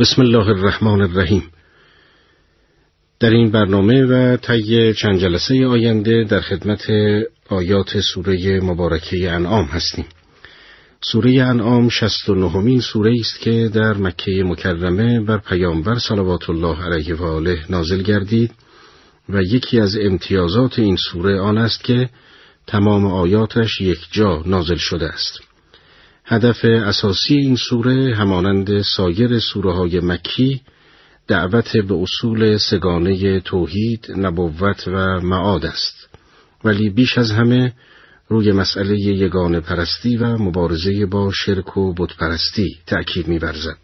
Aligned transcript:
بسم 0.00 0.22
الله 0.22 0.48
الرحمن 0.48 1.00
الرحیم. 1.00 1.42
در 3.20 3.30
این 3.30 3.50
برنامه 3.50 4.04
و 4.04 4.36
طی 4.36 4.94
چند 4.94 5.18
جلسه 5.18 5.66
آینده 5.66 6.24
در 6.24 6.40
خدمت 6.40 6.90
آیات 7.48 8.00
سوره 8.00 8.60
مبارکه 8.60 9.30
انعام 9.30 9.64
هستیم. 9.64 10.04
سوره 11.00 11.42
انعام 11.42 11.88
شست 11.88 12.28
و 12.28 12.34
نهمین 12.34 12.80
سوره 12.80 13.14
است 13.20 13.40
که 13.40 13.70
در 13.74 13.92
مکه 13.96 14.44
مکرمه 14.44 15.20
بر 15.20 15.38
پیامبر 15.38 15.98
صلوات 15.98 16.50
الله 16.50 16.82
علیه 16.82 17.14
و 17.14 17.24
آله 17.24 17.58
نازل 17.70 18.02
گردید 18.02 18.50
و 19.28 19.42
یکی 19.42 19.80
از 19.80 19.96
امتیازات 20.00 20.78
این 20.78 20.96
سوره 20.96 21.40
آن 21.40 21.58
است 21.58 21.84
که 21.84 22.10
تمام 22.66 23.06
آیاتش 23.06 23.80
یک 23.80 23.98
جا 24.10 24.42
نازل 24.46 24.76
شده 24.76 25.06
است. 25.06 25.47
هدف 26.30 26.64
اساسی 26.64 27.34
این 27.34 27.56
سوره 27.56 28.14
همانند 28.14 28.82
سایر 28.82 29.38
سوره 29.38 29.72
های 29.72 30.00
مکی 30.00 30.60
دعوت 31.26 31.76
به 31.76 31.94
اصول 31.94 32.56
سگانه 32.56 33.40
توحید، 33.40 34.06
نبوت 34.16 34.88
و 34.88 35.20
معاد 35.20 35.66
است. 35.66 36.08
ولی 36.64 36.90
بیش 36.90 37.18
از 37.18 37.30
همه 37.30 37.72
روی 38.28 38.52
مسئله 38.52 38.98
یگان 39.00 39.60
پرستی 39.60 40.16
و 40.16 40.38
مبارزه 40.38 41.06
با 41.06 41.32
شرک 41.32 41.76
و 41.76 41.94
بتپرستی 41.94 42.76
تأکید 42.86 43.28
می‌ورزد. 43.28 43.76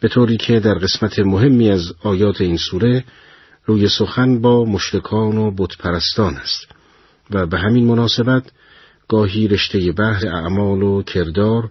به 0.00 0.08
طوری 0.08 0.36
که 0.36 0.60
در 0.60 0.74
قسمت 0.74 1.18
مهمی 1.18 1.70
از 1.70 1.92
آیات 2.02 2.40
این 2.40 2.56
سوره 2.56 3.04
روی 3.64 3.88
سخن 3.88 4.40
با 4.40 4.64
مشرکان 4.64 5.38
و 5.38 5.50
بتپرستان 5.58 6.36
است 6.36 6.66
و 7.30 7.46
به 7.46 7.58
همین 7.58 7.86
مناسبت 7.86 8.42
گاهی 9.08 9.48
رشته 9.48 9.92
بحر 9.92 10.28
اعمال 10.28 10.82
و 10.82 11.02
کردار 11.02 11.70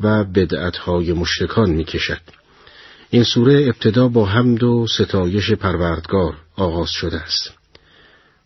و 0.00 0.24
بدعتهای 0.24 1.12
مشرکان 1.12 1.70
می 1.70 1.84
کشد. 1.84 2.20
این 3.10 3.24
سوره 3.24 3.64
ابتدا 3.66 4.08
با 4.08 4.26
حمد 4.26 4.62
و 4.62 4.86
ستایش 4.86 5.52
پروردگار 5.52 6.36
آغاز 6.56 6.90
شده 6.90 7.16
است. 7.16 7.52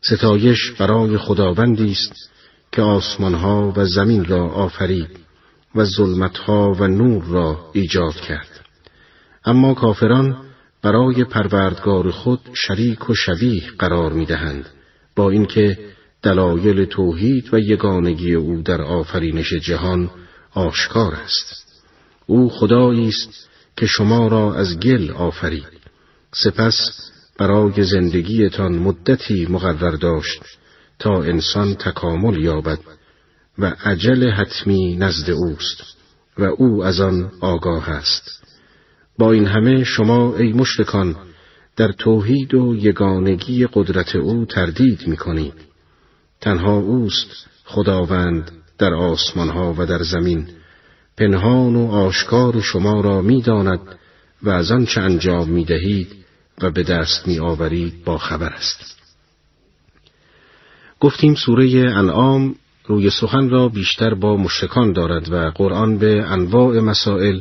ستایش 0.00 0.70
برای 0.70 1.18
خداوندی 1.18 1.90
است 1.90 2.30
که 2.72 2.82
آسمانها 2.82 3.72
و 3.76 3.84
زمین 3.84 4.24
را 4.24 4.46
آفرید 4.48 5.18
و 5.74 5.84
ظلمتها 5.84 6.72
و 6.72 6.86
نور 6.86 7.24
را 7.24 7.70
ایجاد 7.72 8.14
کرد. 8.14 8.60
اما 9.44 9.74
کافران 9.74 10.36
برای 10.82 11.24
پروردگار 11.24 12.10
خود 12.10 12.40
شریک 12.54 13.10
و 13.10 13.14
شبیه 13.14 13.62
قرار 13.78 14.12
می 14.12 14.26
دهند 14.26 14.66
با 15.16 15.30
اینکه 15.30 15.78
دلایل 16.22 16.84
توحید 16.84 17.54
و 17.54 17.58
یگانگی 17.58 18.34
او 18.34 18.62
در 18.62 18.82
آفرینش 18.82 19.52
جهان 19.52 20.10
آشکار 20.54 21.14
است. 21.14 21.66
او 22.26 22.50
خدایی 22.50 23.08
است 23.08 23.48
که 23.76 23.86
شما 23.86 24.28
را 24.28 24.54
از 24.54 24.80
گل 24.80 25.10
آفرید. 25.10 25.80
سپس 26.32 27.10
برای 27.38 27.82
زندگیتان 27.82 28.78
مدتی 28.78 29.46
مقرر 29.46 29.96
داشت 29.96 30.42
تا 30.98 31.22
انسان 31.22 31.74
تکامل 31.74 32.42
یابد 32.42 32.78
و 33.58 33.66
عجل 33.84 34.30
حتمی 34.30 34.96
نزد 34.96 35.30
اوست 35.30 35.82
و 36.38 36.44
او 36.44 36.84
از 36.84 37.00
آن 37.00 37.30
آگاه 37.40 37.90
است. 37.90 38.42
با 39.18 39.32
این 39.32 39.46
همه 39.46 39.84
شما 39.84 40.36
ای 40.36 40.52
مشرکان 40.52 41.16
در 41.76 41.92
توحید 41.92 42.54
و 42.54 42.76
یگانگی 42.76 43.66
قدرت 43.66 44.16
او 44.16 44.44
تردید 44.44 45.06
می 45.06 45.16
کنید 45.16 45.69
تنها 46.40 46.76
اوست 46.76 47.46
خداوند 47.64 48.50
در 48.78 48.94
آسمانها 48.94 49.74
و 49.78 49.86
در 49.86 50.02
زمین 50.02 50.48
پنهان 51.16 51.76
و 51.76 51.90
آشکار 51.90 52.60
شما 52.60 53.00
را 53.00 53.22
می‌داند 53.22 53.80
و 54.42 54.50
از 54.50 54.70
آنچه 54.70 55.00
انجام 55.00 55.48
می 55.48 55.64
دهید 55.64 56.08
و 56.62 56.70
به 56.70 56.82
دست 56.82 57.28
می 57.28 57.38
آورید 57.38 58.04
با 58.04 58.18
خبر 58.18 58.48
است. 58.48 58.96
گفتیم 61.00 61.34
سوره 61.34 61.90
انعام 61.96 62.54
روی 62.86 63.10
سخن 63.10 63.48
را 63.50 63.68
بیشتر 63.68 64.14
با 64.14 64.36
مشرکان 64.36 64.92
دارد 64.92 65.32
و 65.32 65.50
قرآن 65.50 65.98
به 65.98 66.22
انواع 66.22 66.80
مسائل 66.80 67.40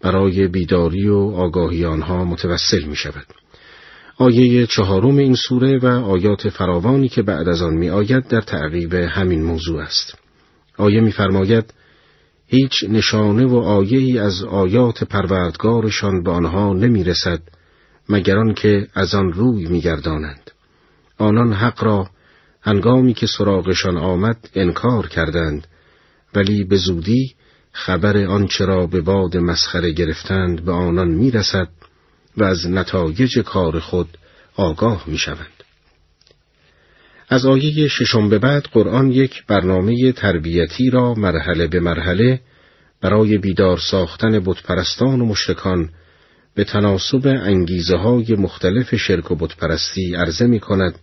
برای 0.00 0.48
بیداری 0.48 1.08
و 1.08 1.16
آگاهی 1.16 1.84
آنها 1.84 2.24
متوسل 2.24 2.84
می 2.84 2.96
شود. 2.96 3.26
آیه 4.18 4.66
چهارم 4.66 5.16
این 5.16 5.34
سوره 5.34 5.78
و 5.78 5.86
آیات 5.86 6.48
فراوانی 6.48 7.08
که 7.08 7.22
بعد 7.22 7.48
از 7.48 7.62
آن 7.62 7.74
می 7.74 7.90
آید 7.90 8.28
در 8.28 8.40
تعقیب 8.40 8.94
همین 8.94 9.42
موضوع 9.42 9.80
است. 9.80 10.14
آیه 10.76 11.00
میفرماید 11.00 11.74
هیچ 12.46 12.84
نشانه 12.88 13.46
و 13.46 13.56
آیه 13.56 13.98
ای 13.98 14.18
از 14.18 14.44
آیات 14.44 15.04
پروردگارشان 15.04 16.22
به 16.22 16.30
آنها 16.30 16.72
نمی 16.72 17.04
رسد 17.04 17.40
مگر 18.08 18.52
که 18.52 18.88
از 18.94 19.14
آن 19.14 19.32
روی 19.32 19.66
میگردانند. 19.66 20.50
آنان 21.18 21.52
حق 21.52 21.84
را 21.84 22.08
هنگامی 22.62 23.14
که 23.14 23.26
سراغشان 23.26 23.96
آمد 23.96 24.48
انکار 24.54 25.06
کردند 25.06 25.66
ولی 26.34 26.64
به 26.64 26.76
زودی 26.76 27.34
خبر 27.72 28.26
آنچه 28.26 28.64
را 28.64 28.86
به 28.86 29.00
باد 29.00 29.36
مسخره 29.36 29.92
گرفتند 29.92 30.64
به 30.64 30.72
آنان 30.72 31.08
می‌رسد 31.08 31.68
و 32.36 32.44
از 32.44 32.70
نتایج 32.70 33.38
کار 33.38 33.80
خود 33.80 34.08
آگاه 34.56 35.04
می 35.06 35.18
شوند. 35.18 35.64
از 37.28 37.46
آیه 37.46 37.88
ششم 37.88 38.28
به 38.28 38.38
بعد 38.38 38.62
قرآن 38.62 39.10
یک 39.10 39.46
برنامه 39.46 40.12
تربیتی 40.12 40.90
را 40.90 41.14
مرحله 41.14 41.66
به 41.66 41.80
مرحله 41.80 42.40
برای 43.00 43.38
بیدار 43.38 43.78
ساختن 43.78 44.38
بتپرستان 44.38 45.20
و 45.20 45.26
مشرکان 45.26 45.90
به 46.54 46.64
تناسب 46.64 47.26
انگیزه 47.26 47.96
های 47.96 48.34
مختلف 48.34 48.94
شرک 48.94 49.30
و 49.30 49.34
بتپرستی 49.34 50.14
عرضه 50.14 50.46
می 50.46 50.60
کند 50.60 50.94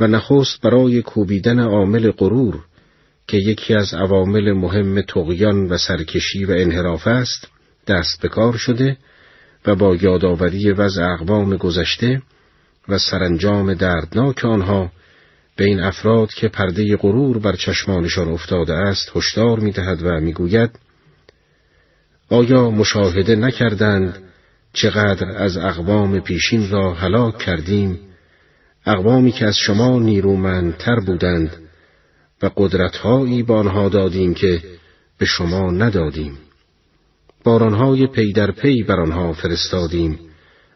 و 0.00 0.06
نخست 0.06 0.60
برای 0.60 1.02
کوبیدن 1.02 1.60
عامل 1.60 2.10
غرور 2.10 2.64
که 3.28 3.36
یکی 3.36 3.74
از 3.74 3.94
عوامل 3.94 4.52
مهم 4.52 5.02
تقیان 5.02 5.66
و 5.66 5.78
سرکشی 5.78 6.44
و 6.44 6.50
انحراف 6.50 7.06
است 7.06 7.48
دست 7.86 8.20
به 8.22 8.28
کار 8.28 8.56
شده 8.56 8.96
و 9.66 9.74
با 9.74 9.96
یادآوری 9.96 10.72
وضع 10.72 11.02
اقوام 11.02 11.56
گذشته 11.56 12.22
و 12.88 12.98
سرانجام 12.98 13.74
دردناک 13.74 14.44
آنها 14.44 14.92
به 15.56 15.64
این 15.64 15.80
افراد 15.80 16.34
که 16.34 16.48
پرده 16.48 16.96
غرور 16.96 17.38
بر 17.38 17.52
چشمانشان 17.52 18.28
افتاده 18.28 18.74
است 18.74 19.10
هشدار 19.14 19.60
می‌دهد 19.60 20.02
و 20.02 20.20
می‌گوید 20.20 20.70
آیا 22.30 22.70
مشاهده 22.70 23.36
نکردند 23.36 24.22
چقدر 24.72 25.30
از 25.30 25.56
اقوام 25.56 26.20
پیشین 26.20 26.70
را 26.70 26.94
هلاک 26.94 27.38
کردیم؟ 27.38 27.98
اقوامی 28.86 29.32
که 29.32 29.46
از 29.46 29.56
شما 29.56 29.98
نیرومندتر 29.98 31.00
بودند 31.00 31.56
و 32.42 32.50
قدرتهایی 32.56 33.42
به 33.42 33.54
آنها 33.54 33.88
دادیم 33.88 34.34
که 34.34 34.62
به 35.18 35.26
شما 35.26 35.70
ندادیم. 35.70 36.38
بارانهای 37.46 38.06
پی 38.06 38.32
در 38.32 38.50
پی 38.50 38.82
بر 38.82 39.00
آنها 39.00 39.32
فرستادیم 39.32 40.18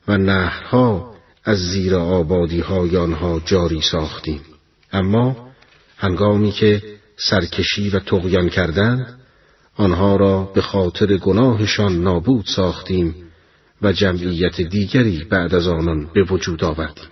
و 0.09 0.19
نهرها 0.19 1.15
از 1.45 1.59
زیر 1.59 1.95
آبادی 1.95 2.61
های 2.61 2.97
آنها 2.97 3.41
جاری 3.45 3.81
ساختیم. 3.81 4.41
اما 4.93 5.51
هنگامی 5.97 6.53
که 6.53 6.83
سرکشی 7.17 7.91
و 7.91 7.99
تغیان 7.99 8.49
کردند 8.49 9.19
آنها 9.77 10.17
را 10.17 10.43
به 10.55 10.61
خاطر 10.61 11.17
گناهشان 11.17 12.03
نابود 12.03 12.45
ساختیم 12.47 13.15
و 13.83 13.93
جمعیت 13.93 14.61
دیگری 14.61 15.25
بعد 15.31 15.55
از 15.55 15.69
آنان 15.69 16.11
به 16.15 16.23
وجود 16.23 16.65
آوردیم. 16.65 17.09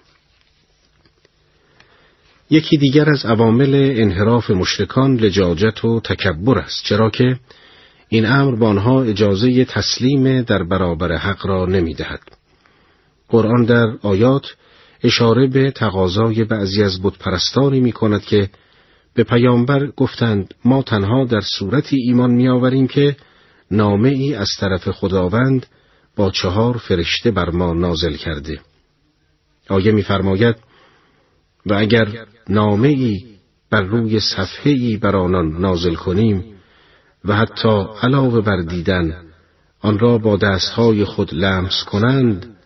یکی 2.51 2.77
دیگر 2.77 3.11
از 3.11 3.27
عوامل 3.27 3.95
انحراف 3.97 4.51
مشرکان 4.51 5.17
لجاجت 5.17 5.85
و 5.85 6.01
تکبر 6.01 6.59
است 6.59 6.85
چرا 6.85 7.11
که 7.11 7.39
این 8.09 8.27
امر 8.27 8.57
به 8.57 8.67
آنها 8.67 9.03
اجازه 9.03 9.65
تسلیم 9.65 10.43
در 10.43 10.63
برابر 10.63 11.17
حق 11.17 11.47
را 11.47 11.67
نمی 11.67 11.95
دهد. 11.95 12.21
قرآن 13.29 13.65
در 13.65 13.87
آیات 14.03 14.57
اشاره 15.03 15.47
به 15.47 15.71
تقاضای 15.71 16.45
بعضی 16.45 16.83
از 16.83 17.03
بتپرستانی 17.03 17.81
می 17.81 17.93
کند 17.93 18.23
که 18.23 18.51
به 19.15 19.25
پیامبر 19.25 19.87
گفتند 19.87 20.55
ما 20.65 20.83
تنها 20.83 21.25
در 21.25 21.41
صورتی 21.41 21.97
ایمان 21.97 22.31
می 22.31 22.49
آوریم 22.49 22.87
که 22.87 23.17
نامه 23.71 24.09
ای 24.09 24.35
از 24.35 24.49
طرف 24.61 24.89
خداوند 24.89 25.67
با 26.17 26.31
چهار 26.31 26.77
فرشته 26.77 27.31
بر 27.31 27.51
ما 27.51 27.75
نازل 27.75 28.15
کرده. 28.15 28.61
آیه 29.69 29.93
میفرماید 29.93 30.57
و 31.67 31.75
اگر 31.75 32.09
نامه 32.49 32.89
ای 32.89 33.25
بر 33.71 33.83
روی 33.83 34.21
صفحه 34.21 34.73
ای 34.73 34.97
بر 34.97 35.17
آنان 35.17 35.61
نازل 35.61 35.95
کنیم 35.95 36.58
و 37.25 37.37
حتی 37.37 37.85
علاوه 38.03 38.41
بر 38.41 38.63
دیدن 38.63 39.25
آن 39.81 39.99
را 39.99 40.19
با 40.19 40.37
دستهای 40.37 41.05
خود 41.05 41.35
لمس 41.35 41.85
کنند 41.85 42.57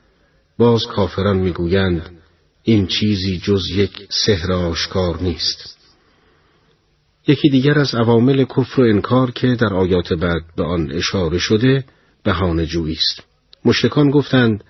باز 0.59 0.87
کافران 0.87 1.37
می‌گویند 1.37 2.11
این 2.63 2.87
چیزی 2.87 3.39
جز 3.39 3.71
یک 3.71 4.07
سحر 4.11 4.53
آشکار 4.53 5.23
نیست. 5.23 5.79
یکی 7.27 7.51
دیگر 7.51 7.79
از 7.79 7.95
عوامل 7.95 8.45
کفر 8.45 8.81
و 8.81 8.85
انکار 8.85 9.31
که 9.31 9.55
در 9.55 9.75
آیات 9.75 10.13
بعد 10.13 10.43
به 10.57 10.65
آن 10.65 10.93
اشاره 10.93 11.39
شده 11.39 11.85
بهانه 12.25 12.67
جویی 12.67 12.95
است. 12.95 13.23
مشتکان 13.65 14.11
گفتند 14.11 14.65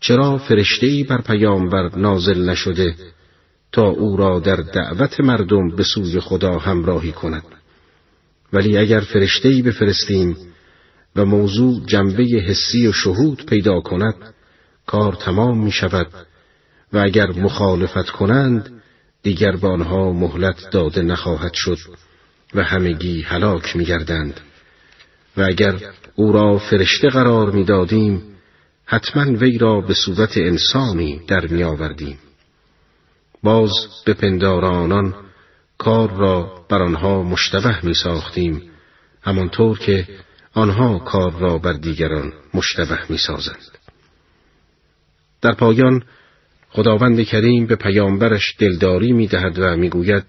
چرا 0.00 0.38
فرشته 0.38 0.86
ای 0.86 1.02
بر 1.04 1.20
پیامبر 1.20 1.96
نازل 1.96 2.50
نشده 2.50 2.94
تا 3.72 3.88
او 3.88 4.16
را 4.16 4.40
در 4.40 4.56
دعوت 4.56 5.20
مردم 5.20 5.76
به 5.76 5.82
سوی 5.82 6.20
خدا 6.20 6.58
همراهی 6.58 7.12
کند؟ 7.12 7.42
ولی 8.54 8.78
اگر 8.78 9.00
فرشته 9.00 9.48
ای 9.48 9.62
بفرستیم 9.62 10.36
و 11.16 11.24
موضوع 11.24 11.86
جنبه 11.86 12.22
حسی 12.22 12.86
و 12.86 12.92
شهود 12.92 13.46
پیدا 13.46 13.80
کند 13.80 14.14
کار 14.86 15.12
تمام 15.12 15.64
می 15.64 15.72
شود 15.72 16.06
و 16.92 16.98
اگر 16.98 17.26
مخالفت 17.26 18.10
کنند 18.10 18.82
دیگر 19.22 19.56
به 19.56 19.68
مهلت 20.12 20.70
داده 20.70 21.02
نخواهد 21.02 21.52
شد 21.54 21.78
و 22.54 22.62
همگی 22.62 23.22
هلاک 23.22 23.76
می 23.76 23.84
گردند. 23.84 24.40
و 25.36 25.42
اگر 25.42 25.74
او 26.14 26.32
را 26.32 26.58
فرشته 26.58 27.08
قرار 27.08 27.50
می 27.50 27.64
دادیم 27.64 28.22
حتما 28.84 29.38
وی 29.38 29.58
را 29.58 29.80
به 29.80 29.94
صورت 29.94 30.36
انسانی 30.36 31.20
در 31.28 31.46
می 31.46 31.62
آوردیم. 31.62 32.18
باز 33.42 33.72
به 34.06 34.14
پندارانان 34.14 35.14
کار 35.78 36.10
را 36.10 36.66
بر 36.68 36.82
آنها 36.82 37.22
مشتبه 37.22 37.86
می 37.86 37.94
ساختیم 37.94 38.62
همانطور 39.22 39.78
که 39.78 40.08
آنها 40.52 40.98
کار 40.98 41.32
را 41.38 41.58
بر 41.58 41.72
دیگران 41.72 42.32
مشتبه 42.54 42.98
می 43.08 43.18
سازند. 43.18 43.78
در 45.42 45.52
پایان 45.52 46.02
خداوند 46.70 47.22
کریم 47.22 47.66
به 47.66 47.76
پیامبرش 47.76 48.54
دلداری 48.58 49.12
می 49.12 49.26
دهد 49.26 49.58
و 49.58 49.76
می 49.76 49.88
گوید 49.88 50.24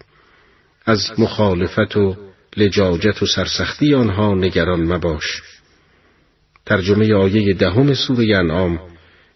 از 0.85 1.11
مخالفت 1.17 1.97
و 1.97 2.15
لجاجت 2.57 3.23
و 3.23 3.25
سرسختی 3.25 3.93
آنها 3.93 4.33
نگران 4.33 4.93
مباش. 4.93 5.41
ترجمه 6.65 7.13
آیه 7.13 7.53
دهم 7.53 7.93
سوره 7.93 8.37
انعام 8.37 8.79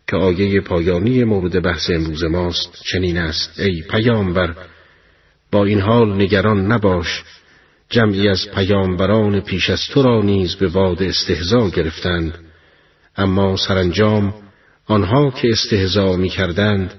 که 0.07 0.17
آیه 0.17 0.61
پایانی 0.61 1.23
مورد 1.23 1.63
بحث 1.63 1.89
امروز 1.89 2.23
ماست 2.23 2.83
چنین 2.91 3.17
است 3.17 3.59
ای 3.59 3.83
پیامبر 3.89 4.55
با 5.51 5.65
این 5.65 5.79
حال 5.79 6.13
نگران 6.21 6.71
نباش. 6.71 7.23
جمعی 7.89 8.29
از 8.29 8.51
پیامبران 8.55 9.39
پیش 9.39 9.69
از 9.69 9.81
تو 9.91 10.03
را 10.03 10.21
نیز 10.21 10.55
به 10.55 10.67
باد 10.67 11.03
استهزا 11.03 11.69
گرفتند. 11.69 12.33
اما 13.17 13.57
سرانجام 13.57 14.33
آنها 14.87 15.31
که 15.31 15.47
استهزا 15.51 16.15
می 16.15 16.29
کردند 16.29 16.93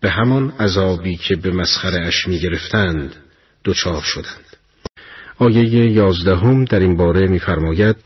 به 0.00 0.10
همان 0.10 0.50
عذابی 0.50 1.16
که 1.16 1.36
به 1.36 1.50
مسخره 1.50 2.06
اش 2.06 2.28
می 2.28 2.40
گرفتند 2.40 3.16
دچار 3.64 4.02
شدند. 4.02 4.56
آیه 5.38 5.90
یازدهم 5.92 6.64
در 6.64 6.80
این 6.80 6.96
باره 6.96 7.26
می‌فرماید 7.26 7.96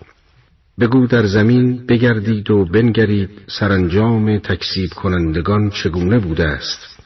بگو 0.80 1.06
در 1.06 1.26
زمین 1.26 1.86
بگردید 1.86 2.50
و 2.50 2.64
بنگرید 2.64 3.30
سرانجام 3.46 4.38
تکذیب 4.38 4.90
کنندگان 4.90 5.70
چگونه 5.70 6.18
بوده 6.18 6.44
است؟ 6.44 6.98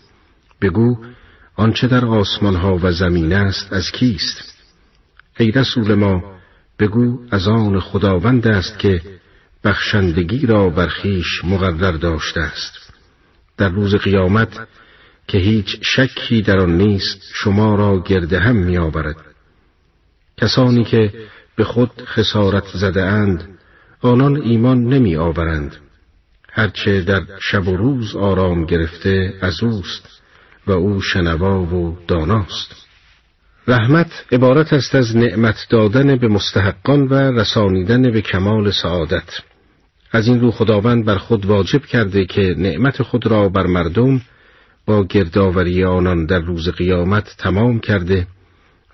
بگو 0.63 0.97
آنچه 1.57 1.87
در 1.87 2.05
آسمان 2.05 2.57
ها 2.57 2.79
و 2.83 2.93
زمین 2.93 3.33
است 3.33 3.73
از 3.73 3.91
کیست؟ 3.91 4.55
ای 5.39 5.51
رسول 5.51 5.95
ما 5.95 6.41
بگو 6.79 7.19
از 7.31 7.49
آن 7.49 7.81
خداوند 7.81 8.47
است 8.47 8.79
که 8.79 9.01
بخشندگی 9.65 10.47
را 10.47 10.71
بر 10.71 10.89
خویش 10.89 11.45
مقرر 11.45 11.93
داشته 11.93 12.41
است. 12.41 12.93
در 13.57 13.69
روز 13.69 13.95
قیامت 13.95 14.67
که 15.29 15.39
هیچ 15.39 15.79
شکی 15.83 16.43
در 16.43 16.59
آن 16.59 16.77
نیست 16.77 17.23
شما 17.35 17.75
را 17.75 18.03
گرده 18.07 18.41
هم 18.41 18.57
می 18.57 18.79
آورد 18.79 19.17
کسانی 20.37 20.85
که 20.85 21.13
به 21.57 21.65
خود 21.65 21.91
خسارت 22.07 22.65
زده 22.75 23.03
اند 23.03 23.59
آنان 24.01 24.43
ایمان 24.43 24.85
نمی 24.85 25.17
آورند 25.17 25.77
هرچه 26.53 27.01
در 27.01 27.23
شب 27.41 27.69
و 27.69 27.77
روز 27.77 28.17
آرام 28.17 28.67
گرفته 28.67 29.35
از 29.41 29.63
اوست. 29.63 30.22
و 30.67 30.73
او 30.73 31.01
شنوا 31.01 31.63
و 31.63 31.99
داناست. 32.09 32.87
رحمت 33.69 34.25
عبارت 34.33 34.73
است 34.73 34.95
از 34.95 35.17
نعمت 35.17 35.67
دادن 35.71 36.17
به 36.17 36.29
مستحقان 36.29 37.09
و 37.09 37.15
رسانیدن 37.15 38.03
به 38.03 38.21
کمال 38.21 38.71
سعادت. 38.71 39.43
از 40.13 40.29
این 40.29 40.41
رو 40.41 40.51
خداوند 40.51 41.05
بر 41.05 41.17
خود 41.17 41.47
واجب 41.47 41.85
کرده 41.85 42.25
که 42.25 42.55
نعمت 42.59 43.03
خود 43.03 43.27
را 43.27 43.49
بر 43.49 43.67
مردم 43.67 44.21
با 44.87 45.05
گردآوری 45.05 45.85
آنان 45.85 46.27
در 46.27 46.39
روز 46.39 46.69
قیامت 46.69 47.35
تمام 47.39 47.81
کرده 47.81 48.27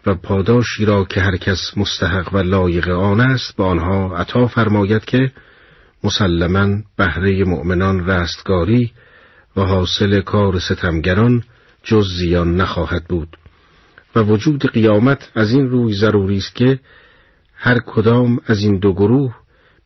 و 0.06 0.14
پاداشی 0.14 0.84
را 0.84 1.04
که 1.04 1.20
هر 1.20 1.36
کس 1.36 1.72
مستحق 1.76 2.34
و 2.34 2.38
لایق 2.38 2.88
آن 2.88 3.20
است 3.20 3.56
به 3.56 3.64
آنها 3.64 4.16
عطا 4.16 4.46
فرماید 4.46 5.04
که 5.04 5.32
مسلما 6.04 6.82
بهره 6.96 7.44
مؤمنان 7.44 8.10
رستگاری 8.10 8.92
و 9.56 9.60
حاصل 9.60 10.20
کار 10.20 10.58
ستمگران 10.58 11.42
جز 11.88 12.06
زیان 12.18 12.56
نخواهد 12.56 13.04
بود. 13.08 13.36
و 14.16 14.20
وجود 14.20 14.66
قیامت 14.66 15.30
از 15.34 15.52
این 15.52 15.68
روی 15.68 15.94
ضروری 15.94 16.36
است 16.36 16.54
که 16.54 16.80
هر 17.54 17.78
کدام 17.78 18.40
از 18.46 18.60
این 18.60 18.78
دو 18.78 18.92
گروه 18.92 19.34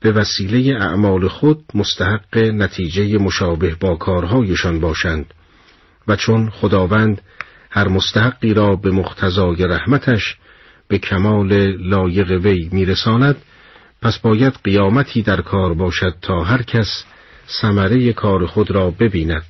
به 0.00 0.12
وسیله 0.12 0.76
اعمال 0.80 1.28
خود 1.28 1.64
مستحق 1.74 2.38
نتیجه 2.38 3.18
مشابه 3.18 3.76
با 3.80 3.96
کارهایشان 3.96 4.80
باشند. 4.80 5.34
و 6.08 6.16
چون 6.16 6.50
خداوند 6.50 7.20
هر 7.70 7.88
مستحقی 7.88 8.54
را 8.54 8.76
به 8.76 8.90
مقتضای 8.90 9.66
رحمتش 9.66 10.36
به 10.88 10.98
کمال 10.98 11.52
لایق 11.76 12.30
وی 12.30 12.68
میرساند 12.72 13.36
پس 14.02 14.18
باید 14.18 14.58
قیامتی 14.64 15.22
در 15.22 15.40
کار 15.40 15.74
باشد 15.74 16.14
تا 16.22 16.44
هر 16.44 16.62
کس 16.62 17.04
ثمره 17.60 18.12
کار 18.12 18.46
خود 18.46 18.70
را 18.70 18.90
ببیند. 18.90 19.44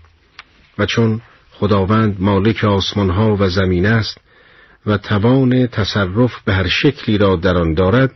و 0.79 0.87
چون 0.87 1.21
خداوند 1.63 2.17
مالک 2.19 2.65
آسمانها 2.65 3.37
و 3.41 3.49
زمین 3.49 3.87
است 3.87 4.19
و 4.87 4.99
توان 4.99 5.67
تصرف 5.67 6.43
به 6.45 6.53
هر 6.53 6.69
شکلی 6.69 7.19
را 7.19 7.37
در 7.37 7.57
آن 7.57 7.75
دارد 7.75 8.13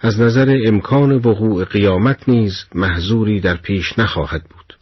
از 0.00 0.20
نظر 0.20 0.56
امکان 0.66 1.12
وقوع 1.12 1.64
قیامت 1.64 2.28
نیز 2.28 2.64
محضوری 2.74 3.40
در 3.40 3.56
پیش 3.56 3.98
نخواهد 3.98 4.42
بود. 4.42 4.76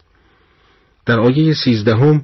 در 1.05 1.19
آیه 1.19 1.53
سیزدهم 1.53 2.23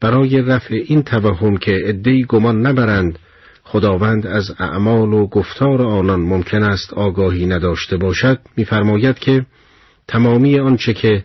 برای 0.00 0.42
رفع 0.42 0.74
این 0.86 1.02
توهم 1.02 1.56
که 1.56 1.72
عدهای 1.72 2.24
گمان 2.24 2.66
نبرند 2.66 3.18
خداوند 3.64 4.26
از 4.26 4.54
اعمال 4.58 5.12
و 5.12 5.26
گفتار 5.26 5.82
آنان 5.82 6.20
ممکن 6.20 6.62
است 6.62 6.94
آگاهی 6.94 7.46
نداشته 7.46 7.96
باشد 7.96 8.38
می‌فرماید 8.56 9.18
که 9.18 9.46
تمامی 10.08 10.58
آنچه 10.58 10.94
که 10.94 11.24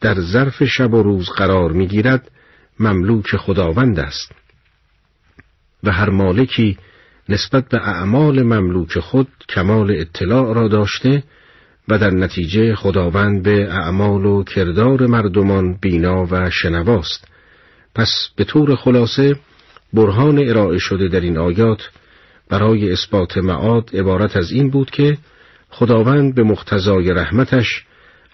در 0.00 0.20
ظرف 0.20 0.64
شب 0.64 0.94
و 0.94 1.02
روز 1.02 1.30
قرار 1.30 1.72
می‌گیرد 1.72 2.30
مملوک 2.80 3.36
خداوند 3.36 4.00
است. 4.00 4.32
و 5.84 5.90
هر 5.90 6.10
مالکی 6.10 6.78
نسبت 7.28 7.68
به 7.68 7.88
اعمال 7.88 8.42
مملوک 8.42 8.98
خود 8.98 9.28
کمال 9.48 9.90
اطلاع 9.90 10.54
را 10.54 10.68
داشته 10.68 11.22
و 11.88 11.98
در 11.98 12.10
نتیجه 12.10 12.74
خداوند 12.74 13.42
به 13.42 13.72
اعمال 13.72 14.24
و 14.24 14.44
کردار 14.44 15.06
مردمان 15.06 15.74
بینا 15.74 16.26
و 16.30 16.50
شنواست. 16.50 17.28
پس 17.94 18.28
به 18.36 18.44
طور 18.44 18.76
خلاصه 18.76 19.36
برهان 19.92 20.48
ارائه 20.48 20.78
شده 20.78 21.08
در 21.08 21.20
این 21.20 21.38
آیات 21.38 21.90
برای 22.48 22.92
اثبات 22.92 23.38
معاد 23.38 23.90
عبارت 23.94 24.36
از 24.36 24.52
این 24.52 24.70
بود 24.70 24.90
که 24.90 25.18
خداوند 25.70 26.34
به 26.34 26.42
مقتضای 26.42 27.10
رحمتش 27.10 27.84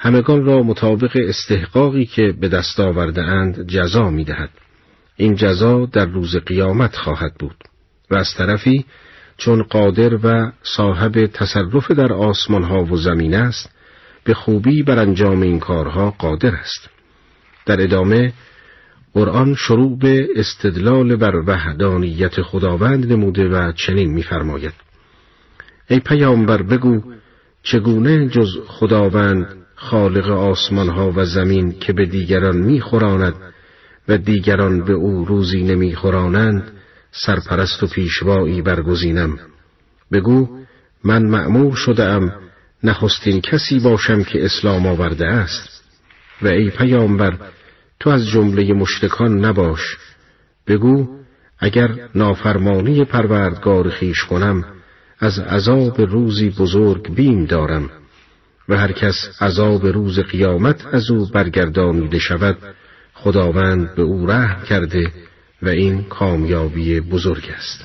همگان 0.02 0.45
را 0.45 0.62
مطابق 0.62 1.16
استحقاقی 1.28 2.04
که 2.04 2.35
به 2.40 2.49
دست 2.49 2.80
آورده 2.80 3.23
اند 3.23 3.66
جزا 3.66 4.11
می 4.11 4.25
دهد. 4.25 4.50
این 5.16 5.35
جزا 5.35 5.87
در 5.87 6.07
روز 6.07 6.37
قیامت 6.37 6.97
خواهد 6.97 7.35
بود 7.38 7.57
و 8.11 8.16
از 8.16 8.35
طرفی 8.37 8.85
چون 9.37 9.62
قادر 9.62 10.14
و 10.26 10.52
صاحب 10.62 11.26
تصرف 11.26 11.90
در 11.90 12.12
آسمان 12.12 12.62
ها 12.62 12.85
و 12.85 12.97
زمین 12.97 13.35
است 13.35 13.71
به 14.25 14.35
خوبی 14.35 14.83
بر 14.83 14.99
انجام 14.99 15.42
این 15.42 15.59
کارها 15.59 16.11
قادر 16.11 16.54
است 16.54 16.90
در 17.66 17.83
ادامه 17.83 18.33
قرآن 19.14 19.54
شروع 19.54 19.99
به 19.99 20.28
استدلال 20.37 21.16
بر 21.16 21.37
وحدانیت 21.47 22.42
خداوند 22.42 23.12
نموده 23.12 23.49
و 23.49 23.73
چنین 23.73 24.11
می‌فرماید 24.11 24.75
ای 25.88 26.00
پیامبر 26.00 26.62
بگو 26.62 27.02
چگونه 27.62 28.28
جز 28.28 28.59
خداوند 28.66 29.60
خالق 29.82 30.30
آسمان 30.30 30.88
ها 30.88 31.12
و 31.16 31.25
زمین 31.25 31.78
که 31.78 31.92
به 31.92 32.06
دیگران 32.06 32.56
میخوراند 32.56 33.34
و 34.08 34.18
دیگران 34.18 34.84
به 34.84 34.92
او 34.92 35.25
روزی 35.25 35.62
نمیخورانند 35.62 36.72
سرپرست 37.12 37.82
و 37.82 37.87
پیشوایی 37.87 38.62
برگزینم. 38.62 39.38
بگو 40.12 40.49
من 41.04 41.26
معمور 41.26 41.75
شده 41.75 42.32
نخستین 42.82 43.40
کسی 43.40 43.78
باشم 43.78 44.22
که 44.22 44.44
اسلام 44.44 44.87
آورده 44.87 45.26
است. 45.26 45.82
و 46.42 46.46
ای 46.49 46.70
پیامبر 46.70 47.37
تو 48.00 48.10
از 48.10 48.26
جمله 48.26 48.72
مشتکان 48.72 49.44
نباش. 49.44 49.96
بگو 50.66 51.08
اگر 51.58 52.08
نافرمانی 52.14 53.04
پروردگار 53.04 53.90
خیش 53.90 54.25
کنم 54.25 54.64
از 55.18 55.38
عذاب 55.38 56.00
روزی 56.00 56.50
بزرگ 56.50 57.14
بیم 57.14 57.44
دارم. 57.44 57.90
و 58.71 58.77
هر 58.77 58.93
کس 58.93 59.43
عذاب 59.43 59.87
روز 59.87 60.19
قیامت 60.19 60.87
از 60.93 61.11
او 61.11 61.27
برگردانیده 61.27 62.19
شود 62.19 62.59
خداوند 63.15 63.95
به 63.95 64.03
او 64.03 64.27
رحم 64.27 64.62
کرده 64.65 65.12
و 65.62 65.69
این 65.69 66.03
کامیابی 66.03 67.00
بزرگ 67.00 67.50
است. 67.57 67.85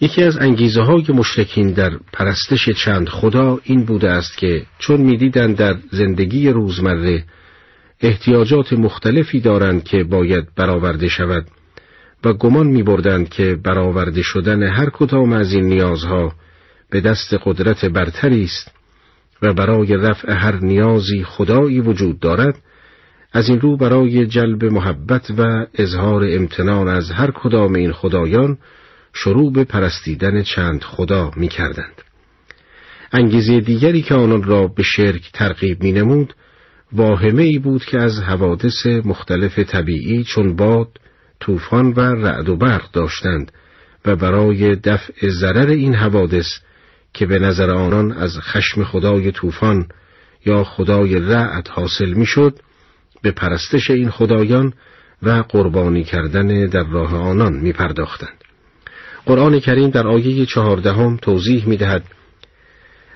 یکی 0.00 0.22
از 0.22 0.38
انگیزه 0.38 0.82
های 0.82 1.04
مشرکین 1.08 1.72
در 1.72 1.90
پرستش 2.12 2.70
چند 2.70 3.08
خدا 3.08 3.60
این 3.64 3.84
بوده 3.84 4.10
است 4.10 4.36
که 4.36 4.66
چون 4.78 5.00
می‌دیدند 5.00 5.56
در 5.56 5.76
زندگی 5.90 6.48
روزمره 6.48 7.24
احتیاجات 8.00 8.72
مختلفی 8.72 9.40
دارند 9.40 9.84
که 9.84 10.04
باید 10.04 10.54
برآورده 10.56 11.08
شود 11.08 11.46
و 12.24 12.32
گمان 12.32 12.66
می 12.66 12.82
بردند 12.82 13.28
که 13.28 13.58
برآورده 13.64 14.22
شدن 14.22 14.62
هر 14.62 14.90
کدام 14.90 15.32
از 15.32 15.52
این 15.52 15.64
نیازها 15.64 16.32
به 16.90 17.00
دست 17.00 17.34
قدرت 17.44 17.84
برتری 17.84 18.44
است 18.44 18.73
و 19.44 19.52
برای 19.52 19.96
رفع 19.96 20.32
هر 20.32 20.56
نیازی 20.56 21.24
خدایی 21.24 21.80
وجود 21.80 22.20
دارد 22.20 22.58
از 23.32 23.48
این 23.48 23.60
رو 23.60 23.76
برای 23.76 24.26
جلب 24.26 24.64
محبت 24.64 25.30
و 25.38 25.66
اظهار 25.74 26.24
امتنان 26.28 26.88
از 26.88 27.10
هر 27.10 27.30
کدام 27.30 27.74
این 27.74 27.92
خدایان 27.92 28.58
شروع 29.12 29.52
به 29.52 29.64
پرستیدن 29.64 30.42
چند 30.42 30.82
خدا 30.82 31.30
می 31.36 31.48
کردند. 31.48 32.02
انگیزه 33.12 33.60
دیگری 33.60 34.02
که 34.02 34.14
آنان 34.14 34.42
را 34.42 34.66
به 34.66 34.82
شرک 34.82 35.30
ترغیب 35.32 35.82
می 35.82 35.92
نمود 35.92 36.34
واهمه 36.92 37.42
ای 37.42 37.58
بود 37.58 37.84
که 37.84 37.98
از 37.98 38.20
حوادث 38.20 38.86
مختلف 38.86 39.58
طبیعی 39.58 40.24
چون 40.24 40.56
باد، 40.56 40.88
طوفان 41.40 41.92
و 41.92 42.00
رعد 42.00 42.48
و 42.48 42.56
برق 42.56 42.90
داشتند 42.90 43.52
و 44.04 44.16
برای 44.16 44.76
دفع 44.76 45.28
ضرر 45.28 45.68
این 45.68 45.94
حوادث 45.94 46.46
که 47.14 47.26
به 47.26 47.38
نظر 47.38 47.70
آنان 47.70 48.12
از 48.12 48.38
خشم 48.40 48.84
خدای 48.84 49.32
طوفان 49.32 49.88
یا 50.46 50.64
خدای 50.64 51.18
رعد 51.18 51.68
حاصل 51.68 52.12
می‌شد 52.12 52.58
به 53.22 53.30
پرستش 53.30 53.90
این 53.90 54.10
خدایان 54.10 54.72
و 55.22 55.30
قربانی 55.48 56.04
کردن 56.04 56.66
در 56.66 56.84
راه 56.84 57.16
آنان 57.16 57.52
می 57.52 57.72
پرداختند. 57.72 58.44
قرآن 59.26 59.60
کریم 59.60 59.90
در 59.90 60.06
آیه 60.06 60.46
چهاردهم 60.46 61.16
توضیح 61.16 61.68
می 61.68 61.76
دهد 61.76 62.04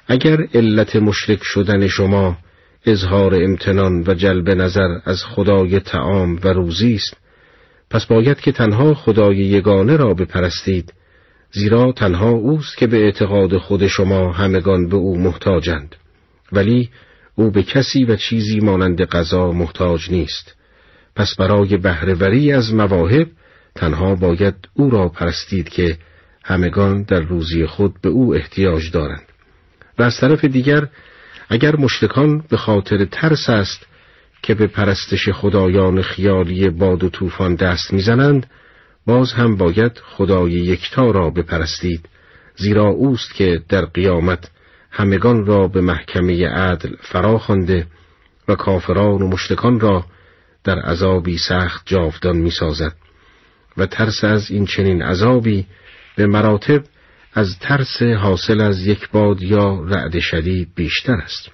اگر 0.07 0.47
علت 0.55 0.97
مشرک 0.97 1.43
شدن 1.43 1.87
شما 1.87 2.38
اظهار 2.87 3.35
امتنان 3.35 4.05
و 4.07 4.14
جلب 4.14 4.49
نظر 4.49 4.99
از 5.05 5.25
خدای 5.25 5.81
تعام 5.81 6.40
و 6.45 6.49
روزی 6.49 6.95
است 6.95 7.17
پس 7.90 8.07
باید 8.07 8.40
که 8.40 8.52
تنها 8.52 8.95
خدای 8.95 9.37
یگانه 9.37 9.97
را 9.97 10.14
بپرستید 10.14 10.93
زیرا 11.52 11.93
تنها 11.93 12.31
اوست 12.31 12.76
که 12.76 12.87
به 12.87 12.97
اعتقاد 13.05 13.57
خود 13.59 13.87
شما 13.87 14.33
همگان 14.33 14.88
به 14.88 14.97
او 14.97 15.19
محتاجند. 15.19 15.97
ولی 16.52 16.90
او 17.35 17.50
به 17.50 17.62
کسی 17.62 18.05
و 18.05 18.17
چیزی 18.17 18.61
مانند 18.61 19.05
غذا 19.05 19.52
محتاج 19.52 20.11
نیست. 20.11 20.55
پس 21.17 21.35
برای 21.38 21.76
بهرهوری 21.76 22.52
از 22.52 22.75
مواهب 22.75 23.26
تنها 23.75 24.14
باید 24.14 24.55
او 24.75 24.90
را 24.90 25.09
پرستید 25.09 25.69
که 25.69 25.99
همگان 26.45 27.02
در 27.02 27.21
روزی 27.21 27.67
خود 27.67 28.00
به 28.02 28.09
او 28.09 28.35
احتیاج 28.35 28.90
دارند. 28.90 29.28
و 29.99 30.02
از 30.02 30.17
طرف 30.21 30.45
دیگر 30.45 30.88
اگر 31.49 31.76
مشتکان 31.76 32.45
به 32.50 32.57
خاطر 32.57 33.05
ترس 33.05 33.50
است 33.50 33.87
که 34.43 34.55
به 34.55 34.67
پرستش 34.67 35.28
خدایان 35.28 36.02
خیالی 36.02 36.71
باد 36.71 37.05
و 37.05 37.09
طوفان 37.09 37.55
دست 37.55 37.93
می‌زنند 37.93 38.47
باز 39.09 39.33
هم 39.33 39.57
باید 39.57 39.99
خدای 40.05 40.53
یکتا 40.53 41.11
را 41.11 41.31
بپرستید 41.31 42.09
زیرا 42.57 42.87
اوست 42.87 43.35
که 43.35 43.62
در 43.69 43.85
قیامت 43.85 44.50
همگان 44.91 45.47
را 45.47 45.69
به 45.69 45.81
محکمه 45.81 46.49
عدل 46.49 46.97
فرا 47.00 47.38
خوانده 47.38 47.87
و 48.49 48.55
کافران 48.55 49.23
و 49.23 49.29
مشتکان 49.29 49.81
را 49.81 50.05
در 50.65 50.79
عذابی 50.79 51.38
سخت 51.38 51.83
جاودان 51.87 52.37
می‌سازد. 52.37 52.93
و 53.77 53.87
ترس 53.87 54.25
از 54.25 54.50
این 54.50 54.67
چنین 54.67 55.03
عذابی 55.03 55.67
به 56.17 56.27
مراتب 56.27 56.83
از 57.35 57.59
ترس 57.61 58.03
حاصل 58.03 58.61
از 58.61 58.87
یک 58.87 59.11
باد 59.11 59.43
یا 59.43 59.85
رعد 59.85 60.19
شدید 60.19 60.69
بیشتر 60.75 61.15
است. 61.15 61.50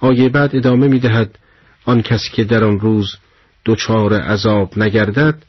آیه 0.00 0.28
بعد 0.28 0.56
ادامه 0.56 0.88
می 0.88 0.98
دهد 0.98 1.38
آن 1.84 2.02
کسی 2.02 2.30
که 2.32 2.44
در 2.44 2.64
آن 2.64 2.80
روز 2.80 3.16
دچار 3.66 4.14
عذاب 4.14 4.78
نگردد 4.78 5.42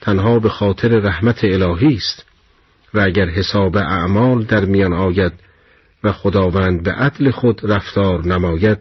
تنها 0.00 0.38
به 0.38 0.48
خاطر 0.48 0.88
رحمت 0.88 1.44
الهی 1.44 1.94
است 1.94 2.26
و 2.94 3.00
اگر 3.00 3.28
حساب 3.28 3.76
اعمال 3.76 4.44
در 4.44 4.64
میان 4.64 4.92
آید 4.92 5.32
و 6.04 6.12
خداوند 6.12 6.82
به 6.82 6.92
عدل 6.92 7.30
خود 7.30 7.60
رفتار 7.64 8.26
نماید 8.26 8.78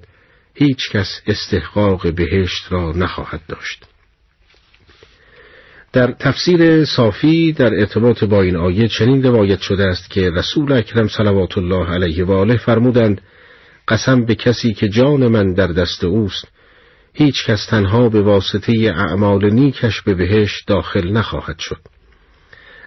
هیچ 0.54 0.90
کس 0.92 1.22
استحقاق 1.28 2.14
بهشت 2.14 2.72
را 2.72 2.92
نخواهد 2.92 3.42
داشت. 3.48 3.86
در 5.94 6.12
تفسیر 6.12 6.86
صافی 6.86 7.52
در 7.52 7.74
ارتباط 7.74 8.24
با 8.24 8.42
این 8.42 8.56
آیه 8.56 8.88
چنین 8.88 9.24
روایت 9.24 9.62
شده 9.62 9.84
است 9.84 10.10
که 10.10 10.30
رسول 10.32 10.72
اکرم 10.72 11.08
صلوات 11.08 11.58
الله 11.58 11.90
علیه 11.94 12.26
و 12.26 12.32
آله 12.32 12.58
فرمودند 12.58 13.22
قسم 13.88 14.26
به 14.26 14.36
کسی 14.36 14.74
که 14.74 14.90
جان 14.90 15.28
من 15.28 15.54
در 15.54 15.68
دست 15.68 16.04
اوست 16.04 16.48
هیچ 17.20 17.46
کس 17.46 17.66
تنها 17.66 18.10
به 18.10 18.22
واسطه 18.22 18.74
اعمال 18.96 19.50
نیکش 19.54 20.02
به 20.02 20.14
بهشت 20.14 20.68
داخل 20.68 21.12
نخواهد 21.12 21.60
شد. 21.60 21.80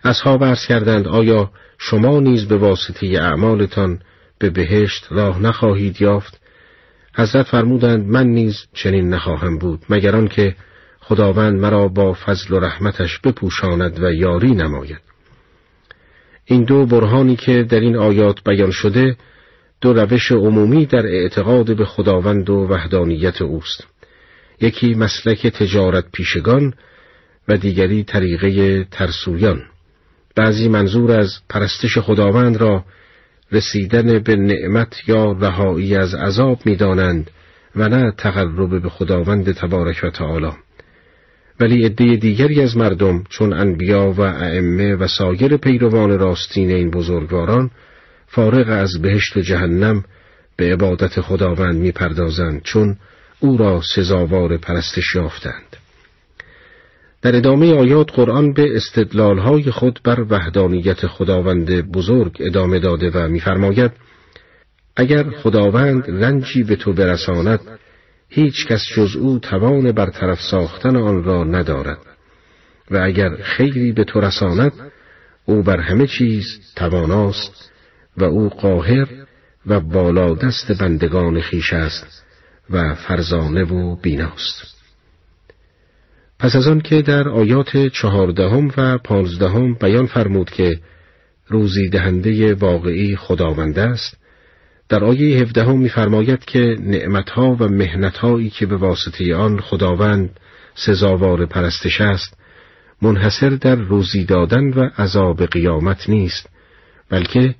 اصحاب 0.05 0.45
عرض 0.45 0.67
کردند 0.67 1.09
آیا 1.09 1.51
شما 1.79 2.21
نیز 2.21 2.49
به 2.49 2.57
واسطه 2.57 3.07
اعمالتان 3.07 3.99
به 4.39 4.51
بهشت 4.51 5.07
راه 5.11 5.43
نخواهید 5.43 6.03
یافت؟ 6.03 6.41
حضرت 7.15 7.47
فرمودند 7.47 8.07
من 8.07 8.27
نیز 8.27 8.67
چنین 8.75 9.09
نخواهم 9.09 9.59
بود 9.59 9.81
مگر 9.91 10.17
آنکه 10.17 10.57
خداوند 11.01 11.61
مرا 11.61 11.89
با 11.89 12.13
فضل 12.13 12.55
و 12.55 12.61
رحمتش 12.61 13.19
بپوشاند 13.19 14.03
و 14.03 14.13
یاری 14.13 14.51
نماید. 14.51 15.01
این 16.45 16.65
دو 16.65 16.87
برهانی 16.87 17.37
که 17.37 17.63
در 17.63 17.81
این 17.81 17.97
آیات 17.97 18.45
بیان 18.45 18.71
شده 18.71 19.17
دو 19.81 19.93
روش 19.93 20.33
عمومی 20.33 20.87
در 20.87 21.07
اعتقاد 21.07 21.77
به 21.77 21.85
خداوند 21.85 22.51
و 22.51 22.55
وحدانیت 22.55 23.43
اوست. 23.43 23.87
یکی 24.61 24.95
مسلک 24.95 25.47
تجارت 25.47 26.05
پیشگان 26.12 26.75
و 27.49 27.57
دیگری 27.57 28.05
طریقه 28.05 28.85
ترسویان. 28.85 29.62
بعضی 30.37 30.69
منظور 30.69 31.12
از 31.12 31.40
پرستش 31.49 31.99
خداوند 31.99 32.57
را 32.57 32.85
رسیدن 33.52 34.19
به 34.19 34.37
نعمت 34.37 35.09
یا 35.09 35.33
رهایی 35.33 35.97
از 35.97 36.14
عذاب 36.14 36.59
می‌دانند 36.64 37.31
و 37.76 37.88
نه 37.88 38.12
تقرب 38.19 38.83
به 38.83 38.88
خداوند 38.88 39.52
تبارک 39.52 40.00
و 40.02 40.11
تعالی. 40.11 40.52
ولی 41.61 41.85
عده 41.85 42.17
دیگری 42.17 42.61
از 42.61 42.76
مردم 42.76 43.25
چون 43.29 43.52
انبیا 43.52 44.12
و 44.12 44.21
ائمه 44.21 44.95
و 44.95 45.09
سایر 45.09 45.57
پیروان 45.57 46.19
راستین 46.19 46.71
این 46.71 46.90
بزرگواران 46.90 47.71
فارغ 48.26 48.69
از 48.69 49.02
بهشت 49.02 49.37
و 49.37 49.40
جهنم 49.40 50.05
به 50.57 50.73
عبادت 50.73 51.21
خداوند 51.21 51.75
می‌پردازند 51.75 52.62
چون 52.62 52.97
او 53.40 53.56
را 53.56 53.80
سزاوار 53.94 54.56
پرستش 54.56 55.14
یافتند. 55.14 55.76
در 57.23 57.37
ادامه 57.37 57.75
آیات 57.75 58.12
قرآن 58.12 58.52
به 58.52 58.76
استدلالهای 58.76 59.70
خود 59.70 60.00
بر 60.04 60.26
وحدانیت 60.30 61.06
خداوند 61.06 61.70
بزرگ 61.70 62.37
ادامه 62.40 62.78
داده 62.78 63.11
و 63.11 63.28
میفرماید 63.28 63.92
اگر 64.97 65.30
خداوند 65.30 66.04
رنجی 66.09 66.62
به 66.62 66.76
تو 66.76 66.92
برساند 66.92 67.61
هیچ 68.28 68.66
کس 68.66 68.80
جز 68.97 69.16
او 69.16 69.38
توان 69.38 69.92
برطرف 69.92 70.40
ساختن 70.40 70.97
آن 70.97 71.25
را 71.25 71.44
ندارد. 71.44 71.99
و 72.90 72.99
اگر 73.02 73.37
خیری 73.42 73.92
به 73.92 74.04
تو 74.04 74.20
رساند 74.20 74.73
او 75.44 75.62
بر 75.62 75.80
همه 75.80 76.06
چیز 76.06 76.47
تواناست 76.76 77.70
و 78.16 78.25
او 78.25 78.49
قاهر 78.49 79.09
و 79.66 79.80
بالا 79.80 80.35
دست 80.35 80.73
بندگان 80.73 81.40
خیش 81.40 81.73
است. 81.73 82.25
و 82.71 82.95
فرزانه 82.95 83.65
و 83.65 83.97
بیناست. 83.97 84.81
پس 86.39 86.57
از 86.57 86.69
آن 86.69 86.81
که 86.81 87.03
در 87.03 87.29
آیات 87.29 87.77
چهاردهم 87.87 88.73
و 88.77 88.99
پانزدهم 88.99 89.75
بیان 89.75 90.07
فرمود 90.07 90.50
که 90.50 90.79
روزی 91.47 91.89
دهنده 91.89 92.55
واقعی 92.55 93.17
خداوند 93.17 93.79
است 93.79 94.17
در 94.89 95.05
آیه 95.05 95.43
هفدهم 95.43 95.79
می‌فرماید 95.79 96.45
که 96.45 96.77
نعمتها 96.81 97.57
و 97.61 97.69
مهنتهایی 97.69 98.50
که 98.50 98.67
به 98.67 98.77
واسطه 98.77 99.35
آن 99.35 99.61
خداوند 99.61 100.31
سزاوار 100.75 101.47
پرستش 101.47 102.00
است 102.00 102.37
منحصر 103.03 103.49
در 103.49 103.75
روزی 103.75 104.25
دادن 104.25 104.69
و 104.69 104.91
عذاب 104.99 105.47
قیامت 105.47 106.09
نیست 106.09 106.49
بلکه 107.11 107.55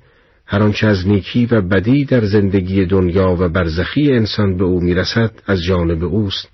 هر 0.51 0.63
آنچه 0.63 0.87
از 0.87 1.07
نیکی 1.07 1.45
و 1.45 1.61
بدی 1.61 2.05
در 2.05 2.25
زندگی 2.25 2.85
دنیا 2.85 3.35
و 3.39 3.49
برزخی 3.49 4.11
انسان 4.11 4.57
به 4.57 4.63
او 4.63 4.81
می‌رسد 4.81 5.31
از 5.47 5.63
جانب 5.63 6.03
اوست 6.03 6.49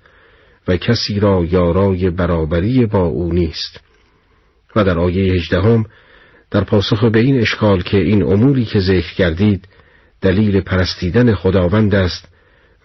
و 0.68 0.76
کسی 0.76 1.20
را 1.20 1.44
یارای 1.44 2.10
برابری 2.10 2.86
با 2.86 3.02
او 3.06 3.32
نیست. 3.32 3.80
و 4.76 4.84
در 4.84 4.98
آیه 4.98 5.32
هجدهم 5.32 5.84
در 6.50 6.64
پاسخ 6.64 7.04
به 7.04 7.18
این 7.18 7.40
اشکال 7.40 7.82
که 7.82 7.96
این 7.96 8.22
اموری 8.22 8.64
که 8.64 8.80
ذکر 8.80 9.14
کردید 9.14 9.68
دلیل 10.20 10.60
پرستیدن 10.60 11.34
خداوند 11.34 11.94
است 11.94 12.28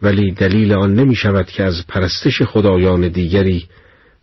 ولی 0.02 0.32
دلیل 0.32 0.74
آن 0.74 0.94
نمی 0.94 1.16
شود 1.16 1.46
که 1.46 1.64
از 1.64 1.88
پرستش 1.88 2.42
خدایان 2.42 3.08
دیگری 3.08 3.66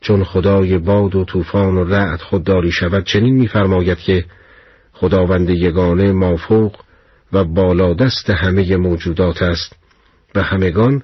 چون 0.00 0.24
خدای 0.24 0.78
باد 0.78 1.14
و 1.14 1.24
طوفان 1.24 1.74
و 1.74 1.84
رعد 1.84 2.20
خودداری 2.20 2.72
شود 2.72 3.04
چنین 3.04 3.34
میفرماید 3.34 3.98
که 3.98 4.24
خداوند 5.00 5.50
یگانه 5.50 6.12
مافوق 6.12 6.76
و 7.32 7.44
بالادست 7.44 8.30
همه 8.30 8.76
موجودات 8.76 9.42
است 9.42 9.76
و 10.34 10.42
همگان 10.42 11.02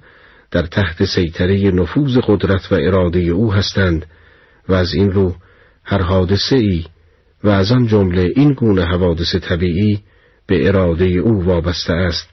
در 0.50 0.62
تحت 0.62 1.04
سیطره 1.04 1.70
نفوذ 1.70 2.18
قدرت 2.26 2.72
و 2.72 2.74
اراده 2.74 3.18
او 3.18 3.52
هستند 3.52 4.06
و 4.68 4.74
از 4.74 4.94
این 4.94 5.12
رو 5.12 5.34
هر 5.84 6.02
حادثه 6.02 6.56
ای 6.56 6.84
و 7.44 7.48
از 7.48 7.72
آن 7.72 7.86
جمله 7.86 8.32
این 8.36 8.52
گونه 8.52 8.84
حوادث 8.84 9.34
طبیعی 9.34 10.00
به 10.46 10.68
اراده 10.68 11.04
او 11.04 11.44
وابسته 11.44 11.92
است 11.92 12.28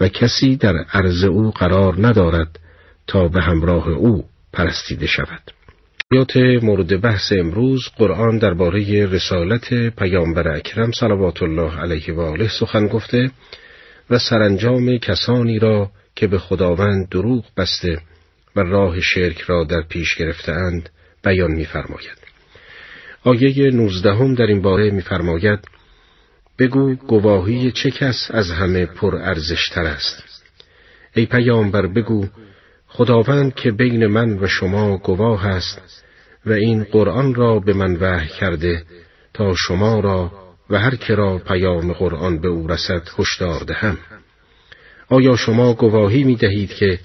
و 0.00 0.08
کسی 0.08 0.56
در 0.56 0.76
عرض 0.92 1.24
او 1.24 1.50
قرار 1.50 2.06
ندارد 2.06 2.58
تا 3.06 3.28
به 3.28 3.42
همراه 3.42 3.88
او 3.88 4.24
پرستیده 4.52 5.06
شود. 5.06 5.57
آیات 6.12 6.36
مورد 6.36 7.00
بحث 7.00 7.32
امروز 7.32 7.88
قرآن 7.96 8.38
درباره 8.38 9.06
رسالت 9.06 9.74
پیامبر 9.96 10.48
اکرم 10.48 10.90
صلوات 10.92 11.42
الله 11.42 11.80
علیه 11.80 12.14
و 12.14 12.20
آله 12.20 12.48
سخن 12.60 12.86
گفته 12.86 13.30
و 14.10 14.18
سرانجام 14.18 14.98
کسانی 14.98 15.58
را 15.58 15.90
که 16.16 16.26
به 16.26 16.38
خداوند 16.38 17.08
دروغ 17.08 17.44
بسته 17.56 18.00
و 18.56 18.60
راه 18.60 19.00
شرک 19.00 19.40
را 19.40 19.64
در 19.64 19.82
پیش 19.88 20.14
گرفتهاند 20.14 20.90
بیان 21.24 21.50
می‌فرماید. 21.50 22.18
آیه 23.24 23.70
نوزدهم 23.70 24.34
در 24.34 24.46
این 24.46 24.62
باره 24.62 24.90
می‌فرماید 24.90 25.58
بگو 26.58 26.94
گواهی 26.94 27.72
چه 27.72 27.90
کس 27.90 28.30
از 28.30 28.50
همه 28.50 28.86
پر 28.86 29.16
ارزشتر 29.16 29.84
است 29.84 30.44
ای 31.14 31.26
پیامبر 31.26 31.86
بگو 31.86 32.26
خداوند 32.98 33.54
که 33.54 33.70
بین 33.70 34.06
من 34.06 34.38
و 34.38 34.46
شما 34.46 34.98
گواه 34.98 35.46
است 35.46 36.04
و 36.46 36.52
این 36.52 36.84
قرآن 36.84 37.34
را 37.34 37.58
به 37.58 37.72
من 37.72 37.96
وحی 37.96 38.28
کرده 38.28 38.82
تا 39.34 39.54
شما 39.54 40.00
را 40.00 40.32
و 40.70 40.78
هر 40.78 40.94
که 40.94 41.14
را 41.14 41.38
پیام 41.38 41.92
قرآن 41.92 42.40
به 42.40 42.48
او 42.48 42.66
رسد 42.66 43.02
هشدار 43.18 43.60
دهم. 43.60 43.98
آیا 45.08 45.36
شما 45.36 45.74
گواهی 45.74 46.24
می 46.24 46.36
دهید 46.36 46.70
که 46.70 46.98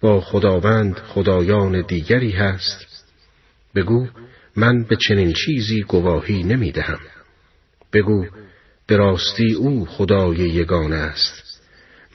با 0.00 0.20
خداوند 0.20 0.96
خدایان 0.96 1.82
دیگری 1.82 2.30
هست؟ 2.30 3.04
بگو 3.74 4.06
من 4.56 4.84
به 4.84 4.96
چنین 4.96 5.32
چیزی 5.32 5.82
گواهی 5.82 6.42
نمی 6.42 6.72
دهم. 6.72 7.00
بگو 7.92 8.26
به 8.86 8.96
راستی 8.96 9.52
او 9.52 9.86
خدای 9.86 10.36
یگانه 10.36 10.96
است. 10.96 11.62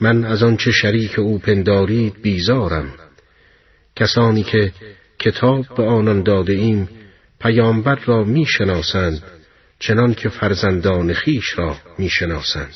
من 0.00 0.24
از 0.24 0.42
آنچه 0.42 0.70
شریک 0.72 1.18
او 1.18 1.38
پندارید 1.38 2.22
بیزارم. 2.22 2.94
کسانی 3.96 4.42
که 4.42 4.72
کتاب 5.18 5.66
به 5.76 5.82
آنان 5.82 6.22
داده 6.22 6.52
ایم 6.52 6.88
پیامبر 7.40 7.98
را 8.04 8.24
می‌شناسند 8.24 9.22
چنان 9.78 10.14
که 10.14 10.28
فرزندان 10.28 11.12
خیش 11.12 11.58
را 11.58 11.76
می‌شناسند 11.98 12.74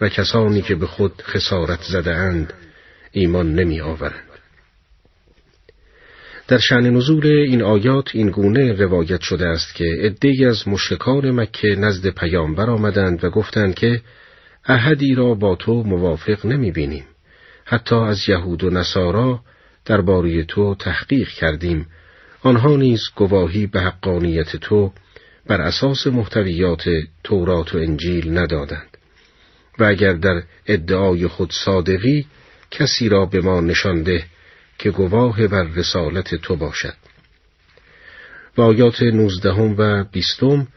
و 0.00 0.08
کسانی 0.08 0.62
که 0.62 0.74
به 0.74 0.86
خود 0.86 1.22
خسارت 1.22 1.82
زده 1.82 2.14
اند 2.14 2.52
ایمان 3.12 3.54
نمی 3.54 3.80
آورند. 3.80 4.28
در 6.48 6.58
شعن 6.58 6.86
نزول 6.86 7.26
این 7.26 7.62
آیات 7.62 8.10
این 8.14 8.30
گونه 8.30 8.72
روایت 8.72 9.20
شده 9.20 9.46
است 9.46 9.74
که 9.74 9.84
عدهای 9.84 10.44
از 10.44 10.68
مشرکان 10.68 11.30
مکه 11.30 11.68
نزد 11.68 12.08
پیامبر 12.08 12.70
آمدند 12.70 13.24
و 13.24 13.30
گفتند 13.30 13.74
که 13.74 14.00
احدی 14.64 15.14
را 15.14 15.34
با 15.34 15.56
تو 15.56 15.82
موافق 15.82 16.46
نمی 16.46 16.70
بینیم. 16.70 17.04
حتی 17.64 17.94
از 17.94 18.28
یهود 18.28 18.64
و 18.64 18.70
نصارا 18.70 19.40
درباره 19.84 20.44
تو 20.44 20.74
تحقیق 20.74 21.28
کردیم. 21.28 21.86
آنها 22.42 22.76
نیز 22.76 23.00
گواهی 23.16 23.66
به 23.66 23.80
حقانیت 23.80 24.56
تو 24.56 24.92
بر 25.46 25.60
اساس 25.60 26.06
محتویات 26.06 26.84
تورات 27.24 27.74
و 27.74 27.78
انجیل 27.78 28.38
ندادند. 28.38 28.96
و 29.78 29.84
اگر 29.84 30.12
در 30.12 30.42
ادعای 30.66 31.26
خود 31.26 31.52
صادقی 31.64 32.26
کسی 32.70 33.08
را 33.08 33.26
به 33.26 33.40
ما 33.40 33.60
نشانده 33.60 34.24
که 34.78 34.90
گواه 34.90 35.46
بر 35.46 35.62
رسالت 35.62 36.34
تو 36.34 36.56
باشد. 36.56 36.94
و 38.56 38.60
آیات 38.62 39.02
نوزدهم 39.02 39.74
و 39.78 40.04
بیستم 40.04 40.68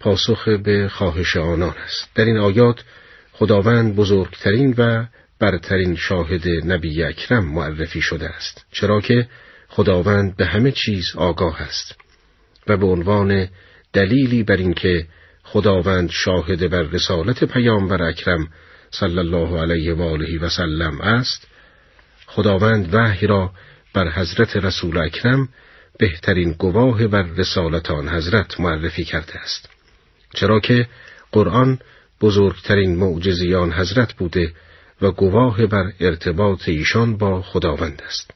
پاسخ 0.00 0.48
به 0.48 0.88
خواهش 0.88 1.36
آنان 1.36 1.74
است. 1.84 2.08
در 2.14 2.24
این 2.24 2.38
آیات 2.38 2.84
خداوند 3.32 3.96
بزرگترین 3.96 4.74
و 4.78 5.06
برترین 5.40 5.96
شاهد 5.96 6.48
نبی 6.64 7.02
اکرم 7.02 7.44
معرفی 7.44 8.00
شده 8.00 8.28
است 8.28 8.66
چرا 8.72 9.00
که 9.00 9.28
خداوند 9.68 10.36
به 10.36 10.46
همه 10.46 10.72
چیز 10.72 11.16
آگاه 11.16 11.62
است 11.62 11.94
و 12.66 12.76
به 12.76 12.86
عنوان 12.86 13.48
دلیلی 13.92 14.42
بر 14.42 14.56
اینکه 14.56 15.06
خداوند 15.42 16.10
شاهد 16.10 16.70
بر 16.70 16.82
رسالت 16.82 17.44
پیامبر 17.44 18.02
اکرم 18.02 18.48
صلی 18.90 19.18
الله 19.18 19.60
علیه 19.60 19.94
و 19.94 20.02
آله 20.02 20.38
و 20.38 20.48
سلم 20.48 21.00
است 21.00 21.46
خداوند 22.26 22.94
وحی 22.94 23.26
را 23.26 23.52
بر 23.94 24.10
حضرت 24.10 24.56
رسول 24.56 24.98
اکرم 24.98 25.48
بهترین 25.98 26.52
گواه 26.52 27.06
بر 27.06 27.22
رسالت 27.22 27.90
آن 27.90 28.08
حضرت 28.08 28.60
معرفی 28.60 29.04
کرده 29.04 29.38
است 29.38 29.68
چرا 30.34 30.60
که 30.60 30.88
قرآن 31.32 31.78
بزرگترین 32.20 32.96
معجزیان 32.96 33.72
حضرت 33.72 34.12
بوده 34.12 34.52
و 35.02 35.10
گواه 35.10 35.66
بر 35.66 35.92
ارتباط 36.00 36.68
ایشان 36.68 37.16
با 37.16 37.42
خداوند 37.42 38.02
است. 38.06 38.30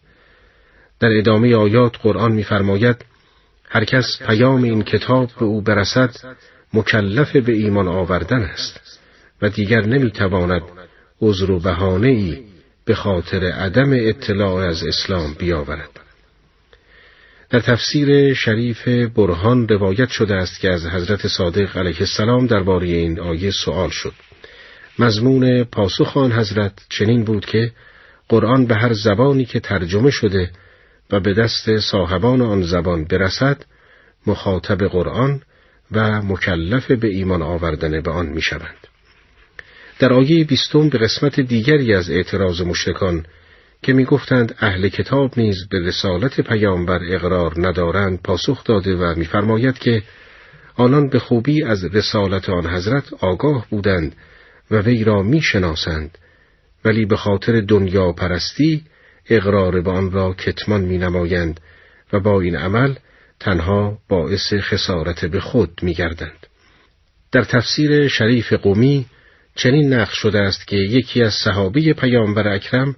در 1.00 1.08
ادامه 1.18 1.54
آیات 1.54 1.96
قرآن 2.02 2.32
می‌فرماید 2.32 3.04
هر 3.68 3.84
کس 3.84 4.22
پیام 4.26 4.62
این 4.62 4.82
کتاب 4.82 5.30
به 5.40 5.44
او 5.44 5.60
برسد 5.60 6.36
مکلف 6.74 7.36
به 7.36 7.52
ایمان 7.52 7.88
آوردن 7.88 8.42
است 8.42 9.00
و 9.42 9.48
دیگر 9.48 9.80
نمی‌تواند 9.80 10.62
عذر 11.20 11.50
و 11.50 11.58
بهانه 11.58 12.08
ای 12.08 12.44
به 12.84 12.94
خاطر 12.94 13.44
عدم 13.44 13.90
اطلاع 13.92 14.54
از 14.54 14.84
اسلام 14.84 15.34
بیاورد. 15.34 16.00
در 17.50 17.60
تفسیر 17.60 18.34
شریف 18.34 18.88
برهان 18.88 19.68
روایت 19.68 20.08
شده 20.08 20.34
است 20.34 20.60
که 20.60 20.70
از 20.70 20.86
حضرت 20.86 21.26
صادق 21.26 21.76
علیه 21.76 22.00
السلام 22.00 22.46
درباره 22.46 22.86
این 22.86 23.20
آیه 23.20 23.50
سوال 23.50 23.90
شد. 23.90 24.12
مضمون 24.98 25.64
پاسخ 25.64 26.16
آن 26.16 26.32
حضرت 26.32 26.72
چنین 26.88 27.24
بود 27.24 27.46
که 27.46 27.72
قرآن 28.28 28.66
به 28.66 28.74
هر 28.74 28.92
زبانی 28.92 29.44
که 29.44 29.60
ترجمه 29.60 30.10
شده 30.10 30.50
و 31.10 31.20
به 31.20 31.34
دست 31.34 31.78
صاحبان 31.78 32.42
آن 32.42 32.62
زبان 32.62 33.04
برسد 33.04 33.64
مخاطب 34.26 34.84
قرآن 34.84 35.42
و 35.92 36.22
مکلف 36.22 36.90
به 36.90 37.08
ایمان 37.08 37.42
آوردن 37.42 38.00
به 38.00 38.10
آن 38.10 38.26
می 38.26 38.42
شوند. 38.42 38.86
در 39.98 40.12
آیه 40.12 40.44
بیستم 40.44 40.88
به 40.88 40.98
قسمت 40.98 41.40
دیگری 41.40 41.94
از 41.94 42.10
اعتراض 42.10 42.60
مشرکان 42.60 43.26
که 43.82 43.92
می‌گفتند 43.92 44.54
اهل 44.60 44.88
کتاب 44.88 45.32
نیز 45.36 45.68
به 45.70 45.78
رسالت 45.78 46.40
پیامبر 46.40 47.00
اقرار 47.08 47.54
ندارند 47.68 48.22
پاسخ 48.22 48.64
داده 48.64 48.96
و 48.96 49.14
میفرماید 49.16 49.78
که 49.78 50.02
آنان 50.76 51.08
به 51.08 51.18
خوبی 51.18 51.64
از 51.64 51.84
رسالت 51.84 52.48
آن 52.48 52.66
حضرت 52.66 53.12
آگاه 53.20 53.66
بودند 53.70 54.16
و 54.70 54.76
وی 54.76 55.04
را 55.04 55.22
می‌شناسند 55.22 56.18
ولی 56.84 57.04
به 57.04 57.16
خاطر 57.16 57.60
دنیا 57.60 58.12
پرستی 58.12 58.82
اقرار 59.30 59.80
به 59.80 59.90
آن 59.90 60.10
را 60.10 60.34
کتمان 60.34 60.80
می 60.80 60.98
نمایند 60.98 61.60
و 62.12 62.20
با 62.20 62.40
این 62.40 62.56
عمل 62.56 62.94
تنها 63.40 63.98
باعث 64.08 64.52
خسارت 64.54 65.24
به 65.24 65.40
خود 65.40 65.80
می 65.82 65.94
گردند. 65.94 66.46
در 67.32 67.44
تفسیر 67.44 68.08
شریف 68.08 68.52
قومی 68.52 69.06
چنین 69.54 69.92
نقش 69.92 70.14
شده 70.14 70.38
است 70.38 70.66
که 70.66 70.76
یکی 70.76 71.22
از 71.22 71.32
صحابی 71.34 71.92
پیامبر 71.92 72.48
اکرم 72.48 72.96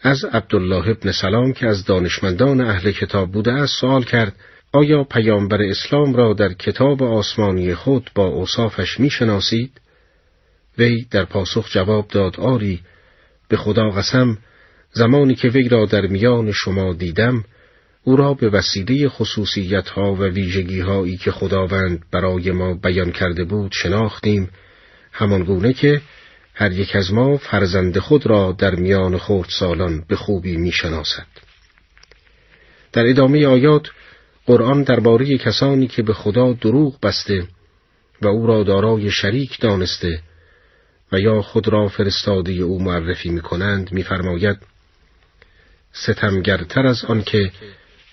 از 0.00 0.24
عبدالله 0.24 0.88
ابن 0.88 1.12
سلام 1.12 1.52
که 1.52 1.66
از 1.66 1.84
دانشمندان 1.84 2.60
اهل 2.60 2.90
کتاب 2.90 3.32
بوده 3.32 3.52
است 3.52 3.80
سوال 3.80 4.04
کرد 4.04 4.34
آیا 4.72 5.04
پیامبر 5.04 5.62
اسلام 5.62 6.14
را 6.14 6.32
در 6.32 6.52
کتاب 6.52 7.02
آسمانی 7.02 7.74
خود 7.74 8.10
با 8.14 8.24
اوصافش 8.24 9.00
می 9.00 9.10
شناسید؟ 9.10 9.70
وی 10.78 11.06
در 11.10 11.24
پاسخ 11.24 11.68
جواب 11.70 12.08
داد 12.08 12.40
آری 12.40 12.80
به 13.48 13.56
خدا 13.56 13.90
قسم 13.90 14.38
زمانی 14.92 15.34
که 15.34 15.48
وی 15.48 15.68
را 15.68 15.86
در 15.86 16.06
میان 16.06 16.52
شما 16.52 16.92
دیدم 16.92 17.44
او 18.04 18.16
را 18.16 18.34
به 18.34 18.48
وسیله 18.48 19.08
خصوصیت 19.08 19.88
ها 19.88 20.14
و 20.14 20.22
ویژگی 20.22 20.80
هایی 20.80 21.16
که 21.16 21.30
خداوند 21.30 22.04
برای 22.12 22.50
ما 22.50 22.74
بیان 22.74 23.12
کرده 23.12 23.44
بود 23.44 23.72
شناختیم 23.74 24.50
همانگونه 25.12 25.72
که 25.72 26.00
هر 26.54 26.72
یک 26.72 26.96
از 26.96 27.12
ما 27.12 27.36
فرزند 27.36 27.98
خود 27.98 28.26
را 28.26 28.54
در 28.58 28.74
میان 28.74 29.18
خورد 29.18 29.48
سالان 29.48 30.04
به 30.08 30.16
خوبی 30.16 30.56
می 30.56 30.72
شناسد. 30.72 31.26
در 32.92 33.06
ادامه 33.06 33.46
آیات 33.46 33.88
قرآن 34.46 34.82
درباره 34.82 35.38
کسانی 35.38 35.86
که 35.86 36.02
به 36.02 36.12
خدا 36.12 36.52
دروغ 36.52 37.00
بسته 37.00 37.48
و 38.22 38.26
او 38.26 38.46
را 38.46 38.62
دارای 38.62 39.10
شریک 39.10 39.60
دانسته 39.60 40.20
و 41.12 41.18
یا 41.20 41.42
خود 41.42 41.68
را 41.68 41.88
فرستاده 41.88 42.52
او 42.52 42.82
معرفی 42.82 43.30
می 43.30 43.40
کنند 43.40 43.92
میفرماید 43.92 44.58
ستمگرتر 45.92 46.86
از 46.86 47.04
آنکه 47.04 47.52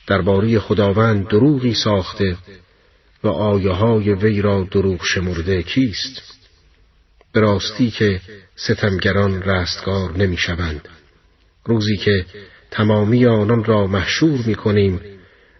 درباره 0.08 0.60
خداوند 0.60 1.27
دروغی 1.27 1.73
ساخته 1.73 2.38
و 3.23 3.27
آیه 3.27 3.71
های 3.71 4.13
وی 4.13 4.41
را 4.41 4.67
دروغ 4.71 5.03
شمرده 5.03 5.63
کیست؟ 5.63 6.21
به 7.31 7.39
راستی 7.39 7.91
که 7.91 8.21
ستمگران 8.55 9.41
رستگار 9.41 10.17
نمی 10.17 10.38
شوند. 10.38 10.89
روزی 11.65 11.97
که 11.97 12.25
تمامی 12.71 13.25
آنان 13.25 13.63
را 13.63 13.88
محشور 13.88 14.39
می 14.45 14.55
کنیم 14.55 15.01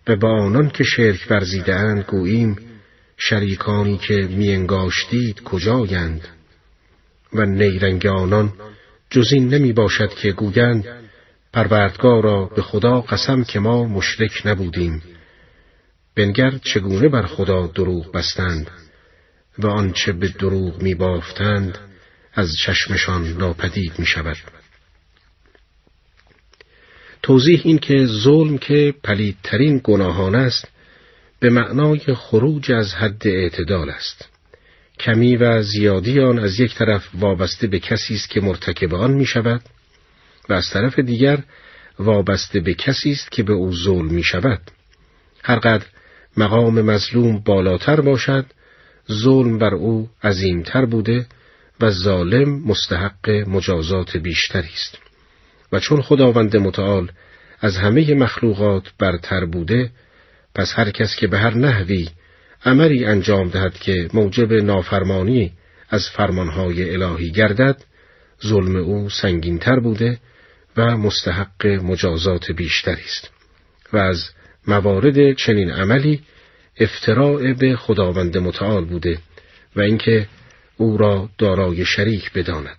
و 0.08 0.16
با 0.16 0.30
آنان 0.30 0.70
که 0.70 0.84
شرک 0.84 1.28
ورزیدهاند 1.30 2.04
گوییم 2.04 2.58
شریکانی 3.18 3.98
که 3.98 4.14
میانگاشتید 4.14 5.44
کجایند 5.44 6.28
و 7.36 7.46
نیرنگ 7.46 8.06
آنان 8.06 8.54
جز 9.10 9.34
این 9.34 9.54
نمی 9.54 9.74
باشد 9.74 10.10
که 10.10 10.32
گویند 10.32 10.86
پروردگارا 11.54 12.46
به 12.46 12.62
خدا 12.62 13.02
قسم 13.02 13.44
که 13.44 13.60
ما 13.60 13.84
مشرک 13.84 14.42
نبودیم 14.46 15.02
بنگر 16.16 16.52
چگونه 16.64 17.10
بر 17.10 17.26
خدا 17.26 17.68
دروغ 17.68 18.12
بستند 18.12 18.72
و 19.60 19.68
آنچه 19.68 20.12
به 20.12 20.28
دروغ 20.28 20.82
می 20.82 20.96
بافتند 20.96 21.78
از 22.34 22.50
چشمشان 22.66 23.28
ناپدید 23.28 24.00
می 24.00 24.06
شود. 24.06 24.38
توضیح 27.24 27.62
این 27.64 27.78
که 27.78 28.06
ظلم 28.06 28.58
که 28.58 28.94
پلیدترین 29.04 29.82
گناهان 29.84 30.36
است 30.36 30.68
به 31.40 31.50
معنای 31.50 32.00
خروج 32.00 32.72
از 32.72 32.94
حد 32.94 33.28
اعتدال 33.28 33.90
است. 33.90 34.30
کمی 35.00 35.36
و 35.36 35.62
زیادی 35.62 36.20
آن 36.20 36.40
از 36.40 36.60
یک 36.60 36.76
طرف 36.76 37.08
وابسته 37.14 37.68
به 37.68 37.80
کسی 37.80 38.14
است 38.14 38.30
که 38.30 38.42
مرتکب 38.42 38.96
آن 38.96 39.14
می 39.14 39.26
شود 39.26 39.62
و 40.50 40.54
از 40.54 40.70
طرف 40.70 41.00
دیگر 41.00 41.44
وابسته 42.00 42.60
به 42.60 42.74
کسی 42.74 43.12
است 43.12 43.32
که 43.32 43.44
به 43.44 43.54
او 43.54 43.76
ظلم 43.76 44.06
می 44.06 44.24
شود. 44.24 44.62
هرقدر 45.44 45.86
مقام 46.38 46.82
مظلوم 46.82 47.40
بالاتر 47.40 48.02
باشد 48.02 48.46
ظلم 49.12 49.58
بر 49.58 49.76
او 49.76 50.10
عظیمتر 50.24 50.86
بوده 50.86 51.26
و 51.80 51.90
ظالم 51.90 52.64
مستحق 52.66 53.30
مجازات 53.30 54.18
بیشتری 54.18 54.74
است 54.74 54.98
و 55.72 55.80
چون 55.80 56.02
خداوند 56.02 56.58
متعال 56.58 57.12
از 57.60 57.78
همه 57.78 58.14
مخلوقات 58.14 58.84
برتر 59.00 59.46
بوده 59.46 59.92
پس 60.56 60.74
هر 60.76 60.92
کس 60.92 61.16
که 61.16 61.28
به 61.28 61.40
هر 61.40 61.54
نحوی 61.54 62.10
عملی 62.66 63.06
انجام 63.06 63.50
دهد 63.50 63.74
که 63.74 64.10
موجب 64.14 64.54
نافرمانی 64.54 65.54
از 65.90 66.10
فرمانهای 66.10 66.96
الهی 66.96 67.32
گردد 67.32 67.84
ظلم 68.48 68.76
او 68.76 69.10
سنگینتر 69.10 69.80
بوده 69.80 70.20
و 70.78 70.98
مستحق 70.98 71.68
مجازات 71.68 72.52
بیشتری 72.52 73.02
است. 73.02 73.30
و 73.94 73.98
از 73.98 74.30
موارد 74.68 75.34
چنین 75.34 75.72
عملی 75.72 76.22
افتراع 76.80 77.54
به 77.54 77.76
خداوند 77.76 78.38
متعال 78.38 78.86
بوده 78.86 79.20
و 79.76 79.82
اینکه 79.82 80.28
او 80.78 80.98
را 80.98 81.30
دارای 81.38 81.86
شریک 81.86 82.34
بداند. 82.34 82.78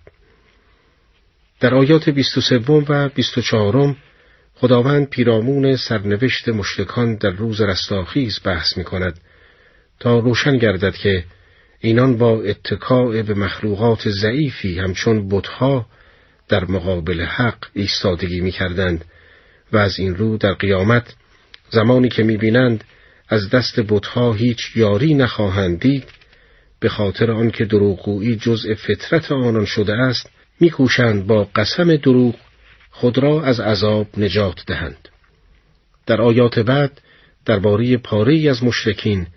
در 1.59 1.75
آیات 1.75 2.09
23 2.09 2.57
و 2.57 3.09
24 3.09 3.95
خداوند 4.55 5.09
پیرامون 5.09 5.75
سرنوشت 5.75 6.49
مشتکان 6.49 7.15
در 7.15 7.29
روز 7.29 7.61
رستاخیز 7.61 8.39
بحث 8.43 8.77
می 8.77 8.83
کند 8.83 9.19
تا 9.99 10.19
روشن 10.19 10.57
گردد 10.57 10.95
که 10.95 11.23
اینان 11.79 12.17
با 12.17 12.41
اتکاع 12.41 13.21
به 13.21 13.33
مخلوقات 13.33 14.09
ضعیفی 14.09 14.79
همچون 14.79 15.29
بتها 15.29 15.85
در 16.47 16.65
مقابل 16.65 17.21
حق 17.21 17.57
ایستادگی 17.73 18.41
می 18.41 18.51
کردند 18.51 19.05
و 19.71 19.77
از 19.77 19.99
این 19.99 20.15
رو 20.15 20.37
در 20.37 20.53
قیامت 20.53 21.15
زمانی 21.69 22.09
که 22.09 22.23
می 22.23 22.37
بینند 22.37 22.83
از 23.29 23.49
دست 23.49 23.79
بتها 23.79 24.33
هیچ 24.33 24.71
یاری 24.75 25.13
نخواهند 25.13 25.79
دید 25.79 26.03
به 26.79 26.89
خاطر 26.89 27.31
آنکه 27.31 27.65
دروغگویی 27.65 28.35
جزء 28.35 28.75
فطرت 28.75 29.31
آنان 29.31 29.65
شده 29.65 29.93
است 29.93 30.29
میکوشند 30.59 31.27
با 31.27 31.49
قسم 31.55 31.95
دروغ 31.95 32.35
خود 32.91 33.17
را 33.17 33.43
از 33.43 33.59
عذاب 33.59 34.07
نجات 34.17 34.63
دهند. 34.67 35.09
در 36.05 36.21
آیات 36.21 36.59
بعد 36.59 37.01
درباره 37.45 37.97
پاره 37.97 38.49
از 38.49 38.63
مشرکین 38.63 39.27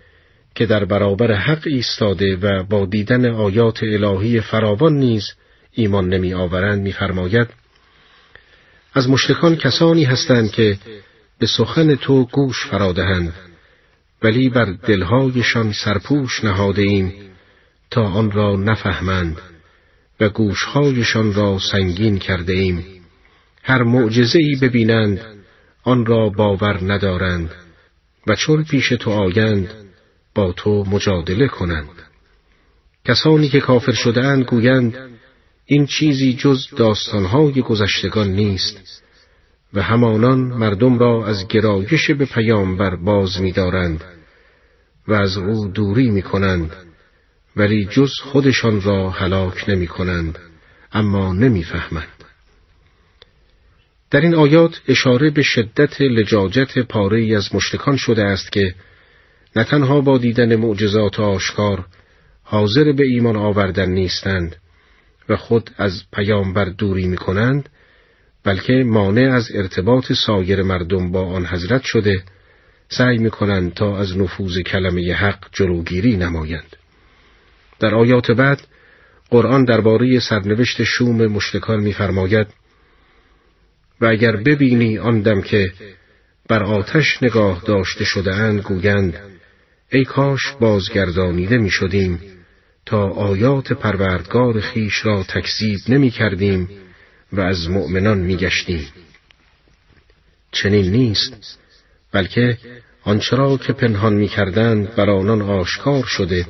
که 0.55 0.65
در 0.65 0.85
برابر 0.85 1.31
حق 1.31 1.63
ایستاده 1.65 2.35
و 2.35 2.63
با 2.63 2.85
دیدن 2.85 3.25
آیات 3.25 3.83
الهی 3.83 4.41
فراوان 4.41 4.93
نیز 4.93 5.33
ایمان 5.71 6.09
نمی 6.09 6.33
آورند 6.33 6.81
میفرماید 6.81 7.47
از 8.93 9.09
مشرکان 9.09 9.55
کسانی 9.55 10.03
هستند 10.03 10.51
که 10.51 10.77
به 11.39 11.47
سخن 11.47 11.95
تو 11.95 12.25
گوش 12.25 12.65
فرادهند 12.65 13.33
ولی 14.23 14.49
بر 14.49 14.73
دلهایشان 14.87 15.71
سرپوش 15.71 16.43
نهاده 16.43 16.81
ایم 16.81 17.13
تا 17.91 18.03
آن 18.03 18.31
را 18.31 18.55
نفهمند 18.55 19.37
و 20.19 20.29
گوشهایشان 20.29 21.33
را 21.33 21.59
سنگین 21.71 22.17
کرده 22.19 22.53
ایم 22.53 22.85
هر 23.63 23.83
معجزه 23.83 24.39
ای 24.39 24.55
ببینند 24.61 25.21
آن 25.83 26.05
را 26.05 26.29
باور 26.29 26.79
ندارند 26.93 27.51
و 28.27 28.35
چون 28.35 28.63
پیش 28.63 28.89
تو 28.89 29.11
آیند 29.11 29.73
با 30.35 30.53
تو 30.53 30.83
مجادله 30.83 31.47
کنند 31.47 31.89
کسانی 33.05 33.49
که 33.49 33.59
کافر 33.59 33.91
شدهاند 33.91 34.43
گویند 34.43 34.97
این 35.65 35.85
چیزی 35.85 36.33
جز 36.33 36.67
داستانهای 36.77 37.61
گذشتگان 37.61 38.29
نیست 38.29 39.03
و 39.73 39.81
همانان 39.81 40.39
مردم 40.39 40.99
را 40.99 41.27
از 41.27 41.47
گرایش 41.47 42.11
به 42.11 42.25
پیامبر 42.25 42.95
باز 42.95 43.41
می‌دارند 43.41 44.03
و 45.07 45.13
از 45.13 45.37
او 45.37 45.67
دوری 45.67 46.09
می‌کنند 46.09 46.75
ولی 47.55 47.85
جز 47.85 48.11
خودشان 48.19 48.81
را 48.81 49.09
هلاک 49.09 49.69
نمی 49.69 49.87
کنند 49.87 50.39
اما 50.93 51.33
نمی‌فهمند. 51.33 52.07
در 54.11 54.21
این 54.21 54.35
آیات 54.35 54.81
اشاره 54.87 55.29
به 55.29 55.41
شدت 55.41 56.01
لجاجت 56.01 56.79
پاره 56.79 57.37
از 57.37 57.55
مشتکان 57.55 57.97
شده 57.97 58.23
است 58.23 58.51
که 58.51 58.75
نه 59.55 59.63
تنها 59.63 60.01
با 60.01 60.17
دیدن 60.17 60.55
معجزات 60.55 61.19
آشکار 61.19 61.85
حاضر 62.43 62.91
به 62.91 63.03
ایمان 63.05 63.35
آوردن 63.35 63.89
نیستند 63.89 64.55
و 65.29 65.35
خود 65.35 65.69
از 65.77 66.03
پیامبر 66.13 66.65
دوری 66.65 67.07
می 67.07 67.17
کنند 67.17 67.69
بلکه 68.43 68.73
مانع 68.73 69.33
از 69.33 69.49
ارتباط 69.53 70.13
سایر 70.13 70.63
مردم 70.63 71.11
با 71.11 71.25
آن 71.25 71.45
حضرت 71.45 71.83
شده 71.83 72.23
سعی 72.89 73.17
می 73.17 73.29
کنند 73.29 73.73
تا 73.73 73.97
از 73.97 74.17
نفوذ 74.17 74.59
کلمه 74.59 75.13
حق 75.13 75.45
جلوگیری 75.51 76.17
نمایند. 76.17 76.75
در 77.79 77.95
آیات 77.95 78.31
بعد 78.31 78.67
قرآن 79.29 79.65
درباره 79.65 80.19
سرنوشت 80.19 80.83
شوم 80.83 81.27
مشتکان 81.27 81.79
می‌فرماید 81.79 82.47
و 84.01 84.05
اگر 84.05 84.35
ببینی 84.35 84.97
آن 84.97 85.21
دم 85.21 85.41
که 85.41 85.71
بر 86.49 86.63
آتش 86.63 87.23
نگاه 87.23 87.61
داشته 87.65 88.03
شده 88.03 88.35
اند 88.35 88.61
گویند 88.61 89.40
ای 89.93 90.03
کاش 90.03 90.41
بازگردانیده 90.59 91.57
می 91.57 91.69
شدیم 91.69 92.19
تا 92.85 93.09
آیات 93.09 93.73
پروردگار 93.73 94.59
خیش 94.59 95.05
را 95.05 95.23
تکذیب 95.23 95.79
نمی 95.87 96.09
کردیم 96.09 96.69
و 97.33 97.41
از 97.41 97.69
مؤمنان 97.69 98.17
می 98.17 98.35
گشتیم. 98.35 98.87
چنین 100.51 100.91
نیست 100.91 101.59
بلکه 102.11 102.57
آنچه 103.03 103.35
را 103.35 103.57
که 103.57 103.73
پنهان 103.73 104.13
می 104.13 104.27
کردند 104.27 104.95
بر 104.95 105.09
آنان 105.09 105.41
آشکار 105.41 106.03
شده 106.03 106.45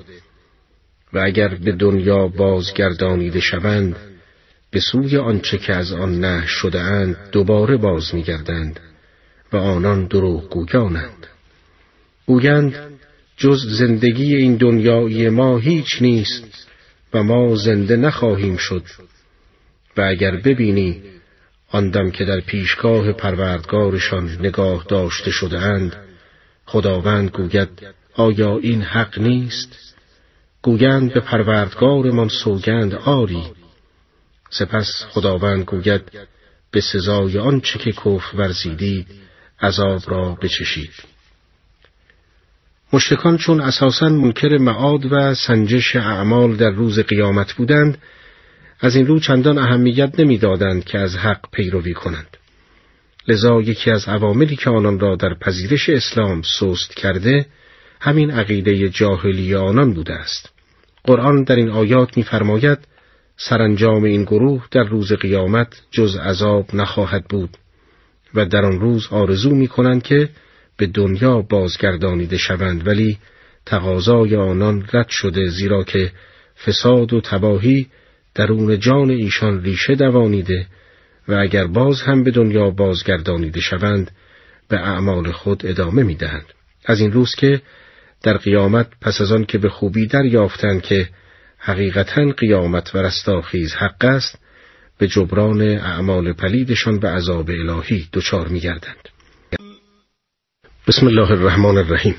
و 1.13 1.19
اگر 1.19 1.55
به 1.55 1.71
دنیا 1.71 2.27
بازگردانیده 2.27 3.39
شوند 3.39 3.95
به 4.71 4.79
سوی 4.79 5.17
آنچه 5.17 5.57
که 5.57 5.73
از 5.73 5.91
آن 5.91 6.19
نه 6.19 6.47
شده 6.47 6.79
اند 6.79 7.17
دوباره 7.31 7.77
باز 7.77 8.15
میگردند 8.15 8.79
و 9.53 9.57
آنان 9.57 10.05
دروغ 10.05 10.49
گویانند 10.49 11.27
گویند 12.25 12.90
جز 13.41 13.65
زندگی 13.79 14.35
این 14.35 14.55
دنیای 14.55 15.29
ما 15.29 15.57
هیچ 15.57 16.01
نیست 16.01 16.67
و 17.13 17.23
ما 17.23 17.55
زنده 17.55 17.95
نخواهیم 17.95 18.57
شد. 18.57 18.83
و 19.97 20.01
اگر 20.01 20.35
ببینی 20.35 21.01
آندم 21.71 22.11
که 22.11 22.25
در 22.25 22.39
پیشگاه 22.39 23.11
پروردگارشان 23.11 24.29
نگاه 24.39 24.85
داشته 24.87 25.31
شده 25.31 25.59
اند 25.59 25.95
خداوند 26.65 27.29
گوید 27.29 27.69
آیا 28.13 28.57
این 28.57 28.81
حق 28.81 29.19
نیست؟ 29.19 29.95
گویند 30.61 31.13
به 31.13 31.19
پروردگارمان 31.19 32.27
سوگند 32.27 32.93
آری. 32.95 33.43
سپس 34.49 35.05
خداوند 35.09 35.63
گوید 35.63 36.01
به 36.71 36.81
سزای 36.81 37.37
آنچه 37.37 37.79
که 37.79 37.91
کف 37.91 38.33
ورزیدید 38.35 39.07
عذاب 39.61 40.01
را 40.07 40.37
بچشید. 40.41 41.10
مشتکان 42.93 43.37
چون 43.37 43.61
اساسا 43.61 44.09
منکر 44.09 44.57
معاد 44.57 45.11
و 45.11 45.33
سنجش 45.33 45.95
اعمال 45.95 46.55
در 46.55 46.69
روز 46.69 46.99
قیامت 46.99 47.53
بودند 47.53 47.97
از 48.79 48.95
این 48.95 49.07
رو 49.07 49.19
چندان 49.19 49.57
اهمیت 49.57 50.19
نمی‌دادند 50.19 50.83
که 50.83 50.99
از 50.99 51.15
حق 51.15 51.39
پیروی 51.51 51.93
کنند. 51.93 52.37
لذا 53.27 53.61
یکی 53.61 53.91
از 53.91 54.07
عواملی 54.07 54.55
که 54.55 54.69
آنان 54.69 54.99
را 54.99 55.15
در 55.15 55.33
پذیرش 55.33 55.89
اسلام 55.89 56.41
سست 56.41 56.95
کرده 56.95 57.45
همین 58.01 58.31
عقیده 58.31 58.89
جاهلی 58.89 59.55
آنان 59.55 59.93
بوده 59.93 60.13
است. 60.13 60.49
قرآن 61.03 61.43
در 61.43 61.55
این 61.55 61.69
آیات 61.69 62.17
می‌فرماید 62.17 62.79
سرانجام 63.37 64.03
این 64.03 64.23
گروه 64.23 64.65
در 64.71 64.83
روز 64.83 65.13
قیامت 65.13 65.81
جز 65.91 66.15
عذاب 66.15 66.75
نخواهد 66.75 67.25
بود 67.25 67.57
و 68.33 68.45
در 68.45 68.65
آن 68.65 68.79
روز 68.79 69.07
آرزو 69.11 69.55
می 69.55 69.67
کنند 69.67 70.03
که 70.03 70.29
به 70.81 70.87
دنیا 70.87 71.41
بازگردانیده 71.41 72.37
شوند 72.37 72.87
ولی 72.87 73.17
تقاضای 73.65 74.35
آنان 74.35 74.87
رد 74.93 75.09
شده 75.09 75.49
زیرا 75.49 75.83
که 75.83 76.11
فساد 76.65 77.13
و 77.13 77.21
تباهی 77.21 77.87
درون 78.35 78.79
جان 78.79 79.09
ایشان 79.09 79.63
ریشه 79.63 79.95
دوانیده 79.95 80.67
و 81.27 81.33
اگر 81.33 81.67
باز 81.67 82.01
هم 82.01 82.23
به 82.23 82.31
دنیا 82.31 82.69
بازگردانیده 82.69 83.59
شوند 83.59 84.11
به 84.69 84.77
اعمال 84.77 85.31
خود 85.31 85.65
ادامه 85.65 86.03
می 86.03 86.15
دهند. 86.15 86.45
از 86.85 87.01
این 87.01 87.11
روز 87.11 87.35
که 87.35 87.61
در 88.23 88.37
قیامت 88.37 88.87
پس 89.01 89.21
از 89.21 89.31
آن 89.31 89.45
که 89.45 89.57
به 89.57 89.69
خوبی 89.69 90.07
دریافتند 90.07 90.81
که 90.81 91.09
حقیقتا 91.57 92.31
قیامت 92.37 92.95
و 92.95 92.97
رستاخیز 92.97 93.73
حق 93.73 94.05
است 94.05 94.39
به 94.97 95.07
جبران 95.07 95.61
اعمال 95.61 96.33
پلیدشان 96.33 96.99
به 96.99 97.09
عذاب 97.09 97.49
الهی 97.49 98.07
دچار 98.13 98.47
میگردند 98.47 99.10
بسم 100.87 101.07
الله 101.07 101.31
الرحمن 101.31 101.77
الرحیم 101.77 102.15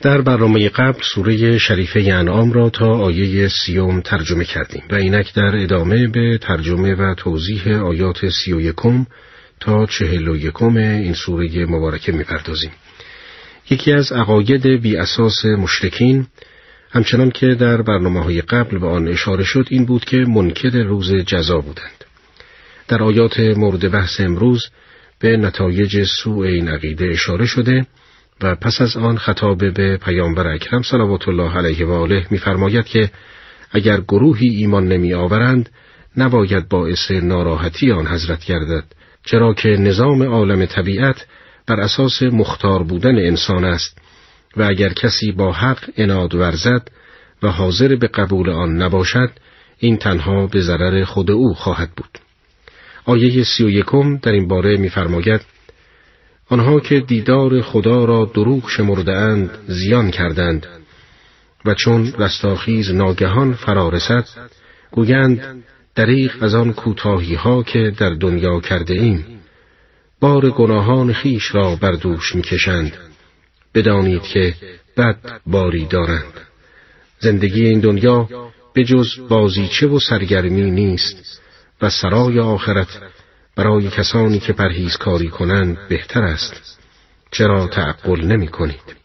در 0.00 0.20
برنامه 0.20 0.68
قبل 0.68 1.02
سوره 1.14 1.58
شریفه 1.58 2.00
انعام 2.00 2.52
را 2.52 2.70
تا 2.70 2.86
آیه 2.86 3.48
سیوم 3.48 4.00
ترجمه 4.00 4.44
کردیم 4.44 4.82
و 4.90 4.94
اینک 4.94 5.34
در 5.34 5.56
ادامه 5.56 6.08
به 6.08 6.38
ترجمه 6.38 6.94
و 6.94 7.14
توضیح 7.14 7.68
آیات 7.68 8.28
سی 8.28 8.52
و 8.52 8.60
یکم 8.60 9.06
تا 9.60 9.86
چهل 9.86 10.28
و 10.28 10.36
یکم 10.36 10.76
این 10.76 11.14
سوره 11.14 11.66
مبارکه 11.66 12.12
می‌پردازیم 12.12 12.70
یکی 13.70 13.92
از 13.92 14.12
عقاید 14.12 14.66
بی 14.66 14.96
اساس 14.96 15.44
مشرکین 15.44 16.26
همچنان 16.90 17.30
که 17.30 17.46
در 17.46 17.82
برنامه 17.82 18.24
های 18.24 18.40
قبل 18.40 18.78
به 18.78 18.86
آن 18.86 19.08
اشاره 19.08 19.44
شد 19.44 19.66
این 19.70 19.86
بود 19.86 20.04
که 20.04 20.16
منکر 20.16 20.82
روز 20.82 21.14
جزا 21.14 21.58
بودند. 21.58 22.04
در 22.88 23.02
آیات 23.02 23.40
مورد 23.40 23.90
بحث 23.90 24.20
امروز 24.20 24.66
به 25.20 25.36
نتایج 25.36 26.04
سوء 26.04 26.46
این 26.46 26.68
عقیده 26.68 27.06
اشاره 27.06 27.46
شده 27.46 27.86
و 28.42 28.54
پس 28.54 28.80
از 28.80 28.96
آن 28.96 29.18
خطاب 29.18 29.72
به 29.74 29.96
پیامبر 29.96 30.46
اکرم 30.46 30.82
صلوات 30.82 31.28
الله 31.28 31.56
علیه 31.56 31.86
و 31.86 31.92
آله 31.92 32.26
می‌فرماید 32.30 32.84
که 32.84 33.10
اگر 33.70 34.00
گروهی 34.00 34.48
ایمان 34.48 34.88
نمی 34.88 35.14
آورند 35.14 35.70
نباید 36.16 36.68
باعث 36.68 37.10
ناراحتی 37.10 37.92
آن 37.92 38.06
حضرت 38.06 38.44
گردد 38.44 38.84
چرا 39.24 39.54
که 39.54 39.68
نظام 39.68 40.22
عالم 40.22 40.66
طبیعت 40.66 41.26
بر 41.66 41.80
اساس 41.80 42.22
مختار 42.22 42.82
بودن 42.82 43.18
انسان 43.18 43.64
است 43.64 43.98
و 44.56 44.62
اگر 44.62 44.88
کسی 44.88 45.32
با 45.32 45.52
حق 45.52 45.84
اناد 45.96 46.34
ورزد 46.34 46.88
و 47.42 47.48
حاضر 47.48 47.96
به 47.96 48.06
قبول 48.06 48.50
آن 48.50 48.82
نباشد 48.82 49.30
این 49.78 49.96
تنها 49.96 50.46
به 50.46 50.60
ضرر 50.60 51.04
خود 51.04 51.30
او 51.30 51.54
خواهد 51.54 51.90
بود. 51.96 52.27
آیه 53.08 53.44
سی 53.44 53.64
و 53.64 53.70
یکم 53.70 54.16
در 54.16 54.32
این 54.32 54.48
باره 54.48 54.76
می‌فرماید 54.76 55.40
آنها 56.48 56.80
که 56.80 57.00
دیدار 57.00 57.60
خدا 57.60 58.04
را 58.04 58.30
دروغ 58.34 58.68
شمرده 58.68 59.50
زیان 59.66 60.10
کردند 60.10 60.66
و 61.64 61.74
چون 61.74 62.12
رستاخیز 62.18 62.90
ناگهان 62.90 63.54
فرا 63.54 63.88
رسد 63.88 64.28
گویند 64.90 65.64
دریغ 65.94 66.42
از 66.42 66.54
آن 66.54 66.72
کوتاهی 66.72 67.34
ها 67.34 67.62
که 67.62 67.92
در 67.98 68.10
دنیا 68.10 68.60
کرده 68.60 68.94
ایم 68.94 69.24
بار 70.20 70.50
گناهان 70.50 71.12
خیش 71.12 71.54
را 71.54 71.76
بر 71.76 71.92
دوش 71.92 72.34
می‌کشند. 72.36 72.92
بدانید 73.74 74.22
که 74.22 74.54
بد 74.96 75.40
باری 75.46 75.86
دارند. 75.86 76.40
زندگی 77.18 77.66
این 77.66 77.80
دنیا 77.80 78.28
به 78.74 78.84
جز 78.84 79.08
بازیچه 79.28 79.86
و 79.86 79.98
سرگرمی 79.98 80.70
نیست. 80.70 81.47
و 81.82 81.90
سرای 81.90 82.40
آخرت 82.40 83.00
برای 83.56 83.88
کسانی 83.88 84.38
که 84.38 84.52
پرهیزکاری 84.52 85.28
کنند 85.28 85.78
بهتر 85.88 86.22
است 86.22 86.78
چرا 87.30 87.66
تعقل 87.66 88.24
نمی 88.24 88.48
کنید. 88.48 88.96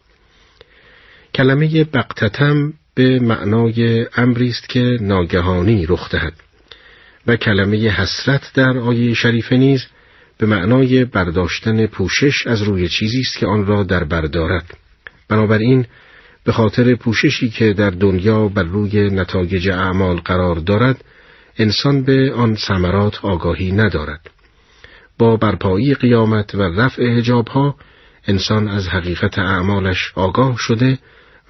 کلمه 1.34 1.84
بقتتم 1.84 2.72
به 2.94 3.18
معنای 3.20 4.06
امری 4.16 4.48
است 4.48 4.68
که 4.68 4.98
ناگهانی 5.00 5.86
رخ 5.86 6.10
دهد 6.10 6.32
و 7.26 7.36
کلمه 7.36 7.76
حسرت 7.76 8.50
در 8.54 8.78
آیه 8.78 9.14
شریفه 9.14 9.56
نیز 9.56 9.86
به 10.38 10.46
معنای 10.46 11.04
برداشتن 11.04 11.86
پوشش 11.86 12.46
از 12.46 12.62
روی 12.62 12.88
چیزی 12.88 13.20
است 13.20 13.38
که 13.38 13.46
آن 13.46 13.66
را 13.66 13.82
در 13.82 14.04
بردارد 14.04 14.76
بنابراین 15.28 15.86
به 16.44 16.52
خاطر 16.52 16.94
پوششی 16.94 17.48
که 17.48 17.72
در 17.72 17.90
دنیا 17.90 18.48
بر 18.48 18.62
روی 18.62 19.10
نتایج 19.10 19.68
اعمال 19.68 20.16
قرار 20.16 20.56
دارد 20.56 21.04
انسان 21.58 22.02
به 22.02 22.32
آن 22.32 22.54
ثمرات 22.54 23.24
آگاهی 23.24 23.72
ندارد. 23.72 24.30
با 25.18 25.36
برپایی 25.36 25.94
قیامت 25.94 26.54
و 26.54 26.62
رفع 26.62 27.22
ها 27.50 27.76
انسان 28.26 28.68
از 28.68 28.88
حقیقت 28.88 29.38
اعمالش 29.38 30.12
آگاه 30.14 30.56
شده 30.58 30.98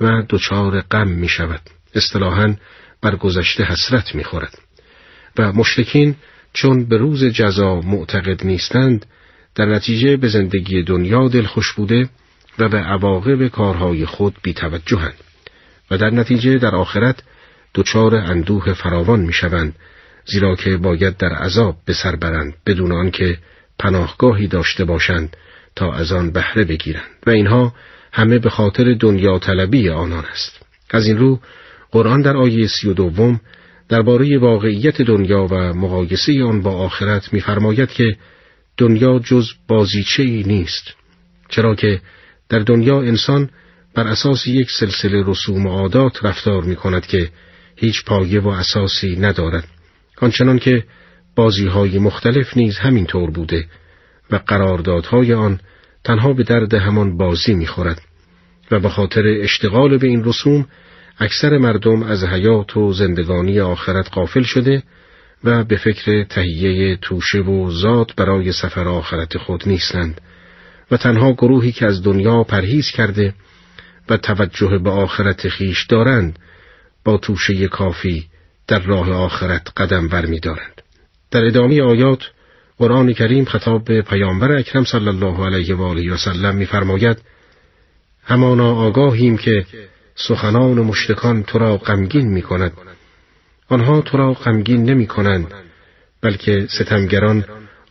و 0.00 0.22
دچار 0.28 0.80
غم 0.80 1.08
می 1.08 1.28
شود 1.28 1.60
اصطلاحا 1.94 2.54
بر 3.02 3.16
گذشته 3.16 3.64
حسرت 3.64 4.14
می 4.14 4.24
خورد 4.24 4.58
و 5.38 5.52
مشرکین 5.52 6.14
چون 6.52 6.84
به 6.84 6.96
روز 6.96 7.24
جزا 7.24 7.80
معتقد 7.80 8.46
نیستند 8.46 9.06
در 9.54 9.66
نتیجه 9.66 10.16
به 10.16 10.28
زندگی 10.28 10.82
دنیا 10.82 11.28
دلخوش 11.28 11.72
بوده 11.72 12.08
و 12.58 12.68
به 12.68 12.78
عواقب 12.78 13.48
کارهای 13.48 14.06
خود 14.06 14.36
بیتوجهند. 14.42 15.14
و 15.90 15.98
در 15.98 16.10
نتیجه 16.10 16.58
در 16.58 16.74
آخرت 16.74 17.22
دچار 17.74 18.14
اندوه 18.14 18.72
فراوان 18.72 19.20
می‌شوند 19.20 19.74
زیرا 20.26 20.56
که 20.56 20.76
باید 20.76 21.16
در 21.16 21.32
عذاب 21.32 21.76
به 21.84 21.92
سر 21.92 22.16
برند 22.16 22.54
بدون 22.66 22.92
آنکه 22.92 23.38
پناهگاهی 23.78 24.46
داشته 24.46 24.84
باشند 24.84 25.37
تا 25.76 25.92
از 25.92 26.12
آن 26.12 26.30
بهره 26.30 26.64
بگیرند. 26.64 27.10
و 27.26 27.30
اینها 27.30 27.74
همه 28.12 28.38
به 28.38 28.50
خاطر 28.50 28.94
دنیا 29.00 29.38
طلبی 29.38 29.88
آنان 29.88 30.24
است. 30.24 30.60
از 30.90 31.06
این 31.06 31.18
رو 31.18 31.40
قرآن 31.90 32.22
در 32.22 32.37
آیه 32.37 32.66
سی 32.66 32.88
و 32.88 32.92
دوم 32.92 33.40
درباره 33.88 34.38
واقعیت 34.38 35.02
دنیا 35.02 35.46
و 35.50 35.54
مقایسه 35.54 36.44
آن 36.44 36.62
با 36.62 36.70
آخرت 36.70 37.32
می‌فرماید 37.32 37.88
که 37.88 38.16
دنیا 38.76 39.18
جز 39.18 39.46
بازیچه 39.68 40.22
ای 40.22 40.42
نیست 40.42 40.94
چرا 41.48 41.74
که 41.74 42.00
در 42.48 42.58
دنیا 42.58 43.00
انسان 43.00 43.50
بر 43.94 44.06
اساس 44.06 44.46
یک 44.46 44.70
سلسله 44.70 45.22
رسوم 45.26 45.66
و 45.66 45.70
عادات 45.70 46.24
رفتار 46.24 46.62
می 46.62 46.76
کند 46.76 47.06
که 47.06 47.30
هیچ 47.76 48.04
پایه 48.04 48.40
و 48.40 48.48
اساسی 48.48 49.16
ندارد. 49.16 49.68
آنچنان 50.20 50.59
که 50.59 50.85
بازی 51.37 51.66
های 51.66 51.98
مختلف 51.98 52.57
نیز 52.57 52.79
همین 52.79 53.07
طور 53.07 53.31
بوده 53.31 53.66
و 54.31 54.37
قراردادهای 54.37 55.35
آن 55.35 55.61
تنها 56.05 56.33
به 56.33 56.42
درد 56.42 56.74
همان 56.74 57.16
بازی 57.16 57.55
می‌خورد 57.55 58.03
و 58.70 58.81
به 58.81 58.88
خاطر 58.88 59.22
اشتغال 59.40 59.98
به 59.98 60.07
این 60.07 60.24
رسوم 60.24 60.66
اکثر 61.18 61.59
مردم 61.59 62.03
از 62.03 62.24
حیات 62.24 62.77
و 62.77 62.92
زندگانی 62.92 63.61
آخرت 63.61 64.11
قافل 64.11 64.42
شده 64.42 64.83
و 65.44 65.64
به 65.64 65.77
فکر 65.77 66.24
تهیه 66.24 66.96
توشه 66.96 67.38
و 67.38 67.70
زاد 67.70 68.12
برای 68.16 68.53
سفر 68.53 68.88
آخرت 68.88 69.38
خود 69.38 69.62
نیستند 69.68 70.20
و 70.90 70.96
تنها 70.96 71.33
گروهی 71.33 71.72
که 71.72 71.87
از 71.87 72.03
دنیا 72.03 72.44
پرهیز 72.44 72.90
کرده 72.90 73.35
و 74.09 74.16
توجه 74.16 74.79
به 74.79 74.90
آخرت 74.90 75.48
خیش 75.48 75.87
دارند 75.87 76.38
با 77.05 77.16
توشه 77.16 77.68
کافی 77.68 78.27
در 78.68 78.79
راه 78.79 79.12
آخرت 79.12 79.68
قدم 79.77 80.09
برمیدارند. 80.09 80.83
در 81.31 81.44
ادامه 81.44 81.83
آیات 81.83 82.20
قرآن 82.79 83.12
کریم 83.12 83.44
خطاب 83.44 83.85
به 83.85 84.03
پیامبر 84.03 84.53
اکرم 84.53 84.85
صلی 84.85 85.09
الله 85.09 85.46
علیه 85.46 85.74
و 85.74 85.83
آله 85.83 86.12
و 86.12 86.16
سلم 86.16 86.55
می‌فرماید 86.55 87.18
همانا 88.24 88.74
آگاهیم 88.74 89.37
که 89.37 89.66
سخنان 90.16 90.81
مشتکان 90.81 91.42
تو 91.42 91.59
را 91.59 91.77
غمگین 91.77 92.29
می 92.29 92.42
کند. 92.42 92.72
آنها 93.68 94.00
تو 94.00 94.16
را 94.16 94.33
غمگین 94.33 94.85
نمی 94.85 95.07
کنند 95.07 95.55
بلکه 96.20 96.66
ستمگران 96.70 97.44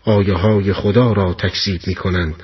آیه 0.03 0.33
های 0.33 0.73
خدا 0.73 1.13
را 1.13 1.33
تکذیب 1.33 1.81
می 1.87 1.95
کنند. 1.95 2.35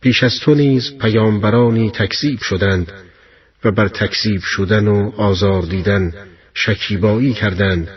پیش 0.00 0.22
از 0.22 0.40
تو 0.40 0.54
نیز 0.54 0.98
پیامبرانی 0.98 1.90
تکذیب 1.90 2.40
شدند 2.40 2.92
و 3.64 3.70
بر 3.70 3.88
تکذیب 3.88 4.40
شدن 4.40 4.88
و 4.88 5.12
آزار 5.16 5.62
دیدن 5.62 6.12
شکیبایی 6.54 7.32
کردند 7.32 7.88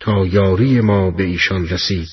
تا 0.00 0.26
یاری 0.26 0.80
ما 0.80 1.10
به 1.10 1.22
ایشان 1.22 1.68
رسید. 1.68 2.08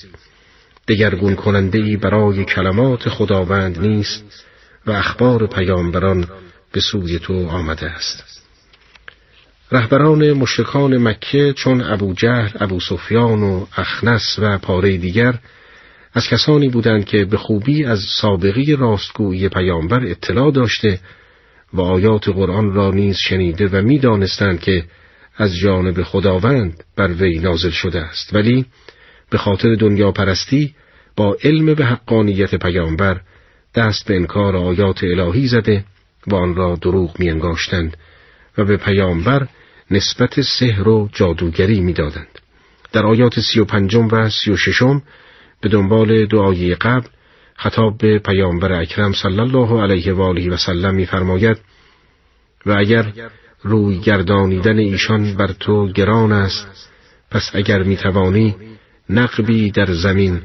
دگرگون 0.88 1.36
کننده 1.36 1.80
ای 1.80 1.98
برای 1.98 2.46
کلمات 2.46 3.10
خداوند 3.10 3.80
نیست 3.80 4.46
و 4.86 4.92
اخبار 4.92 5.48
پیامبران 5.48 6.28
به 6.72 6.82
سوی 6.82 7.20
تو 7.20 7.48
آمده 7.48 7.86
است. 7.86 8.44
رهبران 9.72 10.34
مشرکان 10.34 10.98
مکه 10.98 11.54
چون 11.54 11.82
ابو 11.82 12.14
جهل، 12.14 12.50
ابو 12.60 12.80
سفیان 12.80 13.44
و 13.44 13.66
اخنس 13.78 14.36
و 14.40 14.58
پاره 14.58 14.98
دیگر 14.98 15.40
از 16.14 16.28
کسانی 16.28 16.70
بودند 16.70 17.06
که 17.06 17.26
به 17.26 17.38
خوبی 17.38 17.86
از 17.86 18.00
سابقی 18.22 18.76
راستگویی 18.76 19.50
پیامبر 19.50 20.06
اطلاع 20.06 20.52
داشته 20.52 21.00
و 21.74 21.82
آیات 21.82 22.30
قرآن 22.30 22.74
را 22.74 22.92
نیز 22.92 23.18
شنیده 23.18 23.68
و 23.68 23.82
می‌دانستند 23.82 24.60
که 24.60 24.86
از 25.39 25.56
جانب 25.58 26.04
خداوند 26.04 26.84
بر 26.95 27.12
وی 27.12 27.39
نازل 27.39 27.69
شده 27.69 27.99
است 27.99 28.34
ولی 28.34 28.65
به 29.30 29.38
خاطر 29.38 29.75
دنیا 29.75 30.12
پرستی 30.12 30.75
با 31.15 31.38
علم 31.43 31.73
به 31.73 31.86
حقانیت 31.86 32.56
پیامبر 32.56 33.21
دست 33.75 34.08
به 34.08 34.15
انکار 34.15 34.56
آیات 34.56 35.04
الهی 35.04 35.47
زده 35.47 35.86
و 36.28 36.36
آن 36.36 36.56
را 36.56 36.75
دروغ 36.82 37.19
می 37.19 37.30
انگاشتند 37.30 37.97
و 38.58 38.65
به 38.65 38.78
پیامبر 38.78 39.47
نسبت 39.91 40.41
سحر 40.41 40.89
و 40.89 41.10
جادوگری 41.13 41.80
می‌دادند. 41.80 42.39
در 42.91 43.06
آیات 43.06 43.39
سی 43.39 43.60
و 43.60 43.65
پنجم 43.65 44.08
و 44.08 44.30
سی 44.30 44.52
و 44.52 44.58
ششم 44.58 45.02
به 45.62 45.69
دنبال 45.69 46.25
دعای 46.25 46.75
قبل 46.75 47.08
خطاب 47.56 47.97
به 47.97 48.19
پیامبر 48.19 48.71
اکرم 48.71 49.13
صلی 49.13 49.39
الله 49.39 49.82
علیه 49.82 50.13
و 50.13 50.21
آله 50.21 50.49
و 50.49 50.58
سلم 50.58 50.95
میفرماید 50.95 51.58
و 52.65 52.75
اگر 52.78 53.13
روی 53.63 54.00
گردانیدن 54.00 54.78
ایشان 54.80 55.34
بر 55.34 55.52
تو 55.60 55.88
گران 55.88 56.32
است. 56.32 56.89
پس 57.32 57.52
اگر 57.54 57.84
می‌توانی 57.84 58.56
نقبی 59.10 59.72
در 59.72 59.93
زمین 59.93 60.41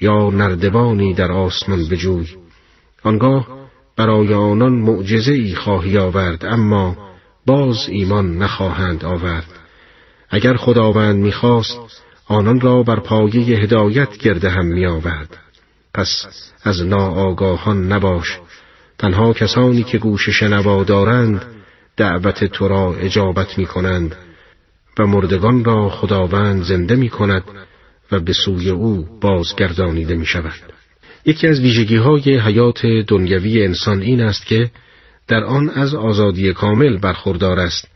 یا 0.00 0.30
نردبانی 0.30 1.14
در 1.14 1.32
آسمان 1.32 1.88
بجوی. 1.88 2.26
آنگاه 3.02 3.48
برای 3.96 4.34
آنان 4.34 4.72
معجزه 4.72 5.32
ای 5.32 5.54
خواهی 5.54 5.98
آورد 5.98 6.44
اما 6.44 6.96
باز 7.46 7.88
ایمان 7.88 8.38
نخواهند 8.38 9.04
آورد. 9.04 9.46
اگر 10.30 10.56
خداوند 10.56 11.16
می‌خواست 11.16 11.78
آنان 12.26 12.60
را 12.60 12.82
بر 12.82 13.00
پایه 13.00 13.58
هدایت 13.58 14.16
گرده 14.16 14.50
هم 14.50 14.66
میآورد. 14.66 15.36
پس 15.94 16.26
از 16.62 16.82
ناآگاهان 16.82 17.92
نباش. 17.92 18.38
تنها 18.98 19.32
کسانی 19.32 19.82
که 19.82 19.98
گوش 19.98 20.28
شنوا 20.28 20.84
دارند 20.84 21.46
دعوت 21.96 22.44
تو 22.44 22.68
را 22.68 22.94
اجابت 22.94 23.58
می 23.58 23.66
کنند 23.66 24.16
و 24.98 25.06
مردگان 25.06 25.64
را 25.64 25.88
خداوند 25.88 26.62
زنده 26.62 26.96
می 26.96 27.08
کند 27.08 27.44
و 28.12 28.20
به 28.20 28.32
سوی 28.32 28.70
او 28.70 29.06
بازگردانیده 29.20 30.14
می 30.14 30.26
شود. 30.26 30.52
یکی 31.24 31.46
از 31.46 31.60
ویژگی 31.60 31.96
های 31.96 32.38
حیات 32.38 32.86
دنیوی 32.86 33.64
انسان 33.64 34.02
این 34.02 34.20
است 34.20 34.46
که 34.46 34.70
در 35.28 35.44
آن 35.44 35.70
از 35.70 35.94
آزادی 35.94 36.52
کامل 36.52 36.96
برخوردار 36.96 37.60
است 37.60 37.88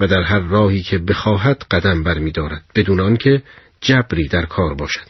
و 0.00 0.06
در 0.06 0.22
هر 0.22 0.38
راهی 0.38 0.82
که 0.82 0.98
بخواهد 0.98 1.64
قدم 1.70 2.02
برمیدارد 2.02 2.62
بدون 2.74 3.00
آنکه 3.00 3.42
جبری 3.80 4.28
در 4.28 4.46
کار 4.46 4.74
باشد 4.74 5.06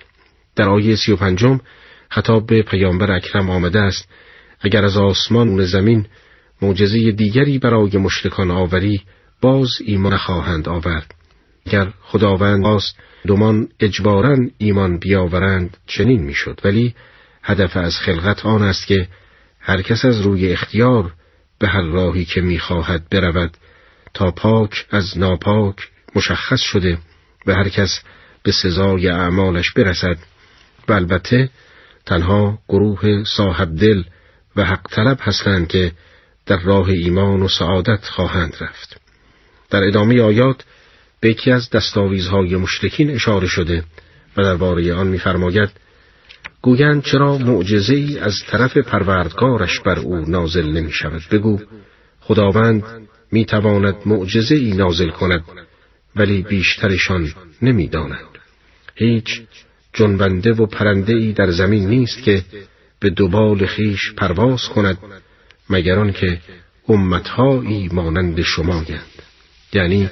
در 0.56 0.68
آیه 0.68 0.96
سی 0.96 1.12
و 1.12 1.16
پنجم 1.16 1.60
خطاب 2.10 2.46
به 2.46 2.62
پیامبر 2.62 3.12
اکرم 3.12 3.50
آمده 3.50 3.80
است 3.80 4.08
اگر 4.60 4.84
از 4.84 4.96
آسمان 4.96 5.64
زمین 5.64 6.06
معجزه 6.62 7.12
دیگری 7.12 7.58
برای 7.58 7.96
مشرکان 7.96 8.50
آوری 8.50 9.02
باز 9.40 9.68
ایمان 9.84 10.16
خواهند 10.16 10.68
آورد. 10.68 11.14
اگر 11.66 11.92
خداوند 12.02 12.62
خواست 12.62 12.96
دومان 13.26 13.68
اجبارا 13.80 14.36
ایمان 14.58 14.98
بیاورند 14.98 15.76
چنین 15.86 16.22
می‌شد. 16.22 16.60
ولی 16.64 16.94
هدف 17.42 17.76
از 17.76 17.98
خلقت 17.98 18.46
آن 18.46 18.62
است 18.62 18.86
که 18.86 19.08
هر 19.60 19.82
کس 19.82 20.04
از 20.04 20.20
روی 20.20 20.52
اختیار 20.52 21.12
به 21.58 21.68
هر 21.68 21.82
راهی 21.82 22.24
که 22.24 22.40
می‌خواهد 22.40 23.08
برود 23.10 23.56
تا 24.14 24.30
پاک 24.30 24.86
از 24.90 25.18
ناپاک 25.18 25.88
مشخص 26.14 26.60
شده 26.60 26.98
و 27.46 27.54
هر 27.54 27.68
کس 27.68 28.00
به 28.42 28.52
سزای 28.52 29.08
اعمالش 29.08 29.72
برسد. 29.72 30.18
و 30.88 30.92
البته 30.92 31.50
تنها 32.06 32.58
گروه 32.68 33.24
صاحب 33.24 33.76
دل 33.76 34.02
و 34.56 34.64
حق 34.64 34.88
طلب 34.90 35.18
هستند 35.20 35.68
که 35.68 35.92
در 36.48 36.58
راه 36.58 36.88
ایمان 36.88 37.42
و 37.42 37.48
سعادت 37.48 38.04
خواهند 38.04 38.56
رفت 38.60 39.00
در 39.70 39.84
ادامه 39.84 40.22
آیات 40.22 40.64
به 41.20 41.30
یکی 41.30 41.50
از 41.50 41.70
دستاویزهای 41.70 42.56
مشرکین 42.56 43.10
اشاره 43.10 43.46
شده 43.46 43.84
و 44.36 44.42
درباره 44.42 44.94
آن 44.94 45.06
می‌فرماید 45.06 45.70
گویند 46.62 47.02
چرا 47.02 47.38
معجزه 47.38 48.18
از 48.20 48.34
طرف 48.46 48.76
پروردگارش 48.76 49.80
بر 49.80 49.98
او 49.98 50.16
نازل 50.16 50.72
نمی 50.72 50.92
شود 50.92 51.22
بگو 51.30 51.60
خداوند 52.20 52.84
می 53.32 53.44
تواند 53.44 53.96
معجزه 54.06 54.54
ای 54.54 54.72
نازل 54.72 55.10
کند 55.10 55.44
ولی 56.16 56.42
بیشترشان 56.42 57.32
نمی 57.62 57.88
داند. 57.88 58.28
هیچ 58.94 59.40
جنبنده 59.92 60.52
و 60.52 60.66
پرنده 60.66 61.12
ای 61.12 61.32
در 61.32 61.50
زمین 61.50 61.88
نیست 61.88 62.22
که 62.22 62.42
به 63.00 63.10
دوبال 63.10 63.66
خیش 63.66 64.12
پرواز 64.12 64.68
کند 64.68 64.98
مگر 65.70 66.10
که 66.10 66.40
امتهایی 66.88 67.88
مانند 67.92 68.42
شمایند 68.42 69.22
یعنی 69.72 70.10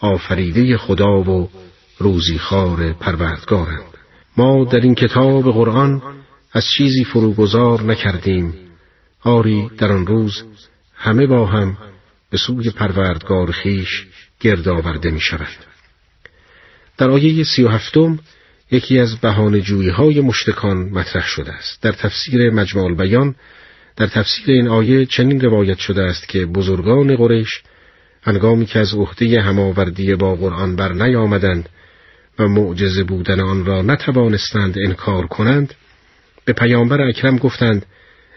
آفریده 0.00 0.76
خدا 0.76 1.20
و 1.22 1.50
روزیخار 1.98 2.92
پروردگارند 2.92 3.82
ما 4.36 4.64
در 4.64 4.80
این 4.80 4.94
کتاب 4.94 5.52
قرآن 5.52 6.02
از 6.52 6.64
چیزی 6.76 7.04
فروگذار 7.04 7.82
نکردیم 7.82 8.54
آری 9.22 9.70
در 9.78 9.92
آن 9.92 10.06
روز 10.06 10.42
همه 10.94 11.26
با 11.26 11.46
هم 11.46 11.76
به 12.30 12.38
سوی 12.38 12.70
پروردگار 12.70 13.50
خیش 13.50 14.06
گرد 14.40 14.68
آورده 14.68 15.10
می 15.10 15.20
شود. 15.20 15.48
در 16.98 17.10
آیه 17.10 17.44
سی 17.44 17.62
و 17.62 17.68
هفتم 17.68 18.18
یکی 18.70 18.98
از 18.98 19.16
بهان 19.16 19.62
های 19.96 20.20
مشتکان 20.20 20.76
مطرح 20.76 21.26
شده 21.26 21.52
است. 21.52 21.82
در 21.82 21.92
تفسیر 21.92 22.50
مجموع 22.50 22.94
بیان 22.94 23.34
در 23.98 24.06
تفسیر 24.06 24.50
این 24.50 24.68
آیه 24.68 25.06
چنین 25.06 25.40
روایت 25.40 25.78
شده 25.78 26.02
است 26.02 26.28
که 26.28 26.46
بزرگان 26.46 27.16
قریش 27.16 27.62
هنگامی 28.22 28.66
که 28.66 28.78
از 28.78 28.94
عهده 28.94 29.42
هماوردی 29.42 30.14
با 30.14 30.34
قرآن 30.34 30.76
بر 30.76 30.92
نیامدند 30.92 31.68
و 32.38 32.48
معجزه 32.48 33.04
بودن 33.04 33.40
آن 33.40 33.64
را 33.64 33.82
نتوانستند 33.82 34.78
انکار 34.78 35.26
کنند 35.26 35.74
به 36.44 36.52
پیامبر 36.52 37.00
اکرم 37.00 37.36
گفتند 37.36 37.86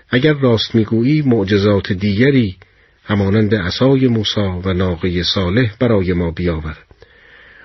اگر 0.10 0.34
راست 0.34 0.76
می‌گویی 0.76 1.22
معجزات 1.22 1.92
دیگری 1.92 2.58
همانند 3.04 3.56
عصای 3.56 4.08
موسی 4.08 4.62
و 4.64 4.74
ناقه 4.74 5.24
صالح 5.24 5.76
برای 5.80 6.14
ما 6.14 6.32
بیاور. 6.32 6.78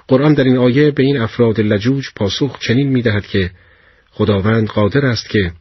قرآن 0.08 0.34
در 0.34 0.44
این 0.44 0.56
آیه 0.56 0.90
به 0.90 1.02
این 1.02 1.16
افراد 1.16 1.60
لجوج 1.60 2.06
پاسخ 2.16 2.58
چنین 2.58 2.88
می‌دهد 2.88 3.26
که 3.26 3.50
خداوند 4.10 4.66
قادر 4.66 5.06
است 5.06 5.30
که 5.30 5.52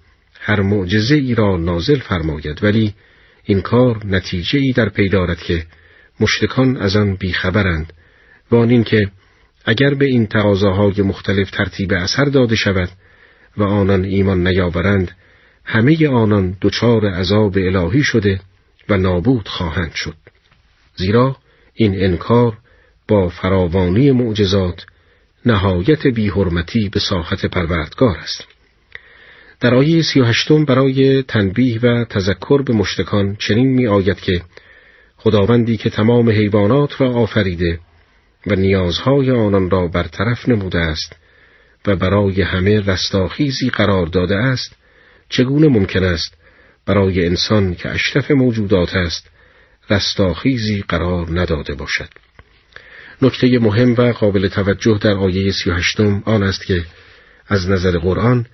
هر 0.47 0.61
معجزه 0.61 1.15
ای 1.15 1.35
را 1.35 1.57
نازل 1.57 1.99
فرماید 1.99 2.63
ولی 2.63 2.93
این 3.43 3.61
کار 3.61 4.05
نتیجه 4.05 4.59
ای 4.59 4.71
در 4.71 4.89
پی 4.89 5.09
دارد 5.09 5.39
که 5.39 5.65
مشتکان 6.19 6.77
از 6.77 6.95
آن 6.95 7.15
بیخبرند. 7.15 7.93
و 8.51 8.55
آن 8.55 8.69
این 8.69 8.83
که 8.83 9.11
اگر 9.65 9.93
به 9.93 10.05
این 10.05 10.27
تقاضاهای 10.27 11.01
مختلف 11.01 11.51
ترتیب 11.51 11.93
اثر 11.93 12.25
داده 12.25 12.55
شود 12.55 12.89
و 13.57 13.63
آنان 13.63 14.03
ایمان 14.03 14.47
نیاورند 14.47 15.11
همه 15.65 16.07
آنان 16.07 16.57
دچار 16.61 17.05
عذاب 17.05 17.57
الهی 17.57 18.03
شده 18.03 18.39
و 18.89 18.97
نابود 18.97 19.47
خواهند 19.47 19.93
شد. 19.93 20.15
زیرا 20.95 21.37
این 21.73 22.03
انکار 22.03 22.57
با 23.07 23.29
فراوانی 23.29 24.11
معجزات 24.11 24.85
نهایت 25.45 26.07
بیحرمتی 26.07 26.89
به 26.89 26.99
ساحت 26.99 27.45
پروردگار 27.45 28.17
است. 28.17 28.54
در 29.65 29.75
آیه 29.75 30.01
سی 30.01 30.19
و 30.19 30.25
هشتم 30.25 30.65
برای 30.65 31.23
تنبیه 31.23 31.79
و 31.79 32.05
تذکر 32.09 32.61
به 32.61 32.73
مشتکان 32.73 33.35
چنین 33.35 33.67
می 33.67 33.87
آید 33.87 34.19
که 34.19 34.41
خداوندی 35.17 35.77
که 35.77 35.89
تمام 35.89 36.29
حیوانات 36.29 37.01
را 37.01 37.13
آفریده 37.13 37.79
و 38.47 38.55
نیازهای 38.55 39.31
آنان 39.31 39.69
را 39.69 39.87
برطرف 39.87 40.49
نموده 40.49 40.79
است 40.79 41.15
و 41.87 41.95
برای 41.95 42.41
همه 42.41 42.79
رستاخیزی 42.79 43.69
قرار 43.69 44.05
داده 44.05 44.35
است 44.35 44.75
چگونه 45.29 45.67
ممکن 45.67 46.03
است 46.03 46.37
برای 46.85 47.25
انسان 47.25 47.75
که 47.75 47.89
اشرف 47.89 48.31
موجودات 48.31 48.95
است 48.95 49.29
رستاخیزی 49.89 50.83
قرار 50.87 51.41
نداده 51.41 51.75
باشد؟ 51.75 52.09
نکته 53.21 53.59
مهم 53.59 53.93
و 53.93 54.11
قابل 54.11 54.47
توجه 54.47 54.99
در 55.01 55.13
آیه 55.13 55.51
سی 55.51 55.71
هشتم 55.71 56.23
آن 56.25 56.43
است 56.43 56.65
که 56.65 56.85
از 57.47 57.69
نظر 57.69 57.97
قرآن 57.97 58.45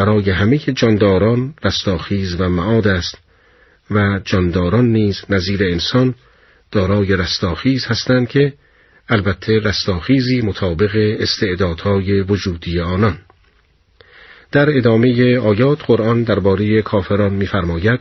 برای 0.00 0.30
همه 0.30 0.58
جانداران 0.58 1.54
رستاخیز 1.64 2.40
و 2.40 2.48
معاد 2.48 2.88
است 2.88 3.18
و 3.90 4.20
جانداران 4.24 4.92
نیز 4.92 5.24
نظیر 5.30 5.62
انسان 5.62 6.14
دارای 6.70 7.16
رستاخیز 7.16 7.86
هستند 7.86 8.28
که 8.28 8.52
البته 9.08 9.58
رستاخیزی 9.58 10.40
مطابق 10.40 10.90
استعدادهای 11.20 12.20
وجودی 12.20 12.80
آنان. 12.80 13.18
در 14.52 14.76
ادامه 14.78 15.38
آیات 15.38 15.82
قرآن 15.86 16.22
درباره 16.22 16.82
کافران 16.82 17.32
می‌فرماید 17.32 18.00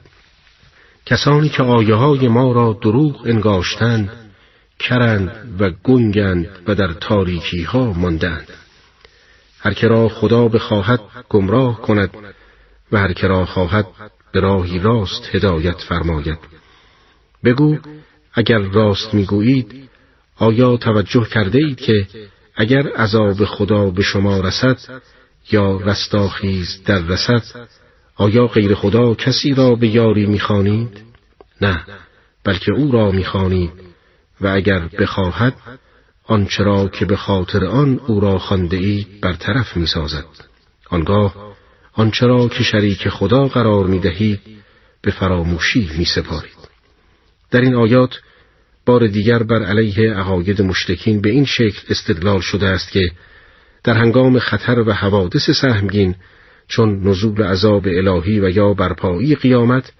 کسانی 1.05 1.49
که 1.49 1.63
آیه 1.63 1.95
های 1.95 2.27
ما 2.27 2.51
را 2.51 2.79
دروغ 2.81 3.21
انگاشتند 3.25 4.09
کرند 4.79 5.55
و 5.59 5.71
گنگند 5.83 6.47
و 6.67 6.75
در 6.75 6.93
تاریکی 6.93 7.63
ها 7.63 7.93
ماندند. 7.93 8.58
هر 9.59 9.73
که 9.73 9.87
را 9.87 10.09
خدا 10.09 10.47
بخواهد 10.47 10.99
گمراه 11.29 11.81
کند 11.81 12.09
و 12.91 12.97
هر 12.99 13.13
که 13.13 13.27
را 13.27 13.45
خواهد 13.45 13.85
به 14.31 14.39
راهی 14.39 14.79
راست 14.79 15.35
هدایت 15.35 15.77
فرماید. 15.77 16.39
بگو 17.43 17.77
اگر 18.33 18.57
راست 18.57 19.13
می‌گویید 19.13 19.89
آیا 20.37 20.77
توجه 20.77 21.25
کرده 21.25 21.57
اید 21.57 21.79
که 21.79 22.07
اگر 22.55 22.87
عذاب 22.87 23.45
خدا 23.45 23.89
به 23.89 24.01
شما 24.01 24.39
رسد 24.39 25.01
یا 25.51 25.77
رستاخیز 25.77 26.83
در 26.85 26.99
رسد 26.99 27.43
آیا 28.15 28.47
غیر 28.47 28.75
خدا 28.75 29.13
کسی 29.13 29.53
را 29.53 29.75
به 29.75 29.87
یاری 29.87 30.25
می‌خوانید؟ 30.25 31.03
نه 31.61 31.83
بلکه 32.43 32.71
او 32.71 32.91
را 32.91 33.11
می‌خوانید 33.11 33.71
و 34.41 34.47
اگر 34.47 34.79
بخواهد 34.99 35.53
آنچه 36.29 36.63
را 36.63 36.87
که 36.87 37.05
به 37.05 37.15
خاطر 37.15 37.65
آن 37.65 37.99
او 38.07 38.19
را 38.19 38.39
خانده 38.39 38.77
اید 38.77 39.07
برطرف 39.21 39.77
می‌سازد. 39.77 40.25
آنگاه 40.89 41.55
آنچه 41.93 42.27
را 42.27 42.47
که 42.47 42.63
شریک 42.63 43.09
خدا 43.09 43.47
قرار 43.47 43.87
می‌دهید 43.87 44.39
به 45.01 45.11
فراموشی 45.11 45.89
میسپارید. 45.97 46.59
در 47.51 47.61
این 47.61 47.75
آیات 47.75 48.19
بار 48.85 49.07
دیگر 49.07 49.43
بر 49.43 49.63
علیه 49.63 50.13
عقاید 50.13 50.61
مشتکین 50.61 51.21
به 51.21 51.29
این 51.29 51.45
شکل 51.45 51.81
استدلال 51.89 52.41
شده 52.41 52.65
است 52.65 52.91
که 52.91 53.11
در 53.83 53.93
هنگام 53.93 54.39
خطر 54.39 54.79
و 54.79 54.93
حوادث 54.93 55.49
سهمگین 55.49 56.15
چون 56.67 57.07
نزول 57.07 57.43
عذاب 57.43 57.87
الهی 57.87 58.39
و 58.39 58.49
یا 58.49 58.73
برپایی 58.73 59.35
قیامت 59.35 59.91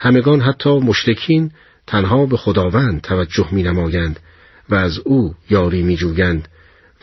همگان 0.00 0.40
حتی 0.40 0.78
مشتکین 0.78 1.50
تنها 1.86 2.26
به 2.26 2.36
خداوند 2.36 3.00
توجه 3.00 3.48
می 3.52 3.62
نمایند 3.62 4.20
و 4.68 4.74
از 4.74 4.98
او 4.98 5.34
یاری 5.50 5.82
می 5.82 5.96
جویند 5.96 6.48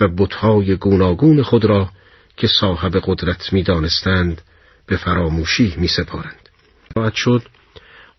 و 0.01 0.07
بتهای 0.07 0.75
گوناگون 0.75 1.43
خود 1.43 1.65
را 1.65 1.89
که 2.37 2.47
صاحب 2.59 3.01
قدرت 3.03 3.53
می 3.53 3.63
دانستند 3.63 4.41
به 4.85 4.97
فراموشی 4.97 5.75
می 5.77 5.87
سپارند. 5.87 6.49
باید 6.95 7.13
شد 7.13 7.43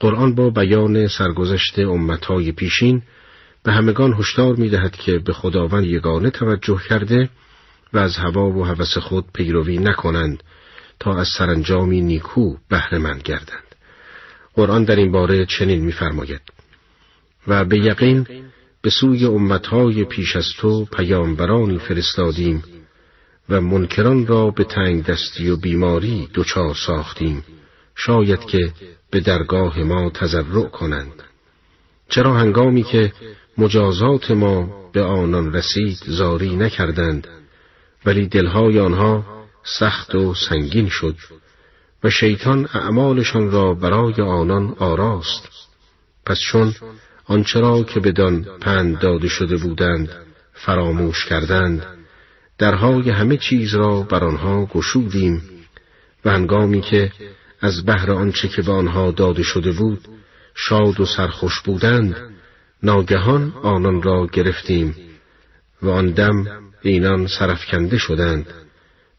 قرآن 0.00 0.34
با 0.34 0.50
بیان 0.50 1.08
سرگذشت 1.08 1.78
امتهای 1.78 2.52
پیشین 2.52 3.02
به 3.62 3.72
همگان 3.72 4.14
هشدار 4.18 4.56
می 4.56 4.68
دهد 4.68 4.96
که 4.96 5.18
به 5.18 5.32
خداوند 5.32 5.84
یگانه 5.84 6.30
توجه 6.30 6.80
کرده 6.88 7.30
و 7.92 7.98
از 7.98 8.16
هوا 8.16 8.50
و 8.50 8.64
هوس 8.64 8.98
خود 8.98 9.24
پیروی 9.34 9.78
نکنند 9.78 10.42
تا 11.00 11.18
از 11.18 11.28
سرانجامی 11.38 12.00
نیکو 12.00 12.56
بهره 12.68 12.98
مند 12.98 13.22
گردند 13.22 13.74
قرآن 14.54 14.84
در 14.84 14.96
این 14.96 15.12
باره 15.12 15.46
چنین 15.46 15.84
می‌فرماید 15.84 16.40
و 17.46 17.64
به 17.64 17.78
یقین 17.78 18.26
به 18.82 18.90
سوی 18.90 19.26
امتهای 19.26 20.04
پیش 20.04 20.36
از 20.36 20.48
تو 20.58 20.84
پیامبرانی 20.84 21.78
فرستادیم 21.78 22.64
و 23.48 23.60
منکران 23.60 24.26
را 24.26 24.50
به 24.50 24.64
تنگ 24.64 25.04
دستی 25.04 25.50
و 25.50 25.56
بیماری 25.56 26.28
دچار 26.34 26.74
ساختیم. 26.74 27.44
شاید 27.94 28.40
که 28.40 28.72
به 29.10 29.20
درگاه 29.20 29.78
ما 29.78 30.10
تضرع 30.10 30.68
کنند. 30.68 31.22
چرا 32.08 32.34
هنگامی 32.34 32.82
که 32.82 33.12
مجازات 33.58 34.30
ما 34.30 34.90
به 34.92 35.02
آنان 35.02 35.52
رسید 35.52 35.98
زاری 36.06 36.56
نکردند 36.56 37.28
ولی 38.06 38.26
دلهای 38.26 38.80
آنها 38.80 39.24
سخت 39.78 40.14
و 40.14 40.34
سنگین 40.34 40.88
شد 40.88 41.16
و 42.04 42.10
شیطان 42.10 42.68
اعمالشان 42.74 43.50
را 43.50 43.74
برای 43.74 44.14
آنان 44.14 44.74
آراست. 44.78 45.48
پس 46.26 46.38
چون 46.38 46.74
آنچه 47.30 47.60
را 47.60 47.82
که 47.82 48.00
بدان 48.00 48.42
پند 48.60 48.98
داده 48.98 49.28
شده 49.28 49.56
بودند 49.56 50.08
فراموش 50.52 51.24
کردند. 51.24 51.86
درهای 52.58 53.10
همه 53.10 53.36
چیز 53.36 53.74
را 53.74 54.02
بر 54.02 54.24
آنها 54.24 54.66
گشودیم 54.66 55.42
و 56.24 56.30
هنگامی 56.30 56.80
که 56.80 57.12
از 57.60 57.84
بهر 57.84 58.10
آنچه 58.10 58.48
که 58.48 58.62
به 58.62 58.72
آنها 58.72 59.10
داده 59.10 59.42
شده 59.42 59.72
بود 59.72 60.08
شاد 60.54 61.00
و 61.00 61.06
سرخوش 61.06 61.60
بودند 61.60 62.16
ناگهان 62.82 63.52
آنان 63.62 64.02
را 64.02 64.26
گرفتیم 64.32 64.96
و 65.82 65.88
آن 65.88 66.10
دم 66.10 66.44
اینان 66.82 67.26
سرفکنده 67.26 67.98
شدند. 67.98 68.46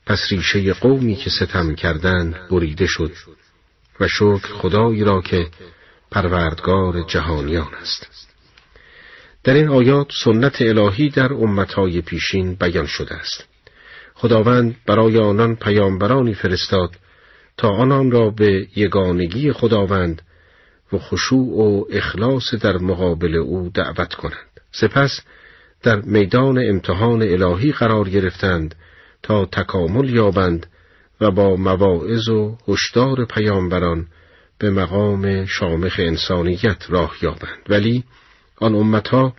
پس 0.06 0.20
ریشه 0.32 0.74
قومی 0.74 1.16
که 1.16 1.30
ستم 1.30 1.76
کردند 1.76 2.36
بریده 2.50 2.86
شد 2.88 3.12
و 4.00 4.08
شکر 4.08 4.48
خدایی 4.54 5.04
را 5.04 5.22
که 5.22 5.48
پروردگار 6.12 7.04
جهانیان 7.08 7.74
است. 7.82 8.08
در 9.44 9.54
این 9.54 9.70
آیات 9.70 10.08
سنت 10.24 10.62
الهی 10.62 11.10
در 11.10 11.34
امتهای 11.34 12.02
پیشین 12.02 12.56
بیان 12.56 12.86
شده 12.86 13.16
است. 13.16 13.48
خداوند 14.14 14.76
برای 14.86 15.18
آنان 15.18 15.56
پیامبرانی 15.56 16.34
فرستاد 16.34 16.96
تا 17.58 17.70
آنان 17.70 18.12
را 18.12 18.30
به 18.30 18.68
یگانگی 18.76 19.52
خداوند 19.52 20.22
و 20.94 20.98
خشوع 20.98 21.58
و 21.58 21.86
اخلاص 21.92 22.54
در 22.56 22.78
مقابل 22.78 23.36
او 23.36 23.70
دعوت 23.74 24.14
کنند. 24.14 24.62
سپس 24.72 25.20
در 25.84 26.02
میدان 26.02 26.58
امتحان 26.70 27.22
الهی 27.22 27.72
قرار 27.72 28.10
گرفتند 28.10 28.76
تا 29.24 29.46
تکامل 29.46 30.10
یابند 30.10 30.68
و 31.22 31.32
با 31.32 31.56
مواعظ 31.56 32.30
و 32.30 32.58
هشدار 32.68 33.26
پیامبران 33.26 34.08
به 34.62 34.70
مقام 34.70 35.46
شامخ 35.46 35.96
انسانیت 36.00 36.86
راه 36.90 37.16
یابند. 37.22 37.60
ولی 37.70 38.04
آن 38.58 38.76
امتها 38.76 39.34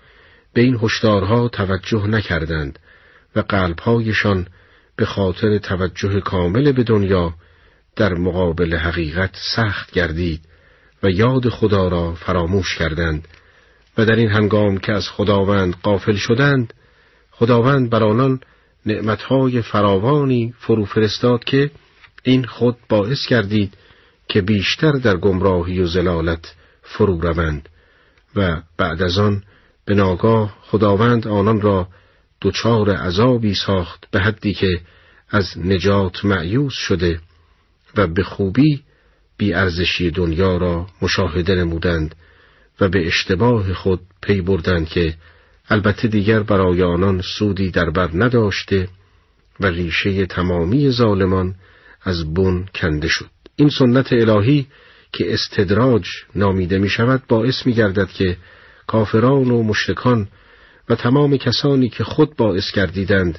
به 0.54 0.60
این 0.60 0.78
هشدارها 0.82 1.48
توجه 1.48 2.06
نکردند 2.06 2.78
و 3.36 3.40
قلبهایشان 3.40 4.46
به 4.96 5.04
خاطر 5.04 5.58
توجه 5.58 6.20
کامل 6.20 6.72
به 6.72 6.82
دنیا 6.82 7.34
در 7.96 8.14
مقابل 8.14 8.76
حقیقت 8.76 9.36
سخت 9.56 9.90
گردید 9.90 10.40
و 11.02 11.10
یاد 11.10 11.48
خدا 11.48 11.88
را 11.88 12.14
فراموش 12.14 12.78
کردند 12.78 13.28
و 13.98 14.04
در 14.04 14.14
این 14.14 14.30
هنگام 14.30 14.78
که 14.78 14.92
از 14.92 15.08
خداوند 15.08 15.74
قافل 15.82 16.16
شدند 16.16 16.74
خداوند 17.30 17.90
بر 17.90 18.04
آنان 18.04 18.40
نعمتهای 18.86 19.62
فراوانی 19.62 20.54
فرو 20.58 20.84
فرستاد 20.84 21.44
که 21.44 21.70
این 22.22 22.44
خود 22.44 22.76
باعث 22.88 23.26
کردید 23.28 23.74
که 24.32 24.40
بیشتر 24.40 24.92
در 24.92 25.16
گمراهی 25.16 25.80
و 25.80 25.86
زلالت 25.86 26.54
فرو 26.82 27.20
روند 27.20 27.68
و 28.36 28.62
بعد 28.76 29.02
از 29.02 29.18
آن 29.18 29.42
به 29.84 29.94
ناگاه 29.94 30.56
خداوند 30.62 31.28
آنان 31.28 31.60
را 31.60 31.88
دچار 32.42 32.90
عذابی 32.90 33.54
ساخت 33.54 34.04
به 34.10 34.20
حدی 34.20 34.54
که 34.54 34.80
از 35.30 35.58
نجات 35.58 36.24
معیوز 36.24 36.72
شده 36.72 37.20
و 37.96 38.06
به 38.06 38.22
خوبی 38.22 38.82
ارزشی 39.40 40.10
دنیا 40.10 40.56
را 40.56 40.86
مشاهده 41.02 41.54
نمودند 41.54 42.14
و 42.80 42.88
به 42.88 43.06
اشتباه 43.06 43.72
خود 43.72 44.00
پی 44.22 44.40
بردند 44.40 44.88
که 44.88 45.14
البته 45.68 46.08
دیگر 46.08 46.42
برای 46.42 46.82
آنان 46.82 47.22
سودی 47.38 47.70
در 47.70 47.90
بر 47.90 48.10
نداشته 48.14 48.88
و 49.60 49.66
ریشه 49.66 50.26
تمامی 50.26 50.90
ظالمان 50.90 51.54
از 52.02 52.34
بن 52.34 52.66
کنده 52.74 53.08
شد. 53.08 53.31
این 53.56 53.68
سنت 53.68 54.12
الهی 54.12 54.66
که 55.12 55.34
استدراج 55.34 56.06
نامیده 56.34 56.78
می 56.78 56.88
شود 56.88 57.22
باعث 57.28 57.66
می 57.66 57.72
گردد 57.72 58.08
که 58.08 58.36
کافران 58.86 59.50
و 59.50 59.62
مشرکان 59.62 60.28
و 60.88 60.94
تمام 60.94 61.36
کسانی 61.36 61.88
که 61.88 62.04
خود 62.04 62.36
باعث 62.36 62.70
کردیدند 62.70 63.38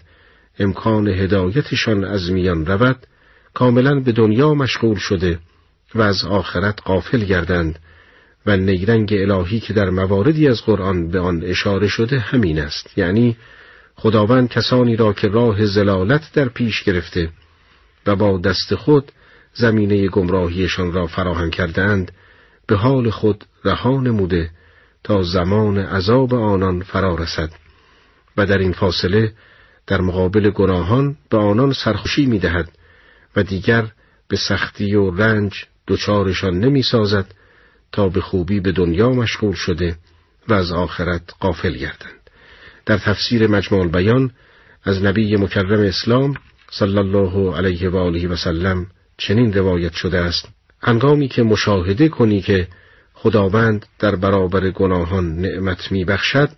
امکان 0.60 1.08
هدایتشان 1.08 2.04
از 2.04 2.32
میان 2.32 2.66
رود 2.66 3.08
کاملا 3.54 4.00
به 4.00 4.12
دنیا 4.12 4.54
مشغول 4.54 4.98
شده 4.98 5.40
و 5.96 6.02
از 6.02 6.26
آخرت 6.26 6.80
قافل 6.86 7.26
گردند 7.26 7.80
و 8.46 8.58
نیرنگ 8.58 9.14
الهی 9.14 9.60
که 9.60 9.74
در 9.74 9.90
مواردی 9.90 10.48
از 10.48 10.62
قرآن 10.62 11.08
به 11.08 11.20
آن 11.20 11.44
اشاره 11.44 11.88
شده 11.88 12.20
همین 12.20 12.60
است. 12.60 12.98
یعنی 12.98 13.38
خداوند 13.96 14.50
کسانی 14.50 14.96
را 14.96 15.14
که 15.14 15.28
راه 15.28 15.66
زلالت 15.66 16.34
در 16.34 16.50
پیش 16.50 16.84
گرفته 16.84 17.30
و 18.06 18.16
با 18.16 18.38
دست 18.38 18.76
خود 18.76 19.12
زمینه 19.54 20.08
گمراهیشان 20.08 20.94
را 20.94 21.08
فراهم 21.08 21.50
کردند 21.50 22.12
به 22.68 22.76
حال 22.76 23.10
خود 23.10 23.46
رها 23.66 24.02
نموده 24.02 24.50
تا 25.04 25.24
زمان 25.24 25.78
عذاب 25.78 26.34
آنان 26.34 26.82
فرا 26.82 27.16
رسد 27.16 27.50
و 28.38 28.46
در 28.46 28.58
این 28.58 28.72
فاصله 28.72 29.34
در 29.88 30.02
مقابل 30.02 30.50
گناهان 30.50 31.18
به 31.30 31.38
آنان 31.38 31.74
سرخوشی 31.74 32.26
می 32.26 32.40
دهد 32.40 32.70
و 33.36 33.44
دیگر 33.44 33.92
به 34.28 34.38
سختی 34.38 34.96
و 34.96 35.12
رنج 35.12 35.66
دچارشان 35.88 36.60
نمی 36.60 36.82
سازد 36.82 37.26
تا 37.92 38.10
به 38.10 38.22
خوبی 38.22 38.60
به 38.60 38.72
دنیا 38.72 39.10
مشغول 39.10 39.56
شده 39.56 39.96
و 40.48 40.54
از 40.54 40.72
آخرت 40.72 41.22
قافل 41.40 41.74
گردند. 41.74 42.30
در 42.86 42.98
تفسیر 42.98 43.48
مجموع 43.48 43.88
بیان 43.88 44.32
از 44.84 45.04
نبی 45.04 45.36
مکرم 45.36 45.80
اسلام 45.80 46.36
صلی 46.72 46.98
الله 46.98 47.58
علیه 47.58 47.90
و 47.90 47.98
آله 47.98 48.28
و 48.28 48.36
سلم 48.36 48.88
چنین 49.18 49.54
روایت 49.54 49.94
شده 49.94 50.18
است. 50.18 50.48
هنگامی 50.82 51.28
که 51.28 51.44
مشاهده 51.44 52.10
کنی 52.10 52.42
که 52.42 52.68
خداوند 53.14 53.86
در 54.00 54.16
برابر 54.16 54.70
گناهان 54.70 55.36
نعمت 55.36 55.92
می 55.92 56.06
بخشد 56.06 56.50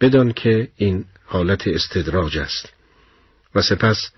بدان 0.00 0.32
که 0.32 0.68
این 0.76 1.04
حالت 1.24 1.68
استدراج 1.68 2.38
است. 2.38 2.72
و 3.54 3.62
سپس 3.62 4.10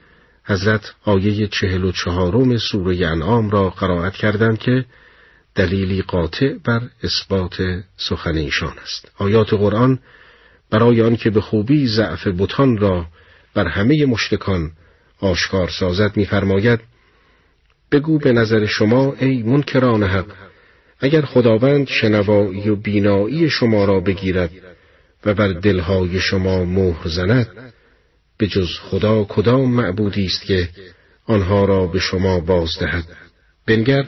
حضرت 0.45 0.95
آیه 1.05 1.47
چهل 1.47 1.85
و 1.85 1.93
چهارم 1.93 2.57
سوره 2.57 3.07
انعام 3.07 3.51
را 3.51 3.71
قرائت 3.71 4.13
کردند 4.13 4.59
که 4.59 4.85
دلیلی 5.55 6.03
قاطع 6.03 6.55
بر 6.65 6.81
اثبات 7.03 7.63
سخن 7.97 8.37
ایشان 8.37 8.75
است. 8.83 9.11
آیات 9.19 9.55
قرآن 9.55 9.99
برای 10.71 11.03
آنکه 11.03 11.31
به 11.31 11.41
خوبی 11.41 11.87
ضعف 11.87 12.27
بتان 12.27 12.79
را 12.79 13.07
بر 13.55 13.69
همه 13.69 14.07
مشتکان 14.07 14.73
آشکار 15.21 15.69
سازد 15.69 16.17
می‌فرماید 16.17 16.81
بگو 17.93 18.19
به 18.19 18.33
نظر 18.33 18.67
شما 18.67 19.15
ای 19.21 19.43
منکران 19.43 20.03
حق 20.03 20.27
اگر 21.01 21.21
خداوند 21.21 21.89
شنوایی 21.89 22.69
و 22.69 22.77
بینایی 22.77 23.51
شما 23.51 23.85
را 23.85 24.01
بگیرد 24.01 24.51
و 25.25 25.35
بر 25.35 25.49
دلهای 25.49 26.21
شما 26.21 26.65
مهر 26.65 27.09
زند 27.09 27.73
به 28.39 28.47
جز 28.47 28.69
خدا 28.81 29.25
کدام 29.25 29.71
معبودی 29.71 30.25
است 30.25 30.43
که 30.43 30.69
آنها 31.27 31.65
را 31.65 31.87
به 31.87 31.99
شما 31.99 32.41
بازدهد 32.41 33.05
بنگر 33.67 34.05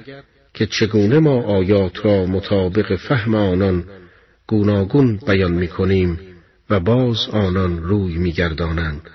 که 0.55 0.67
چگونه 0.67 1.19
ما 1.19 1.43
آیات 1.43 2.05
را 2.05 2.27
مطابق 2.27 2.97
فهم 2.97 3.35
آنان 3.35 3.85
گوناگون 4.47 5.21
بیان 5.27 5.53
می 5.53 5.69
کنیم 5.69 6.21
و 6.71 6.81
باز 6.81 7.29
آنان 7.33 7.83
روی 7.83 8.19
می 8.19 8.33
گردانند. 8.33 9.11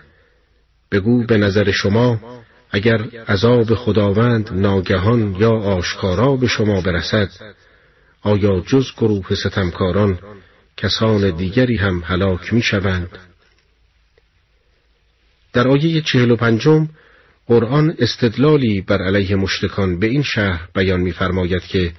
بگو 0.92 1.26
به 1.26 1.38
نظر 1.38 1.72
شما 1.72 2.43
اگر 2.74 3.02
عذاب 3.28 3.76
خداوند 3.76 4.50
ناگهان 4.54 5.36
یا 5.40 5.52
آشکارا 5.52 6.36
به 6.36 6.48
شما 6.48 6.82
برسد 6.82 7.30
آیا 8.22 8.60
جز 8.68 8.92
گروه 8.98 9.36
ستمکاران 9.36 10.20
کسان 10.78 11.36
دیگری 11.36 11.76
هم 11.76 12.04
هلاک 12.06 12.54
می 12.54 12.62
شوند؟ 12.62 13.10
در 15.54 15.68
آیه 15.68 16.02
چهل 16.02 16.32
و 16.32 16.36
پنجم 16.36 16.90
قرآن 17.48 17.96
استدلالی 18.00 18.82
بر 18.82 19.02
علیه 19.02 19.36
مشتکان 19.36 20.00
به 20.00 20.08
این 20.08 20.24
شهر 20.24 20.70
بیان 20.76 21.02
می‌فرماید 21.02 21.62
که 21.62 21.92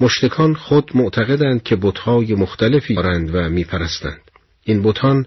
مشتکان 0.00 0.54
خود 0.54 0.90
معتقدند 0.94 1.62
که 1.62 1.76
بتهای 1.76 2.34
مختلفی 2.34 2.94
دارند 2.94 3.34
و 3.34 3.48
میپرستند 3.48 4.20
این 4.64 4.82
بتان 4.82 5.26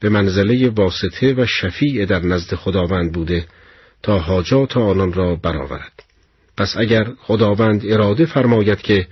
به 0.00 0.08
منزله 0.08 0.68
واسطه 0.68 1.34
و 1.34 1.46
شفیع 1.46 2.06
در 2.06 2.20
نزد 2.20 2.54
خداوند 2.54 3.12
بوده 3.12 3.46
تا 4.02 4.18
حاجات 4.18 4.76
آنان 4.76 5.12
را 5.12 5.36
برآورد. 5.36 5.92
پس 6.56 6.74
اگر 6.76 7.04
خداوند 7.18 7.82
اراده 7.86 8.26
فرماید 8.26 8.80
که 8.80 9.06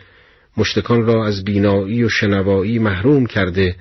مشتکان 0.57 1.07
را 1.07 1.27
از 1.27 1.45
بینایی 1.45 2.05
و 2.05 2.09
شنوایی 2.09 2.79
محروم 2.79 3.27
کرده 3.27 3.77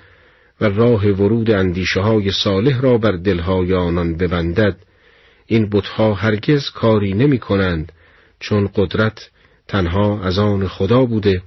و 0.61 0.65
راه 0.65 1.07
ورود 1.07 1.51
اندیشه 1.51 2.01
های 2.01 2.31
صالح 2.31 2.81
را 2.81 2.97
بر 2.97 3.11
دلهای 3.11 3.73
آنان 3.73 4.17
ببندد 4.17 4.77
این 5.45 5.69
بتها 5.69 6.13
هرگز 6.13 6.69
کاری 6.69 7.13
نمی 7.13 7.39
کنند 7.39 7.91
چون 8.39 8.69
قدرت 8.75 9.29
تنها 9.67 10.21
از 10.23 10.39
آن 10.39 10.67
خدا 10.67 11.05
بوده 11.05 11.41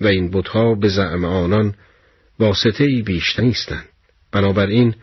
و 0.00 0.06
این 0.06 0.30
بتها 0.30 0.74
به 0.74 0.88
زعم 0.88 1.24
آنان 1.24 1.74
واسطه 2.38 2.84
ای 2.84 3.02
بیشتر 3.02 3.42
نیستند. 3.42 3.88
بنابراین 4.32 4.94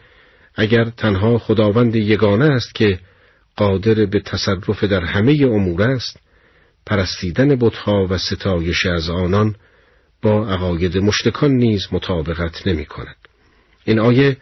اگر 0.55 0.85
تنها 0.85 1.37
خداوند 1.37 1.95
یگانه 1.95 2.45
است 2.45 2.75
که 2.75 2.99
قادر 3.55 4.05
به 4.05 4.19
تصرف 4.19 4.83
در 4.83 5.03
همه 5.03 5.39
امور 5.43 5.81
است 5.81 6.19
پرستیدن 6.85 7.55
بتها 7.55 8.07
و 8.09 8.17
ستایش 8.17 8.85
از 8.85 9.09
آنان 9.09 9.55
با 10.21 10.49
عقاید 10.49 10.97
مشتکان 10.97 11.51
نیز 11.51 11.87
مطابقت 11.91 12.67
نمی 12.67 12.85
کند. 12.85 13.15
این 13.85 13.99
آیه 13.99 14.37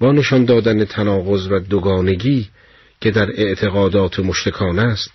با 0.00 0.12
نشان 0.12 0.44
دادن 0.44 0.84
تناقض 0.84 1.46
و 1.50 1.58
دوگانگی 1.58 2.48
که 3.00 3.10
در 3.10 3.30
اعتقادات 3.30 4.20
مشتکان 4.20 4.78
است 4.78 5.10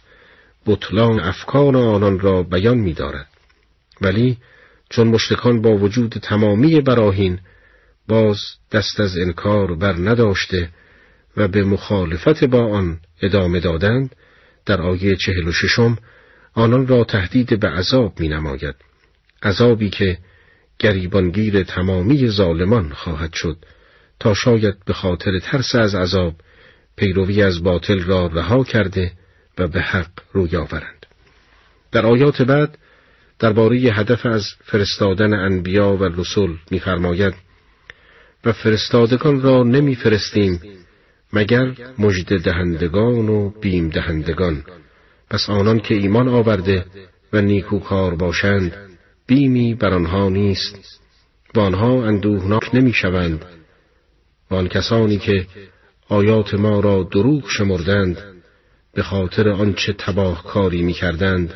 بطلان 0.66 1.20
افکار 1.20 1.78
آنان 1.78 2.20
را 2.20 2.44
بیان 2.44 2.78
می 2.78 2.94
دارد. 2.94 3.28
ولی 4.02 4.38
چون 4.90 5.08
مشتکان 5.08 5.62
با 5.62 5.78
وجود 5.78 6.12
تمامی 6.12 6.82
براهین 6.82 7.40
باز 8.08 8.38
دست 8.72 9.00
از 9.00 9.18
انکار 9.18 9.76
بر 9.76 9.94
نداشته 9.94 10.70
و 11.38 11.48
به 11.48 11.64
مخالفت 11.64 12.44
با 12.44 12.68
آن 12.68 13.00
ادامه 13.22 13.60
دادند 13.60 14.16
در 14.66 14.82
آیه 14.82 15.16
چهل 15.16 15.48
و 15.48 15.52
ششم 15.52 15.98
آنان 16.54 16.88
را 16.88 17.04
تهدید 17.04 17.60
به 17.60 17.70
عذاب 17.70 18.20
می 18.20 18.28
نماید. 18.28 18.76
عذابی 19.44 19.90
که 19.90 20.18
گریبانگیر 20.80 21.64
تمامی 21.64 22.28
ظالمان 22.28 22.90
خواهد 22.94 23.34
شد 23.34 23.58
تا 24.20 24.34
شاید 24.34 24.86
به 24.86 24.94
خاطر 24.94 25.40
ترس 25.40 25.76
از 25.76 25.96
عذاب 25.96 26.36
پیروی 26.96 27.44
از 27.44 27.64
باطل 27.64 28.04
را 28.04 28.28
رها 28.28 28.64
کرده 28.64 29.12
و 29.58 29.68
به 29.68 29.82
حق 29.82 30.12
روی 30.34 30.56
آورند. 30.56 31.06
در 31.92 32.06
آیات 32.06 32.42
بعد 32.42 32.78
درباره 33.40 33.78
هدف 33.78 34.26
از 34.26 34.46
فرستادن 34.64 35.34
انبیا 35.34 35.96
و 35.96 36.04
رسول 36.04 36.58
می‌فرماید 36.72 37.34
و 38.46 38.54
فرستادگان 38.54 39.42
را 39.42 39.64
نمیفرستیم 39.64 40.62
مگر 41.36 41.74
مجد 42.00 42.42
دهندگان 42.42 43.30
و 43.30 43.50
بیم 43.50 43.90
دهندگان. 43.90 44.64
پس 45.30 45.50
آنان 45.50 45.80
که 45.80 45.96
ایمان 45.96 46.28
آورده 46.28 46.86
و 47.34 47.42
نیکوکار 47.42 48.16
باشند 48.16 48.74
بیمی 49.28 49.74
بر 49.74 49.94
آنها 49.94 50.30
نیست. 50.30 51.02
و 51.56 51.60
آنها 51.60 52.06
اندوهناک 52.06 52.76
نمی‌شوند. 52.76 53.46
و 54.52 54.56
آن 54.56 54.68
کسانی 54.68 55.18
که 55.18 55.48
آیات 56.10 56.54
ما 56.54 56.80
را 56.80 57.04
دروغ 57.12 57.50
شمردند 57.50 58.18
به 58.94 59.04
خاطر 59.04 59.50
آنچه 59.50 59.94
تباه 59.94 60.44
کاری 60.44 60.82
می 60.82 60.94
کردند 60.94 61.54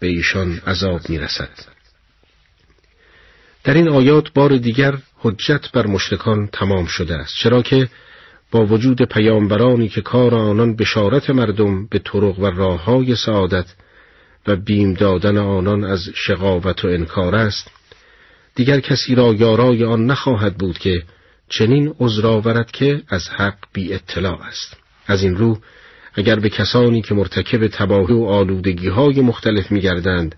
به 0.00 0.06
ایشان 0.06 0.60
عذاب 0.66 1.00
می 1.08 1.18
رسد. 1.18 1.50
در 3.64 3.74
این 3.74 3.88
آیات 3.88 4.32
بار 4.32 4.56
دیگر 4.56 4.98
حجت 5.18 5.72
بر 5.72 5.86
مشتکان 5.86 6.48
تمام 6.52 6.86
شده 6.86 7.14
است. 7.14 7.34
چرا 7.42 7.62
که 7.62 7.88
با 8.50 8.66
وجود 8.66 9.02
پیامبرانی 9.02 9.88
که 9.88 10.00
کار 10.00 10.34
آنان 10.34 10.76
بشارت 10.76 11.30
مردم 11.30 11.86
به 11.86 11.98
طرق 11.98 12.38
و 12.38 12.46
راه 12.46 12.84
های 12.84 13.16
سعادت 13.16 13.66
و 14.46 14.56
بیم 14.56 14.94
دادن 14.94 15.36
آنان 15.36 15.84
از 15.84 16.08
شقاوت 16.14 16.84
و 16.84 16.88
انکار 16.88 17.34
است 17.34 17.70
دیگر 18.54 18.80
کسی 18.80 19.14
را 19.14 19.34
یارای 19.34 19.84
آن 19.84 20.06
نخواهد 20.06 20.58
بود 20.58 20.78
که 20.78 21.02
چنین 21.48 21.94
عذر 22.00 22.26
آورد 22.26 22.70
که 22.70 23.02
از 23.08 23.28
حق 23.28 23.58
بی 23.72 23.94
اطلاع 23.94 24.42
است. 24.42 24.76
از 25.06 25.22
این 25.22 25.36
رو 25.36 25.58
اگر 26.14 26.40
به 26.40 26.48
کسانی 26.48 27.02
که 27.02 27.14
مرتکب 27.14 27.66
تباهی 27.66 28.14
و 28.14 28.24
آلودگی 28.24 28.88
های 28.88 29.20
مختلف 29.20 29.72
می 29.72 29.80
گردند 29.80 30.34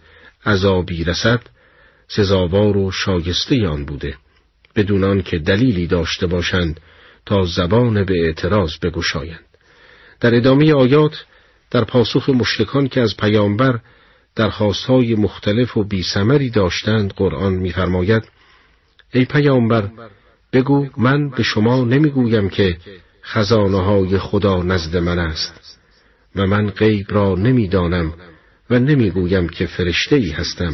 عذابی 0.46 1.04
رسد 1.04 1.40
سزاوار 2.08 2.76
و 2.76 2.90
شایسته 2.90 3.68
آن 3.68 3.84
بوده. 3.84 4.14
بدون 4.76 5.22
که 5.22 5.38
دلیلی 5.38 5.86
داشته 5.86 6.26
باشند 6.26 6.80
تا 7.26 7.44
زبان 7.44 8.04
به 8.04 8.24
اعتراض 8.24 8.70
بگشایند. 8.82 9.44
در 10.20 10.34
ادامه 10.34 10.74
آیات 10.74 11.24
در 11.70 11.84
پاسخ 11.84 12.28
مشتکان 12.28 12.88
که 12.88 13.00
از 13.00 13.16
پیامبر 13.16 13.78
درخواستهای 14.36 15.14
مختلف 15.14 15.76
و 15.76 15.84
بیسمری 15.84 16.50
داشتند 16.50 17.12
قرآن 17.12 17.52
می‌فرماید 17.52 18.22
ای 19.14 19.24
پیامبر 19.24 19.88
بگو 20.52 20.86
من 20.96 21.30
به 21.30 21.42
شما 21.42 21.84
نمی‌گویم 21.84 22.48
که 22.48 22.76
خزانه 23.24 23.84
های 23.84 24.18
خدا 24.18 24.62
نزد 24.62 24.96
من 24.96 25.18
است 25.18 25.78
و 26.36 26.46
من 26.46 26.70
غیب 26.70 27.06
را 27.08 27.34
نمی‌دانم 27.34 28.14
و 28.70 28.78
نمی‌گویم 28.78 29.48
که 29.48 29.66
فرشته 29.66 30.16
ای 30.16 30.30
هستم. 30.30 30.72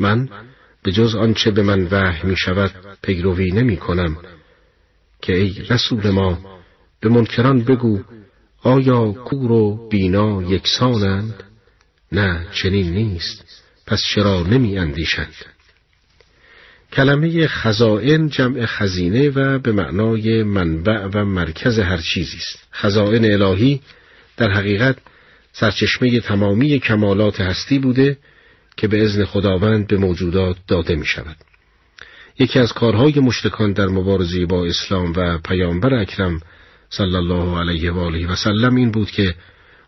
من 0.00 0.28
به 0.82 0.92
جز 0.92 1.14
آنچه 1.14 1.50
به 1.50 1.62
من 1.62 1.88
وحی 1.90 2.28
می 2.28 2.36
شود 2.36 2.70
پیروی 3.02 3.50
نمی 3.50 3.76
کنم 3.76 4.16
که 5.24 5.36
ای 5.36 5.62
رسول 5.70 6.10
ما 6.10 6.38
به 7.00 7.08
منکران 7.08 7.64
بگو 7.64 8.02
آیا 8.62 9.12
کور 9.12 9.52
و 9.52 9.88
بینا 9.88 10.42
یکسانند؟ 10.42 11.42
نه 12.12 12.46
چنین 12.52 12.94
نیست 12.94 13.44
پس 13.86 14.02
چرا 14.14 14.42
نمی 14.42 14.78
اندیشند؟ 14.78 15.34
کلمه 16.92 17.46
خزائن 17.46 18.28
جمع 18.28 18.66
خزینه 18.66 19.30
و 19.30 19.58
به 19.58 19.72
معنای 19.72 20.42
منبع 20.42 21.08
و 21.14 21.24
مرکز 21.24 21.78
هر 21.78 21.98
چیزی 21.98 22.36
است. 22.36 22.68
خزائن 22.72 23.24
الهی 23.24 23.80
در 24.36 24.50
حقیقت 24.50 24.96
سرچشمه 25.52 26.20
تمامی 26.20 26.78
کمالات 26.78 27.40
هستی 27.40 27.78
بوده 27.78 28.18
که 28.76 28.88
به 28.88 29.04
ازن 29.04 29.24
خداوند 29.24 29.86
به 29.86 29.96
موجودات 29.96 30.56
داده 30.68 30.96
می 30.96 31.06
شود. 31.06 31.36
یکی 32.38 32.58
از 32.58 32.72
کارهای 32.72 33.20
مشتکان 33.20 33.72
در 33.72 33.86
مبارزه 33.86 34.46
با 34.46 34.66
اسلام 34.66 35.12
و 35.16 35.38
پیامبر 35.38 35.94
اکرم 35.94 36.40
صلی 36.90 37.16
الله 37.16 37.58
علیه 37.58 37.92
و 37.92 37.98
آله 37.98 38.26
و 38.26 38.36
سلم 38.36 38.74
این 38.74 38.90
بود 38.90 39.10
که 39.10 39.34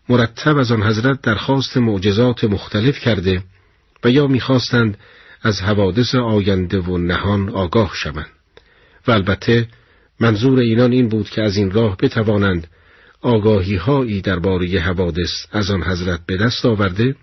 مرتب 0.09 0.57
از 0.57 0.71
آن 0.71 0.83
حضرت 0.83 1.21
درخواست 1.21 1.77
معجزات 1.77 2.43
مختلف 2.43 2.99
کرده 2.99 3.43
و 4.03 4.09
یا 4.09 4.27
می‌خواستند 4.27 4.97
از 5.41 5.61
حوادث 5.61 6.15
آینده 6.15 6.79
و 6.79 6.97
نهان 6.97 7.49
آگاه 7.49 7.91
شوند. 7.95 8.29
و 9.07 9.11
البته 9.11 9.67
منظور 10.19 10.59
اینان 10.59 10.91
این 10.91 11.09
بود 11.09 11.29
که 11.29 11.41
از 11.41 11.57
این 11.57 11.71
راه 11.71 11.97
بتوانند 11.97 12.67
آگاهی 13.21 13.75
هایی 13.75 14.21
درباره 14.21 14.79
حوادث 14.79 15.31
از 15.51 15.71
آن 15.71 15.83
حضرت 15.83 16.19
به 16.25 16.37
دست 16.37 16.65
آورده 16.65 17.15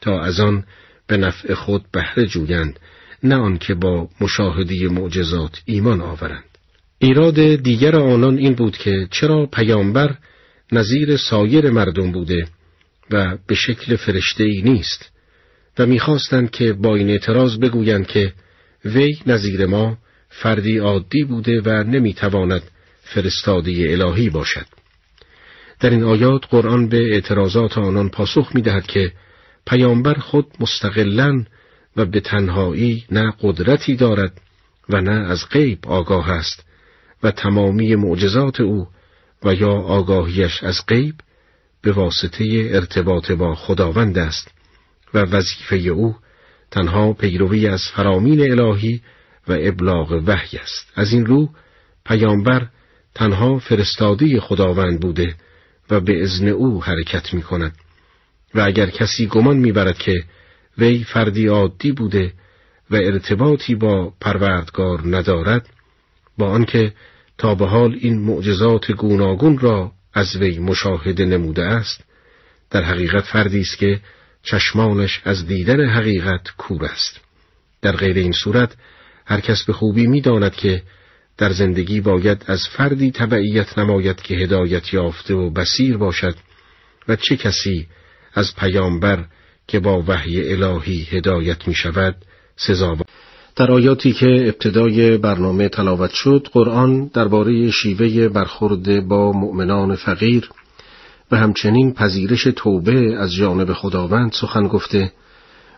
تا 0.00 0.20
از 0.20 0.40
آن 0.40 0.64
به 1.06 1.16
نفع 1.16 1.54
خود 1.54 1.84
بهره 1.92 2.26
جویند 2.26 2.78
نه 3.24 3.36
آنکه 3.36 3.74
با 3.74 4.08
مشاهده 4.20 4.88
معجزات 4.88 5.62
ایمان 5.64 6.00
آورند. 6.00 6.44
ایراد 6.98 7.40
دیگر 7.40 7.96
آنان 7.96 8.38
این 8.38 8.54
بود 8.54 8.76
که 8.76 9.08
چرا 9.10 9.46
پیامبر 9.46 10.16
نظیر 10.72 11.16
سایر 11.16 11.70
مردم 11.70 12.12
بوده 12.12 12.48
و 13.10 13.36
به 13.46 13.54
شکل 13.54 13.96
فرشته 13.96 14.44
ای 14.44 14.62
نیست 14.62 15.10
و 15.78 15.86
می‌خواستند 15.86 16.50
که 16.50 16.72
با 16.72 16.96
این 16.96 17.10
اعتراض 17.10 17.58
بگویند 17.58 18.06
که 18.06 18.32
وی 18.84 19.18
نظیر 19.26 19.66
ما 19.66 19.98
فردی 20.28 20.78
عادی 20.78 21.24
بوده 21.24 21.60
و 21.64 21.68
نمی‌تواند 21.68 22.62
فرستاده 23.02 23.86
الهی 23.90 24.30
باشد. 24.30 24.66
در 25.80 25.90
این 25.90 26.02
آیات 26.02 26.42
قرآن 26.50 26.88
به 26.88 27.12
اعتراضات 27.12 27.78
آنان 27.78 28.08
پاسخ 28.08 28.50
می‌دهد 28.54 28.86
که 28.86 29.12
پیامبر 29.66 30.14
خود 30.14 30.46
مستقلا 30.60 31.44
و 31.96 32.04
به 32.04 32.20
تنهایی 32.20 33.04
نه 33.10 33.34
قدرتی 33.40 33.96
دارد 33.96 34.40
و 34.88 35.00
نه 35.00 35.30
از 35.30 35.48
غیب 35.48 35.78
آگاه 35.86 36.30
است 36.30 36.64
و 37.22 37.30
تمامی 37.30 37.96
معجزات 37.96 38.60
او 38.60 38.88
و 39.44 39.54
یا 39.54 39.72
آگاهیش 39.72 40.62
از 40.62 40.86
غیب 40.88 41.14
به 41.82 41.92
واسطه 41.92 42.70
ارتباط 42.72 43.30
با 43.30 43.54
خداوند 43.54 44.18
است 44.18 44.50
و 45.14 45.18
وظیفه 45.18 45.76
او 45.76 46.16
تنها 46.70 47.12
پیروی 47.12 47.68
از 47.68 47.82
فرامین 47.94 48.52
الهی 48.60 49.00
و 49.48 49.56
ابلاغ 49.60 50.22
وحی 50.26 50.58
است. 50.58 50.92
از 50.94 51.12
این 51.12 51.26
رو 51.26 51.48
پیامبر 52.06 52.66
تنها 53.14 53.58
فرستادی 53.58 54.40
خداوند 54.40 55.00
بوده 55.00 55.34
و 55.90 56.00
به 56.00 56.22
ازن 56.22 56.48
او 56.48 56.84
حرکت 56.84 57.34
می 57.34 57.42
کند 57.42 57.76
و 58.54 58.60
اگر 58.60 58.86
کسی 58.90 59.26
گمان 59.26 59.56
می‌برد 59.56 59.98
که 59.98 60.24
وی 60.78 61.04
فردی 61.04 61.46
عادی 61.46 61.92
بوده 61.92 62.32
و 62.90 62.96
ارتباطی 62.96 63.74
با 63.74 64.12
پروردگار 64.20 65.16
ندارد 65.16 65.68
با 66.38 66.48
آنکه 66.50 66.92
تا 67.38 67.54
به 67.54 67.66
حال 67.66 67.96
این 68.00 68.18
معجزات 68.18 68.92
گوناگون 68.92 69.58
را 69.58 69.92
از 70.14 70.36
وی 70.36 70.58
مشاهده 70.58 71.24
نموده 71.24 71.62
است 71.64 72.04
در 72.70 72.82
حقیقت 72.82 73.24
فردی 73.24 73.60
است 73.60 73.78
که 73.78 74.00
چشمانش 74.42 75.20
از 75.24 75.46
دیدن 75.46 75.88
حقیقت 75.88 76.50
کور 76.56 76.84
است. 76.84 77.20
در 77.82 77.96
غیر 77.96 78.16
این 78.16 78.32
صورت 78.32 78.76
هر 79.26 79.40
کس 79.40 79.64
به 79.64 79.72
خوبی 79.72 80.06
می‌داند 80.06 80.54
که 80.54 80.82
در 81.38 81.52
زندگی 81.52 82.00
باید 82.00 82.44
از 82.46 82.68
فردی 82.68 83.10
تبعیت 83.10 83.78
نماید 83.78 84.22
که 84.22 84.34
هدایت 84.34 84.94
یافته 84.94 85.34
و 85.34 85.50
بسیر 85.50 85.96
باشد 85.96 86.36
و 87.08 87.16
چه 87.16 87.36
کسی 87.36 87.86
از 88.34 88.56
پیامبر 88.56 89.24
که 89.68 89.80
با 89.80 90.04
وحی 90.08 90.52
الهی 90.52 91.06
هدایت 91.10 91.68
می 91.68 91.74
شود 91.74 92.16
سزاوار. 92.56 93.06
در 93.56 93.72
آیاتی 93.72 94.12
که 94.12 94.26
ابتدای 94.26 95.16
برنامه 95.16 95.68
تلاوت 95.68 96.10
شد 96.10 96.48
قرآن 96.52 97.10
درباره 97.14 97.70
شیوه 97.70 98.28
برخورد 98.28 99.08
با 99.08 99.32
مؤمنان 99.32 99.96
فقیر 99.96 100.50
و 101.30 101.36
همچنین 101.36 101.92
پذیرش 101.92 102.48
توبه 102.56 103.16
از 103.18 103.34
جانب 103.34 103.72
خداوند 103.72 104.32
سخن 104.32 104.68
گفته 104.68 105.12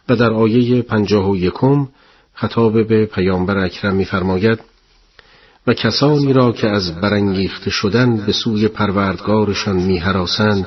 و 0.08 0.16
در 0.16 0.32
آیه 0.32 0.82
پنجاه 0.82 1.30
و 1.30 1.36
یکم 1.36 1.88
خطاب 2.34 2.88
به 2.88 3.06
پیامبر 3.06 3.58
اکرم 3.58 3.94
می‌فرماید 3.94 4.60
و 5.66 5.74
کسانی 5.74 6.32
را 6.32 6.52
که 6.52 6.68
از 6.68 7.00
برانگیخته 7.00 7.70
شدن 7.70 8.16
به 8.16 8.32
سوی 8.32 8.68
پروردگارشان 8.68 9.76
میهراسند 9.76 10.66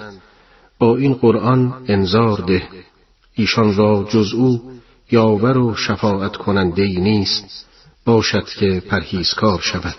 با 0.80 0.98
این 0.98 1.14
قرآن 1.14 1.74
انذار 1.88 2.38
ده. 2.48 2.64
ایشان 3.40 3.76
را 3.76 4.08
جز 4.10 4.34
او 4.34 4.62
یاور 5.12 5.58
و 5.58 5.76
شفاعت 5.76 6.36
کننده 6.36 6.88
نیست 6.88 7.66
باشد 8.06 8.46
که 8.60 8.84
پرهیزکار 8.90 9.60
شود. 9.60 9.96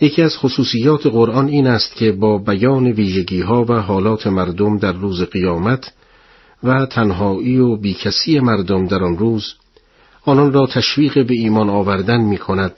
یکی 0.00 0.22
از 0.22 0.36
خصوصیات 0.36 1.06
قرآن 1.06 1.48
این 1.48 1.66
است 1.66 1.94
که 1.94 2.12
با 2.12 2.38
بیان 2.38 2.86
ویژگی 2.86 3.40
ها 3.40 3.64
و 3.64 3.72
حالات 3.72 4.26
مردم 4.26 4.78
در 4.78 4.92
روز 4.92 5.22
قیامت 5.22 5.92
و 6.62 6.86
تنهایی 6.86 7.58
و 7.58 7.76
بیکسی 7.76 8.40
مردم 8.40 8.86
در 8.86 9.04
آن 9.04 9.18
روز 9.18 9.54
آنان 10.24 10.52
را 10.52 10.66
تشویق 10.66 11.26
به 11.26 11.34
ایمان 11.34 11.70
آوردن 11.70 12.20
می 12.20 12.38
کند 12.38 12.72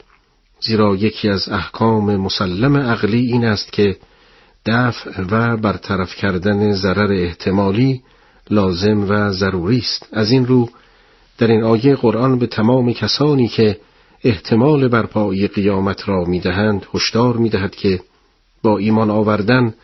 زیرا 0.60 0.94
یکی 0.96 1.28
از 1.28 1.48
احکام 1.48 2.16
مسلم 2.16 2.76
عقلی 2.76 3.26
این 3.26 3.44
است 3.44 3.72
که 3.72 3.96
دفع 4.66 5.22
و 5.30 5.56
برطرف 5.56 6.14
کردن 6.14 6.72
ضرر 6.72 7.12
احتمالی 7.12 8.02
لازم 8.50 9.10
و 9.10 9.32
ضروری 9.32 9.78
است. 9.78 10.08
از 10.12 10.30
این 10.30 10.46
رو 10.46 10.68
در 11.38 11.46
این 11.46 11.62
آیه 11.62 11.96
قرآن 11.96 12.38
به 12.38 12.46
تمام 12.46 12.92
کسانی 12.92 13.48
که 13.48 13.78
احتمال 14.24 14.88
برپایی 14.88 15.48
قیامت 15.48 16.08
را 16.08 16.24
می‌دهند 16.24 16.86
هشدار 16.94 17.36
می‌دهد 17.36 17.74
که 17.74 18.00
با 18.62 18.78
ایمان 18.78 19.10
آوردن 19.10 19.74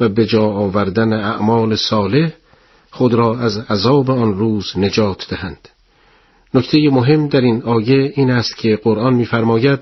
و 0.00 0.08
به 0.08 0.26
جا 0.26 0.44
آوردن 0.44 1.12
اعمال 1.12 1.76
صالح 1.76 2.32
خود 2.90 3.14
را 3.14 3.38
از 3.38 3.58
عذاب 3.58 4.10
آن 4.10 4.38
روز 4.38 4.72
نجات 4.76 5.26
دهند. 5.30 5.68
نکته 6.54 6.78
مهم 6.92 7.28
در 7.28 7.40
این 7.40 7.62
آیه 7.62 8.12
این 8.16 8.30
است 8.30 8.56
که 8.56 8.80
قرآن 8.82 9.14
می‌فرماید 9.14 9.80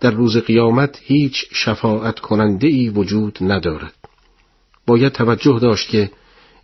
در 0.00 0.10
روز 0.10 0.36
قیامت 0.36 0.98
هیچ 1.02 1.46
شفاعت 1.52 2.18
کننده 2.18 2.66
ای 2.66 2.88
وجود 2.88 3.38
ندارد. 3.40 3.94
باید 4.86 5.12
توجه 5.12 5.58
داشت 5.58 5.88
که 5.88 6.10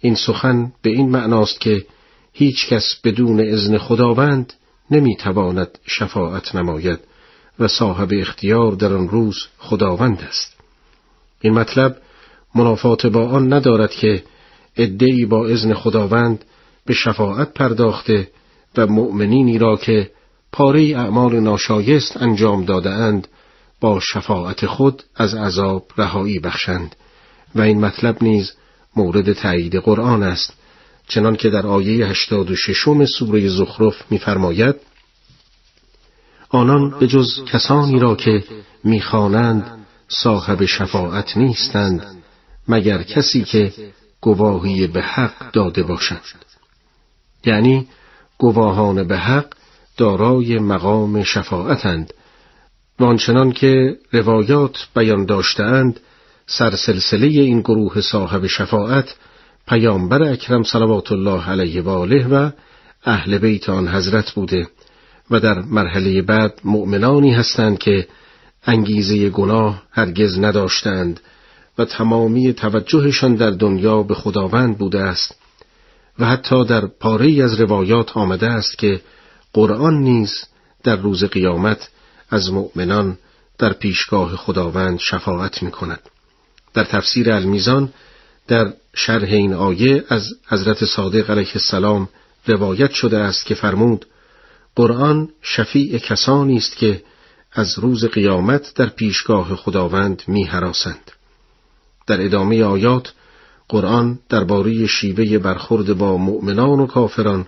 این 0.01 0.15
سخن 0.15 0.73
به 0.83 0.91
این 0.91 1.11
معناست 1.11 1.61
که 1.61 1.87
هیچ 2.33 2.69
کس 2.69 3.01
بدون 3.05 3.41
اذن 3.41 3.79
خداوند 3.79 4.53
نمی‌تواند 4.91 5.79
شفاعت 5.87 6.55
نماید 6.55 6.99
و 7.59 7.69
صاحب 7.69 8.09
اختیار 8.13 8.73
در 8.73 8.93
آن 8.93 9.09
روز 9.09 9.37
خداوند 9.59 10.21
است. 10.29 10.57
این 11.41 11.55
مطلب 11.55 11.97
منافات 12.55 13.07
با 13.07 13.29
آن 13.29 13.53
ندارد 13.53 13.91
که 13.91 14.23
ادعی 14.77 15.27
با 15.27 15.47
اذن 15.47 15.75
خداوند 15.75 16.45
به 16.87 16.95
شفاعت 16.95 17.55
پرداخته 17.55 18.31
و 18.77 18.87
مؤمنینی 18.87 19.59
را 19.59 19.77
که 19.77 20.11
پاره 20.53 20.83
اعمال 20.83 21.41
ناشایست 21.41 22.17
انجام 22.17 22.65
داده 22.65 22.91
اند 22.91 23.29
با 23.81 24.01
شفاعت 24.01 24.67
خود 24.67 25.03
از 25.17 25.35
عذاب 25.35 25.87
رهایی 25.97 26.39
بخشند. 26.39 26.97
و 27.55 27.61
این 27.61 27.81
مطلب 27.81 28.23
نیز 28.23 28.53
مورد 28.97 29.32
تایید 29.32 29.76
قرآن 29.76 30.22
است. 30.22 30.53
چنان 31.09 31.36
که 31.36 31.51
در 31.51 31.66
آیه 31.66 32.07
86 32.07 33.07
سوره 33.18 33.49
زخرف 33.49 33.95
می‌فرماید 34.11 34.74
آنان 36.49 36.99
به 36.99 37.07
جز 37.07 37.45
کسانی 37.45 37.99
را 37.99 38.14
که 38.14 38.45
می‌خوانند 38.84 39.86
صاحب 40.09 40.64
شفاعت 40.64 41.36
نیستند 41.36 42.22
مگر 42.68 43.03
کسی 43.03 43.45
که 43.45 43.72
گواهی 44.20 44.86
به 44.86 45.03
حق 45.03 45.51
داده 45.53 45.82
باشند 45.82 46.45
یعنی 47.45 47.88
گواهان 48.38 49.05
به 49.05 49.16
حق 49.16 49.47
دارای 49.97 50.59
مقام 50.59 51.22
شفاعتند. 51.22 52.14
و 53.01 53.05
آنچنان 53.05 53.53
که 53.53 53.97
روایات 54.12 54.88
بیان 54.97 55.24
داشتهاند 55.24 56.01
سرسلسله 56.51 57.27
این 57.27 57.61
گروه 57.61 58.01
صاحب 58.01 58.47
شفاعت 58.47 59.15
پیامبر 59.69 60.23
اکرم 60.23 60.63
صلوات 60.63 61.13
الله 61.13 61.51
علیه 61.51 61.83
و 61.83 61.89
آله 61.89 62.27
و 62.27 62.51
اهل 63.05 63.39
بیت 63.39 63.69
آن 63.69 63.89
حضرت 63.89 64.31
بوده 64.31 64.69
و 65.31 65.41
در 65.41 65.61
مرحله 65.61 66.23
بعد 66.23 66.61
مؤمنانی 66.65 67.33
هستند 67.33 67.79
که 67.79 68.09
انگیزه 68.65 69.29
گناه 69.29 69.83
هرگز 69.91 70.39
نداشتند 70.39 71.21
و 71.79 71.85
تمامی 71.85 72.53
توجهشان 72.53 73.35
در 73.35 73.51
دنیا 73.51 74.03
به 74.03 74.15
خداوند 74.15 74.79
بوده 74.79 75.01
است 75.01 75.35
و 76.19 76.27
حتی 76.27 76.65
در 76.65 76.87
پاره 76.87 77.45
از 77.45 77.61
روایات 77.61 78.17
آمده 78.17 78.47
است 78.47 78.79
که 78.79 79.01
قرآن 79.53 79.95
نیز 79.95 80.45
در 80.85 80.97
روز 80.97 81.25
قیامت 81.25 81.89
از 82.31 82.53
مؤمنان 82.53 83.19
در 83.59 83.73
پیشگاه 83.73 84.37
خداوند 84.37 84.99
شفاعت 84.99 85.63
می 85.63 85.71
کند. 85.71 86.01
در 86.75 86.85
تفسیر 86.85 87.33
المیزان 87.33 87.93
در 88.49 88.73
شرح 88.95 89.29
این 89.29 89.55
آیه 89.55 90.05
از 90.09 90.35
حضرت 90.49 90.85
صادق 90.85 91.31
علیه 91.31 91.53
السلام 91.55 92.09
روایت 92.47 92.91
شده 92.91 93.18
است 93.18 93.47
که 93.47 93.55
فرمود 93.55 94.07
قرآن 94.77 95.29
شفیع 95.43 95.99
کسانی 95.99 96.57
است 96.57 96.77
که 96.77 97.03
از 97.53 97.79
روز 97.79 98.05
قیامت 98.05 98.75
در 98.75 98.87
پیشگاه 98.87 99.57
خداوند 99.57 100.23
می 100.27 100.45
حراسند. 100.45 101.11
در 102.07 102.25
ادامه 102.25 102.64
آیات 102.64 103.12
قرآن 103.68 104.18
درباره 104.29 104.87
شیوه 104.87 105.39
برخورد 105.39 105.99
با 105.99 106.16
مؤمنان 106.16 106.81
و 106.81 106.87
کافران 106.87 107.47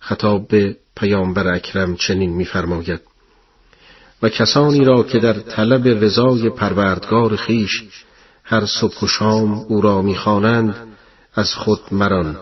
خطاب 0.00 0.48
به 0.48 0.76
پیامبر 0.96 1.48
اکرم 1.48 1.96
چنین 1.96 2.30
می‌فرماید 2.30 3.00
و 4.22 4.28
کسانی 4.28 4.84
را 4.84 5.02
که 5.02 5.18
در 5.18 5.32
طلب 5.32 6.04
رضای 6.04 6.50
پروردگار 6.50 7.36
خیش 7.36 7.82
هر 8.50 8.66
صبح 8.66 9.00
و 9.02 9.06
شام 9.06 9.52
او 9.52 9.80
را 9.80 10.02
می‌خوانند 10.02 10.74
از 11.34 11.54
خود 11.54 11.80
مران. 11.92 12.36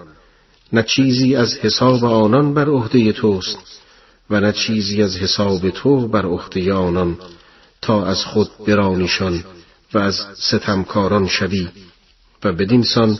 نه 0.72 0.82
چیزی 0.82 1.36
از 1.36 1.54
حساب 1.54 2.04
آنان 2.04 2.54
بر 2.54 2.68
عهده 2.68 3.12
توست 3.12 3.58
و 4.30 4.40
نه 4.40 4.52
چیزی 4.52 5.02
از 5.02 5.16
حساب 5.16 5.70
تو 5.70 6.08
بر 6.08 6.26
عهده 6.26 6.74
آنان 6.74 7.18
تا 7.82 8.06
از 8.06 8.24
خود 8.24 8.50
برانیشان 8.66 9.44
و 9.94 9.98
از 9.98 10.26
ستمکاران 10.36 11.28
شوی. 11.28 11.68
و 12.44 12.52
بدین 12.52 12.82
سان 12.82 13.18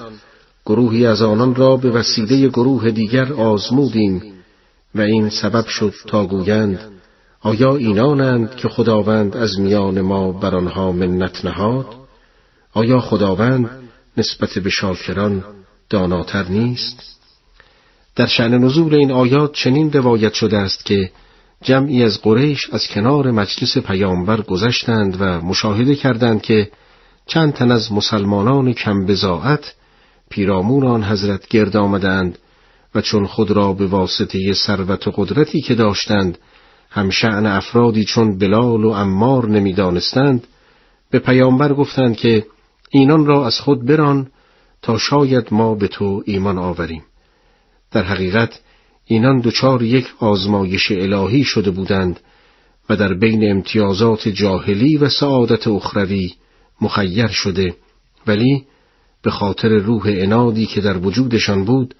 گروهی 0.66 1.06
از 1.06 1.22
آنان 1.22 1.54
را 1.54 1.76
به 1.76 1.90
وسیله 1.90 2.48
گروه 2.48 2.90
دیگر 2.90 3.32
آزمودیم 3.32 4.22
و 4.94 5.00
این 5.00 5.30
سبب 5.30 5.66
شد 5.66 5.94
تا 6.06 6.26
گویند 6.26 6.80
آیا 7.40 7.76
اینانند 7.76 8.56
که 8.56 8.68
خداوند 8.68 9.36
از 9.36 9.60
میان 9.60 10.00
ما 10.00 10.32
بر 10.32 10.56
آنها 10.56 10.92
منت 10.92 11.44
نهاد؟ 11.44 12.05
آیا 12.76 13.00
خداوند 13.00 13.70
نسبت 14.16 14.58
به 14.58 14.70
شاکران 14.70 15.44
داناتر 15.90 16.48
نیست؟ 16.48 17.02
در 18.16 18.26
شعن 18.26 18.54
نزول 18.54 18.94
این 18.94 19.12
آیات 19.12 19.52
چنین 19.52 19.92
روایت 19.92 20.32
شده 20.32 20.58
است 20.58 20.84
که 20.84 21.10
جمعی 21.62 22.04
از 22.04 22.22
قریش 22.22 22.70
از 22.70 22.86
کنار 22.88 23.30
مجلس 23.30 23.78
پیامبر 23.78 24.40
گذشتند 24.40 25.16
و 25.20 25.40
مشاهده 25.40 25.94
کردند 25.94 26.42
که 26.42 26.70
چند 27.26 27.52
تن 27.52 27.70
از 27.70 27.92
مسلمانان 27.92 28.72
کم 28.72 29.06
بزاعت 29.06 29.74
پیرامون 30.30 30.86
آن 30.86 31.04
حضرت 31.04 31.48
گرد 31.48 31.76
آمدند 31.76 32.38
و 32.94 33.00
چون 33.00 33.26
خود 33.26 33.50
را 33.50 33.72
به 33.72 33.86
واسطه 33.86 34.52
ثروت 34.52 35.08
و 35.08 35.10
قدرتی 35.10 35.60
که 35.60 35.74
داشتند 35.74 36.38
هم 36.90 37.10
شعن 37.10 37.46
افرادی 37.46 38.04
چون 38.04 38.38
بلال 38.38 38.84
و 38.84 38.90
امار 38.90 39.48
نمی‌دانستند 39.48 40.46
به 41.10 41.18
پیامبر 41.18 41.74
گفتند 41.74 42.16
که 42.16 42.46
اینان 42.90 43.26
را 43.26 43.46
از 43.46 43.60
خود 43.60 43.86
بران 43.86 44.30
تا 44.82 44.98
شاید 44.98 45.46
ما 45.50 45.74
به 45.74 45.88
تو 45.88 46.22
ایمان 46.26 46.58
آوریم. 46.58 47.02
در 47.92 48.02
حقیقت 48.02 48.60
اینان 49.04 49.40
دچار 49.40 49.82
یک 49.82 50.06
آزمایش 50.18 50.92
الهی 50.92 51.44
شده 51.44 51.70
بودند 51.70 52.20
و 52.90 52.96
در 52.96 53.14
بین 53.14 53.50
امتیازات 53.50 54.28
جاهلی 54.28 54.96
و 54.96 55.08
سعادت 55.08 55.68
اخروی 55.68 56.34
مخیر 56.80 57.26
شده 57.26 57.76
ولی 58.26 58.64
به 59.22 59.30
خاطر 59.30 59.68
روح 59.68 60.02
انادی 60.06 60.66
که 60.66 60.80
در 60.80 60.98
وجودشان 60.98 61.64
بود 61.64 61.94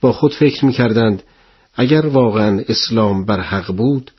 با 0.00 0.12
خود 0.12 0.34
فکر 0.34 0.64
می‌کردند 0.64 1.22
اگر 1.74 2.06
واقعا 2.06 2.64
اسلام 2.68 3.24
بر 3.24 3.40
حق 3.40 3.72
بود 3.72 4.10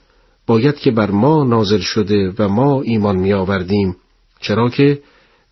باید 0.48 0.76
که 0.76 0.92
بر 0.92 1.12
ما 1.12 1.44
نازل 1.44 1.80
شده 1.80 2.34
و 2.40 2.48
ما 2.48 2.82
ایمان 2.82 3.16
می 3.16 3.34
آوردیم 3.34 3.96
چرا 4.42 4.70
که 4.70 5.00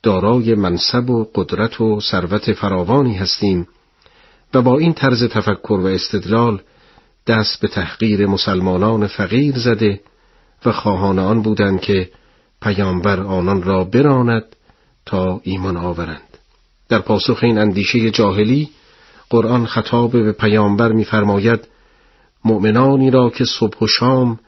دارای 0.03 0.55
منصب 0.55 1.09
و 1.09 1.27
قدرت 1.35 1.81
و 1.81 1.99
ثروت 1.99 2.53
فراوانی 2.53 3.13
هستیم 3.13 3.67
و 4.53 4.61
با 4.61 4.77
این 4.77 4.93
طرز 4.93 5.23
تفکر 5.23 5.79
و 5.83 5.85
استدلال 5.85 6.61
دست 7.27 7.61
به 7.61 7.67
تحقیر 7.67 8.25
مسلمانان 8.25 9.07
فقیر 9.07 9.57
زده 9.57 10.01
و 10.65 10.71
خواهان 10.71 11.19
آن 11.19 11.41
بودند 11.41 11.81
که 11.81 12.09
پیامبر 12.61 13.19
آنان 13.19 13.63
را 13.63 13.83
براند 13.83 14.43
تا 15.05 15.41
ایمان 15.43 15.77
آورند. 15.77 16.37
در 16.89 16.99
پاسخ 16.99 17.39
این 17.41 17.57
اندیشه 17.57 18.11
جاهلی 18.11 18.69
قرآن 19.29 19.65
خطاب 19.65 20.11
به 20.11 20.31
پیامبر 20.31 20.91
می‌فرماید 20.91 21.67
مؤمنانی 22.45 23.11
را 23.11 23.29
که 23.29 23.45
صبح 23.45 23.77
و 23.81 23.87
شام 23.87 24.39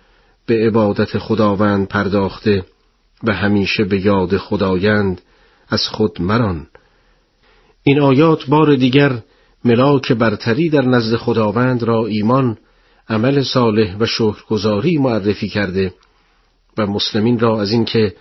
به 0.45 0.67
عبادت 0.67 1.17
خداوند 1.17 1.87
پرداخته 1.87 2.65
و 3.23 3.33
همیشه 3.33 3.83
به 3.83 4.05
یاد 4.05 4.37
خدایند 4.37 5.21
از 5.69 5.87
خود 5.87 6.21
مران. 6.21 6.67
این 7.83 7.99
آیات 7.99 8.45
بار 8.45 8.75
دیگر 8.75 9.21
ملاک 9.65 10.11
برتری 10.11 10.69
در 10.69 10.81
نزد 10.81 11.15
خداوند 11.15 11.83
را 11.83 12.05
ایمان 12.05 12.57
عمل 13.09 13.43
صالح 13.43 13.97
و 13.99 14.05
شکرگزاری 14.05 14.97
معرفی 14.97 15.49
کرده 15.49 15.93
و 16.77 16.87
مسلمین 16.87 17.39
را 17.39 17.61
از 17.61 17.71
اینکه 17.71 18.15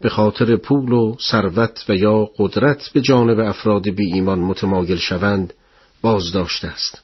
به 0.00 0.08
خاطر 0.08 0.56
پول 0.56 0.92
و 0.92 1.16
ثروت 1.30 1.84
و 1.88 1.94
یا 1.94 2.28
قدرت 2.38 2.90
به 2.94 3.00
جانب 3.00 3.40
افراد 3.40 3.88
بی 3.88 4.12
ایمان 4.12 4.38
متمایل 4.38 4.96
شوند 4.96 5.52
باز 6.02 6.32
داشته 6.32 6.68
است. 6.68 7.02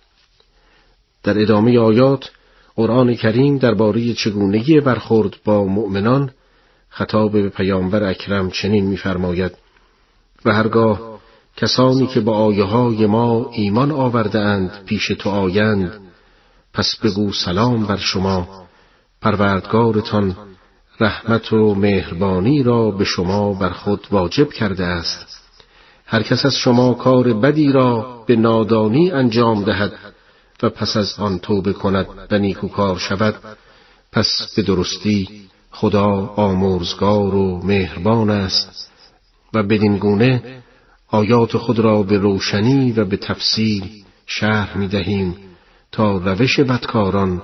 در 1.22 1.42
ادامه 1.42 1.78
آیات 1.78 2.30
قرآن 2.76 3.14
کریم 3.14 3.58
درباره 3.58 4.12
چگونگی 4.12 4.80
برخورد 4.80 5.36
با 5.44 5.64
مؤمنان 5.64 6.30
خطاب 6.88 7.32
به 7.32 7.48
پیامبر 7.48 8.04
اکرم 8.04 8.50
چنین 8.50 8.86
می‌فرماید 8.86 9.52
و 10.46 10.52
هرگاه 10.52 11.18
کسانی 11.56 12.06
که 12.06 12.20
با 12.20 12.32
آیه 12.32 12.64
های 12.64 13.06
ما 13.06 13.50
ایمان 13.52 13.90
آورده 13.90 14.40
اند 14.40 14.84
پیش 14.86 15.06
تو 15.06 15.30
آیند 15.30 16.00
پس 16.74 16.96
بگو 16.96 17.32
سلام 17.32 17.86
بر 17.86 17.96
شما 17.96 18.48
پروردگارتان 19.22 20.36
رحمت 21.00 21.52
و 21.52 21.74
مهربانی 21.74 22.62
را 22.62 22.90
به 22.90 23.04
شما 23.04 23.52
بر 23.52 23.70
خود 23.70 24.06
واجب 24.10 24.50
کرده 24.50 24.84
است. 24.84 25.26
هر 26.06 26.22
کس 26.22 26.46
از 26.46 26.54
شما 26.54 26.94
کار 26.94 27.32
بدی 27.32 27.72
را 27.72 28.22
به 28.26 28.36
نادانی 28.36 29.10
انجام 29.10 29.64
دهد 29.64 29.92
و 30.62 30.70
پس 30.70 30.96
از 30.96 31.14
آن 31.18 31.38
توبه 31.38 31.72
کند 31.72 32.06
و 32.30 32.38
نیکوکار 32.38 32.98
شود 32.98 33.34
پس 34.12 34.54
به 34.56 34.62
درستی 34.62 35.28
خدا 35.70 36.06
آمرزگار 36.36 37.34
و 37.34 37.60
مهربان 37.64 38.30
است. 38.30 38.90
و 39.54 39.62
بدین 39.62 39.96
گونه 39.96 40.62
آیات 41.08 41.56
خود 41.56 41.78
را 41.78 42.02
به 42.02 42.18
روشنی 42.18 42.92
و 42.92 43.04
به 43.04 43.16
تفصیل 43.16 43.84
شرح 44.26 44.78
می 44.78 44.88
دهیم 44.88 45.36
تا 45.92 46.16
روش 46.16 46.60
بدکاران 46.60 47.42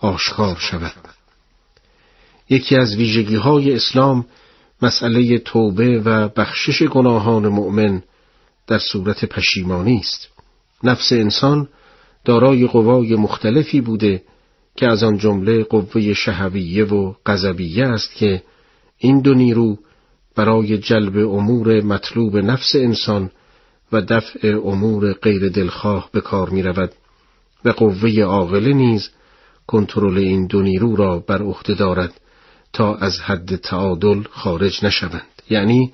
آشکار 0.00 0.56
شود. 0.56 1.14
یکی 2.50 2.76
از 2.76 2.96
ویژگی 2.96 3.36
های 3.36 3.74
اسلام 3.74 4.26
مسئله 4.82 5.38
توبه 5.38 6.02
و 6.04 6.28
بخشش 6.28 6.82
گناهان 6.82 7.48
مؤمن 7.48 8.02
در 8.66 8.78
صورت 8.78 9.24
پشیمانی 9.24 9.96
است. 9.96 10.28
نفس 10.84 11.12
انسان 11.12 11.68
دارای 12.24 12.66
قوای 12.66 13.14
مختلفی 13.14 13.80
بوده 13.80 14.22
که 14.76 14.86
از 14.88 15.02
آن 15.02 15.18
جمله 15.18 15.64
قوه 15.64 16.14
شهویه 16.14 16.84
و 16.84 17.14
غضبیه 17.26 17.84
است 17.84 18.14
که 18.14 18.42
این 18.98 19.20
دو 19.20 19.34
نیرو 19.34 19.78
برای 20.36 20.78
جلب 20.78 21.16
امور 21.16 21.80
مطلوب 21.80 22.36
نفس 22.36 22.74
انسان 22.74 23.30
و 23.92 24.00
دفع 24.00 24.60
امور 24.64 25.12
غیر 25.12 25.48
دلخواه 25.48 26.08
به 26.12 26.20
کار 26.20 26.50
می 26.50 26.62
رود 26.62 26.92
و 27.64 27.70
قوه 27.70 28.20
عاقله 28.20 28.72
نیز 28.72 29.10
کنترل 29.66 30.18
این 30.18 30.46
دو 30.46 30.62
نیرو 30.62 30.96
را 30.96 31.18
بر 31.18 31.42
عهده 31.42 31.74
دارد 31.74 32.20
تا 32.72 32.94
از 32.94 33.20
حد 33.20 33.56
تعادل 33.56 34.22
خارج 34.30 34.84
نشوند. 34.84 35.22
یعنی 35.50 35.92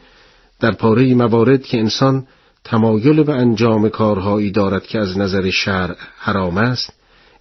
در 0.60 0.70
پاره 0.70 1.14
موارد 1.14 1.62
که 1.62 1.78
انسان 1.78 2.26
تمایل 2.64 3.22
به 3.22 3.32
انجام 3.32 3.88
کارهایی 3.88 4.50
دارد 4.50 4.86
که 4.86 4.98
از 4.98 5.18
نظر 5.18 5.50
شرع 5.50 5.96
حرام 6.18 6.58
است 6.58 6.92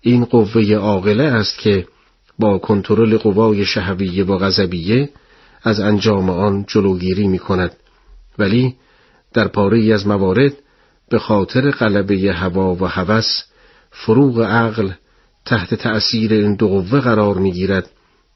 این 0.02 0.26
قوه 0.26 0.74
عاقله 0.74 1.24
است 1.24 1.58
که 1.58 1.88
با 2.40 2.58
کنترل 2.58 3.18
قوای 3.18 3.66
شهویه 3.66 4.24
و 4.24 4.38
غضبیه 4.38 5.10
از 5.64 5.80
انجام 5.80 6.30
آن 6.30 6.66
جلوگیری 6.68 7.28
می 7.28 7.40
کند 7.40 7.76
ولی 8.38 8.76
در 9.34 9.48
پاره 9.48 9.94
از 9.94 10.08
موارد 10.08 10.54
به 11.10 11.20
خاطر 11.20 11.72
غلبه 11.72 12.34
هوا 12.34 12.76
و 12.76 12.86
هوس 12.86 13.44
فروغ 13.92 14.42
عقل 14.42 14.92
تحت 15.46 15.74
تأثیر 15.74 16.34
این 16.34 16.56
دو 16.56 16.68
قوه 16.68 17.00
قرار 17.00 17.38
می 17.38 17.52
گیرد 17.52 17.90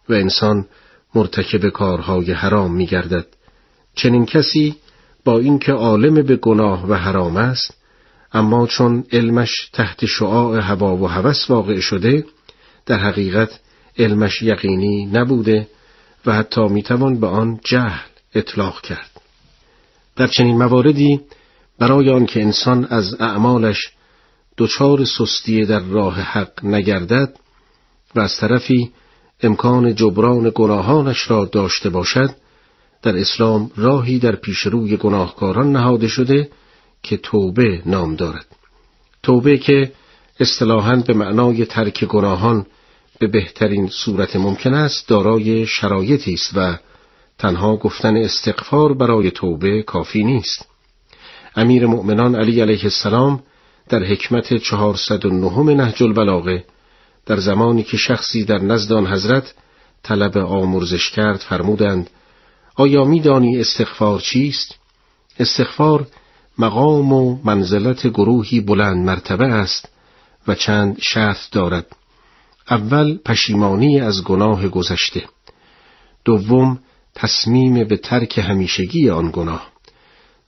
و 0.10 0.14
انسان 0.14 0.66
مرتکب 1.16 1.70
کارهای 1.70 2.32
حرام 2.32 2.76
می 2.76 2.86
گردد. 2.86 3.26
چنین 3.96 4.26
کسی 4.26 4.76
با 5.26 5.40
اینکه 5.40 5.72
عالم 5.72 6.22
به 6.22 6.36
گناه 6.36 6.90
و 6.90 6.94
حرام 6.94 7.38
است 7.38 7.74
اما 8.34 8.68
چون 8.68 9.04
علمش 9.12 9.70
تحت 9.74 10.06
شعاع 10.06 10.60
هوا 10.60 10.98
و 10.98 11.08
هوس 11.08 11.50
واقع 11.50 11.80
شده 11.80 12.26
در 12.86 12.98
حقیقت 12.98 13.60
علمش 13.98 14.42
یقینی 14.42 15.06
نبوده 15.06 15.68
و 16.26 16.34
حتی 16.34 16.68
می‌توان 16.68 17.20
به 17.20 17.28
آن 17.28 17.60
جهل 17.64 18.08
اطلاق 18.36 18.82
کرد. 18.82 19.12
در 20.16 20.28
چنین 20.28 20.58
مواردی 20.58 21.22
برای 21.80 22.10
آنکه 22.10 22.42
انسان 22.42 22.86
از 22.86 23.22
اعمالش 23.22 23.92
دچار 24.58 25.06
سستی 25.06 25.66
در 25.66 25.80
راه 25.80 26.22
حق 26.22 26.66
نگردد 26.66 27.36
و 28.16 28.20
از 28.20 28.38
طرفی 28.38 28.92
امکان 29.44 29.96
جبران 29.96 30.52
گناهانش 30.56 31.32
را 31.32 31.46
داشته 31.46 31.90
باشد 31.90 32.36
در 33.02 33.18
اسلام 33.18 33.72
راهی 33.76 34.20
در 34.20 34.36
پیش 34.36 34.58
روی 34.58 34.98
گناهکاران 34.98 35.72
نهاده 35.72 36.08
شده 36.08 36.50
که 37.04 37.18
توبه 37.18 37.82
نام 37.86 38.16
دارد. 38.16 38.46
توبه 39.24 39.58
که 39.58 39.92
اصطلاحاً 40.40 40.96
به 40.96 41.14
معنای 41.14 41.66
ترک 41.66 42.06
گناهان 42.06 42.66
به 43.24 43.28
بهترین 43.28 43.88
صورت 43.88 44.36
ممکن 44.36 44.74
است 44.74 45.08
دارای 45.08 45.66
شرایطی 45.66 46.34
است 46.34 46.52
و 46.56 46.78
تنها 47.38 47.76
گفتن 47.76 48.18
استغفار 48.18 48.94
برای 48.94 49.32
توبه 49.32 49.84
کافی 49.84 50.24
نیست 50.24 50.68
امیر 51.56 51.86
مؤمنان 51.86 52.36
علی 52.36 52.62
علیه 52.62 52.84
السلام 52.84 53.44
در 53.90 54.04
حکمت 54.04 54.58
409 54.58 55.74
نهج 55.74 56.04
البلاغه 56.04 56.66
در 57.26 57.40
زمانی 57.40 57.84
که 57.84 57.98
شخصی 57.98 58.44
در 58.44 58.60
نزد 58.60 58.94
آن 58.94 59.08
حضرت 59.08 59.54
طلب 60.04 60.38
آمرزش 60.38 61.10
کرد 61.12 61.38
فرمودند 61.40 62.10
آیا 62.76 63.04
میدانی 63.04 63.60
استغفار 63.60 64.20
چیست؟ 64.20 64.76
استغفار 65.40 66.08
مقام 66.58 67.14
و 67.14 67.38
منزلت 67.44 68.08
گروهی 68.08 68.62
بلند 68.62 69.06
مرتبه 69.06 69.46
است 69.46 69.90
و 70.48 70.56
چند 70.56 70.98
شرط 71.02 71.38
دارد 71.52 71.86
اول 72.70 73.18
پشیمانی 73.26 74.00
از 74.00 74.24
گناه 74.24 74.68
گذشته. 74.68 75.24
دوم 76.26 76.80
تصمیم 77.16 77.88
به 77.88 77.98
ترک 77.98 78.40
همیشگی 78.40 79.10
آن 79.10 79.32
گناه. 79.34 79.72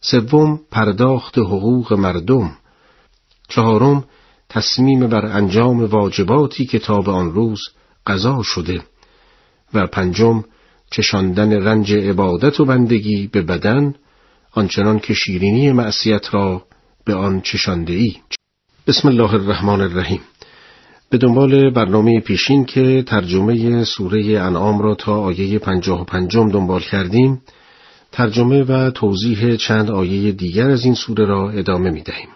سوم 0.02 0.60
پرداخت 0.72 1.38
حقوق 1.38 1.94
مردم. 1.94 2.58
چهارم 3.50 4.04
تصمیم 4.50 5.08
بر 5.08 5.26
انجام 5.26 5.86
واجباتی 5.86 6.66
که 6.66 6.80
تا 6.80 7.02
به 7.02 7.12
آن 7.12 7.34
روز 7.34 7.60
قضا 8.08 8.44
شده. 8.44 8.82
و 9.74 9.88
پنجم 9.88 10.44
چشاندن 10.92 11.54
رنج 11.54 11.94
عبادت 11.94 12.60
و 12.60 12.66
بندگی 12.66 13.28
به 13.28 13.42
بدن 13.42 13.96
آنچنان 14.52 15.00
که 15.00 15.14
شیرینی 15.14 15.72
معصیت 15.72 16.34
را 16.34 16.66
به 17.06 17.16
آن 17.16 17.42
چشانده 17.42 17.94
ای 17.94 18.16
بسم 18.88 19.08
الله 19.08 19.34
الرحمن 19.34 19.82
الرحیم. 19.82 20.22
به 21.16 21.20
دنبال 21.20 21.70
برنامه 21.70 22.20
پیشین 22.20 22.66
که 22.66 23.04
ترجمه 23.08 23.84
سوره 23.84 24.40
انعام 24.40 24.80
را 24.80 24.96
تا 24.96 25.20
آیه 25.20 25.60
پنجاه 25.60 26.02
و 26.02 26.04
پنجم 26.04 26.50
دنبال 26.50 26.82
کردیم 26.82 27.42
ترجمه 28.12 28.64
و 28.64 28.92
توضیح 28.92 29.56
چند 29.56 29.92
آیه 29.92 30.32
دیگر 30.32 30.70
از 30.70 30.86
این 30.86 30.94
سوره 30.94 31.26
را 31.26 31.50
ادامه 31.50 31.92
می 31.92 32.02
دهیم. 32.02 32.28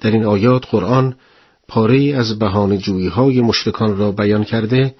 در 0.00 0.10
این 0.10 0.24
آیات 0.24 0.66
قرآن 0.70 1.14
پاره 1.68 2.14
از 2.16 2.38
بهانه 2.38 2.78
جویی 2.78 3.08
های 3.08 3.40
مشرکان 3.40 3.96
را 3.96 4.12
بیان 4.12 4.44
کرده 4.44 4.94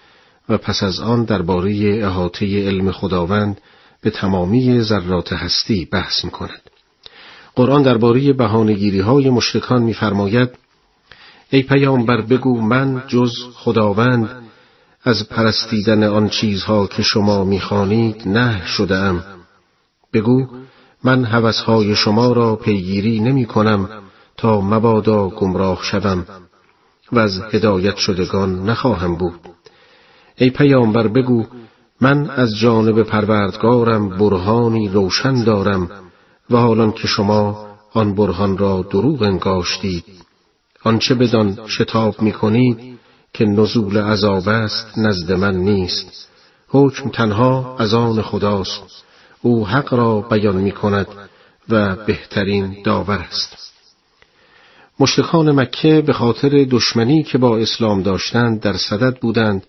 و 0.49 0.59
پس 0.59 0.83
از 0.83 1.01
آن 1.01 1.25
درباره 1.25 1.73
احاطه 2.03 2.67
علم 2.67 2.93
خداوند 2.93 3.61
به 4.03 4.11
تمامی 4.11 4.81
ذرات 4.81 5.33
هستی 5.33 5.89
بحث 5.93 6.25
می 6.25 6.31
کند. 6.31 6.61
قرآن 7.55 7.83
درباره 7.83 8.33
بهانهگیری 8.33 9.01
های 9.01 9.31
مشرکان 9.31 9.83
می‌فرماید 9.83 10.51
ای 11.51 11.63
پیامبر 11.63 12.21
بگو 12.21 12.61
من 12.61 13.03
جز 13.09 13.33
خداوند. 13.55 14.51
از 15.05 15.29
پرستیدن 15.29 16.03
آن 16.03 16.29
چیزها 16.29 16.87
که 16.87 17.03
شما 17.03 17.45
می‌خوانید 17.45 18.29
نه 18.29 18.67
شده 18.67 19.15
بگو 20.13 20.47
من 21.05 21.25
هوسهای 21.25 21.97
شما 21.97 22.33
را 22.33 22.57
پیگیری 22.57 23.21
نمی 23.21 23.45
کنم 23.45 23.89
تا 24.37 24.61
مبادا 24.61 25.29
گمراه 25.29 25.79
شوم 25.83 26.27
و 27.13 27.19
از 27.19 27.41
هدایت 27.53 27.97
شدگان 27.97 28.71
نخواهم 28.71 29.17
بود. 29.17 29.41
ای 30.37 30.51
پیامبر 30.51 31.09
بگو 31.09 31.45
من 32.01 32.31
از 32.31 32.57
جانب 32.57 33.03
پروردگارم 33.03 34.09
برهانی 34.09 34.89
روشن 34.89 35.45
دارم 35.45 35.91
و 36.51 36.57
حالان 36.57 36.93
که 36.93 37.07
شما 37.07 37.67
آن 37.93 38.15
برهان 38.15 38.59
را 38.59 38.87
دروغ 38.91 39.23
انگاشتید. 39.23 40.05
آنچه 40.85 41.15
بدان 41.15 41.67
شتاب 41.67 42.23
می 42.23 42.33
کنید 42.33 42.99
که 43.33 43.45
نزول 43.45 43.99
عذاب 43.99 44.49
است 44.49 44.99
نزد 44.99 45.33
من 45.33 45.57
نیست. 45.57 46.29
حکم 46.69 47.11
تنها 47.11 47.77
از 47.79 47.95
آن 47.95 48.23
خداست. 48.23 48.83
او 49.43 49.67
حق 49.67 49.95
را 49.95 50.21
بیان 50.21 50.57
می 50.57 50.73
کند 50.73 51.07
و 51.69 51.97
بهترین 51.97 52.77
داور 52.85 53.19
است. 53.19 53.57
مشرکان 55.01 55.51
مکه 55.51 56.03
به 56.07 56.13
خاطر 56.13 56.67
دشمنی 56.71 57.23
که 57.23 57.39
با 57.39 57.59
اسلام 57.59 58.03
داشتند 58.03 58.61
در 58.61 58.77
صدد 58.77 59.21
بودند 59.21 59.67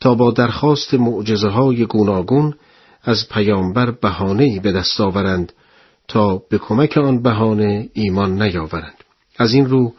تا 0.00 0.14
با 0.14 0.30
درخواست 0.30 0.94
معجزه 0.94 1.48
های 1.48 1.86
گوناگون 1.86 2.54
از 3.02 3.28
پیامبر 3.28 3.90
بهانه‌ای 3.90 4.60
به 4.60 4.72
دست 4.72 5.00
آورند 5.00 5.52
تا 6.08 6.42
به 6.50 6.58
کمک 6.58 6.98
آن 6.98 7.22
بهانه 7.22 7.88
ایمان 7.92 8.42
نیاورند. 8.42 9.04
از 9.38 9.52
این 9.52 9.66
رو 9.66 9.92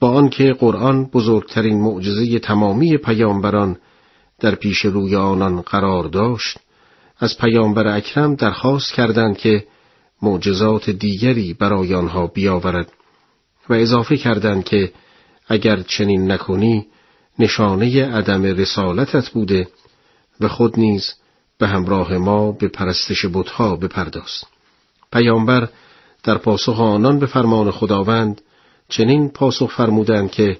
با 0.00 0.10
آنکه 0.10 0.52
قرآن 0.52 1.04
بزرگترین 1.04 1.80
معجزه 1.80 2.38
تمامی 2.38 2.96
پیامبران 2.96 3.76
در 4.40 4.54
پیش 4.54 4.78
روی 4.78 5.16
آنان 5.16 5.60
قرار 5.60 6.04
داشت 6.04 6.58
از 7.18 7.38
پیامبر 7.38 7.86
اکرم 7.86 8.34
درخواست 8.34 8.92
کردند 8.92 9.38
که 9.38 9.64
معجزات 10.22 10.90
دیگری 10.90 11.54
برای 11.54 11.94
آنها 11.94 12.26
بیاورد 12.26 12.92
و 13.68 13.74
اضافه 13.74 14.16
کردند 14.16 14.64
که 14.64 14.92
اگر 15.48 15.82
چنین 15.82 16.30
نکنی 16.30 16.86
نشانه 17.38 18.06
عدم 18.06 18.42
رسالتت 18.42 19.28
بوده 19.28 19.68
و 20.40 20.48
خود 20.48 20.78
نیز 20.78 21.14
به 21.58 21.68
همراه 21.68 22.18
ما 22.18 22.52
به 22.52 22.68
پرستش 22.68 23.26
بتها 23.34 23.76
بپرداز. 23.76 24.44
پیامبر 25.12 25.68
در 26.22 26.38
پاسخ 26.38 26.80
آنان 26.80 27.18
به 27.18 27.26
فرمان 27.26 27.70
خداوند 27.70 28.40
چنین 28.90 29.28
پاسخ 29.28 29.72
فرمودند 29.76 30.30
که 30.30 30.58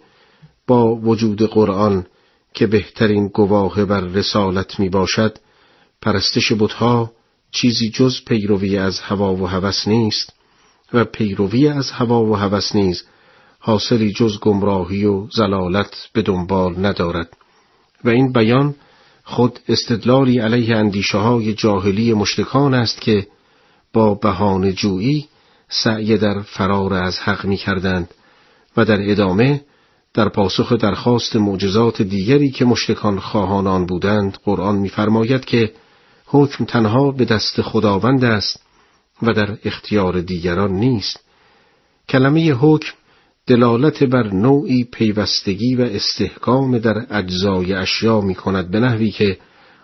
با 0.66 0.94
وجود 0.94 1.42
قرآن 1.42 2.06
که 2.54 2.66
بهترین 2.66 3.28
گواه 3.28 3.84
بر 3.84 4.00
رسالت 4.00 4.80
می 4.80 4.88
باشد 4.88 5.38
پرستش 6.02 6.52
بتها 6.52 7.12
چیزی 7.50 7.90
جز 7.90 8.24
پیروی 8.26 8.78
از 8.78 9.00
هوا 9.00 9.34
و 9.34 9.46
هوس 9.46 9.88
نیست 9.88 10.32
و 10.92 11.04
پیروی 11.04 11.68
از 11.68 11.90
هوا 11.90 12.24
و 12.24 12.36
هوس 12.36 12.74
نیز 12.74 13.04
حاصلی 13.58 14.12
جز 14.12 14.38
گمراهی 14.40 15.04
و 15.04 15.26
زلالت 15.30 16.08
به 16.12 16.22
دنبال 16.22 16.86
ندارد. 16.86 17.36
و 18.04 18.08
این 18.08 18.32
بیان 18.32 18.74
خود 19.24 19.60
استدلالی 19.68 20.38
علیه 20.38 20.76
اندیشه 20.76 21.18
های 21.18 21.54
جاهلی 21.54 22.14
مشرکان 22.14 22.74
است 22.74 23.00
که 23.00 23.26
با 23.92 24.14
بهانه 24.14 24.72
جویی 24.72 25.28
سعی 25.68 26.18
در 26.18 26.40
فرار 26.40 26.94
از 26.94 27.18
حق 27.18 27.44
می 27.44 27.56
کردند 27.56 28.14
و 28.80 28.84
در 28.84 29.10
ادامه 29.10 29.60
در 30.14 30.28
پاسخ 30.28 30.72
درخواست 30.72 31.36
معجزات 31.36 32.02
دیگری 32.02 32.50
که 32.50 32.64
مشرکان 32.64 33.18
خواهانان 33.18 33.86
بودند 33.86 34.38
قرآن 34.44 34.78
می‌فرماید 34.78 35.44
که 35.44 35.72
حکم 36.26 36.64
تنها 36.64 37.10
به 37.10 37.24
دست 37.24 37.62
خداوند 37.62 38.24
است 38.24 38.62
و 39.22 39.32
در 39.32 39.58
اختیار 39.64 40.20
دیگران 40.20 40.72
نیست. 40.72 41.20
کلمه 42.08 42.52
حکم 42.52 42.92
دلالت 43.46 44.02
بر 44.02 44.32
نوعی 44.32 44.84
پیوستگی 44.84 45.74
و 45.74 45.80
استحکام 45.80 46.78
در 46.78 47.06
اجزای 47.10 47.72
اشیا 47.72 48.20
می 48.20 48.34
کند 48.34 48.70
به 48.70 48.80
نحوی 48.80 49.10
که 49.10 49.38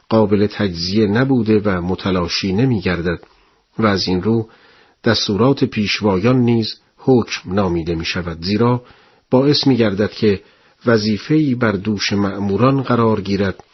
قابل 0.08 0.46
تجزیه 0.46 1.06
نبوده 1.06 1.60
و 1.64 1.80
متلاشی 1.80 2.52
نمی 2.52 2.80
گردد 2.80 3.20
و 3.78 3.86
از 3.86 4.08
این 4.08 4.22
رو 4.22 4.48
دستورات 5.04 5.64
پیشوایان 5.64 6.36
نیز 6.38 6.80
حکم 7.06 7.52
نامیده 7.52 7.94
می 7.94 8.04
شود 8.04 8.44
زیرا 8.44 8.82
باعث 9.30 9.66
می 9.66 9.76
گردد 9.76 10.10
که 10.10 10.40
وظیفه‌ای 10.86 11.54
بر 11.54 11.72
دوش 11.72 12.12
مأموران 12.12 12.82
قرار 12.82 13.20
گیرد 13.20 13.64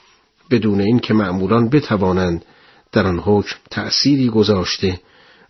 بدون 0.51 0.81
اینکه 0.81 1.15
مأموران 1.15 1.69
بتوانند 1.69 2.45
در 2.93 3.07
آن 3.07 3.19
حکم 3.19 3.57
تأثیری 3.71 4.29
گذاشته 4.29 5.01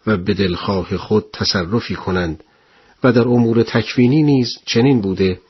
و 0.06 0.16
به 0.16 0.34
دلخواه 0.34 0.96
خود 0.96 1.24
تصرفی 1.32 1.94
کنند 1.94 2.44
و 3.04 3.12
در 3.12 3.28
امور 3.28 3.62
تکوینی 3.62 4.22
نیز 4.22 4.50
چنین 4.64 5.00
بوده 5.00 5.40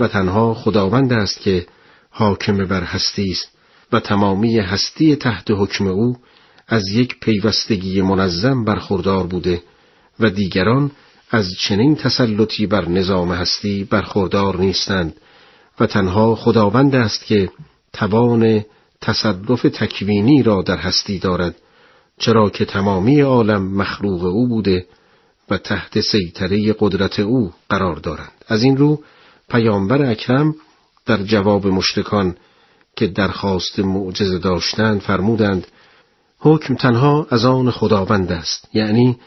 و 0.00 0.08
تنها 0.08 0.54
خداوند 0.54 1.12
است 1.12 1.40
که 1.40 1.66
حاکم 2.10 2.66
بر 2.66 2.82
هستی 2.82 3.30
است 3.30 3.48
و 3.92 4.00
تمامی 4.00 4.58
هستی 4.58 5.16
تحت 5.16 5.50
حکم 5.50 5.86
او 5.86 6.16
از 6.68 6.88
یک 6.88 7.20
پیوستگی 7.20 8.02
منظم 8.02 8.64
برخوردار 8.64 9.26
بوده 9.26 9.62
و 10.20 10.30
دیگران 10.30 10.90
از 11.34 11.54
چنین 11.58 11.96
تسلطی 11.96 12.66
بر 12.66 12.88
نظام 12.88 13.32
هستی 13.32 13.84
برخوردار 13.84 14.56
نیستند 14.56 15.16
و 15.80 15.86
تنها 15.86 16.34
خداوند 16.34 16.94
است 16.94 17.24
که 17.24 17.50
توان 17.92 18.64
تصرف 19.00 19.62
تکوینی 19.62 20.42
را 20.42 20.62
در 20.62 20.76
هستی 20.76 21.18
دارد 21.18 21.54
چرا 22.18 22.50
که 22.50 22.64
تمامی 22.64 23.20
عالم 23.20 23.76
مخلوق 23.76 24.24
او 24.24 24.48
بوده 24.48 24.86
و 25.50 25.58
تحت 25.58 26.00
سیطره 26.00 26.74
قدرت 26.78 27.20
او 27.20 27.52
قرار 27.68 27.96
دارند. 27.96 28.44
از 28.48 28.62
این 28.62 28.76
رو 28.76 29.02
پیامبر 29.48 30.02
اکرم 30.02 30.54
در 31.06 31.22
جواب 31.22 31.66
مشرکان 31.66 32.36
که 32.96 33.06
درخواست 33.06 33.78
معجزه 33.78 34.38
داشتند 34.38 35.00
فرمودند 35.00 35.66
حکم 36.38 36.74
تنها 36.74 37.26
از 37.30 37.44
آن 37.44 37.70
خداوند 37.70 38.32
است 38.32 38.68
یعنی 38.74 39.18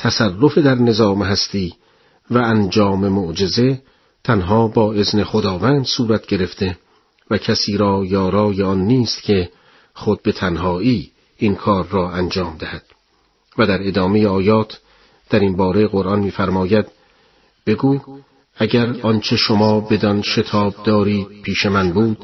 تصرف 0.00 0.58
در 0.58 0.74
نظام 0.74 1.22
هستی 1.22 1.74
و 2.30 2.38
انجام 2.38 3.08
معجزه 3.08 3.82
تنها 4.24 4.68
با 4.68 4.94
اذن 4.94 5.24
خداوند 5.24 5.84
صورت 5.84 6.26
گرفته 6.26 6.78
و 7.30 7.38
کسی 7.38 7.76
را 7.76 8.04
یارای 8.04 8.62
آن 8.62 8.80
نیست 8.80 9.22
که 9.22 9.50
خود 9.94 10.22
به 10.22 10.32
تنهایی 10.32 11.10
این 11.36 11.54
کار 11.54 11.86
را 11.90 12.10
انجام 12.10 12.56
دهد. 12.56 12.82
و 13.58 13.66
در 13.66 13.88
ادامه 13.88 14.26
آیات 14.26 14.80
در 15.30 15.40
این 15.40 15.56
باره 15.56 15.86
قرآن 15.86 16.20
می‌فرماید 16.20 16.86
بگو 17.66 18.00
اگر 18.56 18.94
آنچه 19.02 19.36
شما 19.36 19.80
بدان 19.80 20.22
شتاب 20.22 20.74
دارید 20.84 21.42
پیش 21.42 21.66
من 21.66 21.92
بود 21.92 22.18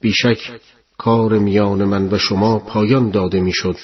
بیشک 0.00 0.60
کار 0.98 1.38
میان 1.38 1.84
من 1.84 2.08
و 2.12 2.18
شما 2.18 2.58
پایان 2.58 3.10
داده 3.10 3.40
می‌شد 3.40 3.76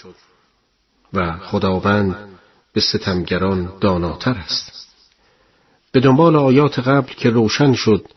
و 1.13 1.39
خداوند 1.39 2.30
به 2.73 2.81
ستمگران 2.81 3.73
داناتر 3.81 4.35
است. 4.35 4.73
به 5.93 6.01
دنبال 6.01 6.37
آیات 6.37 6.79
قبل 6.79 7.13
که 7.13 7.31
روشن 7.31 7.73
شد 7.73 8.09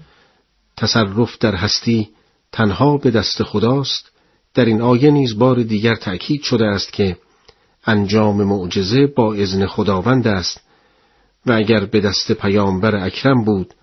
تصرف 0.78 1.38
در 1.38 1.56
هستی 1.56 2.10
تنها 2.52 2.98
به 2.98 3.12
دست 3.12 3.44
خداست. 3.44 4.12
در 4.54 4.66
این 4.66 4.82
آیه 4.82 5.12
نیز 5.12 5.38
بار 5.38 5.64
دیگر 5.64 5.96
تأکید 5.96 6.42
شده 6.42 6.66
است 6.66 6.94
که 6.94 7.18
انجام 7.86 8.44
معجزه 8.44 9.08
با 9.08 9.34
اذن 9.34 9.66
خداوند 9.66 10.28
است 10.28 10.62
و 11.46 11.52
اگر 11.52 11.86
به 11.86 12.02
دست 12.02 12.32
پیامبر 12.32 12.96
اکرم 12.96 13.44
بود 13.44 13.74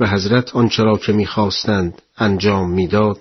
و 0.00 0.06
حضرت 0.06 0.56
آنچه 0.56 0.82
را 0.82 0.98
که 0.98 1.12
می‌خواستند 1.12 2.02
انجام 2.18 2.70
می‌داد 2.70 3.20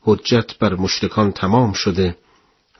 حجت 0.00 0.58
بر 0.58 0.74
مشرکان 0.74 1.32
تمام 1.32 1.72
شده 1.72 2.16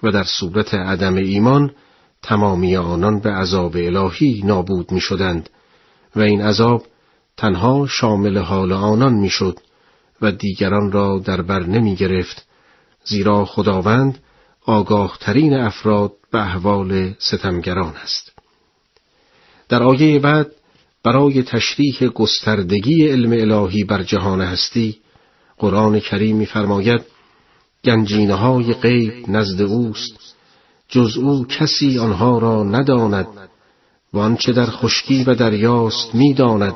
و 0.03 0.11
در 0.11 0.25
صورت 0.25 0.75
عدم 0.75 1.15
ایمان 1.15 1.75
تمامی 2.23 2.77
آنان 2.77 3.21
به 3.21 3.31
عذاب 3.31 3.77
الهی 3.77 4.43
نابود 4.45 4.93
می 4.93 5.01
شدند 5.01 5.51
و 6.17 6.21
این 6.21 6.43
عذاب 6.43 6.87
تنها 7.37 7.87
شامل 7.87 8.39
حال 8.39 8.73
آنان 8.73 9.15
می‌شد 9.15 9.59
و 10.23 10.33
دیگران 10.33 10.93
را 10.93 11.19
در 11.25 11.43
بر 11.43 11.63
نمی 11.63 11.97
گرفت 11.97 12.47
زیرا 13.05 13.45
خداوند 13.45 14.19
آگاه 14.67 15.19
ترین 15.21 15.55
افراد 15.55 16.13
به 16.33 16.39
احوال 16.41 17.15
ستمگران 17.19 17.95
است. 17.97 18.33
در 19.69 19.83
آیه 19.83 20.19
بعد 20.19 20.47
برای 21.05 21.43
تشریح 21.43 22.09
گستردگی 22.09 23.09
علم 23.09 23.33
الهی 23.33 23.85
بر 23.85 24.03
جهان 24.03 24.41
هستی 24.41 24.99
قرآن 25.59 26.01
کریم 26.01 26.37
می‌فرماید 26.37 27.03
گنجینه 27.85 28.35
های 28.35 28.75
غیب 28.75 29.29
نزد 29.29 29.61
اوست 29.61 30.22
جز 30.93 31.17
او 31.17 31.47
کسی 31.47 31.99
آنها 31.99 32.39
را 32.39 32.63
نداند 32.63 33.27
و 34.13 34.19
آنچه 34.19 34.53
در 34.53 34.67
خشکی 34.67 35.25
و 35.25 35.35
دریاست 35.35 36.15
می‌داند 36.15 36.75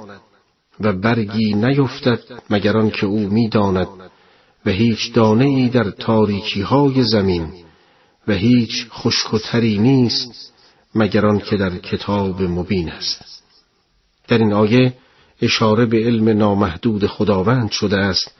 و 0.81 0.93
برگی 0.93 1.55
نیفتد 1.55 2.21
مگر 2.51 2.77
آنکه 2.77 3.07
او 3.07 3.19
می‌داند 3.19 3.89
و 4.67 4.71
هیچ 4.71 5.13
دانه 5.13 5.45
ای 5.45 5.69
در 5.69 5.91
تاریکی 5.91 6.61
های 6.61 7.03
زمین 7.03 7.53
و 8.29 8.33
هیچ 8.33 8.87
خشک 8.91 9.37
تری 9.43 9.79
نیست 9.79 10.53
مگر 10.95 11.27
آنکه 11.27 11.57
در 11.57 11.79
کتاب 11.79 12.43
مبین 12.43 12.91
است. 12.91 13.43
در 14.29 14.39
این 14.39 14.53
آیه 14.53 14.95
اشاره 15.43 15.87
به 15.87 15.97
علم 15.97 16.29
نامحدود 16.29 17.07
خداوند 17.07 17.71
شده 17.71 17.97
است 17.97 18.31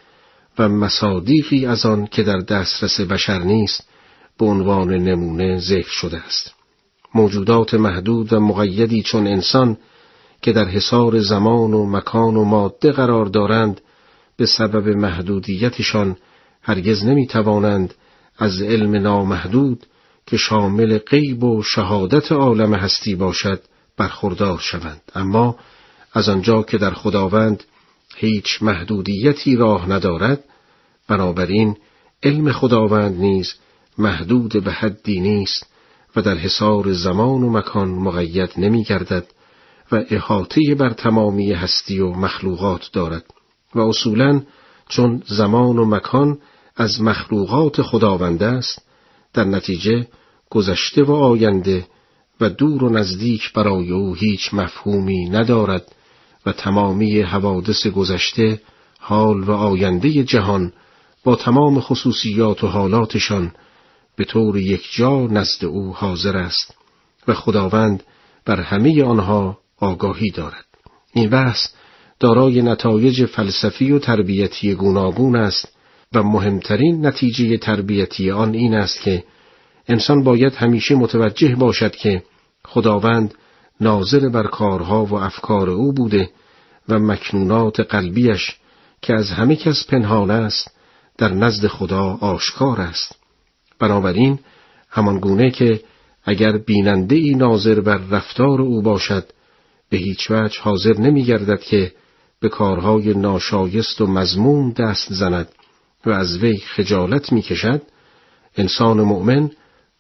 و 0.59 0.69
مصادیقی 0.69 1.67
از 1.67 1.87
آن 1.87 2.07
که 2.07 2.23
در 2.23 2.39
دسترس 2.39 3.01
بشر 3.01 3.39
نیست 3.39 3.89
به 4.39 4.47
عنوان 4.47 4.95
نمونه 4.95 5.59
ذکر 5.59 5.91
شده 5.91 6.17
است. 6.17 6.55
موجودات 7.15 7.75
محدود 7.75 8.33
و 8.33 8.41
مقیدی 8.41 9.03
چون 9.03 9.27
انسان 9.27 9.77
که 10.43 10.53
در 10.53 10.65
حصار 10.65 11.21
زمان 11.21 11.75
و 11.75 11.87
مکان 11.87 12.37
و 12.37 12.45
ماده 12.45 12.93
قرار 12.93 13.27
دارند 13.27 13.81
به 14.37 14.47
سبب 14.47 14.89
محدودیتشان 14.89 16.17
هرگز 16.63 17.05
نمی 17.05 17.27
توانند 17.27 17.95
از 18.39 18.63
علم 18.63 18.95
نامحدود 18.95 19.87
که 20.27 20.37
شامل 20.37 20.99
غیب 20.99 21.45
و 21.45 21.63
شهادت 21.63 22.33
عالم 22.33 22.75
هستی 22.75 23.15
باشد 23.15 23.63
برخوردار 23.97 24.59
شوند. 24.59 25.03
اما 25.15 25.57
از 26.13 26.29
آنجا 26.29 26.63
که 26.63 26.79
در 26.79 26.91
خداوند 26.91 27.65
هیچ 28.17 28.63
محدودیتی 28.63 29.57
راه 29.57 29.91
ندارد 29.91 30.45
بنابراین 31.09 31.77
علم 32.23 32.53
خداوند 32.53 33.21
نیز 33.21 33.55
محدود 33.99 34.65
به 34.65 34.73
حدی 34.73 35.21
نیست 35.21 35.67
و 36.17 36.23
در 36.23 36.35
حصار 36.35 36.93
زمان 36.93 37.43
و 37.43 37.51
مکان 37.51 37.89
مقید 37.89 38.51
نمی 38.57 38.85
گردد 38.85 39.27
و 39.93 40.05
احاطه 40.11 40.75
بر 40.75 40.91
تمامی 40.91 41.53
هستی 41.53 42.01
و 42.01 42.11
مخلوقات 42.11 42.91
دارد 42.93 43.25
و 43.75 43.81
اصولا 43.81 44.43
چون 44.89 45.23
زمان 45.27 45.79
و 45.79 45.85
مکان 45.85 46.39
از 46.77 47.03
مخلوقات 47.03 47.83
خداوند 47.83 48.43
است 48.43 48.83
در 49.35 49.45
نتیجه 49.45 50.09
گذشته 50.51 51.03
و 51.03 51.13
آینده 51.13 51.87
و 52.41 52.51
دور 52.51 52.85
و 52.85 52.89
نزدیک 52.89 53.53
برای 53.53 53.91
او 53.91 54.15
هیچ 54.15 54.55
مفهومی 54.55 55.29
ندارد 55.29 55.93
و 56.47 56.53
تمامی 56.53 57.21
حوادث 57.21 57.87
گذشته 57.87 58.61
حال 59.01 59.43
و 59.43 59.53
آینده 59.53 60.25
جهان 60.25 60.73
با 61.25 61.37
تمام 61.37 61.81
خصوصیات 61.81 62.65
و 62.65 62.67
حالاتشان 62.67 63.53
به 64.17 64.25
طور 64.25 64.59
یک 64.59 64.89
جا 64.93 65.27
نزد 65.27 65.65
او 65.65 65.95
حاضر 65.95 66.37
است 66.37 66.75
و 67.29 67.35
خداوند 67.35 68.03
بر 68.45 68.61
همه 68.61 69.05
آنها 69.05 69.59
آگاهی 69.79 70.31
دارد. 70.31 70.65
این 71.13 71.31
بحث 71.31 71.69
دارای 72.21 72.63
نتایج 72.63 73.25
فلسفی 73.25 73.93
و 73.93 73.99
تربیتی 73.99 74.75
گوناگون 74.75 75.37
است 75.37 75.69
و 76.13 76.23
مهمترین 76.23 77.07
نتیجه 77.07 77.57
تربیتی 77.57 78.31
آن 78.31 78.55
این 78.55 78.75
است 78.75 79.01
که 79.01 79.25
انسان 79.89 80.25
باید 80.25 80.55
همیشه 80.55 80.95
متوجه 80.95 81.55
باشد 81.55 81.97
که 81.97 82.23
خداوند 82.65 83.35
ناظر 83.81 84.29
بر 84.29 84.47
کارها 84.47 85.05
و 85.05 85.15
افکار 85.15 85.71
او 85.71 85.93
بوده 85.93 86.31
و 86.89 86.99
مکنونات 86.99 87.81
قلبیش 87.81 88.57
که 89.03 89.15
از 89.15 89.31
همه 89.31 89.57
کس 89.57 89.87
پنهان 89.87 90.31
است 90.31 90.71
در 91.19 91.33
نزد 91.33 91.67
خدا 91.67 92.19
آشکار 92.21 92.81
است. 92.81 93.26
بنابراین 93.79 94.39
همان 94.91 95.19
گونه 95.19 95.51
که 95.51 95.81
اگر 96.25 96.59
بیننده 96.59 97.17
ای 97.17 97.35
ناظر 97.35 97.81
بر 97.81 97.97
رفتار 98.11 98.61
او 98.61 98.83
باشد 98.83 99.25
به 99.91 99.97
هیچ 99.97 100.31
وجه 100.31 100.61
حاضر 100.61 100.99
نمی 100.99 101.25
گردد 101.25 101.61
که 101.61 101.93
به 102.41 102.49
کارهای 102.49 103.15
ناشایست 103.15 104.01
و 104.01 104.07
مزموم 104.07 104.73
دست 104.73 105.13
زند 105.13 105.49
و 106.07 106.11
از 106.11 106.39
وی 106.39 106.57
خجالت 106.57 107.33
می 107.33 107.43
کشد 107.43 107.83
انسان 108.57 109.01
مؤمن 109.01 109.51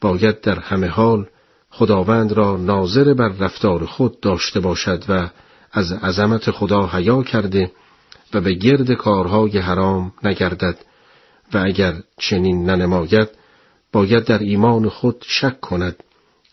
باید 0.01 0.41
در 0.41 0.59
همه 0.59 0.87
حال 0.87 1.27
خداوند 1.70 2.33
را 2.33 2.57
ناظر 2.57 3.14
بر 3.14 3.29
رفتار 3.29 3.87
خود 3.87 4.20
داشته 4.20 4.61
باشد 4.61 5.05
و 5.09 5.29
از 5.72 5.93
عظمت 5.93 6.51
خدا 6.51 6.87
حیا 6.87 7.22
کرده 7.22 7.70
و 8.35 8.41
به 8.41 8.53
گرد 8.53 8.93
کارهای 8.93 9.59
حرام 9.59 10.12
نگردد 10.22 10.79
و 11.55 11.59
اگر 11.59 11.95
چنین 12.18 12.70
ننماید 12.70 13.29
باید 13.93 14.24
در 14.24 14.39
ایمان 14.39 14.89
خود 14.89 15.24
شک 15.28 15.61
کند 15.61 15.97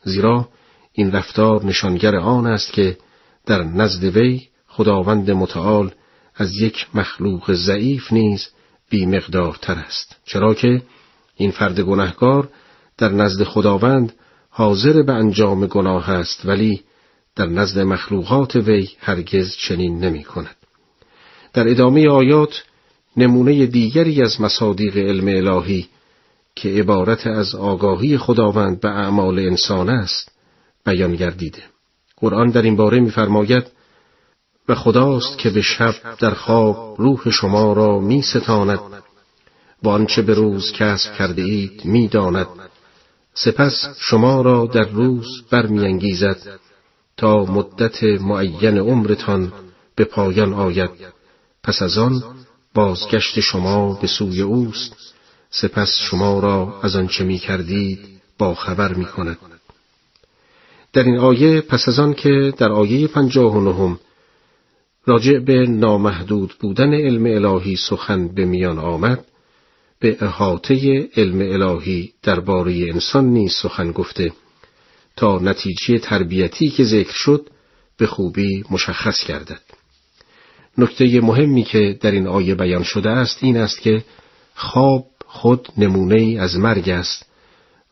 زیرا 0.04 0.50
این 0.94 1.12
رفتار 1.12 1.66
نشانگر 1.66 2.16
آن 2.16 2.48
است 2.48 2.74
که 2.74 2.98
در 3.46 3.64
نزد 3.64 4.04
وی 4.04 4.48
خداوند 4.68 5.32
متعال 5.32 5.92
از 6.36 6.62
یک 6.62 6.88
مخلوق 6.94 7.52
ضعیف 7.54 8.14
نیز 8.14 8.48
بیمقدارتر 8.90 9.74
است 9.74 10.16
چرا 10.26 10.54
که 10.54 10.82
این 11.36 11.52
فرد 11.52 11.80
گناهکار 11.80 12.50
در 12.98 13.10
نزد 13.10 13.44
خداوند 13.44 14.14
حاضر 14.50 15.02
به 15.02 15.14
انجام 15.14 15.68
گناه 15.68 16.10
است 16.10 16.46
ولی 16.46 16.84
در 17.36 17.46
نزد 17.46 17.80
مخلوقات 17.80 18.56
وی 18.56 18.90
هرگز 19.00 19.56
چنین 19.56 20.00
نمی 20.00 20.24
کند. 20.24 20.56
در 21.54 21.70
ادامه 21.70 22.10
آیات 22.10 22.64
نمونه 23.18 23.66
دیگری 23.66 24.22
از 24.22 24.42
مصادیق 24.42 24.98
علم 24.98 25.28
الهی 25.28 25.88
که 26.56 26.70
عبارت 26.70 27.28
از 27.28 27.56
آگاهی 27.56 28.18
خداوند 28.18 28.80
به 28.80 28.90
اعمال 28.90 29.40
انسان 29.40 29.90
است 29.90 30.32
بیان 30.86 31.16
گردیده. 31.16 31.64
قرآن 32.18 32.50
در 32.50 32.62
این 32.62 32.76
باره 32.76 33.00
می‌فرماید 33.00 33.64
و 34.70 34.76
خداست 34.76 35.38
که 35.38 35.50
به 35.50 35.62
شب 35.62 35.96
در 36.20 36.34
خواب 36.34 36.96
روح 36.98 37.30
شما 37.30 37.74
را 37.74 38.00
می 38.00 38.22
ستاند 38.22 38.80
و 39.84 39.90
آنچه 39.90 40.22
به 40.22 40.34
روز 40.34 40.72
کسب 40.72 41.14
کرده 41.14 41.42
اید 41.42 41.86
می 41.86 42.08
داند. 42.08 42.48
سپس 43.34 43.88
شما 44.00 44.42
را 44.42 44.66
در 44.66 44.90
روز 44.90 45.28
برمیانگیزد 45.52 46.60
تا 47.18 47.46
مدت 47.46 48.04
معین 48.04 48.78
عمرتان 48.78 49.54
به 49.96 50.04
پایان 50.04 50.54
آید 50.54 50.90
پس 51.64 51.82
از 51.82 51.98
آن 51.98 52.24
بازگشت 52.74 53.40
شما 53.40 53.94
به 54.02 54.08
سوی 54.08 54.42
اوست 54.42 55.13
سپس 55.56 55.96
شما 56.00 56.40
را 56.40 56.80
از 56.84 56.96
آنچه 56.96 57.24
می 57.24 57.38
کردید 57.38 58.00
با 58.38 58.56
خبر 58.56 58.94
می 58.94 59.06
کند. 59.06 59.38
در 60.94 61.04
این 61.04 61.18
آیه 61.18 61.62
پس 61.62 61.88
از 61.88 62.00
آن 62.00 62.14
که 62.14 62.54
در 62.58 62.72
آیه 62.72 63.08
پنجاه 63.08 63.58
و 63.58 63.62
نهم 63.62 64.00
راجع 65.06 65.40
به 65.40 65.54
نامحدود 65.54 66.54
بودن 66.60 66.94
علم 66.94 67.26
الهی 67.26 67.76
سخن 67.76 68.28
به 68.28 68.46
میان 68.46 68.80
آمد 68.80 69.26
به 70.00 70.18
احاطه 70.22 71.10
علم 71.18 71.40
الهی 71.62 72.14
درباره 72.24 72.74
انسان 72.74 73.26
نیز 73.26 73.54
سخن 73.54 73.92
گفته 73.92 74.32
تا 75.16 75.40
نتیجه 75.40 76.00
تربیتی 76.00 76.70
که 76.70 76.84
ذکر 76.84 77.14
شد 77.14 77.50
به 77.98 78.08
خوبی 78.08 78.64
مشخص 78.72 79.28
گردد. 79.28 79.62
نکته 80.78 81.22
مهمی 81.22 81.64
که 81.64 81.98
در 82.02 82.12
این 82.12 82.28
آیه 82.28 82.56
بیان 82.56 82.84
شده 82.84 83.10
است 83.10 83.44
این 83.44 83.58
است 83.58 83.82
که 83.82 84.04
خواب 84.56 85.06
خود 85.34 85.68
نمونه 85.78 86.22
ای 86.22 86.38
از 86.38 86.56
مرگ 86.56 86.90
است. 86.90 87.26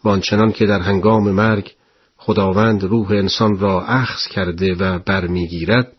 و 0.04 0.10
آنچنان 0.10 0.52
که 0.52 0.66
در 0.66 0.80
هنگام 0.80 1.32
مرگ 1.32 1.72
خداوند 2.18 2.84
روح 2.84 3.12
انسان 3.12 3.60
را 3.60 3.86
اخذ 3.86 4.28
کرده 4.28 4.76
و 4.76 5.00
برمیگیرد 5.00 5.94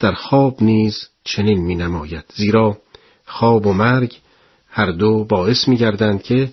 در 0.00 0.12
خواب 0.12 0.62
نیز 0.62 1.08
چنین 1.24 1.60
می 1.60 1.74
نماید 1.74 2.24
زیرا 2.34 2.78
خواب 3.26 3.66
و 3.66 3.72
مرگ 3.72 4.16
هر 4.68 4.90
دو 4.90 5.24
باعث 5.24 5.68
می 5.68 5.76
گردند 5.76 6.22
که 6.22 6.48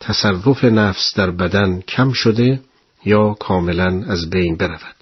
تصرف 0.00 0.64
نفس 0.64 1.14
در 1.16 1.30
بدن 1.30 1.80
کم 1.80 2.12
شده 2.12 2.60
یا 3.04 3.34
کاملا 3.34 4.04
از 4.08 4.30
بین 4.30 4.56
برود. 4.56 4.96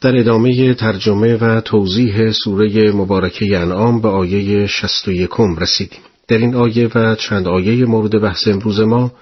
در 0.00 0.16
ادامه 0.16 0.74
ترجمه 0.74 1.36
و 1.36 1.60
توضیح 1.60 2.32
سوره 2.32 2.92
مبارکه 2.92 3.58
انعام 3.58 4.00
به 4.00 4.08
آیه 4.08 4.66
61 4.66 5.30
رسیدیم. 5.58 6.11
در 6.32 6.38
این 6.38 6.54
آیه 6.54 6.90
و 6.94 7.14
چند 7.14 7.48
آیه 7.48 7.84
مورد 7.84 8.20
بحث 8.20 8.48
امروز 8.48 8.80
ما 8.80 9.12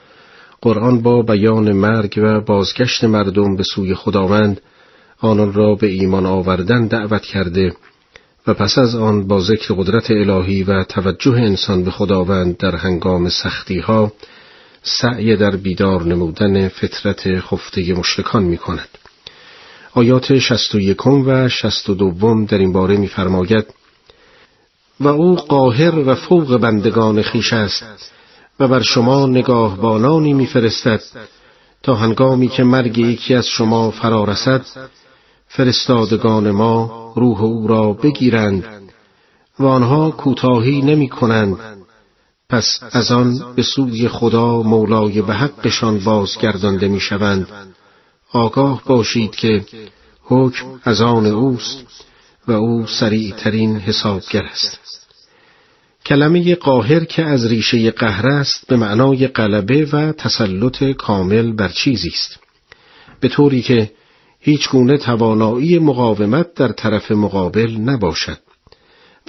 قرآن 0.63 1.03
با 1.03 1.23
بیان 1.23 1.73
مرگ 1.73 2.21
و 2.23 2.41
بازگشت 2.41 3.05
مردم 3.05 3.57
به 3.57 3.63
سوی 3.63 3.95
خداوند 3.95 4.61
آنان 5.21 5.53
را 5.53 5.75
به 5.75 5.87
ایمان 5.87 6.27
آوردن 6.27 6.87
دعوت 6.87 7.23
کرده 7.23 7.73
و 8.47 8.55
پس 8.55 8.79
از 8.79 8.95
آن 8.95 9.27
با 9.27 9.41
ذکر 9.41 9.75
قدرت 9.75 10.11
الهی 10.11 10.63
و 10.63 10.85
توجه 10.85 11.33
انسان 11.33 11.85
به 11.85 11.91
خداوند 11.91 12.57
در 12.57 12.77
هنگام 12.77 13.29
سختی 13.29 13.79
ها 13.79 14.13
سعی 14.83 15.37
در 15.37 15.57
بیدار 15.57 16.03
نمودن 16.03 16.69
فطرت 16.69 17.41
خفته 17.41 17.93
مشرکان 17.93 18.43
می 18.43 18.57
کند. 18.57 18.89
آیات 19.95 20.39
شست 20.39 20.75
و 20.75 20.81
یکم 20.81 21.29
و 21.29 21.49
شست 21.49 21.91
و 21.91 21.95
دوم 21.95 22.45
در 22.45 22.59
این 22.59 22.73
باره 22.73 22.97
میفرماید 22.97 23.80
و 25.01 25.09
او 25.09 25.37
قاهر 25.37 25.99
و 26.09 26.15
فوق 26.15 26.57
بندگان 26.57 27.23
خیش 27.23 27.53
است 27.53 27.85
و 28.61 28.69
بر 28.69 28.83
شما 28.83 29.27
نگاهبانانی 29.27 30.33
میفرستد 30.33 31.03
تا 31.83 31.95
هنگامی 31.95 32.49
که 32.49 32.63
مرگ 32.63 32.99
یکی 32.99 33.35
از 33.35 33.47
شما 33.47 33.91
فرا 33.91 34.25
رسد 34.25 34.67
فرستادگان 35.49 36.51
ما 36.51 37.13
روح 37.17 37.43
او 37.43 37.67
را 37.67 37.93
بگیرند 37.93 38.65
و 39.59 39.67
آنها 39.67 40.11
کوتاهی 40.11 40.83
نمی 40.83 41.09
کنند 41.09 41.57
پس 42.49 42.81
از 42.93 43.13
آن 43.13 43.55
به 43.57 43.63
سوی 43.63 44.09
خدا 44.09 44.63
مولای 44.63 45.23
به 45.23 45.35
حقشان 45.35 45.99
بازگردانده 45.99 46.89
می 46.89 47.01
شوند 47.01 47.49
آگاه 48.33 48.83
باشید 48.87 49.37
که 49.37 49.65
حکم 50.25 50.67
از 50.85 51.01
آن 51.01 51.27
اوست. 51.27 52.10
و 52.49 52.53
او 52.53 52.87
سریعترین 52.87 53.77
حسابگر 53.77 54.43
است. 54.43 54.79
کلمه 56.07 56.55
قاهر 56.55 57.05
که 57.05 57.25
از 57.25 57.47
ریشه 57.47 57.91
قهر 57.91 58.27
است 58.27 58.67
به 58.67 58.77
معنای 58.77 59.27
غلبه 59.27 59.85
و 59.85 60.13
تسلط 60.13 60.85
کامل 60.85 61.53
بر 61.53 61.69
چیزی 61.69 62.09
است. 62.09 62.39
به 63.21 63.29
طوری 63.29 63.63
که 63.63 63.91
هیچ 64.41 64.69
گونه 64.69 64.99
توانایی 64.99 65.79
مقاومت 65.79 66.55
در 66.55 66.69
طرف 66.69 67.11
مقابل 67.13 67.71
نباشد. 67.71 68.39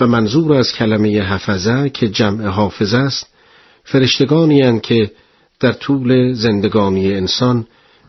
و 0.02 0.08
منظور 0.08 0.54
از 0.54 0.74
کلمه 0.74 1.22
حفظه 1.22 1.90
که 1.90 2.10
جمع 2.10 2.48
حافظ 2.48 2.94
است 2.94 3.28
فرشتگانی 3.84 4.80
که 4.80 5.12
در 5.60 5.74
طول 5.74 6.34
زندگانی 6.34 7.14
انسان 7.14 7.68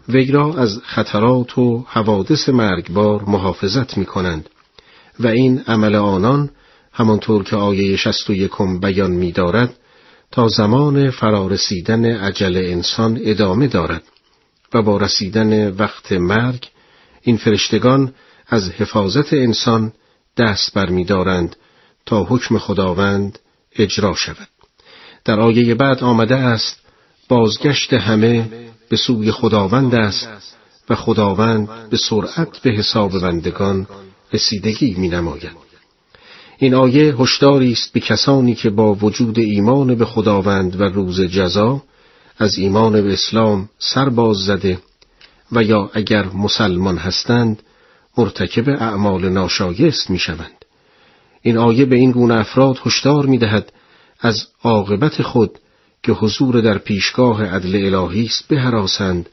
وی 0.09 0.33
را 0.33 0.55
از 0.55 0.81
خطرات 0.85 1.59
و 1.59 1.85
حوادث 1.89 2.49
مرگبار 2.49 3.23
محافظت 3.23 3.99
می 3.99 4.07
کنند 4.07 4.49
و 5.21 5.27
این 5.27 5.63
عمل 5.67 5.95
آنان 5.95 6.51
همانطور 6.93 7.45
که 7.45 7.57
آیه 7.57 7.97
شست 7.97 8.31
و 8.31 8.35
یکم 8.35 8.81
بیان 8.81 9.11
می 9.11 9.33
دارد 9.33 9.77
تا 10.31 10.49
زمان 10.49 11.11
فرارسیدن 11.11 12.05
عجل 12.05 12.57
انسان 12.57 13.19
ادامه 13.23 13.67
دارد 13.67 14.03
و 14.75 14.83
با 14.83 14.97
رسیدن 14.97 15.71
وقت 15.71 16.13
مرگ 16.13 16.69
این 17.23 17.37
فرشتگان 17.37 18.15
از 18.47 18.71
حفاظت 18.71 19.33
انسان 19.33 19.93
دست 20.37 20.75
برمیدارند 20.75 21.57
تا 22.07 22.25
حکم 22.25 22.59
خداوند 22.59 23.39
اجرا 23.77 24.15
شود. 24.15 24.49
در 25.25 25.41
آیه 25.41 25.75
بعد 25.75 26.05
آمده 26.05 26.37
است 26.37 26.81
بازگشت 27.29 27.93
همه 27.93 28.49
به 28.89 28.97
سوی 28.97 29.33
خداوند 29.33 29.95
است 29.95 30.29
و 30.91 30.95
خداوند 30.95 31.69
به 31.91 31.97
سرعت 31.97 32.59
به 32.59 32.71
حساب 32.71 33.21
بندگان 33.21 33.87
رسیدگی 34.33 34.95
می 34.95 35.09
نماید. 35.09 35.63
این 36.59 36.75
آیه 36.75 37.15
هشداری 37.17 37.73
است 37.73 37.93
به 37.93 38.01
کسانی 38.01 38.55
که 38.55 38.71
با 38.71 38.95
وجود 38.95 39.39
ایمان 39.39 39.95
به 39.95 40.05
خداوند 40.05 40.81
و 40.81 40.85
روز 40.85 41.21
جزا 41.21 41.83
از 42.39 42.59
ایمان 42.59 42.93
به 42.93 43.13
اسلام 43.13 43.69
سر 43.79 44.09
باز 44.09 44.37
زده 44.37 44.79
و 45.53 45.63
یا 45.63 45.91
اگر 45.95 46.25
مسلمان 46.25 46.97
هستند 46.99 47.63
مرتکب 48.17 48.69
اعمال 48.69 49.29
ناشایست 49.29 50.11
می 50.11 50.19
شوند. 50.19 50.65
این 51.43 51.59
آیه 51.59 51.85
به 51.85 51.97
این 51.97 52.11
گونه 52.11 52.35
افراد 52.35 52.79
هشدار 52.87 53.27
می 53.27 53.39
دهد 53.39 53.73
از 54.21 54.47
عاقبت 54.65 55.23
خود 55.23 55.59
که 56.03 56.13
حضور 56.13 56.61
در 56.61 56.79
پیشگاه 56.79 57.45
عدل 57.45 57.95
الهی 57.95 58.25
است 58.25 58.49
بهراسند 58.49 59.29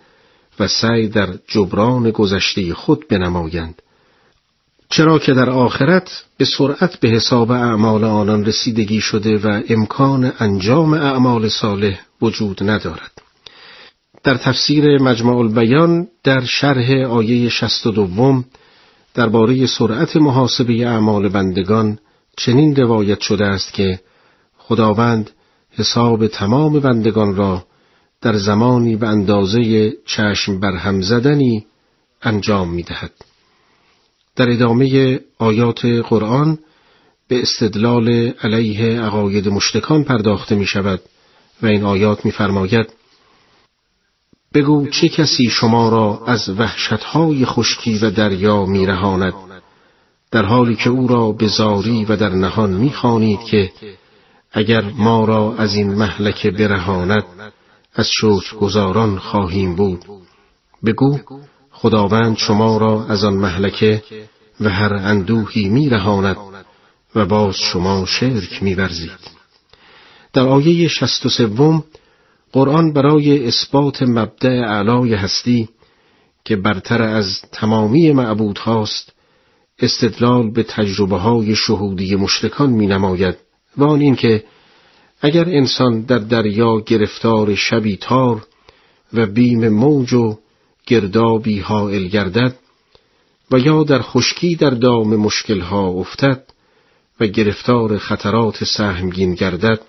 و 0.59 0.67
سعی 0.67 1.07
در 1.07 1.29
جبران 1.47 2.11
گذشته 2.11 2.73
خود 2.73 3.07
بنمایند 3.07 3.81
چرا 4.91 5.19
که 5.19 5.33
در 5.33 5.49
آخرت 5.49 6.23
به 6.37 6.45
سرعت 6.45 6.99
به 6.99 7.09
حساب 7.09 7.51
اعمال 7.51 8.03
آنان 8.03 8.45
رسیدگی 8.45 9.01
شده 9.01 9.37
و 9.37 9.61
امکان 9.69 10.33
انجام 10.39 10.93
اعمال 10.93 11.49
صالح 11.49 11.99
وجود 12.21 12.69
ندارد 12.69 13.11
در 14.23 14.37
تفسیر 14.37 15.01
مجمع 15.01 15.37
البیان 15.37 16.07
در 16.23 16.45
شرح 16.45 16.91
آیه 16.91 17.49
شست 17.49 17.87
و 17.87 17.91
دوم 17.91 18.45
درباره 19.13 19.67
سرعت 19.67 20.15
محاسبه 20.15 20.87
اعمال 20.87 21.29
بندگان 21.29 21.99
چنین 22.37 22.75
روایت 22.75 23.19
شده 23.19 23.45
است 23.45 23.73
که 23.73 23.99
خداوند 24.57 25.29
حساب 25.71 26.27
تمام 26.27 26.79
بندگان 26.79 27.35
را 27.35 27.65
در 28.21 28.37
زمانی 28.37 28.95
به 28.95 29.07
اندازه 29.07 29.91
چشم 30.05 30.59
برهم 30.59 31.01
زدنی 31.01 31.65
انجام 32.21 32.73
می 32.73 32.83
دهد. 32.83 33.28
در 34.39 34.49
ادامه 34.49 35.19
آیات 35.39 35.85
قرآن 35.85 36.57
به 37.27 37.41
استدلال 37.41 38.09
علیه 38.43 39.01
عقاید 39.01 39.47
مشتکان 39.47 40.03
پرداخته 40.03 40.55
می 40.55 40.65
شود 40.65 41.01
و 41.61 41.65
این 41.65 41.83
آیات 41.83 42.25
می 42.25 42.31
فرماید 42.31 42.93
بگو 44.53 44.87
چه 44.87 45.09
کسی 45.09 45.49
شما 45.49 45.89
را 45.89 46.23
از 46.27 46.49
وحشتهای 46.49 47.45
خشکی 47.45 47.99
و 47.99 48.11
دریا 48.11 48.65
می 48.65 48.85
رهاند 48.85 49.33
در 50.31 50.45
حالی 50.45 50.75
که 50.75 50.89
او 50.89 51.07
را 51.07 51.31
به 51.31 51.47
زاری 51.47 52.05
و 52.05 52.15
در 52.15 52.29
نهان 52.29 52.73
می 52.73 52.89
خانید 52.89 53.39
که 53.39 53.71
اگر 54.51 54.81
ما 54.81 55.25
را 55.25 55.55
از 55.57 55.75
این 55.75 55.93
محلکه 55.93 56.51
برهاند 56.51 57.23
از 57.93 58.07
شکر 58.11 58.55
گزاران 58.55 59.19
خواهیم 59.19 59.75
بود. 59.75 60.05
بگو 60.85 61.19
خداوند 61.81 62.37
شما 62.37 62.77
را 62.77 63.05
از 63.05 63.23
آن 63.23 63.33
محلکه 63.33 64.03
و 64.59 64.69
هر 64.69 64.93
اندوهی 64.93 65.69
میرهاند 65.69 66.37
و 67.15 67.25
باز 67.25 67.55
شما 67.55 68.05
شرک 68.05 68.63
میورزید. 68.63 69.39
در 70.33 70.47
آیه 70.47 70.87
شست 70.87 71.25
و 71.25 71.29
سوم 71.29 71.83
قرآن 72.51 72.93
برای 72.93 73.47
اثبات 73.47 74.03
مبدع 74.03 74.49
اعلای 74.49 75.13
هستی 75.13 75.69
که 76.45 76.55
برتر 76.55 77.01
از 77.01 77.41
تمامی 77.51 78.11
معبود 78.11 78.57
هاست 78.57 79.11
استدلال 79.79 80.51
به 80.51 80.63
تجربه 80.63 81.17
های 81.17 81.55
شهودی 81.55 82.15
مشرکان 82.15 82.69
می 82.69 82.87
نماید 82.87 83.35
و 83.77 83.83
آن 83.83 83.99
اینکه 83.99 84.43
اگر 85.21 85.49
انسان 85.49 86.01
در 86.01 86.17
دریا 86.17 86.79
گرفتار 86.79 87.55
شبی 87.55 87.97
تار 87.97 88.47
و 89.13 89.25
بیم 89.25 89.69
موج 89.69 90.13
و 90.13 90.37
گردابی 90.89 91.59
حائل 91.59 92.07
گردد 92.07 92.55
و 93.51 93.59
یا 93.59 93.83
در 93.83 94.01
خشکی 94.01 94.55
در 94.55 94.69
دام 94.69 95.15
مشکلها 95.15 95.87
افتد 95.87 96.43
و 97.19 97.27
گرفتار 97.27 97.97
خطرات 97.97 98.63
سهمگین 98.63 99.33
گردد. 99.33 99.79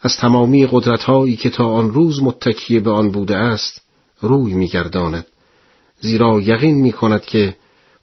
از 0.00 0.16
تمامی 0.16 0.68
قدرتهایی 0.70 1.36
که 1.36 1.50
تا 1.50 1.68
آن 1.68 1.90
روز 1.90 2.22
متکیه 2.22 2.80
به 2.80 2.90
آن 2.90 3.10
بوده 3.10 3.36
است 3.36 3.82
روی 4.20 4.54
میگرداند. 4.54 5.26
زیرا 6.00 6.40
یقین 6.40 6.74
می 6.74 6.92
کند 6.92 7.22
که 7.24 7.56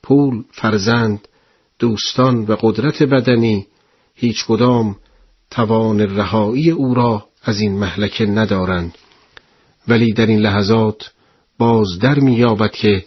پول، 0.03 0.43
فرزند، 0.51 1.27
دوستان 1.79 2.45
و 2.45 2.55
قدرت 2.61 3.03
بدنی 3.03 3.67
هیچ 4.15 4.45
کدام 4.45 4.95
توان 5.51 5.99
رهایی 5.99 6.71
او 6.71 6.93
را 6.93 7.25
از 7.43 7.59
این 7.59 7.79
محلکه 7.79 8.25
ندارند. 8.25 8.97
ولی 9.87 10.13
در 10.13 10.25
این 10.25 10.39
لحظات 10.39 11.11
باز 11.57 11.99
در 11.99 12.19
مییابد 12.19 12.71
که 12.71 13.05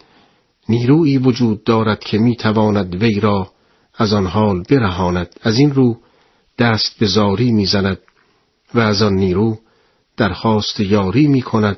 نیرویی 0.69 1.17
وجود 1.17 1.63
دارد 1.63 1.99
که 1.99 2.17
می‌تواند 2.17 3.03
وی 3.03 3.19
را 3.19 3.51
از 3.95 4.13
آن 4.13 4.27
حال 4.27 4.63
برهاند. 4.69 5.35
از 5.41 5.59
این 5.59 5.73
رو 5.73 5.97
دست 6.59 6.99
به 6.99 7.05
زاری 7.05 7.51
می‌زند 7.51 7.97
و 8.73 8.79
از 8.79 9.01
آن 9.01 9.13
نیرو 9.13 9.57
درخواست 10.17 10.79
یاری 10.79 11.27
می 11.27 11.41
کند 11.41 11.77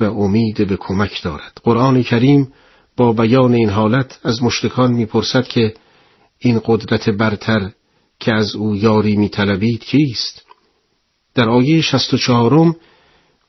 و 0.00 0.04
امید 0.04 0.68
به 0.68 0.76
کمک 0.76 1.22
دارد. 1.22 1.60
قرآن 1.64 2.02
کریم 2.02 2.52
با 2.96 3.12
بیان 3.12 3.54
این 3.54 3.70
حالت 3.70 4.18
از 4.24 4.42
مشتکان 4.42 4.92
می‌پرسد 4.92 5.46
که 5.46 5.74
این 6.38 6.60
قدرت 6.64 7.10
برتر 7.10 7.70
که 8.20 8.32
از 8.32 8.54
او 8.54 8.76
یاری 8.76 9.16
میطلبید 9.16 9.84
کیست؟ 9.84 10.42
در 11.34 11.48
آیه 11.48 11.80
شست 11.80 12.14
و 12.14 12.16
چهارم 12.16 12.76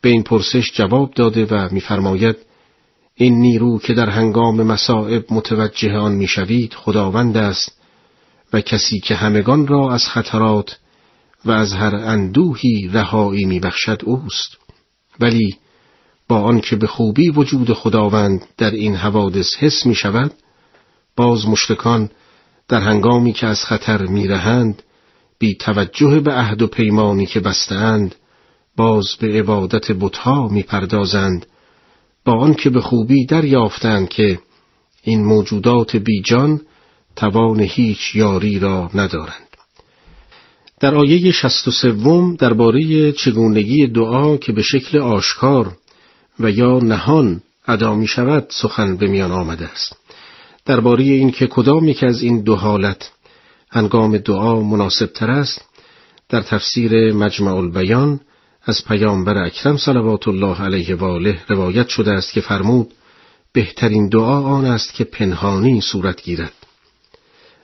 به 0.02 0.10
این 0.10 0.24
پرسش 0.24 0.72
جواب 0.74 1.14
داده 1.14 1.46
و 1.46 1.70
میفرماید 1.72 2.38
این 3.16 3.40
نیرو 3.40 3.80
که 3.80 3.94
در 3.94 4.10
هنگام 4.10 4.64
مصائب 4.64 5.26
متوجه 5.30 5.98
آن 5.98 6.12
می‌شوید 6.12 6.74
خداوند 6.74 7.38
است 7.38 7.78
و 8.54 8.62
کسی 8.62 9.00
که 9.00 9.16
همگان 9.16 9.68
را 9.68 9.94
از 9.94 10.08
خطرات 10.08 10.80
و 11.46 11.52
از 11.52 11.74
هر 11.74 11.96
اندوهی 11.96 12.90
رهایی 12.94 13.46
میبخشد 13.46 14.02
اوست. 14.06 14.58
ولی 15.20 15.58
با 16.28 16.42
آنکه 16.42 16.76
به 16.76 16.88
خوبی 16.88 17.30
وجود 17.30 17.74
خداوند 17.74 18.46
در 18.58 18.72
این 18.72 18.96
حوادث 18.96 19.56
حس 19.60 19.86
می 19.86 19.96
شود 19.96 20.32
باز 21.16 21.48
مشتکان 21.48 22.10
در 22.68 22.82
هنگامی 22.82 23.34
که 23.34 23.48
از 23.48 23.66
خطر 23.66 24.02
میرهند 24.06 24.84
بی 25.40 25.56
توجه 25.56 26.20
به 26.20 26.34
عهد 26.34 26.62
و 26.62 26.68
پیمانی 26.68 27.26
که 27.26 27.40
بستند 27.40 28.16
باز 28.78 29.06
به 29.20 29.28
عبادت 29.28 29.92
بتها 29.92 30.48
می‌پردازند 30.48 31.46
با 32.26 32.34
آنکه 32.34 32.70
به 32.70 32.82
خوبی 32.82 33.26
دریافتند 33.26 34.10
که 34.10 34.40
این 35.04 35.26
موجودات 35.26 35.96
بیجان 35.96 36.62
توان 37.16 37.60
هیچ 37.60 38.16
یاری 38.16 38.60
را 38.60 38.90
ندارند. 38.94 39.48
در 40.80 40.96
آیه 40.96 41.32
شست 41.32 41.68
و 41.68 41.72
سوم 41.72 42.36
درباره 42.36 43.12
چگونگی 43.12 43.88
دعا 43.88 44.38
که 44.38 44.52
به 44.52 44.62
شکل 44.62 44.98
آشکار 44.98 45.78
و 46.40 46.52
یا 46.52 46.80
نهان 46.80 47.42
ادا 47.68 47.96
می 47.96 48.08
شود 48.08 48.48
سخن 48.50 48.98
به 48.98 49.08
میان 49.08 49.32
آمده 49.32 49.66
است. 49.66 49.96
درباره 50.66 51.04
اینکه 51.04 51.48
کدام 51.48 51.88
یک 51.88 52.04
از 52.04 52.22
این 52.22 52.44
دو 52.44 52.56
حالت 52.56 53.12
هنگام 53.72 54.18
دعا 54.18 54.62
مناسب 54.62 55.06
تر 55.06 55.32
است 55.32 55.66
در 56.30 56.42
تفسیر 56.42 57.14
مجمع 57.14 57.56
البیان 57.56 58.20
از 58.66 58.86
پیامبر 58.86 59.38
اکرم 59.38 59.78
صلوات 59.78 60.28
الله 60.28 60.62
علیه 60.62 60.96
و 60.96 61.06
آله 61.06 61.40
روایت 61.48 61.88
شده 61.88 62.12
است 62.12 62.34
که 62.34 62.42
فرمود 62.42 62.94
بهترین 63.54 64.10
دعا 64.10 64.42
آن 64.42 64.66
است 64.66 64.94
که 64.94 65.04
پنهانی 65.04 65.82
صورت 65.82 66.24
گیرد 66.24 66.54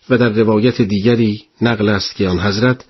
و 0.10 0.18
در 0.18 0.30
روایت 0.30 0.82
دیگری 0.82 1.44
نقل 1.62 1.90
است 1.90 2.16
که 2.16 2.28
آن 2.28 2.40
حضرت 2.40 2.86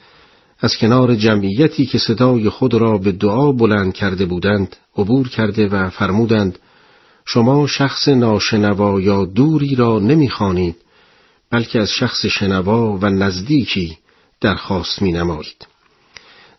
از 0.59 0.77
کنار 0.77 1.15
جمعیتی 1.15 1.85
که 1.85 1.97
صدای 1.97 2.49
خود 2.49 2.73
را 2.73 2.97
به 2.97 3.11
دعا 3.11 3.51
بلند 3.51 3.93
کرده 3.93 4.25
بودند 4.25 4.75
عبور 4.97 5.29
کرده 5.29 5.67
و 5.67 5.89
فرمودند 5.89 6.59
شما 7.25 7.67
شخص 7.67 8.07
ناشنوا 8.07 9.01
یا 9.01 9.25
دوری 9.25 9.75
را 9.75 9.99
نمی‌خوانید 9.99 10.75
بلکه 11.51 11.79
از 11.79 11.89
شخص 11.91 12.25
شنوا 12.25 12.97
و 13.01 13.05
نزدیکی 13.05 13.97
درخواست 14.41 15.01
می 15.01 15.11
نمایید. 15.11 15.67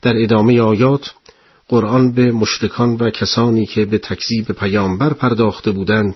در 0.02 0.22
ادامه 0.22 0.60
آیات 0.60 1.14
قرآن 1.70 2.12
به 2.12 2.32
مشرکان 2.32 2.96
و 2.96 3.10
کسانی 3.10 3.66
که 3.66 3.84
به 3.84 3.98
تکذیب 3.98 4.52
پیامبر 4.52 5.12
پرداخته 5.12 5.70
بودند 5.70 6.14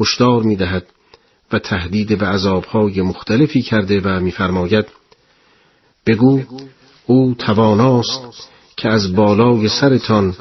هشدار 0.00 0.42
می 0.42 0.56
دهد 0.56 0.86
و 1.52 1.58
تهدید 1.58 2.18
به 2.18 2.26
عذابهای 2.26 3.02
مختلفی 3.02 3.62
کرده 3.62 4.00
و 4.00 4.20
میفرماید 4.20 4.86
بگو 6.06 6.42
او 7.06 7.34
تواناست 7.38 8.20
که 8.76 8.88
از 8.88 9.14
بالای 9.14 9.68
سرتان 9.68 10.36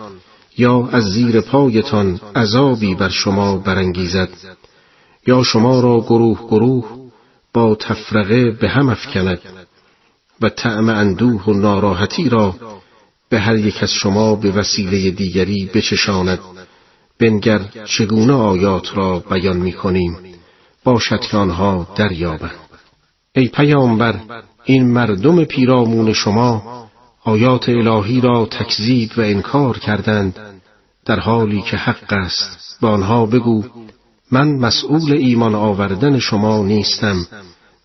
یا 0.58 0.90
از 0.92 1.04
زیر 1.04 1.42
پایتان 1.42 2.20
عذابی 2.36 2.96
بر 2.96 3.10
شما 3.10 3.58
برانگیزد 3.58 4.30
یا 5.28 5.44
شما 5.44 5.80
را 5.80 6.00
گروه 6.00 6.48
گروه 6.48 6.86
با 7.54 7.76
تفرقه 7.76 8.52
به 8.52 8.70
هم 8.70 8.90
افکند 8.90 9.40
و 10.42 10.50
طعم 10.50 10.90
اندوه 10.90 11.44
و 11.44 11.54
ناراحتی 11.54 12.30
را 12.30 12.56
به 13.30 13.40
هر 13.40 13.56
یک 13.56 13.84
از 13.84 13.92
شما 13.92 14.36
به 14.36 14.52
وسیله 14.52 15.12
دیگری 15.12 15.70
بچشاند. 15.74 16.40
بنگر 17.20 17.62
چگونه 17.86 18.34
آیات 18.34 18.98
را 18.98 19.20
بیان 19.20 19.58
می 19.58 19.74
کنیم؟ 19.74 20.18
باشد 20.84 21.20
که 21.20 21.38
آنها 21.38 21.88
دریابند. 21.96 22.52
ای 23.36 23.48
پیامبر 23.48 24.20
این 24.64 24.92
مردم 24.94 25.44
پیرامون 25.44 26.14
شما 26.14 26.86
آیات 27.24 27.70
الهی 27.70 28.22
را 28.22 28.46
تکذیب 28.46 29.12
و 29.18 29.22
انکار 29.22 29.80
کردند 29.80 30.40
در 31.06 31.20
حالی 31.20 31.62
که 31.62 31.78
حق 31.78 32.14
است. 32.14 32.78
با 32.82 32.90
آنها 32.90 33.26
بگو 33.26 33.64
من 34.32 34.48
مسئول 34.48 35.14
ایمان 35.14 35.56
آوردن 35.56 36.20
شما 36.20 36.64
نیستم. 36.64 37.28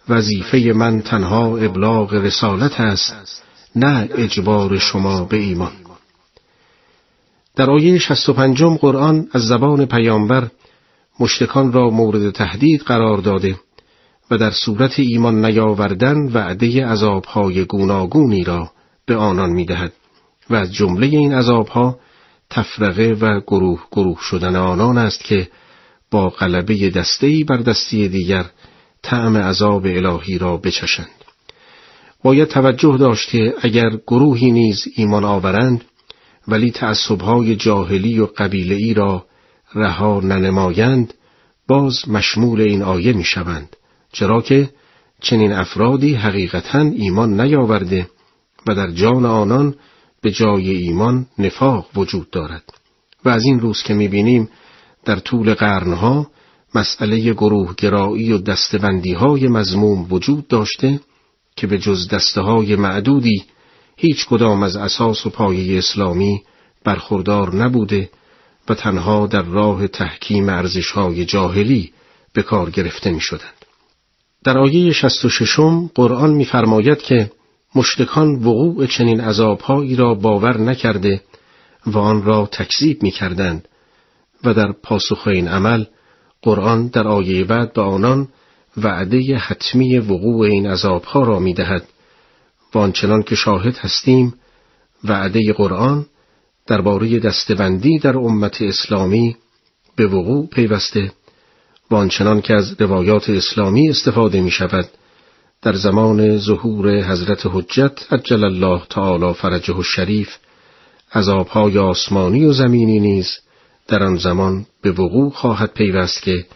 وظیفه 0.08 0.58
من 0.58 1.00
تنها 1.00 1.56
ابلاغ 1.56 2.14
رسالت 2.14 2.80
است. 2.80 3.42
نه 3.76 4.08
اجبار 4.12 4.78
شما 4.78 5.24
به 5.24 5.36
ایمان. 5.36 5.72
در 7.56 7.70
آیه 7.70 7.98
65 7.98 8.62
قرآن 8.62 9.28
از 9.32 9.42
زبان 9.42 9.86
پیامبر 9.86 10.50
مشتکان 11.20 11.72
را 11.72 11.90
مورد 11.90 12.30
تهدید 12.30 12.82
قرار 12.82 13.18
داده 13.18 13.56
و 14.30 14.38
در 14.38 14.50
صورت 14.50 14.98
ایمان 14.98 15.44
نیاوردن 15.44 16.16
وعده 16.32 16.86
عذابهای 16.86 17.64
گوناگونی 17.64 18.44
را 18.44 18.70
به 19.06 19.16
آنان 19.16 19.50
می‌دهد 19.50 19.92
و 20.50 20.54
از 20.54 20.72
جمله 20.72 21.06
این 21.06 21.34
عذابها 21.34 21.98
تفرقه 22.50 23.16
و 23.20 23.40
گروه 23.40 23.80
گروه 23.92 24.18
شدن 24.20 24.56
آنان 24.56 24.98
است 24.98 25.24
که 25.24 25.48
با 26.10 26.28
غلبه 26.28 26.90
دستهی 26.90 27.44
بر 27.44 27.56
دستی 27.56 28.08
دیگر 28.08 28.46
طعم 29.02 29.36
عذاب 29.36 29.86
الهی 29.86 30.38
را 30.38 30.56
بچشند. 30.56 31.19
باید 32.22 32.48
توجه 32.48 32.96
داشت 32.96 33.30
که 33.30 33.54
اگر 33.60 33.90
گروهی 34.06 34.50
نیز 34.50 34.84
ایمان 34.94 35.24
آورند 35.24 35.84
ولی 36.48 36.70
تعصبهای 36.70 37.56
جاهلی 37.56 38.18
و 38.18 38.26
قبیله 38.26 38.74
ای 38.74 38.94
را 38.94 39.26
رها 39.74 40.20
ننمایند 40.20 41.14
باز 41.68 42.08
مشمول 42.08 42.60
این 42.60 42.82
آیه 42.82 43.12
می 43.12 43.24
شوند 43.24 43.76
چرا 44.12 44.42
که 44.42 44.70
چنین 45.20 45.52
افرادی 45.52 46.14
حقیقتا 46.14 46.78
ایمان 46.78 47.40
نیاورده 47.40 48.10
و 48.66 48.74
در 48.74 48.90
جان 48.90 49.26
آنان 49.26 49.74
به 50.22 50.30
جای 50.30 50.70
ایمان 50.70 51.26
نفاق 51.38 51.86
وجود 51.96 52.30
دارد. 52.30 52.62
و 53.24 53.28
از 53.28 53.44
این 53.44 53.60
روز 53.60 53.82
که 53.82 53.94
می‌بینیم 53.94 54.48
در 55.04 55.16
طول 55.16 55.54
قرنها 55.54 56.26
مسئله 56.74 57.32
گروه 57.32 57.74
گرایی 57.76 58.32
و 58.32 58.38
دستبندی 58.38 59.12
های 59.12 59.48
مزموم 59.48 60.06
وجود 60.10 60.48
داشته 60.48 61.00
که 61.60 61.66
به 61.66 61.78
جز 61.78 62.08
دسته 62.08 62.40
های 62.40 62.76
معدودی 62.76 63.44
هیچ 63.96 64.26
کدام 64.26 64.62
از 64.62 64.76
اساس 64.76 65.26
و 65.26 65.30
پایه 65.30 65.78
اسلامی 65.78 66.42
برخوردار 66.84 67.54
نبوده 67.54 68.10
و 68.68 68.74
تنها 68.74 69.26
در 69.26 69.42
راه 69.42 69.86
تحکیم 69.86 70.48
ارزش 70.48 70.90
های 70.90 71.24
جاهلی 71.24 71.92
به 72.32 72.42
کار 72.42 72.70
گرفته 72.70 73.10
می 73.10 73.20
شدند. 73.20 73.64
در 74.44 74.58
آیه 74.58 74.92
66 74.92 75.60
قرآن 75.94 76.30
می‌فرماید 76.30 76.98
که 76.98 77.30
مشتکان 77.74 78.34
وقوع 78.34 78.86
چنین 78.86 79.20
عذابهایی 79.20 79.96
را 79.96 80.14
باور 80.14 80.60
نکرده 80.60 81.22
و 81.86 81.98
آن 81.98 82.22
را 82.22 82.46
تکذیب 82.52 83.02
می‌کردند 83.02 83.68
و 84.44 84.54
در 84.54 84.72
پاسخ 84.82 85.26
این 85.26 85.48
عمل 85.48 85.84
قرآن 86.42 86.88
در 86.88 87.08
آیه 87.08 87.44
بعد 87.44 87.72
به 87.72 87.82
آنان 87.82 88.28
وعده 88.82 89.36
حتمی 89.36 89.98
وقوع 89.98 90.46
این 90.46 90.66
عذابها 90.66 91.22
را 91.22 91.38
می‌دهد. 91.38 91.88
و 92.74 92.78
آنچنان 92.78 93.22
که 93.22 93.34
شاهد 93.34 93.76
هستیم 93.76 94.34
وعده 95.04 95.52
قرآن 95.52 96.06
درباره 96.66 97.18
دستبندی 97.18 97.98
در 97.98 98.18
امت 98.18 98.62
اسلامی 98.62 99.36
به 99.96 100.06
وقوع 100.06 100.46
پیوسته. 100.46 101.12
و 101.90 101.94
آنچنان 101.94 102.40
که 102.40 102.54
از 102.54 102.80
روایات 102.80 103.30
اسلامی 103.30 103.90
استفاده 103.90 104.40
می 104.40 104.50
شود 104.50 104.88
در 105.62 105.72
زمان 105.72 106.38
ظهور 106.38 107.02
حضرت 107.02 107.46
حجت 107.46 108.12
عجل 108.12 108.44
الله 108.44 108.82
تعالی 108.90 109.32
فرجه 109.32 109.74
و 109.74 109.82
شریف 109.82 110.28
عذابهای 111.14 111.78
آسمانی 111.78 112.44
و 112.44 112.52
زمینی 112.52 113.00
نیز 113.00 113.38
در 113.88 114.02
آن 114.02 114.16
زمان 114.16 114.66
به 114.82 114.92
وقوع 114.92 115.30
خواهد 115.30 115.72
پیوست 115.72 116.22
که 116.22 116.46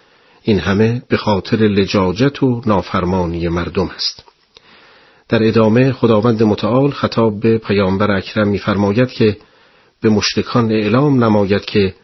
این 0.47 0.59
همه 0.59 1.03
به 1.09 1.17
خاطر 1.17 1.57
لجاجت 1.57 2.43
و 2.43 2.63
نافرمانی 2.67 3.49
مردم 3.49 3.91
است. 3.97 4.25
در 5.29 5.49
ادامه 5.49 5.93
خداوند 5.93 6.43
متعال 6.43 6.91
خطاب 6.91 7.41
به 7.41 7.59
پیامبر 7.59 8.11
اکرم 8.11 8.49
می‌فرماید 8.49 9.09
که 9.09 9.37
به 10.01 10.09
مشتکان 10.09 10.73
اعلام 10.73 11.25
نماید 11.25 11.65
که 11.65 11.95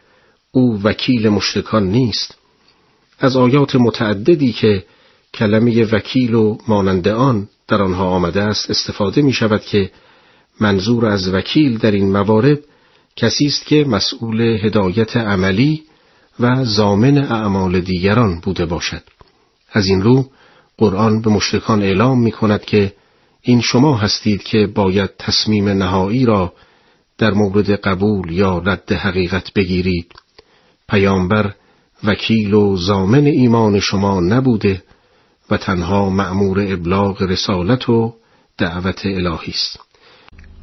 او 0.51 0.81
وکیل 0.83 1.29
مشتکان 1.29 1.87
نیست. 1.87 2.37
از 3.19 3.35
آیات 3.35 3.75
متعددی 3.75 4.53
که 4.53 4.83
کلمه 5.33 5.85
وکیل 5.85 6.33
و 6.33 6.57
مانند 6.67 7.07
آن 7.07 7.47
در 7.67 7.81
آنها 7.81 8.05
آمده 8.05 8.41
است 8.41 8.69
استفاده 8.69 9.21
می 9.21 9.33
شود 9.33 9.61
که 9.61 9.91
منظور 10.59 11.05
از 11.05 11.33
وکیل 11.33 11.77
در 11.77 11.91
این 11.91 12.11
موارد 12.11 12.59
کسی 13.15 13.45
است 13.45 13.65
که 13.65 13.85
مسئول 13.85 14.41
هدایت 14.41 15.17
عملی 15.17 15.83
و 16.39 16.65
زامن 16.65 17.17
اعمال 17.17 17.81
دیگران 17.81 18.39
بوده 18.39 18.65
باشد. 18.65 19.03
از 19.71 19.87
این 19.87 20.01
رو 20.01 20.25
قرآن 20.77 21.21
به 21.21 21.29
مشرکان 21.29 21.81
اعلام 21.81 22.23
می 22.23 22.31
کند 22.31 22.65
که 22.65 22.93
این 23.41 23.61
شما 23.61 23.97
هستید 23.97 24.43
که 24.43 24.67
باید 24.67 25.09
تصمیم 25.19 25.69
نهایی 25.69 26.25
را 26.25 26.53
در 27.17 27.31
مورد 27.31 27.71
قبول 27.71 28.31
یا 28.31 28.57
رد 28.57 28.91
حقیقت 28.91 29.53
بگیرید. 29.53 30.11
پیامبر 30.89 31.53
وکیل 32.03 32.53
و 32.53 32.75
زامن 32.75 33.25
ایمان 33.25 33.79
شما 33.79 34.19
نبوده 34.19 34.83
و 35.49 35.57
تنها 35.57 36.09
مأمور 36.09 36.73
ابلاغ 36.73 37.21
رسالت 37.21 37.89
و 37.89 38.13
دعوت 38.57 39.05
الهی 39.05 39.51
است. 39.51 39.79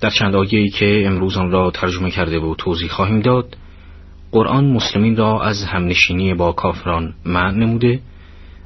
در 0.00 0.10
چند 0.10 0.34
آیه‌ای 0.34 0.68
که 0.68 1.02
امروز 1.06 1.36
آن 1.36 1.50
را 1.50 1.70
ترجمه 1.70 2.10
کرده 2.10 2.38
و 2.38 2.54
توضیح 2.54 2.88
خواهیم 2.88 3.20
داد 3.20 3.56
قرآن 4.32 4.66
مسلمین 4.72 5.16
را 5.16 5.42
از 5.42 5.64
همنشینی 5.64 6.34
با 6.34 6.52
کافران 6.52 7.14
منع 7.24 7.56
نموده 7.56 8.00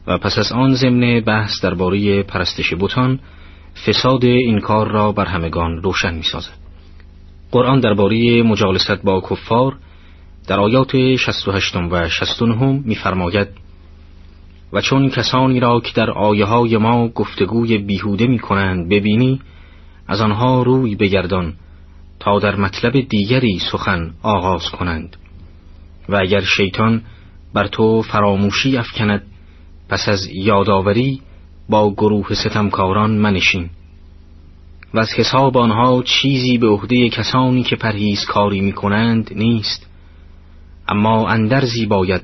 و 0.06 0.18
پس 0.18 0.38
از 0.38 0.52
آن 0.52 0.74
ضمن 0.74 1.20
بحث 1.20 1.64
درباره 1.64 2.22
پرستش 2.22 2.74
بتان 2.80 3.20
فساد 3.86 4.24
این 4.24 4.60
کار 4.60 4.88
را 4.88 5.12
بر 5.12 5.24
همگان 5.24 5.82
روشن 5.82 6.14
می 6.14 6.22
سازد. 6.22 6.52
قرآن 7.50 7.80
درباره 7.80 8.42
مجالست 8.42 9.02
با 9.02 9.20
کفار 9.30 9.76
در 10.48 10.60
آیات 10.60 10.96
68 11.16 11.76
و 11.76 12.08
69 12.08 12.82
می‌فرماید 12.84 13.48
و 14.72 14.80
چون 14.80 15.08
کسانی 15.10 15.60
را 15.60 15.80
که 15.80 15.92
در 15.94 16.10
آیه 16.10 16.44
های 16.44 16.76
ما 16.76 17.08
گفتگوی 17.08 17.78
بیهوده 17.78 18.26
می 18.26 18.38
کنند 18.38 18.88
ببینی 18.88 19.40
از 20.08 20.20
آنها 20.20 20.62
روی 20.62 20.94
بگردان 20.94 21.54
تا 22.20 22.38
در 22.38 22.56
مطلب 22.56 23.00
دیگری 23.00 23.58
سخن 23.58 24.14
آغاز 24.22 24.70
کنند 24.70 25.16
و 26.08 26.16
اگر 26.16 26.40
شیطان 26.40 27.02
بر 27.54 27.66
تو 27.66 28.02
فراموشی 28.02 28.76
افکند 28.76 29.22
پس 29.88 30.08
از 30.08 30.26
یادآوری 30.26 31.20
با 31.68 31.90
گروه 31.90 32.34
ستمکاران 32.34 33.10
منشین. 33.10 33.70
و 34.94 34.98
از 34.98 35.12
حساب 35.12 35.56
آنها 35.56 36.02
چیزی 36.02 36.58
به 36.58 36.68
عهده 36.68 37.08
کسانی 37.08 37.62
که 37.62 37.76
پرهیز 37.76 38.24
کاری 38.24 38.60
می 38.60 38.72
کنند 38.72 39.30
نیست. 39.34 39.86
اما 40.88 41.28
اندرزی 41.28 41.86
باید 41.86 42.22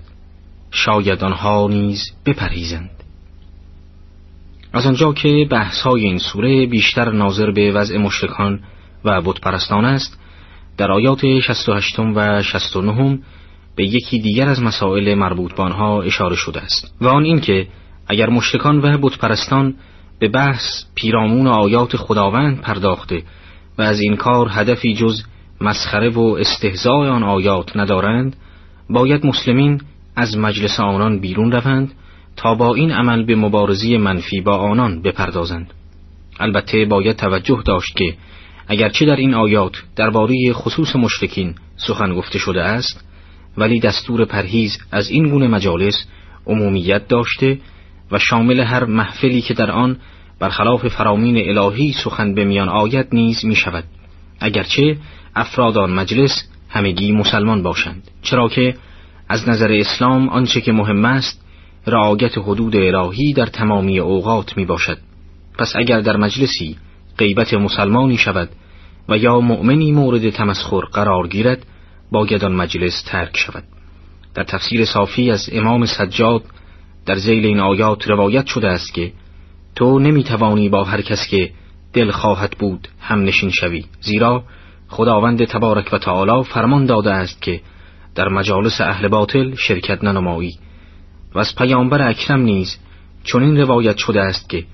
شاید 0.70 1.24
آنها 1.24 1.68
نیز 1.68 2.12
بپرهیزند. 2.26 2.90
از 4.72 4.86
آنجا 4.86 5.12
که 5.12 5.46
بحث‌های 5.50 6.04
این 6.04 6.18
سوره 6.18 6.66
بیشتر 6.66 7.10
ناظر 7.10 7.50
به 7.50 7.72
وضع 7.72 7.98
مشرکان 7.98 8.60
و 9.04 9.20
بتپرستان 9.20 9.84
است 9.84 10.18
در 10.76 10.92
آیات 10.92 11.40
68 11.40 11.98
و 11.98 12.42
69 12.42 13.18
به 13.78 13.84
یکی 13.84 14.18
دیگر 14.18 14.48
از 14.48 14.62
مسائل 14.62 15.14
مربوط 15.14 15.54
به 15.54 15.62
آنها 15.62 16.02
اشاره 16.02 16.36
شده 16.36 16.60
است. 16.60 16.94
و 17.00 17.08
آن 17.08 17.24
اینکه 17.24 17.66
اگر 18.06 18.30
مشرکان 18.30 18.78
و 18.78 18.98
بتپرستان 18.98 19.74
به 20.18 20.28
بحث 20.28 20.84
پیرامون 20.94 21.46
آیات 21.46 21.96
خداوند 21.96 22.60
پرداخته 22.60 23.22
و 23.78 23.82
از 23.82 24.00
این 24.00 24.16
کار 24.16 24.48
هدفی 24.50 24.94
جز 24.94 25.22
مسخره 25.60 26.08
و 26.08 26.20
استهزاء 26.20 27.08
آن 27.08 27.22
آیات 27.22 27.76
ندارند 27.76 28.36
باید 28.90 29.26
مسلمین 29.26 29.80
از 30.16 30.38
مجلس 30.38 30.80
آنان 30.80 31.20
بیرون 31.20 31.52
روند 31.52 31.92
تا 32.36 32.54
با 32.54 32.74
این 32.74 32.92
عمل 32.92 33.24
به 33.24 33.36
مبارزی 33.36 33.96
منفی 33.96 34.40
با 34.40 34.56
آنان 34.56 35.02
بپردازند. 35.02 35.74
البته 36.40 36.84
باید 36.84 37.16
توجه 37.16 37.62
داشت 37.64 37.96
که 37.96 38.14
اگرچه 38.68 39.06
در 39.06 39.16
این 39.16 39.34
آیات 39.34 39.72
درباره 39.96 40.52
خصوص 40.52 40.96
مشرکین 40.96 41.54
سخن 41.76 42.14
گفته 42.14 42.38
شده 42.38 42.62
است 42.62 43.07
ولی 43.58 43.80
دستور 43.80 44.24
پرهیز 44.24 44.78
از 44.92 45.10
این 45.10 45.28
گونه 45.28 45.48
مجالس 45.48 46.04
عمومیت 46.46 47.08
داشته 47.08 47.58
و 48.10 48.18
شامل 48.18 48.60
هر 48.60 48.84
محفلی 48.84 49.40
که 49.40 49.54
در 49.54 49.70
آن 49.70 49.96
برخلاف 50.40 50.88
فرامین 50.88 51.58
الهی 51.58 51.92
سخن 51.92 52.34
به 52.34 52.44
میان 52.44 52.68
آید 52.68 53.06
نیز 53.12 53.44
می 53.44 53.56
شود 53.56 53.84
اگرچه 54.40 54.96
افراد 55.36 55.78
آن 55.78 55.90
مجلس 55.90 56.48
همگی 56.68 57.12
مسلمان 57.12 57.62
باشند. 57.62 58.10
چرا 58.22 58.48
که 58.48 58.74
از 59.28 59.48
نظر 59.48 59.72
اسلام 59.72 60.28
آنچه 60.28 60.60
که 60.60 60.72
مهم 60.72 61.04
است 61.04 61.44
رعایت 61.86 62.38
حدود 62.38 62.76
الهی 62.76 63.32
در 63.32 63.46
تمامی 63.46 63.98
اوقات 63.98 64.56
می 64.56 64.64
باشد 64.64 64.98
پس 65.58 65.72
اگر 65.76 66.00
در 66.00 66.16
مجلسی 66.16 66.76
غیبت 67.18 67.54
مسلمانی 67.54 68.16
شود 68.16 68.48
و 69.08 69.18
یا 69.18 69.40
مؤمنی 69.40 69.92
مورد 69.92 70.30
تمسخر 70.30 70.80
قرار 70.80 71.28
گیرد 71.28 71.66
باید 72.12 72.44
آن 72.44 72.52
مجلس 72.52 73.02
ترک 73.02 73.36
شود. 73.36 73.64
در 74.34 74.44
تفسیر 74.44 74.84
صافی 74.84 75.30
از 75.30 75.50
امام 75.52 75.86
سجاد 75.86 76.42
در 77.06 77.16
زیل 77.16 77.46
این 77.46 77.60
آیات 77.60 78.08
روایت 78.08 78.46
شده 78.46 78.68
است 78.68 78.94
که 78.94 79.12
تو 79.76 79.98
نمی‌توانی 79.98 80.68
با 80.68 80.84
هر 80.84 81.00
کس 81.00 81.26
که 81.26 81.50
دل 81.92 82.10
خواهد 82.10 82.50
بود 82.58 82.88
هم 83.00 83.24
نشین 83.24 83.50
شوی. 83.50 83.84
زیرا 84.00 84.44
خداوند 84.88 85.44
تبارک 85.44 85.92
و 85.92 85.98
تعالی 85.98 86.44
فرمان 86.44 86.86
داده 86.86 87.12
است 87.12 87.42
که 87.42 87.60
در 88.14 88.28
مجالس 88.28 88.80
اهل 88.80 89.08
باطل 89.08 89.54
شرکت 89.54 90.04
ننمایی. 90.04 90.58
و 91.34 91.38
از 91.38 91.54
پیامبر 91.56 92.08
اکرم 92.08 92.40
نیز 92.40 92.78
چنین 93.24 93.56
روایت 93.56 93.96
شده 93.96 94.20
است 94.20 94.48
که 94.48 94.64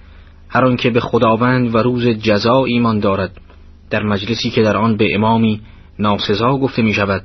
هر 0.49 0.65
آنکه 0.65 0.91
به 0.91 1.01
خداوند 1.01 1.75
و 1.75 1.79
روز 1.79 2.07
جزا 2.09 2.65
ایمان 2.65 3.01
دارد 3.01 3.41
در 3.91 4.03
مجلسی 4.03 4.51
که 4.51 4.63
در 4.63 4.77
آن 4.77 4.97
به 4.97 5.15
امامی 5.15 5.61
ناسزا 5.99 6.57
گفته 6.57 6.83
می 6.83 6.95
شود 6.95 7.23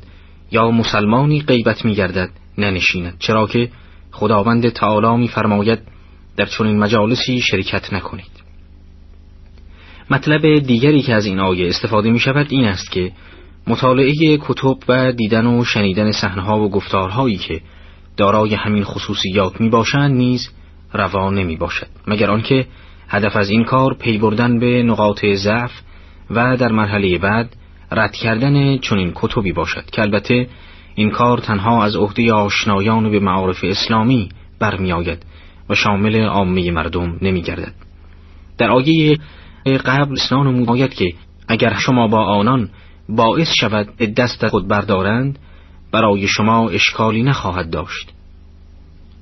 یا 0.52 0.72
مسلمانی 0.72 1.41
غیبت 1.41 1.86
می 1.86 1.96
گردد 1.96 2.30
ننشیند. 2.58 3.16
چرا 3.20 3.48
که 3.48 3.70
خداوند 4.12 4.70
تعالی 4.70 5.18
می 5.18 5.28
فرماید 5.28 5.80
در 6.38 6.46
چنین 6.46 6.80
مجالسی 6.80 7.41
شرکت 7.41 7.94
نکنید. 7.94 8.40
مطلب 10.10 10.60
دیگری 10.60 11.02
که 11.02 11.14
از 11.14 11.26
این 11.26 11.40
آیه 11.40 11.68
استفاده 11.68 12.12
می 12.12 12.20
شود 12.20 12.48
این 12.50 12.66
است 12.66 12.91
که 12.91 13.12
مطالعه 13.68 14.38
کتب 14.41 14.78
و 14.88 15.12
دیدن 15.12 15.46
و 15.46 15.64
شنیدن 15.64 16.12
صحنه‌ها 16.12 16.60
و 16.60 16.70
گفتارهایی 16.70 17.38
که 17.38 17.62
دارای 18.18 18.56
همین 18.56 18.84
خصوصیات 18.84 19.62
می 19.62 19.70
باشند 19.70 20.16
نیز 20.16 20.50
روا 20.94 21.30
نمی 21.30 21.58
باشد 21.58 21.88
مگر 22.08 22.32
آنکه 22.32 22.68
هدف 23.08 23.36
از 23.36 23.50
این 23.50 23.64
کار 23.64 23.94
پی 23.94 24.18
بردن 24.18 24.60
به 24.60 24.84
نقاط 24.84 25.26
ضعف 25.26 25.72
و 26.30 26.58
در 26.58 26.72
مرحله 26.72 27.18
بعد 27.18 27.56
رد 27.91 28.11
کردن 28.11 28.78
چنین 28.78 29.11
کتبی 29.16 29.52
باشد 29.52 29.86
که 29.86 30.02
البته 30.02 30.48
این 30.95 31.11
کار 31.11 31.38
تنها 31.38 31.84
از 31.84 31.95
عهده 31.95 32.34
آشنایان 32.34 33.11
به 33.11 33.20
معارف 33.20 33.64
اسلامی 33.64 34.30
برمیآید 34.60 35.26
و 35.70 35.76
شامل 35.76 36.26
عامه 36.26 36.72
مردم 36.72 37.18
نمیگردد. 37.22 37.74
در 38.57 38.72
آیه 38.72 39.18
قبل 39.66 40.11
اسلام 40.11 40.48
نمود 40.48 40.94
که 40.94 41.06
اگر 41.48 41.74
شما 41.74 42.07
با 42.07 42.26
آنان 42.26 42.70
باعث 43.10 43.48
شود 43.60 43.88
دست 43.98 44.48
خود 44.48 44.68
بردارند 44.68 45.40
برای 45.91 46.28
شما 46.28 46.70
اشکالی 46.70 47.24
نخواهد 47.24 47.70
داشت. 47.70 48.14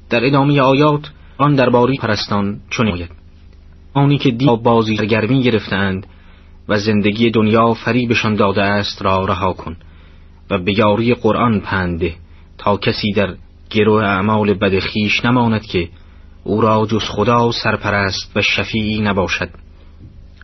در 0.09 0.25
ادامه 0.25 0.61
آیات 0.61 1.11
آن 1.37 1.55
درباره 1.55 1.93
پرستان 2.01 2.59
چون 2.69 2.91
آید. 2.91 3.11
آنی 3.93 4.17
که 4.17 4.31
بازی 4.63 4.95
گرمی 4.95 5.43
گرفتند 5.43 6.07
و 6.69 6.77
زندگی 6.77 7.31
دنیا 7.31 7.73
فریبشان 7.73 8.35
داده 8.35 8.63
است 8.63 9.01
را 9.01 9.25
رها 9.25 9.53
کن 9.53 9.77
و 10.49 10.57
به 10.57 10.79
یاری 10.79 11.13
قرآن 11.13 11.59
پنده 11.59 12.15
تا 12.57 12.77
کسی 12.77 13.11
در 13.11 13.35
گروه 13.69 14.03
اعمال 14.03 14.53
بدخیش 14.53 15.25
نماند 15.25 15.61
که 15.61 15.89
او 16.43 16.61
را 16.61 16.85
جز 16.85 17.03
خدا 17.03 17.51
سرپرست 17.51 18.31
و 18.35 18.41
شفیعی 18.41 19.01
نباشد 19.01 19.49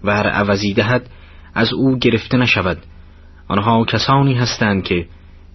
و 0.03 0.15
هر 0.15 0.27
عوضی 0.27 0.73
دهد 0.73 1.09
از 1.55 1.73
او 1.73 1.97
گرفته 1.97 2.37
نشود. 2.37 2.77
آنها 3.47 3.85
کسانی 3.85 4.33
هستند 4.33 4.83
که 4.83 5.07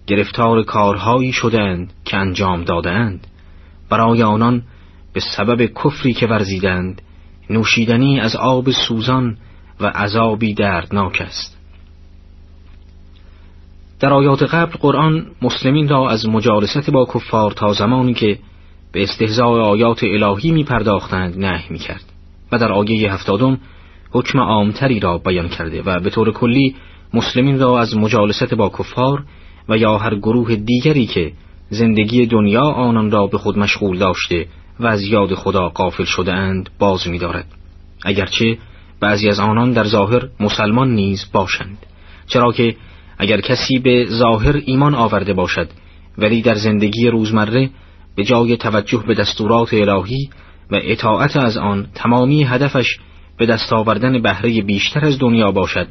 گرفتار 0.07 0.63
کارهایی 0.63 1.31
شدند 1.31 1.93
که 2.05 2.17
انجام 2.17 2.63
دادند 2.63 3.27
برای 3.89 4.23
آنان 4.23 4.63
به 5.13 5.19
سبب 5.37 5.65
کفری 5.65 6.13
که 6.13 6.27
ورزیدند 6.27 7.01
نوشیدنی 7.49 8.19
از 8.19 8.35
آب 8.35 8.71
سوزان 8.71 9.37
و 9.79 9.85
عذابی 9.85 10.53
دردناک 10.53 11.21
است 11.21 11.57
در 13.99 14.13
آیات 14.13 14.43
قبل 14.43 14.71
قرآن 14.71 15.25
مسلمین 15.41 15.87
را 15.87 16.09
از 16.09 16.29
مجالست 16.29 16.89
با 16.89 17.05
کفار 17.05 17.51
تا 17.51 17.73
زمانی 17.73 18.13
که 18.13 18.39
به 18.91 19.03
استهزاء 19.03 19.61
آیات 19.61 20.03
الهی 20.03 20.51
می 20.51 20.63
پرداختند 20.63 21.39
نه 21.39 21.63
می 21.69 21.79
کرد 21.79 22.03
و 22.51 22.57
در 22.57 22.71
آیه 22.71 23.13
هفتادم 23.13 23.59
حکم 24.11 24.39
عامتری 24.39 24.99
را 24.99 25.17
بیان 25.17 25.49
کرده 25.49 25.81
و 25.81 25.99
به 25.99 26.09
طور 26.09 26.31
کلی 26.31 26.75
مسلمین 27.13 27.59
را 27.59 27.79
از 27.79 27.97
مجالست 27.97 28.53
با 28.53 28.69
کفار 28.69 29.23
و 29.69 29.77
یا 29.77 29.97
هر 29.97 30.15
گروه 30.15 30.55
دیگری 30.55 31.05
که 31.05 31.33
زندگی 31.69 32.25
دنیا 32.25 32.63
آنان 32.63 33.11
را 33.11 33.27
به 33.27 33.37
خود 33.37 33.57
مشغول 33.57 33.97
داشته 33.97 34.47
و 34.79 34.87
از 34.87 35.03
یاد 35.03 35.33
خدا 35.33 35.69
قافل 35.69 36.03
شده 36.03 36.33
اند 36.33 36.69
باز 36.79 37.07
می 37.07 37.17
دارد. 37.17 37.45
اگرچه 38.05 38.57
بعضی 39.01 39.29
از 39.29 39.39
آنان 39.39 39.71
در 39.71 39.83
ظاهر 39.83 40.27
مسلمان 40.39 40.95
نیز 40.95 41.25
باشند. 41.31 41.77
چرا 42.27 42.51
که 42.51 42.75
اگر 43.17 43.41
کسی 43.41 43.79
به 43.79 44.05
ظاهر 44.09 44.61
ایمان 44.65 44.95
آورده 44.95 45.33
باشد 45.33 45.69
ولی 46.17 46.41
در 46.41 46.55
زندگی 46.55 47.07
روزمره 47.07 47.69
به 48.15 48.23
جای 48.23 48.57
توجه 48.57 49.03
به 49.07 49.13
دستورات 49.13 49.73
الهی 49.73 50.29
و 50.71 50.79
اطاعت 50.83 51.37
از 51.37 51.57
آن 51.57 51.87
تمامی 51.95 52.43
هدفش 52.43 52.97
به 53.37 53.45
دست 53.45 53.73
آوردن 53.73 54.21
بهره 54.21 54.61
بیشتر 54.61 55.05
از 55.05 55.19
دنیا 55.19 55.51
باشد 55.51 55.87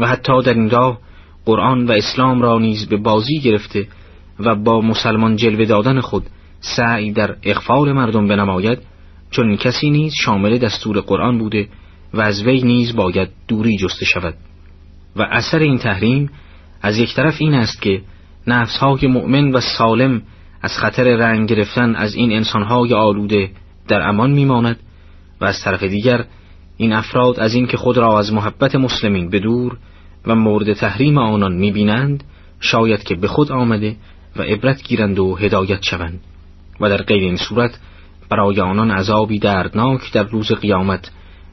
و 0.00 0.06
حتی 0.06 0.42
در 0.42 0.54
این 0.54 0.70
راه 0.70 0.98
قرآن 1.44 1.86
و 1.86 1.92
اسلام 1.92 2.42
را 2.42 2.58
نیز 2.58 2.88
به 2.88 2.96
بازی 2.96 3.38
گرفته 3.40 3.88
و 4.40 4.54
با 4.54 4.80
مسلمان 4.80 5.36
جلوه 5.36 5.64
دادن 5.64 6.00
خود 6.00 6.26
سعی 6.60 7.12
در 7.12 7.36
اخفال 7.42 7.92
مردم 7.92 8.28
بنماید 8.28 8.78
چون 9.30 9.56
کسی 9.56 9.90
نیز 9.90 10.12
شامل 10.24 10.58
دستور 10.58 11.00
قرآن 11.00 11.38
بوده 11.38 11.68
و 12.14 12.20
از 12.20 12.42
وی 12.42 12.62
نیز 12.62 12.96
باید 12.96 13.28
دوری 13.48 13.76
جسته 13.76 14.04
شود. 14.04 14.34
و 15.16 15.22
اثر 15.22 15.58
این 15.58 15.78
تحریم 15.78 16.30
از 16.82 16.98
یک 16.98 17.14
طرف 17.14 17.34
این 17.38 17.54
است 17.54 17.82
که 17.82 18.02
نفسهای 18.46 19.06
مؤمن 19.06 19.52
و 19.52 19.60
سالم 19.60 20.22
از 20.62 20.78
خطر 20.78 21.04
رنگ 21.04 21.48
گرفتن 21.48 21.94
از 21.94 22.14
این 22.14 22.32
انسانهای 22.32 22.94
آلوده 22.94 23.50
در 23.88 24.08
امان 24.08 24.30
میماند 24.30 24.78
و 25.40 25.44
از 25.44 25.60
طرف 25.60 25.82
دیگر 25.82 26.24
این 26.76 26.92
افراد 26.92 27.40
از 27.40 27.54
اینکه 27.54 27.76
خود 27.76 27.98
را 27.98 28.18
از 28.18 28.32
محبت 28.32 28.74
مسلمین 28.74 29.30
به 29.30 29.38
دور 29.38 29.78
و 30.26 30.34
مورد 30.34 30.72
تحریم 30.72 31.18
آنان 31.18 31.56
می‌بینند 31.56 32.24
شاید 32.60 33.02
که 33.02 33.14
به 33.14 33.28
خود 33.28 33.52
آمده 33.52 33.96
و 34.36 34.42
عبرت 34.42 34.82
گیرند 34.82 35.18
و 35.18 35.34
هدایت 35.34 35.82
شوند 35.82 36.20
و 36.80 36.88
در 36.88 37.02
غیر 37.02 37.22
این 37.22 37.36
صورت 37.36 37.78
برای 38.30 38.60
آنان 38.60 38.90
عذابی 38.90 39.38
دردناک 39.38 40.12
در 40.12 40.22
روز 40.22 40.52
قیامت 40.52 41.10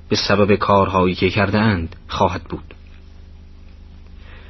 به 0.10 0.16
سبب 0.16 0.56
کارهایی 0.56 1.16
که 1.16 1.30
کرده 1.30 1.60
اند 1.60 1.96
خواهد 2.08 2.44
بود. 2.44 2.74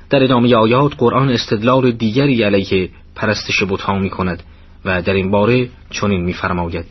در 0.09 0.23
ادامه 0.23 0.55
آیات 0.55 0.95
قرآن 0.97 1.29
استدلال 1.29 1.91
دیگری 1.91 2.43
علیه 2.43 2.89
پرستش 3.15 3.63
بتها 3.63 3.99
می 3.99 4.09
کند 4.09 4.43
و 4.85 5.01
در 5.01 5.13
این 5.13 5.31
باره 5.31 5.69
چنین 5.89 6.21
میفرماید. 6.21 6.85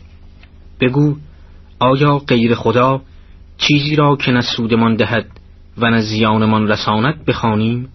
بگو 0.79 1.15
آیا 1.79 2.17
غیر 2.17 2.55
خدا 2.55 3.01
چیزی 3.57 3.95
را 3.95 4.15
که 4.15 4.31
نه 4.31 4.41
سودمان 4.41 4.95
دهد 4.95 5.25
و 5.77 5.89
نه 5.89 6.01
زیانمان 6.01 6.67
رساند 6.67 7.25
بخوانیم؟ 7.25 7.89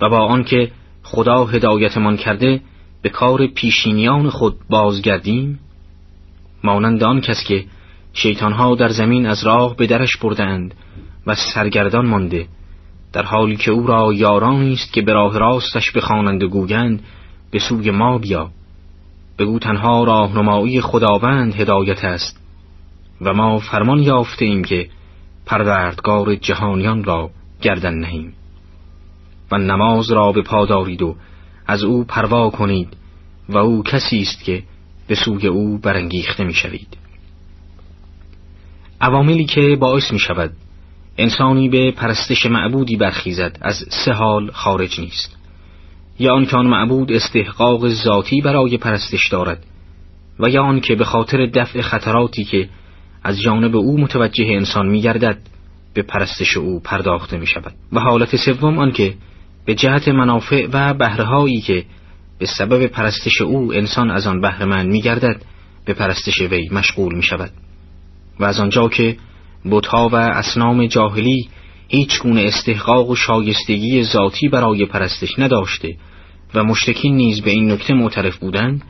و 0.00 0.10
با 0.10 0.18
آنکه 0.18 0.70
خدا 1.02 1.44
هدایتمان 1.44 2.16
کرده 2.16 2.60
به 3.02 3.08
کار 3.08 3.46
پیشینیان 3.46 4.30
خود 4.30 4.56
بازگردیم؟ 4.70 5.58
مانند 6.64 7.04
آن 7.04 7.20
کس 7.20 7.44
که 7.44 7.64
شیطانها 8.12 8.74
در 8.74 8.88
زمین 8.88 9.26
از 9.26 9.46
راه 9.46 9.76
به 9.76 9.86
درش 9.86 10.16
بردند 10.16 10.74
و 11.26 11.34
سرگردان 11.34 12.06
مانده 12.06 12.46
در 13.12 13.22
حالی 13.22 13.56
که 13.56 13.70
او 13.70 13.86
را 13.86 14.12
یارانی 14.12 14.72
است 14.72 14.92
که 14.92 15.02
به 15.02 15.12
راه 15.12 15.38
راستش 15.38 15.92
بخوانند 15.92 16.42
و 16.42 16.48
گویند 16.48 17.02
به 17.50 17.58
سوی 17.58 17.90
ما 17.90 18.18
بیا 18.18 18.50
بگو 19.38 19.58
تنها 19.58 20.04
راهنمایی 20.04 20.80
خداوند 20.80 21.54
هدایت 21.54 22.04
است 22.04 22.40
و 23.20 23.34
ما 23.34 23.58
فرمان 23.58 23.98
یافته 23.98 24.44
ایم 24.44 24.64
که 24.64 24.88
پروردگار 25.46 26.34
جهانیان 26.34 27.04
را 27.04 27.30
گردن 27.62 27.94
نهیم 27.94 28.32
و 29.52 29.58
نماز 29.58 30.12
را 30.12 30.32
به 30.32 30.42
پا 30.42 30.66
دارید 30.66 31.02
و 31.02 31.16
از 31.66 31.82
او 31.82 32.04
پروا 32.04 32.50
کنید 32.50 32.96
و 33.48 33.58
او 33.58 33.82
کسی 33.82 34.20
است 34.20 34.44
که 34.44 34.62
به 35.06 35.14
سوی 35.14 35.46
او 35.46 35.78
برانگیخته 35.78 36.44
می 36.44 36.54
شوید. 36.54 36.96
عواملی 39.00 39.44
که 39.44 39.76
باعث 39.80 40.12
می 40.12 40.18
شود 40.18 40.52
انسانی 41.18 41.68
به 41.68 41.90
پرستش 41.90 42.46
معبودی 42.46 42.96
برخیزد 42.96 43.58
از 43.60 43.84
سه 44.04 44.12
حال 44.12 44.50
خارج 44.50 45.00
نیست. 45.00 45.38
یا 46.18 46.34
آن 46.34 46.46
آن 46.46 46.66
معبود 46.66 47.12
استحقاق 47.12 47.88
ذاتی 47.88 48.40
برای 48.40 48.76
پرستش 48.76 49.28
دارد 49.28 49.64
و 50.40 50.48
یا 50.48 50.62
آن 50.62 50.80
که 50.80 50.94
به 50.94 51.04
خاطر 51.04 51.46
دفع 51.46 51.80
خطراتی 51.80 52.44
که 52.44 52.68
از 53.22 53.40
جانب 53.40 53.76
او 53.76 54.00
متوجه 54.00 54.44
انسان 54.48 54.88
می 54.88 55.00
گردد 55.00 55.38
به 55.94 56.02
پرستش 56.02 56.56
او 56.56 56.80
پرداخته 56.80 57.38
می 57.38 57.46
شود 57.46 57.72
و 57.92 58.00
حالت 58.00 58.36
سوم 58.36 58.78
آنکه 58.78 59.14
به 59.64 59.74
جهت 59.74 60.08
منافع 60.08 60.66
و 60.72 60.94
بهرهایی 60.94 61.60
که 61.60 61.84
به 62.38 62.46
سبب 62.46 62.86
پرستش 62.86 63.40
او 63.40 63.74
انسان 63.74 64.10
از 64.10 64.26
آن 64.26 64.40
بهرهمند 64.40 64.88
می 64.88 65.00
گردد 65.00 65.42
به 65.84 65.94
پرستش 65.94 66.40
وی 66.40 66.68
مشغول 66.72 67.14
می 67.14 67.22
شود 67.22 67.50
و 68.40 68.44
از 68.44 68.60
آنجا 68.60 68.88
که 68.88 69.16
بتها 69.70 70.08
و 70.08 70.16
اسنام 70.16 70.86
جاهلی 70.86 71.48
هیچ 71.88 72.22
گونه 72.22 72.42
استحقاق 72.42 73.10
و 73.10 73.14
شایستگی 73.14 74.02
ذاتی 74.02 74.48
برای 74.48 74.86
پرستش 74.86 75.38
نداشته 75.38 75.96
و 76.54 76.64
مشتکین 76.64 77.16
نیز 77.16 77.40
به 77.40 77.50
این 77.50 77.72
نکته 77.72 77.94
معترف 77.94 78.36
بودند 78.36 78.82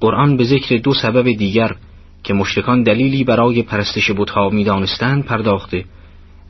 قرآن 0.00 0.36
به 0.36 0.44
ذکر 0.44 0.76
دو 0.76 0.94
سبب 0.94 1.32
دیگر 1.32 1.76
که 2.22 2.34
مشتکان 2.34 2.82
دلیلی 2.82 3.24
برای 3.24 3.62
پرستش 3.62 4.10
بتها 4.10 4.48
می‌دانستند 4.48 5.24
پرداخته 5.24 5.84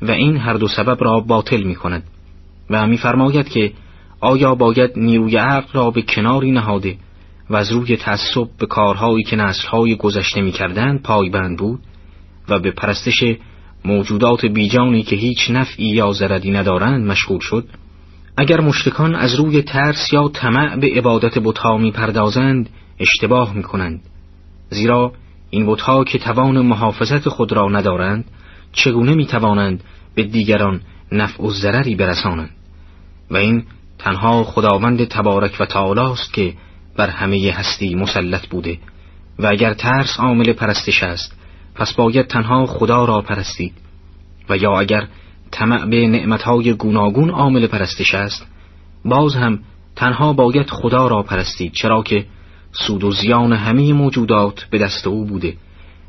و 0.02 0.10
این 0.10 0.36
هر 0.36 0.54
دو 0.54 0.68
سبب 0.68 1.04
را 1.04 1.20
باطل 1.20 1.62
می 1.62 1.74
کند 1.74 2.02
و 2.70 2.86
میفرماید 2.86 3.48
که 3.48 3.72
آیا 4.20 4.54
باید 4.54 4.90
نیروی 4.96 5.36
عقل 5.36 5.72
را 5.72 5.90
به 5.90 6.02
کناری 6.02 6.50
نهاده 6.50 6.96
و 7.50 7.56
از 7.56 7.72
روی 7.72 7.96
تعصب 7.96 8.48
به 8.58 8.66
کارهایی 8.66 9.24
که 9.24 9.36
نسلهای 9.36 9.96
گذشته 9.96 10.40
می‌کردند 10.40 11.02
پایبند 11.02 11.58
بود؟ 11.58 11.80
و 12.48 12.58
به 12.58 12.70
پرستش 12.70 13.24
موجودات 13.84 14.46
بیجانی 14.46 15.02
که 15.02 15.16
هیچ 15.16 15.50
نفعی 15.50 15.86
یا 15.86 16.12
زردی 16.12 16.50
ندارند 16.50 17.06
مشغول 17.06 17.40
شد. 17.40 17.68
اگر 18.36 18.60
مشتکان 18.60 19.14
از 19.14 19.34
روی 19.34 19.62
ترس 19.62 20.12
یا 20.12 20.28
طمع 20.28 20.76
به 20.76 20.86
عبادت 20.86 21.38
بتها 21.38 21.78
می‌پردازند 21.78 22.70
اشتباه 22.98 23.54
می‌کنند. 23.54 24.00
زیرا 24.70 25.12
این 25.50 25.66
بتها 25.66 26.04
که 26.04 26.18
توان 26.18 26.60
محافظت 26.60 27.28
خود 27.28 27.52
را 27.52 27.68
ندارند 27.68 28.24
چگونه 28.72 29.14
می‌توانند 29.14 29.84
به 30.14 30.22
دیگران 30.22 30.80
نفع 31.12 31.42
و 31.42 31.50
ضرری 31.50 31.94
برسانند؟ 31.94 32.50
و 33.30 33.36
این 33.36 33.64
تنها 33.98 34.44
خداوند 34.44 35.04
تبارک 35.04 35.56
و 35.60 35.66
تعالی 35.66 36.00
است 36.00 36.32
که 36.32 36.54
بر 36.96 37.08
همه 37.08 37.52
هستی 37.52 37.94
مسلط 37.94 38.46
بوده 38.46 38.78
و 39.38 39.46
اگر 39.46 39.74
ترس 39.74 40.20
عامل 40.20 40.52
پرستش 40.52 41.02
است 41.02 41.41
پس 41.74 41.94
باید 41.94 42.26
تنها 42.26 42.66
خدا 42.66 43.04
را 43.04 43.20
پرستید 43.20 43.72
و 44.48 44.56
یا 44.56 44.80
اگر 44.80 45.08
طمع 45.50 45.86
به 45.86 46.06
نعمتهای 46.06 46.72
گوناگون 46.72 47.30
عامل 47.30 47.66
پرستش 47.66 48.14
است 48.14 48.46
باز 49.04 49.34
هم 49.34 49.58
تنها 49.96 50.32
باید 50.32 50.70
خدا 50.70 51.08
را 51.08 51.22
پرستید 51.22 51.72
چرا 51.72 52.02
که 52.02 52.26
سود 52.72 53.04
و 53.04 53.10
زیان 53.12 53.52
همه 53.52 53.92
موجودات 53.92 54.66
به 54.70 54.78
دست 54.78 55.06
او 55.06 55.24
بوده 55.24 55.56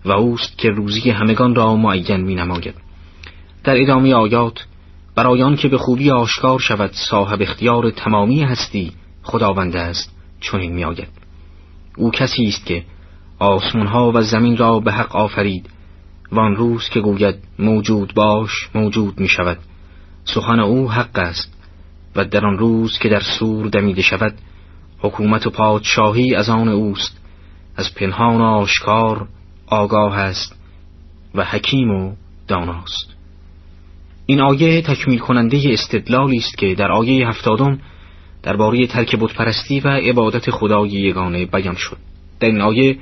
و 0.06 0.11
اوست 0.11 0.57
که 0.57 0.69
روزی 0.69 1.10
همگان 1.10 1.56
را 1.56 1.76
معین 1.76 2.22
می 2.22 2.35
نماید. 2.35 2.76
در 3.64 3.81
ادامه 3.81 4.14
آیات 4.14 4.65
برای 5.15 5.44
آن 5.44 5.56
که 5.56 5.68
به 5.68 5.77
خوبی 5.77 6.11
آشکار 6.11 6.60
شود 6.60 6.91
صاحب 6.94 7.41
اختیار 7.41 7.90
تمامی 7.90 8.44
هستی 8.44 8.91
خداوند 9.23 9.76
است 9.76 10.11
چنین 10.41 10.73
می 10.73 10.84
آید. 10.84 11.07
او 11.98 12.11
کسی 12.11 12.45
است 12.45 12.65
که 12.65 12.84
آسمانها 13.40 14.12
و 14.12 14.22
زمین 14.22 14.58
را 14.58 14.80
به 14.80 14.92
حق 14.92 15.16
آفرید. 15.16 15.70
و 16.32 16.40
روز 16.40 16.90
که 16.90 17.00
گوید 17.00 17.36
موجود 17.60 18.14
باش 18.14 18.70
موجود 18.76 19.20
می 19.20 19.28
شود 19.28 19.58
سخن 20.24 20.60
او 20.60 20.92
حق 20.92 21.18
است. 21.20 21.54
و 22.16 22.26
در 22.26 22.46
آن 22.46 22.58
روز 22.58 23.00
که 23.00 23.10
در 23.10 23.22
سور 23.40 23.68
دمیده 23.68 24.02
شود 24.02 24.34
حکومت 25.00 25.48
و 25.48 25.50
پادشاهی 25.50 26.36
از 26.36 26.50
آن 26.50 26.68
اوست. 26.68 27.22
از 27.76 27.96
پنهان 27.96 28.42
آشکار 28.42 29.28
آگاه 29.68 30.18
است 30.18 30.56
و 31.36 31.44
حکیم 31.44 31.92
و 31.92 32.16
داناست. 32.48 33.14
این 34.26 34.42
آیه 34.42 34.82
تکمیل 34.82 35.20
کننده 35.20 35.62
استدلالی 35.66 36.38
است 36.38 36.58
که 36.58 36.76
در 36.76 36.92
آیه 36.92 37.28
هفتادم 37.28 37.80
درباره 38.44 38.88
ترک 38.88 39.16
بتپرستی 39.16 39.80
و 39.80 39.88
عبادت 39.88 40.52
خدای 40.52 40.90
یگانه 40.90 41.46
بیان 41.46 41.76
شد. 41.76 41.98
در 42.40 42.48
این 42.48 42.62
آیه 42.62 42.98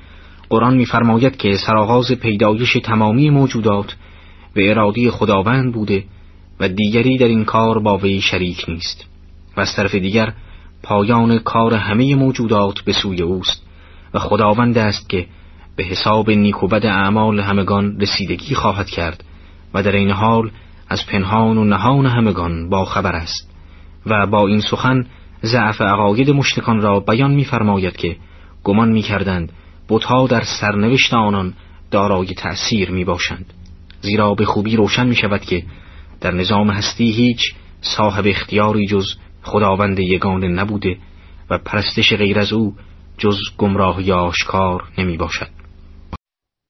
قرآن 0.52 0.78
می‌فرماید 0.78 1.38
که 1.38 1.58
سرآغاز 1.58 2.12
پیدایش 2.12 2.74
تمامی 2.84 3.30
موجودات 3.30 3.96
به 4.54 4.70
ارادی 4.70 5.10
خداوند 5.10 5.74
بوده 5.74 6.04
و 6.60 6.68
دیگری 6.68 7.18
در 7.18 7.28
این 7.28 7.46
کار 7.46 7.80
با 7.80 7.98
وی 7.98 8.22
شریک 8.22 8.66
نیست 8.68 9.06
و 9.58 9.62
از 9.62 9.76
طرف 9.76 9.96
دیگر 9.96 10.34
پایان 10.84 11.40
کار 11.40 11.74
همه 11.74 12.16
موجودات 12.16 12.82
به 12.82 12.94
سوی 12.94 13.22
اوست 13.22 13.64
و 14.14 14.20
خداوند 14.20 14.78
است 14.78 15.10
که 15.10 15.26
به 15.76 15.84
حساب 15.84 16.32
نیک 16.32 16.64
و 16.64 16.68
بد 16.68 16.86
اعمال 16.86 17.40
همگان 17.40 18.00
رسیدگی 18.00 18.56
خواهد 18.56 18.90
کرد 18.90 19.24
و 19.74 19.84
در 19.84 19.96
این 19.96 20.12
حال 20.12 20.52
از 20.90 21.06
پنهان 21.06 21.58
و 21.58 21.64
نهان 21.64 22.06
همگان 22.06 22.70
با 22.70 22.86
خبر 22.86 23.16
است 23.16 23.52
و 24.06 24.28
با 24.28 24.48
این 24.48 24.62
سخن 24.62 25.06
ضعف 25.44 25.82
عقاید 25.82 26.30
مشتکان 26.30 26.82
را 26.82 27.00
بیان 27.00 27.32
می‌فرماید 27.32 27.96
که 27.96 28.16
گمان 28.64 28.92
می‌کردند 28.92 29.52
بتها 29.92 30.28
در 30.28 30.44
سرنوشت 30.62 31.14
آنان 31.14 31.54
دارای 31.92 32.34
تأثیر 32.34 32.92
می‌باشند. 32.92 33.54
زیرا 34.02 34.34
به 34.34 34.46
خوبی 34.46 34.76
روشن 34.76 35.08
می 35.08 35.16
شود 35.16 35.42
که 35.42 35.64
در 36.22 36.32
نظام 36.32 36.70
هستی 36.70 37.12
هیچ 37.12 37.54
صاحب 37.82 38.26
اختیاری 38.28 38.88
جز 38.88 39.06
خداوند 39.44 40.00
یگانه 40.00 40.48
نبوده 40.48 40.98
و 41.50 41.58
پرستش 41.58 42.14
غیر 42.14 42.40
از 42.40 42.54
او 42.54 42.76
جز 43.18 43.38
گمراه 43.58 44.12
آشکار 44.12 44.84
نمی 44.98 45.18
باشد 45.18 45.48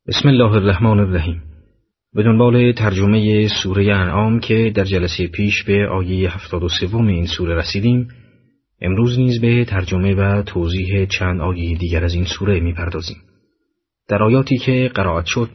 بسم 0.08 0.28
الله 0.28 0.52
الرحمن 0.52 1.00
الرحیم. 1.00 1.42
به 2.14 2.24
دنبال 2.24 2.72
ترجمه 2.72 3.48
سوره 3.48 3.96
انعام 3.96 4.40
که 4.40 4.72
در 4.76 4.84
جلسه 4.84 5.28
پیش 5.28 5.64
به 5.64 5.88
آیه 5.88 6.34
هفتاد 6.36 6.64
و 6.64 6.70
سوم 6.70 7.08
این 7.08 7.26
سوره 7.26 7.56
رسیدیم 7.56 8.08
امروز 8.82 9.20
نیز 9.20 9.42
به 9.42 9.66
ترجمه 9.66 10.16
و 10.16 10.42
توضیح 10.42 11.06
چند 11.06 11.42
آیه 11.42 11.78
دیگر 11.78 12.04
از 12.04 12.14
این 12.14 12.26
سوره 12.26 12.60
می‌پردازیم. 12.60 13.18
در 14.08 14.24
آیاتی 14.24 14.58
که 14.58 14.92
قرائت 14.94 15.26
شد 15.26 15.50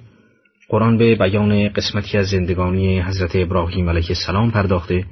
قرآن 0.69 0.99
به 0.99 1.15
بیان 1.15 1.69
قسمتی 1.69 2.19
از 2.19 2.27
زندگانی 2.27 3.01
حضرت 3.01 3.31
ابراهیم 3.35 3.91
علیه 3.91 4.07
السلام 4.09 4.51
پرداخته 4.51 5.05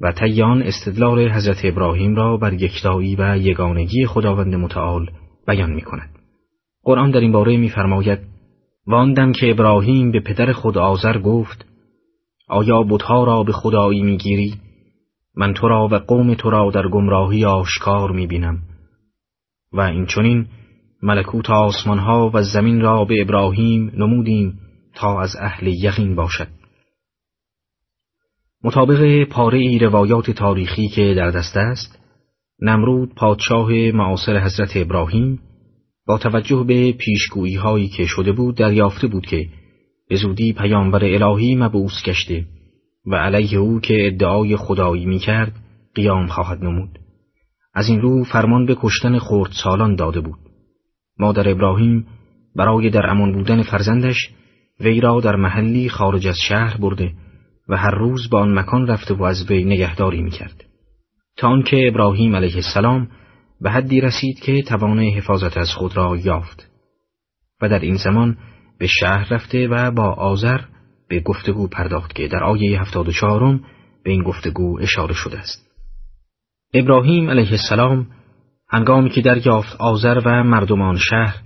و 0.00 0.12
تیان 0.12 0.62
استدلال 0.62 1.28
حضرت 1.28 1.64
ابراهیم 1.64 2.16
را 2.16 2.36
بر 2.36 2.52
یکتایی 2.52 3.16
و 3.18 3.36
یگانگی 3.38 4.06
خداوند 4.06 4.54
متعال 4.54 5.10
بیان 5.46 5.72
می 5.72 5.82
کند. 5.82 6.10
قرآن 6.84 7.10
در 7.10 7.20
این 7.20 7.32
باره 7.32 7.56
میفرماید 7.56 8.18
واندم 8.86 9.32
که 9.32 9.50
ابراهیم 9.50 10.10
به 10.10 10.20
پدر 10.20 10.52
خود 10.52 10.78
آذر 10.78 11.18
گفت 11.18 11.66
آیا 12.48 12.82
بتها 12.82 13.24
را 13.24 13.42
به 13.42 13.52
خدایی 13.52 14.02
می‌گیری 14.02 14.54
من 15.36 15.54
تو 15.54 15.68
را 15.68 15.88
و 15.92 15.94
قوم 15.94 16.34
تو 16.34 16.50
را 16.50 16.70
در 16.70 16.88
گمراهی 16.88 17.44
آشکار 17.44 18.12
می‌بینم. 18.12 18.58
و 19.72 19.80
این 19.80 20.06
چونین 20.06 20.46
ملکوت 21.02 21.50
آسمانها 21.50 22.30
و 22.34 22.42
زمین 22.42 22.80
را 22.80 23.04
به 23.04 23.20
ابراهیم 23.20 23.92
نمودیم 23.96 24.58
تا 24.94 25.20
از 25.20 25.36
اهل 25.40 25.66
یقین 25.66 26.14
باشد. 26.14 26.48
مطابق 28.64 29.24
پاره 29.24 29.58
ای 29.58 29.78
روایات 29.78 30.30
تاریخی 30.30 30.88
که 30.88 31.14
در 31.14 31.30
دست 31.30 31.56
است 31.56 31.98
نمرود 32.60 33.14
پادشاه 33.14 33.72
معاصر 33.72 34.38
حضرت 34.38 34.76
ابراهیم 34.76 35.40
با 36.06 36.18
توجه 36.18 36.64
به 36.68 36.92
پیشگویی 36.92 37.54
هایی 37.54 37.88
که 37.88 38.06
شده 38.06 38.32
بود 38.32 38.56
دریافته 38.56 39.06
بود 39.06 39.26
که 39.26 39.48
به 40.08 40.16
زودی 40.16 40.52
پیامبر 40.52 41.04
الهی 41.04 41.54
مبعوث 41.54 42.02
گشته. 42.04 42.44
و 43.06 43.14
علیه 43.14 43.58
او 43.58 43.80
که 43.80 44.06
ادعای 44.06 44.56
خدایی 44.56 45.06
می 45.06 45.18
کرد 45.18 45.52
قیام 45.94 46.26
خواهد 46.26 46.64
نمود. 46.64 46.98
از 47.74 47.88
این 47.88 48.00
رو 48.00 48.24
فرمان 48.24 48.66
به 48.66 48.76
کشتن 48.80 49.18
خورد 49.18 49.50
سالان 49.64 49.94
داده 49.96 50.20
بود. 50.20 50.38
مادر 51.18 51.48
ابراهیم 51.48 52.06
برای 52.56 52.90
در 52.90 53.10
امان 53.10 53.32
بودن 53.32 53.62
فرزندش 53.62 54.16
وی 54.80 55.00
را 55.00 55.20
در 55.20 55.36
محلی 55.36 55.88
خارج 55.88 56.26
از 56.26 56.36
شهر 56.48 56.76
برده 56.76 57.12
و 57.68 57.76
هر 57.76 57.90
روز 57.90 58.30
با 58.30 58.40
آن 58.40 58.58
مکان 58.58 58.86
رفته 58.86 59.14
و 59.14 59.22
از 59.22 59.50
وی 59.50 59.64
نگهداری 59.64 60.22
می‌کرد 60.22 60.64
تا 61.36 61.48
آنکه 61.48 61.88
ابراهیم 61.88 62.36
علیه 62.36 62.56
السلام 62.56 63.08
به 63.60 63.70
حدی 63.70 64.00
رسید 64.00 64.40
که 64.40 64.62
توان 64.62 64.98
حفاظت 64.98 65.56
از 65.56 65.70
خود 65.70 65.96
را 65.96 66.16
یافت 66.16 66.68
و 67.62 67.68
در 67.68 67.78
این 67.78 67.96
زمان 67.96 68.36
به 68.78 68.86
شهر 68.86 69.34
رفته 69.34 69.68
و 69.68 69.90
با 69.90 70.12
آذر 70.12 70.60
به 71.12 71.20
گفتگو 71.20 71.68
پرداخت 71.68 72.14
که 72.14 72.28
در 72.28 72.44
آیه 72.44 72.80
هفتاد 72.80 73.08
و 73.08 73.12
چهارم 73.12 73.60
به 74.04 74.10
این 74.10 74.22
گفتگو 74.22 74.78
اشاره 74.80 75.14
شده 75.14 75.38
است. 75.38 75.70
ابراهیم 76.74 77.30
علیه 77.30 77.50
السلام 77.50 78.06
هنگامی 78.68 79.10
که 79.10 79.20
دریافت 79.20 79.76
آذر 79.76 80.20
و 80.24 80.44
مردمان 80.44 80.96
شهر 80.96 81.36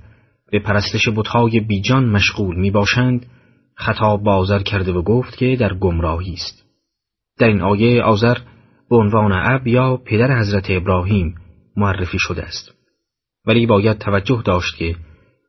به 0.52 0.58
پرستش 0.58 1.08
بتهای 1.16 1.60
بیجان 1.60 2.08
مشغول 2.08 2.56
می 2.56 2.70
باشند 2.70 3.26
خطاب 3.74 4.22
با 4.22 4.34
آذر 4.36 4.62
کرده 4.62 4.92
و 4.92 5.02
گفت 5.02 5.36
که 5.36 5.56
در 5.60 5.74
گمراهی 5.74 6.32
است. 6.32 6.64
در 7.38 7.46
این 7.46 7.60
آیه 7.60 8.02
آذر 8.02 8.38
به 8.90 8.96
عنوان 8.96 9.32
اب 9.32 9.66
یا 9.66 9.96
پدر 9.96 10.38
حضرت 10.38 10.66
ابراهیم 10.68 11.34
معرفی 11.76 12.18
شده 12.20 12.42
است. 12.42 12.74
ولی 13.46 13.66
باید 13.66 13.98
توجه 13.98 14.42
داشت 14.44 14.76
که 14.76 14.96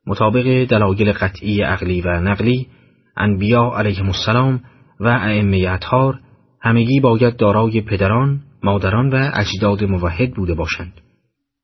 مطابق 0.06 0.64
دلایل 0.64 1.12
قطعی 1.12 1.62
عقلی 1.62 2.00
و 2.00 2.20
نقلی 2.20 2.68
انبیا 3.18 3.72
علیهم 3.76 4.06
السلام 4.06 4.60
و 5.00 5.06
ائمه 5.06 5.66
اطهار 5.68 6.20
همگی 6.60 7.00
باید 7.00 7.36
دارای 7.36 7.80
پدران، 7.80 8.40
مادران 8.62 9.10
و 9.10 9.30
اجداد 9.34 9.84
موحد 9.84 10.34
بوده 10.34 10.54
باشند 10.54 10.92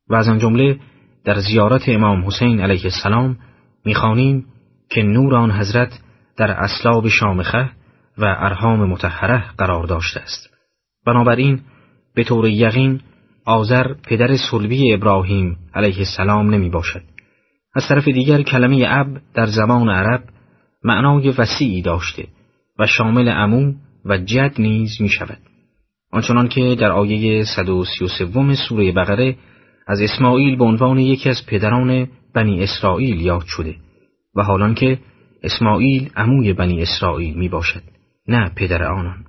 و 0.08 0.14
از 0.14 0.28
آن 0.28 0.38
جمله 0.38 0.78
در 1.24 1.38
زیارت 1.38 1.88
امام 1.88 2.26
حسین 2.26 2.60
علیه 2.60 2.84
السلام 2.84 3.36
می‌خوانیم 3.84 4.46
که 4.90 5.02
نور 5.02 5.34
آن 5.34 5.50
حضرت 5.50 6.00
در 6.36 6.50
اسلاب 6.50 7.08
شامخه 7.08 7.70
و 8.18 8.24
ارهام 8.38 8.90
متحره 8.90 9.44
قرار 9.58 9.86
داشته 9.86 10.20
است 10.20 10.50
بنابراین 11.06 11.60
به 12.14 12.24
طور 12.24 12.48
یقین 12.48 13.00
آذر 13.44 13.94
پدر 13.94 14.36
صلبی 14.50 14.92
ابراهیم 14.92 15.56
علیه 15.74 15.98
السلام 15.98 16.54
نمی 16.54 16.70
باشد. 16.70 17.02
از 17.74 17.88
طرف 17.88 18.08
دیگر 18.08 18.42
کلمه 18.42 18.84
اب 18.88 19.06
در 19.34 19.46
زمان 19.46 19.88
عرب 19.88 20.22
معنای 20.84 21.30
وسیعی 21.30 21.82
داشته 21.82 22.26
و 22.78 22.86
شامل 22.86 23.28
عمو 23.28 23.72
و 24.04 24.18
جد 24.18 24.52
نیز 24.58 25.00
می 25.00 25.08
شود. 25.08 25.38
آنچنان 26.12 26.48
که 26.48 26.76
در 26.80 26.90
آیه 26.90 27.44
133 27.44 28.54
سوره 28.68 28.92
بقره 28.92 29.36
از 29.86 30.00
اسماعیل 30.00 30.56
به 30.56 30.64
عنوان 30.64 30.98
یکی 30.98 31.28
از 31.28 31.46
پدران 31.46 32.08
بنی 32.34 32.62
اسرائیل 32.62 33.20
یاد 33.20 33.44
شده 33.46 33.76
و 34.36 34.42
حالان 34.42 34.74
که 34.74 34.98
اسماعیل 35.42 36.10
عموی 36.16 36.52
بنی 36.52 36.82
اسرائیل 36.82 37.34
می 37.34 37.48
باشد 37.48 37.82
نه 38.28 38.52
پدر 38.56 38.82
آنان 38.82 39.24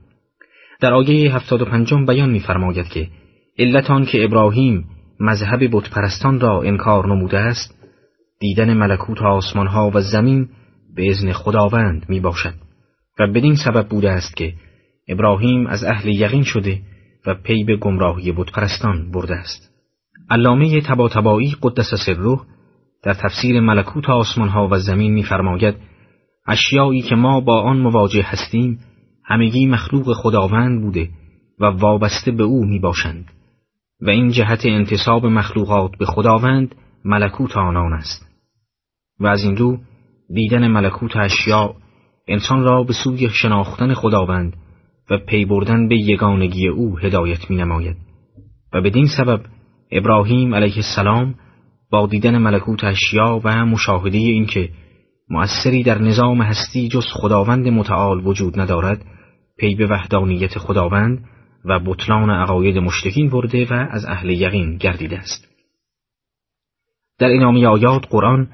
در 0.81 0.93
آیه 0.93 1.35
75 1.35 1.93
بیان 2.07 2.29
می‌فرماید 2.29 2.87
که 2.87 3.07
علت 3.59 4.09
که 4.11 4.23
ابراهیم 4.23 4.85
مذهب 5.19 5.59
بتپرستان 5.71 6.39
را 6.39 6.61
انکار 6.61 7.07
نموده 7.07 7.39
است 7.39 7.75
دیدن 8.39 8.73
ملکوت 8.73 9.21
آسمانها 9.21 9.91
و 9.93 10.01
زمین 10.01 10.49
به 10.95 11.09
ازن 11.09 11.31
خداوند 11.31 12.05
می 12.09 12.19
باشد 12.19 12.53
و 13.19 13.27
بدین 13.27 13.55
سبب 13.55 13.87
بوده 13.89 14.11
است 14.11 14.37
که 14.37 14.53
ابراهیم 15.07 15.67
از 15.67 15.83
اهل 15.83 16.07
یقین 16.07 16.43
شده 16.43 16.81
و 17.25 17.33
پی 17.33 17.63
به 17.63 17.75
گمراهی 17.75 18.31
بتپرستان 18.31 19.11
برده 19.11 19.35
است. 19.35 19.71
علامه 20.29 20.81
تباتبایی 20.81 21.55
قدس 21.61 21.93
سره 22.05 22.37
در 23.03 23.13
تفسیر 23.13 23.59
ملکوت 23.59 24.09
آسمانها 24.09 24.67
و 24.71 24.79
زمین 24.79 25.13
می‌فرماید 25.13 25.75
اشیایی 26.47 27.01
که 27.01 27.15
ما 27.15 27.41
با 27.41 27.61
آن 27.61 27.77
مواجه 27.77 28.23
هستیم 28.23 28.79
همگی 29.25 29.65
مخلوق 29.65 30.13
خداوند 30.13 30.81
بوده 30.81 31.09
و 31.59 31.65
وابسته 31.65 32.31
به 32.31 32.43
او 32.43 32.65
می 32.65 32.79
باشند 32.79 33.31
و 34.01 34.09
این 34.09 34.31
جهت 34.31 34.65
انتصاب 34.65 35.25
مخلوقات 35.25 35.91
به 35.99 36.05
خداوند 36.05 36.75
ملکوت 37.05 37.57
آنان 37.57 37.93
است. 37.93 38.25
و 39.19 39.27
از 39.27 39.43
این 39.43 39.57
رو 39.57 39.77
دیدن 40.33 40.67
ملکوت 40.67 41.15
اشیاء 41.15 41.73
انسان 42.27 42.63
را 42.63 42.83
به 42.83 42.93
سوی 43.03 43.29
شناختن 43.29 43.93
خداوند 43.93 44.53
و 45.09 45.17
پی 45.17 45.45
بردن 45.45 45.87
به 45.87 45.95
یگانگی 45.95 46.67
او 46.67 46.97
هدایت 46.99 47.49
می 47.49 47.55
نماید 47.55 47.97
و 48.73 48.81
بدین 48.81 49.07
سبب 49.17 49.41
ابراهیم 49.91 50.55
علیه 50.55 50.75
السلام 50.75 51.35
با 51.91 52.07
دیدن 52.07 52.37
ملکوت 52.37 52.83
اشیاء 52.83 53.41
و 53.43 53.65
مشاهده 53.65 54.17
اینکه 54.17 54.69
مؤثری 55.29 55.83
در 55.83 56.01
نظام 56.01 56.41
هستی 56.41 56.87
جز 56.87 57.05
خداوند 57.13 57.67
متعال 57.67 58.27
وجود 58.27 58.59
ندارد 58.59 59.05
پی 59.57 59.75
به 59.75 59.87
وحدانیت 59.87 60.57
خداوند 60.57 61.25
و 61.65 61.79
بطلان 61.79 62.29
عقاید 62.29 62.77
مشتکین 62.77 63.29
برده 63.29 63.65
و 63.65 63.73
از 63.91 64.05
اهل 64.05 64.29
یقین 64.29 64.77
گردیده 64.77 65.17
است. 65.17 65.47
در 67.19 67.27
اینامی 67.27 67.65
آیات 67.65 68.05
قرآن 68.09 68.47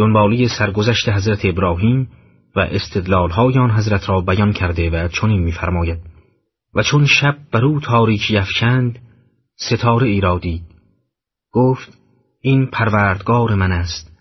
دنبالی 0.00 0.48
سرگذشت 0.48 1.08
حضرت 1.08 1.44
ابراهیم 1.44 2.08
و 2.56 2.60
استدلالهای 2.60 3.58
آن 3.58 3.70
حضرت 3.70 4.08
را 4.08 4.20
بیان 4.20 4.52
کرده 4.52 4.90
و 4.90 5.08
چنین 5.08 5.42
می‌فرماید. 5.42 5.98
و 6.74 6.82
چون 6.82 7.06
شب 7.06 7.36
بر 7.52 7.64
او 7.64 7.80
تاریکی 7.80 8.36
افکند 8.36 8.98
ستاره 9.56 10.06
ای 10.08 10.20
را 10.20 10.38
دید. 10.38 10.62
گفت 11.52 11.98
این 12.40 12.66
پروردگار 12.66 13.54
من 13.54 13.72
است. 13.72 14.12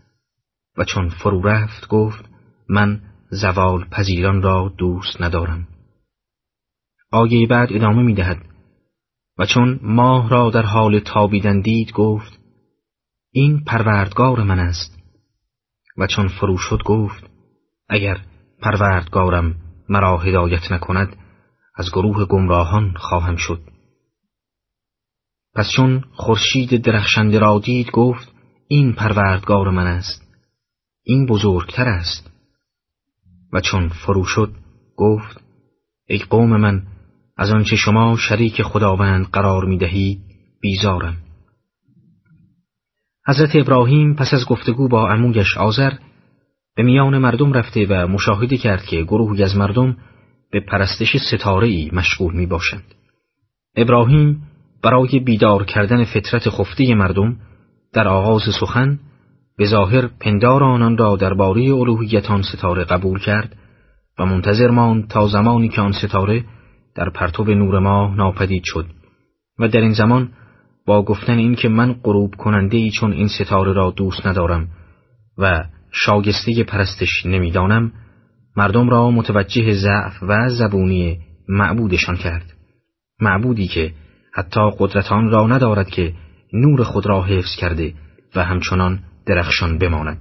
و 0.77 0.83
چون 0.83 1.09
فرو 1.09 1.41
رفت 1.41 1.87
گفت 1.87 2.25
من 2.69 3.01
زوال 3.29 3.85
پذیران 3.91 4.41
را 4.41 4.73
دوست 4.77 5.21
ندارم. 5.21 5.67
آیه 7.11 7.47
بعد 7.47 7.73
ادامه 7.73 8.03
می 8.03 8.13
دهد 8.13 8.45
و 9.37 9.45
چون 9.45 9.79
ماه 9.83 10.29
را 10.29 10.49
در 10.49 10.65
حال 10.65 10.99
تابیدن 10.99 11.61
دید 11.61 11.91
گفت 11.91 12.39
این 13.31 13.63
پروردگار 13.63 14.43
من 14.43 14.59
است. 14.59 14.98
و 15.99 16.07
چون 16.07 16.27
فرو 16.27 16.57
شد 16.57 16.79
گفت 16.85 17.29
اگر 17.89 18.17
پروردگارم 18.61 19.55
مرا 19.89 20.17
هدایت 20.17 20.71
نکند 20.71 21.15
از 21.75 21.91
گروه 21.91 22.25
گمراهان 22.25 22.93
خواهم 22.97 23.35
شد. 23.35 23.61
پس 25.55 25.71
چون 25.75 26.03
خورشید 26.11 26.81
درخشنده 26.83 27.39
را 27.39 27.59
دید 27.59 27.91
گفت 27.91 28.31
این 28.67 28.93
پروردگار 28.93 29.69
من 29.69 29.87
است 29.87 30.21
این 31.03 31.25
بزرگتر 31.25 31.87
است. 31.87 32.31
و 33.53 33.61
چون 33.61 33.89
فرو 33.89 34.23
شد 34.23 34.53
گفت 34.95 35.41
ای 36.07 36.17
قوم 36.17 36.57
من 36.57 36.83
از 37.37 37.51
آنچه 37.51 37.75
شما 37.75 38.17
شریک 38.17 38.61
خداوند 38.61 39.25
قرار 39.25 39.65
می 39.65 39.77
دهید 39.77 40.19
بیزارم. 40.61 41.17
حضرت 43.29 43.55
ابراهیم 43.55 44.15
پس 44.15 44.33
از 44.33 44.45
گفتگو 44.45 44.87
با 44.87 45.09
عمویش 45.09 45.57
آذر 45.57 45.91
به 46.75 46.83
میان 46.83 47.17
مردم 47.17 47.53
رفته 47.53 47.85
و 47.89 48.07
مشاهده 48.07 48.57
کرد 48.57 48.85
که 48.85 49.03
گروهی 49.03 49.43
از 49.43 49.57
مردم 49.57 49.97
به 50.51 50.59
پرستش 50.59 51.17
ستاره 51.17 51.67
ای 51.67 51.89
مشغول 51.93 52.33
می 52.35 52.45
باشند. 52.45 52.83
ابراهیم 53.75 54.41
برای 54.83 55.19
بیدار 55.19 55.65
کردن 55.65 56.03
فطرت 56.03 56.49
خفته 56.49 56.95
مردم 56.95 57.35
در 57.93 58.07
آغاز 58.07 58.41
سخن 58.59 58.99
به 59.57 59.65
ظاهر 59.65 60.07
پندار 60.19 60.63
آنان 60.63 60.97
را 60.97 61.15
درباره 61.15 61.61
الوهیت 61.61 62.31
آن 62.31 62.41
ستاره 62.41 62.83
قبول 62.83 63.19
کرد 63.19 63.55
و 64.19 64.25
منتظر 64.25 64.67
ماند 64.69 65.07
تا 65.07 65.27
زمانی 65.27 65.69
که 65.69 65.81
آن 65.81 65.91
ستاره 65.91 66.45
در 66.95 67.09
پرتو 67.09 67.43
نور 67.43 67.79
ماه 67.79 68.15
ناپدید 68.15 68.63
شد 68.65 68.85
و 69.59 69.67
در 69.67 69.81
این 69.81 69.93
زمان 69.93 70.29
با 70.89 71.01
گفتن 71.03 71.37
این 71.37 71.55
که 71.55 71.69
من 71.69 71.93
غروب 71.93 72.35
کننده 72.35 72.77
ای 72.77 72.91
چون 72.91 73.13
این 73.13 73.27
ستاره 73.27 73.73
را 73.73 73.91
دوست 73.91 74.27
ندارم 74.27 74.67
و 75.37 75.63
شاگسته 75.91 76.63
پرستش 76.63 77.25
نمی‌دانم 77.25 77.91
مردم 78.57 78.89
را 78.89 79.11
متوجه 79.11 79.73
ضعف 79.73 80.13
و 80.21 80.49
زبونی 80.49 81.19
معبودشان 81.49 82.15
کرد. 82.15 82.53
معبودی 83.21 83.67
که 83.67 83.91
حتی 84.33 84.71
قدرتان 84.79 85.29
را 85.29 85.47
ندارد 85.47 85.89
که 85.89 86.13
نور 86.53 86.83
خود 86.83 87.05
را 87.05 87.23
حفظ 87.23 87.55
کرده 87.55 87.93
و 88.35 88.43
همچنان 88.43 88.99
درخشان 89.25 89.77
بماند. 89.77 90.17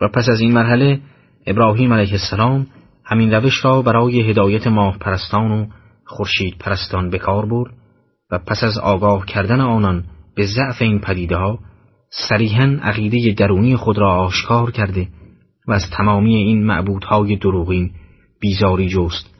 و 0.00 0.08
پس 0.08 0.28
از 0.28 0.40
این 0.40 0.52
مرحله 0.52 1.00
ابراهیم 1.46 1.92
علیه 1.92 2.12
السلام 2.12 2.66
همین 3.04 3.34
روش 3.34 3.64
را 3.64 3.82
برای 3.82 4.30
هدایت 4.30 4.66
ماه 4.66 4.98
پرستان 4.98 5.50
و 5.50 5.66
خورشید 6.04 6.58
پرستان 6.58 7.10
بکار 7.10 7.46
برد. 7.46 7.85
و 8.30 8.38
پس 8.38 8.64
از 8.64 8.78
آگاه 8.78 9.26
کردن 9.26 9.60
آنان 9.60 10.04
به 10.34 10.46
ضعف 10.46 10.82
این 10.82 11.00
پدیده 11.00 11.36
ها 11.36 11.58
صریحا 12.28 12.78
عقیده 12.82 13.34
درونی 13.34 13.76
خود 13.76 13.98
را 13.98 14.14
آشکار 14.14 14.70
کرده 14.70 15.08
و 15.68 15.72
از 15.72 15.82
تمامی 15.96 16.36
این 16.36 16.66
معبودهای 16.66 17.36
دروغین 17.36 17.90
بیزاری 18.40 18.88
جست 18.88 19.34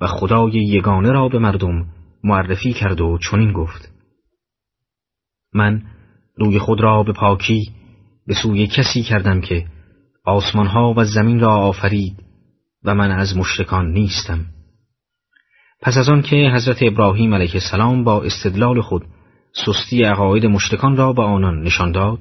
و 0.00 0.06
خدای 0.06 0.52
یگانه 0.52 1.12
را 1.12 1.28
به 1.28 1.38
مردم 1.38 1.86
معرفی 2.24 2.72
کرد 2.72 3.00
و 3.00 3.18
چنین 3.18 3.52
گفت. 3.52 3.92
من 5.54 5.82
روی 6.36 6.58
خود 6.58 6.80
را 6.80 7.02
به 7.02 7.12
پاکی 7.12 7.72
به 8.26 8.34
سوی 8.34 8.66
کسی 8.66 9.02
کردم 9.02 9.40
که 9.40 9.66
آسمانها 10.24 10.94
و 10.96 11.04
زمین 11.04 11.40
را 11.40 11.54
آفرید 11.54 12.22
و 12.84 12.94
من 12.94 13.10
از 13.10 13.36
مشرکان 13.36 13.92
نیستم. 13.92 14.46
پس 15.82 15.96
از 15.96 16.08
آن 16.08 16.22
که 16.22 16.36
حضرت 16.36 16.78
ابراهیم 16.80 17.34
علیه 17.34 17.54
السلام 17.54 18.04
با 18.04 18.22
استدلال 18.22 18.80
خود 18.80 19.04
سستی 19.66 20.02
عقاید 20.02 20.46
مشتکان 20.46 20.96
را 20.96 21.12
به 21.12 21.22
آنان 21.22 21.62
نشان 21.62 21.92
داد 21.92 22.18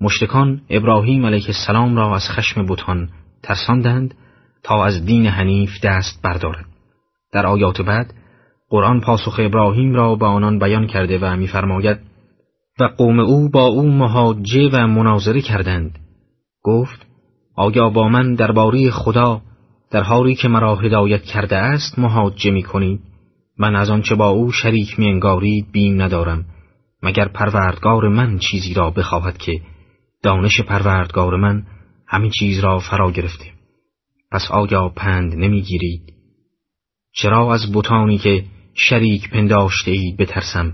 مشتکان 0.00 0.60
ابراهیم 0.70 1.26
علیه 1.26 1.46
السلام 1.46 1.96
را 1.96 2.14
از 2.14 2.30
خشم 2.30 2.66
بتان 2.66 3.08
ترساندند 3.42 4.14
تا 4.62 4.84
از 4.84 5.04
دین 5.04 5.26
حنیف 5.26 5.70
دست 5.82 6.22
بردارد 6.22 6.66
در 7.32 7.46
آیات 7.46 7.82
بعد 7.82 8.14
قرآن 8.70 9.00
پاسخ 9.00 9.40
ابراهیم 9.42 9.94
را 9.94 10.14
به 10.14 10.26
آنان 10.26 10.58
بیان 10.58 10.86
کرده 10.86 11.18
و 11.18 11.36
می‌فرماید 11.36 11.98
و 12.80 12.84
قوم 12.84 13.20
او 13.20 13.50
با 13.50 13.66
او 13.66 13.90
مهاجه 13.90 14.70
و 14.72 14.86
مناظره 14.86 15.40
کردند. 15.40 15.98
گفت 16.62 17.06
آیا 17.56 17.90
با 17.90 18.08
من 18.08 18.34
درباره 18.34 18.90
خدا 18.90 19.40
در 19.90 20.02
حالی 20.02 20.34
که 20.34 20.48
مرا 20.48 20.76
هدایت 20.76 21.22
کرده 21.22 21.56
است 21.56 21.98
مهاجه 21.98 22.50
می 22.50 22.62
کنید 22.62 23.00
من 23.58 23.76
از 23.76 23.90
آنچه 23.90 24.14
با 24.14 24.28
او 24.28 24.52
شریک 24.52 24.98
می 24.98 25.08
انگارید 25.08 25.72
بیم 25.72 26.02
ندارم. 26.02 26.44
مگر 27.02 27.28
پروردگار 27.28 28.08
من 28.08 28.38
چیزی 28.38 28.74
را 28.74 28.90
بخواهد 28.90 29.38
که؟ 29.38 29.60
دانش 30.22 30.60
پروردگار 30.60 31.36
من 31.36 31.66
همین 32.06 32.30
چیز 32.38 32.58
را 32.60 32.78
فرا 32.78 33.10
گرفته. 33.10 33.44
پس 34.32 34.50
آیا 34.50 34.88
پند 34.88 35.34
نمی‌گیرید؟ 35.34 36.02
چرا 37.14 37.54
از 37.54 37.72
بوتانی 37.72 38.18
که 38.18 38.44
شریک 38.74 39.30
پنداشته 39.30 39.90
اید 39.90 40.16
بترسم؟ 40.16 40.72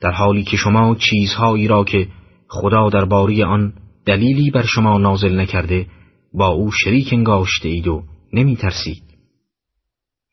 در 0.00 0.12
حالی 0.12 0.42
که 0.42 0.56
شما 0.56 0.94
چیزهایی 0.94 1.68
را 1.68 1.84
که 1.84 2.08
خدا 2.48 2.88
در 2.88 3.04
باری 3.04 3.42
آن 3.42 3.72
دلیلی 4.06 4.50
بر 4.50 4.62
شما 4.62 4.98
نازل 4.98 5.40
نکرده 5.40 5.86
با 6.34 6.46
او 6.46 6.70
شریک 6.72 7.12
انگاشته 7.12 7.68
اید 7.68 7.88
و 7.88 8.02
نمی 8.36 8.56
ترسید. 8.56 9.02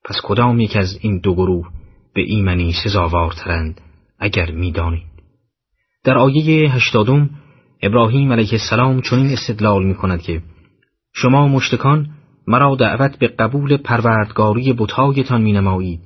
پس 0.05 0.15
کدام 0.23 0.59
یک 0.59 0.75
از 0.75 0.99
این 1.01 1.19
دو 1.19 1.33
گروه 1.33 1.69
به 2.13 2.21
ایمنی 2.21 2.73
سزاوارترند 2.83 3.81
اگر 4.19 4.51
می‌دانید. 4.51 5.13
در 6.03 6.17
آیه 6.17 6.71
هشتادم 6.71 7.29
ابراهیم 7.81 8.33
علیه 8.33 8.49
السلام 8.51 9.01
چنین 9.01 9.29
استدلال 9.29 9.85
می 9.85 9.95
کند 9.95 10.21
که 10.21 10.41
شما 11.13 11.47
مشتکان 11.47 12.09
مرا 12.47 12.75
دعوت 12.75 13.19
به 13.19 13.27
قبول 13.27 13.77
پروردگاری 13.77 14.75
می 15.31 15.53
نمایید 15.53 15.99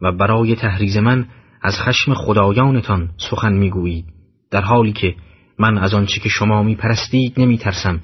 و 0.00 0.12
برای 0.12 0.56
تحریز 0.56 0.96
من 0.96 1.28
از 1.62 1.74
خشم 1.78 2.14
خدایانتان 2.14 3.10
سخن 3.30 3.52
می 3.52 3.70
گویید 3.70 4.04
در 4.50 4.60
حالی 4.60 4.92
که 4.92 5.14
من 5.58 5.78
از 5.78 5.94
آنچه 5.94 6.20
که 6.20 6.28
شما 6.28 6.62
می 6.62 6.74
پرستید 6.74 7.40
نمی 7.40 7.58
ترسم 7.58 8.00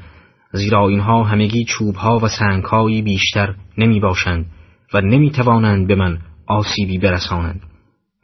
زیرا 0.57 0.89
اینها 0.89 1.25
همگی 1.25 1.65
چوبها 1.65 2.19
و 2.19 2.29
سنگهایی 2.29 3.03
بیشتر 3.03 3.55
نمی 3.79 4.01
باشند 4.01 4.47
و 4.95 5.01
نمی 5.01 5.31
توانند 5.31 5.87
به 5.87 5.95
من 5.95 6.19
آسیبی 6.47 6.99
برسانند. 6.99 7.61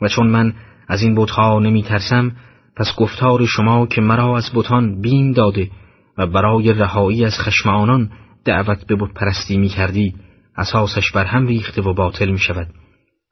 و 0.03 0.09
چون 0.09 0.27
من 0.27 0.55
از 0.89 1.03
این 1.03 1.15
بتها 1.15 1.59
نمی 1.59 1.83
ترسم 1.83 2.33
پس 2.77 2.97
گفتار 2.97 3.47
شما 3.47 3.87
که 3.87 4.01
مرا 4.01 4.37
از 4.37 4.51
بتان 4.55 5.01
بیم 5.01 5.33
داده 5.33 5.71
و 6.19 6.27
برای 6.27 6.73
رهایی 6.73 7.25
از 7.25 7.39
خشم 7.39 7.69
آنان 7.69 8.11
دعوت 8.45 8.87
به 8.87 8.97
بت 8.97 9.13
پرستی 9.15 9.57
می 9.57 9.69
کردید 9.69 10.15
اساسش 10.57 11.13
بر 11.13 11.25
هم 11.25 11.47
ریخته 11.47 11.83
و 11.83 11.95
باطل 11.95 12.31
می 12.31 12.39
شود 12.39 12.69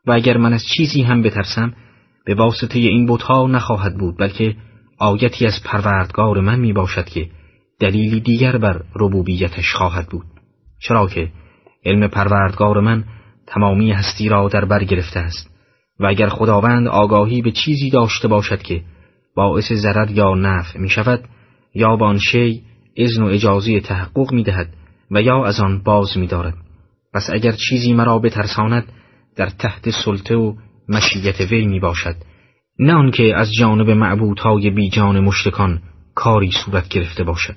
و 0.06 0.12
اگر 0.12 0.36
من 0.36 0.52
از 0.52 0.64
چیزی 0.76 1.02
هم 1.02 1.22
بترسم 1.22 1.72
به 2.24 2.34
واسطه 2.34 2.78
این 2.78 3.06
بتها 3.06 3.46
نخواهد 3.46 3.98
بود 3.98 4.18
بلکه 4.18 4.56
آیتی 4.98 5.46
از 5.46 5.62
پروردگار 5.64 6.40
من 6.40 6.60
می 6.60 6.72
باشد 6.72 7.04
که 7.04 7.28
دلیلی 7.80 8.20
دیگر 8.20 8.58
بر 8.58 8.82
ربوبیتش 8.96 9.72
خواهد 9.74 10.06
بود. 10.06 10.26
چرا 10.80 11.06
که 11.06 11.28
علم 11.84 12.08
پروردگار 12.08 12.80
من 12.80 13.04
تمامی 13.46 13.92
هستی 13.92 14.28
را 14.28 14.48
در 14.48 14.64
بر 14.64 14.84
گرفته 14.84 15.20
است 15.20 15.50
و 16.00 16.06
اگر 16.06 16.28
خداوند 16.28 16.88
آگاهی 16.88 17.42
به 17.42 17.50
چیزی 17.50 17.90
داشته 17.90 18.28
باشد 18.28 18.62
که 18.62 18.82
باعث 19.34 19.72
ضرر 19.72 20.10
یا 20.10 20.34
نفع 20.34 20.78
می 20.78 20.88
شود 20.88 21.24
یا 21.74 21.96
به 21.96 22.04
آن 22.04 22.18
شی 22.18 22.62
اذن 22.96 23.22
و 23.22 23.26
اجازه 23.26 23.80
تحقق 23.80 24.32
می 24.32 24.42
دهد 24.42 24.68
و 25.10 25.22
یا 25.22 25.44
از 25.44 25.60
آن 25.60 25.82
باز 25.82 26.18
می 26.18 26.26
دارد. 26.26 26.54
پس 27.14 27.30
اگر 27.32 27.52
چیزی 27.52 27.92
مرا 27.92 28.18
بترساند 28.18 28.92
در 29.36 29.48
تحت 29.48 29.90
سلطه 29.90 30.36
و 30.36 30.54
مشیت 30.88 31.40
وی 31.40 31.66
می 31.66 31.80
باشد. 31.80 32.16
نه 32.78 32.92
آنکه 32.92 33.36
از 33.36 33.52
جانب 33.58 33.90
معبودهای 33.90 34.70
بیجان 34.70 35.20
مشتکان 35.20 35.82
کاری 36.14 36.50
صورت 36.50 36.88
گرفته 36.88 37.24
باشد. 37.24 37.56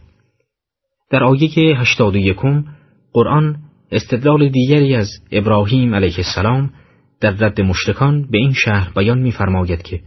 در 1.12 1.24
آیه 1.24 1.78
هشتاد 1.78 2.16
یکم 2.16 2.64
قرآن 3.14 3.56
استدلال 3.92 4.50
دیگری 4.50 4.96
از 4.96 5.10
ابراهیم 5.32 5.96
علیه 5.96 6.16
السلام 6.18 6.70
در 7.22 7.32
رد 7.32 7.62
مشتکان 7.62 8.28
به 8.32 8.38
این 8.38 8.54
شهر 8.54 8.92
بیان 8.96 9.20
می‌فرماید 9.20 9.82
که 9.82 10.00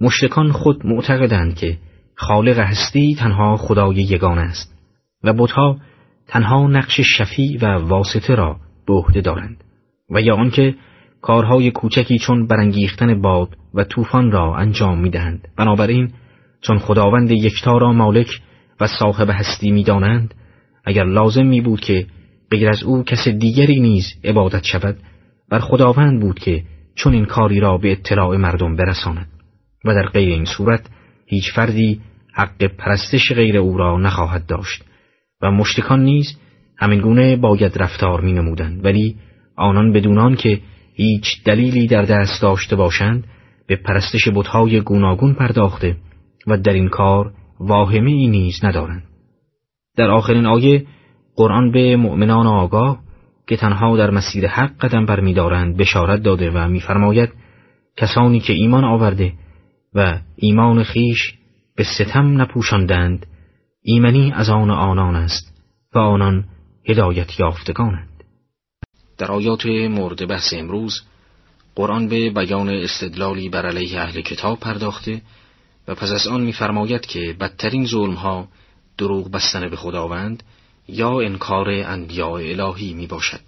مشتکان 0.00 0.52
خود 0.52 0.86
معتقدند 0.86 1.54
که 1.54 1.78
خالق 2.14 2.58
هستی 2.58 3.14
تنها 3.14 3.56
خدای 3.56 3.96
یگان 3.96 4.38
است 4.38 4.74
و 5.24 5.32
بتها 5.32 5.76
تنها 6.28 6.66
نقش 6.66 7.00
شفی 7.00 7.56
و 7.56 7.66
واسطه 7.66 8.34
را 8.34 8.56
به 8.86 8.94
عهده 8.94 9.20
دارند 9.20 9.64
و 10.10 10.20
یا 10.20 10.36
آنکه 10.36 10.74
کارهای 11.22 11.70
کوچکی 11.70 12.18
چون 12.18 12.46
برانگیختن 12.46 13.20
باد 13.22 13.48
و 13.74 13.84
طوفان 13.84 14.30
را 14.30 14.56
انجام 14.56 15.00
می‌دهند. 15.00 15.48
بنابراین 15.56 16.12
چون 16.60 16.78
خداوند 16.78 17.30
یکتا 17.30 17.78
را 17.78 17.92
مالک 17.92 18.28
و 18.80 18.86
صاحب 18.86 19.30
هستی 19.30 19.70
می‌دانند. 19.70 20.34
اگر 20.84 21.04
لازم 21.04 21.46
می 21.46 21.60
بود 21.60 21.80
که 21.80 22.06
غیر 22.50 22.68
از 22.68 22.82
او 22.82 23.04
کس 23.04 23.28
دیگری 23.28 23.80
نیز 23.80 24.04
عبادت 24.24 24.64
شود 24.64 24.96
بر 25.50 25.58
خداوند 25.58 26.20
بود 26.20 26.38
که 26.38 26.62
چون 26.94 27.12
این 27.12 27.24
کاری 27.24 27.60
را 27.60 27.78
به 27.78 27.92
اطلاع 27.92 28.36
مردم 28.36 28.76
برساند. 28.76 29.28
و 29.84 29.94
در 29.94 30.06
غیر 30.06 30.28
این 30.28 30.44
صورت 30.44 30.86
هیچ 31.26 31.52
فردی 31.54 32.00
حق 32.32 32.64
پرستش 32.64 33.32
غیر 33.32 33.58
او 33.58 33.76
را 33.78 33.98
نخواهد 33.98 34.46
داشت. 34.46 34.84
و 35.42 35.50
مشتکان 35.50 36.04
نیز 36.04 36.38
همین 36.78 37.00
گونه 37.00 37.36
باید 37.36 37.82
رفتار 37.82 38.20
می 38.20 38.32
نمودند 38.32 38.84
ولی 38.84 39.16
آنان 39.56 39.92
بدونان 39.92 40.36
که 40.36 40.60
هیچ 40.94 41.44
دلیلی 41.44 41.86
در 41.86 42.02
دست 42.02 42.42
داشته 42.42 42.76
باشند 42.76 43.24
به 43.66 43.76
پرستش 43.76 44.28
بتهای 44.34 44.80
گوناگون 44.80 45.34
پرداخته 45.34 45.96
و 46.46 46.56
در 46.56 46.72
این 46.72 46.88
کار 46.88 47.32
واهمه 47.60 48.10
ای 48.10 48.26
نیز 48.26 48.64
ندارند. 48.64 49.02
در 49.96 50.10
آخرین 50.10 50.46
آیه 50.46 50.86
قرآن 51.36 51.72
به 51.72 51.96
مؤمنان 51.96 52.46
آگاه 52.46 52.98
که 53.46 53.56
تنها 53.56 53.96
در 53.96 54.10
مسیر 54.10 54.46
حق 54.46 54.78
قدم 54.78 55.06
برمیدارند 55.06 55.76
بشارت 55.76 56.22
داده 56.22 56.50
و 56.50 56.68
میفرماید 56.68 57.32
کسانی 57.96 58.40
که 58.40 58.52
ایمان 58.52 58.84
آورده 58.84 59.32
و 59.94 60.18
ایمان 60.36 60.82
خیش 60.82 61.34
به 61.76 61.84
ستم 61.84 62.42
نپوشاندند 62.42 63.26
ایمنی 63.82 64.32
از 64.32 64.50
آن 64.50 64.70
آنان 64.70 65.16
است 65.16 65.62
و 65.94 65.98
آنان 65.98 66.44
هدایت 66.88 67.40
یافتگانند 67.40 68.24
در 69.18 69.32
آیات 69.32 69.66
مورد 69.66 70.28
بحث 70.28 70.54
امروز 70.56 71.02
قرآن 71.74 72.08
به 72.08 72.30
بیان 72.30 72.68
استدلالی 72.68 73.48
بر 73.48 73.66
علیه 73.66 74.00
اهل 74.00 74.20
کتاب 74.20 74.60
پرداخته 74.60 75.22
و 75.88 75.94
پس 75.94 76.10
از 76.10 76.26
آن 76.26 76.40
میفرماید 76.40 77.06
که 77.06 77.36
بدترین 77.40 77.86
ظلمها 77.86 78.48
دروغ 78.98 79.30
بستن 79.30 79.68
به 79.70 79.76
خداوند 79.76 80.42
یا 80.88 81.20
انکار 81.20 81.68
انبیاء 81.70 82.40
الهی 82.40 82.94
می 82.94 83.06
باشد 83.06 83.40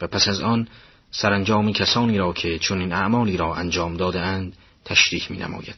و 0.00 0.06
پس 0.06 0.28
از 0.28 0.40
آن 0.40 0.68
سرانجام 1.10 1.72
کسانی 1.72 2.18
را 2.18 2.32
که 2.32 2.58
چنین 2.58 2.92
اعمالی 2.92 3.36
را 3.36 3.54
انجام 3.54 3.96
داده 3.96 4.20
اند 4.20 4.56
تشریح 4.84 5.26
می 5.30 5.38
نماید. 5.38 5.74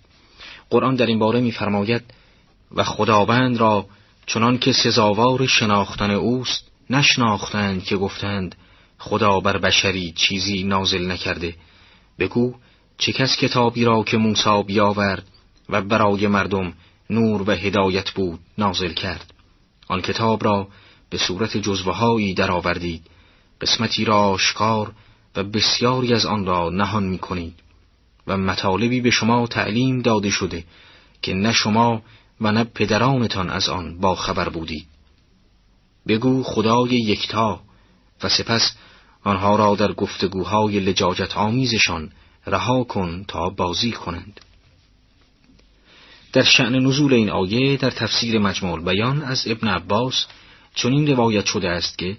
قرآن 0.71 0.95
در 0.95 1.07
این 1.07 1.19
باره 1.19 1.41
میفرماید 1.41 2.03
و 2.75 2.85
خداوند 2.85 3.57
را 3.57 3.87
چنان 4.27 4.59
که 4.59 4.73
سزاوار 4.73 5.47
شناختن 5.47 6.11
اوست 6.11 6.71
نشناختند 6.91 7.85
که 7.85 7.97
گفتند 7.97 8.55
خدا 8.99 9.41
بر 9.41 9.59
بشری 9.59 10.13
چیزی 10.13 10.65
نازل 10.65 11.11
نکرده 11.11 11.55
بگو 12.19 12.55
چه 12.99 13.13
کس 13.13 13.37
کتابی 13.37 13.85
را 13.85 14.03
که 14.03 14.17
موسی 14.17 14.63
بیاورد 14.67 15.25
و 15.69 15.83
برای 15.83 16.27
مردم 16.27 16.73
نور 17.11 17.43
و 17.43 17.51
هدایت 17.51 18.11
بود 18.11 18.41
نازل 18.59 18.93
کرد. 18.93 19.35
آن 19.89 20.01
کتاب 20.01 20.45
را 20.45 20.69
به 21.11 21.19
صورت 21.19 21.57
جزوهایی 21.57 22.35
درآوردید. 22.35 23.07
قسمتی 23.61 24.05
را 24.05 24.19
آشکار 24.19 24.93
و 25.37 25.45
بسیاری 25.45 26.15
از 26.15 26.27
آن 26.27 26.47
را 26.47 26.71
نهان 26.71 27.05
می 27.05 27.19
کنید 27.19 27.55
و 28.27 28.37
مطالبی 28.37 29.01
به 29.01 29.11
شما 29.11 29.47
تعلیم 29.47 30.03
داده 30.03 30.31
شده 30.31 30.65
که 31.23 31.35
نه 31.35 31.53
شما 31.53 32.03
و 32.41 32.53
نه 32.53 32.65
پدرانتان 32.65 33.51
از 33.51 33.69
آن 33.69 34.01
با 34.01 34.15
خبر 34.15 34.49
بودید. 34.49 34.87
بگو 36.09 36.43
خدای 36.43 36.91
یکتا 36.91 37.61
و 38.23 38.29
سپس 38.29 38.77
آنها 39.25 39.57
را 39.57 39.75
در 39.75 39.93
گفتگوهای 39.93 40.81
لجاجت 40.81 41.37
آمیزشان 41.37 42.13
رها 42.47 42.85
کن 42.85 43.25
تا 43.29 43.51
بازی 43.51 43.93
کنند. 43.93 44.41
در 46.35 46.43
شعن 46.43 46.75
نزول 46.75 47.15
این 47.15 47.31
آیه 47.31 47.77
در 47.77 47.91
تفسیر 47.91 48.39
مجموع 48.39 48.81
بیان 48.81 49.23
از 49.23 49.45
ابن 49.47 49.69
عباس 49.69 50.27
چنین 50.75 51.07
روایت 51.07 51.47
شده 51.47 51.69
است 51.69 51.99
که 51.99 52.17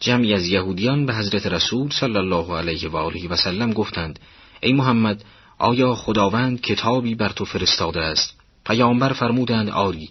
جمعی 0.00 0.34
از 0.34 0.46
یهودیان 0.46 1.06
به 1.06 1.14
حضرت 1.14 1.46
رسول 1.46 1.90
صلی 1.90 2.16
الله 2.16 2.56
علیه 2.56 2.88
و 2.88 2.96
آله 2.96 3.28
و 3.28 3.36
سلم 3.36 3.72
گفتند 3.72 4.18
ای 4.60 4.72
محمد 4.72 5.24
آیا 5.58 5.94
خداوند 5.94 6.60
کتابی 6.60 7.14
بر 7.14 7.28
تو 7.28 7.44
فرستاده 7.44 8.00
است؟ 8.00 8.36
پیامبر 8.66 9.12
فرمودند 9.12 9.70
آری. 9.70 10.08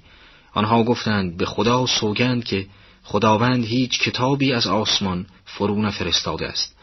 آنها 0.53 0.83
گفتند 0.83 1.37
به 1.37 1.45
خدا 1.45 1.85
سوگند 1.85 2.43
که 2.43 2.65
خداوند 3.03 3.65
هیچ 3.65 3.99
کتابی 3.99 4.53
از 4.53 4.67
آسمان 4.67 5.25
فرو 5.45 5.81
نفرستاده 5.81 6.47
است. 6.47 6.75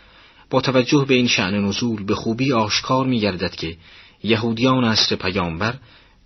با 0.50 0.60
توجه 0.60 1.04
به 1.08 1.14
این 1.14 1.26
شعن 1.28 1.64
نزول 1.64 2.04
به 2.04 2.14
خوبی 2.14 2.52
آشکار 2.52 3.06
می 3.06 3.20
گردد 3.20 3.54
که 3.54 3.76
یهودیان 4.22 4.84
عصر 4.84 5.16
پیامبر 5.16 5.74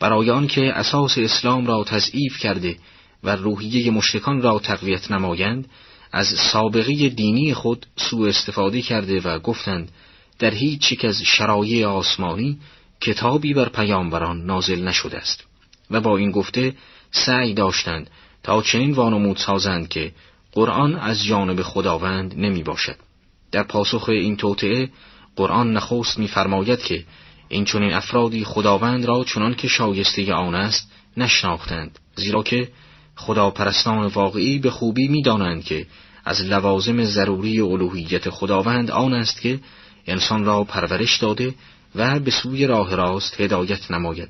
برای 0.01 0.31
آنکه 0.31 0.73
اساس 0.73 1.19
اسلام 1.19 1.67
را 1.67 1.85
تضعیف 1.85 2.39
کرده 2.39 2.77
و 3.25 3.37
روحیه 3.37 3.91
مشرکان 3.91 4.43
را 4.43 4.59
تقویت 4.59 5.11
نمایند 5.11 5.69
از 6.13 6.27
سابقه 6.27 7.09
دینی 7.09 7.55
خود 7.55 7.87
سوء 7.97 8.29
استفاده 8.29 8.83
کرده 8.83 9.21
و 9.21 9.39
گفتند 9.39 9.91
در 10.39 10.51
هیچ 10.51 10.93
یک 10.93 11.05
از 11.05 11.23
شرایع 11.23 11.87
آسمانی 11.87 12.59
کتابی 13.01 13.55
بر 13.55 13.69
پیامبران 13.69 14.47
نازل 14.47 14.89
نشده 14.89 15.17
است 15.17 15.45
و 15.91 16.01
با 16.01 16.17
این 16.17 16.31
گفته 16.31 16.75
سعی 17.11 17.55
داشتند 17.55 18.11
تا 18.43 18.63
چنین 18.63 18.93
وانمود 18.93 19.37
سازند 19.37 19.89
که 19.89 20.13
قرآن 20.53 20.97
از 20.97 21.25
جانب 21.25 21.63
خداوند 21.63 22.35
نمی 22.37 22.63
باشد. 22.63 22.97
در 23.53 23.63
پاسخ 23.63 24.09
این 24.09 24.37
توطعه 24.37 24.91
قرآن 25.37 25.73
نخست 25.73 26.19
میفرماید 26.19 26.83
که 26.83 27.05
این 27.49 27.65
چنین 27.65 27.93
افرادی 27.93 28.45
خداوند 28.45 29.05
را 29.05 29.25
چنان 29.25 29.55
که 29.55 29.69
شایسته 29.69 30.33
آن 30.35 30.55
است 30.55 30.91
نشناختند 31.17 31.99
زیرا 32.17 32.43
که 32.43 32.69
خداپرستان 33.17 34.07
واقعی 34.07 34.59
به 34.59 34.71
خوبی 34.71 35.09
می‌دانند 35.09 35.65
که 35.65 35.87
از 36.25 36.45
لوازم 36.45 37.05
ضروری 37.05 37.61
الوهیت 37.61 38.31
خداوند 38.31 38.91
آن 38.91 39.15
است 39.15 39.41
که 39.41 39.61
انسان 40.07 40.45
را 40.45 40.65
پرورش 40.65 41.17
داده 41.17 41.55
و 41.95 42.21
به 42.21 42.31
سوی 42.31 42.67
راه 42.67 42.95
راست 42.95 43.41
هدایت 43.41 43.91
نماید 43.91 44.29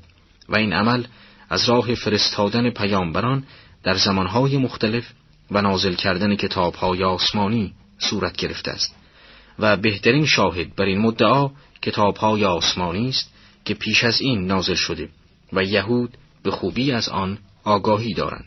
و 0.49 0.55
این 0.55 0.73
عمل 0.73 1.03
از 1.49 1.69
راه 1.69 1.95
فرستادن 1.95 2.69
پیامبران 2.69 3.43
در 3.83 3.95
زمانهای 3.95 4.57
مختلف 4.57 5.03
و 5.51 5.61
نازل 5.61 5.93
کردن 5.93 6.35
کتابهای 6.35 7.03
آسمانی 7.03 7.73
صورت 7.97 8.37
گرفته 8.37 8.71
است 8.71 8.95
و 9.59 9.77
بهترین 9.77 10.25
شاهد 10.25 10.75
بر 10.75 10.85
این 10.85 10.99
مدعا 10.99 11.49
کتابهای 11.81 12.45
آسمانی 12.45 13.09
است 13.09 13.33
که 13.65 13.73
پیش 13.73 14.03
از 14.03 14.21
این 14.21 14.47
نازل 14.47 14.75
شده 14.75 15.09
و 15.53 15.63
یهود 15.63 16.17
به 16.43 16.51
خوبی 16.51 16.91
از 16.91 17.09
آن 17.09 17.37
آگاهی 17.63 18.13
دارند 18.13 18.45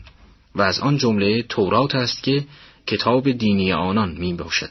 و 0.55 0.61
از 0.61 0.79
آن 0.79 0.97
جمله 0.97 1.41
تورات 1.41 1.95
است 1.95 2.23
که 2.23 2.45
کتاب 2.87 3.31
دینی 3.31 3.73
آنان 3.73 4.11
می 4.11 4.33
باشد 4.33 4.69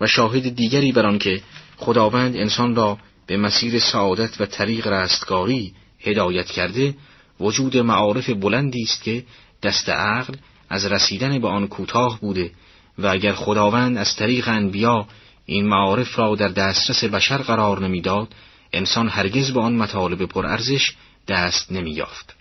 و 0.00 0.06
شاهد 0.06 0.56
دیگری 0.56 0.92
بر 0.92 1.18
که 1.18 1.40
خداوند 1.76 2.36
انسان 2.36 2.74
را 2.74 2.98
به 3.26 3.36
مسیر 3.36 3.78
سعادت 3.78 4.40
و 4.40 4.46
طریق 4.46 4.86
رستگاری 4.86 5.72
هدایت 6.00 6.46
کرده 6.46 6.94
وجود 7.40 7.76
معارف 7.76 8.30
بلندی 8.30 8.82
است 8.82 9.02
که 9.02 9.24
دست 9.62 9.88
عقل 9.88 10.34
از 10.68 10.84
رسیدن 10.84 11.38
به 11.38 11.48
آن 11.48 11.68
کوتاه 11.68 12.20
بوده 12.20 12.50
و 12.98 13.06
اگر 13.06 13.32
خداوند 13.32 13.98
از 13.98 14.16
طریق 14.16 14.48
انبیا 14.48 15.06
این 15.46 15.66
معارف 15.66 16.18
را 16.18 16.34
در 16.34 16.48
دسترس 16.48 17.04
بشر 17.04 17.38
قرار 17.38 17.80
نمی‌داد 17.80 18.28
انسان 18.72 19.08
هرگز 19.08 19.50
به 19.50 19.60
آن 19.60 19.74
مطالب 19.74 20.26
پرارزش 20.26 20.94
دست 21.28 21.72
نمییافت 21.72 22.34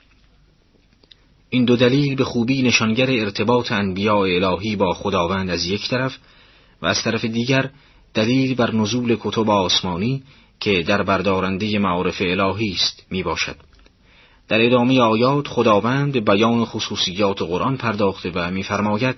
این 1.50 1.66
دو 1.66 1.76
دلیل 1.76 2.16
به 2.16 2.24
خوبی 2.24 2.62
نشانگر 2.62 3.10
ارتباط 3.10 3.72
انبیاء 3.72 4.26
الهی 4.26 4.76
با 4.76 4.94
خداوند 4.94 5.50
از 5.50 5.66
یک 5.66 5.90
طرف 5.90 6.18
و 6.82 6.86
از 6.86 7.04
طرف 7.04 7.26
دیگر 7.26 7.70
دلیل 8.14 8.56
بر 8.56 8.74
نزول 8.74 9.18
کتب 9.20 9.50
آسمانی 9.50 10.24
که 10.60 10.84
در 10.84 11.04
بردارنده 11.04 11.80
معارف 11.80 12.22
الهی 12.22 12.72
است 12.72 13.06
می 13.10 13.24
باشد. 13.24 13.56
در 14.48 14.66
ادامه 14.66 15.00
آیات 15.00 15.48
خداوند 15.48 16.14
به 16.14 16.20
بیان 16.20 16.66
خصوصیات 16.66 17.42
قرآن 17.42 17.78
پرداخته 17.78 18.32
و 18.36 18.52
میفرماید 18.52 19.16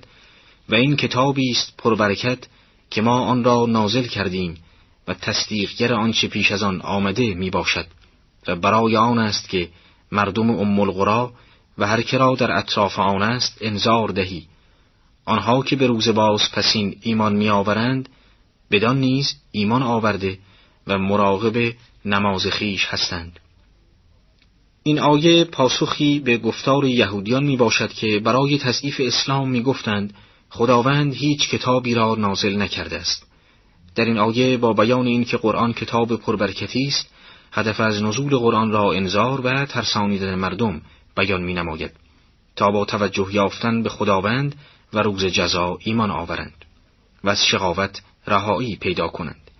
و 0.70 0.76
این 0.76 0.96
کتابی 0.96 1.52
است 1.52 1.74
پربرکت 1.78 2.48
که 2.94 3.02
ما 3.02 3.20
آن 3.20 3.44
را 3.44 3.66
نازل 3.66 4.04
کردیم 4.04 4.58
و 5.08 5.14
تصدیقگر 5.14 5.94
آنچه 5.94 6.28
پیش 6.28 6.52
از 6.52 6.64
آن 6.64 6.82
آمده 6.82 7.34
می 7.34 7.50
باشد 7.50 7.86
و 8.48 8.56
برای 8.56 8.98
آن 8.98 9.20
است 9.20 9.50
که 9.50 9.70
مردم 10.12 10.50
ام 10.50 10.80
القرا 10.80 11.34
و 11.78 11.88
هر 11.88 12.02
کرا 12.02 12.36
در 12.36 12.52
اطراف 12.58 13.00
آن 13.00 13.22
است 13.22 13.58
انذار 13.62 14.10
دهی. 14.10 14.48
آنها 15.26 15.62
که 15.62 15.76
به 15.76 15.88
روز 15.88 16.08
باز 16.08 16.52
پسین 16.52 16.98
ایمان 17.02 17.36
می 17.36 17.50
آورند 17.50 18.10
بدان 18.72 19.00
نیز 19.00 19.36
ایمان 19.52 19.84
آورده 19.84 20.40
و 20.88 20.98
مراقب 20.98 21.74
نماز 22.06 22.48
خیش 22.48 22.86
هستند. 22.86 23.40
این 24.84 25.00
آیه 25.00 25.44
پاسخی 25.44 26.20
به 26.20 26.38
گفتار 26.38 26.86
یهودیان 26.86 27.44
می 27.44 27.58
باشد 27.58 27.94
که 27.94 28.20
برای 28.20 28.58
تضعیف 28.58 29.02
اسلام 29.04 29.50
می 29.50 29.64
گفتند 29.64 30.14
خداوند 30.56 31.14
هیچ 31.14 31.50
کتابی 31.50 31.94
را 31.94 32.16
نازل 32.16 32.62
نکرده 32.62 32.98
است. 32.98 33.28
در 33.96 34.06
این 34.06 34.18
آیه 34.18 34.58
با 34.58 34.74
بیان 34.74 35.06
این 35.06 35.26
که 35.26 35.38
قرآن 35.38 35.74
کتاب 35.74 36.16
پربرکتی 36.16 36.88
است 36.88 37.10
هدف 37.52 37.80
از 37.80 38.04
نزول 38.04 38.38
قرآن 38.38 38.72
را 38.72 38.92
انذار 38.92 39.42
و 39.42 39.66
ترسانیدن 39.66 40.36
مردم 40.36 40.82
بیان 41.18 41.44
می 41.44 41.54
نماید 41.54 41.92
تا 42.56 42.72
با 42.72 42.86
توجه 42.86 43.28
یافتن 43.32 43.84
به 43.84 43.90
خداوند 43.90 44.56
و 44.94 45.00
روز 45.00 45.26
جزا 45.26 45.78
ایمان 45.82 46.12
آورند 46.12 46.66
و 47.24 47.30
از 47.30 47.46
شقاوت 47.46 48.02
رهایی 48.28 48.76
پیدا 48.76 49.08
کنند. 49.08 49.52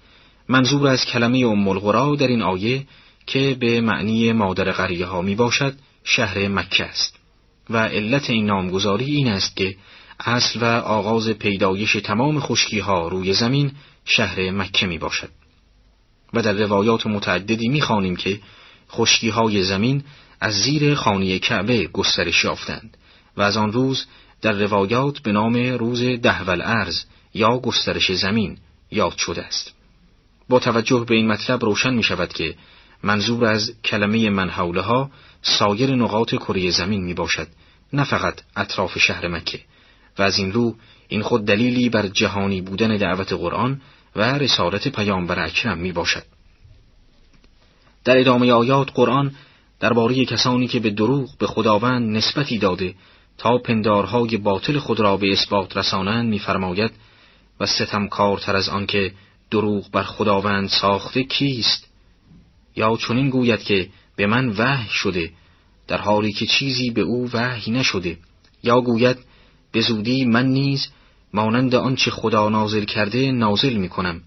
منظور 0.50 0.88
از 0.88 1.06
کلمه 1.06 1.38
ام 1.38 1.68
القرا 1.68 2.16
در 2.16 2.28
این 2.28 2.42
آیه 2.42 2.86
که 3.28 3.58
به 3.60 3.82
معنی 3.82 4.32
مادر 4.32 4.72
قریه 4.72 5.06
ها 5.06 5.22
می 5.22 5.36
باشد 5.36 5.76
شهر 6.04 6.48
مکه 6.48 6.84
است 6.84 7.20
و 7.70 7.78
علت 7.78 8.30
این 8.30 8.46
نامگذاری 8.46 9.06
این 9.06 9.28
است 9.28 9.56
که 9.56 9.76
اصل 10.20 10.60
و 10.60 10.66
آغاز 10.80 11.30
پیدایش 11.30 11.94
تمام 11.94 12.40
خشکی 12.40 12.80
ها 12.80 13.08
روی 13.08 13.34
زمین 13.34 13.72
شهر 14.06 14.52
مکه 14.52 14.88
می 14.88 14.98
باشد 14.98 15.30
و 16.34 16.42
در 16.42 16.54
روایات 16.54 17.08
متعددی 17.08 17.68
می‌خوانیم 17.68 18.16
که 18.16 18.40
خشکی 18.92 19.30
های 19.30 19.64
زمین 19.64 20.04
از 20.40 20.54
زیر 20.54 20.96
خانه 20.96 21.40
کعبه 21.40 21.88
گسترش 21.88 22.44
یافتند 22.44 22.98
و 23.38 23.42
از 23.42 23.58
آن 23.58 23.72
روز 23.72 24.06
در 24.42 24.52
روایات 24.52 25.20
به 25.20 25.32
نام 25.32 25.56
روز 25.56 26.04
دهول 26.04 26.62
ارز 26.62 27.04
یا 27.34 27.58
گسترش 27.58 28.12
زمین 28.12 28.58
یاد 28.92 29.18
شده 29.18 29.44
است. 29.44 29.74
با 30.50 30.60
توجه 30.60 31.06
به 31.08 31.16
این 31.16 31.28
مطلب 31.28 31.66
روشن 31.66 31.94
می 31.94 32.04
شود 32.04 32.34
که 32.34 32.56
منظور 33.04 33.46
از 33.46 33.74
کلمه 33.84 34.30
منحوله 34.30 34.82
ها 34.82 35.12
سایر 35.42 35.96
نقاط 35.96 36.36
کره 36.36 36.72
زمین 36.72 37.04
می 37.04 37.14
باشد 37.14 37.48
نه 37.94 38.04
فقط 38.04 38.42
اطراف 38.56 39.00
شهر 39.00 39.28
مکه 39.28 39.60
و 40.18 40.22
از 40.22 40.38
این 40.38 40.52
رو 40.52 40.76
این 41.08 41.22
خود 41.22 41.46
دلیلی 41.46 41.90
بر 41.90 42.08
جهانی 42.08 42.62
بودن 42.62 42.98
دعوت 42.98 43.34
قرآن 43.34 43.82
و 44.16 44.38
رسالت 44.38 44.88
پیامبر 44.88 45.46
اکرم 45.46 45.78
می 45.78 45.92
باشد. 45.92 46.24
در 48.04 48.18
ادامه 48.18 48.52
آیات 48.52 48.92
قرآن 48.94 49.32
درباره 49.80 50.26
کسانی 50.26 50.68
که 50.68 50.80
به 50.80 50.90
دروغ 50.90 51.38
به 51.38 51.48
خداوند 51.48 52.18
نسبتی 52.18 52.58
داده 52.58 52.96
تا 53.38 53.58
پندارهای 53.58 54.38
باطل 54.38 54.78
خود 54.78 55.00
را 55.00 55.18
به 55.18 55.32
اثبات 55.32 55.78
رسانند 55.78 56.30
میفرماید 56.30 56.92
و 57.60 57.66
ستمکارتر 57.66 58.56
از 58.56 58.70
آنکه 58.70 59.14
دروغ 59.52 59.92
بر 59.92 60.04
خداوند 60.04 60.70
ساخته 60.70 61.24
کیست 61.24 61.88
یا 62.76 62.98
چنین 62.98 63.30
گوید 63.30 63.64
که 63.64 63.90
به 64.16 64.28
من 64.28 64.50
وحی 64.50 64.90
شده 64.90 65.32
در 65.88 65.98
حالی 65.98 66.34
که 66.34 66.46
چیزی 66.46 66.90
به 66.90 67.02
او 67.02 67.30
وحی 67.34 67.72
نشده 67.72 68.18
یا 68.64 68.82
گوید 68.82 69.18
به 69.74 69.82
زودی 69.82 70.26
من 70.26 70.46
نیز 70.46 70.88
مانند 71.34 71.76
آنچه 71.76 72.12
خدا 72.12 72.50
نازل 72.50 72.84
کرده 72.84 73.32
نازل 73.32 73.74
می 73.74 73.90
کنم 73.90 74.22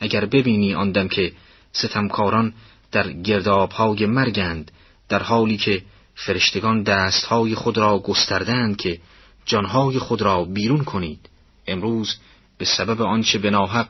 اگر 0.00 0.24
ببینی 0.24 0.74
آندم 0.74 1.08
که 1.08 1.32
ستمکاران 1.72 2.54
در 2.92 3.12
گردابهای 3.12 4.06
مرگند 4.06 4.70
در 5.08 5.22
حالی 5.22 5.56
که 5.56 5.82
فرشتگان 6.14 6.82
دستهای 6.82 7.54
خود 7.54 7.78
را 7.78 7.98
گستردند 7.98 8.76
که 8.76 9.00
جانهای 9.46 9.98
خود 9.98 10.22
را 10.22 10.44
بیرون 10.44 10.84
کنید 10.84 11.28
امروز 11.66 12.16
به 12.58 12.64
سبب 12.64 13.02
آنچه 13.02 13.38
به 13.38 13.50
ناحق 13.50 13.88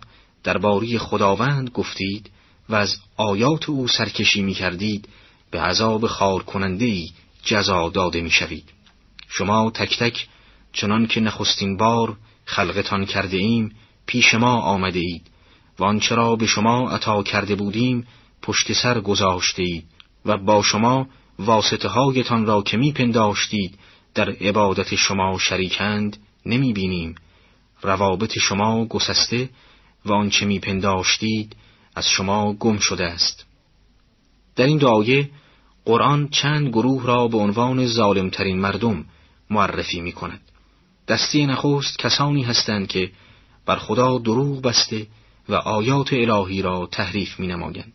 باری 0.63 0.99
خداوند 0.99 1.71
گفتید 1.71 2.31
و 2.69 2.75
از 2.75 2.97
آیات 3.17 3.69
او 3.69 3.89
سرکشی 3.89 4.43
می 4.43 4.55
کردید 4.55 5.09
به 5.51 5.61
عذاب 5.61 6.07
خار 6.07 6.43
کننده 6.43 6.85
ای 6.85 7.11
جزا 7.43 7.89
داده 7.89 8.21
می 8.21 8.31
شوید. 8.31 8.65
شما 9.29 9.71
تک 9.71 9.99
تک 9.99 10.29
چنان 10.73 11.07
که 11.07 11.21
نخستین 11.21 11.77
بار 11.77 12.17
خلقتان 12.45 13.07
کرده 13.07 13.37
ایم 13.37 13.75
پیش 14.07 14.35
ما 14.35 14.61
آمده 14.61 14.99
اید 14.99 15.31
و 15.79 15.85
آنچه 15.85 16.15
را 16.15 16.37
به 16.37 16.47
شما 16.47 16.91
عطا 16.91 17.23
کرده 17.23 17.55
بودیم 17.55 18.07
پشت 18.43 18.73
سر 18.73 19.01
گذاشته 19.01 19.63
اید 19.63 19.85
و 20.25 20.37
با 20.39 20.63
شما 20.63 21.07
واسطه 21.39 21.89
هایتان 21.89 22.47
را 22.47 22.63
که 22.63 22.77
میپنداشتید 22.77 23.79
در 24.15 24.31
عبادت 24.31 24.95
شما 24.95 25.39
شریکند 25.39 26.17
نمی 26.47 26.73
بینیم 26.73 27.15
روابط 27.83 28.39
شما 28.39 28.85
گسسته 28.85 29.51
و 30.05 30.13
آنچه 30.13 30.47
میپنداشتید 30.47 31.57
از 31.95 32.09
شما 32.09 32.53
گم 32.53 32.79
شده 32.79 33.05
است. 33.05 33.47
در 34.57 34.67
این 34.67 34.79
دعایه 34.79 35.31
قرآن 35.85 36.29
چند 36.29 36.69
گروه 36.69 37.07
را 37.07 37.29
به 37.29 37.39
عنوان 37.39 37.87
ظالمترین 37.87 38.61
مردم 38.61 39.05
معرفی 39.51 40.01
می 40.01 40.13
کند. 40.13 40.50
دستی 41.11 41.47
نخست 41.47 41.99
کسانی 41.99 42.43
هستند 42.43 42.87
که 42.89 43.11
بر 43.67 43.77
خدا 43.77 44.19
دروغ 44.19 44.63
بسته 44.63 45.07
و 45.49 45.55
آیات 45.55 46.13
الهی 46.13 46.63
را 46.63 46.89
تحریف 46.93 47.41
می 47.41 47.47
نمایند. 47.47 47.93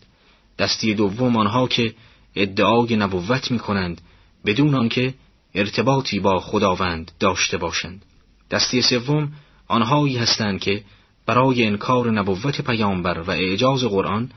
دستی 0.59 0.93
دوم 0.93 1.37
آنها 1.37 1.67
که 1.67 1.93
ادعای 2.35 2.95
نبوت 2.95 3.51
می 3.51 3.59
کنند 3.59 4.01
بدون 4.45 4.75
آنکه 4.75 5.13
ارتباطی 5.55 6.19
با 6.19 6.39
خداوند 6.39 7.11
داشته 7.19 7.57
باشند. 7.57 8.05
دستی 8.51 8.81
سوم 8.81 9.31
آنهایی 9.67 10.17
هستند 10.17 10.59
که 10.59 10.83
برای 11.25 11.65
انکار 11.65 12.11
نبوت 12.11 12.61
پیامبر 12.61 13.19
و 13.19 13.31
اعجاز 13.31 13.83
قرآن 13.83 14.31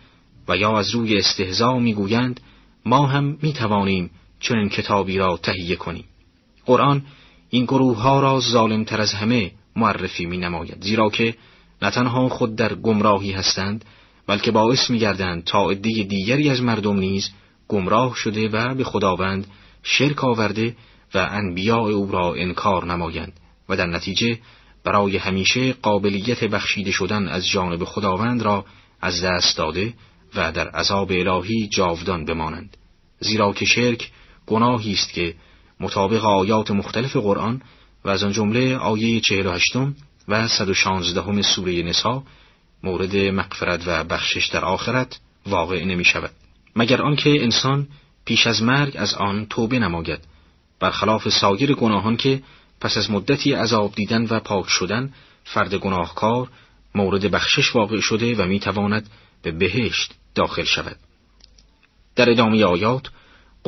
و 0.49 0.57
یا 0.57 0.79
از 0.79 0.91
روی 0.91 1.19
استهزا 1.19 1.79
می‌گویند 1.79 2.41
ما 2.85 3.07
هم 3.07 3.39
می 3.43 3.53
توانیم 3.53 4.11
چنین 4.41 4.69
کتابی 4.69 5.19
را 5.19 5.37
تهیه 5.37 5.77
کنیم. 5.77 6.05
قرآن 6.67 7.03
این 7.51 7.65
گروه 7.65 7.97
ها 7.97 8.21
را 8.21 8.41
ظالمتر 8.41 9.01
از 9.01 9.13
همه 9.13 9.53
معرفی 9.77 10.27
می 10.27 10.39
نماید 10.39 10.83
زیرا 10.83 11.11
که 11.11 11.35
نه 11.83 11.91
تنها 11.91 12.29
خود 12.29 12.57
در 12.57 12.75
گمراهی 12.75 13.33
هستند 13.33 13.85
بلکه 14.27 14.51
باعث 14.51 14.91
می 14.91 14.99
گردند 14.99 15.45
تا 15.45 15.71
عده 15.71 16.03
دیگری 16.03 16.51
از 16.51 16.63
مردم 16.63 16.99
نیز 16.99 17.31
گمراه 17.69 18.15
شده 18.15 18.49
و 18.49 18.75
به 18.75 18.85
خداوند 18.85 19.47
شرک 19.83 20.25
آورده 20.25 20.77
و 21.15 21.29
انبیاء 21.31 21.91
او 21.91 22.11
را 22.11 22.35
انکار 22.35 22.85
نمایند 22.85 23.33
و 23.69 23.77
در 23.77 23.87
نتیجه 23.87 24.39
برای 24.85 25.17
همیشه 25.17 25.73
قابلیت 25.73 26.45
بخشیده 26.45 26.91
شدن 26.91 27.29
از 27.29 27.49
جانب 27.49 27.85
خداوند 27.85 28.43
را 28.43 28.65
از 29.01 29.25
دست 29.25 29.57
داده 29.57 29.95
و 30.35 30.53
در 30.53 30.69
عذاب 30.69 31.11
الهی 31.13 31.69
جاودان 31.69 32.25
بمانند 32.25 32.77
زیرا 33.21 33.53
که 33.53 33.65
شرک 33.65 34.11
گناهی 34.47 34.93
است 34.93 35.13
که 35.13 35.35
مطابق 35.81 36.25
آیات 36.25 36.71
مختلف 36.71 37.17
قرآن 37.17 37.63
و 38.05 38.09
از 38.09 38.23
آن 38.23 38.33
جمله 38.33 38.77
آیه 38.77 39.21
48 39.21 39.77
و 40.29 40.49
116 40.49 41.43
سوره 41.43 41.83
نسا 41.83 42.23
مورد 42.83 43.17
مغفرت 43.17 43.83
و 43.87 44.05
بخشش 44.05 44.47
در 44.47 44.65
آخرت 44.65 45.21
واقع 45.47 45.85
نمی 45.85 46.05
شود 46.05 46.31
مگر 46.77 47.03
آنکه 47.03 47.31
انسان 47.31 47.89
پیش 48.25 48.47
از 48.47 48.63
مرگ 48.63 48.97
از 48.97 49.15
آن 49.15 49.47
توبه 49.47 49.79
نماید. 49.79 50.21
برخلاف 50.81 51.29
سایر 51.29 51.75
گناهان 51.75 52.17
که 52.17 52.43
پس 52.81 52.97
از 52.97 53.11
مدتی 53.11 53.53
عذاب 53.53 53.95
دیدن 53.95 54.27
و 54.31 54.41
پاک 54.41 54.69
شدن 54.69 55.13
فرد 55.45 55.75
گناهکار 55.75 56.49
مورد 56.95 57.31
بخشش 57.31 57.77
واقع 57.77 58.01
شده 58.01 58.35
و 58.35 58.47
می‌تواند 58.47 59.11
به 59.43 59.53
بهشت 59.53 60.15
داخل 60.35 60.65
شود. 60.65 60.97
در 62.17 62.31
ادامه 62.31 62.65
آیات 62.65 63.11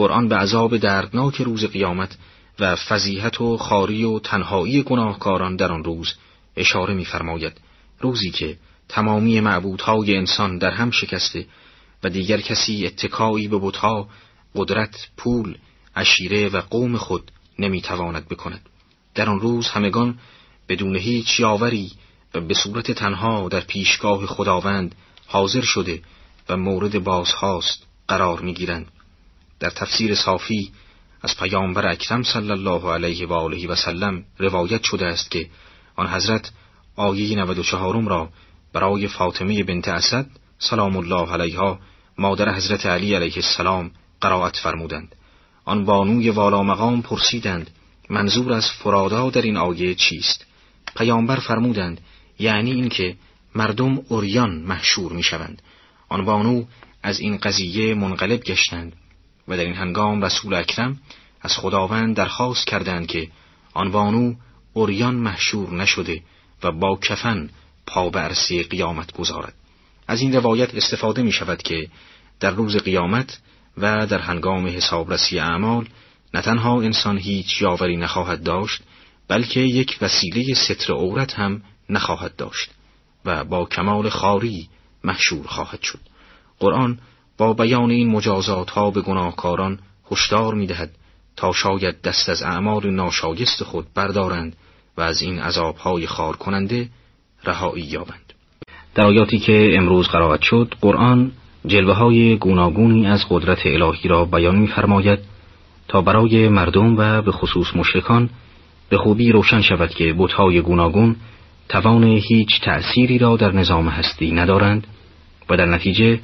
قرآن 0.01 0.29
به 0.29 0.37
عذاب 0.37 0.77
دردناک 0.77 1.37
روز 1.41 1.65
قیامت 1.65 2.17
و 2.59 2.77
فضیحت 2.77 3.41
و 3.41 3.57
خاری 3.57 4.05
و 4.05 4.19
تنهایی 4.19 4.83
گناهکاران 4.83 5.57
در 5.57 5.73
آن 5.73 5.85
روز 5.85 6.15
اشاره 6.57 6.95
می‌فرماید. 6.95 7.61
روزی 8.01 8.31
که 8.31 8.57
تمامی 8.89 9.41
معبودهای 9.41 10.17
انسان 10.17 10.59
در 10.59 10.71
هم 10.71 10.91
شکسته 10.91 11.47
و 12.03 12.09
دیگر 12.09 12.41
کسی 12.41 12.87
اتکایی 12.87 13.49
به 13.49 13.59
بتها 13.59 14.09
قدرت 14.55 15.09
پول 15.17 15.59
عشیره 15.97 16.49
و 16.49 16.61
قوم 16.61 16.97
خود 16.97 17.31
نمی‌تواند 17.59 18.29
بکند. 18.29 18.69
در 19.15 19.31
آن 19.31 19.41
روز 19.41 19.69
همگان 19.69 20.19
بدون 20.69 20.97
هیچ 20.97 21.41
یاوری 21.41 21.93
و 22.35 22.41
به 22.41 22.55
صورت 22.55 22.91
تنها 22.91 23.49
در 23.49 23.61
پیشگاه 23.61 24.27
خداوند 24.27 24.95
حاضر 25.27 25.63
شده 25.63 26.03
و 26.49 26.57
مورد 26.57 27.05
بازخواست 27.05 27.87
قرار 28.09 28.41
می‌گیرند. 28.41 28.87
در 29.61 29.70
تفسیر 29.70 30.15
صافی 30.15 30.73
از 31.23 31.37
پیامبر 31.37 31.89
اکرم 31.89 32.23
صلی 32.23 32.51
الله 32.51 32.93
علیه 32.93 33.27
و 33.27 33.32
آله 33.32 33.69
و 33.69 33.74
سلم 33.74 34.24
روایت 34.39 34.82
شده 34.82 35.07
است 35.07 35.31
که 35.31 35.51
آن 35.97 36.07
حضرت 36.07 36.53
آیه 36.97 37.37
94 37.39 38.05
را 38.05 38.31
برای 38.73 39.09
فاطمه 39.09 39.65
بنت 39.65 39.89
اسد 39.89 40.27
سلام 40.59 40.97
الله 40.97 41.32
علیها 41.32 41.78
مادر 42.19 42.55
حضرت 42.55 42.87
علی 42.87 43.15
علیه 43.15 43.32
السلام 43.37 43.91
قرائت 44.20 44.57
فرمودند. 44.57 45.15
آن 45.65 45.85
بانوی 45.85 46.31
والا 46.31 46.62
مقام 46.62 47.03
پرسیدند 47.03 47.70
منظور 48.11 48.53
از 48.53 48.70
فرادا 48.70 49.31
در 49.31 49.43
این 49.43 49.57
آیه 49.57 49.95
چیست؟ 49.95 50.47
پیامبر 50.97 51.37
فرمودند 51.37 52.01
یعنی 52.39 52.73
اینکه 52.73 53.16
مردم 53.55 53.99
اوریان 54.09 54.51
محشور 54.51 55.12
می‌شوند. 55.12 55.62
آن 56.09 56.24
بانو 56.24 56.65
از 57.03 57.20
این 57.20 57.37
قضیه 57.37 57.95
منقلب 57.95 58.41
گشتند. 58.41 58.97
و 59.49 59.57
در 59.57 59.65
این 59.65 59.75
هنگام 59.75 60.25
رسول 60.25 60.55
اکرم 60.55 60.99
از 61.41 61.57
خداوند 61.57 62.17
درخواست 62.17 62.67
کردند 62.67 63.07
که 63.07 63.29
آن 63.75 63.91
بانو 63.91 64.35
اوریان 64.73 65.15
محشور 65.15 65.75
نشده 65.75 66.23
و 66.62 66.73
با 66.73 66.99
کفن 67.03 67.51
پا 67.87 68.11
به 68.11 68.21
عرصه 68.21 68.62
قیامت 68.62 69.12
گذارد. 69.12 69.55
از 70.09 70.21
این 70.21 70.35
روایت 70.35 70.75
استفاده 70.75 71.23
می 71.23 71.33
شود 71.33 71.62
که 71.62 71.89
در 72.41 72.51
روز 72.51 72.77
قیامت 72.77 73.39
و 73.77 74.07
در 74.07 74.19
هنگام 74.19 74.67
حسابرسی 74.67 75.39
اعمال 75.39 75.89
نه 76.35 76.41
تنها 76.41 76.83
انسان 76.83 77.19
هیچ 77.19 77.62
یاوری 77.62 77.97
نخواهد 77.97 78.43
داشت 78.43 78.83
بلکه 79.29 79.61
یک 79.61 79.99
وسیله 80.01 80.55
ستر 80.55 80.93
عورت 80.93 81.35
هم 81.35 81.62
نخواهد 81.91 82.37
داشت 82.37 82.71
و 83.25 83.45
با 83.45 83.65
کمال 83.65 84.09
خاری 84.09 84.69
محشور 85.05 85.47
خواهد 85.47 85.83
شد. 85.83 86.01
قرآن 86.59 86.99
با 87.41 87.53
بیان 87.53 87.91
این 87.91 88.09
مجازات 88.09 88.71
ها 88.71 88.91
به 88.91 89.01
گناهکاران 89.01 89.79
هشدار 90.11 90.55
می 90.55 90.67
دهد 90.67 90.91
تا 91.37 91.53
شاید 91.53 92.03
دست 92.03 92.29
از 92.29 92.43
اعمال 92.43 92.91
ناشایست 92.91 93.65
خود 93.65 93.87
بردارند 93.95 94.57
و 94.97 95.01
از 95.01 95.23
این 95.23 95.39
عذابهای 95.39 96.07
خار 96.07 96.37
کننده 96.37 96.89
رهایی 97.45 97.85
یابند. 97.85 98.33
در 98.95 99.05
آیاتی 99.05 99.39
که 99.39 99.71
امروز 99.77 100.09
قرائت 100.09 100.43
شد 100.43 100.75
قرآن 100.81 101.33
جلوه 101.67 101.95
های 101.95 102.37
گوناگونی 102.37 103.07
از 103.07 103.25
قدرت 103.31 103.67
الهی 103.67 104.09
را 104.09 104.25
بیان 104.25 104.57
می‌فرماید 104.57 105.19
تا 105.89 106.01
برای 106.01 106.49
مردم 106.49 106.97
و 106.97 107.23
به 107.23 107.33
خصوص 107.33 107.77
مشرکان 107.77 108.31
به 108.89 108.99
خوبی 108.99 109.33
روشن 109.33 109.61
شود 109.61 109.91
که 109.91 110.15
بتهای 110.19 110.61
گوناگون 110.61 111.17
توان 111.69 112.05
هیچ 112.05 112.61
تأثیری 112.61 113.19
را 113.19 113.37
در 113.37 113.53
نظام 113.53 113.89
هستی 113.89 114.33
ندارند 114.33 114.87
و 115.49 115.57
در 115.57 115.67
نتیجه 115.67 116.21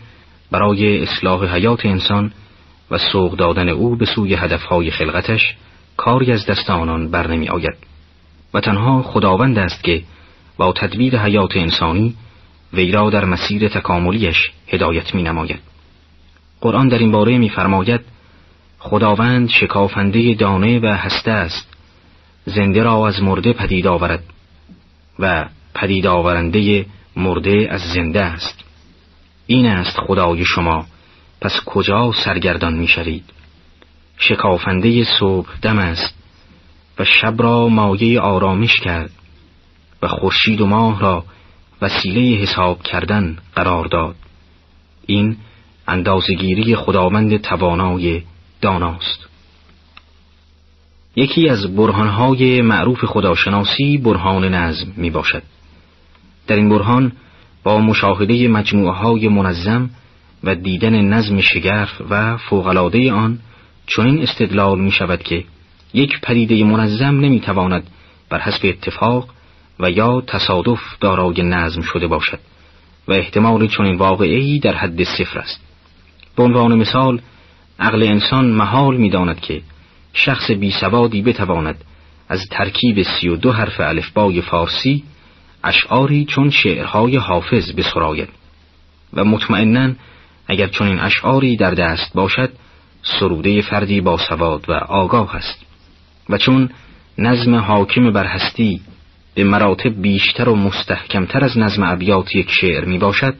برای 0.50 1.02
اصلاح 1.02 1.54
حیات 1.54 1.86
انسان 1.86 2.32
و 2.90 2.98
سوق 2.98 3.36
دادن 3.36 3.68
او 3.68 3.96
به 3.96 4.06
سوی 4.06 4.34
هدفهای 4.34 4.90
خلقتش 4.90 5.56
کاری 5.96 6.32
از 6.32 6.46
دست 6.46 6.70
آنان 6.70 7.10
بر 7.10 7.26
نمی 7.26 7.48
آید 7.48 7.76
و 8.54 8.60
تنها 8.60 9.02
خداوند 9.02 9.58
است 9.58 9.84
که 9.84 10.02
با 10.56 10.72
تدبیر 10.72 11.18
حیات 11.18 11.56
انسانی 11.56 12.14
وی 12.72 12.92
را 12.92 13.10
در 13.10 13.24
مسیر 13.24 13.68
تکاملیش 13.68 14.50
هدایت 14.68 15.14
می 15.14 15.22
نماید. 15.22 15.60
قرآن 16.60 16.88
در 16.88 16.98
این 16.98 17.12
باره 17.12 17.38
می 17.38 17.48
فرماید 17.48 18.00
خداوند 18.78 19.48
شکافنده 19.48 20.34
دانه 20.34 20.80
و 20.80 20.86
هسته 20.86 21.30
است 21.30 21.76
زنده 22.44 22.82
را 22.82 23.08
از 23.08 23.22
مرده 23.22 23.52
پدید 23.52 23.86
آورد 23.86 24.24
و 25.18 25.48
پدید 25.74 26.06
آورنده 26.06 26.86
مرده 27.16 27.68
از 27.70 27.80
زنده 27.80 28.20
است 28.20 28.65
این 29.46 29.66
است 29.66 30.00
خدای 30.00 30.44
شما. 30.44 30.86
پس 31.40 31.60
کجا 31.66 32.12
سرگردان 32.24 32.74
می 32.74 32.88
شوید 32.88 33.24
شکافنده 34.18 35.04
صبح 35.20 35.48
دم 35.62 35.78
است 35.78 36.14
و 36.98 37.04
شب 37.04 37.34
را 37.38 37.68
مایه 37.68 38.20
آرامش 38.20 38.74
کرد 38.74 39.10
و 40.02 40.08
خورشید 40.08 40.60
و 40.60 40.66
ماه 40.66 41.00
را 41.00 41.24
وسیله 41.82 42.42
حساب 42.42 42.82
کردن 42.82 43.38
قرار 43.54 43.84
داد. 43.84 44.14
این 45.06 45.36
اندازگیری 45.88 46.76
خداوند 46.76 47.36
توانای 47.36 48.22
داناست. 48.60 49.26
یکی 51.16 51.48
از 51.48 51.76
برهانهای 51.76 52.62
معروف 52.62 53.04
خداشناسی 53.04 53.98
برهان 53.98 54.54
نظم 54.54 54.92
می 54.96 55.10
باشد. 55.10 55.42
در 56.46 56.56
این 56.56 56.68
برهان 56.68 57.12
با 57.66 57.80
مشاهده 57.80 58.48
مجموعه 58.48 58.92
های 58.92 59.28
منظم 59.28 59.90
و 60.44 60.54
دیدن 60.54 61.00
نظم 61.00 61.40
شگرف 61.40 62.02
و 62.10 62.36
فوقلاده 62.36 63.12
آن 63.12 63.38
چنین 63.86 64.22
استدلال 64.22 64.80
می 64.80 64.90
شود 64.90 65.22
که 65.22 65.44
یک 65.94 66.20
پدیده 66.20 66.64
منظم 66.64 67.20
نمی 67.20 67.40
تواند 67.40 67.90
بر 68.30 68.38
حسب 68.38 68.60
اتفاق 68.64 69.28
و 69.80 69.90
یا 69.90 70.20
تصادف 70.20 70.80
دارای 71.00 71.42
نظم 71.42 71.80
شده 71.80 72.06
باشد 72.06 72.38
و 73.08 73.12
احتمال 73.12 73.66
چنین 73.66 73.96
واقعی 73.96 74.58
در 74.58 74.74
حد 74.74 75.04
صفر 75.04 75.38
است. 75.38 75.60
به 76.36 76.42
عنوان 76.42 76.74
مثال 76.74 77.20
عقل 77.78 78.02
انسان 78.02 78.50
محال 78.50 78.96
می 78.96 79.10
داند 79.10 79.40
که 79.40 79.62
شخص 80.12 80.50
بی 80.50 80.70
سوادی 80.70 81.22
بتواند 81.22 81.84
از 82.28 82.40
ترکیب 82.50 83.02
سی 83.02 83.28
و 83.28 83.36
دو 83.36 83.52
حرف 83.52 83.80
الفبای 83.80 84.40
فارسی 84.40 85.04
اشعاری 85.64 86.24
چون 86.24 86.50
شعرهای 86.50 87.16
حافظ 87.16 87.72
بسراید 87.72 88.28
و 89.12 89.24
مطمئنا 89.24 89.92
اگر 90.46 90.66
چنین 90.66 90.98
اشعاری 91.00 91.56
در 91.56 91.70
دست 91.70 92.14
باشد 92.14 92.50
سروده 93.02 93.62
فردی 93.62 94.00
با 94.00 94.16
سواد 94.16 94.64
و 94.68 94.72
آگاه 94.72 95.36
است 95.36 95.66
و 96.28 96.38
چون 96.38 96.70
نظم 97.18 97.54
حاکم 97.54 98.10
بر 98.10 98.26
هستی 98.26 98.80
به 99.34 99.44
مراتب 99.44 100.02
بیشتر 100.02 100.48
و 100.48 100.56
مستحکمتر 100.56 101.44
از 101.44 101.58
نظم 101.58 101.82
ابیات 101.82 102.36
یک 102.36 102.50
شعر 102.50 102.84
می 102.84 102.98
باشد 102.98 103.34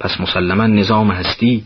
پس 0.00 0.20
مسلما 0.20 0.66
نظام 0.66 1.10
هستی 1.10 1.64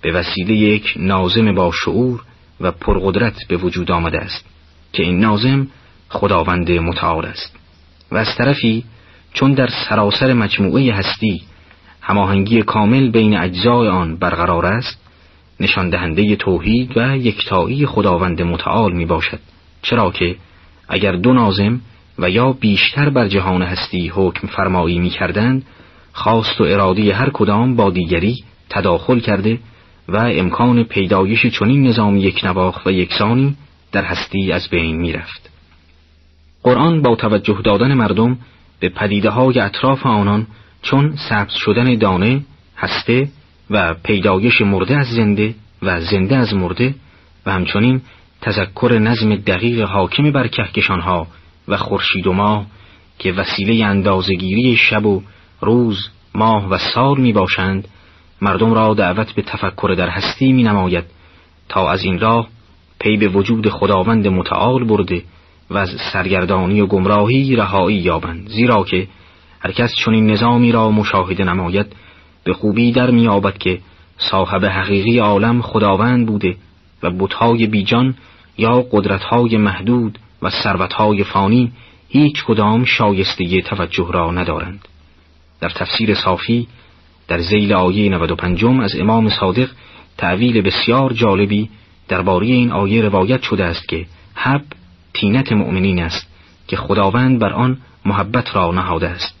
به 0.00 0.12
وسیله 0.12 0.54
یک 0.54 0.94
نازم 0.96 1.54
با 1.54 1.72
شعور 1.72 2.22
و 2.60 2.70
پرقدرت 2.70 3.48
به 3.48 3.56
وجود 3.56 3.90
آمده 3.90 4.18
است 4.18 4.44
که 4.92 5.02
این 5.02 5.20
نازم 5.20 5.66
خداوند 6.08 6.70
متعال 6.70 7.24
است 7.24 7.56
و 8.12 8.16
از 8.16 8.36
طرفی 8.36 8.84
چون 9.34 9.52
در 9.52 9.68
سراسر 9.88 10.32
مجموعه 10.32 10.94
هستی 10.94 11.42
هماهنگی 12.00 12.62
کامل 12.62 13.10
بین 13.10 13.36
اجزای 13.38 13.88
آن 13.88 14.16
برقرار 14.16 14.66
است 14.66 15.00
نشان 15.60 15.90
دهنده 15.90 16.36
توحید 16.36 16.96
و 16.96 17.16
یکتایی 17.16 17.86
خداوند 17.86 18.42
متعال 18.42 18.92
می 18.92 19.06
باشد 19.06 19.38
چرا 19.82 20.10
که 20.10 20.36
اگر 20.88 21.12
دو 21.12 21.32
نازم 21.32 21.80
و 22.18 22.30
یا 22.30 22.52
بیشتر 22.52 23.10
بر 23.10 23.28
جهان 23.28 23.62
هستی 23.62 24.08
حکم 24.08 24.48
فرمایی 24.48 24.98
می 24.98 25.10
کردند 25.10 25.66
خواست 26.12 26.60
و 26.60 26.64
ارادی 26.64 27.10
هر 27.10 27.30
کدام 27.30 27.76
با 27.76 27.90
دیگری 27.90 28.44
تداخل 28.70 29.20
کرده 29.20 29.58
و 30.08 30.16
امکان 30.16 30.84
پیدایش 30.84 31.46
چنین 31.46 31.86
نظام 31.86 32.16
یک 32.16 32.44
نواخ 32.44 32.86
و 32.86 32.92
یکسانی 32.92 33.56
در 33.92 34.04
هستی 34.04 34.52
از 34.52 34.68
بین 34.68 34.96
می 34.96 35.12
رفت. 35.12 35.50
قرآن 36.62 37.02
با 37.02 37.16
توجه 37.16 37.60
دادن 37.64 37.94
مردم 37.94 38.38
به 38.84 38.90
پدیده 38.90 39.30
های 39.30 39.58
اطراف 39.58 40.06
آنان 40.06 40.46
چون 40.82 41.16
سبز 41.28 41.52
شدن 41.52 41.98
دانه، 41.98 42.40
هسته 42.76 43.28
و 43.70 43.94
پیدایش 43.94 44.60
مرده 44.60 44.96
از 44.96 45.06
زنده 45.06 45.54
و 45.82 46.00
زنده 46.00 46.36
از 46.36 46.54
مرده 46.54 46.94
و 47.46 47.52
همچنین 47.52 48.00
تذکر 48.40 48.98
نظم 48.98 49.36
دقیق 49.36 49.80
حاکم 49.80 50.30
بر 50.30 50.48
کهکشانها 50.48 51.26
و 51.68 51.76
خورشید 51.76 52.26
و 52.26 52.32
ماه 52.32 52.66
که 53.18 53.32
وسیله 53.32 53.86
اندازگیری 53.86 54.76
شب 54.76 55.06
و 55.06 55.22
روز، 55.60 56.08
ماه 56.34 56.68
و 56.68 56.78
سال 56.78 57.20
می 57.20 57.32
باشند 57.32 57.88
مردم 58.42 58.74
را 58.74 58.94
دعوت 58.94 59.32
به 59.32 59.42
تفکر 59.42 59.94
در 59.98 60.08
هستی 60.08 60.52
می 60.52 60.62
نماید 60.62 61.04
تا 61.68 61.90
از 61.90 62.04
این 62.04 62.18
راه 62.18 62.48
پی 63.00 63.16
به 63.16 63.28
وجود 63.28 63.68
خداوند 63.68 64.28
متعال 64.28 64.84
برده 64.84 65.22
و 65.70 65.78
از 65.78 65.90
سرگردانی 66.12 66.80
و 66.80 66.86
گمراهی 66.86 67.56
رهایی 67.56 67.98
یابند. 67.98 68.48
زیرا 68.48 68.84
که 68.84 69.08
هر 69.60 69.72
کس 69.72 69.94
چنین 70.04 70.30
نظامی 70.30 70.72
را 70.72 70.90
مشاهده 70.90 71.44
نماید 71.44 71.86
به 72.44 72.52
خوبی 72.52 72.92
در 72.92 73.10
میابد 73.10 73.58
که 73.58 73.78
صاحب 74.18 74.64
حقیقی 74.64 75.18
عالم 75.18 75.62
خداوند 75.62 76.26
بوده 76.26 76.56
و 77.02 77.10
بتهای 77.10 77.66
بیجان 77.66 78.14
یا 78.58 78.86
قدرتهای 78.92 79.56
محدود 79.56 80.18
و 80.42 80.50
ثروتهای 80.50 81.24
فانی 81.24 81.72
هیچ 82.08 82.44
کدام 82.44 82.84
شایسته 82.84 83.60
توجه 83.60 84.08
را 84.12 84.30
ندارند. 84.30 84.88
در 85.60 85.68
تفسیر 85.68 86.14
صافی 86.14 86.68
در 87.28 87.38
زیل 87.38 87.72
آیه 87.72 88.08
95 88.08 88.64
از 88.64 88.96
امام 89.00 89.28
صادق 89.28 89.68
تعویل 90.18 90.60
بسیار 90.60 91.12
جالبی 91.12 91.70
درباره 92.08 92.46
این 92.46 92.72
آیه 92.72 93.02
روایت 93.02 93.42
شده 93.42 93.64
است 93.64 93.88
که 93.88 94.06
حب 94.34 94.62
تینت 95.14 95.52
مؤمنین 95.52 96.02
است 96.02 96.26
که 96.68 96.76
خداوند 96.76 97.38
بر 97.38 97.52
آن 97.52 97.78
محبت 98.04 98.56
را 98.56 98.72
نهاده 98.72 99.08
است 99.08 99.34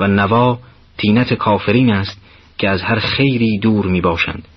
و 0.00 0.08
نوا 0.08 0.58
تینت 0.98 1.34
کافرین 1.34 1.92
است 1.92 2.20
که 2.58 2.68
از 2.68 2.82
هر 2.82 2.98
خیری 2.98 3.58
دور 3.58 3.86
می 3.86 4.00
باشند 4.00 4.48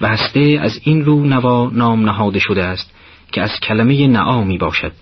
و 0.00 0.08
هسته 0.08 0.58
از 0.60 0.80
این 0.82 1.04
رو 1.04 1.24
نوا 1.24 1.70
نام 1.72 2.04
نهاده 2.04 2.38
شده 2.38 2.64
است 2.64 2.94
که 3.32 3.42
از 3.42 3.60
کلمه 3.62 4.06
نعا 4.06 4.44
می 4.44 4.58
باشد 4.58 4.92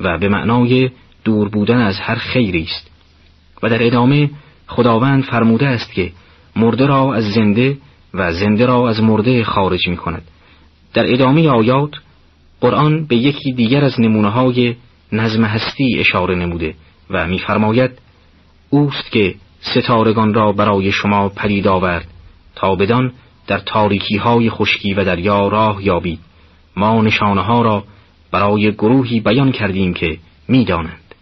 و 0.00 0.18
به 0.18 0.28
معنای 0.28 0.90
دور 1.24 1.48
بودن 1.48 1.80
از 1.80 2.00
هر 2.00 2.14
خیری 2.14 2.62
است 2.62 2.90
و 3.62 3.68
در 3.68 3.86
ادامه 3.86 4.30
خداوند 4.66 5.24
فرموده 5.24 5.66
است 5.66 5.92
که 5.92 6.12
مرده 6.56 6.86
را 6.86 7.14
از 7.14 7.24
زنده 7.24 7.78
و 8.14 8.32
زنده 8.32 8.66
را 8.66 8.88
از 8.88 9.02
مرده 9.02 9.44
خارج 9.44 9.88
می 9.88 9.96
کند. 9.96 10.22
در 10.94 11.12
ادامه 11.12 11.48
آیات 11.48 11.90
قرآن 12.60 13.06
به 13.06 13.16
یکی 13.16 13.52
دیگر 13.52 13.84
از 13.84 14.00
نمونه 14.00 14.28
های 14.28 14.74
نظم 15.12 15.44
هستی 15.44 15.98
اشاره 15.98 16.34
نموده 16.34 16.74
و 17.10 17.26
میفرماید 17.26 17.90
اوست 18.70 19.12
که 19.12 19.34
ستارگان 19.60 20.34
را 20.34 20.52
برای 20.52 20.92
شما 20.92 21.28
پدید 21.28 21.68
آورد 21.68 22.06
تا 22.54 22.74
بدان 22.74 23.12
در 23.46 23.58
تاریکی 23.58 24.16
های 24.16 24.50
خشکی 24.50 24.94
و 24.94 25.04
دریا 25.04 25.48
راه 25.48 25.84
یابید. 25.84 26.18
ما 26.76 27.02
نشانه 27.02 27.40
ها 27.40 27.62
را 27.62 27.84
برای 28.30 28.72
گروهی 28.72 29.20
بیان 29.20 29.52
کردیم 29.52 29.94
که 29.94 30.18
می‌دانند. 30.48 31.14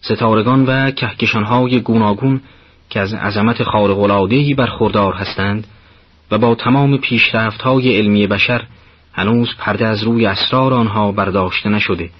ستارگان 0.00 0.64
و 0.64 0.90
کهکشان 0.90 1.44
های 1.44 1.80
گوناگون 1.80 2.40
که 2.90 3.00
از 3.00 3.14
عظمت 3.14 3.62
خارق‌العاده‌ای 3.62 4.54
برخوردار 4.54 5.14
هستند 5.14 5.66
و 6.30 6.38
با 6.38 6.54
تمام 6.54 6.96
پیشرفت‌های 6.96 7.96
علمی 7.96 8.26
بشر 8.26 8.66
هنوز 9.12 9.48
پرده 9.58 9.86
از 9.86 10.02
روی 10.02 10.26
اسرار 10.26 10.74
آنها 10.74 11.12
برداشته 11.12 11.68
نشده 11.68 12.10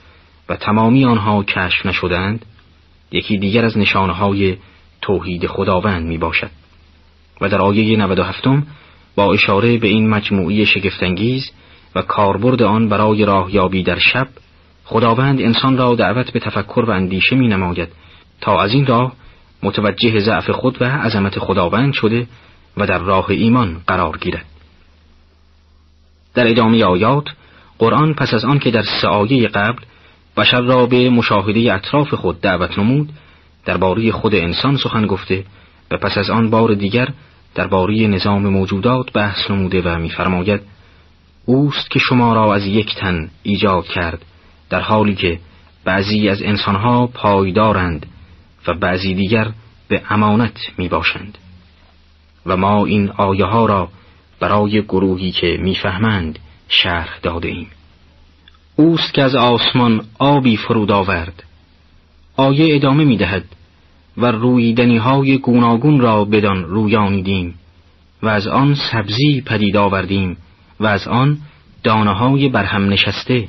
و 0.48 0.56
تمامی 0.56 1.04
آنها 1.04 1.42
کشف 1.42 1.86
نشدند 1.86 2.46
یکی 3.12 3.38
دیگر 3.38 3.64
از 3.64 3.78
نشانهای 3.78 4.56
توحید 5.02 5.46
خداوند 5.46 6.06
می 6.06 6.18
باشد 6.18 6.50
و 7.40 7.48
در 7.48 7.60
آیه 7.60 7.96
97 7.96 8.44
با 9.14 9.32
اشاره 9.32 9.78
به 9.78 9.88
این 9.88 10.08
مجموعی 10.08 10.66
شگفتانگیز 10.66 11.50
و 11.94 12.02
کاربرد 12.02 12.62
آن 12.62 12.88
برای 12.88 13.24
راهیابی 13.24 13.82
در 13.82 13.98
شب 13.98 14.28
خداوند 14.84 15.40
انسان 15.40 15.76
را 15.76 15.94
دعوت 15.94 16.32
به 16.32 16.40
تفکر 16.40 16.84
و 16.88 16.90
اندیشه 16.90 17.36
می 17.36 17.48
نماید 17.48 17.88
تا 18.40 18.62
از 18.62 18.72
این 18.72 18.86
راه 18.86 19.12
متوجه 19.62 20.18
ضعف 20.18 20.50
خود 20.50 20.82
و 20.82 20.84
عظمت 20.84 21.38
خداوند 21.38 21.92
شده 21.92 22.26
و 22.76 22.86
در 22.86 22.98
راه 22.98 23.30
ایمان 23.30 23.80
قرار 23.86 24.18
گیرد. 24.18 24.51
در 26.34 26.48
ادامه 26.48 26.84
آیات 26.84 27.24
قرآن 27.78 28.14
پس 28.14 28.34
از 28.34 28.44
آن 28.44 28.58
که 28.58 28.70
در 28.70 28.82
سه 28.82 29.08
آیه 29.08 29.48
قبل 29.48 29.82
بشر 30.36 30.60
را 30.60 30.86
به 30.86 31.10
مشاهده 31.10 31.74
اطراف 31.74 32.14
خود 32.14 32.40
دعوت 32.40 32.78
نمود 32.78 33.12
درباره 33.64 34.12
خود 34.12 34.34
انسان 34.34 34.76
سخن 34.76 35.06
گفته 35.06 35.44
و 35.90 35.96
پس 35.96 36.18
از 36.18 36.30
آن 36.30 36.50
بار 36.50 36.74
دیگر 36.74 37.08
درباره 37.54 38.06
نظام 38.06 38.48
موجودات 38.48 39.12
بحث 39.12 39.50
نموده 39.50 39.82
و 39.82 39.98
می‌فرماید 39.98 40.60
اوست 41.44 41.90
که 41.90 41.98
شما 41.98 42.34
را 42.34 42.54
از 42.54 42.66
یک 42.66 42.94
تن 42.94 43.30
ایجاد 43.42 43.84
کرد 43.84 44.24
در 44.70 44.80
حالی 44.80 45.14
که 45.14 45.38
بعضی 45.84 46.28
از 46.28 46.42
انسانها 46.42 47.06
پایدارند 47.06 48.06
و 48.66 48.74
بعضی 48.74 49.14
دیگر 49.14 49.50
به 49.88 50.02
امانت 50.10 50.58
می 50.78 50.88
باشند 50.88 51.38
و 52.46 52.56
ما 52.56 52.86
این 52.86 53.10
آیه 53.10 53.44
ها 53.44 53.66
را 53.66 53.88
برای 54.42 54.82
گروهی 54.82 55.32
که 55.32 55.56
می‌فهمند 55.60 56.38
شرح 56.68 57.18
داده 57.22 57.48
ایم. 57.48 57.66
اوست 58.76 59.14
که 59.14 59.22
از 59.22 59.34
آسمان 59.34 60.04
آبی 60.18 60.56
فرود 60.56 60.90
آورد. 60.90 61.44
آیه 62.36 62.74
ادامه 62.76 63.04
می 63.04 63.16
دهد 63.16 63.44
و 64.16 64.26
رویدنی 64.26 64.96
های 64.96 65.38
گوناگون 65.38 66.00
را 66.00 66.24
بدان 66.24 66.64
رویانیدیم 66.64 67.54
و 68.22 68.28
از 68.28 68.46
آن 68.46 68.74
سبزی 68.92 69.42
پدید 69.46 69.76
آوردیم 69.76 70.36
و 70.80 70.86
از 70.86 71.08
آن 71.08 71.38
دانه 71.82 72.12
های 72.12 72.48
برهم 72.48 72.88
نشسته 72.88 73.48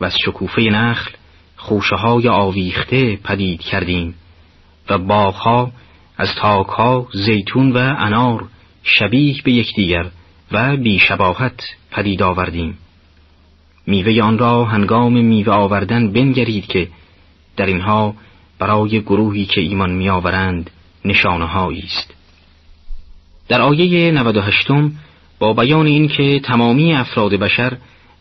و 0.00 0.04
از 0.04 0.14
شکوفه 0.24 0.62
نخل 0.62 1.10
خوشه 1.56 1.96
های 1.96 2.28
آویخته 2.28 3.16
پدید 3.24 3.60
کردیم 3.60 4.14
و 4.90 4.98
باغها 4.98 5.72
از 6.16 6.28
تاکها 6.34 7.08
زیتون 7.12 7.72
و 7.72 7.94
انار 7.98 8.48
شبیه 8.86 9.36
به 9.44 9.52
یکدیگر 9.52 10.06
و 10.52 10.76
بیشباهت 10.76 11.62
پدید 11.90 12.22
آوردیم. 12.22 12.78
میوه 13.86 14.22
آن 14.22 14.38
را 14.38 14.64
هنگام 14.64 15.24
میوه 15.24 15.52
آوردن 15.52 16.12
بنگرید 16.12 16.66
که 16.66 16.88
در 17.56 17.66
اینها 17.66 18.14
برای 18.58 19.00
گروهی 19.00 19.44
که 19.44 19.60
ایمان 19.60 19.92
میآورند 19.92 20.70
نشانه 21.04 21.56
است. 21.56 22.14
در 23.48 23.62
آیه 23.62 24.10
98 24.10 24.66
با 25.38 25.52
بیان 25.52 25.86
اینکه 25.86 26.40
تمامی 26.40 26.94
افراد 26.94 27.34
بشر 27.34 27.76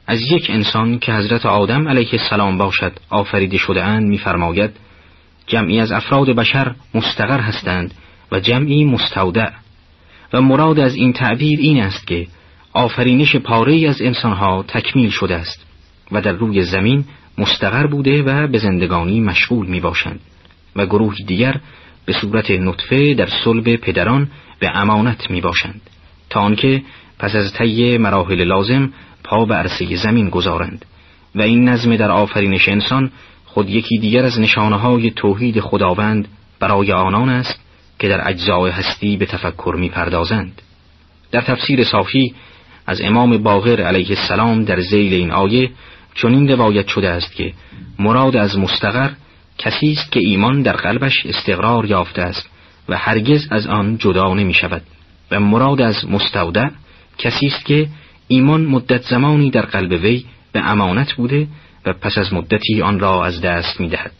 از 0.07 0.21
یک 0.31 0.49
انسان 0.49 0.99
که 0.99 1.13
حضرت 1.13 1.45
آدم 1.45 1.87
علیه 1.87 2.09
السلام 2.13 2.57
باشد 2.57 2.93
آفریده 3.09 3.57
شده 3.57 3.83
اند 3.83 4.07
میفرماید 4.07 4.71
جمعی 5.47 5.79
از 5.79 5.91
افراد 5.91 6.29
بشر 6.29 6.75
مستقر 6.93 7.39
هستند 7.39 7.93
و 8.31 8.39
جمعی 8.39 8.85
مستودع 8.85 9.49
و 10.35 10.41
مراد 10.41 10.79
از 10.79 10.95
این 10.95 11.13
تعبیر 11.13 11.59
این 11.59 11.81
است 11.81 12.07
که 12.07 12.27
آفرینش 12.73 13.35
پاره 13.35 13.89
از 13.89 14.01
انسانها 14.01 14.65
تکمیل 14.67 15.09
شده 15.09 15.35
است 15.35 15.65
و 16.11 16.21
در 16.21 16.31
روی 16.31 16.63
زمین 16.63 17.05
مستقر 17.37 17.87
بوده 17.87 18.23
و 18.23 18.47
به 18.47 18.57
زندگانی 18.57 19.19
مشغول 19.19 19.67
می 19.67 19.79
باشند 19.79 20.19
و 20.75 20.85
گروه 20.85 21.15
دیگر 21.27 21.59
به 22.05 22.13
صورت 22.13 22.51
نطفه 22.51 23.13
در 23.13 23.29
صلب 23.43 23.75
پدران 23.75 24.27
به 24.59 24.77
امانت 24.77 25.31
می 25.31 25.41
باشند 25.41 25.81
تا 26.29 26.39
آنکه 26.39 26.83
پس 27.19 27.35
از 27.35 27.53
طی 27.53 27.97
مراحل 27.97 28.43
لازم 28.43 28.93
پا 29.23 29.45
به 29.45 29.55
عرصه 29.55 29.95
زمین 29.95 30.29
گذارند 30.29 30.85
و 31.35 31.41
این 31.41 31.69
نظم 31.69 31.95
در 31.95 32.11
آفرینش 32.11 32.69
انسان 32.69 33.11
خود 33.45 33.69
یکی 33.69 33.97
دیگر 33.97 34.25
از 34.25 34.39
نشانه 34.39 34.75
های 34.75 35.11
توحید 35.11 35.59
خداوند 35.59 36.27
برای 36.59 36.91
آنان 36.91 37.29
است 37.29 37.64
که 37.99 38.07
در 38.07 38.29
اجزای 38.29 38.71
هستی 38.71 39.17
به 39.17 39.25
تفکر 39.25 39.75
می 39.79 39.89
پردازند. 39.89 40.61
در 41.31 41.41
تفسیر 41.41 41.83
صافی 41.83 42.35
از 42.87 43.01
امام 43.01 43.37
باغر 43.37 43.81
علیه 43.81 44.09
السلام 44.09 44.63
در 44.63 44.81
زیل 44.81 45.13
این 45.13 45.31
آیه 45.31 45.71
چنین 46.15 46.51
روایت 46.51 46.87
شده 46.87 47.09
است 47.09 47.35
که 47.35 47.53
مراد 47.99 48.35
از 48.35 48.57
مستقر 48.59 49.09
کسی 49.57 49.91
است 49.91 50.11
که 50.11 50.19
ایمان 50.19 50.61
در 50.61 50.75
قلبش 50.75 51.25
استقرار 51.25 51.85
یافته 51.85 52.21
است 52.21 52.49
و 52.89 52.97
هرگز 52.97 53.47
از 53.51 53.67
آن 53.67 53.97
جدا 53.97 54.33
نمی 54.33 54.53
شود 54.53 54.81
و 55.31 55.39
مراد 55.39 55.81
از 55.81 56.09
مستودع 56.09 56.69
کسی 57.17 57.47
است 57.47 57.65
که 57.65 57.87
ایمان 58.27 58.65
مدت 58.65 59.03
زمانی 59.03 59.49
در 59.51 59.65
قلب 59.65 59.91
وی 59.91 60.25
به 60.51 60.59
امانت 60.59 61.13
بوده 61.13 61.47
و 61.85 61.93
پس 61.93 62.17
از 62.17 62.33
مدتی 62.33 62.81
آن 62.81 62.99
را 62.99 63.25
از 63.25 63.41
دست 63.41 63.79
می 63.79 63.89
دهد. 63.89 64.11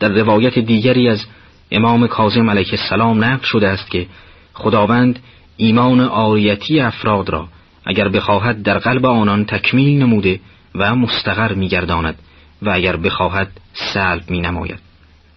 در 0.00 0.08
روایت 0.08 0.58
دیگری 0.58 1.08
از 1.08 1.24
امام 1.72 2.06
کاظم 2.06 2.50
علیه 2.50 2.70
السلام 2.72 3.24
نقل 3.24 3.44
شده 3.44 3.68
است 3.68 3.90
که 3.90 4.06
خداوند 4.54 5.18
ایمان 5.56 6.00
آریتی 6.00 6.80
افراد 6.80 7.30
را 7.30 7.48
اگر 7.84 8.08
بخواهد 8.08 8.62
در 8.62 8.78
قلب 8.78 9.06
آنان 9.06 9.44
تکمیل 9.44 10.02
نموده 10.02 10.40
و 10.74 10.94
مستقر 10.94 11.52
میگرداند 11.52 12.14
و 12.62 12.70
اگر 12.70 12.96
بخواهد 12.96 13.48
سلب 13.72 14.30
می 14.30 14.40
نماید. 14.40 14.78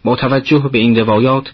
با 0.04 0.16
توجه 0.16 0.70
به 0.72 0.78
این 0.78 1.00
روایات 1.00 1.52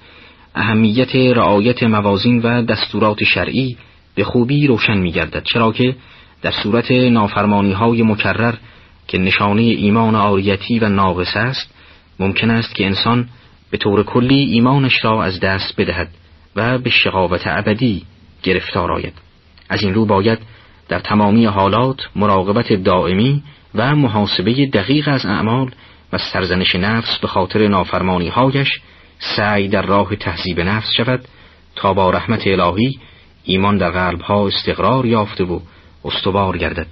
اهمیت 0.56 1.16
رعایت 1.16 1.84
موازین 1.84 2.42
و 2.42 2.62
دستورات 2.62 3.24
شرعی 3.24 3.78
به 4.16 4.24
خوبی 4.24 4.68
روشن 4.68 4.98
می 4.98 5.12
گردد 5.12 5.44
چرا 5.54 5.72
که 5.72 5.96
در 6.42 6.52
صورت 6.52 6.92
نافرمانی 6.92 7.72
های 7.72 8.04
مکرر 8.04 8.54
که 9.08 9.18
نشانه 9.18 9.62
ایمان 9.62 10.16
آریتی 10.16 10.80
و 10.80 10.90
ناقص 10.90 11.36
است 11.38 11.74
ممکن 12.20 12.50
است 12.50 12.76
که 12.76 12.86
انسان 12.86 13.30
به 13.72 13.78
طور 13.78 14.04
کلی 14.04 14.44
ایمانش 14.44 15.06
را 15.06 15.24
از 15.24 15.40
دست 15.40 15.74
بدهد 15.78 16.10
و 16.56 16.78
به 16.78 16.90
شقاوت 16.90 17.42
ابدی 17.46 18.04
گرفتار 18.44 18.92
آید. 18.92 19.14
از 19.70 19.84
این 19.84 19.94
رو 19.94 20.06
باید 20.06 20.40
در 20.90 21.00
تمامی 21.00 21.46
حالات 21.46 21.98
مراقبت 22.16 22.74
دائمی 22.74 23.44
و 23.76 23.96
محاسبه 23.96 24.66
دقیق 24.66 25.08
از 25.08 25.26
اعمال 25.26 25.72
و 26.14 26.18
سرزنش 26.18 26.76
نفس 26.76 27.18
به 27.18 27.28
خاطر 27.28 27.68
نافرمانی 27.68 28.28
هایش 28.28 28.82
سعی 29.20 29.68
در 29.68 29.82
راه 29.82 30.16
تهذیب 30.16 30.60
نفس 30.60 30.88
شود 30.98 31.26
تا 31.76 31.94
با 31.94 32.10
رحمت 32.10 32.48
الهی 32.48 33.00
ایمان 33.44 33.78
در 33.78 33.92
قلبها 33.92 34.48
استقرار 34.48 35.06
یافته 35.06 35.44
و 35.44 35.60
استوار 36.06 36.58
گردد. 36.58 36.88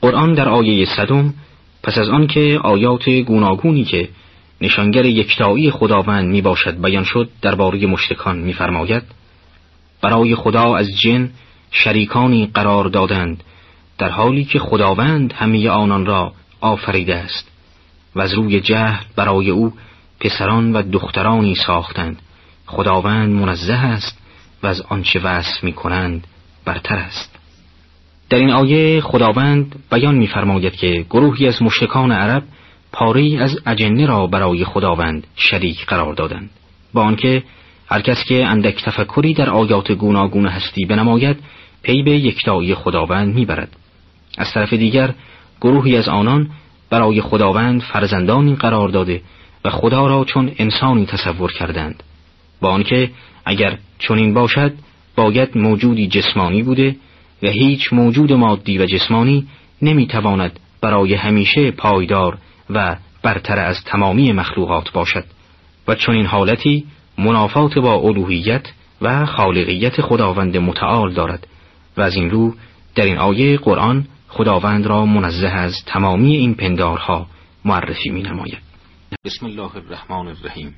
قرآن 0.00 0.34
در 0.34 0.48
آیه 0.48 0.84
صدم 0.84 1.34
پس 1.82 1.98
از 1.98 2.08
آنکه 2.08 2.58
آیات 2.62 3.08
گوناگونی 3.08 3.84
که 3.84 4.08
نشانگر 4.60 5.04
یکتایی 5.04 5.70
خداوند 5.70 6.28
می 6.28 6.42
باشد 6.42 6.82
بیان 6.82 7.04
شد 7.04 7.30
درباره 7.42 7.86
مشتکان 7.86 8.38
میفرماید 8.38 9.02
برای 10.02 10.34
خدا 10.34 10.76
از 10.76 10.88
جن 10.98 11.30
شریکانی 11.70 12.50
قرار 12.54 12.84
دادند 12.84 13.44
در 13.98 14.08
حالی 14.08 14.44
که 14.44 14.58
خداوند 14.58 15.32
همه 15.32 15.68
آنان 15.68 16.06
را 16.06 16.32
آفریده 16.60 17.16
است 17.16 17.50
و 18.14 18.20
از 18.20 18.34
روی 18.34 18.60
جهل 18.60 19.04
برای 19.16 19.50
او 19.50 19.72
پسران 20.20 20.72
و 20.72 20.82
دخترانی 20.82 21.54
ساختند. 21.54 22.22
خداوند 22.66 23.32
منزه 23.32 23.72
است 23.72 24.18
و 24.62 24.66
از 24.66 24.80
آنچه 24.80 25.20
وصف 25.20 25.64
می 25.64 25.72
کنند 25.72 26.26
برتر 26.64 26.96
است. 26.96 27.36
در 28.30 28.38
این 28.38 28.50
آیه 28.50 29.00
خداوند 29.00 29.74
بیان 29.90 30.14
می‌فرماید 30.14 30.76
که 30.76 31.06
گروهی 31.10 31.46
از 31.46 31.62
مشرکان 31.62 32.12
عرب 32.12 32.42
پاری 32.92 33.38
از 33.38 33.58
اجنه 33.66 34.06
را 34.06 34.26
برای 34.26 34.64
خداوند 34.64 35.26
شریک 35.36 35.86
قرار 35.86 36.14
دادند. 36.14 36.50
با 36.92 37.02
آنکه 37.02 37.42
هر 37.86 38.00
کس 38.00 38.24
که 38.24 38.46
اندک 38.46 38.84
تفکری 38.84 39.34
در 39.34 39.50
آیات 39.50 39.92
گوناگون 39.92 40.46
هستی 40.46 40.84
بنماید 40.84 41.36
پی 41.82 42.02
به 42.02 42.10
یکتایی 42.10 42.74
خداوند 42.74 43.34
می‌برد. 43.34 43.76
از 44.38 44.52
طرف 44.52 44.72
دیگر 44.72 45.14
گروهی 45.60 45.96
از 45.96 46.08
آنان 46.08 46.50
برای 46.90 47.20
خداوند 47.20 47.82
فرزندانی 47.82 48.54
قرار 48.54 48.88
داده 48.88 49.22
و 49.64 49.70
خدا 49.70 50.06
را 50.06 50.24
چون 50.24 50.52
انسانی 50.58 51.06
تصور 51.06 51.52
کردند. 51.52 52.02
با 52.60 52.70
آنکه 52.70 53.10
اگر 53.44 53.78
چنین 53.98 54.34
باشد 54.34 54.72
باید 55.16 55.58
موجودی 55.58 56.08
جسمانی 56.08 56.62
بوده 56.62 56.96
و 57.42 57.46
هیچ 57.46 57.92
موجود 57.92 58.32
مادی 58.32 58.78
و 58.78 58.86
جسمانی 58.86 59.46
نمی‌تواند 59.82 60.60
برای 60.80 61.14
همیشه 61.14 61.70
پایدار 61.70 62.38
و 62.74 62.96
برتر 63.22 63.58
از 63.58 63.84
تمامی 63.84 64.32
مخلوقات 64.32 64.92
باشد 64.92 65.24
و 65.88 65.94
چون 65.94 66.14
این 66.14 66.26
حالتی 66.26 66.86
منافات 67.18 67.78
با 67.78 67.94
الوهیت 67.94 68.66
و 69.02 69.26
خالقیت 69.26 70.00
خداوند 70.00 70.56
متعال 70.56 71.12
دارد 71.12 71.46
و 71.96 72.00
از 72.00 72.14
این 72.14 72.30
رو 72.30 72.54
در 72.94 73.04
این 73.04 73.18
آیه 73.18 73.58
قرآن 73.58 74.06
خداوند 74.28 74.86
را 74.86 75.06
منزه 75.06 75.48
از 75.48 75.84
تمامی 75.86 76.36
این 76.36 76.54
پندارها 76.54 77.26
معرفی 77.64 78.10
می 78.10 78.22
نماید 78.22 78.58
بسم 79.24 79.46
الله 79.46 79.76
الرحمن 79.76 80.26
الرحیم. 80.26 80.74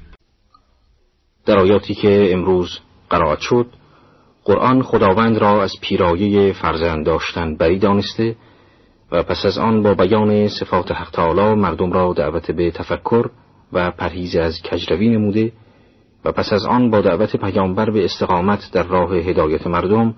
در 1.47 1.59
آیاتی 1.59 1.95
که 1.95 2.33
امروز 2.33 2.79
قرائت 3.11 3.41
شد 3.41 3.67
قرآن 4.45 4.83
خداوند 4.83 5.39
را 5.39 5.63
از 5.63 5.73
پیرایه 5.81 6.53
فرزند 6.53 7.07
داشتن 7.07 7.57
بری 7.57 7.79
دانسته 7.79 8.37
و 9.13 9.23
پس 9.23 9.47
از 9.47 9.59
آن 9.59 9.83
با 9.83 9.95
بیان 9.95 10.49
صفات 10.49 10.93
حق 10.93 11.11
تعالی 11.11 11.55
مردم 11.55 11.93
را 11.93 12.13
دعوت 12.13 12.51
به 12.51 12.71
تفکر 12.71 13.31
و 13.73 13.91
پرهیز 13.91 14.37
از 14.37 14.63
کجروی 14.63 15.09
نموده 15.09 15.53
و 16.25 16.33
پس 16.33 16.53
از 16.53 16.67
آن 16.67 16.91
با 16.91 17.01
دعوت 17.01 17.37
پیامبر 17.37 17.91
به 17.91 18.05
استقامت 18.05 18.71
در 18.73 18.83
راه 18.83 19.15
هدایت 19.15 19.67
مردم 19.67 20.15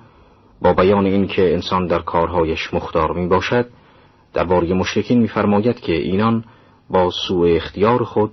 با 0.61 0.73
بیان 0.73 1.07
اینکه 1.07 1.53
انسان 1.53 1.87
در 1.87 1.99
کارهایش 1.99 2.75
مختار 2.75 3.13
می 3.13 3.29
باشد 3.29 3.67
درباره 4.35 4.75
مشرکین 4.75 5.21
میفرماید 5.21 5.81
که 5.81 5.93
اینان 5.93 6.45
با 6.91 7.11
سوء 7.29 7.57
اختیار 7.57 8.05
خود 8.05 8.33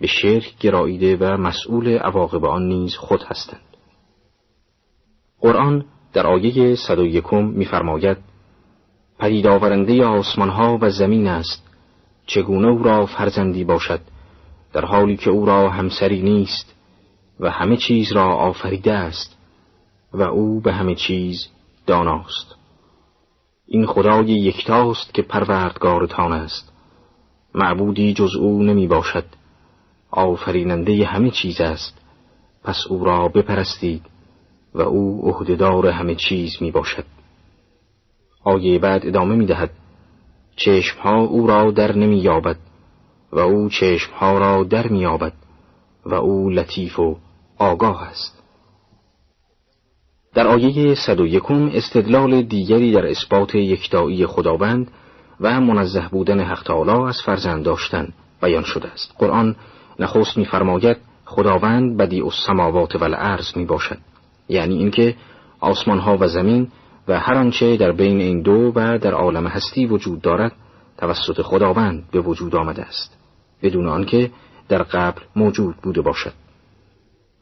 به 0.00 0.06
شرک 0.06 0.58
گراییده 0.60 1.16
و 1.16 1.36
مسئول 1.36 1.98
عواقب 1.98 2.44
آن 2.44 2.68
نیز 2.68 2.94
خود 2.94 3.22
هستند. 3.22 3.60
قرآن 5.40 5.84
در 6.12 6.26
آیه 6.26 6.74
101 6.74 7.34
میفرماید 7.34 8.27
پدید 9.18 9.46
آورنده 9.46 10.04
آسمانها 10.04 10.78
و 10.80 10.90
زمین 10.90 11.26
است. 11.26 11.62
چگونه 12.26 12.68
او 12.68 12.82
را 12.82 13.06
فرزندی 13.06 13.64
باشد؟ 13.64 14.00
در 14.72 14.84
حالی 14.84 15.16
که 15.16 15.30
او 15.30 15.46
را 15.46 15.70
همسری 15.70 16.22
نیست 16.22 16.74
و 17.40 17.50
همه 17.50 17.76
چیز 17.76 18.12
را 18.12 18.24
آفریده 18.24 18.92
است 18.92 19.36
و 20.12 20.22
او 20.22 20.60
به 20.60 20.72
همه 20.72 20.94
چیز 20.94 21.48
داناست. 21.86 22.54
این 23.66 23.86
خدای 23.86 24.26
یکتاست 24.26 25.14
که 25.14 25.22
پروردگارتان 25.22 26.32
است. 26.32 26.72
معبودی 27.54 28.14
جز 28.14 28.36
او 28.36 28.62
نمی 28.62 28.86
باشد. 28.86 29.24
آفریننده 30.10 31.06
همه 31.06 31.30
چیز 31.30 31.60
است. 31.60 31.98
پس 32.64 32.84
او 32.88 33.04
را 33.04 33.28
بپرستید 33.28 34.02
و 34.74 34.82
او 34.82 35.28
عهدهدار 35.28 35.86
همه 35.86 36.14
چیز 36.14 36.56
می 36.60 36.70
باشد. 36.70 37.04
آیه 38.48 38.78
بعد 38.78 39.06
ادامه 39.06 39.34
می 39.34 39.46
دهد 39.46 39.70
چشمها 40.56 41.20
او 41.20 41.46
را 41.46 41.70
در 41.70 41.96
نمی 41.96 42.18
یابد 42.18 42.56
و 43.32 43.38
او 43.38 43.68
چشمها 43.68 44.38
را 44.38 44.64
در 44.64 44.88
می 44.88 44.98
یابد 44.98 45.32
و 46.06 46.14
او 46.14 46.50
لطیف 46.50 46.98
و 46.98 47.16
آگاه 47.58 48.02
است. 48.02 48.42
در 50.34 50.46
آیه 50.46 50.94
101 50.94 51.42
استدلال 51.50 52.42
دیگری 52.42 52.92
در 52.92 53.06
اثبات 53.06 53.54
یکتایی 53.54 54.26
خداوند 54.26 54.90
و 55.40 55.60
منزه 55.60 56.08
بودن 56.10 56.40
حق 56.40 56.62
تعالی 56.62 57.08
از 57.08 57.22
فرزند 57.26 57.64
داشتن 57.64 58.12
بیان 58.42 58.64
شده 58.64 58.88
است. 58.88 59.14
قرآن 59.18 59.56
نخست 59.98 60.38
می‌فرماید 60.38 60.96
خداوند 61.24 61.96
بدیع 61.96 62.24
السماوات 62.24 62.96
و 62.96 63.04
الارض 63.04 63.56
می 63.56 63.64
باشد 63.64 63.98
یعنی 64.48 64.78
اینکه 64.78 65.16
آسمان 65.60 65.98
ها 65.98 66.16
و 66.20 66.28
زمین 66.28 66.68
و 67.08 67.20
هر 67.20 67.34
آنچه 67.34 67.76
در 67.76 67.92
بین 67.92 68.20
این 68.20 68.42
دو 68.42 68.72
و 68.74 68.98
در 68.98 69.12
عالم 69.12 69.46
هستی 69.46 69.86
وجود 69.86 70.20
دارد 70.20 70.52
توسط 70.98 71.42
خداوند 71.42 72.04
به 72.10 72.20
وجود 72.20 72.56
آمده 72.56 72.82
است. 72.82 73.18
بدون 73.62 73.88
آنکه 73.88 74.30
در 74.68 74.82
قبل 74.82 75.20
موجود 75.36 75.76
بوده 75.76 76.00
باشد. 76.00 76.32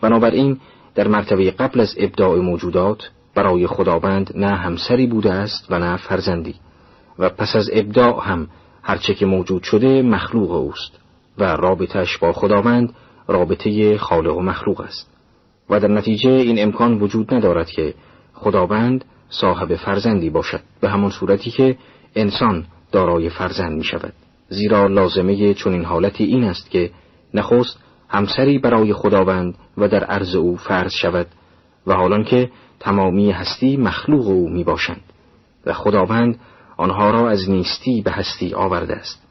بنابراین 0.00 0.60
در 0.94 1.08
مرتبه 1.08 1.50
قبل 1.50 1.80
از 1.80 1.94
ابداع 1.98 2.38
موجودات 2.38 3.10
برای 3.34 3.66
خداوند 3.66 4.32
نه 4.34 4.56
همسری 4.56 5.06
بوده 5.06 5.32
است 5.32 5.66
و 5.70 5.78
نه 5.78 5.96
فرزندی. 5.96 6.54
و 7.18 7.28
پس 7.28 7.56
از 7.56 7.70
ابداع 7.72 8.24
هم 8.24 8.48
هرچه 8.82 9.14
که 9.14 9.26
موجود 9.26 9.62
شده 9.62 10.02
مخلوق 10.02 10.50
اوست 10.50 10.98
و 11.38 11.44
رابطش 11.56 12.18
با 12.18 12.32
خداوند 12.32 12.94
رابطه 13.28 13.98
خالق 13.98 14.36
و 14.36 14.42
مخلوق 14.42 14.80
است. 14.80 15.10
و 15.70 15.80
در 15.80 15.88
نتیجه 15.88 16.30
این 16.30 16.62
امکان 16.62 17.00
وجود 17.00 17.34
ندارد 17.34 17.70
که 17.70 17.94
خداوند 18.34 19.04
صاحب 19.28 19.74
فرزندی 19.74 20.30
باشد 20.30 20.60
به 20.80 20.88
همان 20.88 21.10
صورتی 21.10 21.50
که 21.50 21.76
انسان 22.14 22.66
دارای 22.92 23.30
فرزند 23.30 23.78
می 23.78 23.84
شود 23.84 24.12
زیرا 24.48 24.86
لازمه 24.86 25.54
چنین 25.54 25.84
حالتی 25.84 26.24
این 26.24 26.44
است 26.44 26.70
که 26.70 26.90
نخست 27.34 27.78
همسری 28.08 28.58
برای 28.58 28.92
خداوند 28.92 29.54
و 29.76 29.88
در 29.88 30.04
عرض 30.04 30.34
او 30.34 30.56
فرض 30.56 30.92
شود 30.92 31.26
و 31.86 31.94
حالان 31.94 32.24
که 32.24 32.50
تمامی 32.80 33.30
هستی 33.30 33.76
مخلوق 33.76 34.26
او 34.26 34.48
می 34.48 34.64
باشند 34.64 35.02
و 35.66 35.72
خداوند 35.72 36.38
آنها 36.76 37.10
را 37.10 37.30
از 37.30 37.50
نیستی 37.50 38.02
به 38.02 38.10
هستی 38.10 38.54
آورده 38.54 38.94
است 38.96 39.26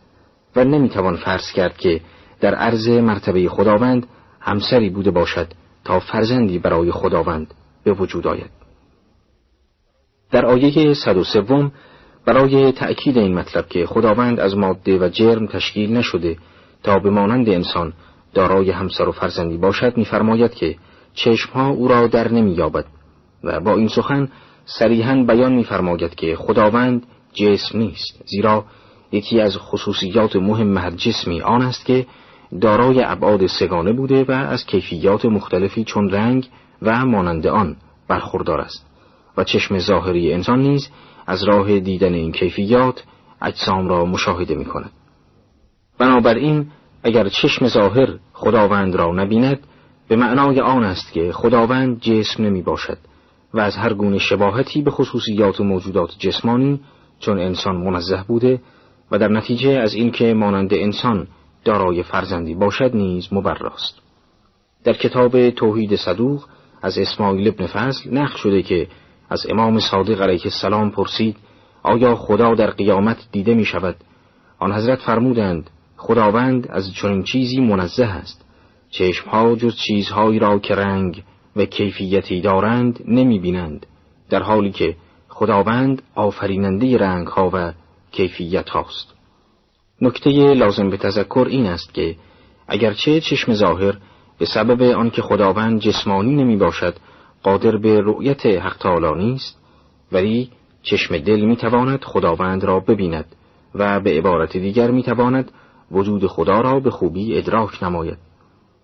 و 0.56 0.64
نمی‌توان 0.64 1.16
فرض 1.16 1.52
کرد 1.52 1.78
که 1.78 2.02
در 2.40 2.56
عرض 2.56 2.90
مرتبه 2.90 3.50
خداوند 3.50 4.08
همسری 4.40 4.90
بوده 4.90 5.12
باشد 5.12 5.48
تا 5.84 6.00
فرزندی 6.00 6.60
برای 6.60 6.92
خداوند 6.92 7.54
به 7.84 7.94
وجود 7.94 8.28
آید. 8.28 8.65
در 10.32 10.46
آیه 10.46 10.94
103 10.94 11.72
برای 12.26 12.72
تأکید 12.72 13.18
این 13.18 13.34
مطلب 13.34 13.68
که 13.68 13.86
خداوند 13.86 14.40
از 14.40 14.58
ماده 14.58 14.98
و 14.98 15.10
جرم 15.10 15.48
تشکیل 15.48 15.98
نشده 15.98 16.38
تا 16.84 17.00
به 17.00 17.10
مانند 17.10 17.50
انسان 17.50 17.94
دارای 18.34 18.72
همسر 18.72 19.10
و 19.10 19.12
فرزندی 19.12 19.58
باشد 19.58 19.98
می‌فرماید 19.98 20.54
که 20.54 20.76
چشمها 21.14 21.70
او 21.70 21.88
را 21.88 22.08
در 22.08 22.32
نمییابد 22.32 22.86
و 23.44 23.60
با 23.60 23.76
این 23.76 23.88
سخن 23.88 24.30
صریحا 24.66 25.24
بیان 25.28 25.54
می‌فرماید 25.54 26.16
که 26.16 26.36
خداوند 26.36 27.06
جسم 27.34 27.78
نیست 27.78 28.24
زیرا 28.26 28.66
یکی 29.12 29.42
از 29.42 29.58
خصوصیات 29.58 30.36
مهم 30.36 30.78
هر 30.78 30.92
جسمی 30.92 31.42
آن 31.42 31.62
است 31.62 31.86
که 31.86 32.06
دارای 32.62 33.04
ابعاد 33.04 33.48
سگانه 33.48 33.94
بوده 33.94 34.24
و 34.24 34.32
از 34.32 34.66
کیفیات 34.66 35.26
مختلفی 35.26 35.84
چون 35.84 36.10
رنگ 36.10 36.50
و 36.82 37.06
مانند 37.06 37.48
آن 37.48 37.76
برخوردار 38.08 38.62
است. 38.62 38.85
و 39.38 39.44
چشم 39.44 39.78
ظاهری 39.78 40.34
انسان 40.34 40.60
نیز 40.60 40.90
از 41.28 41.44
راه 41.44 41.80
دیدن 41.80 42.14
این 42.14 42.32
کیفیات 42.32 43.04
اجسام 43.42 43.88
را 43.88 44.06
مشاهده 44.06 44.56
می 44.56 44.66
کند. 44.66 44.92
بنابراین 45.98 46.68
اگر 47.04 47.30
چشم 47.30 47.68
ظاهر 47.68 48.08
خداوند 48.34 48.96
را 48.96 49.12
نبیند 49.12 49.60
به 50.08 50.16
معنای 50.16 50.60
آن 50.60 50.84
است 50.84 51.14
که 51.14 51.32
خداوند 51.32 52.00
جسم 52.00 52.44
نمی 52.44 52.62
باشد 52.62 52.98
و 53.54 53.60
از 53.60 53.76
هر 53.76 53.94
گونه 53.94 54.18
شباهتی 54.18 54.82
به 54.82 54.92
خصوصیات 54.92 55.62
موجودات 55.62 56.16
جسمانی 56.20 56.80
چون 57.20 57.40
انسان 57.40 57.76
منزه 57.76 58.24
بوده 58.28 58.62
و 59.12 59.18
در 59.18 59.28
نتیجه 59.28 59.70
از 59.70 59.94
اینکه 59.94 60.34
مانند 60.34 60.74
انسان 60.74 61.28
دارای 61.66 62.04
فرزندی 62.04 62.56
باشد 62.56 62.96
نیز 62.96 63.34
مبراست 63.34 64.02
در 64.84 64.94
کتاب 64.94 65.50
توحید 65.50 65.96
صدوق 65.96 66.46
از 66.82 66.98
اسماعیل 66.98 67.48
ابن 67.48 67.68
فضل 67.68 68.18
نقل 68.18 68.38
شده 68.38 68.62
که 68.62 68.88
از 69.30 69.46
امام 69.50 69.80
صادق 69.80 70.22
علیه 70.22 70.42
السلام 70.46 70.92
پرسید 70.92 71.38
آیا 71.84 72.16
خدا 72.16 72.56
در 72.56 72.72
قیامت 72.72 73.18
دیده 73.32 73.54
می 73.54 73.66
شود؟ 73.66 73.96
آن 74.60 74.74
حضرت 74.74 75.00
فرمودند 75.00 75.70
خداوند 75.98 76.68
از 76.68 76.94
چنین 76.94 77.24
چیزی 77.24 77.62
منزه 77.62 78.06
است 78.06 78.46
چشمها 78.90 79.56
جز 79.56 79.76
چیزهایی 79.76 80.40
را 80.40 80.60
که 80.60 80.76
رنگ 80.76 81.24
و 81.56 81.66
کیفیتی 81.66 82.42
دارند 82.42 83.00
نمی 83.08 83.40
بینند 83.40 83.86
در 84.30 84.44
حالی 84.44 84.72
که 84.72 84.96
خداوند 85.28 86.02
آفریننده 86.16 86.98
رنگ 86.98 87.28
ها 87.28 87.50
و 87.54 87.74
کیفیت 88.12 88.70
هاست 88.70 89.14
نکته 90.02 90.30
لازم 90.54 90.90
به 90.90 90.98
تذکر 90.98 91.48
این 91.50 91.66
است 91.66 91.94
که 91.94 92.16
اگرچه 92.68 93.22
چشم 93.22 93.54
ظاهر 93.54 93.98
به 94.40 94.46
سبب 94.46 94.82
آنکه 94.82 95.22
خداوند 95.22 95.80
جسمانی 95.80 96.36
نمی 96.36 96.56
باشد 96.56 96.96
قادر 97.46 97.78
به 97.78 98.02
رؤیت 98.02 98.46
حق 98.46 98.78
تعالی 98.78 99.24
نیست 99.24 99.58
ولی 100.12 100.50
چشم 100.82 101.18
دل 101.18 101.42
می 101.42 101.56
تواند 101.56 102.04
خداوند 102.04 102.64
را 102.64 102.80
ببیند 102.80 103.26
و 103.76 104.00
به 104.00 104.18
عبارت 104.18 104.58
دیگر 104.58 104.92
می 104.92 105.04
تواند 105.04 105.52
وجود 105.92 106.28
خدا 106.28 106.62
را 106.62 106.80
به 106.80 106.92
خوبی 106.92 107.38
ادراک 107.38 107.84
نماید. 107.84 108.18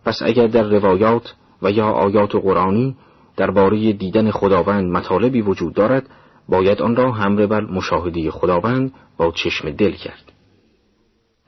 پس 0.06 0.22
اگر 0.22 0.48
در 0.48 0.64
روایات 0.64 1.36
و 1.62 1.72
یا 1.72 1.86
آیات 1.86 2.36
قرآنی 2.36 2.96
درباره 3.38 3.94
دیدن 3.94 4.32
خداوند 4.32 4.92
مطالبی 4.92 5.42
وجود 5.42 5.74
دارد 5.74 6.10
باید 6.50 6.82
آن 6.82 6.96
را 6.96 7.12
همره 7.12 7.48
بر 7.48 7.62
مشاهده 7.62 8.32
خداوند 8.32 8.94
با 9.18 9.32
چشم 9.32 9.70
دل 9.70 9.92
کرد. 9.92 10.32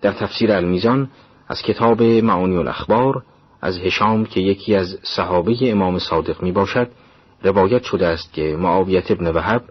در 0.02 0.12
تفسیر 0.12 0.52
المیزان 0.52 1.10
از 1.48 1.62
کتاب 1.62 2.04
معانی 2.04 2.58
الاخبار 2.58 3.24
از 3.62 3.78
هشام 3.78 4.26
که 4.26 4.40
یکی 4.40 4.76
از 4.76 4.98
صحابه 5.04 5.56
امام 5.62 6.00
صادق 6.00 6.44
می 6.44 6.52
باشد 6.52 6.88
روایت 7.44 7.84
شده 7.84 8.08
است 8.08 8.34
که 8.34 8.58
معاویت 8.60 9.12
ابن 9.12 9.28
وحب 9.28 9.64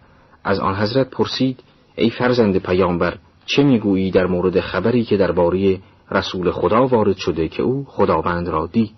از 0.44 0.61
آن 0.61 0.74
حضرت 0.74 1.11
پرسید 1.11 1.61
ای 1.97 2.11
فرزند 2.11 2.59
پیامبر 2.59 3.19
چه 3.47 3.62
می‌گویی 3.62 4.11
در 4.11 4.27
مورد 4.27 4.61
خبری 4.61 5.05
که 5.05 5.16
درباره 5.16 5.78
رسول 6.11 6.51
خدا 6.51 6.86
وارد 6.86 7.16
شده 7.16 7.49
که 7.49 7.62
او 7.62 7.85
خداوند 7.89 8.49
را 8.49 8.66
دید؟ 8.66 8.97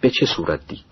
به 0.00 0.10
چه 0.10 0.26
صورت 0.26 0.66
دید؟ 0.66 0.84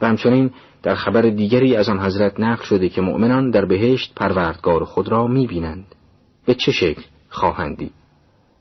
و 0.00 0.06
همچنین 0.06 0.50
در 0.82 0.94
خبر 0.94 1.22
دیگری 1.22 1.76
از 1.76 1.88
آن 1.88 2.00
حضرت 2.00 2.40
نقل 2.40 2.64
شده 2.64 2.88
که 2.88 3.00
مؤمنان 3.00 3.50
در 3.50 3.64
بهشت 3.64 4.14
پروردگار 4.14 4.84
خود 4.84 5.08
را 5.08 5.26
می‌بینند. 5.26 5.86
به 6.46 6.54
چه 6.54 6.72
شکل 6.72 7.02
خواهند 7.28 7.76
دید؟ 7.76 7.92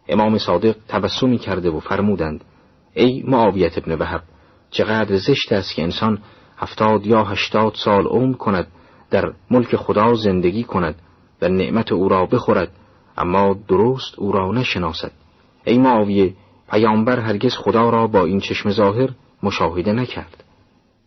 امام 0.08 0.38
صادق 0.38 0.76
تبسمی 0.88 1.38
کرده 1.38 1.70
و 1.70 1.80
فرمودند 1.80 2.44
ای 2.94 3.24
معاویت 3.28 3.78
ابن 3.78 3.96
وحب 3.96 4.22
چقدر 4.72 5.18
زشت 5.18 5.52
است 5.52 5.76
که 5.76 5.84
انسان 5.84 6.20
هفتاد 6.58 7.06
یا 7.06 7.24
هشتاد 7.24 7.74
سال 7.76 8.06
عمر 8.06 8.36
کند 8.36 8.68
در 9.12 9.34
ملک 9.52 9.76
خدا 9.76 10.14
زندگی 10.14 10.64
کند 10.64 10.96
و 11.42 11.50
نعمت 11.50 11.92
او 11.92 12.10
را 12.10 12.26
بخورد 12.26 12.72
اما 13.18 13.56
درست 13.68 14.20
او 14.20 14.32
را 14.32 14.52
نشناسد. 14.52 15.12
ای 15.66 15.78
معاویه 15.78 16.34
پیامبر 16.72 17.20
هرگز 17.20 17.56
خدا 17.56 17.90
را 17.90 18.08
با 18.08 18.26
این 18.26 18.40
چشم 18.40 18.70
ظاهر 18.70 19.10
مشاهده 19.44 19.92
نکرد. 19.92 20.44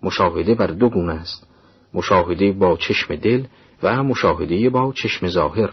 مشاهده 0.02 0.55
بر 0.55 0.66
دو 0.66 0.89
گونه 0.89 1.12
است 1.12 1.47
مشاهده 1.94 2.52
با 2.52 2.77
چشم 2.77 3.16
دل 3.16 3.44
و 3.82 4.02
مشاهده 4.02 4.70
با 4.70 4.93
چشم 4.93 5.28
ظاهر. 5.28 5.70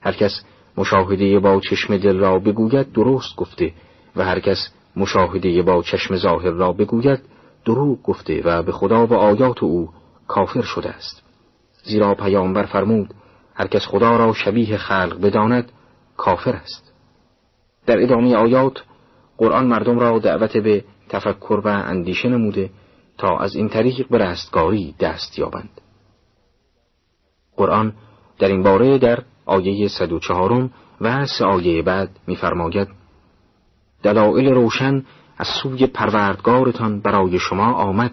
هر 0.00 0.12
کس 0.12 0.44
مشاهده 0.76 1.38
با 1.38 1.60
چشم 1.60 1.96
دل 1.96 2.16
را 2.18 2.38
بگوید 2.38 2.92
درست 2.92 3.36
گفته 3.36 3.72
و 4.16 4.24
هر 4.24 4.40
کس 4.40 4.72
مشاهده 4.96 5.62
با 5.62 5.82
چشم 5.82 6.16
ظاهر 6.16 6.50
را 6.50 6.72
بگوید 6.72 7.20
دروغ 7.68 8.02
گفته 8.02 8.42
و 8.44 8.62
به 8.62 8.72
خدا 8.72 9.06
و 9.06 9.14
آیات 9.14 9.62
او 9.62 9.90
کافر 10.28 10.62
شده 10.62 10.88
است. 10.88 11.22
زیرا 11.84 12.14
پیامبر 12.14 12.66
فرمود 12.66 13.14
هر 13.54 13.66
کس 13.66 13.86
خدا 13.86 14.16
را 14.16 14.32
شبیه 14.32 14.76
خلق 14.76 15.20
بداند 15.20 15.72
کافر 16.16 16.52
است. 16.52 16.92
در 17.86 18.02
ادامه 18.02 18.36
آیات 18.36 18.82
قرآن 19.38 19.66
مردم 19.66 19.98
را 19.98 20.18
دعوت 20.18 20.56
به 20.56 20.84
تفکر 21.08 21.60
و 21.64 21.68
اندیشه 21.68 22.28
نموده 22.28 22.70
تا 23.18 23.38
از 23.38 23.54
این 23.56 23.68
طریق 23.68 24.08
به 24.08 24.18
رستگاری 24.18 24.94
دست 25.00 25.38
یابند. 25.38 25.80
قرآن 27.56 27.92
در 28.38 28.48
این 28.48 28.62
باره 28.62 28.98
در 28.98 29.22
آیه 29.46 29.88
104 29.88 30.70
و 31.00 31.26
سه 31.26 31.44
آیه 31.44 31.82
بعد 31.82 32.10
می‌فرماید 32.26 32.88
دلائل 34.02 34.48
روشن 34.54 35.04
از 35.38 35.46
سوی 35.62 35.86
پروردگارتان 35.86 37.00
برای 37.00 37.38
شما 37.38 37.72
آمد. 37.72 38.12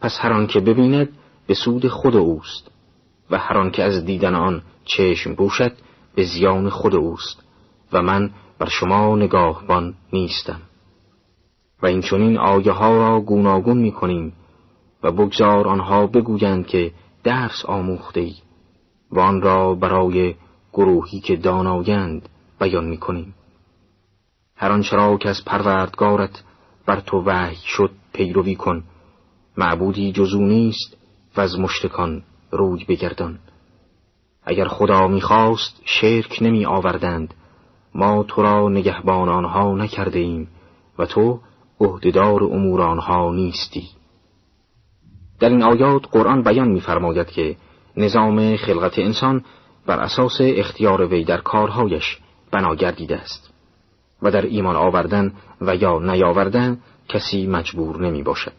پس 0.00 0.18
هر 0.20 0.46
که 0.46 0.60
ببیند 0.60 1.08
به 1.46 1.54
سود 1.54 1.88
خود 1.88 2.16
اوست 2.16 2.70
و 3.30 3.38
هر 3.38 3.70
که 3.70 3.84
از 3.84 4.04
دیدن 4.04 4.34
آن 4.34 4.62
چشم 4.84 5.34
بوشد 5.34 5.72
به 6.14 6.24
زیان 6.24 6.68
خود 6.68 6.94
اوست 6.94 7.42
و 7.92 8.02
من 8.02 8.30
بر 8.58 8.68
شما 8.68 9.16
نگاهبان 9.16 9.94
نیستم. 10.12 10.60
و 11.82 11.86
این 11.86 12.00
چونین 12.00 12.38
آیه 12.38 12.72
ها 12.72 12.96
را 12.96 13.20
گوناگون 13.20 13.78
می 13.78 13.92
کنیم 13.92 14.32
و 15.02 15.12
بگذار 15.12 15.68
آنها 15.68 16.06
بگویند 16.06 16.66
که 16.66 16.92
درس 17.24 17.64
آموخته 17.64 18.20
ای 18.20 18.34
و 19.10 19.20
آن 19.20 19.42
را 19.42 19.74
برای 19.74 20.34
گروهی 20.72 21.20
که 21.20 21.36
دانایند 21.36 22.28
بیان 22.60 22.84
می 22.84 22.96
کنیم 22.96 23.34
هر 24.60 24.72
آنچه 24.72 24.96
را 24.96 25.18
که 25.18 25.28
از 25.28 25.44
پروردگارت 25.44 26.42
بر 26.86 27.00
تو 27.00 27.22
وحی 27.26 27.56
شد 27.64 27.90
پیروی 28.12 28.54
کن. 28.54 28.84
معبودی 29.56 30.12
جزو 30.12 30.40
نیست 30.40 30.96
و 31.36 31.40
از 31.40 31.58
مشتکان 31.58 32.22
روی 32.50 32.84
بگردان. 32.84 33.38
اگر 34.44 34.68
خدا 34.68 35.08
می‌خواست 35.08 35.82
شرک 35.84 36.38
نمی 36.40 36.66
آوردند 36.66 37.34
ما 37.94 38.22
تو 38.22 38.42
را 38.42 38.68
نگهبان 38.68 39.28
آنها 39.28 39.74
نکرده 39.74 40.18
ایم 40.18 40.48
و 40.98 41.06
تو 41.06 41.40
عهدهدار 41.80 42.44
امور 42.44 42.82
آنها 42.82 43.34
نیستی. 43.34 43.88
در 45.40 45.48
این 45.48 45.62
آیات 45.62 46.02
قرآن 46.12 46.42
بیان 46.42 46.68
می‌فرماید 46.68 47.26
که 47.26 47.56
نظام 47.96 48.56
خلقت 48.56 48.98
انسان 48.98 49.44
بر 49.86 50.00
اساس 50.00 50.36
اختیار 50.40 51.06
وی 51.06 51.24
در 51.24 51.40
کارهایش 51.40 52.18
بنا 52.50 52.74
گردیده 52.74 53.16
است. 53.16 53.47
و 54.22 54.30
در 54.30 54.46
ایمان 54.46 54.76
آوردن 54.76 55.32
و 55.60 55.76
یا 55.76 55.98
نیاوردن 55.98 56.78
کسی 57.08 57.46
مجبور 57.46 58.00
نمی 58.00 58.22
باشد. 58.22 58.52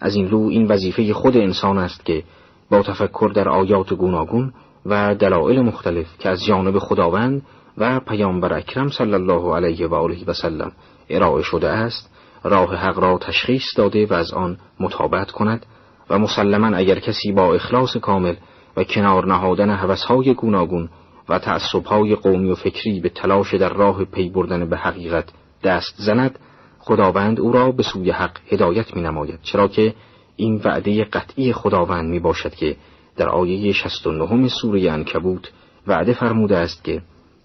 از 0.00 0.14
این 0.14 0.30
رو 0.30 0.48
این 0.48 0.66
وظیفه 0.66 1.14
خود 1.14 1.36
انسان 1.36 1.78
است 1.78 2.04
که 2.04 2.22
با 2.70 2.82
تفکر 2.82 3.30
در 3.34 3.48
آیات 3.48 3.94
گوناگون 3.94 4.52
و 4.86 5.14
دلایل 5.14 5.60
مختلف 5.60 6.18
که 6.18 6.28
از 6.28 6.44
جانب 6.44 6.78
خداوند 6.78 7.42
و 7.78 8.00
پیامبر 8.00 8.52
اکرم 8.52 8.88
صلی 8.88 9.14
الله 9.14 9.54
علیه 9.54 9.86
و 9.86 9.94
آله 9.94 10.24
و 10.26 10.32
سلم 10.32 10.72
ارائه 11.10 11.42
شده 11.42 11.68
است 11.68 12.10
راه 12.44 12.74
حق 12.74 12.98
را 12.98 13.18
تشخیص 13.18 13.64
داده 13.76 14.06
و 14.06 14.14
از 14.14 14.32
آن 14.32 14.58
مطابقت 14.80 15.30
کند 15.30 15.66
و 16.10 16.18
مسلما 16.18 16.76
اگر 16.76 16.98
کسی 16.98 17.32
با 17.32 17.54
اخلاص 17.54 17.96
کامل 17.96 18.34
و 18.76 18.84
کنار 18.84 19.26
نهادن 19.26 19.70
هوسهای 19.70 20.34
گوناگون 20.34 20.88
و 21.30 21.38
تعصبهای 21.38 22.14
قومی 22.14 22.50
و 22.50 22.54
فکری 22.54 23.00
به 23.00 23.08
تلاش 23.08 23.54
در 23.54 23.68
راه 23.68 24.04
پی 24.04 24.30
بردن 24.30 24.68
به 24.68 24.76
حقیقت 24.76 25.32
دست 25.64 25.94
زند 25.96 26.38
خداوند 26.78 27.40
او 27.40 27.52
را 27.52 27.72
به 27.72 27.82
سوی 27.82 28.10
حق 28.10 28.38
هدایت 28.48 28.96
می 28.96 29.02
نماید 29.02 29.38
چرا 29.42 29.68
که 29.68 29.94
این 30.36 30.60
وعده 30.64 31.04
قطعی 31.04 31.52
خداوند 31.52 32.10
می 32.10 32.18
باشد 32.18 32.54
که 32.54 32.76
در 33.16 33.28
آیه 33.28 33.72
69 33.72 34.48
سوره 34.48 34.92
انکبوت 34.92 35.52
وعده 35.86 36.12
فرموده 36.12 36.56
است 36.56 36.84
که 36.84 37.02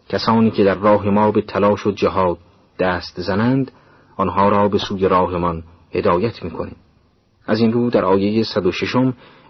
کسانی 0.09 0.51
که 0.51 0.63
در 0.63 0.75
راه 0.75 1.09
ما 1.09 1.31
به 1.31 1.41
تلاش 1.41 1.87
و 1.87 1.91
جهاد 1.91 2.37
دست 2.79 3.21
زنند 3.21 3.71
آنها 4.17 4.49
را 4.49 4.67
به 4.67 4.77
سوی 4.77 5.07
راهمان 5.07 5.63
هدایت 5.91 6.43
می‌کنیم. 6.43 6.75
از 7.47 7.59
این 7.59 7.73
رو 7.73 7.89
در 7.89 8.05
آیه 8.05 8.43
106 8.43 8.95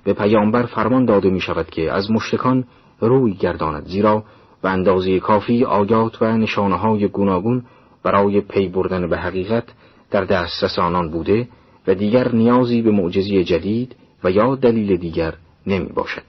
به 0.04 0.14
پیامبر 0.14 0.66
فرمان 0.66 1.06
داده 1.06 1.30
می 1.30 1.40
شود 1.40 1.70
که 1.70 1.92
از 1.92 2.12
مشتکان 2.12 2.66
روی 3.00 3.34
گرداند 3.34 3.86
زیرا 3.88 4.24
به 4.62 4.70
اندازه 4.70 5.20
کافی 5.20 5.66
آیات 5.66 6.22
و 6.22 6.38
نشانه 6.38 6.76
های 6.76 7.08
گوناگون 7.08 7.64
برای 8.04 8.42
پی 8.42 8.68
بردن 8.68 9.10
به 9.10 9.18
حقیقت 9.18 9.64
در 10.12 10.24
دسترس 10.26 10.80
آنان 10.80 11.10
بوده 11.10 11.48
و 11.88 11.96
دیگر 11.96 12.32
نیازی 12.32 12.82
به 12.82 12.92
معجزی 12.92 13.44
جدید 13.44 13.96
و 14.24 14.32
یا 14.32 14.56
دلیل 14.56 14.98
دیگر 14.98 15.34
نمی 15.68 15.90
باشد. 15.90 16.22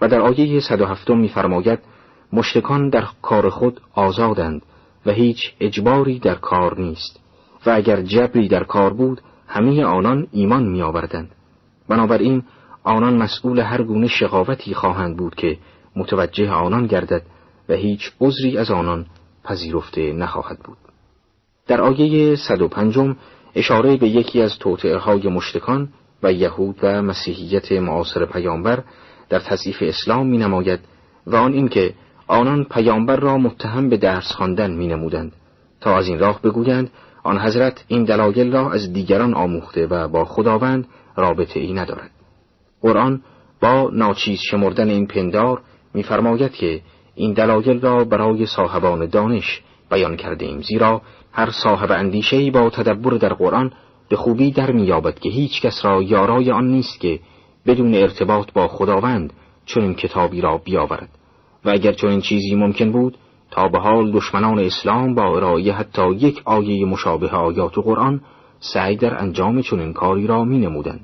و 0.00 0.08
در 0.08 0.20
آیه 0.20 0.60
107 0.60 1.10
می 1.10 1.28
فرماید 1.28 1.78
مشتکان 2.32 2.88
در 2.88 3.04
کار 3.22 3.50
خود 3.50 3.80
آزادند 3.94 4.62
و 5.06 5.10
هیچ 5.10 5.52
اجباری 5.60 6.18
در 6.18 6.34
کار 6.34 6.80
نیست 6.80 7.20
و 7.66 7.70
اگر 7.70 8.02
جبری 8.02 8.48
در 8.48 8.64
کار 8.64 8.92
بود 8.92 9.20
همه 9.46 9.84
آنان 9.84 10.26
ایمان 10.32 10.66
می 10.68 10.82
آوردند 10.82 11.30
بنابراین 11.88 12.42
آنان 12.86 13.16
مسئول 13.16 13.58
هر 13.58 13.82
گونه 13.82 14.06
شقاوتی 14.06 14.74
خواهند 14.74 15.16
بود 15.16 15.34
که 15.34 15.58
متوجه 15.96 16.50
آنان 16.50 16.86
گردد 16.86 17.22
و 17.68 17.74
هیچ 17.74 18.12
عذری 18.20 18.58
از 18.58 18.70
آنان 18.70 19.06
پذیرفته 19.44 20.12
نخواهد 20.12 20.58
بود. 20.58 20.76
در 21.66 21.80
آیه 21.80 22.36
105 22.36 23.16
اشاره 23.54 23.96
به 23.96 24.08
یکی 24.08 24.42
از 24.42 24.58
توطعه 24.58 24.96
های 24.96 25.28
مشتکان 25.28 25.88
و 26.22 26.32
یهود 26.32 26.78
و 26.82 27.02
مسیحیت 27.02 27.72
معاصر 27.72 28.24
پیامبر 28.24 28.82
در 29.28 29.38
تصیف 29.38 29.76
اسلام 29.80 30.26
می 30.26 30.38
نماید 30.38 30.80
و 31.26 31.36
آن 31.36 31.52
اینکه 31.52 31.94
آنان 32.26 32.64
پیامبر 32.64 33.16
را 33.16 33.38
متهم 33.38 33.88
به 33.88 33.96
درس 33.96 34.32
خواندن 34.32 34.70
می 34.70 34.86
نمودند 34.86 35.32
تا 35.80 35.96
از 35.98 36.08
این 36.08 36.18
راه 36.18 36.42
بگویند 36.42 36.90
آن 37.22 37.38
حضرت 37.38 37.84
این 37.88 38.04
دلایل 38.04 38.52
را 38.52 38.72
از 38.72 38.92
دیگران 38.92 39.34
آموخته 39.34 39.86
و 39.86 40.08
با 40.08 40.24
خداوند 40.24 40.88
رابطه 41.16 41.60
ای 41.60 41.72
ندارد. 41.72 42.15
قرآن 42.82 43.22
با 43.60 43.90
ناچیز 43.92 44.40
شمردن 44.50 44.90
این 44.90 45.06
پندار 45.06 45.62
میفرماید 45.94 46.52
که 46.52 46.80
این 47.14 47.32
دلایل 47.32 47.80
را 47.80 48.04
برای 48.04 48.46
صاحبان 48.46 49.06
دانش 49.06 49.62
بیان 49.90 50.16
کرده 50.16 50.46
ایم 50.46 50.60
زیرا 50.60 51.02
هر 51.32 51.50
صاحب 51.50 51.92
اندیشه 51.92 52.50
با 52.50 52.70
تدبر 52.70 53.10
در 53.10 53.34
قرآن 53.34 53.72
به 54.08 54.16
خوبی 54.16 54.50
در 54.50 54.70
میابد 54.70 55.18
که 55.18 55.28
هیچ 55.28 55.62
کس 55.62 55.84
را 55.84 56.02
یارای 56.02 56.50
آن 56.50 56.68
نیست 56.68 57.00
که 57.00 57.20
بدون 57.66 57.94
ارتباط 57.94 58.52
با 58.52 58.68
خداوند 58.68 59.32
چنین 59.66 59.94
کتابی 59.94 60.40
را 60.40 60.58
بیاورد. 60.58 61.08
و 61.64 61.70
اگر 61.70 61.92
چنین 61.92 62.20
چیزی 62.20 62.54
ممکن 62.54 62.92
بود 62.92 63.18
تا 63.50 63.68
به 63.68 63.78
حال 63.78 64.12
دشمنان 64.12 64.58
اسلام 64.58 65.14
با 65.14 65.36
ارائه 65.36 65.72
حتی 65.72 66.12
یک 66.12 66.42
آیه 66.44 66.86
مشابه 66.86 67.28
آیات 67.28 67.78
قرآن 67.78 68.20
سعی 68.60 68.96
در 68.96 69.22
انجام 69.22 69.62
چنین 69.62 69.92
کاری 69.92 70.26
را 70.26 70.44
می 70.44 70.58
نمودن 70.58 71.00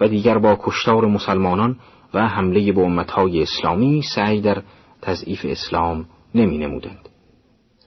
و 0.00 0.08
دیگر 0.08 0.38
با 0.38 0.58
کشتار 0.62 1.06
مسلمانان 1.06 1.76
و 2.14 2.28
حمله 2.28 2.72
به 2.72 2.80
امتهای 2.80 3.42
اسلامی 3.42 4.02
سعی 4.14 4.40
در 4.40 4.62
تضعیف 5.02 5.40
اسلام 5.44 6.06
نمی 6.34 6.58
نمودند. 6.58 7.08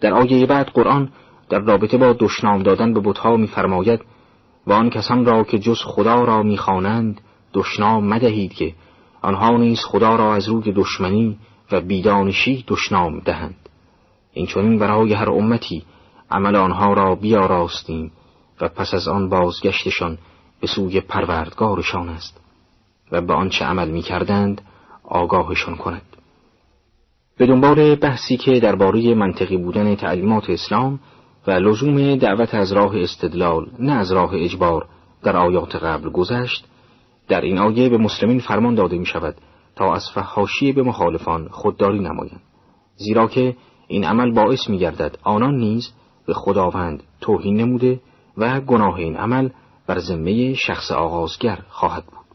در 0.01 0.13
آیه 0.13 0.45
بعد 0.45 0.67
قرآن 0.67 1.09
در 1.49 1.59
رابطه 1.59 1.97
با 1.97 2.15
دشنام 2.19 2.63
دادن 2.63 2.93
به 2.93 2.99
بتها 2.99 3.37
میفرماید 3.37 4.01
و 4.67 4.73
آن 4.73 4.89
کسان 4.89 5.25
را 5.25 5.43
که 5.43 5.59
جز 5.59 5.81
خدا 5.85 6.23
را 6.23 6.43
می‌خوانند 6.43 7.21
دشنام 7.53 8.05
مدهید 8.05 8.53
که 8.53 8.75
آنها 9.21 9.57
نیز 9.57 9.79
خدا 9.85 10.15
را 10.15 10.35
از 10.35 10.49
روی 10.49 10.71
دشمنی 10.71 11.37
و 11.71 11.81
بیدانشی 11.81 12.63
دشنام 12.67 13.19
دهند 13.19 13.69
این 14.33 14.45
چونین 14.45 14.79
برای 14.79 15.13
هر 15.13 15.29
امتی 15.29 15.83
عمل 16.31 16.55
آنها 16.55 16.93
را 16.93 17.15
بیاراستیم 17.15 18.11
و 18.61 18.67
پس 18.69 18.93
از 18.93 19.07
آن 19.07 19.29
بازگشتشان 19.29 20.17
به 20.61 20.67
سوی 20.67 21.01
پروردگارشان 21.01 22.09
است 22.09 22.41
و 23.11 23.21
به 23.21 23.33
آنچه 23.33 23.65
عمل 23.65 23.89
می 23.89 24.01
کردند 24.01 24.61
آگاهشان 25.03 25.75
کند. 25.75 26.01
به 27.37 27.45
دنبال 27.45 27.95
بحثی 27.95 28.37
که 28.37 28.59
درباره 28.59 29.13
منطقی 29.13 29.57
بودن 29.57 29.95
تعلیمات 29.95 30.49
اسلام 30.49 30.99
و 31.47 31.51
لزوم 31.51 32.15
دعوت 32.15 32.53
از 32.53 32.71
راه 32.71 32.97
استدلال 32.97 33.67
نه 33.79 33.91
از 33.91 34.11
راه 34.11 34.31
اجبار 34.33 34.85
در 35.23 35.37
آیات 35.37 35.75
قبل 35.75 36.09
گذشت 36.09 36.65
در 37.27 37.41
این 37.41 37.57
آیه 37.57 37.89
به 37.89 37.97
مسلمین 37.97 38.39
فرمان 38.39 38.75
داده 38.75 38.97
می 38.97 39.05
شود 39.05 39.35
تا 39.75 39.93
از 39.93 40.05
فحاشی 40.13 40.71
به 40.71 40.83
مخالفان 40.83 41.47
خودداری 41.47 41.99
نمایند. 41.99 42.41
زیرا 42.95 43.27
که 43.27 43.55
این 43.87 44.03
عمل 44.03 44.31
باعث 44.31 44.69
می 44.69 44.77
گردد 44.77 45.17
آنان 45.23 45.55
نیز 45.55 45.93
به 46.25 46.33
خداوند 46.33 47.03
توهین 47.21 47.57
نموده 47.57 47.99
و 48.37 48.61
گناه 48.61 48.95
این 48.95 49.15
عمل 49.15 49.49
بر 49.89 49.99
ذمه 49.99 50.53
شخص 50.53 50.91
آغازگر 50.91 51.59
خواهد 51.69 52.05
بود. 52.05 52.25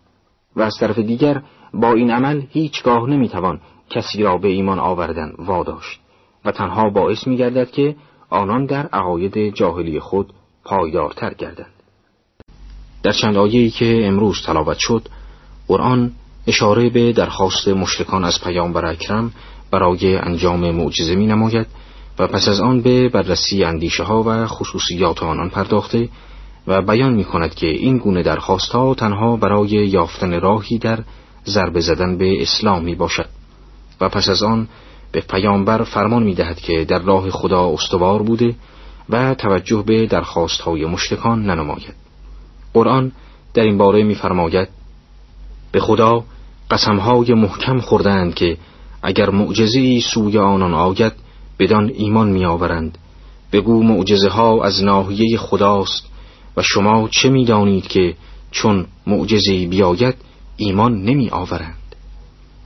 و 0.56 0.62
از 0.62 0.76
طرف 0.81 0.98
دیگر 0.98 1.43
با 1.74 1.93
این 1.93 2.10
عمل 2.10 2.43
هیچگاه 2.51 3.09
نمی‌توان 3.10 3.60
کسی 3.90 4.22
را 4.22 4.39
به 4.39 4.48
ایمان 4.48 4.78
آوردن 4.78 5.32
واداشت 5.39 6.01
و 6.44 6.52
تنها 6.52 6.90
باعث 6.90 7.26
میگردد 7.26 7.70
که 7.70 7.97
آنان 8.31 8.66
در 8.66 8.86
عقاید 8.86 9.55
جاهلی 9.55 10.01
خود 10.01 10.32
پایدارتر 10.64 11.35
گردند. 11.35 11.72
در 13.02 13.12
چند 13.12 13.36
آیه‌ای 13.36 13.70
که 13.70 14.06
امروز 14.06 14.43
تلاوت 14.47 14.78
شد 14.78 15.09
قرآن 15.68 16.12
اشاره 16.47 16.90
به 16.90 17.12
درخواست 17.12 17.68
مشرکان 17.68 18.24
از 18.24 18.40
پیامبر 18.44 18.86
اکرم 18.86 19.32
برای 19.70 20.16
انجام 20.16 20.70
معجزه 20.70 21.14
می 21.14 21.26
نماید 21.26 21.66
و 22.18 22.26
پس 22.26 22.48
از 22.48 22.60
آن 22.60 22.81
به 22.81 23.09
بررسی 23.09 23.64
اندیشه 23.64 24.02
ها 24.02 24.22
و 24.26 24.47
خصوصیات 24.47 25.22
آنان 25.22 25.51
پرداخته 25.51 26.09
و 26.66 26.82
بیان 26.82 27.15
می 27.15 27.24
کند 27.24 27.55
که 27.55 27.66
این 27.66 27.99
گونه 27.99 28.23
درخواست 28.23 28.73
ها 28.73 28.95
تنها 28.95 29.36
برای 29.36 29.69
یافتن 29.69 30.41
راهی 30.41 30.78
در 30.78 30.99
ضربه 31.47 31.81
زدن 31.81 32.19
به 32.19 32.43
اسلام 32.43 32.85
می 32.85 32.95
باشد 32.95 33.28
و 34.01 34.09
پس 34.09 34.28
از 34.28 34.43
آن 34.43 34.69
به 35.12 35.20
پیامبر 35.20 35.82
فرمان 35.82 36.23
می 36.23 36.35
دهد 36.35 36.61
که 36.61 36.85
در 36.85 36.99
راه 36.99 37.31
خدا 37.31 37.69
استوار 37.69 38.23
بوده 38.23 38.55
و 39.09 39.35
توجه 39.35 39.82
به 39.86 40.07
درخواست 40.07 40.61
های 40.61 40.86
مشتکان 40.86 41.47
ننماید. 41.47 41.95
قرآن 42.74 43.12
در 43.55 43.62
این 43.62 43.78
باره 43.78 44.03
میفرماید 44.03 44.69
به 45.73 45.81
خدا 45.81 46.24
قسمهای 46.70 47.35
محکم 47.35 47.81
خوردند 47.81 48.35
که 48.35 48.57
اگر 49.03 49.31
معجزه 49.31 50.01
سوی 50.01 50.39
آنان 50.39 50.74
آید 50.74 51.12
بدان 51.59 51.91
ایمان 51.95 52.28
میآورند. 52.28 52.99
بگو 53.53 53.82
معجزه 53.82 54.28
ها 54.28 54.65
از 54.65 54.85
ناحیه 54.85 55.39
خداست. 55.39 56.14
و 56.56 56.62
شما 56.62 57.09
چه 57.09 57.28
می‌دانید 57.28 57.86
که 57.86 58.14
چون 58.51 58.86
معجزه 59.06 59.66
بیاید 59.66 60.14
ایمان 60.56 61.02
نمی 61.02 61.31
آورند 61.31 61.97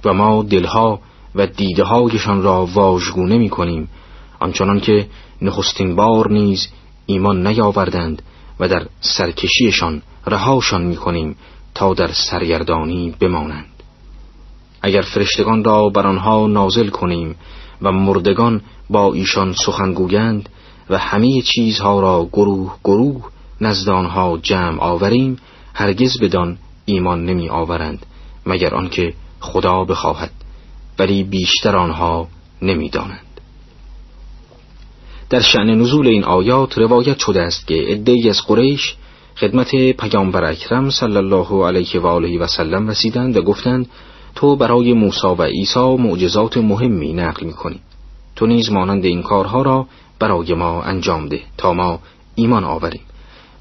و 0.05 0.13
ما 0.15 0.43
دلها 0.43 1.01
و 1.35 1.47
دیده 1.47 1.85
هایشان 1.85 2.43
را 2.43 2.67
واژگو 2.67 3.27
نمی 3.27 3.49
کنیم 3.49 3.89
آنچنان 4.41 4.81
که 4.81 5.07
نخستین 5.43 5.97
بار 5.97 6.31
نیز 6.31 6.69
ایمان 7.07 7.47
نیاوردند 7.47 8.23
و 8.61 8.69
در 8.69 8.87
سرکشیشان 9.01 10.03
رهاشان 10.27 10.83
می 10.83 10.97
کنیم 10.97 11.37
تا 11.75 11.95
در 11.95 12.11
سرگردانی 12.13 13.15
بمانند. 13.21 13.67
اگر 14.83 15.03
فرشتگان 15.03 15.65
را 15.65 15.89
بر 15.89 16.07
آنها 16.07 16.47
نازل 16.47 16.89
کنیم 16.89 17.37
و 17.83 17.93
مردگان 17.93 18.61
با 18.91 19.13
ایشان 19.13 19.53
سخنگویند 19.53 20.49
و 20.91 20.99
همه 20.99 21.43
چیزها 21.43 22.01
را 22.01 22.29
گروه 22.33 22.77
گروه 22.85 23.25
نزد 23.61 23.89
آنها 23.89 24.39
جمع 24.43 24.81
آوریم 24.81 25.39
هرگز 25.75 26.21
بدان 26.21 26.59
ایمان 26.85 27.25
نمی 27.25 27.49
آورند 27.49 28.07
مگر 28.47 28.75
آنکه 28.75 29.15
خدا 29.41 29.85
بخواهد 29.85 30.31
ولی 30.99 31.25
بیشتر 31.25 31.77
آنها 31.77 32.29
نمی‌دانند 32.63 33.41
در 35.31 35.41
شعن 35.41 35.71
نزول 35.71 36.07
این 36.07 36.25
آیات 36.25 36.79
روایت 36.79 37.19
شده 37.19 37.43
است 37.43 37.67
که 37.67 37.75
عدهای 37.75 38.29
از 38.29 38.43
قریش 38.47 38.97
خدمت 39.37 39.75
پیامبر 39.75 40.45
اکرم 40.45 40.91
صلی 40.91 41.17
الله 41.17 41.67
علیه 41.67 42.01
و 42.01 42.07
آله 42.07 42.39
و 42.39 42.47
سلم 42.47 42.89
رسیدند 42.89 43.37
و 43.37 43.43
گفتند 43.43 43.87
تو 44.35 44.57
برای 44.57 44.93
موسی 44.93 45.27
و 45.27 45.43
عیسی 45.43 45.97
معجزات 45.97 46.57
مهمی 46.57 47.13
نقل 47.13 47.47
می‌کنی. 47.47 47.81
تو 48.37 48.47
نیز 48.47 48.71
مانند 48.71 49.05
این 49.05 49.23
کارها 49.23 49.63
را 49.63 49.87
برای 50.19 50.55
ما 50.55 50.83
انجام 50.83 51.29
ده 51.29 51.41
تا 51.57 51.73
ما 51.73 52.01
ایمان 52.35 52.65
آوریم. 52.65 53.01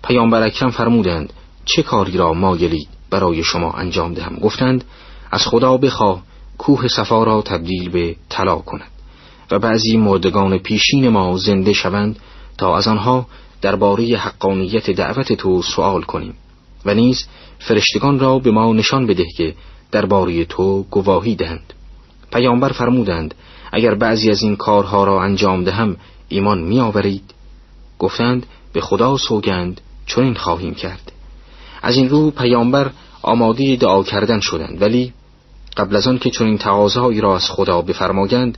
پیامبر 0.07 0.41
اکرم 0.41 0.69
فرمودند 0.69 1.33
چه 1.65 1.83
کاری 1.83 2.17
را 2.17 2.33
مایلید 2.33 2.87
برای 3.09 3.43
شما 3.43 3.71
انجام 3.71 4.13
دهم؟ 4.13 4.35
گفتند 4.35 4.83
از 5.31 5.47
خدا 5.47 5.77
بخواه 5.77 6.21
کوه 6.57 6.87
صفا 6.87 7.23
را 7.23 7.41
تبدیل 7.41 7.89
به 7.89 8.15
طلا 8.29 8.55
کند. 8.55 8.91
و 9.51 9.59
بعضی 9.59 9.97
مردگان 9.97 10.57
پیشین 10.57 11.09
ما 11.09 11.37
زنده 11.37 11.73
شوند 11.73 12.19
تا 12.57 12.77
از 12.77 12.87
آنها 12.87 13.27
درباره 13.61 14.17
حقانیت 14.17 14.89
دعوت 14.89 15.33
تو 15.33 15.61
سوال 15.61 16.01
کنیم. 16.01 16.33
و 16.85 16.93
نیز 16.93 17.27
فرشتگان 17.59 18.19
را 18.19 18.39
به 18.39 18.51
ما 18.51 18.73
نشان 18.73 19.07
بده 19.07 19.25
که 19.37 19.55
درباره 19.91 20.45
تو 20.45 20.83
گواهی 20.91 21.35
دهند. 21.35 21.73
پیامبر 22.31 22.69
فرمودند 22.69 23.35
اگر 23.71 23.95
بعضی 23.95 24.31
از 24.31 24.41
این 24.41 24.55
کارها 24.55 25.03
را 25.03 25.23
انجام 25.23 25.63
دهم 25.63 25.97
ایمان 26.29 26.61
می 26.61 26.79
آورید 26.79 27.33
گفتند 27.99 28.45
به 28.73 28.81
خدا 28.81 29.17
سوگند 29.17 29.81
چون 30.07 30.23
این 30.23 30.35
خواهیم 30.35 30.73
کرد. 30.73 31.11
از 31.81 31.95
این 31.95 32.09
رو 32.09 32.31
پیامبر 32.31 32.91
آماده 33.21 33.75
دعا 33.75 34.03
کردن 34.03 34.39
شدند 34.39 34.81
ولی 34.81 35.13
قبل 35.77 35.95
از 35.95 36.07
آن 36.07 36.19
که 36.19 36.29
چون 36.29 36.47
این 36.47 36.57
تقاضایی 36.57 37.21
را 37.21 37.35
از 37.35 37.49
خدا 37.49 37.81
بفرمایند 37.81 38.57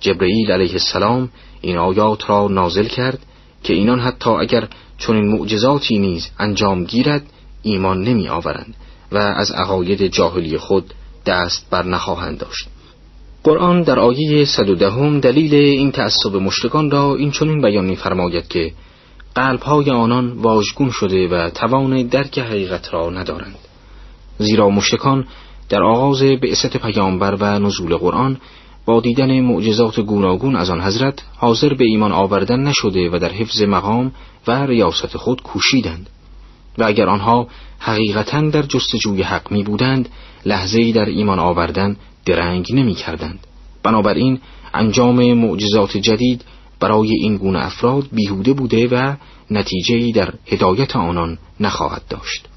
جبرئیل 0.00 0.50
علیه 0.52 0.72
السلام 0.72 1.28
این 1.60 1.76
آیات 1.76 2.30
را 2.30 2.48
نازل 2.48 2.86
کرد 2.86 3.18
که 3.62 3.74
اینان 3.74 4.00
حتی 4.00 4.30
اگر 4.30 4.68
چون 4.98 5.16
این 5.16 5.28
معجزاتی 5.38 5.98
نیز 5.98 6.30
انجام 6.38 6.84
گیرد 6.84 7.22
ایمان 7.62 8.02
نمی 8.02 8.28
آورند 8.28 8.74
و 9.12 9.16
از 9.16 9.50
عقاید 9.50 10.06
جاهلی 10.06 10.58
خود 10.58 10.94
دست 11.26 11.66
بر 11.70 11.84
نخواهند 11.84 12.38
داشت. 12.38 12.68
قرآن 13.44 13.82
در 13.82 13.98
آیه 13.98 14.44
110 14.44 15.20
دلیل 15.20 15.54
این 15.54 15.92
تعصب 15.92 16.36
مشتگان 16.36 16.90
را 16.90 17.16
این 17.16 17.30
چنین 17.30 17.62
بیان 17.62 17.84
می‌فرماید 17.84 18.48
که 18.48 18.72
قلبهای 19.34 19.90
آنان 19.90 20.32
واژگون 20.32 20.90
شده 20.90 21.28
و 21.28 21.50
توان 21.50 22.06
درک 22.06 22.38
حقیقت 22.38 22.94
را 22.94 23.10
ندارند. 23.10 23.58
زیرا 24.38 24.70
مشتکان 24.70 25.26
در 25.68 25.82
آغاز 25.82 26.22
بعثت 26.22 26.76
پیامبر 26.76 27.34
و 27.34 27.58
نزول 27.58 27.96
قرآن 27.96 28.40
با 28.84 29.00
دیدن 29.00 29.40
معجزات 29.40 30.00
گوناگون 30.00 30.56
از 30.56 30.70
آن 30.70 30.80
حضرت 30.80 31.22
حاضر 31.36 31.74
به 31.74 31.84
ایمان 31.84 32.12
آوردن 32.12 32.60
نشده 32.60 33.10
و 33.12 33.18
در 33.18 33.32
حفظ 33.32 33.62
مقام 33.62 34.12
و 34.46 34.66
ریاست 34.66 35.16
خود 35.16 35.42
کوشیدند. 35.42 36.08
و 36.78 36.84
اگر 36.84 37.08
آنها 37.08 37.48
حقیقتا 37.78 38.40
در 38.40 38.62
جستجوی 38.62 39.22
حق 39.22 39.52
می 39.52 39.62
بودند 39.62 40.08
لحظه 40.46 40.92
در 40.92 41.04
ایمان 41.04 41.38
آوردن 41.38 41.96
درنگ 42.24 42.66
نمی 42.72 42.94
کردند 42.94 43.46
بنابراین 43.82 44.40
انجام 44.74 45.34
معجزات 45.34 45.96
جدید 45.96 46.44
برای 46.80 47.12
این 47.12 47.36
گونه 47.36 47.58
افراد 47.58 48.04
بیهوده 48.12 48.52
بوده 48.52 48.88
و 48.88 49.14
نتیجه 49.50 50.12
در 50.12 50.34
هدایت 50.46 50.96
آنان 50.96 51.38
نخواهد 51.60 52.02
داشت. 52.08 52.48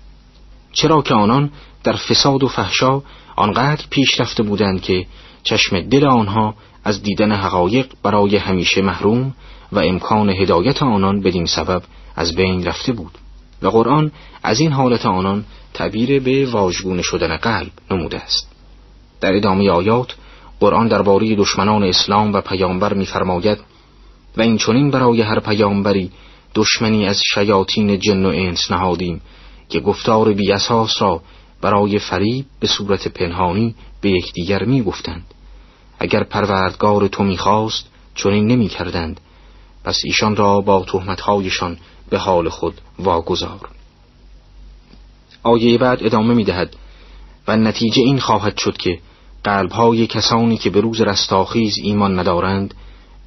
چرا 0.74 1.02
که 1.02 1.14
آنان 1.14 1.52
در 1.84 1.96
فساد 1.96 2.44
و 2.44 2.48
فحشا 2.48 3.02
آنقدر 3.36 3.86
پیش 3.90 4.20
رفته 4.20 4.44
بودند 4.44 4.82
که 4.82 5.06
چشم 5.44 5.80
دل 5.80 6.06
آنها 6.06 6.56
از 6.84 7.04
دیدن 7.04 7.32
حقایق 7.32 7.88
برای 8.04 8.38
همیشه 8.38 8.82
محروم 8.82 9.34
و 9.72 9.80
امکان 9.80 10.30
هدایت 10.30 10.84
آنان 10.84 11.22
بدین 11.22 11.46
سبب 11.46 11.84
از 12.16 12.36
بین 12.36 12.66
رفته 12.66 12.94
بود 12.94 13.18
و 13.62 13.68
قرآن 13.68 14.12
از 14.44 14.60
این 14.60 14.72
حالت 14.72 15.06
آنان 15.06 15.46
تعبیر 15.74 16.20
به 16.20 16.46
واژگونه 16.46 17.02
شدن 17.02 17.38
قلب 17.38 17.72
نموده 17.92 18.18
است. 18.18 18.52
در 19.22 19.34
ادامه 19.34 19.70
آیات 19.70 20.16
قرآن 20.60 20.88
درباره 20.88 21.36
دشمنان 21.36 21.84
اسلام 21.84 22.34
و 22.34 22.42
پیامبر 22.42 22.94
می‌فرماید 22.94 23.58
و 24.38 24.42
این 24.42 24.58
چنین 24.58 24.92
برای 24.92 25.22
هر 25.22 25.40
پیامبری 25.40 26.12
دشمنی 26.56 27.08
از 27.08 27.22
شیاطین 27.34 28.00
جن 28.00 28.26
و 28.26 28.30
انس 28.30 28.72
نهادیم 28.72 29.22
که 29.70 29.80
گفتار 29.80 30.34
بی 30.34 30.52
اساس 30.52 31.02
را 31.02 31.22
برای 31.62 32.00
فریب 32.00 32.46
به 32.60 32.68
صورت 32.68 33.08
پنهانی 33.08 33.76
به 34.02 34.10
یکدیگر 34.10 34.64
می 34.64 34.82
گفتند. 34.82 35.26
اگر 36.00 36.24
پروردگار 36.24 37.08
تو 37.08 37.24
می‌خواست 37.24 37.86
چنین 38.16 38.48
نمی 38.48 38.68
کردند 38.68 39.20
پس 39.84 39.98
ایشان 40.06 40.36
را 40.36 40.62
با 40.62 40.86
تهمتهایشان 40.86 41.78
به 42.10 42.18
حال 42.18 42.50
خود 42.50 42.82
واگذار 43.00 43.70
آیه 45.44 45.78
بعد 45.78 46.06
ادامه 46.06 46.34
می 46.34 46.44
دهد 46.44 46.76
و 47.48 47.58
نتیجه 47.58 48.02
این 48.02 48.20
خواهد 48.20 48.58
شد 48.58 48.78
که 48.78 49.00
قلبهای 49.44 50.08
کسانی 50.08 50.58
که 50.58 50.70
به 50.70 50.82
روز 50.82 51.02
رستاخیز 51.02 51.76
ایمان 51.84 52.20
ندارند 52.20 52.74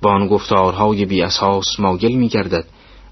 با 0.02 0.10
آن 0.10 0.28
گفتارهای 0.28 1.04
بی 1.04 1.22
اساس 1.22 1.66
ماگل 1.78 2.12
می 2.12 2.28
گردد 2.28 2.64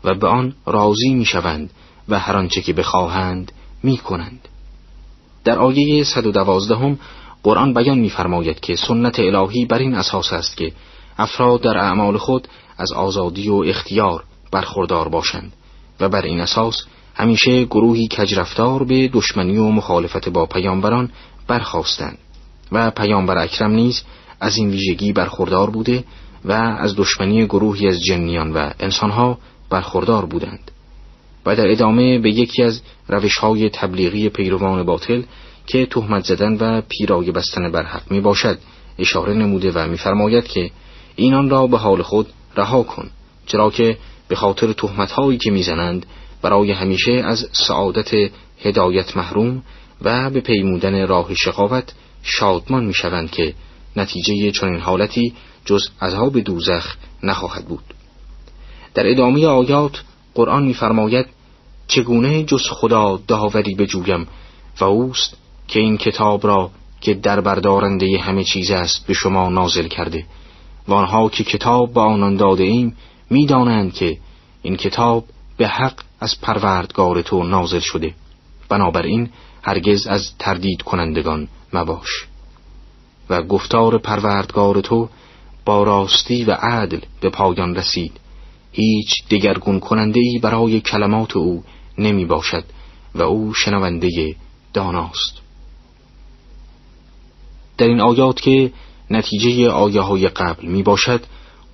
و 0.04 0.14
به 0.14 0.28
آن 0.28 0.54
راضی 0.66 1.14
می 1.14 1.24
شوند 1.24 1.70
و 2.08 2.18
هر 2.18 2.36
آنچه 2.36 2.62
که 2.62 2.72
بخواهند 2.72 3.52
می 3.82 3.96
کنند. 3.96 4.48
در 5.44 5.58
آیه 5.58 6.04
112 6.04 6.76
هم 6.76 6.98
قرآن 7.42 7.74
بیان 7.74 7.98
می‌فرماید 7.98 8.60
که 8.60 8.76
سنت 8.76 9.20
الهی 9.20 9.64
بر 9.64 9.78
این 9.78 9.94
اساس 9.94 10.32
است 10.32 10.56
که 10.56 10.72
افراد 11.18 11.60
در 11.60 11.78
اعمال 11.78 12.16
خود 12.16 12.48
از 12.78 12.92
آزادی 12.92 13.48
و 13.48 13.54
اختیار 13.54 14.24
برخوردار 14.52 15.08
باشند 15.08 15.52
و 16.00 16.08
بر 16.08 16.22
این 16.22 16.40
اساس 16.40 16.82
همیشه 17.14 17.64
گروهی 17.64 18.08
کجرفتار 18.08 18.84
به 18.84 19.08
دشمنی 19.08 19.56
و 19.56 19.68
مخالفت 19.68 20.28
با 20.28 20.46
پیامبران 20.46 21.10
برخواستند 21.46 22.18
و 22.72 22.90
پیامبر 22.90 23.38
اکرم 23.38 23.70
نیز 23.70 24.02
از 24.40 24.56
این 24.56 24.70
ویژگی 24.70 25.12
برخوردار 25.12 25.70
بوده 25.70 26.04
و 26.44 26.52
از 26.52 26.96
دشمنی 26.96 27.46
گروهی 27.46 27.88
از 27.88 28.00
جنیان 28.00 28.52
و 28.52 28.70
انسانها 28.80 29.38
برخوردار 29.70 30.26
بودند 30.26 30.70
و 31.46 31.56
در 31.56 31.70
ادامه 31.70 32.18
به 32.18 32.30
یکی 32.30 32.62
از 32.62 32.82
روش 33.08 33.38
های 33.38 33.70
تبلیغی 33.70 34.28
پیروان 34.28 34.82
باطل 34.82 35.22
که 35.66 35.86
تهمت 35.86 36.24
زدن 36.24 36.56
و 36.60 36.82
پیرایه 36.88 37.32
بستن 37.32 37.72
بر 37.72 37.82
حق 37.82 38.10
می 38.10 38.20
باشد 38.20 38.58
اشاره 38.98 39.34
نموده 39.34 39.72
و 39.74 39.88
میفرماید 39.88 40.44
که 40.44 40.70
اینان 41.16 41.50
را 41.50 41.66
به 41.66 41.78
حال 41.78 42.02
خود 42.02 42.26
رها 42.56 42.82
کن 42.82 43.10
چرا 43.46 43.70
که 43.70 43.96
به 44.28 44.36
خاطر 44.36 44.72
تهمت 44.72 45.10
هایی 45.10 45.38
که 45.38 45.50
می‌زنند 45.50 46.06
برای 46.42 46.72
همیشه 46.72 47.12
از 47.12 47.48
سعادت 47.52 48.10
هدایت 48.62 49.16
محروم 49.16 49.62
و 50.02 50.30
به 50.30 50.40
پیمودن 50.40 51.06
راه 51.06 51.34
شقاوت 51.34 51.94
شادمان 52.22 52.84
می‌شوند 52.84 53.30
که 53.30 53.54
نتیجه 53.96 54.50
چنین 54.50 54.80
حالتی 54.80 55.32
جز 55.64 55.88
عذاب 56.00 56.40
دوزخ 56.40 56.94
نخواهد 57.22 57.64
بود. 57.64 57.84
در 58.94 59.10
ادامه 59.10 59.46
آیات 59.46 60.02
قرآن 60.34 60.66
میفرماید 60.66 61.26
چگونه 61.86 62.44
جز 62.44 62.62
خدا 62.70 63.20
داوری 63.28 63.74
بجویم 63.74 64.26
و 64.80 64.84
اوست 64.84 65.36
که 65.68 65.80
این 65.80 65.96
کتاب 65.96 66.46
را 66.46 66.70
که 67.00 67.14
در 67.14 67.40
بردارنده 67.40 68.18
همه 68.18 68.44
چیز 68.44 68.70
است 68.70 69.06
به 69.06 69.14
شما 69.14 69.48
نازل 69.48 69.88
کرده 69.88 70.24
و 70.88 70.94
آنها 70.94 71.28
که 71.28 71.44
کتاب 71.44 71.92
به 71.92 72.00
آنان 72.00 72.36
داده 72.36 72.64
ایم 72.64 72.96
می‌دانند 73.30 73.94
که 73.94 74.18
این 74.62 74.76
کتاب 74.76 75.24
به 75.56 75.68
حق 75.68 75.94
از 76.20 76.40
پروردگار 76.40 77.22
تو 77.22 77.42
نازل 77.42 77.78
شده. 77.78 78.14
بنابراین 78.68 79.30
هرگز 79.62 80.06
از 80.06 80.30
تردید 80.38 80.82
کنندگان 80.82 81.48
مباش. 81.72 82.26
و 83.30 83.42
گفتار 83.42 83.98
پروردگار 83.98 84.80
تو 84.80 85.08
با 85.64 85.82
راستی 85.82 86.44
و 86.44 86.50
عدل 86.50 87.00
به 87.20 87.30
پایان 87.30 87.74
رسید. 87.74 88.12
هیچ 88.72 89.28
دگرگون 89.30 89.80
کننده 89.80 90.20
ای 90.20 90.38
برای 90.38 90.80
کلمات 90.80 91.36
او 91.36 91.64
نمی 91.98 92.24
باشد 92.24 92.64
و 93.14 93.22
او 93.22 93.54
شنونده 93.54 94.36
داناست. 94.72 95.40
در 97.78 97.86
این 97.86 98.00
آیات 98.00 98.40
که 98.40 98.72
نتیجه 99.10 99.70
آیه 99.70 100.00
های 100.00 100.28
قبل 100.28 100.66
می 100.66 100.82
باشد 100.82 101.24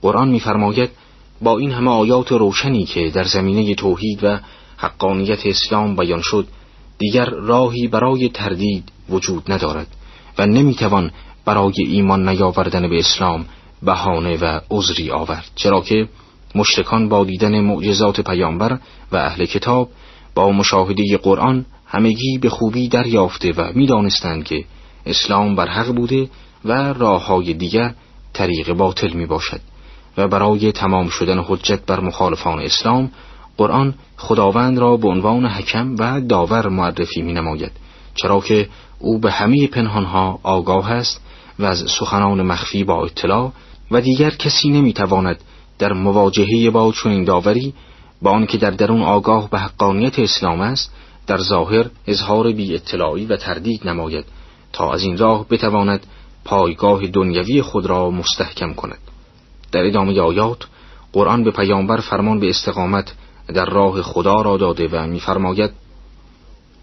قرآن 0.03 0.29
میفرماید 0.29 0.91
با 1.43 1.59
این 1.59 1.73
همه 1.73 1.91
آیات 1.91 2.33
روشنی 2.33 2.85
که 2.85 3.11
در 3.11 3.25
زمینه 3.25 3.75
توحید 3.75 4.19
و 4.23 4.39
حقانیت 4.77 5.47
اسلام 5.47 5.97
بیان 5.97 6.21
شد 6.23 6.49
دیگر 6.99 7.25
راهی 7.25 7.89
برای 7.89 8.29
تردید 8.29 8.93
وجود 9.09 9.53
ندارد 9.53 9.87
و 10.39 10.47
نمی‌توان 10.47 11.11
برای 11.45 11.75
ایمان 11.79 12.29
نیاوردن 12.29 12.89
به 12.89 12.99
اسلام 12.99 13.47
بهانه 13.83 14.37
و 14.37 14.61
عذری 14.71 15.11
آورد 15.11 15.45
چرا 15.55 15.81
که 15.81 16.09
مشرکان 16.55 17.09
با 17.09 17.25
دیدن 17.25 17.61
معجزات 17.61 18.21
پیامبر 18.21 18.79
و 19.13 19.17
اهل 19.17 19.45
کتاب 19.45 19.89
با 20.35 20.53
مشاهده 20.53 21.17
قرآن 21.17 21.67
همگی 21.87 22.39
به 22.39 22.49
خوبی 22.49 22.89
دریافته 22.89 23.53
و 23.53 23.73
می‌دانستند 23.75 24.45
که 24.45 24.65
اسلام 25.07 25.55
بر 25.55 25.69
حق 25.69 25.95
بوده 25.95 26.29
و 26.65 26.93
راه 26.93 27.27
های 27.27 27.55
دیگر 27.55 27.95
طریق 28.33 28.73
باطل 28.73 29.13
می 29.13 29.27
باشد 29.27 29.61
و 30.17 30.29
برای 30.29 30.73
تمام 30.73 31.09
شدن 31.09 31.45
حجت 31.49 31.87
بر 31.87 32.01
مخالفان 32.01 32.61
اسلام 32.61 33.11
قرآن 33.57 33.95
خداوند 34.17 34.79
را 34.79 34.97
به 34.97 35.09
عنوان 35.09 35.47
حکم 35.47 35.97
و 35.99 36.21
داور 36.21 36.69
معرفی 36.69 37.23
می 37.23 37.33
نماید 37.33 37.73
چرا 38.15 38.41
که 38.41 38.69
او 38.99 39.19
به 39.19 39.33
همه 39.33 39.67
پنهانها 39.67 40.39
آگاه 40.43 40.91
است 40.91 41.21
و 41.59 41.65
از 41.65 41.85
سخنان 41.99 42.43
مخفی 42.43 42.85
با 42.85 43.05
اطلاع 43.05 43.53
و 43.91 44.01
دیگر 44.01 44.31
کسی 44.31 44.69
نمی 44.69 44.93
تواند 44.93 45.41
در 45.79 45.93
مواجهه 45.93 46.71
با 46.71 46.93
چنین 46.93 47.25
داوری 47.25 47.75
با 48.23 48.31
آنکه 48.31 48.59
در 48.59 48.71
درون 48.71 49.03
آگاه 49.03 49.51
به 49.51 49.59
حقانیت 49.59 50.19
اسلام 50.19 50.61
است 50.61 50.95
در 51.27 51.39
ظاهر 51.39 51.91
اظهار 52.07 52.53
بی 52.53 52.75
اطلاعی 52.75 53.27
و 53.27 53.37
تردید 53.37 53.89
نماید 53.89 54.25
تا 54.73 54.93
از 54.93 55.03
این 55.03 55.19
راه 55.19 55.47
بتواند 55.49 56.07
پایگاه 56.45 57.07
دنیوی 57.07 57.63
خود 57.63 57.87
را 57.87 58.11
مستحکم 58.11 58.73
کند. 58.73 58.99
در 59.73 59.85
ادامه 59.85 60.21
آیات 60.21 60.59
قرآن 61.13 61.45
به 61.45 61.51
پیامبر 61.51 61.97
فرمان 61.97 62.41
به 62.41 62.49
استقامت 62.49 63.13
در 63.55 63.65
راه 63.65 64.03
خدا 64.03 64.43
را 64.43 64.57
داده 64.57 64.89
و 64.89 65.07
میفرماید 65.07 65.71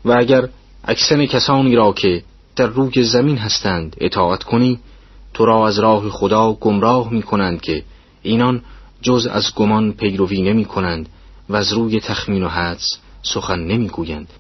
و 0.06 0.12
اگر 0.12 0.50
اکثر 0.84 1.26
کسانی 1.26 1.76
را 1.76 1.94
که 1.94 2.24
در 2.56 2.66
روی 2.66 3.04
زمین 3.04 3.38
هستند 3.38 3.96
اطاعت 4.02 4.44
کنی 4.44 4.80
تو 5.38 5.46
را 5.46 5.68
از 5.68 5.80
راه 5.80 6.10
خدا 6.10 6.54
گمراه 6.54 7.14
می 7.14 7.22
کنند 7.22 7.62
که 7.62 7.84
اینان 8.22 8.62
جز 9.02 9.28
از 9.28 9.56
گمان 9.56 9.92
پیروی 9.92 10.42
نمی 10.42 10.66
کنند 10.66 11.10
و 11.50 11.56
از 11.56 11.74
روی 11.74 12.00
تخمین 12.00 12.44
و 12.44 12.48
حدس 12.48 12.88
سخن 13.22 13.60
نمی 13.60 13.88
گویند 13.88 14.34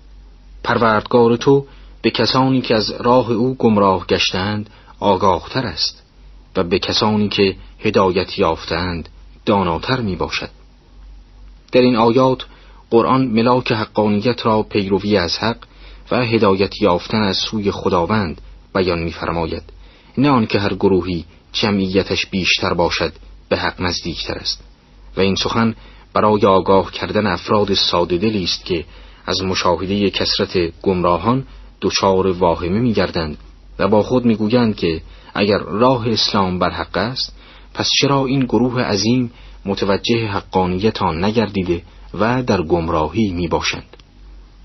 پروردگار 0.63 1.35
تو 1.35 1.65
به 2.01 2.09
کسانی 2.09 2.61
که 2.61 2.75
از 2.75 2.91
راه 2.91 3.31
او 3.31 3.55
گمراه 3.55 4.05
گشتند 4.05 4.69
آگاهتر 4.99 5.65
است 5.65 6.03
و 6.55 6.63
به 6.63 6.79
کسانی 6.79 7.29
که 7.29 7.55
هدایت 7.79 8.39
یافتند 8.39 9.09
داناتر 9.45 10.01
می 10.01 10.15
باشد 10.15 10.49
در 11.71 11.81
این 11.81 11.95
آیات 11.95 12.45
قرآن 12.89 13.27
ملاک 13.27 13.71
حقانیت 13.71 14.45
را 14.45 14.63
پیروی 14.63 15.17
از 15.17 15.37
حق 15.37 15.57
و 16.11 16.25
هدایت 16.25 16.81
یافتن 16.81 17.21
از 17.21 17.37
سوی 17.37 17.71
خداوند 17.71 18.41
بیان 18.75 18.99
می‌فرماید. 18.99 19.76
نه 20.17 20.29
آنکه 20.29 20.59
هر 20.59 20.73
گروهی 20.73 21.25
جمعیتش 21.53 22.25
بیشتر 22.25 22.73
باشد 22.73 23.13
به 23.49 23.57
حق 23.57 23.81
نزدیکتر 23.81 24.33
است 24.33 24.63
و 25.17 25.21
این 25.21 25.35
سخن 25.35 25.75
برای 26.13 26.45
آگاه 26.45 26.91
کردن 26.91 27.27
افراد 27.27 27.73
ساده 27.73 28.43
است 28.43 28.65
که 28.65 28.85
از 29.25 29.41
مشاهده 29.41 30.09
کسرت 30.09 30.57
گمراهان 30.81 31.47
دچار 31.81 32.27
واهمه 32.27 32.79
میگردند 32.79 33.37
و 33.79 33.87
با 33.87 34.03
خود 34.03 34.25
می‌گویند 34.25 34.75
که 34.75 35.01
اگر 35.33 35.57
راه 35.57 36.09
اسلام 36.09 36.59
بر 36.59 36.69
حق 36.69 36.97
است 36.97 37.33
پس 37.73 37.89
چرا 38.01 38.25
این 38.25 38.39
گروه 38.39 38.81
عظیم 38.81 39.31
متوجه 39.65 40.27
حقانیت 40.27 41.01
آن 41.01 41.23
نگردیده 41.23 41.81
و 42.13 42.43
در 42.43 42.61
گمراهی 42.61 43.31
می 43.31 43.47
باشند. 43.47 43.97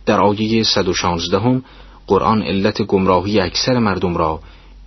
در 0.06 0.20
آیه 0.20 0.62
116 0.62 1.38
هم 1.38 1.64
قرآن 2.06 2.42
علت 2.42 2.82
گمراهی 2.82 3.40
اکثر 3.40 3.78
مردم 3.78 4.16
را 4.16 4.40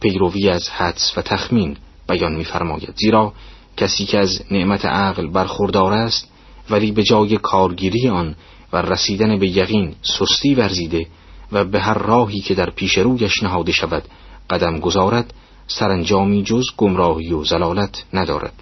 پیروی 0.05 0.49
از 0.49 0.69
حدس 0.69 1.13
و 1.17 1.21
تخمین 1.21 1.77
بیان 2.09 2.35
می‌فرماید. 2.35 2.93
زیرا 2.95 3.33
کسی 3.77 4.05
که 4.05 4.19
از 4.19 4.41
نعمت 4.51 4.85
عقل 4.85 5.27
برخوردار 5.27 5.93
است 5.93 6.31
ولی 6.69 6.91
به 6.91 7.03
جای 7.03 7.37
کارگیری 7.37 8.09
آن 8.09 8.35
و 8.73 8.77
رسیدن 8.77 9.39
به 9.39 9.47
یقین 9.47 9.95
سستی 10.01 10.55
ورزیده 10.55 11.07
و 11.51 11.65
به 11.65 11.79
هر 11.79 11.97
راهی 11.97 12.39
که 12.39 12.55
در 12.55 12.69
پیش 12.69 12.97
رویش 12.97 13.43
نهاده 13.43 13.71
شود 13.71 14.03
قدم 14.49 14.79
گذارد 14.79 15.33
سرانجامی 15.67 16.43
جز 16.43 16.63
گمراهی 16.77 17.33
و 17.33 17.43
زلالت 17.43 18.03
ندارد. 18.13 18.53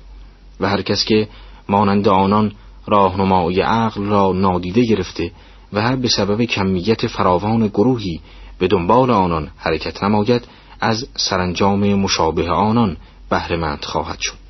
و 0.59 0.69
هر 0.69 0.81
کس 0.81 1.05
که 1.05 1.27
مانند 1.69 2.07
آنان 2.07 2.51
راهنمای 2.87 3.61
عقل 3.61 4.05
را 4.05 4.31
نادیده 4.33 4.85
گرفته 4.85 5.31
و 5.73 5.97
به 5.97 6.07
سبب 6.07 6.43
کمیت 6.43 7.07
فراوان 7.07 7.67
گروهی 7.67 8.21
به 8.59 8.67
دنبال 8.67 9.11
آنان 9.11 9.51
حرکت 9.57 10.03
نماید 10.03 10.47
از 10.83 11.07
سرانجام 11.15 11.93
مشابه 11.93 12.49
آنان 12.49 12.97
بهرهمند 13.29 13.85
خواهد 13.85 14.19
شد. 14.21 14.43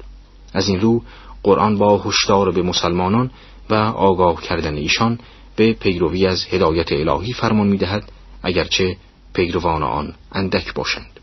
از 0.54 0.68
این 0.68 0.82
رو 0.82 1.02
قرآن 1.44 1.78
با 1.78 1.98
هشدار 1.98 2.52
به 2.52 2.62
مسلمانان 2.62 3.32
و 3.70 3.74
آگاه 3.76 4.42
کردن 4.42 4.76
ایشان 4.76 5.20
به 5.56 5.74
پیروی 5.74 6.28
از 6.28 6.46
هدایت 6.52 6.92
الهی 6.92 7.34
فرمان 7.34 7.68
می‌دهد 7.68 8.12
اگرچه 8.44 8.98
پیروان 9.34 9.84
آن 9.84 10.14
اندک 10.32 10.74
باشند. 10.74 11.20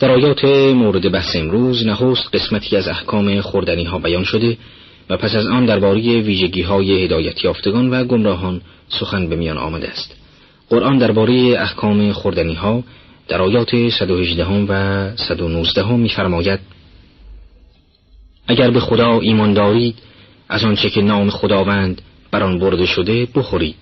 در 0.00 0.10
آیات 0.10 0.44
مورد 0.74 1.12
بحث 1.12 1.36
امروز 1.36 1.86
نخست 1.86 2.34
قسمتی 2.34 2.76
از 2.76 2.88
احکام 2.88 3.40
خوردنی 3.40 3.84
ها 3.84 3.98
بیان 3.98 4.24
شده 4.24 4.58
و 5.10 5.16
پس 5.16 5.34
از 5.34 5.46
آن 5.46 5.66
درباره 5.66 6.00
ویژگی 6.20 6.62
های 6.62 7.04
هدایت 7.04 7.44
یافتگان 7.44 7.90
و 7.90 8.04
گمراهان 8.04 8.60
سخن 8.88 9.28
به 9.28 9.36
میان 9.36 9.58
آمده 9.58 9.88
است. 9.88 10.14
قرآن 10.70 10.98
درباره 10.98 11.34
احکام 11.58 12.12
خوردنی 12.12 12.54
ها 12.54 12.82
در 13.28 13.42
آیات 13.42 13.88
118 13.90 14.46
و 14.46 15.16
119 15.16 15.92
میفرماید 15.92 16.60
اگر 18.48 18.70
به 18.70 18.80
خدا 18.80 19.20
ایمان 19.20 19.54
دارید 19.54 19.98
از 20.48 20.64
آنچه 20.64 20.90
که 20.90 21.02
نام 21.02 21.30
خداوند 21.30 22.02
بر 22.30 22.42
آن 22.42 22.58
برده 22.58 22.86
شده 22.86 23.28
بخورید. 23.34 23.76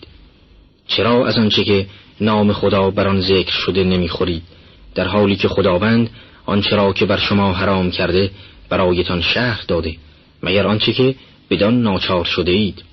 چرا 0.86 1.26
از 1.26 1.38
آنچه 1.38 1.64
که 1.64 1.86
نام 2.20 2.52
خدا 2.52 2.90
بر 2.90 3.08
آن 3.08 3.20
ذکر 3.20 3.52
شده 3.52 3.84
نمی‌خورید؟ 3.84 4.42
در 4.94 5.08
حالی 5.08 5.36
که 5.36 5.48
خداوند 5.48 6.10
آنچه 6.46 6.76
را 6.76 6.92
که 6.92 7.06
بر 7.06 7.16
شما 7.16 7.52
حرام 7.52 7.90
کرده 7.90 8.30
برایتان 8.68 9.20
شهر 9.20 9.64
داده 9.68 9.96
مگر 10.42 10.66
آنچه 10.66 10.92
که 10.92 11.14
بدان 11.50 11.82
ناچار 11.82 12.24
شده 12.24 12.52
اید 12.52 12.84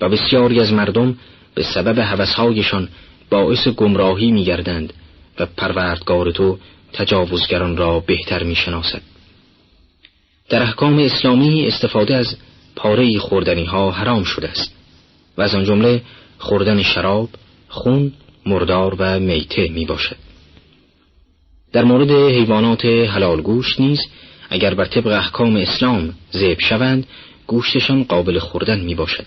و 0.00 0.08
بسیاری 0.08 0.60
از 0.60 0.72
مردم 0.72 1.16
به 1.54 1.62
سبب 1.62 1.98
هوسهایشان 1.98 2.88
باعث 3.30 3.68
گمراهی 3.68 4.30
میگردند. 4.30 4.92
و 5.40 5.46
پروردگار 5.56 6.30
تو 6.30 6.58
تجاوزگران 6.92 7.76
را 7.76 8.00
بهتر 8.00 8.42
می‌شناسد. 8.42 9.02
در 10.48 10.62
احکام 10.62 10.98
اسلامی 10.98 11.66
استفاده 11.66 12.16
از 12.16 12.36
پاره 12.76 13.18
خوردنی 13.18 13.64
ها 13.64 13.90
حرام 13.90 14.24
شده 14.24 14.48
است 14.48 14.72
و 15.38 15.42
از 15.42 15.54
آن 15.54 15.64
جمله 15.64 16.02
خوردن 16.38 16.82
شراب، 16.82 17.28
خون، 17.68 18.12
مردار 18.46 18.96
و 18.98 19.20
میته 19.20 19.68
می 19.68 19.84
باشد 19.84 20.16
در 21.72 21.84
مورد 21.84 22.10
حیوانات 22.10 22.84
حلال 22.84 23.40
گوشت 23.42 23.80
نیز 23.80 24.00
اگر 24.50 24.74
بر 24.74 24.84
طبق 24.84 25.06
احکام 25.06 25.56
اسلام 25.56 26.14
ذبح 26.32 26.60
شوند 26.60 27.06
گوشتشان 27.46 28.04
قابل 28.04 28.38
خوردن 28.38 28.80
می 28.80 28.94
باشد 28.94 29.26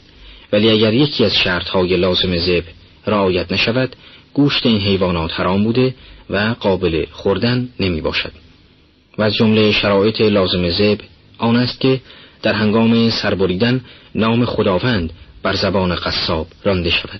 ولی 0.52 0.70
اگر 0.70 0.94
یکی 0.94 1.26
از 1.26 1.36
شرطهای 1.36 1.98
لازم 1.98 2.38
ذبح 2.38 2.68
رعایت 3.08 3.52
نشود 3.52 3.96
گوشت 4.34 4.66
این 4.66 4.82
حیوانات 4.82 5.40
حرام 5.40 5.64
بوده 5.64 5.96
و 6.30 6.56
قابل 6.60 7.06
خوردن 7.12 7.70
نمی 7.80 8.02
باشد 8.02 8.32
و 9.18 9.22
از 9.22 9.36
جمله 9.36 9.72
شرایط 9.72 10.22
لازم 10.22 10.70
ذبح 10.70 11.04
آن 11.38 11.56
است 11.56 11.80
که 11.80 12.02
در 12.42 12.54
هنگام 12.54 13.10
سربریدن 13.10 13.82
نام 14.16 14.46
خداوند 14.46 15.14
بر 15.44 15.56
زبان 15.56 15.96
قصاب 15.96 16.48
رانده 16.64 16.90
شود 16.90 17.20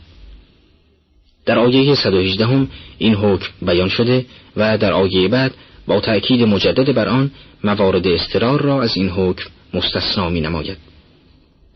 در 1.46 1.60
آیه 1.60 1.96
118 1.96 2.46
هم 2.46 2.68
این 2.98 3.14
حکم 3.14 3.48
بیان 3.62 3.90
شده 3.90 4.26
و 4.58 4.78
در 4.78 4.94
آیه 4.94 5.28
بعد 5.28 5.54
با 5.88 6.00
تأکید 6.00 6.42
مجدد 6.42 6.94
بر 6.94 7.08
آن 7.08 7.32
موارد 7.64 8.08
استرار 8.08 8.62
را 8.62 8.84
از 8.84 8.98
این 8.98 9.10
حکم 9.10 9.50
مستثنا 9.74 10.30
می 10.30 10.42
نماید. 10.42 10.78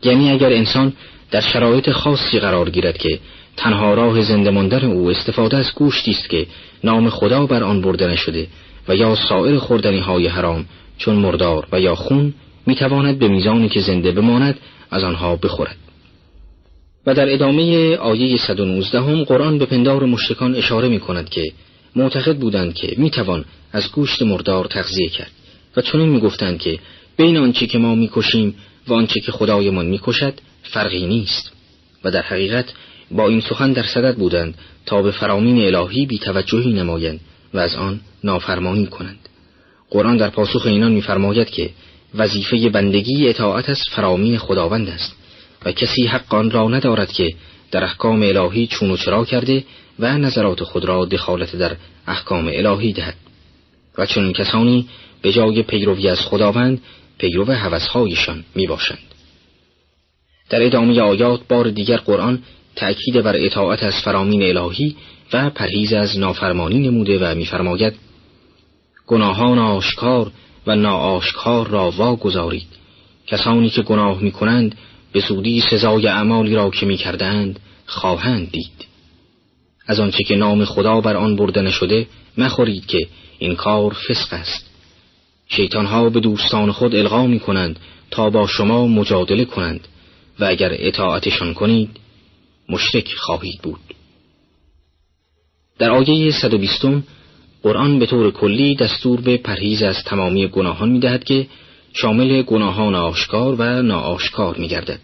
یعنی 0.02 0.30
اگر 0.30 0.52
انسان 0.52 0.92
در 1.30 1.40
شرایط 1.40 1.90
خاصی 1.90 2.38
قرار 2.38 2.70
گیرد 2.70 2.98
که 2.98 3.18
تنها 3.58 3.94
راه 3.94 4.22
زنده 4.22 4.50
ماندن 4.50 4.84
او 4.84 5.10
استفاده 5.10 5.56
از 5.56 5.72
گوشتی 5.74 6.10
است 6.10 6.28
که 6.28 6.46
نام 6.84 7.10
خدا 7.10 7.46
بر 7.46 7.64
آن 7.64 7.80
برده 7.80 8.06
نشده 8.06 8.46
و 8.88 8.96
یا 8.96 9.14
سایر 9.14 9.58
خوردنی 9.58 9.98
های 9.98 10.26
حرام 10.26 10.64
چون 10.98 11.14
مردار 11.14 11.66
و 11.72 11.80
یا 11.80 11.94
خون 11.94 12.34
می‌تواند 12.66 13.18
به 13.18 13.28
میزانی 13.28 13.68
که 13.68 13.80
زنده 13.80 14.12
بماند 14.12 14.58
از 14.90 15.04
آنها 15.04 15.36
بخورد. 15.36 15.76
و 17.06 17.14
در 17.14 17.32
ادامه 17.32 17.96
آیه 17.96 18.36
119 18.36 19.00
هم 19.00 19.24
قرآن 19.24 19.58
به 19.58 19.66
پندار 19.66 20.04
مشتکان 20.04 20.54
اشاره 20.54 20.88
می 20.88 21.00
کند 21.00 21.28
که 21.28 21.52
معتقد 21.96 22.36
بودند 22.36 22.74
که 22.74 22.94
می‌توان 22.96 23.44
از 23.72 23.92
گوشت 23.92 24.22
مردار 24.22 24.64
تغذیه 24.64 25.08
کرد 25.08 25.30
و 25.76 25.82
چنین 25.82 26.08
می‌گفتند 26.08 26.58
که 26.58 26.78
بین 27.16 27.36
آنچه 27.36 27.66
که 27.66 27.78
ما 27.78 27.94
می‌کشیم 27.94 28.54
و 28.88 28.94
آنچه 28.94 29.20
که 29.20 29.32
خدایمان 29.32 29.86
می‌کشد 29.86 30.34
فرقی 30.62 31.06
نیست 31.06 31.52
و 32.04 32.10
در 32.10 32.22
حقیقت 32.22 32.72
با 33.10 33.28
این 33.28 33.40
سخن 33.40 33.72
در 33.72 33.82
صدد 33.82 34.16
بودند 34.16 34.54
تا 34.86 35.02
به 35.02 35.10
فرامین 35.10 35.74
الهی 35.74 36.06
بی 36.06 36.18
توجهی 36.18 36.72
نمایند 36.72 37.20
و 37.54 37.58
از 37.58 37.74
آن 37.74 38.00
نافرمانی 38.24 38.86
کنند 38.86 39.28
قرآن 39.90 40.16
در 40.16 40.28
پاسخ 40.28 40.66
اینان 40.66 40.92
میفرماید 40.92 41.50
که 41.50 41.70
وظیفه 42.14 42.68
بندگی 42.68 43.28
اطاعت 43.28 43.68
از 43.68 43.80
فرامین 43.90 44.38
خداوند 44.38 44.88
است 44.88 45.16
و 45.64 45.72
کسی 45.72 46.06
حق 46.06 46.34
آن 46.34 46.50
را 46.50 46.68
ندارد 46.68 47.12
که 47.12 47.34
در 47.70 47.84
احکام 47.84 48.22
الهی 48.22 48.66
چون 48.66 48.90
و 48.90 48.96
چرا 48.96 49.24
کرده 49.24 49.64
و 49.98 50.18
نظرات 50.18 50.64
خود 50.64 50.84
را 50.84 51.04
دخالت 51.04 51.56
در 51.56 51.76
احکام 52.06 52.50
الهی 52.52 52.92
دهد 52.92 53.16
و 53.98 54.06
چون 54.06 54.32
کسانی 54.32 54.88
به 55.22 55.32
جای 55.32 55.62
پیروی 55.62 56.08
از 56.08 56.20
خداوند 56.20 56.82
پیرو 57.18 57.44
هوسهایشان 57.44 58.44
می 58.54 58.66
باشند. 58.66 58.98
در 60.50 60.62
ادامه 60.62 61.00
آیات 61.00 61.40
بار 61.48 61.70
دیگر 61.70 61.96
قرآن 61.96 62.42
تأکید 62.78 63.22
بر 63.22 63.36
اطاعت 63.36 63.82
از 63.82 63.94
فرامین 63.94 64.42
الهی 64.42 64.96
و 65.32 65.50
پرهیز 65.50 65.92
از 65.92 66.18
نافرمانی 66.18 66.78
نموده 66.78 67.18
و 67.18 67.34
میفرماید 67.34 67.94
گناهان 69.06 69.58
آشکار 69.58 70.30
و 70.66 70.76
ناآشکار 70.76 71.68
را 71.68 71.90
واگذارید. 71.90 72.66
کسانی 73.26 73.70
که 73.70 73.82
گناه 73.82 74.20
می 74.20 74.32
کنند 74.32 74.74
به 75.12 75.20
زودی 75.20 75.60
سزای 75.60 76.06
اعمالی 76.06 76.54
را 76.54 76.70
که 76.70 76.86
می 76.86 76.96
کردند 76.96 77.60
خواهند 77.86 78.50
دید. 78.50 78.86
از 79.86 80.00
آنچه 80.00 80.24
که 80.24 80.36
نام 80.36 80.64
خدا 80.64 81.00
بر 81.00 81.16
آن 81.16 81.36
برده 81.36 81.62
نشده 81.62 82.06
مخورید 82.38 82.86
که 82.86 83.06
این 83.38 83.54
کار 83.54 83.96
فسق 84.08 84.32
است. 84.32 84.70
شیطانها 85.48 86.10
به 86.10 86.20
دوستان 86.20 86.72
خود 86.72 86.94
القا 86.94 87.26
می 87.26 87.40
کنند 87.40 87.78
تا 88.10 88.30
با 88.30 88.46
شما 88.46 88.86
مجادله 88.86 89.44
کنند 89.44 89.88
و 90.40 90.44
اگر 90.44 90.70
اطاعتشان 90.72 91.54
کنید 91.54 91.90
مشرک 92.68 93.14
خواهید 93.14 93.60
بود 93.62 93.80
در 95.78 95.90
آیه 95.90 96.32
120 96.32 96.84
قرآن 97.62 97.98
به 97.98 98.06
طور 98.06 98.30
کلی 98.30 98.76
دستور 98.76 99.20
به 99.20 99.36
پرهیز 99.36 99.82
از 99.82 100.04
تمامی 100.04 100.48
گناهان 100.48 100.88
می 100.88 101.00
دهد 101.00 101.24
که 101.24 101.46
شامل 101.92 102.42
گناهان 102.42 102.94
آشکار 102.94 103.54
و 103.54 103.82
ناآشکار 103.82 104.56
می 104.56 104.68
گردد. 104.68 104.98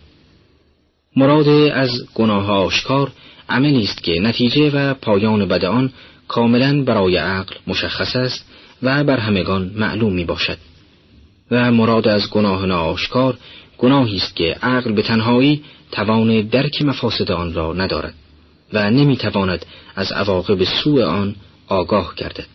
مراد 1.17 1.49
از 1.49 1.91
گناه 2.15 2.51
آشکار 2.51 3.12
عملی 3.49 3.83
است 3.83 4.02
که 4.02 4.20
نتیجه 4.20 4.70
و 4.70 4.94
پایان 4.94 5.49
بد 5.49 5.65
آن 5.65 5.93
کاملا 6.28 6.83
برای 6.83 7.17
عقل 7.17 7.55
مشخص 7.67 8.17
است 8.17 8.44
و 8.83 9.05
بر 9.05 9.18
همگان 9.18 9.70
معلوم 9.76 10.12
می 10.12 10.25
باشد 10.25 10.59
و 11.51 11.73
مراد 11.73 12.09
از 12.09 12.31
گناه 12.31 12.67
ناآشکار 12.67 13.39
گناهی 13.78 14.17
است 14.17 14.36
که 14.36 14.57
عقل 14.62 14.93
به 14.93 15.02
تنهایی 15.02 15.62
توان 15.94 16.40
درک 16.40 16.82
مفاسد 16.82 17.31
آن 17.31 17.55
را 17.55 17.73
ندارد 17.73 18.14
و 18.73 18.90
نمی‌تواند 18.90 19.66
از 19.97 20.12
عواقب 20.12 20.64
سوء 20.64 21.05
آن 21.05 21.34
آگاه 21.68 22.14
گردد. 22.16 22.47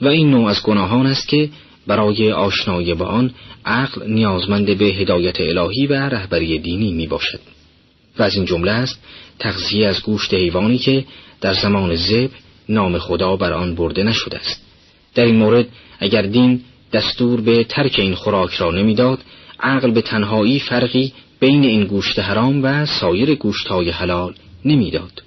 و 0.00 0.08
این 0.08 0.30
نوع 0.30 0.50
از 0.50 0.62
گناهان 0.62 1.06
است 1.06 1.28
که 1.28 1.48
برای 1.86 2.32
آشنایی 2.32 2.94
با 2.94 3.06
آن 3.06 3.34
عقل 3.64 4.10
نیازمند 4.10 4.78
به 4.78 4.84
هدایت 4.84 5.40
الهی 5.40 5.86
و 5.86 5.94
رهبری 5.94 6.58
دینی 6.58 6.92
می 6.92 7.06
باشد 7.06 7.40
و 8.18 8.22
از 8.22 8.34
این 8.34 8.44
جمله 8.44 8.70
است 8.70 9.00
تغذیه 9.38 9.88
از 9.88 10.02
گوشت 10.02 10.34
حیوانی 10.34 10.78
که 10.78 11.04
در 11.40 11.54
زمان 11.54 11.96
زب 11.96 12.30
نام 12.68 12.98
خدا 12.98 13.36
بر 13.36 13.52
آن 13.52 13.74
برده 13.74 14.02
نشده 14.02 14.38
است. 14.38 14.62
در 15.14 15.24
این 15.24 15.36
مورد 15.36 15.66
اگر 16.00 16.22
دین 16.22 16.60
دستور 16.92 17.40
به 17.40 17.64
ترک 17.64 17.94
این 17.98 18.14
خوراک 18.14 18.54
را 18.54 18.70
نمی‌داد 18.70 19.18
عقل 19.60 19.90
به 19.90 20.02
تنهایی 20.02 20.60
فرقی 20.60 21.12
بین 21.42 21.64
این 21.64 21.84
گوشت 21.84 22.18
حرام 22.18 22.64
و 22.64 22.86
سایر 22.86 23.34
گوشت 23.34 23.66
های 23.66 23.90
حلال 23.90 24.34
نمی‌داد 24.64 25.22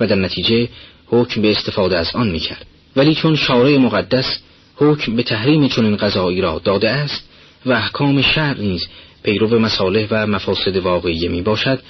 و 0.00 0.06
در 0.06 0.16
نتیجه 0.16 0.68
حکم 1.06 1.42
به 1.42 1.50
استفاده 1.50 1.98
از 1.98 2.10
آن 2.14 2.28
می‌کرد. 2.28 2.66
ولی 2.96 3.14
چون 3.14 3.36
شارع 3.36 3.76
مقدس 3.76 4.38
حکم 4.76 5.16
به 5.16 5.22
تحریم 5.22 5.68
چنین 5.68 5.96
غذایی 5.96 6.40
را 6.40 6.60
داده 6.64 6.90
است 6.90 7.28
و 7.66 7.72
احکام 7.72 8.22
شرع 8.22 8.60
نیز 8.60 8.86
پیرو 9.22 9.58
مصالح 9.58 10.06
و 10.10 10.26
مفاسد 10.26 10.76
واقعی 10.76 11.28
می 11.28 11.42
باشد 11.42 11.80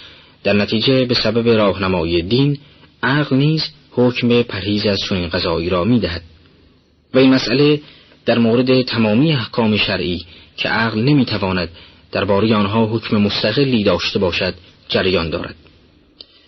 در 0.44 0.52
نتیجه 0.52 1.04
به 1.04 1.14
سبب 1.14 1.48
راهنمایی 1.48 2.22
دین 2.22 2.58
عقل 3.02 3.36
نیز 3.36 3.64
حکم 3.90 4.28
به 4.28 4.42
پرهیز 4.42 4.86
از 4.86 5.00
چنین 5.08 5.28
غذایی 5.28 5.68
را 5.68 5.84
می 5.84 6.00
دهد 6.00 6.22
و 7.14 7.18
این 7.18 7.34
مسئله 7.34 7.80
در 8.26 8.38
مورد 8.38 8.82
تمامی 8.82 9.32
احکام 9.32 9.76
شرعی 9.76 10.24
که 10.56 10.68
عقل 10.68 11.00
نمی‌تواند 11.00 11.68
درباره 12.14 12.54
آنها 12.54 12.86
حکم 12.86 13.16
مستقلی 13.16 13.84
داشته 13.84 14.18
باشد 14.18 14.54
جریان 14.88 15.30
دارد. 15.30 15.54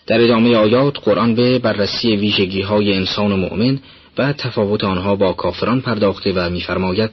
در 0.07 0.21
ادامه 0.21 0.55
آیات 0.55 0.97
قرآن 0.99 1.35
به 1.35 1.59
بررسی 1.59 2.15
ویژگی 2.15 2.61
های 2.61 2.93
انسان 2.93 3.33
مؤمن 3.33 3.79
و 4.17 4.33
تفاوت 4.33 4.83
آنها 4.83 5.15
با 5.15 5.33
کافران 5.33 5.81
پرداخته 5.81 6.33
و 6.35 6.49
میفرماید 6.49 7.09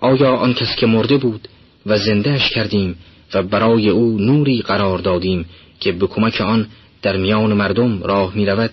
آیا 0.00 0.36
آن 0.36 0.54
کس 0.54 0.76
که 0.76 0.86
مرده 0.86 1.16
بود 1.16 1.48
و 1.86 1.98
زندهش 1.98 2.50
کردیم 2.50 2.98
و 3.34 3.42
برای 3.42 3.88
او 3.88 4.18
نوری 4.18 4.62
قرار 4.62 4.98
دادیم 4.98 5.44
که 5.80 5.92
به 5.92 6.06
کمک 6.06 6.40
آن 6.40 6.66
در 7.02 7.16
میان 7.16 7.52
مردم 7.52 8.02
راه 8.02 8.34
می 8.34 8.46
رود 8.46 8.70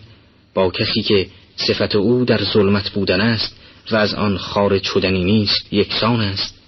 با 0.53 0.69
کسی 0.69 1.01
که 1.01 1.27
صفت 1.55 1.95
او 1.95 2.25
در 2.25 2.43
ظلمت 2.43 2.89
بودن 2.89 3.21
است 3.21 3.55
و 3.91 3.95
از 3.95 4.13
آن 4.13 4.37
خارج 4.37 4.83
شدنی 4.83 5.23
نیست 5.23 5.73
یکسان 5.73 6.21
است؟ 6.21 6.59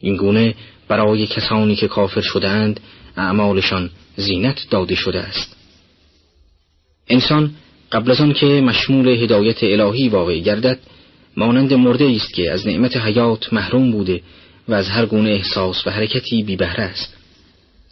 این 0.00 0.16
گونه 0.16 0.54
برای 0.90 1.26
کسانی 1.26 1.76
که 1.76 1.88
کافر 1.88 2.20
شدهاند 2.20 2.80
اعمالشان 3.16 3.90
زینت 4.16 4.66
داده 4.70 4.94
شده 4.94 5.20
است. 5.20 5.56
انسان 7.08 7.50
قبل 7.92 8.10
از 8.10 8.20
آن 8.20 8.32
که 8.32 8.46
مشمول 8.46 9.08
هدایت 9.08 9.62
الهی 9.62 10.08
واقع 10.08 10.38
گردد 10.38 10.78
مانند 11.36 11.74
مرده 11.74 12.12
است 12.16 12.34
که 12.34 12.52
از 12.52 12.66
نعمت 12.66 12.96
حیات 12.96 13.52
محروم 13.52 13.90
بوده 13.90 14.20
و 14.68 14.74
از 14.74 14.88
هر 14.88 15.06
گونه 15.06 15.30
احساس 15.30 15.86
و 15.86 15.90
حرکتی 15.90 16.42
بی 16.42 16.56
بهره 16.56 16.84
است. 16.84 17.16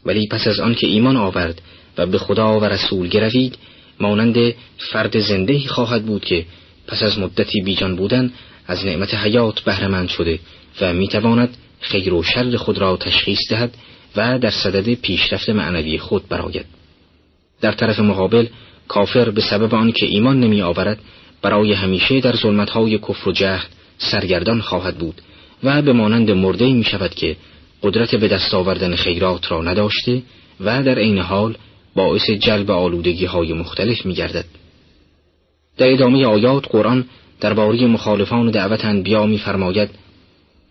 ولی 0.05 0.27
پس 0.27 0.47
از 0.47 0.61
آن 0.61 0.75
که 0.75 0.87
ایمان 0.87 1.17
آورد 1.17 1.63
و 1.99 2.07
به 2.07 2.19
خدا 2.19 2.61
و 2.61 2.65
رسول 2.65 3.09
گروید 3.09 3.59
مانند 4.01 4.55
فرد 4.79 5.21
زندهی 5.21 5.67
خواهد 5.67 6.05
بود 6.07 6.25
که 6.25 6.47
پس 6.87 7.03
از 7.03 7.19
مدتی 7.19 7.61
بیجان 7.61 7.97
بودن 7.97 8.33
از 8.67 8.87
نعمت 8.87 9.15
حیات 9.15 9.61
بهرهمند 9.61 10.09
شده 10.09 10.39
و 10.81 10.93
می‌تواند 10.93 11.57
خیر 11.81 12.15
و 12.15 12.23
شر 12.23 12.57
خود 12.57 12.79
را 12.79 12.97
تشخیص 12.97 13.39
دهد 13.51 13.75
و 14.17 14.39
در 14.39 14.51
صدد 14.51 14.95
پیشرفت 14.95 15.51
معنوی 15.51 15.99
خود 15.99 16.29
براید 16.29 16.67
در 17.61 17.73
طرف 17.73 18.01
مقابل 18.01 18.47
کافر 18.89 19.31
به 19.31 19.41
سبب 19.41 19.75
آنکه 19.75 20.07
ایمان 20.07 20.41
نمی 20.41 20.63
آورد 20.63 20.99
برای 21.43 21.73
همیشه 21.73 22.21
در 22.21 22.37
ظلمتهای 22.37 22.99
کفر 22.99 23.29
و 23.29 23.33
جهد 23.33 23.69
سرگردان 23.99 24.61
خواهد 24.61 24.99
بود 24.99 25.23
و 25.65 25.83
به 25.83 25.93
مانند 25.93 26.31
مرده 26.31 26.73
می 26.73 26.85
شود 26.85 27.15
که 27.15 27.37
قدرت 27.83 28.15
به 28.15 28.29
دست 28.29 28.55
آوردن 28.55 28.97
خیرات 28.97 29.53
را 29.53 29.63
نداشته 29.63 30.23
و 30.61 30.83
در 30.83 30.99
عین 30.99 31.19
حال 31.19 31.57
باعث 31.95 32.31
جلب 32.31 32.71
آلودگی 32.71 33.25
های 33.25 33.53
مختلف 33.53 34.07
می 34.07 34.15
گردد. 34.15 34.45
در 35.77 35.93
ادامه 35.93 36.27
آیات 36.27 36.69
قرآن 36.69 37.05
درباره 37.41 37.87
مخالفان 37.87 38.51
دعوت 38.51 38.85
انبیا 38.85 39.27
میفرماید 39.27 39.91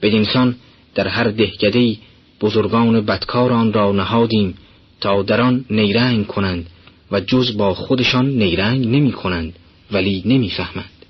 بدینسان 0.02 0.56
در 0.98 1.08
هر 1.08 1.27
دهکده 1.27 1.95
بزرگان 2.42 3.01
بدکار 3.01 3.53
آن 3.53 3.74
را 3.74 3.92
نهادیم 3.92 4.56
تا 5.01 5.24
در 5.24 5.42
آن 5.42 5.66
نیرنگ 5.69 6.27
کنند 6.27 6.69
و 7.11 7.19
جز 7.19 7.58
با 7.58 7.74
خودشان 7.74 8.30
نیرنگ 8.30 8.88
نمی 8.88 9.11
کنند 9.11 9.53
ولی 9.92 10.24
نمی‌فهمند 10.26 11.06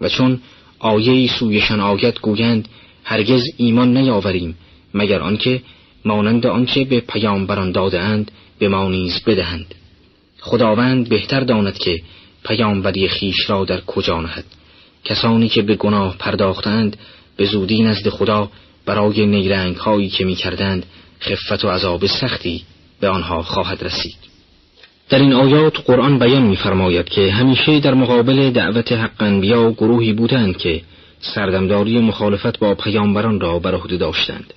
و 0.00 0.08
چون 0.08 0.40
آیه 0.78 1.30
سویشان 1.38 1.80
آید 1.80 2.20
گویند 2.20 2.68
هرگز 3.04 3.42
ایمان 3.56 3.96
نیاوریم 3.96 4.56
مگر 4.94 5.20
آنکه 5.20 5.62
مانند 6.04 6.46
آنچه 6.46 6.84
به 6.84 7.00
پیامبران 7.00 7.72
دادهاند 7.72 8.30
به 8.58 8.68
ما 8.68 8.88
نیز 8.88 9.24
بدهند. 9.26 9.74
خداوند 10.40 11.08
بهتر 11.08 11.40
داند 11.40 11.78
که 11.78 12.02
پیامبری 12.44 13.08
خیش 13.08 13.50
را 13.50 13.64
در 13.64 13.80
کجا 13.80 14.20
نهد. 14.20 14.44
کسانی 15.04 15.48
که 15.48 15.62
به 15.62 15.74
گناه 15.74 16.16
پرداختند 16.18 16.96
به 17.36 17.44
زودی 17.44 17.82
نزد 17.82 18.08
خدا 18.08 18.50
برای 18.86 19.26
نیرنگ 19.26 19.76
هایی 19.76 20.08
که 20.08 20.24
می 20.24 20.34
کردند 20.34 20.86
خفت 21.20 21.64
و 21.64 21.70
عذاب 21.70 22.06
سختی 22.06 22.62
به 23.00 23.08
آنها 23.08 23.42
خواهد 23.42 23.84
رسید. 23.84 24.16
در 25.08 25.18
این 25.18 25.32
آیات 25.32 25.76
قرآن 25.86 26.18
بیان 26.18 26.42
می‌فرماید 26.42 27.08
که 27.08 27.32
همیشه 27.32 27.80
در 27.80 27.94
مقابل 27.94 28.50
دعوت 28.50 28.92
حق 28.92 29.10
انبیا 29.20 29.72
گروهی 29.72 30.12
بودند 30.12 30.56
که 30.56 30.80
سردمداری 31.20 31.98
مخالفت 31.98 32.58
با 32.58 32.74
پیامبران 32.74 33.40
را 33.40 33.58
بر 33.58 33.74
عهده 33.74 33.96
داشتند 33.96 34.54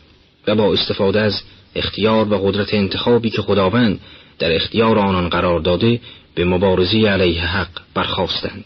و 0.48 0.56
با 0.56 0.74
استفاده 0.74 1.22
از 1.22 1.42
اختیار 1.76 2.34
و 2.34 2.38
قدرت 2.38 2.74
انتخابی 2.74 3.30
که 3.30 3.42
خداوند 3.42 4.00
در 4.40 4.56
اختیار 4.56 5.00
آنان 5.00 5.30
قرار 5.30 5.60
داده 5.60 6.00
به 6.36 6.46
مبارزی 6.46 7.06
علیه 7.06 7.46
حق 7.46 7.70
برخواستند 7.94 8.66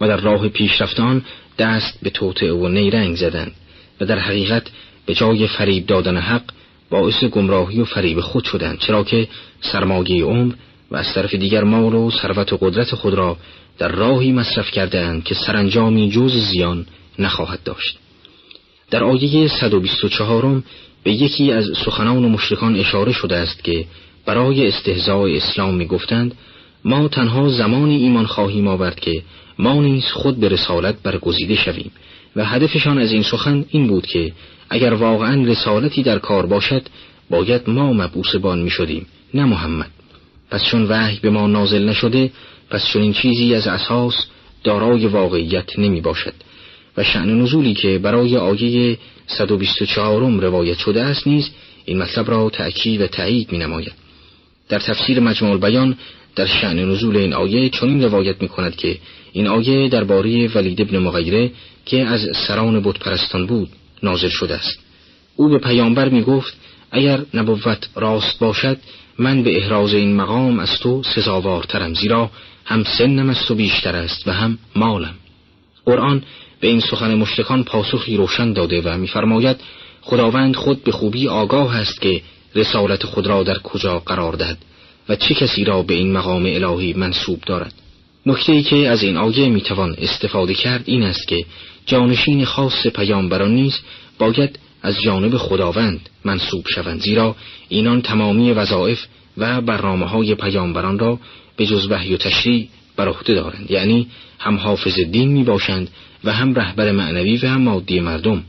و 0.00 0.08
در 0.08 0.16
راه 0.16 0.48
پیشرفتان 0.48 1.24
دست 1.58 1.98
به 2.02 2.10
توطعه 2.10 2.52
و 2.52 2.68
نیرنگ 2.68 3.16
زدند 3.16 3.52
و 4.00 4.06
در 4.06 4.18
حقیقت 4.18 4.62
به 5.10 5.16
جای 5.16 5.46
فریب 5.46 5.86
دادن 5.86 6.16
حق 6.16 6.42
باعث 6.90 7.24
گمراهی 7.24 7.80
و 7.80 7.84
فریب 7.84 8.20
خود 8.20 8.44
شدند. 8.44 8.78
چرا 8.78 9.04
که 9.04 9.28
سرمایه 9.60 10.24
عمر 10.24 10.54
و 10.90 10.96
از 10.96 11.14
طرف 11.14 11.34
دیگر 11.34 11.64
مال 11.64 11.94
و 11.94 12.10
ثروت 12.10 12.52
و 12.52 12.56
قدرت 12.56 12.94
خود 12.94 13.14
را 13.14 13.36
در 13.78 13.88
راهی 13.88 14.32
مصرف 14.32 14.70
کردهاند 14.70 15.24
که 15.24 15.34
سرانجامی 15.34 16.10
جز 16.10 16.34
زیان 16.34 16.86
نخواهد 17.18 17.62
داشت. 17.62 17.98
در 18.90 19.04
آیه 19.04 19.48
124 19.48 20.62
به 21.04 21.12
یکی 21.12 21.52
از 21.52 21.64
سخنان 21.84 22.22
مشرکان 22.22 22.76
اشاره 22.76 23.12
شده 23.12 23.36
است 23.36 23.64
که 23.64 23.84
برای 24.26 24.68
استهزاء 24.68 25.36
اسلام 25.36 25.74
می 25.74 25.86
گفتند 25.86 26.34
ما 26.84 27.08
تنها 27.08 27.48
زمانی 27.48 27.96
ایمان 27.96 28.26
خواهیم 28.26 28.68
آورد 28.68 29.00
که 29.00 29.22
ما 29.58 29.82
نیز 29.82 30.04
خود 30.04 30.40
به 30.40 30.48
رسالت 30.48 31.02
برگزیده 31.02 31.54
شویم. 31.54 31.90
و 32.36 32.44
هدفشان 32.44 32.98
از 32.98 33.12
این 33.12 33.22
سخن 33.22 33.64
این 33.68 33.86
بود 33.86 34.06
که 34.06 34.32
اگر 34.70 34.94
واقعا 34.94 35.44
رسالتی 35.44 36.02
در 36.02 36.18
کار 36.18 36.46
باشد 36.46 36.82
باید 37.30 37.70
ما 37.70 37.92
مبعوث 37.92 38.34
بان 38.34 38.58
می 38.62 38.70
شدیم 38.70 39.06
نه 39.34 39.44
محمد 39.44 39.90
پس 40.50 40.64
چون 40.64 40.86
وحی 40.88 41.18
به 41.22 41.30
ما 41.30 41.46
نازل 41.46 41.88
نشده 41.88 42.30
پس 42.70 42.86
چون 42.86 43.02
این 43.02 43.12
چیزی 43.12 43.54
از 43.54 43.66
اساس 43.66 44.14
دارای 44.64 45.06
واقعیت 45.06 45.78
نمی 45.78 46.00
باشد 46.00 46.34
و 46.96 47.04
شعن 47.04 47.40
نزولی 47.40 47.74
که 47.74 47.98
برای 47.98 48.36
آیه 48.36 48.98
124 49.26 50.40
روایت 50.40 50.78
شده 50.78 51.02
است 51.02 51.26
نیز 51.26 51.50
این 51.84 51.98
مطلب 51.98 52.30
را 52.30 52.50
تأکید 52.50 53.00
و 53.00 53.06
تایید 53.06 53.52
می 53.52 53.58
نماید. 53.58 53.92
در 54.68 54.78
تفسیر 54.78 55.20
مجموع 55.20 55.60
بیان 55.60 55.96
در 56.36 56.46
شعن 56.46 56.78
نزول 56.78 57.16
این 57.16 57.32
آیه 57.32 57.68
چنین 57.68 58.02
روایت 58.02 58.42
می 58.42 58.48
کند 58.48 58.76
که 58.76 58.98
این 59.32 59.46
آیه 59.46 59.88
درباره 59.88 60.48
ولید 60.48 60.80
ابن 60.80 60.98
مغیره 60.98 61.50
که 61.90 62.06
از 62.06 62.28
سران 62.46 62.82
پرستان 62.82 63.46
بود 63.46 63.68
نازل 64.02 64.28
شده 64.28 64.54
است. 64.54 64.78
او 65.36 65.48
به 65.48 65.58
پیامبر 65.58 66.08
می 66.08 66.22
گفت 66.22 66.54
اگر 66.90 67.20
نبوت 67.34 67.88
راست 67.94 68.38
باشد 68.38 68.78
من 69.18 69.42
به 69.42 69.56
احراز 69.56 69.94
این 69.94 70.16
مقام 70.16 70.58
از 70.58 70.78
تو 70.78 71.02
سزاوارترم 71.02 71.94
زیرا 71.94 72.30
هم 72.64 72.84
سنم 72.84 73.30
از 73.30 73.38
تو 73.46 73.54
بیشتر 73.54 73.96
است 73.96 74.28
و 74.28 74.32
هم 74.32 74.58
مالم. 74.76 75.14
قرآن 75.84 76.22
به 76.60 76.68
این 76.68 76.80
سخن 76.80 77.14
مشتکان 77.14 77.64
پاسخی 77.64 78.16
روشن 78.16 78.52
داده 78.52 78.80
و 78.80 78.98
میفرماید 78.98 79.56
خداوند 80.00 80.56
خود 80.56 80.84
به 80.84 80.92
خوبی 80.92 81.28
آگاه 81.28 81.76
است 81.76 82.00
که 82.00 82.22
رسالت 82.54 83.06
خود 83.06 83.26
را 83.26 83.42
در 83.42 83.58
کجا 83.58 83.98
قرار 83.98 84.32
دهد 84.32 84.58
و 85.08 85.16
چه 85.16 85.34
کسی 85.34 85.64
را 85.64 85.82
به 85.82 85.94
این 85.94 86.12
مقام 86.12 86.46
الهی 86.46 86.92
منصوب 86.92 87.40
دارد. 87.46 87.74
نکته 88.26 88.52
ای 88.52 88.62
که 88.62 88.88
از 88.88 89.02
این 89.02 89.16
آیه 89.16 89.48
می‌توان 89.48 89.96
استفاده 89.98 90.54
کرد 90.54 90.82
این 90.86 91.02
است 91.02 91.28
که 91.28 91.44
جانشین 91.86 92.44
خاص 92.44 92.86
پیامبران 92.86 93.54
نیز 93.54 93.80
باید 94.18 94.58
از 94.82 95.00
جانب 95.04 95.36
خداوند 95.36 96.08
منصوب 96.24 96.64
شوند 96.74 97.00
زیرا 97.00 97.36
اینان 97.68 98.02
تمامی 98.02 98.52
وظایف 98.52 99.06
و 99.36 99.60
برنامه 99.60 100.06
های 100.06 100.34
پیامبران 100.34 100.98
را 100.98 101.18
به 101.56 101.66
جز 101.66 101.90
وحی 101.90 102.14
و 102.14 102.16
تشریع 102.16 102.68
بر 102.96 103.08
عهده 103.08 103.34
دارند. 103.34 103.70
یعنی 103.70 104.06
هم 104.38 104.56
حافظ 104.56 105.00
دین 105.00 105.28
می 105.28 105.44
باشند 105.44 105.88
و 106.24 106.32
هم 106.32 106.54
رهبر 106.54 106.92
معنوی 106.92 107.36
و 107.36 107.48
هم 107.48 107.62
مادی 107.62 108.00
مردم. 108.00 108.44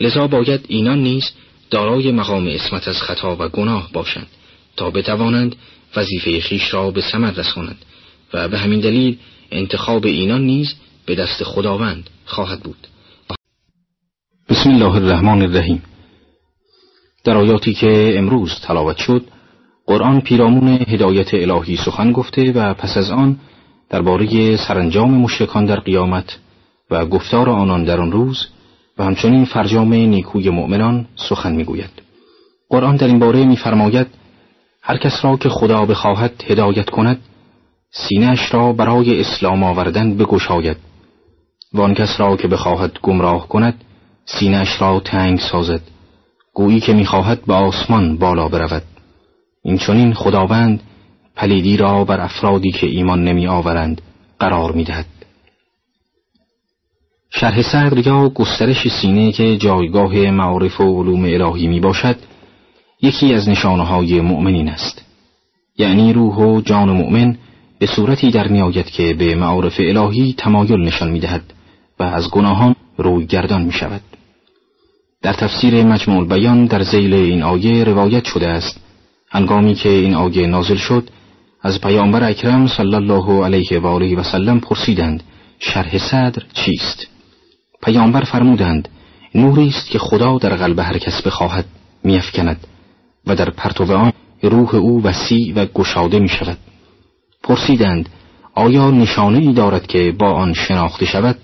لذا 0.00 0.26
باید 0.26 0.64
اینان 0.68 0.98
نیز 0.98 1.30
دارای 1.70 2.12
مقام 2.12 2.46
اسمت 2.46 2.88
از 2.88 3.02
خطا 3.02 3.36
و 3.36 3.48
گناه 3.48 3.90
باشند 3.92 4.26
تا 4.76 4.90
بتوانند 4.90 5.56
وظیفه 5.96 6.40
خیش 6.40 6.74
را 6.74 6.90
به 6.90 7.00
ثمر 7.00 7.30
رسانند 7.30 7.84
و 8.32 8.48
به 8.48 8.58
همین 8.58 8.80
دلیل 8.80 9.16
انتخاب 9.50 10.06
اینان 10.06 10.46
نیز 10.46 10.74
به 11.06 11.14
دست 11.14 11.44
خداوند 11.44 12.10
خواهد 12.26 12.60
بود. 12.60 12.88
بسم 14.48 14.70
الله 14.70 14.94
الرحمن 14.94 15.42
الرحیم. 15.42 15.82
در 17.24 17.36
آیاتی 17.36 17.74
که 17.74 18.18
امروز 18.18 18.60
تلاوت 18.62 18.96
شد 18.96 19.24
قرآن 19.86 20.20
پیرامون 20.20 20.68
هدایت 20.68 21.34
الهی 21.34 21.76
سخن 21.76 22.12
گفته 22.12 22.52
و 22.52 22.74
پس 22.74 22.96
از 22.96 23.10
آن 23.10 23.38
درباره 23.90 24.56
سرانجام 24.56 25.10
مشرکان 25.10 25.64
در 25.66 25.80
قیامت 25.80 26.38
و 26.90 27.06
گفتار 27.06 27.50
آنان 27.50 27.84
در 27.84 28.00
آن 28.00 28.12
روز 28.12 28.46
و 28.98 29.04
همچنین 29.04 29.44
فرجام 29.44 29.94
نیکوی 29.94 30.50
مؤمنان 30.50 31.06
سخن 31.28 31.52
می‌گوید. 31.52 31.90
قرآن 32.70 32.96
در 32.96 33.06
این 33.06 33.18
باره 33.18 33.44
میفرماید 33.44 34.06
هر 34.82 34.96
کس 34.96 35.24
را 35.24 35.36
که 35.36 35.48
خدا 35.48 35.86
بخواهد 35.86 36.44
هدایت 36.46 36.90
کند 36.90 37.20
سینهش 37.90 38.54
را 38.54 38.72
برای 38.72 39.20
اسلام 39.20 39.62
آوردن 39.62 40.16
بگشاید. 40.16 40.76
و 41.72 41.80
آن 41.80 41.94
کس 41.94 42.20
را 42.20 42.36
که 42.36 42.48
بخواهد 42.48 42.98
گمراه 43.02 43.48
کند 43.48 43.84
سینهش 44.24 44.80
را 44.82 45.00
تنگ 45.00 45.40
سازد. 45.40 45.80
گویی 46.54 46.80
که 46.80 46.92
می‌خواهد 46.92 47.44
به 47.44 47.54
آسمان 47.54 48.16
بالا 48.16 48.48
برود. 48.48 48.82
این 49.62 49.78
چونین 49.78 50.14
خداوند 50.14 50.82
پلیدی 51.36 51.76
را 51.76 52.04
بر 52.04 52.20
افرادی 52.20 52.70
که 52.70 52.86
ایمان 52.86 53.24
نمی 53.24 53.46
آورند 53.46 54.02
قرار 54.38 54.72
می 54.72 54.84
دهد. 54.84 55.06
شرح 57.30 57.62
صدر 57.62 58.06
یا 58.06 58.28
گسترش 58.28 58.88
سینه 58.88 59.32
که 59.32 59.56
جایگاه 59.56 60.30
معارف 60.30 60.80
و 60.80 61.02
علوم 61.02 61.24
الهی 61.24 61.66
می 61.66 61.80
باشد 61.80 62.16
یکی 63.02 63.34
از 63.34 63.48
نشانه 63.48 63.82
های 63.84 64.20
مؤمنین 64.20 64.68
است. 64.68 65.04
یعنی 65.78 66.12
روح 66.12 66.36
و 66.36 66.60
جان 66.60 66.90
مؤمن 66.90 67.38
به 67.78 67.86
صورتی 67.86 68.30
در 68.30 68.48
میآید 68.48 68.90
که 68.90 69.14
به 69.14 69.34
معارف 69.34 69.74
الهی 69.78 70.34
تمایل 70.38 70.80
نشان 70.80 71.10
می 71.10 71.20
دهد 71.20 71.52
و 72.00 72.02
از 72.02 72.30
گناهان 72.30 72.74
روی 72.98 73.26
گردان 73.26 73.62
می 73.62 73.72
شود. 73.72 74.00
در 75.22 75.32
تفسیر 75.32 75.84
مجموع 75.84 76.28
بیان 76.28 76.66
در 76.66 76.82
زیل 76.82 77.14
این 77.14 77.42
آیه 77.42 77.84
روایت 77.84 78.24
شده 78.24 78.48
است. 78.48 78.80
هنگامی 79.30 79.74
که 79.74 79.88
این 79.88 80.14
آیه 80.14 80.46
نازل 80.46 80.76
شد 80.76 81.10
از 81.62 81.80
پیامبر 81.80 82.24
اکرم 82.24 82.66
صلی 82.66 82.94
الله 82.94 83.44
علیه 83.44 83.78
و 83.78 83.86
آله 83.86 84.16
و 84.16 84.22
سلم 84.22 84.60
پرسیدند 84.60 85.22
شرح 85.58 85.98
صدر 85.98 86.42
چیست؟ 86.52 87.06
پیامبر 87.82 88.24
فرمودند 88.24 88.88
نوری 89.34 89.68
است 89.68 89.90
که 89.90 89.98
خدا 89.98 90.38
در 90.38 90.56
قلب 90.56 90.78
هر 90.78 90.98
کس 90.98 91.22
بخواهد 91.22 91.64
میافکند 92.04 92.66
و 93.26 93.36
در 93.36 93.50
پرتو 93.50 93.96
آن 93.96 94.12
روح 94.42 94.74
او 94.74 95.02
وسیع 95.02 95.54
و 95.56 95.66
گشاده 95.66 96.18
می 96.18 96.28
شود 96.28 96.58
پرسیدند 97.42 98.08
آیا 98.54 98.90
نشانه 98.90 99.38
ای 99.38 99.52
دارد 99.52 99.86
که 99.86 100.14
با 100.18 100.32
آن 100.32 100.52
شناخته 100.52 101.06
شود؟ 101.06 101.38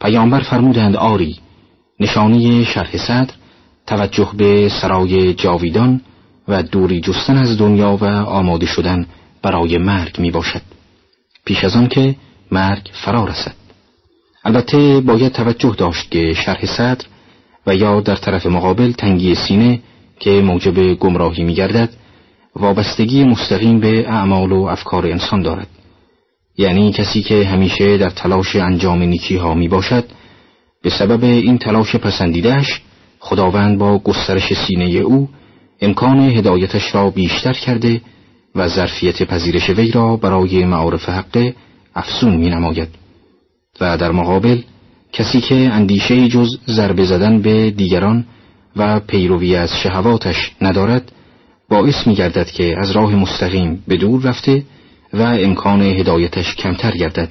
پیامبر 0.00 0.40
فرمودند 0.40 0.96
آری 0.96 1.36
نشانی 2.00 2.64
شرح 2.64 2.96
صدر 2.96 3.34
توجه 3.86 4.30
به 4.36 4.68
سرای 4.68 5.34
جاویدان 5.34 6.00
و 6.48 6.62
دوری 6.62 7.00
جستن 7.00 7.36
از 7.36 7.58
دنیا 7.58 7.96
و 7.96 8.04
آماده 8.04 8.66
شدن 8.66 9.06
برای 9.42 9.78
مرگ 9.78 10.20
می 10.20 10.30
باشد 10.30 10.62
پیش 11.44 11.64
از 11.64 11.76
آن 11.76 11.86
که 11.88 12.14
مرگ 12.52 12.90
فرا 12.92 13.24
رسد. 13.24 13.54
البته 14.44 15.00
باید 15.00 15.32
توجه 15.32 15.74
داشت 15.78 16.10
که 16.10 16.34
شرح 16.34 16.66
صدر 16.66 17.04
و 17.66 17.74
یا 17.76 18.00
در 18.00 18.16
طرف 18.16 18.46
مقابل 18.46 18.92
تنگی 18.92 19.34
سینه 19.34 19.82
که 20.20 20.30
موجب 20.30 20.94
گمراهی 20.94 21.44
می 21.44 21.54
گردد 21.54 21.90
وابستگی 22.56 23.24
مستقیم 23.24 23.80
به 23.80 24.08
اعمال 24.08 24.52
و 24.52 24.62
افکار 24.62 25.06
انسان 25.06 25.42
دارد. 25.42 25.68
یعنی 26.60 26.92
کسی 26.92 27.22
که 27.22 27.44
همیشه 27.44 27.96
در 27.96 28.10
تلاش 28.10 28.56
انجام 28.56 29.02
نیکی 29.02 29.36
ها 29.36 29.54
می 29.54 29.68
باشد 29.68 30.04
به 30.82 30.90
سبب 30.90 31.24
این 31.24 31.58
تلاش 31.58 31.96
پسندیدهش 31.96 32.80
خداوند 33.18 33.78
با 33.78 33.98
گسترش 33.98 34.52
سینه 34.54 34.84
او 34.84 35.28
امکان 35.80 36.20
هدایتش 36.20 36.94
را 36.94 37.10
بیشتر 37.10 37.52
کرده 37.52 38.00
و 38.54 38.68
ظرفیت 38.68 39.22
پذیرش 39.22 39.70
وی 39.70 39.90
را 39.90 40.16
برای 40.16 40.64
معارف 40.64 41.08
حق 41.08 41.52
افسون 41.94 42.36
می 42.36 42.50
نماید 42.50 42.88
و 43.80 43.96
در 43.96 44.12
مقابل 44.12 44.60
کسی 45.12 45.40
که 45.40 45.54
اندیشه 45.54 46.28
جز 46.28 46.48
ضربه 46.68 47.04
زدن 47.04 47.42
به 47.42 47.70
دیگران 47.70 48.24
و 48.76 49.00
پیروی 49.00 49.56
از 49.56 49.76
شهواتش 49.76 50.52
ندارد 50.60 51.12
باعث 51.68 52.06
می 52.06 52.14
گردد 52.14 52.46
که 52.46 52.74
از 52.78 52.90
راه 52.90 53.14
مستقیم 53.14 53.84
به 53.88 53.96
دور 53.96 54.22
رفته 54.22 54.62
و 55.12 55.22
امکان 55.22 55.82
هدایتش 55.82 56.54
کمتر 56.54 56.90
گردد 56.90 57.28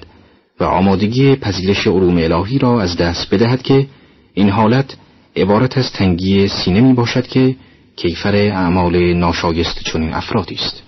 و 0.59 0.63
آمادگی 0.63 1.35
پذیرش 1.35 1.87
علوم 1.87 2.17
الهی 2.17 2.57
را 2.57 2.81
از 2.81 2.97
دست 2.97 3.33
بدهد 3.33 3.61
که 3.61 3.87
این 4.33 4.49
حالت 4.49 4.97
عبارت 5.35 5.77
از 5.77 5.91
تنگی 5.91 6.47
سینه 6.47 6.81
می 6.81 6.93
باشد 6.93 7.27
که 7.27 7.55
کیفر 7.95 8.35
اعمال 8.35 9.13
ناشایست 9.13 9.83
چنین 9.83 10.13
افرادی 10.13 10.55
است. 10.55 10.83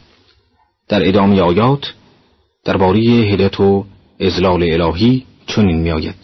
در 0.88 1.08
ادامه 1.08 1.42
آیات 1.42 1.94
درباره 2.66 3.00
هدایت 3.00 3.60
و 3.60 3.86
ازلال 4.20 4.64
الهی 4.64 5.26
چنین 5.48 5.80
میآید 5.80 6.16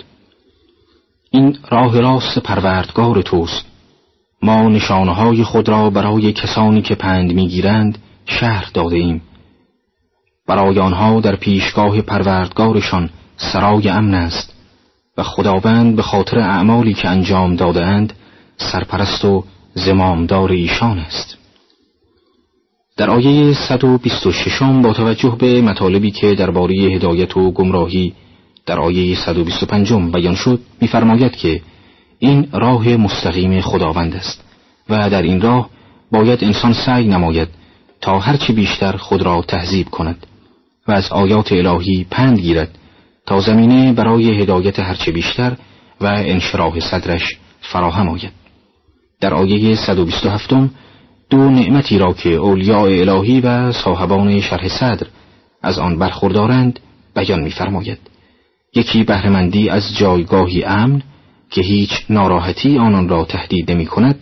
این 1.31 1.57
راه 1.69 1.99
راست 1.99 2.39
پروردگار 2.39 3.21
توست. 3.21 3.65
ما 4.41 4.69
نشانهای 4.69 5.43
خود 5.43 5.69
را 5.69 5.89
برای 5.89 6.33
کسانی 6.33 6.81
که 6.81 6.95
پند 6.95 7.33
می‌گیرند 7.33 7.97
شهر 8.25 8.69
داده 8.73 8.95
ایم. 8.95 9.21
برای 10.47 10.79
آنها 10.79 11.19
در 11.19 11.35
پیشگاه 11.35 12.01
پروردگارشان 12.01 13.09
سرای 13.37 13.89
امن 13.89 14.13
است 14.13 14.53
و 15.17 15.23
خداوند 15.23 15.95
به 15.95 16.01
خاطر 16.01 16.39
اعمالی 16.39 16.93
که 16.93 17.09
انجام 17.09 17.55
دادهاند 17.55 18.13
سرپرست 18.57 19.25
و 19.25 19.43
زمامدار 19.73 20.51
ایشان 20.51 20.99
است. 20.99 21.37
در 22.97 23.09
آیه 23.09 23.53
126 23.53 24.61
با 24.61 24.93
توجه 24.93 25.35
به 25.39 25.61
مطالبی 25.61 26.11
که 26.11 26.35
درباره 26.35 26.75
هدایت 26.75 27.37
و 27.37 27.51
گمراهی 27.51 28.13
در 28.65 28.79
آیه 28.79 29.15
125 29.25 29.93
بیان 29.93 30.35
شد 30.35 30.59
می‌فرماید 30.81 31.35
که 31.35 31.61
این 32.19 32.47
راه 32.51 32.87
مستقیم 32.87 33.61
خداوند 33.61 34.15
است 34.15 34.43
و 34.89 35.09
در 35.09 35.21
این 35.21 35.41
راه 35.41 35.69
باید 36.11 36.43
انسان 36.43 36.73
سعی 36.73 37.07
نماید 37.07 37.47
تا 38.01 38.19
هرچه 38.19 38.53
بیشتر 38.53 38.97
خود 38.97 39.21
را 39.21 39.41
تهذیب 39.41 39.89
کند. 39.89 40.27
و 40.87 40.91
از 40.91 41.11
آیات 41.11 41.51
الهی 41.51 42.05
پند 42.11 42.39
گیرد 42.39 42.77
تا 43.25 43.39
زمینه 43.39 43.93
برای 43.93 44.41
هدایت 44.41 44.79
هرچه 44.79 45.11
بیشتر 45.11 45.57
و 46.01 46.05
انشراح 46.05 46.79
صدرش 46.79 47.37
فراهم 47.61 48.09
آید. 48.09 48.31
در 49.21 49.33
آیه 49.33 49.75
127 49.75 50.53
دو 51.29 51.49
نعمتی 51.49 51.97
را 51.97 52.13
که 52.13 52.29
اولیاء 52.29 52.85
الهی 52.85 53.41
و 53.41 53.71
صاحبان 53.71 54.41
شرح 54.41 54.67
صدر 54.67 55.07
از 55.61 55.79
آن 55.79 55.99
برخوردارند 55.99 56.79
بیان 57.15 57.43
می‌فرماید. 57.43 57.99
یکی 58.75 59.03
بهرهمندی 59.03 59.69
از 59.69 59.97
جایگاهی 59.97 60.63
امن 60.63 61.01
که 61.49 61.61
هیچ 61.61 61.91
ناراحتی 62.09 62.77
آنان 62.77 63.09
را 63.09 63.25
تهدید 63.25 63.71
نمی 63.71 63.85
کند 63.85 64.19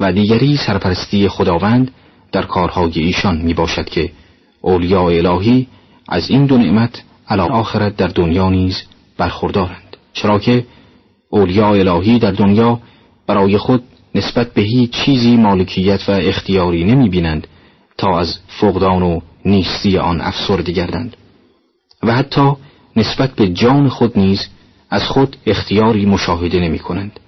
و 0.00 0.12
دیگری 0.12 0.56
سرپرستی 0.56 1.28
خداوند 1.28 1.90
در 2.32 2.42
کارهای 2.42 2.92
ایشان 2.96 3.40
می 3.40 3.54
که 3.86 4.12
اولیاء 4.60 5.04
الهی 5.04 5.66
از 6.10 6.30
این 6.30 6.46
دو 6.46 6.58
نعمت 6.58 7.02
علا 7.28 7.44
آخرت 7.44 7.96
در 7.96 8.06
دنیا 8.06 8.50
نیز 8.50 8.82
برخوردارند. 9.18 9.96
چرا 10.12 10.38
که 10.38 10.66
اولیاء 11.30 11.78
الهی 11.78 12.18
در 12.18 12.30
دنیا 12.30 12.80
برای 13.26 13.58
خود 13.58 13.82
نسبت 14.14 14.54
به 14.54 14.62
هیچ 14.62 14.90
چیزی 14.90 15.36
مالکیت 15.36 16.08
و 16.08 16.12
اختیاری 16.12 16.84
نمی 16.84 17.08
بینند 17.08 17.46
تا 17.98 18.18
از 18.18 18.38
فقدان 18.48 19.02
و 19.02 19.20
نیستی 19.44 19.98
آن 19.98 20.20
افسرده 20.20 20.72
گردند. 20.72 21.16
و 22.02 22.14
حتی 22.14 22.52
نسبت 22.96 23.34
به 23.34 23.48
جان 23.48 23.88
خود 23.88 24.18
نیز 24.18 24.48
از 24.90 25.04
خود 25.04 25.36
اختیاری 25.46 26.06
مشاهده 26.06 26.60
نمی 26.60 26.78
کنند 26.78 27.20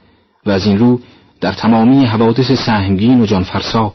و 0.46 0.50
از 0.50 0.66
این 0.66 0.78
رو 0.78 1.00
در 1.40 1.52
تمامی 1.52 2.04
حوادث 2.04 2.52
سهمگین 2.66 3.20
و 3.20 3.26
جانفرسا 3.26 3.92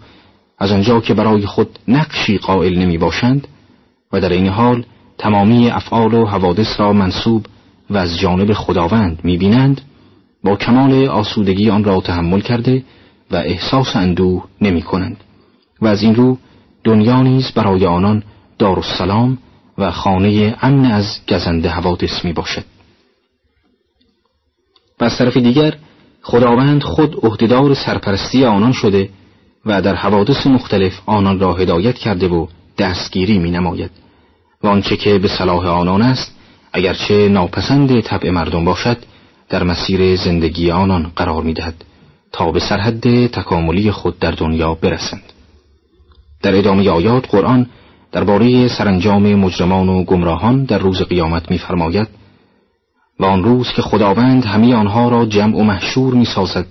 از 0.59 0.71
آنجا 0.71 1.01
که 1.01 1.13
برای 1.13 1.45
خود 1.45 1.79
نقشی 1.87 2.37
قائل 2.37 2.79
نمی 2.79 2.97
باشند 2.97 3.47
و 4.13 4.21
در 4.21 4.29
این 4.29 4.47
حال 4.47 4.85
تمامی 5.17 5.69
افعال 5.69 6.13
و 6.13 6.25
حوادث 6.25 6.79
را 6.79 6.93
منصوب 6.93 7.45
و 7.89 7.97
از 7.97 8.17
جانب 8.17 8.53
خداوند 8.53 9.19
می 9.23 9.37
بینند 9.37 9.81
با 10.43 10.55
کمال 10.55 11.07
آسودگی 11.07 11.69
آن 11.69 11.83
را 11.83 12.01
تحمل 12.01 12.39
کرده 12.39 12.83
و 13.31 13.35
احساس 13.35 13.95
اندوه 13.95 14.43
نمی 14.61 14.81
کنند 14.81 15.23
و 15.81 15.87
از 15.87 16.01
این 16.01 16.15
رو 16.15 16.37
دنیا 16.83 17.21
نیز 17.21 17.51
برای 17.51 17.85
آنان 17.85 18.23
دارالسلام 18.59 19.37
و 19.77 19.91
خانه 19.91 20.55
امن 20.61 20.91
از 20.91 21.19
گزنده 21.29 21.69
حوادث 21.69 22.25
می 22.25 22.33
باشد 22.33 22.63
و 24.99 25.03
از 25.03 25.17
طرف 25.17 25.37
دیگر 25.37 25.75
خداوند 26.21 26.83
خود 26.83 27.15
عهدهدار 27.23 27.73
سرپرستی 27.73 28.45
آنان 28.45 28.71
شده 28.71 29.09
و 29.65 29.81
در 29.81 29.95
حوادث 29.95 30.47
مختلف 30.47 30.93
آنان 31.05 31.39
را 31.39 31.53
هدایت 31.53 31.95
کرده 31.95 32.27
و 32.27 32.47
دستگیری 32.77 33.39
می 33.39 33.51
نماید 33.51 33.91
و 34.63 34.67
آنچه 34.67 34.97
که 34.97 35.17
به 35.19 35.27
صلاح 35.27 35.67
آنان 35.67 36.01
است 36.01 36.35
اگرچه 36.73 37.29
ناپسند 37.29 38.01
طبع 38.01 38.29
مردم 38.29 38.65
باشد 38.65 38.97
در 39.49 39.63
مسیر 39.63 40.15
زندگی 40.15 40.71
آنان 40.71 41.11
قرار 41.15 41.43
می 41.43 41.53
دهد 41.53 41.85
تا 42.31 42.51
به 42.51 42.59
سرحد 42.59 43.27
تکاملی 43.27 43.91
خود 43.91 44.19
در 44.19 44.31
دنیا 44.31 44.73
برسند. 44.73 45.33
در 46.41 46.55
ادامه 46.55 46.89
آیات 46.89 47.27
قرآن 47.29 47.69
درباره 48.11 48.67
سرانجام 48.67 49.35
مجرمان 49.35 49.89
و 49.89 50.03
گمراهان 50.03 50.63
در 50.63 50.77
روز 50.77 51.01
قیامت 51.01 51.51
می‌فرماید 51.51 52.07
و 53.19 53.25
آن 53.25 53.43
روز 53.43 53.71
که 53.71 53.81
خداوند 53.81 54.45
همه 54.45 54.75
آنها 54.75 55.09
را 55.09 55.25
جمع 55.25 55.57
و 55.57 55.63
محشور 55.63 56.13
می‌سازد 56.13 56.65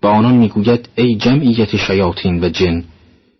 به 0.00 0.08
آنان 0.08 0.34
می‌گوید 0.34 0.88
ای 0.96 1.16
جمعیت 1.16 1.76
شیاطین 1.76 2.44
و 2.44 2.48
جن 2.48 2.84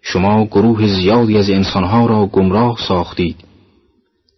شما 0.08 0.44
گروه 0.44 0.86
زیادی 0.86 1.38
از 1.38 1.50
انسانها 1.50 2.06
را 2.06 2.26
گمراه 2.26 2.76
ساختید. 2.88 3.36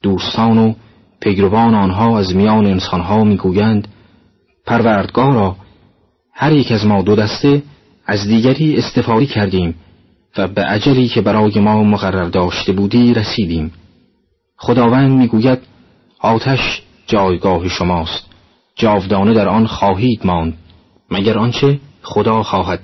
دوستان 0.03 0.59
و 0.59 0.75
پیروان 1.21 1.75
آنها 1.75 2.19
از 2.19 2.37
میان 2.37 2.67
انسانها 2.67 3.25
می‌گویند 3.25 3.89
پروردگارا 4.67 5.57
هر 6.35 6.53
یک 6.53 6.73
از 6.73 6.87
ما 6.87 7.03
دو 7.03 7.17
دسته 7.17 7.63
از 8.07 8.27
دیگری 8.29 8.77
استفاده 8.77 9.27
کردیم 9.27 9.75
و 10.39 10.49
به 10.49 10.63
عجلی 10.63 11.09
که 11.09 11.21
برای 11.21 11.61
ما 11.61 11.83
مقرر 11.83 12.29
داشته 12.29 12.73
بودی 12.73 13.15
رسیدیم. 13.15 13.73
خداوند 14.57 15.19
می‌گوید 15.19 15.59
آتش 16.21 16.83
جایگاه 17.07 17.69
شماست 17.69 18.27
جاودانه 18.77 19.35
در 19.35 19.49
آن 19.49 19.67
خواهید 19.67 20.21
ماند 20.27 20.55
مگر 21.11 21.39
آنچه 21.39 21.81
خدا 22.03 22.43
خواهد؟ 22.43 22.81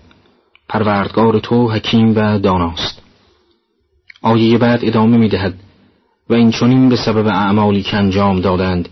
پروردگار 0.68 1.38
تو 1.38 1.70
حکیم 1.70 2.16
و 2.16 2.38
داناست. 2.38 3.02
آیه 4.22 4.58
بعد 4.58 4.80
ادامه 4.82 5.16
می‌دهد. 5.16 5.54
و 6.30 6.34
این 6.34 6.50
چنین 6.50 6.88
به 6.88 6.96
سبب 6.96 7.26
اعمالی 7.26 7.82
که 7.82 7.96
انجام 7.96 8.40
دادند 8.40 8.88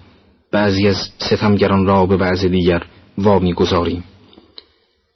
بعضی 0.52 0.88
از 0.88 0.96
ستمگران 1.18 1.86
را 1.86 2.06
به 2.06 2.16
بعض 2.16 2.44
دیگر 2.44 2.82
وامی 3.18 3.52
گذاریم 3.52 4.04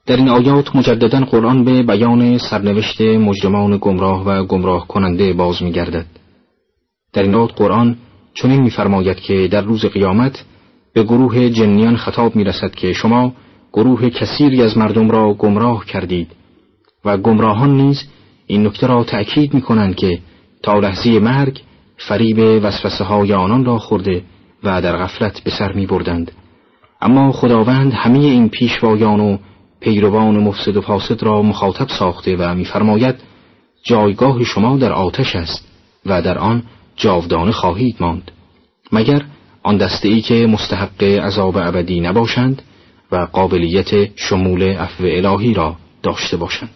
در 0.06 0.16
این 0.16 0.28
آیات 0.28 0.76
مجددا 0.76 1.20
قرآن 1.20 1.64
به 1.64 1.82
بیان 1.82 2.38
سرنوشت 2.38 3.00
مجرمان 3.00 3.78
گمراه 3.80 4.24
و 4.26 4.44
گمراه 4.44 4.88
کننده 4.88 5.32
باز 5.32 5.62
می 5.62 5.72
گردد. 5.72 6.06
در 7.12 7.22
این 7.22 7.34
آیات 7.34 7.52
قرآن 7.56 7.96
چنین 8.34 8.62
میفرماید 8.62 9.20
که 9.20 9.48
در 9.48 9.60
روز 9.60 9.84
قیامت 9.84 10.44
به 10.92 11.02
گروه 11.02 11.50
جنیان 11.50 11.96
خطاب 11.96 12.36
می 12.36 12.44
رسد 12.44 12.74
که 12.74 12.92
شما 12.92 13.32
گروه 13.72 14.10
کثیری 14.10 14.62
از 14.62 14.78
مردم 14.78 15.10
را 15.10 15.34
گمراه 15.34 15.84
کردید. 15.86 16.28
و 17.06 17.16
گمراهان 17.16 17.76
نیز 17.76 18.02
این 18.46 18.66
نکته 18.66 18.86
را 18.86 19.04
تأکید 19.04 19.54
می 19.54 19.60
کنند 19.60 19.96
که 19.96 20.18
تا 20.62 20.78
لحظه 20.78 21.18
مرگ 21.18 21.60
فریب 21.96 22.38
وسوسه 22.38 23.04
های 23.04 23.32
آنان 23.32 23.64
را 23.64 23.78
خورده 23.78 24.22
و 24.64 24.82
در 24.82 24.96
غفلت 24.96 25.40
به 25.44 25.50
سر 25.50 25.72
می 25.72 25.86
بردند. 25.86 26.32
اما 27.00 27.32
خداوند 27.32 27.92
همه 27.92 28.18
این 28.18 28.48
پیشوایان 28.48 29.20
و 29.20 29.38
پیروان 29.80 30.36
مفسد 30.36 30.76
و 30.76 30.80
فاسد 30.80 31.22
را 31.22 31.42
مخاطب 31.42 31.88
ساخته 31.88 32.36
و 32.36 32.54
میفرماید 32.54 33.14
جایگاه 33.82 34.44
شما 34.44 34.76
در 34.76 34.92
آتش 34.92 35.36
است 35.36 35.68
و 36.06 36.22
در 36.22 36.38
آن 36.38 36.62
جاودانه 36.96 37.52
خواهید 37.52 37.96
ماند 38.00 38.30
مگر 38.92 39.22
آن 39.62 39.76
دسته 39.76 40.08
ای 40.08 40.20
که 40.20 40.46
مستحق 40.46 41.02
عذاب 41.02 41.56
ابدی 41.56 42.00
نباشند 42.00 42.62
و 43.12 43.16
قابلیت 43.16 44.18
شمول 44.18 44.62
عفو 44.62 45.04
الهی 45.04 45.54
را 45.54 45.76
داشته 46.02 46.36
باشند 46.36 46.75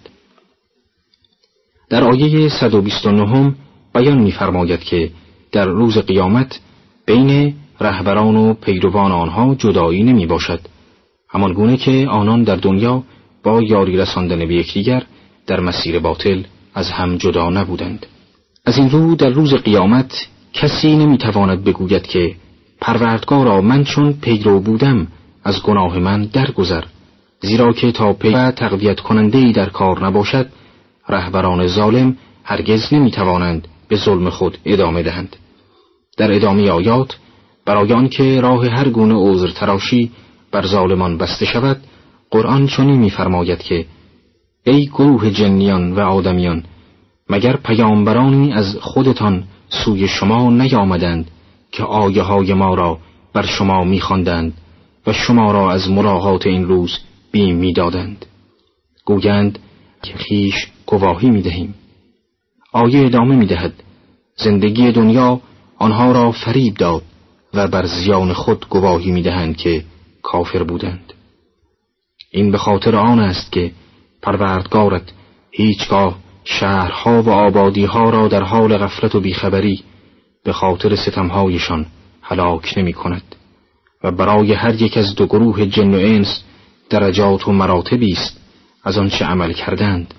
در 1.90 2.04
آیه 2.04 2.48
129 2.48 3.54
بیان 3.94 4.18
می‌فرماید 4.18 4.80
که 4.80 5.10
در 5.52 5.64
روز 5.64 5.98
قیامت 5.98 6.60
بین 7.06 7.54
رهبران 7.80 8.36
و 8.36 8.54
پیروان 8.54 9.12
آنها 9.12 9.54
جدایی 9.54 10.02
نمی 10.02 10.26
باشد 10.26 10.60
همان 11.28 11.52
گونه 11.52 11.76
که 11.76 12.06
آنان 12.10 12.42
در 12.42 12.56
دنیا 12.56 13.02
با 13.42 13.62
یاری 13.62 13.96
رساندن 13.96 14.38
به 14.38 14.54
یکدیگر 14.54 15.02
در 15.46 15.60
مسیر 15.60 15.98
باطل 15.98 16.42
از 16.74 16.90
هم 16.90 17.16
جدا 17.16 17.50
نبودند. 17.50 18.06
از 18.66 18.78
این 18.78 18.90
رو 18.90 19.14
در 19.14 19.30
روز 19.30 19.54
قیامت 19.54 20.28
کسی 20.52 20.96
نمی‌تواند 20.96 21.64
بگوید 21.64 22.06
که 22.06 22.34
پروردگارا 22.80 23.60
من 23.60 23.84
چون 23.84 24.12
پیرو 24.12 24.60
بودم 24.60 25.06
از 25.44 25.62
گناه 25.62 25.98
من 25.98 26.24
درگذر 26.24 26.84
زیرا 27.40 27.72
که 27.72 27.92
تا 27.92 28.12
پی 28.12 28.28
و 28.28 28.50
تقویت 28.50 29.00
کننده 29.00 29.52
در 29.52 29.68
کار 29.68 30.06
نباشد 30.06 30.46
رهبران 31.10 31.66
ظالم 31.66 32.16
هرگز 32.44 32.94
نمی‌توانند 32.94 33.68
به 33.88 33.96
ظلم 33.96 34.30
خود 34.30 34.58
ادامه 34.64 35.02
دهند. 35.02 35.36
در 36.16 36.32
ادامه 36.32 36.70
آیات 36.70 37.16
برای 37.66 38.08
که 38.08 38.40
راه 38.40 38.66
هر 38.66 38.88
گونه 38.88 39.14
عذر 39.14 39.50
تراشی 39.50 40.10
بر 40.52 40.66
ظالمان 40.66 41.18
بسته 41.18 41.44
شود 41.44 41.80
قرآن 42.30 42.66
چنین 42.66 42.98
میفرماید 42.98 43.58
که 43.58 43.86
ای 44.64 44.86
گروه 44.86 45.30
جنیان 45.30 45.92
و 45.92 46.00
آدمیان 46.00 46.64
مگر 47.30 47.56
پیامبرانی 47.56 48.52
از 48.52 48.76
خودتان 48.80 49.44
سوی 49.68 50.08
شما 50.08 50.50
نیامدند 50.50 51.30
که 51.72 51.82
آیه 51.82 52.22
های 52.22 52.54
ما 52.54 52.74
را 52.74 52.98
بر 53.32 53.46
شما 53.46 53.84
میخواندند 53.84 54.52
و 55.06 55.12
شما 55.12 55.52
را 55.52 55.72
از 55.72 55.90
مراحات 55.90 56.46
این 56.46 56.64
روز 56.68 56.98
بیم 57.32 57.56
می‌دادند؟ 57.56 58.26
گویند 59.04 59.58
که 60.02 60.14
خیش 60.14 60.66
گواهی 60.86 61.30
می‌دهیم. 61.30 61.74
آیه 62.72 63.06
ادامه 63.06 63.36
می‌دهد 63.36 63.72
زندگی 64.36 64.92
دنیا 64.92 65.40
آنها 65.78 66.12
را 66.12 66.32
فریب 66.32 66.74
داد 66.74 67.02
و 67.54 67.68
بر 67.68 67.86
زیان 67.86 68.32
خود 68.32 68.68
گواهی 68.68 69.10
می‌دهند 69.10 69.56
که 69.56 69.84
کافر 70.22 70.62
بودند. 70.62 71.12
این 72.30 72.50
به 72.50 72.58
خاطر 72.58 72.96
آن 72.96 73.18
است 73.18 73.52
که 73.52 73.72
پروردگارت 74.22 75.12
هیچگاه 75.50 76.18
شهرها 76.44 77.22
و 77.22 77.30
آبادیها 77.30 78.10
را 78.10 78.28
در 78.28 78.42
حال 78.42 78.78
غفلت 78.78 79.14
و 79.14 79.20
بیخبری 79.20 79.82
به 80.44 80.52
خاطر 80.52 80.96
ستمهایشان 80.96 81.86
هلاک 82.22 82.74
نمی 82.76 82.92
کند 82.92 83.36
و 84.04 84.10
برای 84.10 84.52
هر 84.52 84.82
یک 84.82 84.96
از 84.96 85.14
دو 85.14 85.26
گروه 85.26 85.66
جن 85.66 85.94
و 85.94 85.98
انس 85.98 86.42
درجات 86.90 87.48
و 87.48 87.52
مراتبی 87.52 88.12
است 88.12 88.39
از 88.84 88.98
آنچه 88.98 89.24
عمل 89.24 89.52
کردند 89.52 90.14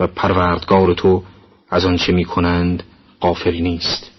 و 0.00 0.06
پروردگار 0.06 0.94
تو 0.94 1.22
از 1.70 1.84
آنچه 1.84 2.12
می 2.12 2.24
کنند 2.24 2.82
غافل 3.20 3.60
نیست. 3.60 4.10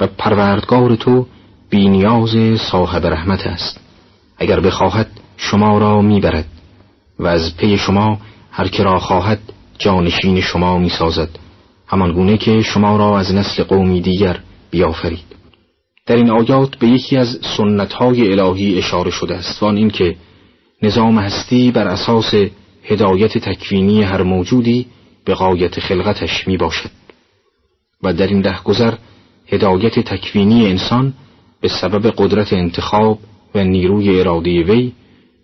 و 0.00 0.06
پروردگار 0.06 0.96
تو 0.96 1.26
بینیاز 1.70 2.60
صاحب 2.60 3.06
رحمت 3.06 3.46
است. 3.46 3.80
اگر 4.38 4.60
بخواهد 4.60 5.10
شما 5.36 5.78
را 5.78 6.02
می‌برد 6.02 6.48
و 7.18 7.26
از 7.26 7.56
پی 7.56 7.76
شما 7.76 8.18
هر 8.50 8.68
که 8.68 8.82
را 8.82 8.98
خواهد 8.98 9.40
جانشین 9.78 10.40
شما 10.40 10.78
می‌سازد. 10.78 11.28
همان 11.86 12.12
گونه 12.12 12.36
که 12.36 12.62
شما 12.62 12.96
را 12.96 13.18
از 13.18 13.34
نسل 13.34 13.62
قومی 13.62 14.00
دیگر 14.00 14.40
بیافرید. 14.70 15.24
در 16.06 16.16
این 16.16 16.30
آیات 16.30 16.76
به 16.76 16.88
یکی 16.88 17.16
از 17.16 17.38
سنتهای 17.56 18.32
الهی 18.32 18.78
اشاره 18.78 19.10
شده 19.10 19.34
است. 19.34 19.62
وان 19.62 19.76
اینکه 19.76 20.16
نظام 20.82 21.18
هستی 21.18 21.70
بر 21.70 21.88
اساس 21.88 22.34
هدایت 22.84 23.38
تکوینی 23.38 24.02
هر 24.02 24.22
موجودی 24.22 24.86
به 25.24 25.34
قایت 25.34 25.80
خلقتش 25.80 26.48
می 26.48 26.56
باشد 26.56 26.90
و 28.02 28.12
در 28.12 28.26
این 28.26 28.42
گذر 28.64 28.94
هدایت 29.48 29.98
تکوینی 30.00 30.66
انسان 30.66 31.14
به 31.60 31.68
سبب 31.68 32.14
قدرت 32.16 32.52
انتخاب 32.52 33.18
و 33.54 33.64
نیروی 33.64 34.20
اراده 34.20 34.62
وی 34.62 34.92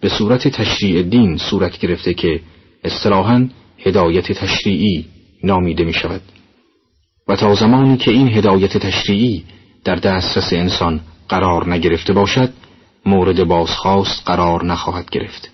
به 0.01 0.09
صورت 0.09 0.49
تشریع 0.49 1.03
دین 1.03 1.37
صورت 1.37 1.79
گرفته 1.79 2.15
که 2.15 2.41
اصطلاحاً 2.85 3.49
هدایت 3.79 4.33
تشریعی 4.33 5.05
نامیده 5.45 5.85
می 5.85 5.93
شود 5.93 6.21
و 7.29 7.37
تا 7.37 7.55
زمانی 7.55 7.97
که 7.97 8.11
این 8.11 8.29
هدایت 8.29 8.79
تشریعی 8.79 9.45
در 9.85 9.95
دسترس 9.95 10.53
انسان 10.53 11.01
قرار 11.29 11.71
نگرفته 11.71 12.13
باشد 12.13 12.53
مورد 13.09 13.45
بازخواست 13.45 14.23
قرار 14.27 14.65
نخواهد 14.65 15.11
گرفت. 15.11 15.51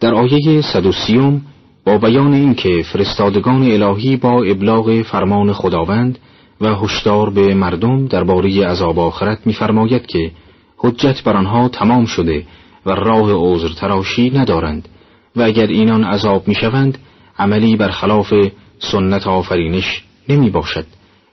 در 0.00 0.14
آیه 0.14 0.62
صد 0.62 0.86
و 0.86 0.92
سیوم 0.92 1.42
با 1.84 1.98
بیان 1.98 2.34
اینکه 2.34 2.82
فرستادگان 2.92 3.62
الهی 3.62 4.16
با 4.16 4.42
ابلاغ 4.42 5.02
فرمان 5.02 5.52
خداوند 5.52 6.18
و 6.60 6.74
هشدار 6.74 7.30
به 7.30 7.54
مردم 7.54 8.06
درباره 8.06 8.66
عذاب 8.66 8.98
آخرت 8.98 9.46
می‌فرماید 9.46 10.06
که 10.06 10.30
حجت 10.76 11.24
بر 11.24 11.36
آنها 11.36 11.68
تمام 11.68 12.04
شده 12.04 12.46
و 12.86 12.90
راه 12.90 13.32
عذر 13.32 13.68
تراشی 13.68 14.30
ندارند 14.30 14.88
و 15.36 15.42
اگر 15.42 15.66
اینان 15.66 16.04
عذاب 16.04 16.48
می‌شوند 16.48 16.98
عملی 17.38 17.76
برخلاف 17.76 18.34
سنت 18.78 19.26
آفرینش 19.26 20.04
نمی 20.28 20.50
باشد 20.50 20.86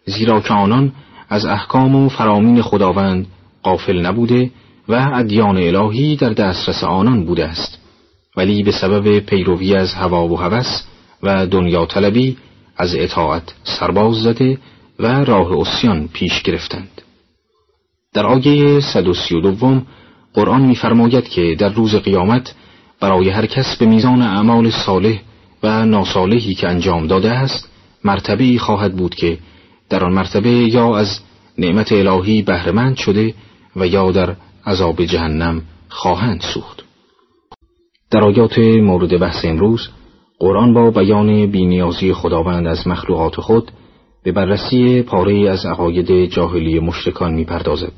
زیرا 0.05 0.41
که 0.41 0.53
آنان 0.53 0.91
از 1.29 1.45
احکام 1.45 1.95
و 1.95 2.09
فرامین 2.09 2.61
خداوند 2.61 3.27
قافل 3.63 4.05
نبوده 4.05 4.51
و 4.89 5.11
ادیان 5.13 5.57
الهی 5.57 6.15
در 6.15 6.29
دسترس 6.29 6.83
آنان 6.83 7.25
بوده 7.25 7.45
است. 7.45 7.77
ولی 8.37 8.63
به 8.63 8.71
سبب 8.71 9.19
پیروی 9.19 9.75
از 9.75 9.93
هوا 9.93 10.27
و 10.27 10.39
هوس 10.39 10.83
و 11.23 11.47
دنیا 11.47 11.85
طلبی 11.85 12.37
از 12.77 12.95
اطاعت 12.95 13.53
سرباز 13.63 14.15
زده 14.15 14.57
و 14.99 15.23
راه 15.23 15.59
اسیان 15.59 16.07
پیش 16.13 16.41
گرفتند. 16.41 17.01
در 18.13 18.25
آیه 18.25 18.79
132 18.79 19.81
قرآن 20.33 20.61
می‌فرماید 20.61 21.27
که 21.27 21.55
در 21.59 21.69
روز 21.69 21.95
قیامت 21.95 22.55
برای 22.99 23.29
هر 23.29 23.45
کس 23.45 23.77
به 23.77 23.85
میزان 23.85 24.21
اعمال 24.21 24.69
صالح 24.69 25.19
و 25.63 25.85
ناصالحی 25.85 26.53
که 26.55 26.69
انجام 26.69 27.07
داده 27.07 27.31
است 27.31 27.69
مرتبه 28.03 28.57
خواهد 28.57 28.95
بود 28.95 29.15
که 29.15 29.37
در 29.89 30.03
آن 30.03 30.13
مرتبه 30.13 30.49
یا 30.49 30.97
از 30.97 31.19
نعمت 31.57 31.91
الهی 31.91 32.41
بهرهمند 32.41 32.95
شده 32.95 33.33
و 33.75 33.87
یا 33.87 34.11
در 34.11 34.35
عذاب 34.65 35.05
جهنم 35.05 35.61
خواهند 35.89 36.41
سوخت 36.53 36.83
در 38.11 38.23
آیات 38.23 38.57
مورد 38.59 39.19
بحث 39.19 39.45
امروز 39.45 39.89
قرآن 40.39 40.73
با 40.73 40.91
بیان 40.91 41.51
بینیازی 41.51 42.13
خداوند 42.13 42.67
از 42.67 42.87
مخلوقات 42.87 43.35
خود 43.35 43.71
به 44.23 44.31
بررسی 44.31 45.01
پاره 45.01 45.49
از 45.49 45.65
عقاید 45.65 46.25
جاهلی 46.25 46.79
مشتکان 46.79 47.33
می‌پردازد 47.33 47.91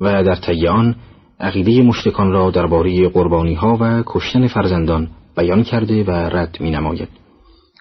و 0.00 0.24
در 0.24 0.34
طی 0.34 0.66
آن 0.66 0.96
عقیده 1.40 1.82
مشتکان 1.82 2.32
را 2.32 2.50
درباره 2.50 3.08
قربانی 3.08 3.54
ها 3.54 3.78
و 3.80 4.02
کشتن 4.06 4.46
فرزندان 4.46 5.08
بیان 5.36 5.62
کرده 5.62 6.04
و 6.04 6.10
رد 6.10 6.56
می 6.60 6.70
نماید. 6.70 7.08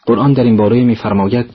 قرآن 0.05 0.33
در 0.33 0.43
این 0.43 0.57
باره 0.57 0.83
می 0.83 0.95
فرماید 0.95 1.45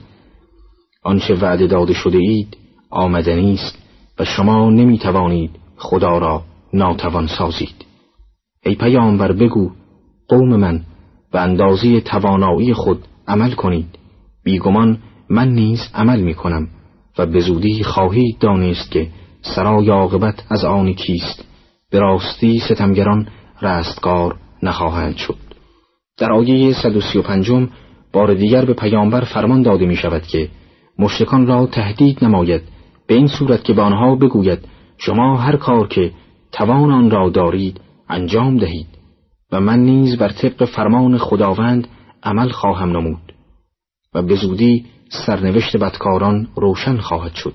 آنچه 1.03 1.35
وعده 1.35 1.67
داده 1.67 1.93
شده 1.93 2.17
اید 2.17 2.57
آمدنی 2.89 3.53
است 3.53 3.77
و 4.19 4.25
شما 4.25 4.69
نمی 4.69 4.97
توانید 4.97 5.51
خدا 5.77 6.17
را 6.17 6.43
ناتوان 6.77 7.27
سازید. 7.27 7.85
ای 8.65 8.75
پیامبر 8.75 9.31
بگو 9.31 9.71
قوم 10.27 10.55
من 10.55 10.81
به 11.31 11.41
اندازه 11.41 12.01
توانایی 12.01 12.73
خود 12.73 13.05
عمل 13.27 13.51
کنید. 13.51 13.97
بیگمان 14.43 14.97
من 15.29 15.49
نیز 15.49 15.79
عمل 15.93 16.21
می 16.21 16.33
کنم 16.33 16.67
و 17.17 17.25
به 17.25 17.39
زودی 17.39 17.83
خواهید 17.83 18.37
دانست 18.39 18.91
که 18.91 19.07
سرای 19.41 19.89
عاقبت 19.89 20.43
از 20.49 20.65
آن 20.65 20.93
کیست. 20.93 21.45
به 21.91 21.99
راستی 21.99 22.59
ستمگران 22.59 23.27
رستگار 23.61 24.35
نخواهند 24.63 25.15
شد. 25.15 25.37
در 26.17 26.31
آیه 26.31 26.73
135 26.73 27.51
بار 28.13 28.33
دیگر 28.33 28.65
به 28.65 28.73
پیامبر 28.73 29.21
فرمان 29.21 29.61
داده 29.61 29.85
می 29.85 29.95
شود 29.95 30.21
که 30.21 30.49
مشتکان 30.99 31.47
را 31.47 31.65
تهدید 31.65 32.23
نماید. 32.23 32.61
به 33.07 33.15
این 33.15 33.27
صورت 33.27 33.63
که 33.63 33.73
به 33.73 33.81
آنها 33.81 34.15
بگوید 34.15 34.59
شما 34.97 35.37
هر 35.37 35.55
کار 35.55 35.87
که 35.87 36.11
توان 36.51 36.91
آن 36.91 37.11
را 37.11 37.29
دارید 37.29 37.81
انجام 38.09 38.57
دهید. 38.57 38.87
و 39.51 39.59
من 39.59 39.79
نیز 39.79 40.17
بر 40.17 40.29
طبق 40.29 40.65
فرمان 40.65 41.17
خداوند 41.17 41.87
عمل 42.23 42.49
خواهم 42.49 42.89
نمود. 42.97 43.33
و 44.13 44.21
به 44.21 44.35
زودی 44.35 44.85
سرنوشت 45.09 45.77
بدکاران 45.77 46.47
روشن 46.55 46.97
خواهد 46.97 47.33
شد. 47.33 47.53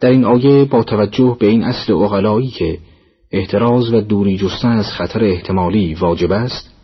در 0.00 0.08
این 0.08 0.24
آیه 0.24 0.64
با 0.64 0.82
توجه 0.82 1.36
به 1.40 1.46
این 1.46 1.64
اصل 1.64 1.92
اغلایی 1.92 2.48
که 2.48 2.78
احتراز 3.32 3.94
و 3.94 4.00
دوری 4.00 4.36
جستن 4.36 4.68
از 4.68 4.86
خطر 4.86 5.24
احتمالی 5.24 5.94
واجب 5.94 6.32
است 6.32 6.74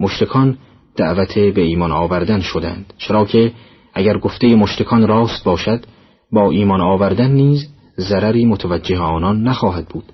مشتکان 0.00 0.58
دعوت 0.96 1.38
به 1.38 1.60
ایمان 1.60 1.92
آوردن 1.92 2.40
شدند. 2.40 2.92
چرا 2.98 3.24
که 3.24 3.52
اگر 3.94 4.18
گفته 4.18 4.54
مشتکان 4.54 5.06
راست 5.06 5.44
باشد 5.44 5.84
با 6.32 6.50
ایمان 6.50 6.80
آوردن 6.80 7.30
نیز 7.30 7.68
ضرری 7.98 8.44
متوجه 8.44 8.98
آنان 8.98 9.42
نخواهد 9.42 9.88
بود. 9.88 10.04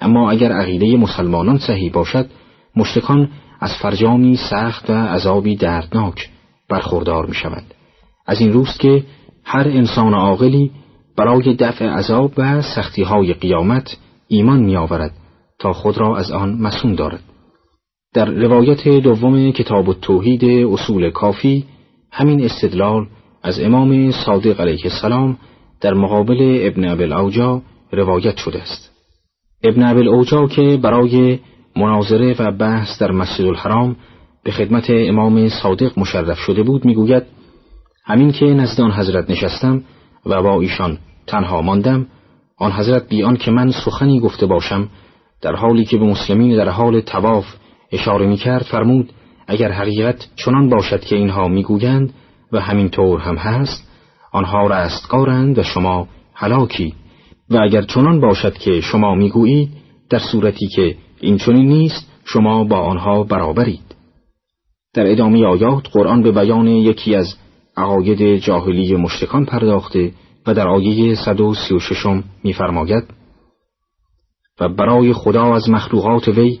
اما 0.00 0.30
اگر 0.30 0.52
عقیده 0.52 0.96
مسلمانان 0.96 1.58
صحیح 1.58 1.92
باشد 1.92 2.30
مشتکان 2.76 3.28
از 3.60 3.70
فرجامی 3.82 4.36
سخت 4.36 4.90
و 4.90 4.92
عذابی 4.92 5.56
دردناک 5.56 6.28
برخوردار 6.68 7.26
می 7.26 7.34
شوند. 7.34 7.74
از 8.26 8.40
این 8.40 8.52
روست 8.52 8.80
که 8.80 9.04
هر 9.44 9.68
انسان 9.68 10.14
عاقلی 10.14 10.70
برای 11.16 11.54
دفع 11.54 11.84
عذاب 11.84 12.32
و 12.36 12.62
سختی 12.62 13.02
های 13.02 13.34
قیامت 13.34 13.96
ایمان 14.28 14.60
می 14.60 14.76
آورد 14.76 15.12
تا 15.58 15.72
خود 15.72 15.98
را 15.98 16.16
از 16.16 16.30
آن 16.30 16.58
مسون 16.60 16.94
دارد. 16.94 17.22
در 18.14 18.24
روایت 18.24 18.88
دوم 18.88 19.52
کتاب 19.52 19.88
التوحید 19.88 20.44
اصول 20.44 21.10
کافی 21.10 21.64
همین 22.10 22.44
استدلال 22.44 23.06
از 23.42 23.60
امام 23.60 24.10
صادق 24.10 24.60
علیه 24.60 24.84
السلام 24.84 25.38
در 25.80 25.94
مقابل 25.94 26.58
ابن 26.60 27.12
اوجا 27.12 27.62
روایت 27.92 28.36
شده 28.36 28.62
است. 28.62 28.97
ابن 29.62 29.82
ابل 29.82 30.08
اوجا 30.08 30.46
که 30.46 30.78
برای 30.82 31.38
مناظره 31.76 32.36
و 32.38 32.52
بحث 32.52 33.02
در 33.02 33.10
مسجد 33.10 33.44
الحرام 33.44 33.96
به 34.44 34.50
خدمت 34.50 34.86
امام 34.90 35.48
صادق 35.48 35.98
مشرف 35.98 36.38
شده 36.38 36.62
بود 36.62 36.84
می‌گوید 36.84 37.22
همین 38.04 38.32
که 38.32 38.46
نزد 38.46 38.80
آن 38.80 38.92
حضرت 38.92 39.30
نشستم 39.30 39.82
و 40.26 40.42
با 40.42 40.60
ایشان 40.60 40.98
تنها 41.26 41.62
ماندم 41.62 42.06
آن 42.58 42.72
حضرت 42.72 43.08
بیان 43.08 43.36
که 43.36 43.50
من 43.50 43.70
سخنی 43.70 44.20
گفته 44.20 44.46
باشم 44.46 44.88
در 45.40 45.56
حالی 45.56 45.84
که 45.84 45.98
به 45.98 46.04
مسلمین 46.04 46.56
در 46.56 46.68
حال 46.68 47.00
تواف 47.00 47.46
اشاره 47.92 48.26
می 48.26 48.36
کرد 48.36 48.62
فرمود 48.62 49.12
اگر 49.46 49.72
حقیقت 49.72 50.28
چنان 50.36 50.68
باشد 50.68 51.00
که 51.00 51.16
اینها 51.16 51.48
می‌گویند 51.48 52.14
و 52.52 52.60
همین 52.60 52.88
طور 52.88 53.20
هم 53.20 53.36
هست 53.36 53.88
آنها 54.32 54.66
رستگارند 54.66 55.58
و 55.58 55.62
شما 55.62 56.08
هلاکی. 56.34 56.94
و 57.50 57.58
اگر 57.62 57.82
چنان 57.82 58.20
باشد 58.20 58.54
که 58.58 58.80
شما 58.80 59.14
می‌گویید 59.14 59.68
در 60.10 60.18
صورتی 60.18 60.68
که 60.68 60.96
این 61.20 61.38
چنین 61.38 61.68
نیست 61.68 62.06
شما 62.24 62.64
با 62.64 62.78
آنها 62.78 63.24
برابرید. 63.24 63.94
در 64.94 65.12
ادامه 65.12 65.46
آیات 65.46 65.88
قرآن 65.92 66.22
به 66.22 66.32
بیان 66.32 66.66
یکی 66.66 67.14
از 67.14 67.34
عقاید 67.76 68.36
جاهلی 68.36 68.96
مشتکان 68.96 69.44
پرداخته 69.44 70.12
و 70.46 70.54
در 70.54 70.68
آیه 70.68 71.14
136 71.14 72.22
میفرماید 72.44 73.04
و 74.60 74.68
برای 74.68 75.12
خدا 75.12 75.54
از 75.54 75.70
مخلوقات 75.70 76.28
وی 76.28 76.58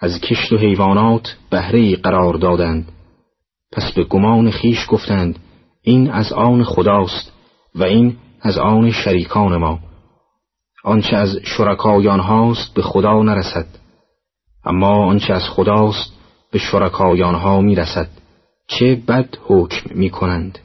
از 0.00 0.20
کشت 0.20 0.52
و 0.52 0.56
حیوانات 0.56 1.36
بهره 1.50 1.96
قرار 1.96 2.34
دادند. 2.34 2.92
پس 3.72 3.92
به 3.92 4.04
گمان 4.04 4.50
خیش 4.50 4.86
گفتند 4.88 5.38
این 5.82 6.10
از 6.10 6.32
آن 6.32 6.64
خداست 6.64 7.32
و 7.74 7.84
این 7.84 8.16
از 8.42 8.58
آن 8.58 8.90
شریکان 8.90 9.56
ما. 9.56 9.78
آنچه 10.84 11.16
از 11.16 11.38
شرکایان 11.44 12.20
هاست 12.20 12.74
به 12.74 12.82
خدا 12.82 13.22
نرسد. 13.22 13.66
اما 14.64 15.06
آنچه 15.06 15.32
از 15.32 15.42
خداست 15.42 16.12
به 16.52 16.58
شرکایان 16.58 17.34
ها 17.34 17.60
می‌رسد. 17.60 18.08
چه 18.66 18.94
بد 19.08 19.36
حکم 19.46 19.90
می 19.94 20.10
کنند 20.10 20.58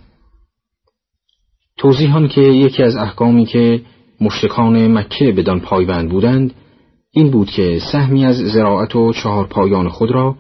توضیحان 1.77 2.27
که 2.27 2.41
یکی 2.41 2.83
از 2.83 2.95
احکامی 2.95 3.45
که 3.45 3.81
مشرکان 4.21 4.97
مکه 4.97 5.31
بدان 5.31 5.59
پایبند 5.59 6.09
بودند 6.09 6.53
این 7.11 7.31
بود 7.31 7.49
که 7.49 7.79
سهمی 7.91 8.25
از 8.25 8.35
زراعت 8.35 8.95
و 8.95 9.13
چهار 9.13 9.47
پایان 9.47 9.89
خود 9.89 10.11
را 10.11 10.35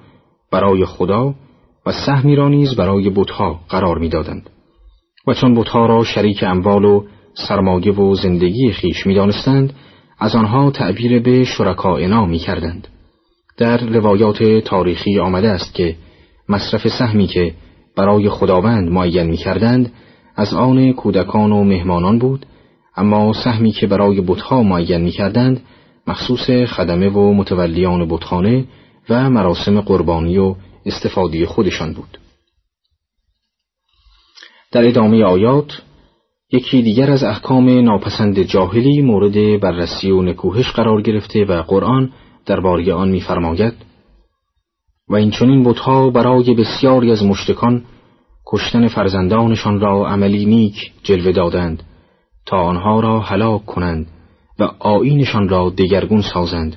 برای 0.51 0.85
خدا 0.85 1.35
و 1.85 1.91
سهمی 1.91 2.35
را 2.35 2.49
نیز 2.49 2.75
برای 2.75 3.09
بتها 3.09 3.59
قرار 3.69 3.97
می‌دادند. 3.97 4.49
و 5.27 5.33
چون 5.33 5.55
بتها 5.55 5.85
را 5.85 6.03
شریک 6.03 6.43
اموال 6.43 6.85
و 6.85 7.03
سرمایه 7.37 7.91
و 7.91 8.15
زندگی 8.15 8.71
خیش 8.71 9.07
می‌دانستند 9.07 9.73
از 10.19 10.35
آنها 10.35 10.71
تعبیر 10.71 11.19
به 11.19 11.43
شرکائنا 11.43 12.25
می 12.25 12.39
کردند. 12.39 12.87
در 13.57 13.77
روایات 13.77 14.43
تاریخی 14.43 15.19
آمده 15.19 15.49
است 15.49 15.73
که 15.73 15.95
مصرف 16.49 16.87
سهمی 16.87 17.27
که 17.27 17.53
برای 17.95 18.29
خداوند 18.29 18.91
معین 18.91 19.27
می 19.27 19.37
کردند 19.37 19.93
از 20.35 20.53
آن 20.53 20.93
کودکان 20.93 21.51
و 21.51 21.63
مهمانان 21.63 22.19
بود 22.19 22.45
اما 22.95 23.33
سهمی 23.33 23.71
که 23.71 23.87
برای 23.87 24.21
بتها 24.21 24.63
معین 24.63 25.01
می 25.01 25.11
کردند 25.11 25.61
مخصوص 26.07 26.49
خدمه 26.49 27.09
و 27.09 27.33
متولیان 27.33 28.07
بتخانه 28.07 28.65
و 29.09 29.29
مراسم 29.29 29.81
قربانی 29.81 30.37
و 30.37 30.55
استفادی 30.85 31.45
خودشان 31.45 31.93
بود. 31.93 32.17
در 34.71 34.87
ادامه 34.87 35.23
آیات 35.23 35.81
یکی 36.51 36.81
دیگر 36.81 37.11
از 37.11 37.23
احکام 37.23 37.69
ناپسند 37.69 38.39
جاهلی 38.39 39.01
مورد 39.01 39.61
بررسی 39.61 40.11
و 40.11 40.21
نکوهش 40.21 40.71
قرار 40.71 41.01
گرفته 41.01 41.45
و 41.45 41.61
قرآن 41.61 42.11
درباره 42.45 42.93
آن 42.93 43.09
می‌فرماید 43.09 43.73
و 45.09 45.15
این 45.15 45.31
چنین 45.31 45.63
بتها 45.63 46.09
برای 46.09 46.53
بسیاری 46.53 47.11
از 47.11 47.23
مشتکان 47.23 47.83
کشتن 48.45 48.87
فرزندانشان 48.87 49.79
را 49.79 50.07
عملی 50.07 50.45
نیک 50.45 50.91
جلوه 51.03 51.31
دادند 51.31 51.83
تا 52.45 52.57
آنها 52.57 52.99
را 52.99 53.19
هلاک 53.19 53.65
کنند 53.65 54.07
و 54.59 54.63
آینشان 54.79 55.49
را 55.49 55.69
دگرگون 55.69 56.21
سازند 56.21 56.75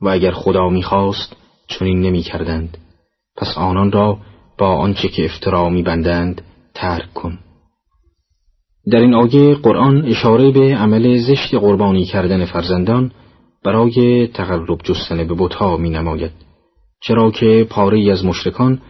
و 0.00 0.08
اگر 0.08 0.32
خدا 0.32 0.68
می‌خواست 0.68 1.36
چنین 1.66 2.00
نمی 2.00 2.22
کردند. 2.22 2.78
پس 3.36 3.58
آنان 3.58 3.92
را 3.92 4.18
با 4.58 4.76
آنچه 4.76 5.08
که 5.08 5.24
افترا 5.24 5.68
میبندند 5.68 6.42
ترک 6.74 7.12
کن. 7.14 7.38
در 8.88 8.98
این 8.98 9.14
آیه 9.14 9.54
قرآن 9.54 10.04
اشاره 10.04 10.50
به 10.50 10.76
عمل 10.76 11.18
زشت 11.18 11.54
قربانی 11.54 12.04
کردن 12.04 12.44
فرزندان 12.44 13.12
برای 13.64 14.26
تقرب 14.26 14.78
جستن 14.84 15.28
به 15.28 15.34
بتها 15.38 15.76
می 15.76 15.90
نماید. 15.90 16.30
چرا 17.00 17.30
که 17.30 17.66
پاره 17.70 18.10
از 18.12 18.24
مشرکان 18.24 18.80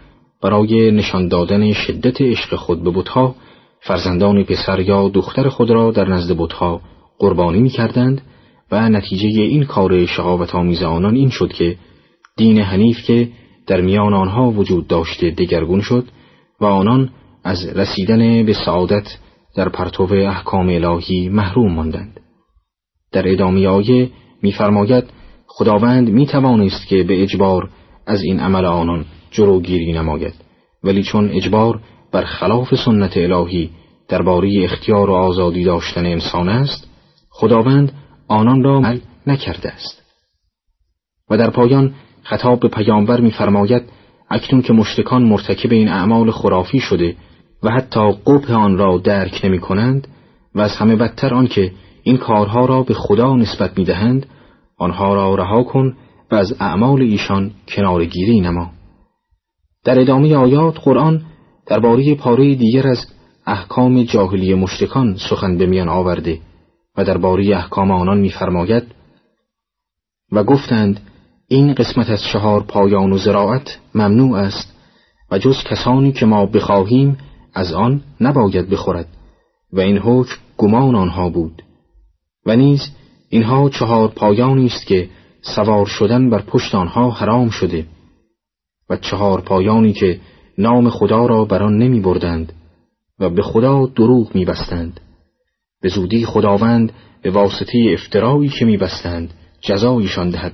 برای 0.43 0.91
نشان 0.91 1.29
دادن 1.29 1.73
شدت 1.73 2.21
عشق 2.21 2.57
خود 2.57 2.85
به 2.85 2.91
بتها 2.91 3.35
فرزندان 3.81 4.45
پسر 4.45 4.81
یا 4.81 5.09
دختر 5.09 5.49
خود 5.49 5.71
را 5.71 5.91
در 5.91 6.09
نزد 6.09 6.37
بتها 6.39 6.81
قربانی 7.19 7.61
می 7.61 7.71
کردند 7.71 8.23
و 8.73 8.89
نتیجه 8.89 9.41
این 9.41 9.65
کار 9.65 10.07
شقاوت 10.07 10.55
آمیز 10.55 10.83
آنان 10.83 11.15
این 11.15 11.31
شد 11.31 11.53
که 11.53 11.77
دین 12.37 12.59
حنیف 12.59 13.05
که 13.05 13.29
در 13.67 13.81
میان 13.81 14.15
آنها 14.15 14.51
وجود 14.51 14.87
داشته 14.87 15.31
دگرگون 15.31 15.81
شد 15.81 16.05
و 16.61 16.65
آنان 16.65 17.11
از 17.45 17.67
رسیدن 17.77 18.47
به 18.47 18.53
سعادت 18.53 19.17
در 19.57 19.69
پرتو 19.69 20.15
احکام 20.15 20.69
الهی 20.69 21.29
محروم 21.29 21.73
ماندند. 21.73 22.21
در 23.13 23.33
ادامه 23.33 23.69
آیه 23.69 24.11
میفرماید 24.43 25.05
خداوند 25.47 26.09
می 26.09 26.27
توانست 26.27 26.87
که 26.87 27.03
به 27.03 27.23
اجبار 27.23 27.69
از 28.07 28.23
این 28.23 28.41
عمل 28.41 28.65
آنان 28.65 29.05
جلوگیری 29.31 29.93
نماید 29.93 30.35
ولی 30.85 31.03
چون 31.03 31.31
اجبار 31.31 31.81
بر 32.13 32.25
خلاف 32.25 32.75
سنت 32.75 33.17
الهی 33.17 33.71
درباره 34.09 34.65
اختیار 34.65 35.11
و 35.11 35.13
آزادی 35.13 35.65
داشتن 35.65 36.07
انسان 36.07 36.49
است 36.49 36.89
خداوند 37.31 37.93
آنان 38.29 38.63
را 38.63 38.77
عمل 38.77 38.99
نکرده 39.27 39.69
است 39.69 40.03
و 41.31 41.37
در 41.37 41.51
پایان 41.51 41.95
خطاب 42.23 42.61
به 42.61 42.69
پیامبر 42.69 43.21
میفرماید 43.21 43.83
اکنون 44.31 44.63
که 44.63 44.73
مشتکان 44.73 45.23
مرتکب 45.23 45.73
این 45.73 45.89
اعمال 45.89 46.31
خرافی 46.31 46.81
شده 46.81 47.17
و 47.63 47.71
حتی 47.71 48.13
قبح 48.27 48.53
آن 48.53 48.79
را 48.79 48.99
درک 48.99 49.41
نمی 49.45 49.59
کنند 49.59 50.09
و 50.55 50.61
از 50.61 50.77
همه 50.77 50.97
بدتر 50.97 51.35
آنکه 51.35 51.73
این 52.03 52.17
کارها 52.17 52.67
را 52.67 52.83
به 52.83 52.95
خدا 52.95 53.37
نسبت 53.37 53.79
می 53.79 53.85
دهند 53.85 54.27
آنها 54.79 55.15
را 55.15 55.35
رها 55.35 55.63
کن 55.63 55.97
و 56.31 56.35
از 56.35 56.57
اعمال 56.61 57.03
ایشان 57.03 57.51
کنارگیری 57.69 58.41
نما. 58.41 58.71
در 59.85 60.01
ادامه 60.01 60.37
آیات 60.37 60.79
قرآن 60.85 61.23
درباره 61.67 62.15
پاره 62.15 62.55
دیگر 62.55 62.87
از 62.87 63.07
احکام 63.47 64.03
جاهلی 64.03 64.55
مشتکان 64.55 65.17
سخن 65.31 65.59
به 65.59 65.67
میان 65.67 65.89
آورده 65.89 66.39
و 66.97 67.05
درباره 67.05 67.57
احکام 67.57 67.91
آنان 67.91 68.21
میفرماید 68.21 68.85
و 70.33 70.45
گفتند 70.45 71.01
این 71.49 71.75
قسمت 71.75 72.11
از 72.11 72.23
چهار 72.33 72.63
پایان 72.63 73.13
و 73.13 73.19
زراعت 73.19 73.79
ممنوع 73.95 74.39
است 74.39 74.75
و 75.31 75.39
جز 75.39 75.57
کسانی 75.65 76.13
که 76.13 76.27
ما 76.27 76.47
بخواهیم 76.47 77.19
از 77.55 77.73
آن 77.73 78.03
نباید 78.21 78.69
بخورد 78.69 79.07
و 79.73 79.81
این 79.81 79.99
حکم 79.99 80.37
گمان 80.57 80.95
آنها 80.95 81.29
بود 81.29 81.63
و 82.47 82.57
نیز 82.57 82.81
اینها 83.29 83.71
چهار 83.71 84.09
پایانی 84.09 84.67
است 84.67 84.87
که 84.87 85.09
سوار 85.43 85.87
شدن 85.87 86.31
بر 86.31 86.43
پشت 86.43 86.75
آنها 86.75 87.11
حرام 87.11 87.51
شده 87.51 87.87
و 88.91 88.97
چهار 88.97 89.41
پایانی 89.41 89.93
که 89.93 90.21
نام 90.59 90.91
خدا 90.91 91.27
را 91.27 91.45
بر 91.45 91.63
آن 91.63 91.79
نمی 91.79 92.01
بردند 92.01 92.53
و 93.19 93.31
به 93.31 93.43
خدا 93.43 93.87
دروغ 93.87 94.35
می 94.35 94.45
بستند. 94.45 95.01
به 95.83 95.89
زودی 95.89 96.27
خداوند 96.27 96.93
به 97.23 97.31
واسطه 97.31 97.91
افترایی 97.93 98.49
که 98.49 98.65
می 98.65 98.77
بستند 98.77 99.35
جزایشان 99.61 100.31
دهد 100.31 100.53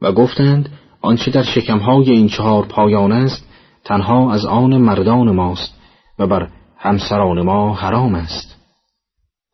و 0.00 0.12
گفتند 0.12 0.68
آنچه 1.00 1.30
در 1.30 1.42
شکمهای 1.42 2.10
این 2.10 2.28
چهار 2.28 2.66
پایان 2.66 3.12
است 3.12 3.47
تنها 3.84 4.32
از 4.32 4.44
آن 4.44 4.76
مردان 4.76 5.34
ماست 5.34 5.74
و 6.18 6.26
بر 6.26 6.48
همسران 6.76 7.42
ما 7.42 7.74
حرام 7.74 8.14
است. 8.14 8.56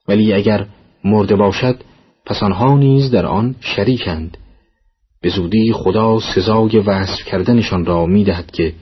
ولی 0.09 0.33
اگر 0.33 0.67
مرده 1.05 1.36
باشد 1.36 1.81
پس 2.27 2.43
آنها 2.43 2.77
نیز 2.78 3.11
در 3.11 3.27
آن 3.27 3.55
شریکند. 3.61 4.39
به 5.23 5.28
زودی 5.28 5.73
خدا 5.73 6.20
سزای 6.35 6.78
وصف 6.78 7.25
کردنشان 7.25 7.85
را 7.85 8.07
می‌دهد 8.07 8.51
که 8.51 8.75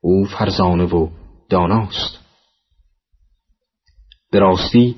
او 0.00 0.24
فرزانه 0.24 0.84
و 0.84 1.08
داناست. 1.48 2.18
به 4.32 4.38
راستی 4.38 4.94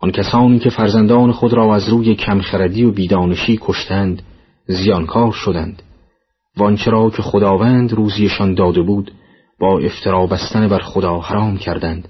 آن 0.00 0.10
کسانی 0.10 0.58
که 0.58 0.70
فرزندان 0.70 1.32
خود 1.32 1.52
را 1.52 1.74
از 1.74 1.88
روی 1.88 2.14
کمخردی 2.14 2.84
و 2.84 2.90
بیدانشی 2.90 3.58
کشتند 3.62 4.22
زیانکار 4.66 5.32
شدند. 5.32 5.82
وانچه 6.56 6.90
را 6.90 7.10
که 7.10 7.22
خداوند 7.22 7.92
روزیشان 7.92 8.54
داده 8.54 8.82
بود 8.82 9.12
با 9.62 9.78
افترا 9.78 10.26
بستن 10.26 10.68
بر 10.68 10.78
خدا 10.78 11.18
حرام 11.20 11.56
کردند. 11.56 12.08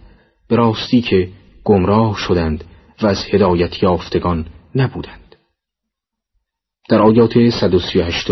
به 0.48 0.56
راستی 0.56 1.02
که 1.02 1.28
گمراه 1.64 2.16
شدند 2.16 2.64
و 3.02 3.06
از 3.06 3.24
هدایت 3.30 3.82
یافتگان 3.82 4.46
نبودند. 4.74 5.36
در 6.88 7.02
آیات 7.02 7.48
138 7.48 8.30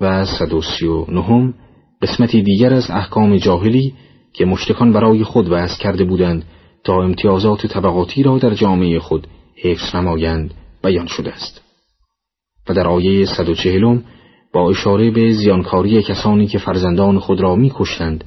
و 0.00 0.26
139 0.26 1.54
قسمتی 2.02 2.42
دیگر 2.42 2.74
از 2.74 2.90
احکام 2.90 3.36
جاهلی 3.36 3.94
که 4.32 4.44
مشتکان 4.44 4.92
برای 4.92 5.24
خود 5.24 5.46
وضع 5.50 5.78
کرده 5.78 6.04
بودند 6.04 6.44
تا 6.84 7.02
امتیازات 7.02 7.66
طبقاتی 7.66 8.22
را 8.22 8.38
در 8.38 8.54
جامعه 8.54 8.98
خود 8.98 9.26
حفظ 9.56 9.94
نمایند 9.94 10.54
بیان 10.82 11.06
شده 11.06 11.32
است. 11.32 11.60
و 12.68 12.74
در 12.74 12.88
آیه 12.88 13.26
140 13.26 13.98
با 14.52 14.70
اشاره 14.70 15.10
به 15.10 15.32
زیانکاری 15.32 16.02
کسانی 16.02 16.46
که 16.46 16.58
فرزندان 16.58 17.18
خود 17.18 17.40
را 17.40 17.56
میکشتند 17.56 18.24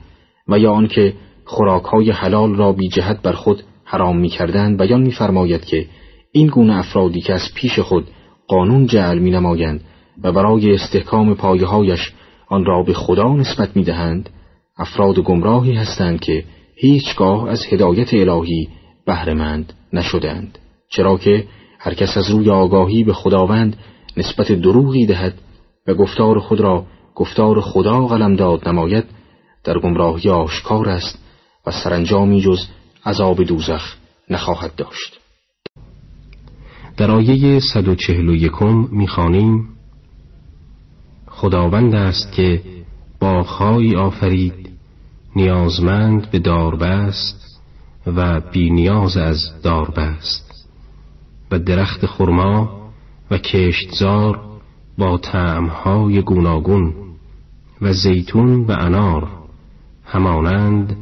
و 0.48 0.60
یا 0.60 0.72
آنکه 0.72 1.14
خوراکهای 1.46 2.12
حلال 2.12 2.56
را 2.56 2.72
بی 2.72 2.90
جهت 2.90 3.22
بر 3.22 3.32
خود 3.32 3.64
حرام 3.86 4.18
می‌کردند 4.18 4.78
بیان 4.78 5.02
میفرماید 5.02 5.66
که 5.66 5.86
این 6.32 6.48
گونه 6.48 6.78
افرادی 6.78 7.22
که 7.22 7.34
از 7.34 7.54
پیش 7.56 7.80
خود 7.80 8.08
قانون 8.48 8.86
جعل 8.86 9.20
می 9.20 9.32
نمایند 9.32 9.82
و 10.24 10.32
برای 10.32 10.74
استحکام 10.74 11.36
پایهایش 11.36 12.14
آن 12.48 12.66
را 12.66 12.84
به 12.84 12.94
خدا 12.94 13.34
نسبت 13.34 13.78
می 13.78 13.84
دهند 13.84 14.30
افراد 14.78 15.20
گمراهی 15.20 15.74
هستند 15.74 16.20
که 16.20 16.44
هیچگاه 16.76 17.50
از 17.50 17.66
هدایت 17.72 18.14
الهی 18.14 18.70
بهرهمند 19.06 19.74
نشدند. 19.94 20.58
چرا 20.90 21.18
که 21.18 21.46
هر 21.80 21.94
کس 21.94 22.18
از 22.18 22.32
روی 22.32 22.50
آگاهی 22.50 23.04
به 23.04 23.14
خداوند 23.14 23.78
نسبت 24.18 24.52
دروغی 24.52 25.06
دهد 25.06 25.34
و 25.88 25.94
گفتار 25.94 26.40
خود 26.40 26.62
را 26.62 26.86
گفتار 27.16 27.62
خدا 27.62 28.08
قلمداد 28.08 28.70
نماید 28.70 29.06
در 29.66 29.80
گمراهی 29.80 30.30
آشکار 30.30 30.90
است 30.90 31.20
و 31.66 31.72
سرانجامی 31.72 32.42
جز 32.42 32.60
عذاب 33.06 33.44
دوزخ 33.44 33.96
نخواهد 34.30 34.76
داشت. 34.76 35.20
در 36.98 37.12
آیه 37.12 37.60
141 37.60 38.62
می‌خوانیم 38.92 39.70
خداوند 41.28 41.96
است 41.96 42.32
که 42.32 42.62
باغهایی 43.20 43.96
آفرید 43.96 44.70
نیازمند 45.36 46.32
به 46.32 46.40
داربست 46.40 47.62
و 48.08 48.40
بی 48.40 48.70
نیاز 48.70 49.18
از 49.18 49.62
داربست 49.64 50.68
و 51.52 51.60
درخت 51.60 52.06
خرما 52.06 52.82
و 53.32 53.38
کشتزار 53.38 54.42
با 54.98 55.18
تعمهای 55.18 56.22
گوناگون 56.22 56.94
و 57.82 57.94
زیتون 57.94 58.66
و 58.66 58.72
انار 58.72 59.45
همانند 60.06 60.98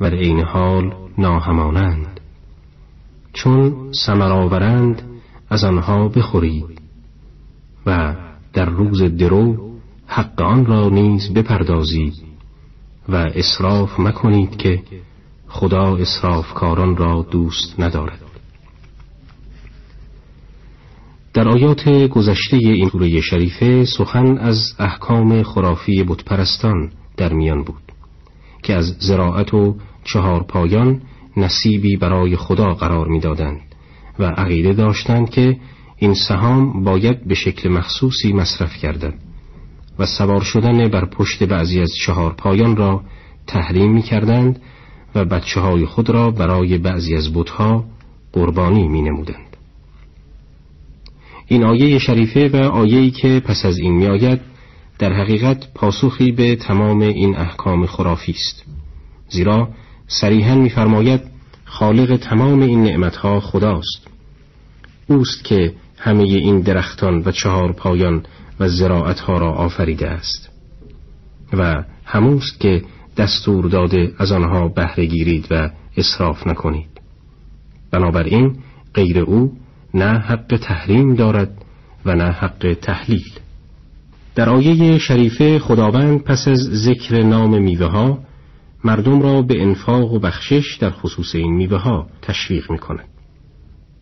و 0.00 0.10
در 0.10 0.16
این 0.16 0.40
حال 0.40 0.94
ناهمانند. 1.18 2.20
چون 3.32 3.92
سمرآورند 4.06 5.02
از 5.50 5.64
آنها 5.64 6.08
بخورید 6.08 6.80
و 7.86 8.16
در 8.52 8.64
روز 8.64 9.02
درو 9.02 9.70
حق 10.06 10.42
آن 10.42 10.66
را 10.66 10.88
نیز 10.88 11.32
بپردازید 11.34 12.14
و 13.08 13.16
اصراف 13.16 14.00
مکنید 14.00 14.56
که 14.56 14.82
خدا 15.48 15.96
اصرافکاران 15.96 16.96
را 16.96 17.26
دوست 17.30 17.80
ندارد. 17.80 18.20
در 21.34 21.48
آیات 21.48 21.88
گذشته 21.88 22.56
این 22.56 22.88
سوره 22.88 23.20
شریفه 23.20 23.84
سخن 23.84 24.38
از 24.38 24.74
احکام 24.78 25.42
خرافی 25.42 26.02
بتپرستان 26.02 26.90
در 27.16 27.32
میان 27.32 27.62
بود. 27.62 27.89
که 28.62 28.74
از 28.74 28.96
زراعت 28.98 29.54
و 29.54 29.76
چهار 30.04 30.42
پایان 30.42 31.00
نصیبی 31.36 31.96
برای 31.96 32.36
خدا 32.36 32.74
قرار 32.74 33.08
می‌دادند 33.08 33.60
و 34.18 34.24
عقیده 34.24 34.72
داشتند 34.72 35.30
که 35.30 35.56
این 35.96 36.14
سهام 36.14 36.84
باید 36.84 37.28
به 37.28 37.34
شکل 37.34 37.68
مخصوصی 37.68 38.32
مصرف 38.32 38.80
گردد 38.82 39.14
و 39.98 40.06
سوار 40.06 40.40
شدن 40.40 40.88
بر 40.88 41.04
پشت 41.04 41.42
بعضی 41.42 41.80
از 41.80 41.92
چهار 42.06 42.32
پایان 42.32 42.76
را 42.76 43.02
تحریم 43.46 43.92
می 43.92 44.02
کردند 44.02 44.60
و 45.14 45.24
بچه 45.24 45.60
های 45.60 45.86
خود 45.86 46.10
را 46.10 46.30
برای 46.30 46.78
بعضی 46.78 47.16
از 47.16 47.32
بتها 47.34 47.84
قربانی 48.32 48.88
می 48.88 49.02
نمودند. 49.02 49.56
این 51.46 51.64
آیه 51.64 51.98
شریفه 51.98 52.48
و 52.48 52.56
آیه‌ای 52.56 53.10
که 53.10 53.40
پس 53.40 53.64
از 53.64 53.78
این 53.78 53.96
میآید 53.96 54.40
در 55.00 55.12
حقیقت 55.12 55.72
پاسخی 55.74 56.32
به 56.32 56.56
تمام 56.56 57.00
این 57.00 57.36
احکام 57.36 57.86
خرافی 57.86 58.32
است. 58.32 58.64
زیرا 59.28 59.68
صریحا 60.06 60.54
می‌فرماید 60.54 61.20
خالق 61.64 62.16
تمام 62.16 62.62
این 62.62 62.82
نعمتها 62.82 63.40
خداست. 63.40 64.06
اوست 65.06 65.44
که 65.44 65.74
همه 65.98 66.22
این 66.22 66.60
درختان 66.60 67.22
و 67.26 67.30
چهار 67.30 67.72
پایان 67.72 68.22
و 68.60 68.68
زراعتها 68.68 69.38
را 69.38 69.52
آفریده 69.52 70.08
است. 70.08 70.50
و 71.52 71.84
هموست 72.04 72.60
که 72.60 72.82
دستور 73.16 73.68
داده 73.68 74.12
از 74.18 74.32
آنها 74.32 74.68
بهره 74.68 75.06
گیرید 75.06 75.46
و 75.50 75.70
اصراف 75.96 76.46
نکنید. 76.46 77.00
بنابراین 77.90 78.56
غیر 78.94 79.18
او 79.18 79.52
نه 79.94 80.18
حق 80.18 80.58
تحریم 80.62 81.14
دارد 81.14 81.64
و 82.04 82.14
نه 82.14 82.32
حق 82.32 82.76
تحلیل. 82.82 83.30
در 84.34 84.48
آیه 84.48 84.98
شریفه 84.98 85.58
خداوند 85.58 86.24
پس 86.24 86.48
از 86.48 86.58
ذکر 86.58 87.22
نام 87.22 87.62
میوه 87.62 87.86
ها 87.86 88.18
مردم 88.84 89.22
را 89.22 89.42
به 89.42 89.62
انفاق 89.62 90.12
و 90.12 90.18
بخشش 90.18 90.76
در 90.80 90.90
خصوص 90.90 91.34
این 91.34 91.54
میوه 91.54 91.78
ها 91.78 92.06
تشویق 92.22 92.70
می 92.70 92.78
کند. 92.78 93.08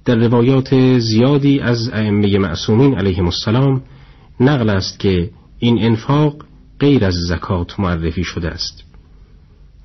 در 0.05 0.15
روایات 0.15 0.99
زیادی 0.99 1.61
از 1.61 1.91
ائمه 1.93 2.39
معصومین 2.39 2.95
علیهم 2.95 3.25
السلام 3.25 3.83
نقل 4.41 4.71
است 4.71 4.99
که 5.01 5.31
این 5.59 5.85
انفاق 5.85 6.45
غیر 6.81 7.05
از 7.05 7.15
زکات 7.15 7.81
معرفی 7.81 8.25
شده 8.25 8.49
است 8.49 8.85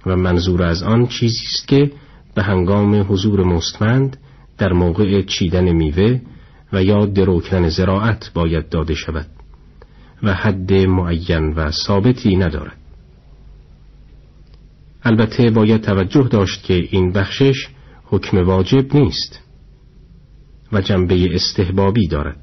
و 0.05 0.15
منظور 0.15 0.63
از 0.63 0.83
آن 0.83 1.07
چیزی 1.07 1.45
است 1.53 1.67
که 1.67 1.91
به 2.35 2.43
هنگام 2.43 3.05
حضور 3.09 3.43
مستمند 3.43 4.17
در 4.57 4.73
موقع 4.73 5.21
چیدن 5.21 5.71
میوه 5.71 6.19
و 6.73 6.83
یا 6.83 7.05
دروکن 7.05 7.69
زراعت 7.69 8.31
باید 8.33 8.69
داده 8.69 8.95
شود 8.95 9.27
و 10.23 10.33
حد 10.33 10.73
معین 10.73 11.53
و 11.53 11.71
ثابتی 11.71 12.35
ندارد. 12.35 12.77
البته 15.03 15.49
باید 15.49 15.81
توجه 15.81 16.27
داشت 16.31 16.63
که 16.63 16.73
این 16.91 17.11
بخشش 17.11 17.67
حکم 18.05 18.37
واجب 18.37 18.95
نیست 18.95 19.39
و 20.71 20.81
جنبه 20.81 21.35
استحبابی 21.35 22.07
دارد. 22.07 22.39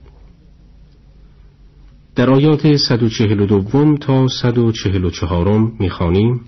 در 2.15 2.31
آیات 2.31 2.76
142 2.76 3.97
تا 4.00 4.28
144 4.28 5.73
می‌خوانیم 5.78 6.41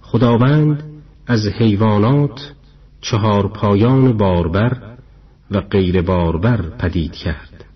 خداوند 0.00 0.82
از 1.26 1.46
حیوانات 1.46 2.52
چهار 3.00 3.48
پایان 3.48 4.16
باربر 4.16 4.96
و 5.50 5.60
غیر 5.60 6.02
باربر 6.02 6.62
پدید 6.78 7.12
کرد. 7.12 7.67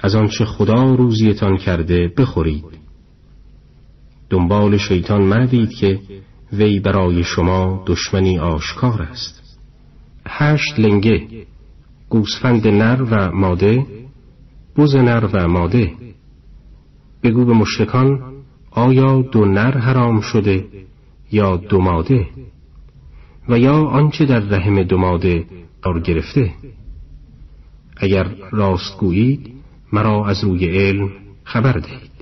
از 0.00 0.14
آنچه 0.14 0.44
خدا 0.44 0.94
روزیتان 0.94 1.56
کرده 1.56 2.12
بخورید. 2.16 2.64
دنبال 4.30 4.76
شیطان 4.76 5.22
مردید 5.22 5.70
که 5.70 6.00
وی 6.52 6.80
برای 6.80 7.22
شما 7.22 7.84
دشمنی 7.86 8.38
آشکار 8.38 9.02
است. 9.02 9.58
هشت 10.26 10.78
لنگه 10.78 11.28
گوسفند 12.08 12.68
نر 12.68 13.02
و 13.02 13.32
ماده 13.32 13.86
بز 14.76 14.96
نر 14.96 15.28
و 15.32 15.48
ماده. 15.48 15.92
بگو 17.22 17.44
به 17.44 17.52
مشرکان 17.52 18.36
آیا 18.70 19.22
دو 19.22 19.44
نر 19.44 19.78
حرام 19.78 20.20
شده 20.20 20.64
یا 21.32 21.56
دو 21.56 21.78
ماده؟ 21.78 22.26
و 23.48 23.58
یا 23.58 23.84
آنچه 23.84 24.24
در 24.24 24.40
رحم 24.40 24.82
دماده 24.82 25.44
قرار 25.82 26.00
گرفته؟ 26.00 26.52
اگر 27.96 28.34
راست 28.50 28.98
گویید 28.98 29.55
مرا 29.92 30.26
از 30.26 30.44
روی 30.44 30.66
علم 30.66 31.10
خبر 31.44 31.72
دهید. 31.72 32.16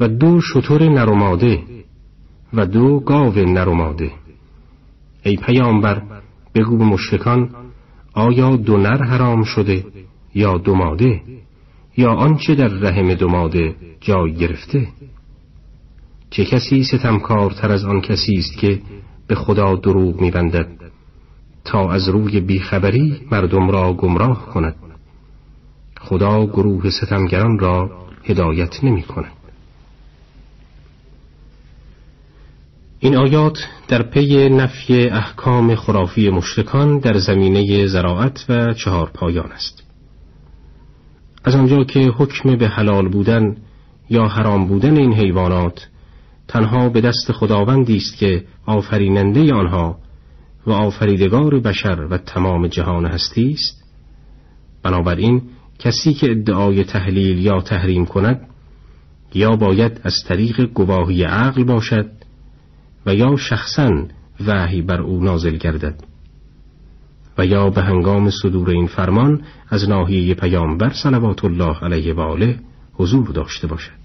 و 0.00 0.08
دو 0.08 0.40
شطور 0.40 0.88
نروماده 0.88 1.62
و 2.52 2.66
دو 2.66 3.00
گاو 3.00 3.38
نروماده 3.38 4.10
ای 5.24 5.36
پیامبر 5.36 6.02
بگو 6.54 6.78
به 6.78 6.84
مشرکان 6.84 7.50
آیا 8.12 8.56
دو 8.56 8.76
نر 8.76 9.04
حرام 9.04 9.42
شده 9.44 9.84
یا 10.34 10.58
دو 10.58 10.74
ماده؟ 10.74 11.20
یا 11.96 12.12
آنچه 12.12 12.54
در 12.54 12.68
رحم 12.68 13.14
دماده 13.14 13.74
جای 14.00 14.34
گرفته؟ 14.34 14.88
چه 16.30 16.44
کسی 16.44 16.84
ستمکارتر 16.84 17.72
از 17.72 17.84
آن 17.84 18.00
کسی 18.00 18.34
است 18.34 18.58
که 18.58 18.80
به 19.26 19.34
خدا 19.34 19.76
دروغ 19.76 20.20
میبندد 20.20 20.68
تا 21.64 21.90
از 21.90 22.08
روی 22.08 22.40
بیخبری 22.40 23.20
مردم 23.30 23.70
را 23.70 23.92
گمراه 23.92 24.46
کند؟ 24.46 24.76
خدا 26.00 26.46
گروه 26.46 26.90
ستمگران 26.90 27.58
را 27.58 27.90
هدایت 28.24 28.84
نمی 28.84 29.02
کند 29.02 29.32
این 32.98 33.16
آیات 33.16 33.58
در 33.88 34.02
پی 34.02 34.48
نفی 34.48 35.08
احکام 35.08 35.74
خرافی 35.74 36.30
مشرکان 36.30 36.98
در 36.98 37.18
زمینه 37.18 37.86
زراعت 37.86 38.44
و 38.48 38.74
چهار 38.74 39.10
پایان 39.14 39.52
است. 39.52 39.82
از 41.44 41.54
آنجا 41.54 41.84
که 41.84 42.00
حکم 42.00 42.56
به 42.56 42.68
حلال 42.68 43.08
بودن 43.08 43.56
یا 44.10 44.28
حرام 44.28 44.66
بودن 44.66 44.96
این 44.96 45.12
حیوانات 45.12 45.88
تنها 46.48 46.88
به 46.88 47.00
دست 47.00 47.32
خداوندی 47.32 47.96
است 47.96 48.16
که 48.16 48.44
آفریننده 48.66 49.54
آنها 49.54 49.98
و 50.66 50.72
آفریدگار 50.72 51.60
بشر 51.60 52.06
و 52.10 52.18
تمام 52.18 52.66
جهان 52.66 53.06
هستی 53.06 53.50
است 53.50 53.84
بنابراین 54.82 55.42
کسی 55.80 56.14
که 56.14 56.30
ادعای 56.30 56.84
تحلیل 56.84 57.38
یا 57.38 57.60
تحریم 57.60 58.06
کند 58.06 58.48
یا 59.34 59.56
باید 59.56 60.00
از 60.04 60.14
طریق 60.28 60.60
گواهی 60.60 61.22
عقل 61.22 61.64
باشد 61.64 62.10
و 63.06 63.14
یا 63.14 63.36
شخصا 63.36 64.06
وحی 64.46 64.82
بر 64.82 65.00
او 65.00 65.24
نازل 65.24 65.56
گردد 65.56 66.04
و 67.38 67.46
یا 67.46 67.70
به 67.70 67.82
هنگام 67.82 68.30
صدور 68.30 68.70
این 68.70 68.86
فرمان 68.86 69.42
از 69.68 69.88
ناحیه 69.88 70.34
پیامبر 70.34 70.92
صلوات 70.92 71.44
الله 71.44 71.76
علیه 71.78 72.14
و 72.14 72.20
آله 72.20 72.58
حضور 72.92 73.28
داشته 73.28 73.66
باشد. 73.66 74.00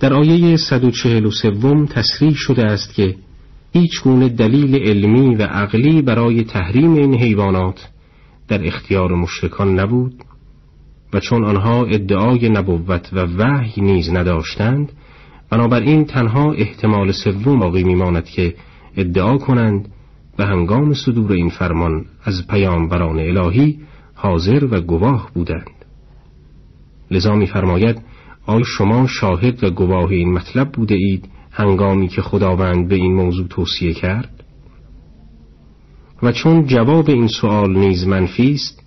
در 0.00 0.14
آیه 0.14 0.56
143 0.56 1.86
تصریح 1.86 2.34
شده 2.34 2.64
است 2.66 2.94
که 2.94 3.14
هیچ 3.72 4.02
گونه 4.02 4.28
دلیل 4.28 4.74
علمی 4.88 5.34
و 5.34 5.42
عقلی 5.42 6.02
برای 6.02 6.44
تحریم 6.44 6.94
این 6.94 7.14
حیوانات 7.14 7.88
در 8.48 8.66
اختیار 8.66 9.14
مشرکان 9.14 9.80
نبود 9.80 10.24
و 11.12 11.20
چون 11.20 11.44
آنها 11.44 11.84
ادعای 11.84 12.48
نبوت 12.48 13.10
و 13.12 13.26
وحی 13.38 13.82
نیز 13.82 14.10
نداشتند 14.10 14.92
بنابراین 15.50 16.04
تنها 16.04 16.52
احتمال 16.52 17.12
سوم 17.12 17.58
باقی 17.58 17.84
میماند 17.84 18.24
که 18.24 18.54
ادعا 18.96 19.38
کنند 19.38 19.88
به 20.36 20.46
هنگام 20.46 20.94
صدور 20.94 21.32
این 21.32 21.48
فرمان 21.48 22.04
از 22.24 22.46
پیامبران 22.46 23.18
الهی 23.18 23.78
حاضر 24.14 24.64
و 24.64 24.80
گواه 24.80 25.30
بودند. 25.34 25.84
لذا 27.10 27.34
میفرماید 27.34 28.02
آیا 28.46 28.64
شما 28.64 29.06
شاهد 29.06 29.64
و 29.64 29.70
گواه 29.70 30.10
این 30.10 30.32
مطلب 30.32 30.72
بوده 30.72 30.94
اید 30.94 31.28
هنگامی 31.50 32.08
که 32.08 32.22
خداوند 32.22 32.88
به 32.88 32.94
این 32.94 33.14
موضوع 33.14 33.46
توصیه 33.48 33.94
کرد؟ 33.94 34.35
و 36.22 36.32
چون 36.32 36.66
جواب 36.66 37.10
این 37.10 37.28
سوال 37.28 37.78
نیز 37.78 38.06
منفی 38.06 38.52
است 38.52 38.82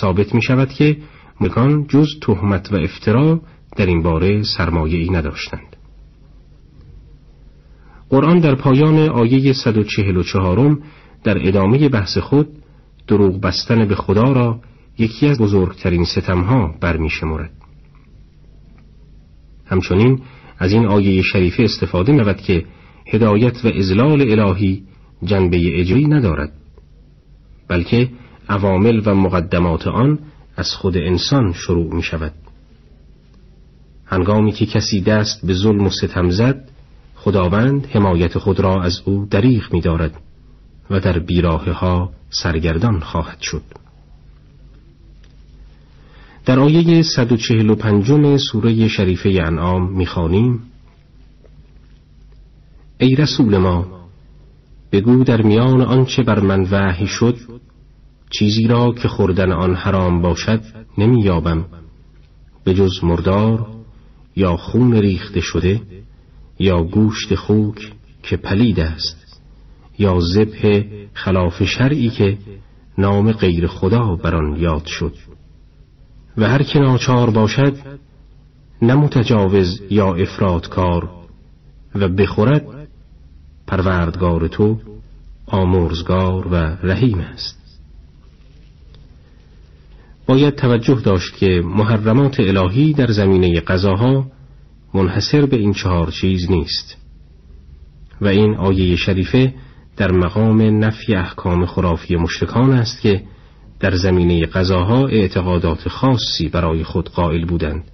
ثابت 0.00 0.34
می 0.34 0.42
شود 0.42 0.68
که 0.68 0.96
مکان 1.40 1.86
جز 1.86 2.08
تهمت 2.22 2.72
و 2.72 2.76
افترا 2.76 3.40
در 3.76 3.86
این 3.86 4.02
باره 4.02 4.42
سرمایه 4.42 4.98
ای 4.98 5.10
نداشتند 5.10 5.76
قرآن 8.08 8.38
در 8.38 8.54
پایان 8.54 8.98
آیه 8.98 9.52
144 9.52 10.78
در 11.24 11.48
ادامه 11.48 11.88
بحث 11.88 12.18
خود 12.18 12.48
دروغ 13.06 13.40
بستن 13.40 13.88
به 13.88 13.94
خدا 13.94 14.32
را 14.32 14.60
یکی 14.98 15.26
از 15.26 15.38
بزرگترین 15.38 16.04
ستمها 16.04 16.74
برمی 16.80 17.10
شمارد. 17.10 17.50
همچنین 19.66 20.20
از 20.58 20.72
این 20.72 20.86
آیه 20.86 21.22
شریفه 21.22 21.62
استفاده 21.62 22.12
مود 22.12 22.36
که 22.36 22.64
هدایت 23.06 23.64
و 23.64 23.68
ازلال 23.68 24.40
الهی 24.40 24.82
جنبه 25.24 25.80
اجری 25.80 26.06
ندارد 26.06 26.52
بلکه 27.68 28.10
عوامل 28.48 29.02
و 29.04 29.14
مقدمات 29.14 29.86
آن 29.86 30.18
از 30.56 30.74
خود 30.74 30.96
انسان 30.96 31.52
شروع 31.52 31.94
می 31.94 32.02
شود. 32.02 32.32
هنگامی 34.06 34.52
که 34.52 34.66
کسی 34.66 35.00
دست 35.00 35.46
به 35.46 35.54
ظلم 35.54 35.86
و 35.86 35.90
ستم 35.90 36.30
زد 36.30 36.68
خداوند 37.14 37.86
حمایت 37.86 38.38
خود 38.38 38.60
را 38.60 38.82
از 38.82 39.02
او 39.04 39.26
دریغ 39.30 39.72
می 39.72 39.80
دارد 39.80 40.20
و 40.90 41.00
در 41.00 41.18
بیراه 41.18 41.70
ها 41.70 42.10
سرگردان 42.30 43.00
خواهد 43.00 43.40
شد. 43.40 43.62
در 46.46 46.58
آیه 46.58 47.02
145 47.02 48.36
سوره 48.36 48.88
شریفه 48.88 49.42
انعام 49.42 49.92
می‌خوانیم 49.92 50.62
ای 52.98 53.14
رسول 53.14 53.58
ما 53.58 54.03
بگو 54.94 55.24
در 55.24 55.42
میان 55.42 55.82
آنچه 55.82 56.22
بر 56.22 56.40
من 56.40 56.66
وحی 56.70 57.06
شد 57.06 57.36
چیزی 58.30 58.66
را 58.66 58.92
که 58.92 59.08
خوردن 59.08 59.52
آن 59.52 59.74
حرام 59.74 60.22
باشد 60.22 60.60
نمییابم. 60.98 61.64
به 62.64 62.74
جز 62.74 63.04
مردار 63.04 63.66
یا 64.36 64.56
خون 64.56 64.92
ریخته 64.92 65.40
شده 65.40 65.80
یا 66.58 66.82
گوشت 66.82 67.34
خوک 67.34 67.92
که 68.22 68.36
پلید 68.36 68.80
است 68.80 69.42
یا 69.98 70.20
ذبح 70.20 70.84
خلاف 71.14 71.64
شرعی 71.64 72.10
که 72.10 72.38
نام 72.98 73.32
غیر 73.32 73.66
خدا 73.66 74.16
بر 74.16 74.34
آن 74.34 74.56
یاد 74.56 74.86
شد. 74.86 75.14
و 76.36 76.48
هر 76.48 76.62
که 76.62 76.78
ناچار 76.78 77.30
باشد 77.30 77.76
نه 78.82 78.94
متجاوز 78.94 79.82
یا 79.90 80.14
افرادکار 80.14 81.10
و 81.94 82.08
بخورد 82.08 82.73
پروردگار 83.74 84.48
تو 84.48 84.78
آمرزگار 85.46 86.48
و 86.48 86.54
رحیم 86.82 87.18
است. 87.18 87.80
باید 90.26 90.54
توجه 90.54 91.00
داشت 91.00 91.36
که 91.36 91.62
محرمات 91.64 92.40
الهی 92.40 92.92
در 92.92 93.06
زمینه 93.06 93.60
قضاها 93.60 94.26
منحصر 94.94 95.46
به 95.46 95.56
این 95.56 95.72
چهار 95.72 96.10
چیز 96.10 96.50
نیست 96.50 96.96
و 98.20 98.26
این 98.26 98.54
آیه 98.54 98.96
شریفه 98.96 99.54
در 99.96 100.12
مقام 100.12 100.84
نفی 100.84 101.14
احکام 101.14 101.66
خرافی 101.66 102.16
مشرکان 102.16 102.72
است 102.72 103.00
که 103.00 103.22
در 103.80 103.96
زمینه 103.96 104.46
قضاها 104.46 105.06
اعتقادات 105.06 105.88
خاصی 105.88 106.48
برای 106.48 106.84
خود 106.84 107.08
قائل 107.08 107.44
بودند 107.44 107.84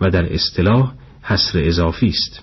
و 0.00 0.10
در 0.10 0.34
اصطلاح 0.34 0.92
حسر 1.22 1.62
اضافی 1.64 2.08
است 2.08 2.42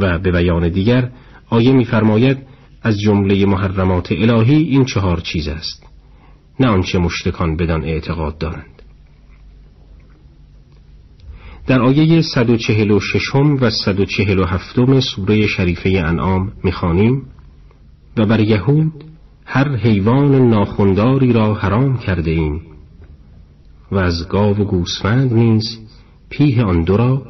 و 0.00 0.18
به 0.18 0.32
بیان 0.32 0.68
دیگر 0.68 1.10
آیه 1.52 1.72
می‌فرماید 1.72 2.38
از 2.82 3.00
جمله 3.00 3.46
محرمات 3.46 4.12
الهی 4.12 4.54
این 4.54 4.84
چهار 4.84 5.20
چیز 5.20 5.48
است. 5.48 5.86
نه 6.60 6.66
آنچه 6.68 6.98
مشتکان 6.98 7.56
بدان 7.56 7.84
اعتقاد 7.84 8.38
دارند. 8.38 8.82
در 11.66 11.82
آیه 11.82 12.22
146 12.22 13.34
و 13.34 13.70
147 13.70 15.00
سوره 15.00 15.46
شریفه 15.46 16.02
انعام 16.06 16.52
می‌خوانیم 16.64 17.22
و 18.16 18.26
بر 18.26 18.40
یهود 18.40 19.04
هر 19.44 19.76
حیوان 19.76 20.48
ناخنداری 20.48 21.32
را 21.32 21.54
حرام 21.54 21.98
کرده 21.98 22.30
ایم 22.30 22.60
و 23.92 23.98
از 23.98 24.28
گاو 24.28 24.56
و 24.56 24.64
گوسفند 24.64 25.32
نیز 25.32 25.78
پیه 26.30 26.62
آن 26.62 26.84
دو 26.84 26.96
را 26.96 27.26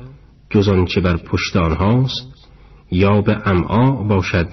جز 0.50 0.68
آنچه 0.68 1.00
بر 1.00 1.16
پشت 1.16 1.56
آنهاست 1.56 2.31
یا 2.92 3.20
به 3.20 3.48
امعا 3.48 3.90
باشد 3.90 4.48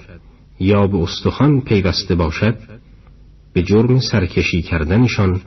یا 0.60 0.86
به 0.86 0.98
استخوان 0.98 1.60
پیوسته 1.60 2.14
باشد 2.14 2.58
به 3.52 3.62
جرم 3.62 3.98
سرکشی 3.98 4.62
کردنشان 4.62 5.40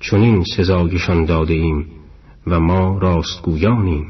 چنین 0.00 0.44
سزایشان 0.56 1.24
داده 1.24 1.54
ایم 1.54 1.86
و 2.46 2.60
ما 2.60 2.98
راستگویانیم. 2.98 4.06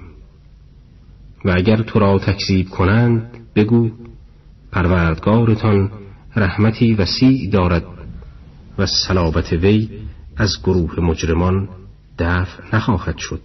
و 1.45 1.51
اگر 1.57 1.77
تو 1.77 1.99
را 1.99 2.19
تکذیب 2.19 2.69
کنند 2.69 3.31
بگو 3.55 3.91
پروردگارتان 4.73 5.91
رحمتی 6.37 6.95
وسیع 6.95 7.51
دارد 7.51 7.85
و 8.79 8.87
صلابت 8.87 9.53
وی 9.53 9.89
از 10.37 10.51
گروه 10.65 11.01
مجرمان 11.01 11.69
دفع 12.19 12.77
نخواهد 12.77 13.19
شد. 13.19 13.41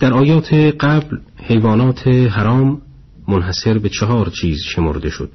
در 0.00 0.12
آیات 0.12 0.52
قبل 0.54 1.18
حیوانات 1.36 2.08
حرام 2.08 2.82
منحصر 3.28 3.78
به 3.78 3.88
چهار 3.88 4.30
چیز 4.30 4.58
شمرده 4.62 5.10
شد. 5.10 5.30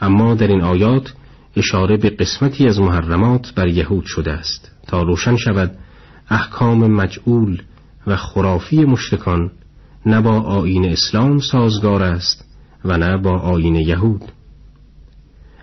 اما 0.00 0.34
در 0.34 0.46
این 0.46 0.60
آیات 0.60 1.12
اشاره 1.56 1.96
به 1.96 2.10
قسمتی 2.10 2.66
از 2.68 2.80
محرمات 2.80 3.54
بر 3.54 3.68
یهود 3.68 4.04
شده 4.04 4.32
است 4.32 4.70
تا 4.86 5.02
روشن 5.02 5.36
شود 5.36 5.78
احکام 6.30 6.86
مجعول 6.86 7.62
و 8.06 8.16
خرافی 8.16 8.84
مشتکان 8.84 9.50
نه 10.06 10.20
با 10.20 10.40
آین 10.40 10.88
اسلام 10.88 11.38
سازگار 11.38 12.02
است 12.02 12.44
و 12.84 12.98
نه 12.98 13.16
با 13.16 13.38
آین 13.38 13.74
یهود. 13.74 14.32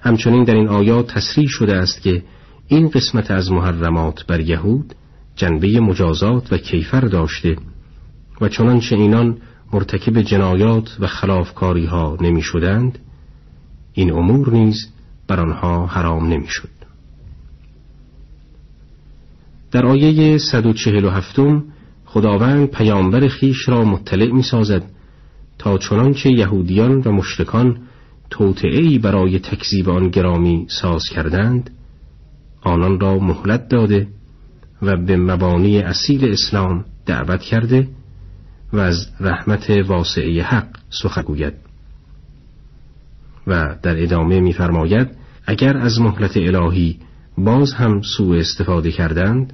همچنین 0.02 0.44
در 0.44 0.56
این 0.56 0.68
آیات 0.68 1.08
تصریح 1.14 1.48
شده 1.48 1.76
است 1.76 2.02
که 2.02 2.24
این 2.68 2.90
قسمت 2.90 3.32
از 3.32 3.52
محرمات 3.52 4.26
بر 4.26 4.40
یهود 4.40 4.94
جنبه 5.36 5.80
مجازات 5.80 6.54
و 6.54 6.58
کیفر 6.58 7.02
داشته 7.02 7.56
و 8.42 8.50
چنانچه 8.50 8.96
اینان 8.96 9.38
مرتکب 9.74 10.22
جنایات 10.22 10.98
و 11.00 11.08
خلافکاری 11.08 11.86
ها 11.86 12.18
نمی 12.22 12.42
شدند 12.42 13.00
این 13.94 14.14
امور 14.14 14.50
نیز 14.50 14.88
بر 15.28 15.40
آنها 15.40 15.86
حرام 15.86 16.28
نمی 16.28 16.48
شد. 16.48 16.70
در 19.72 19.86
آیه 19.86 20.38
147 20.38 21.40
خداوند 22.06 22.68
پیامبر 22.68 23.28
خیش 23.28 23.70
را 23.70 23.84
مطلع 23.84 24.32
می 24.32 24.44
سازد 24.44 24.84
تا 25.58 25.78
چنانچه 25.78 26.32
یهودیان 26.32 27.02
و 27.06 27.12
مشرکان 27.12 27.78
توطعهای 28.30 29.00
برای 29.00 29.40
تکذیب 29.40 29.90
آن 29.90 30.10
گرامی 30.10 30.68
ساز 30.82 31.04
کردند 31.04 31.70
آنان 32.62 33.00
را 33.00 33.20
مهلت 33.20 33.68
داده 33.68 34.08
و 34.82 34.98
به 34.98 35.18
مبانی 35.18 35.80
اصیل 35.80 36.32
اسلام 36.32 36.86
دعوت 37.06 37.42
کرده 37.42 37.88
و 38.74 38.80
از 38.80 39.08
رحمت 39.20 39.70
واسعه 39.70 40.44
حق 40.44 40.68
سخن 40.90 41.22
گوید. 41.22 41.54
و 43.48 43.76
در 43.84 44.04
ادامه 44.04 44.40
می‌فرماید 44.40 45.08
اگر 45.46 45.78
از 45.78 46.02
مهلت 46.02 46.38
الهی 46.38 47.00
باز 47.38 47.74
هم 47.74 48.02
سوء 48.02 48.40
استفاده 48.40 48.92
کردند 48.92 49.54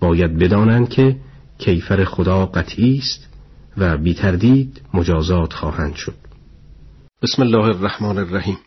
باید 0.00 0.38
بدانند 0.38 0.88
که 0.88 1.16
کیفر 1.58 2.04
خدا 2.04 2.46
قطعی 2.46 2.98
است 2.98 3.28
و 3.76 3.98
بی 3.98 4.14
تردید 4.14 4.82
مجازات 4.94 5.52
خواهند 5.52 5.94
شد. 5.94 6.14
بسم 7.22 7.42
الله 7.42 7.64
الرحمن 7.64 8.18
الرحیم. 8.18 8.58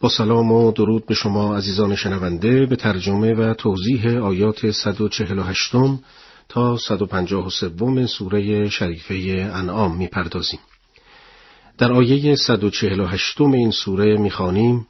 با 0.00 0.08
سلام 0.08 0.52
و 0.52 0.72
درود 0.72 1.06
به 1.06 1.14
شما 1.14 1.56
عزیزان 1.56 1.94
شنونده 1.94 2.66
به 2.66 2.76
ترجمه 2.76 3.34
و 3.34 3.54
توضیح 3.54 4.06
آیات 4.06 4.70
148 4.70 5.74
تا 6.52 6.76
153 6.76 8.06
سوره 8.06 8.68
شریفه 8.68 9.14
انعام 9.54 9.96
می‌پردازیم. 9.96 10.60
در 11.78 11.92
آیه 11.92 12.34
148 12.34 13.40
این 13.40 13.70
سوره 13.70 14.16
می‌خوانیم 14.16 14.86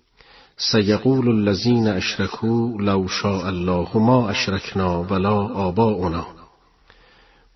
سیقول 0.56 1.28
الذین 1.28 1.88
اشرکو 1.88 2.78
لو 2.78 3.08
شاء 3.08 3.46
الله 3.46 3.88
ما 3.94 4.28
اشرکنا 4.28 5.02
ولا 5.02 5.34
آباؤنا 5.46 6.26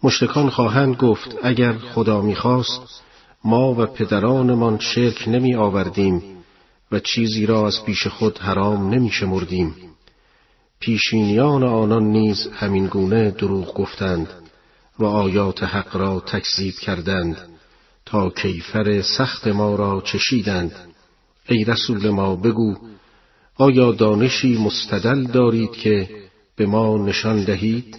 مشتکان 0.02 0.50
خواهند 0.50 0.96
گفت 0.96 1.36
اگر 1.42 1.72
خدا 1.72 2.20
می‌خواست 2.20 3.02
ما 3.44 3.74
و 3.74 3.86
پدرانمان 3.86 4.78
شرک 4.78 5.28
نمی 5.28 5.54
آوردیم 5.54 6.22
و 6.92 7.00
چیزی 7.00 7.46
را 7.46 7.66
از 7.66 7.84
پیش 7.84 8.06
خود 8.06 8.38
حرام 8.38 8.90
نمی 8.94 9.10
شمردیم. 9.10 9.85
پیشینیان 10.80 11.64
آنان 11.64 12.04
نیز 12.04 12.48
همین 12.52 12.86
گونه 12.86 13.30
دروغ 13.30 13.74
گفتند 13.74 14.28
و 14.98 15.04
آیات 15.04 15.62
حق 15.62 15.96
را 15.96 16.20
تکذیب 16.20 16.74
کردند 16.74 17.36
تا 18.06 18.30
کیفر 18.30 19.02
سخت 19.02 19.46
ما 19.46 19.74
را 19.74 20.00
چشیدند. 20.00 20.72
ای 21.48 21.64
رسول 21.64 22.10
ما 22.10 22.36
بگو 22.36 22.74
آیا 23.54 23.92
دانشی 23.92 24.58
مستدل 24.58 25.24
دارید 25.24 25.72
که 25.72 26.08
به 26.56 26.66
ما 26.66 26.98
نشان 26.98 27.44
دهید؟ 27.44 27.98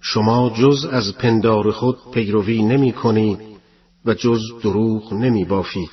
شما 0.00 0.54
جز 0.58 0.84
از 0.84 1.16
پندار 1.18 1.70
خود 1.70 1.96
پیروی 2.12 2.62
نمی 2.62 2.92
کنید 2.92 3.38
و 4.04 4.14
جز 4.14 4.40
دروغ 4.62 5.12
نمی 5.12 5.44
بافید. 5.44 5.90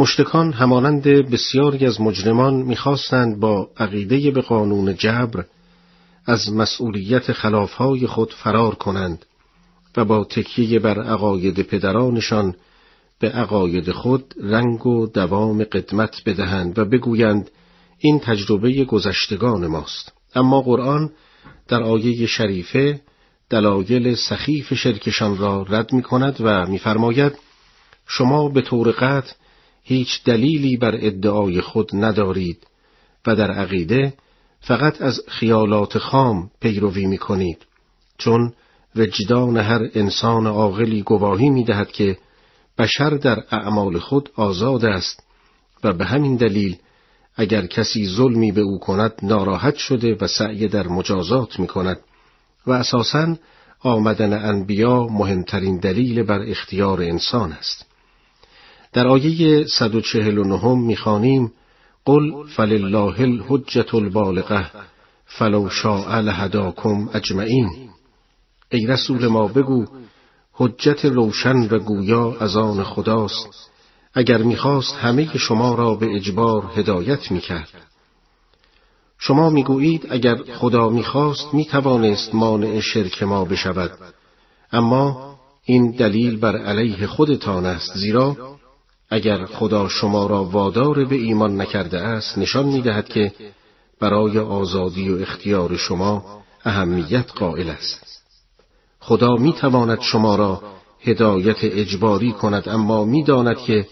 مشتکان 0.00 0.52
همانند 0.52 1.02
بسیاری 1.02 1.86
از 1.86 2.00
مجرمان 2.00 2.54
می‌خواستند 2.54 3.40
با 3.40 3.70
عقیده 3.76 4.30
به 4.30 4.40
قانون 4.40 4.94
جبر 4.94 5.44
از 6.26 6.52
مسئولیت 6.52 7.32
خلافهای 7.32 8.06
خود 8.06 8.32
فرار 8.32 8.74
کنند 8.74 9.26
و 9.96 10.04
با 10.04 10.24
تکیه 10.24 10.78
بر 10.78 11.02
عقاید 11.02 11.62
پدرانشان 11.62 12.54
به 13.18 13.30
عقاید 13.30 13.92
خود 13.92 14.34
رنگ 14.42 14.86
و 14.86 15.06
دوام 15.06 15.64
قدمت 15.64 16.16
بدهند 16.26 16.78
و 16.78 16.84
بگویند 16.84 17.50
این 17.98 18.20
تجربه 18.20 18.84
گذشتگان 18.84 19.66
ماست. 19.66 20.12
اما 20.34 20.60
قرآن 20.60 21.10
در 21.68 21.82
آیه 21.82 22.26
شریفه 22.26 23.00
دلایل 23.50 24.14
سخیف 24.14 24.74
شرکشان 24.74 25.38
را 25.38 25.66
رد 25.68 25.92
می 25.92 26.02
کند 26.02 26.36
و 26.40 26.66
میفرماید 26.66 27.32
شما 28.06 28.48
به 28.48 28.62
طور 28.62 28.90
قطع 28.90 29.32
هیچ 29.82 30.24
دلیلی 30.24 30.76
بر 30.76 30.94
ادعای 30.94 31.60
خود 31.60 31.90
ندارید 31.92 32.66
و 33.26 33.36
در 33.36 33.50
عقیده 33.50 34.14
فقط 34.60 35.02
از 35.02 35.20
خیالات 35.28 35.98
خام 35.98 36.50
پیروی 36.60 37.06
می 37.06 37.18
کنید 37.18 37.66
چون 38.18 38.52
وجدان 38.96 39.56
هر 39.56 39.88
انسان 39.94 40.46
عاقلی 40.46 41.02
گواهی 41.02 41.50
می 41.50 41.64
دهد 41.64 41.92
که 41.92 42.18
بشر 42.78 43.10
در 43.10 43.44
اعمال 43.50 43.98
خود 43.98 44.30
آزاد 44.36 44.84
است 44.84 45.22
و 45.84 45.92
به 45.92 46.04
همین 46.04 46.36
دلیل 46.36 46.76
اگر 47.36 47.66
کسی 47.66 48.06
ظلمی 48.06 48.52
به 48.52 48.60
او 48.60 48.78
کند 48.78 49.12
ناراحت 49.22 49.76
شده 49.76 50.16
و 50.20 50.26
سعی 50.26 50.68
در 50.68 50.88
مجازات 50.88 51.60
می 51.60 51.66
کند 51.66 52.00
و 52.66 52.72
اساساً 52.72 53.36
آمدن 53.80 54.32
انبیا 54.32 55.06
مهمترین 55.06 55.78
دلیل 55.78 56.22
بر 56.22 56.40
اختیار 56.40 57.02
انسان 57.02 57.52
است. 57.52 57.89
در 58.92 59.08
آیه 59.08 59.66
149 59.66 60.74
می‌خوانیم 60.74 61.52
قل 62.04 62.46
فلله 62.56 63.20
الحجت 63.20 63.94
البالغه 63.94 64.70
فلو 65.26 65.68
شاء 65.68 66.20
لهداکم 66.20 67.08
اجمعین. 67.14 67.90
ای 68.70 68.86
رسول 68.86 69.26
ما 69.26 69.48
بگو 69.48 69.86
حجت 70.52 71.04
روشن 71.04 71.68
و 71.70 71.78
گویا 71.78 72.36
از 72.40 72.56
آن 72.56 72.84
خداست 72.84 73.70
اگر 74.14 74.38
می‌خواست 74.42 74.94
همه 74.94 75.38
شما 75.38 75.74
را 75.74 75.94
به 75.94 76.16
اجبار 76.16 76.70
هدایت 76.76 77.30
می‌کرد. 77.30 77.68
شما 79.18 79.50
می‌گویید 79.50 80.06
اگر 80.10 80.36
خدا 80.36 80.88
می‌خواست 80.88 81.54
می‌توانست 81.54 82.34
مانع 82.34 82.80
شرک 82.80 83.22
ما 83.22 83.44
بشود. 83.44 83.90
اما 84.72 85.34
این 85.64 85.90
دلیل 85.90 86.36
بر 86.36 86.56
علیه 86.56 87.06
خودتان 87.06 87.66
است 87.66 87.98
زیرا 87.98 88.36
اگر 89.10 89.44
خدا 89.44 89.88
شما 89.88 90.26
را 90.26 90.44
وادار 90.44 91.04
به 91.04 91.16
ایمان 91.16 91.60
نکرده 91.60 91.98
است 92.00 92.38
نشان 92.38 92.66
می‌دهد 92.66 93.08
که 93.08 93.32
برای 94.00 94.38
آزادی 94.38 95.08
و 95.08 95.22
اختیار 95.22 95.76
شما 95.76 96.42
اهمیت 96.64 97.32
قائل 97.32 97.70
است. 97.70 98.22
خدا 99.00 99.36
می‌تواند 99.36 100.00
شما 100.00 100.36
را 100.36 100.62
هدایت 101.00 101.56
اجباری 101.62 102.32
کند 102.32 102.68
اما 102.68 103.04
می‌داند 103.04 103.58
که 103.58 103.86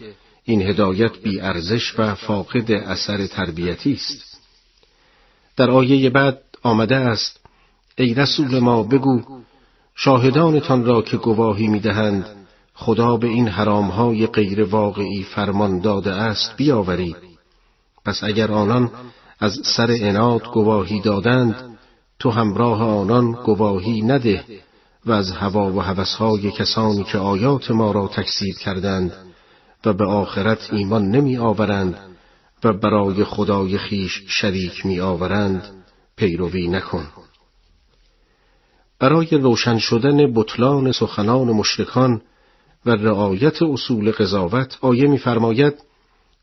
این 0.45 0.63
هدایت 0.63 1.13
بی 1.23 1.41
ارزش 1.41 1.99
و 1.99 2.15
فاقد 2.15 2.73
اثر 2.73 3.27
تربیتی 3.27 3.93
است. 3.93 4.41
در 5.57 5.71
آیه 5.71 6.11
بعد 6.11 6.41
آمده 6.63 6.97
است 6.97 7.41
ای 7.99 8.15
رسول 8.15 8.59
ما 8.59 8.83
بگو 8.83 9.23
شاهدانتان 9.95 10.85
را 10.85 11.03
که 11.03 11.17
گواهی 11.17 11.67
می‌دهند 11.67 12.38
خدا 12.81 13.17
به 13.17 13.27
این 13.27 13.49
حرامهای 13.49 14.27
غیر 14.27 14.65
واقعی 14.65 15.23
فرمان 15.23 15.81
داده 15.81 16.13
است 16.13 16.57
بیاورید. 16.57 17.17
پس 18.05 18.25
اگر 18.25 18.53
آنان 18.53 18.91
از 19.41 19.61
سر 19.77 19.97
اناد 20.01 20.43
گواهی 20.53 21.01
دادند 21.01 21.79
تو 22.19 22.31
همراه 22.31 22.83
آنان 22.83 23.33
گواهی 23.33 24.03
نده 24.03 24.45
و 25.07 25.13
از 25.13 25.31
هوا 25.31 25.73
و 25.73 25.83
هوسهای 25.83 26.51
کسانی 26.51 27.05
که 27.05 27.19
آیات 27.19 27.71
ما 27.71 27.93
را 27.93 28.09
تکذیب 28.09 28.57
کردند 28.57 29.13
و 29.85 29.93
به 29.93 30.05
آخرت 30.05 30.73
ایمان 30.73 31.11
نمی 31.11 31.37
آورند 31.37 31.99
و 32.65 32.73
برای 32.73 33.25
خدای 33.25 33.79
خیش 33.79 34.23
شریک 34.29 34.87
می 34.87 35.01
آورند 35.01 35.63
پیروی 36.17 36.69
نکن. 36.69 37.07
برای 38.99 39.27
روشن 39.27 39.79
شدن 39.79 40.35
بطلان 40.35 40.93
سخنان 40.93 41.47
مشرکان 41.47 42.21
و 42.87 42.91
رعایت 42.91 43.63
اصول 43.63 44.11
قضاوت 44.11 44.79
آیه 44.81 45.07
می‌فرماید 45.07 45.75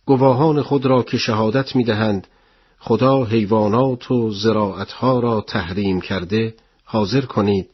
گواهان 0.05 0.61
خود 0.61 0.85
را 0.85 1.03
که 1.03 1.17
شهادت 1.17 1.75
می‌دهند 1.75 2.27
خدا 2.79 3.23
حیوانات 3.23 4.11
و 4.11 4.31
زراعتها 4.31 5.19
را 5.19 5.41
تحریم 5.41 6.01
کرده 6.01 6.53
حاضر 6.85 7.21
کنید 7.21 7.69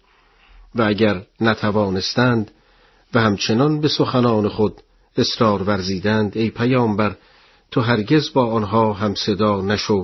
و 0.75 0.81
اگر 0.81 1.21
نتوانستند 1.41 2.51
و 3.13 3.21
همچنان 3.21 3.81
به 3.81 3.87
سخنان 3.87 4.49
خود 4.49 4.81
اصرار 5.17 5.63
ورزیدند 5.63 6.37
ای 6.37 6.49
پیامبر 6.49 7.15
تو 7.71 7.81
هرگز 7.81 8.33
با 8.33 8.45
آنها 8.45 8.93
هم 8.93 9.15
صدا 9.15 9.61
نشو 9.61 10.03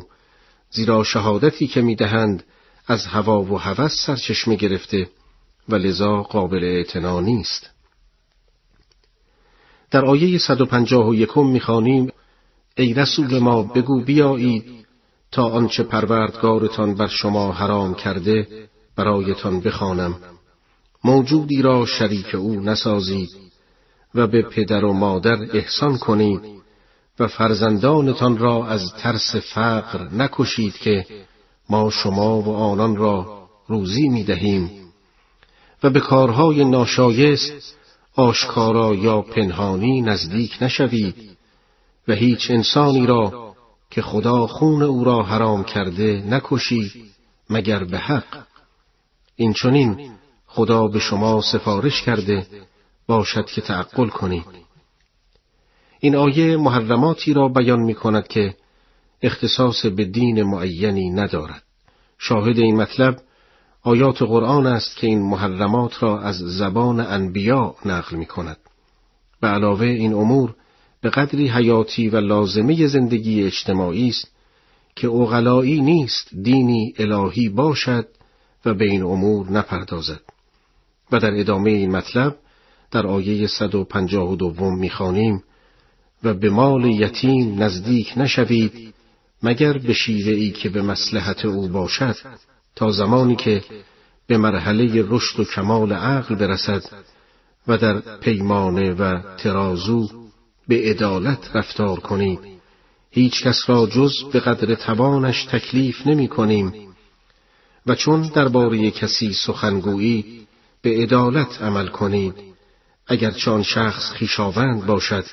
زیرا 0.72 1.04
شهادتی 1.04 1.68
که 1.68 1.82
می‌دهند 1.82 2.44
از 2.88 3.06
هوا 3.06 3.42
و 3.42 3.60
هوس 3.60 4.06
سرچشمه 4.06 4.56
گرفته 4.56 5.10
و 5.70 5.76
لذا 5.76 6.22
قابل 6.22 6.64
اعتنا 6.64 7.20
نیست. 7.20 7.77
در 9.92 10.06
آیه 10.06 10.38
151 10.38 11.38
می‌خوانیم 11.38 12.12
ای 12.78 12.94
رسول 12.94 13.40
ما 13.40 13.64
بگو 13.64 14.04
بیایید 14.04 14.86
تا 15.32 15.50
آنچه 15.50 15.84
پروردگارتان 15.84 16.96
بر 16.96 17.08
شما 17.08 17.52
حرام 17.52 17.96
کرده 17.96 18.48
برایتان 18.96 19.60
بخوانم. 19.60 20.16
موجودی 21.04 21.62
را 21.62 21.86
شریک 21.86 22.36
او 22.36 22.62
نسازید 22.62 23.30
و 24.16 24.28
به 24.28 24.42
پدر 24.42 24.86
و 24.86 24.94
مادر 24.94 25.38
احسان 25.54 25.98
کنید 25.98 26.42
و 27.20 27.28
فرزندانتان 27.28 28.38
را 28.38 28.68
از 28.68 28.94
ترس 28.94 29.36
فقر 29.36 30.08
نکشید 30.14 30.78
که 30.78 31.06
ما 31.70 31.90
شما 31.90 32.42
و 32.42 32.56
آنان 32.56 32.96
را 32.96 33.48
روزی 33.68 34.10
می 34.10 34.24
دهیم 34.24 34.72
و 35.84 35.90
به 35.90 36.00
کارهای 36.00 36.66
ناشایست 36.66 37.78
آشکارا 38.18 38.96
یا 38.96 39.22
پنهانی 39.22 40.02
نزدیک 40.02 40.58
نشوید 40.62 41.38
و 42.08 42.14
هیچ 42.14 42.52
انسانی 42.52 43.06
را 43.06 43.56
که 43.92 44.02
خدا 44.02 44.48
خون 44.48 44.84
او 44.84 45.04
را 45.04 45.24
حرام 45.24 45.64
کرده 45.64 46.24
نکشید 46.30 46.92
مگر 47.50 47.84
به 47.84 47.98
حق. 47.98 48.44
این 49.36 49.54
چونین 49.54 50.12
خدا 50.48 50.88
به 50.88 51.00
شما 51.00 51.42
سفارش 51.42 52.02
کرده 52.02 52.48
باشد 53.08 53.46
که 53.46 53.62
تعقل 53.62 54.08
کنید. 54.08 54.46
این 56.00 56.16
آیه 56.16 56.58
محرماتی 56.58 57.34
را 57.34 57.48
بیان 57.48 57.80
می 57.80 57.96
کند 57.96 58.28
که 58.28 58.56
اختصاص 59.22 59.86
به 59.86 60.06
دین 60.06 60.44
معینی 60.44 61.10
ندارد. 61.10 61.64
شاهد 62.18 62.58
این 62.58 62.76
مطلب 62.76 63.20
آیات 63.88 64.22
قرآن 64.22 64.68
است 64.68 64.96
که 64.96 65.08
این 65.08 65.22
محرمات 65.22 66.04
را 66.04 66.20
از 66.20 66.36
زبان 66.36 67.00
انبیا 67.00 67.76
نقل 67.86 68.18
می 68.18 68.26
کند. 68.26 68.58
به 69.42 69.48
علاوه 69.48 69.86
این 69.86 70.14
امور 70.14 70.56
به 71.02 71.10
قدری 71.10 71.48
حیاتی 71.48 72.10
و 72.10 72.18
لازمه 72.18 72.88
زندگی 72.88 73.44
اجتماعی 73.44 74.10
است 74.10 74.32
که 74.96 75.08
اوغلایی 75.08 75.82
نیست 75.82 76.30
دینی 76.44 76.94
الهی 76.98 77.50
باشد 77.50 78.08
و 78.66 78.74
به 78.74 78.86
این 78.86 79.04
امور 79.04 79.52
نپردازد. 79.52 80.22
و 81.12 81.20
در 81.20 81.40
ادامه 81.40 81.72
این 81.72 81.92
مطلب 81.92 82.36
در 82.92 83.08
آیه 83.08 83.48
152 83.48 84.72
می‌خوانیم 84.72 85.44
و 86.24 86.34
به 86.34 86.50
مال 86.50 86.86
یتیم 86.86 87.64
نزدیک 87.64 88.14
نشوید 88.18 88.94
مگر 89.44 89.78
به 89.78 89.94
شیوه 89.94 90.32
ای 90.32 90.52
که 90.52 90.70
به 90.70 90.82
مسلحت 90.82 91.46
او 91.46 91.68
باشد 91.68 92.16
تا 92.78 92.92
زمانی 92.92 93.36
که 93.36 93.64
به 94.28 94.38
مرحله 94.38 95.06
رشد 95.10 95.40
و 95.40 95.44
کمال 95.44 95.94
عقل 95.94 96.36
برسد 96.36 96.84
و 97.68 97.78
در 97.78 98.00
پیمانه 98.00 98.94
و 98.94 99.22
ترازو 99.38 100.10
به 100.68 100.76
عدالت 100.76 101.56
رفتار 101.56 102.00
کنید 102.00 102.40
هیچ 103.12 103.44
کس 103.44 103.60
را 103.68 103.86
جز 103.86 104.24
به 104.34 104.40
قدر 104.40 104.76
توانش 104.76 105.46
تکلیف 105.46 106.08
نمی 106.08 106.28
کنیم. 106.28 106.74
و 107.86 107.96
چون 107.96 108.22
درباره 108.22 108.92
کسی 108.92 109.34
سخنگویی 109.34 110.48
به 110.82 110.90
عدالت 110.90 111.62
عمل 111.62 111.88
کنید 111.88 112.34
اگر 113.08 113.32
چون 113.32 113.64
شخص 113.64 114.12
خیشاوند 114.12 114.86
باشد 114.86 115.26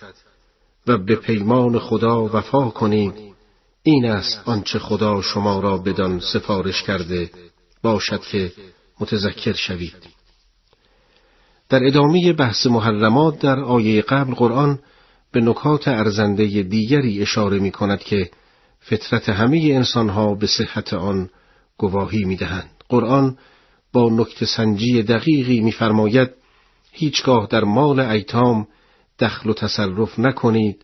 و 0.86 0.98
به 0.98 1.16
پیمان 1.16 1.78
خدا 1.78 2.24
وفا 2.24 2.70
کنید 2.70 3.33
این 3.86 4.06
است 4.06 4.40
آنچه 4.44 4.78
خدا 4.78 5.22
شما 5.22 5.60
را 5.60 5.78
بدان 5.78 6.20
سفارش 6.20 6.82
کرده 6.82 7.30
باشد 7.82 8.20
که 8.20 8.52
متذکر 9.00 9.52
شوید 9.52 9.94
در 11.68 11.84
ادامه 11.84 12.32
بحث 12.32 12.66
محرمات 12.66 13.38
در 13.38 13.60
آیه 13.60 14.02
قبل 14.02 14.34
قرآن 14.34 14.78
به 15.32 15.40
نکات 15.40 15.88
ارزنده 15.88 16.44
دیگری 16.62 17.22
اشاره 17.22 17.58
می 17.58 17.70
کند 17.70 17.98
که 17.98 18.30
فطرت 18.80 19.28
همه 19.28 19.58
انسانها 19.58 20.34
به 20.34 20.46
صحت 20.46 20.94
آن 20.94 21.30
گواهی 21.78 22.24
می 22.24 22.36
دهند. 22.36 22.70
قرآن 22.88 23.38
با 23.92 24.08
نکت 24.12 24.44
سنجی 24.44 25.02
دقیقی 25.02 25.60
میفرماید 25.60 26.30
هیچگاه 26.92 27.46
در 27.50 27.64
مال 27.64 28.00
ایتام 28.00 28.66
دخل 29.18 29.50
و 29.50 29.54
تصرف 29.54 30.18
نکنید 30.18 30.83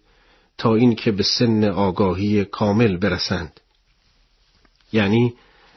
تا 0.61 0.75
اینکه 0.75 1.13
به 1.13 1.23
سن 1.23 1.65
آگاهی 1.65 2.45
کامل 2.45 2.97
برسند. 2.97 3.61
یعنی 4.93 5.35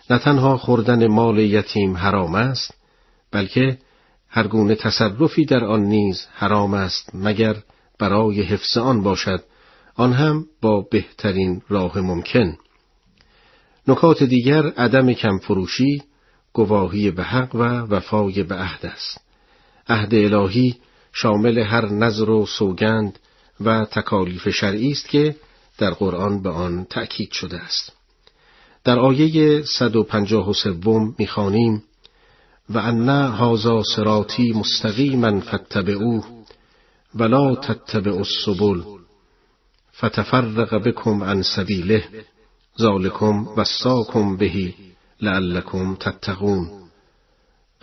نه 0.09 0.17
تنها 0.17 0.57
خوردن 0.57 1.07
مال 1.07 1.39
یتیم 1.39 1.97
حرام 1.97 2.35
است 2.35 2.73
بلکه 3.31 3.77
هر 4.29 4.47
گونه 4.47 4.75
تصرفی 4.75 5.45
در 5.45 5.65
آن 5.65 5.83
نیز 5.83 6.27
حرام 6.33 6.73
است 6.73 7.09
مگر 7.13 7.55
برای 7.99 8.41
حفظ 8.41 8.77
آن 8.77 9.03
باشد. 9.03 9.43
آن 9.95 10.13
هم 10.13 10.45
با 10.61 10.81
بهترین 10.91 11.61
راه 11.69 11.99
ممکن. 11.99 12.57
نکات 13.87 14.23
دیگر 14.23 14.67
عدم 14.67 15.13
کمفروشی 15.13 16.01
گواهی 16.53 17.11
به 17.11 17.23
حق 17.23 17.55
و 17.55 17.63
وفای 17.63 18.43
به 18.43 18.55
عهد 18.55 18.85
است. 18.85 19.21
عهد 19.87 20.13
الهی 20.13 20.75
شامل 21.13 21.59
هر 21.59 21.85
نظر 21.85 22.29
و 22.29 22.45
سوگند 22.45 23.19
و 23.65 23.85
تکالیف 23.85 24.49
شرعی 24.49 24.91
است 24.91 25.09
که 25.09 25.35
در 25.77 25.91
قرآن 25.91 26.41
به 26.41 26.49
آن 26.49 26.85
تأکید 26.89 27.31
شده 27.31 27.59
است. 27.59 27.91
در 28.83 28.99
آیه 28.99 29.61
153 29.61 30.75
می‌خوانیم 31.19 31.83
و 32.69 32.77
ان 32.77 33.09
هازا 33.09 33.83
سراتی 33.95 34.53
مستقیما 34.53 35.39
فاتبعوه 35.39 36.25
ولا 37.15 37.55
تتبعوا 37.55 38.17
السبل 38.17 38.83
فتفرق 39.97 40.75
بكم 40.75 41.23
عن 41.23 41.41
سبیله 41.41 42.03
ذالکم 42.79 43.47
وصاکم 43.57 44.37
بهی 44.37 44.73
لعلکم 45.21 45.95
تتقون. 45.95 46.69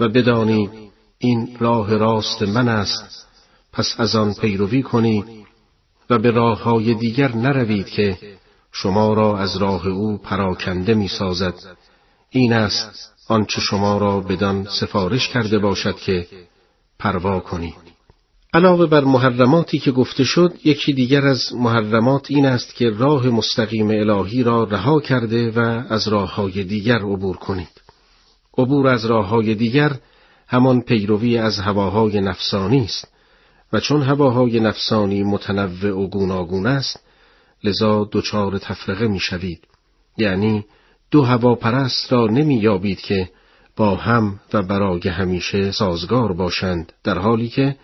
و 0.01 0.09
بدانید 0.09 0.71
این 1.19 1.57
راه 1.61 1.97
راست 1.97 2.43
من 2.43 2.69
است 2.69 3.27
پس 3.73 3.95
از 3.99 4.17
آن 4.17 4.35
پیروی 4.35 4.83
کنید 4.83 5.40
و 6.11 6.19
به 6.19 6.31
راه 6.31 6.63
های 6.63 6.95
دیگر 6.95 7.37
نروید 7.37 7.87
که 7.87 8.19
شما 8.73 9.15
را 9.15 9.39
از 9.39 9.57
راه 9.57 9.87
او 9.87 10.19
پراکنده 10.19 10.95
می 10.95 11.09
سازد. 11.09 11.55
این 12.31 12.53
است 12.53 13.13
آنچه 13.29 13.61
شما 13.61 13.99
را 13.99 14.21
بدان 14.21 14.67
سفارش 14.81 15.29
کرده 15.29 15.59
باشد 15.59 15.97
که 15.97 16.27
پروا 16.99 17.41
کنید. 17.41 17.91
علاوه 18.55 18.87
بر 18.87 19.05
محرماتی 19.05 19.79
که 19.79 19.91
گفته 19.91 20.25
شد 20.25 20.55
یکی 20.65 20.93
دیگر 20.93 21.27
از 21.27 21.55
محرمات 21.55 22.31
این 22.31 22.47
است 22.47 22.75
که 22.75 22.91
راه 22.91 23.27
مستقیم 23.27 23.89
الهی 23.89 24.43
را 24.43 24.65
رها 24.65 25.01
کرده 25.01 25.51
و 25.51 25.83
از 25.89 26.09
راه 26.09 26.35
های 26.35 26.65
دیگر 26.65 26.99
عبور 26.99 27.37
کنید. 27.37 27.81
عبور 28.59 28.89
از 28.89 29.05
راه 29.05 29.27
های 29.27 29.55
دیگر 29.55 29.97
همان 30.49 30.81
پیروی 30.81 31.39
از 31.39 31.59
هواهای 31.59 32.21
نفسانی 32.21 32.85
است 32.85 33.09
و 33.73 33.81
چون 33.81 34.03
هواهای 34.03 34.61
نفسانی 34.61 35.23
متنوع 35.23 35.97
و 35.97 36.07
گوناگون 36.07 36.67
است 36.67 37.05
لذا 37.65 38.09
دچار 38.13 38.59
تفرقه 38.59 39.09
می‌شوید. 39.09 39.65
یعنی 40.17 40.65
دو 41.11 41.23
هواپرست 41.23 42.13
را 42.13 42.27
نمی 42.27 42.57
یابید 42.57 43.01
که 43.01 43.31
با 43.77 43.97
هم 43.97 44.41
و 44.53 44.63
برای 44.63 45.09
همیشه 45.09 45.73
سازگار 45.73 46.33
باشند 46.33 46.93
در 47.05 47.19
حالی 47.19 47.49
که 47.49 47.77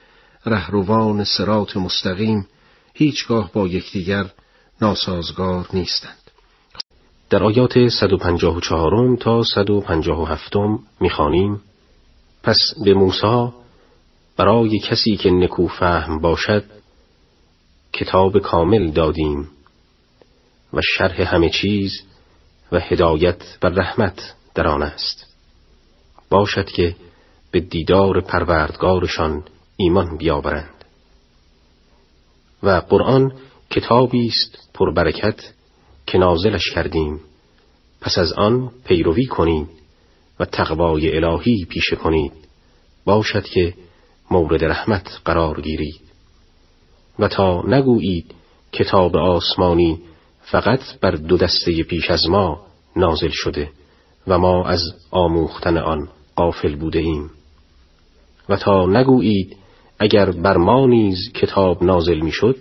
رهروان 0.47 1.25
سرات 1.25 1.77
مستقیم 1.77 2.47
هیچگاه 2.95 3.51
با 3.53 3.67
یکدیگر 3.67 4.27
ناسازگار 4.81 5.67
نیستند. 5.73 6.31
در 7.31 7.45
آیات 7.45 7.89
154 7.89 9.17
تا 9.17 9.43
157 9.43 10.57
می‌خوانیم 11.01 11.61
پس 12.43 12.59
به 12.85 12.95
موسی 12.95 13.53
برای 14.37 14.79
کسی 14.79 15.17
که 15.17 15.31
نکو 15.31 15.69
فهم 15.69 16.21
باشد 16.21 16.65
کتاب 17.93 18.39
کامل 18.39 18.91
دادیم 18.91 19.49
و 20.73 20.81
شرح 20.97 21.35
همه 21.35 21.51
چیز 21.51 22.03
و 22.73 22.81
هدایت 22.81 23.59
و 23.63 23.67
رحمت 23.67 24.35
در 24.55 24.67
آن 24.67 24.83
است. 24.83 25.27
باشد 26.31 26.67
که 26.67 26.97
به 27.51 27.61
دیدار 27.61 28.21
پروردگارشان 28.21 29.45
ایمان 29.77 30.17
بیاورند. 30.17 30.85
و 32.63 32.71
قرآن 32.71 33.33
کتابی 33.71 34.27
است 34.27 34.69
پربرکت 34.75 35.41
که 36.07 36.19
نازلش 36.19 36.71
کردیم. 36.75 37.21
پس 38.01 38.19
از 38.19 38.33
آن 38.33 38.71
پیروی 38.85 39.27
کنید 39.27 39.69
و 40.41 40.45
تقوای 40.45 41.17
الهی 41.17 41.65
پیشه 41.65 41.97
کنید. 41.97 42.33
باشد 43.05 43.45
که 43.45 43.75
مورد 44.31 44.65
رحمت 44.65 45.21
قرار 45.25 45.61
گیرید. 45.61 46.01
و 47.19 47.29
تا 47.29 47.63
نگویید 47.67 48.35
کتاب 48.73 49.17
آسمانی 49.17 50.01
فقط 50.41 50.81
بر 51.01 51.11
دو 51.11 51.37
دسته 51.37 51.83
پیش 51.83 52.11
از 52.11 52.29
ما 52.29 52.67
نازل 52.97 53.31
شده 53.33 53.71
و 54.27 54.39
ما 54.39 54.65
از 54.65 54.83
آموختن 55.11 55.79
آن 55.79 56.09
قافل 56.37 56.77
بوده 56.77 56.99
ایم 56.99 57.31
و 58.49 58.57
تا 58.57 58.87
نگویید 58.87 59.57
اگر 59.99 60.31
بر 60.31 60.57
ما 60.57 60.87
نیز 60.87 61.33
کتاب 61.33 61.85
نازل 61.85 62.21
می‌شد 62.21 62.57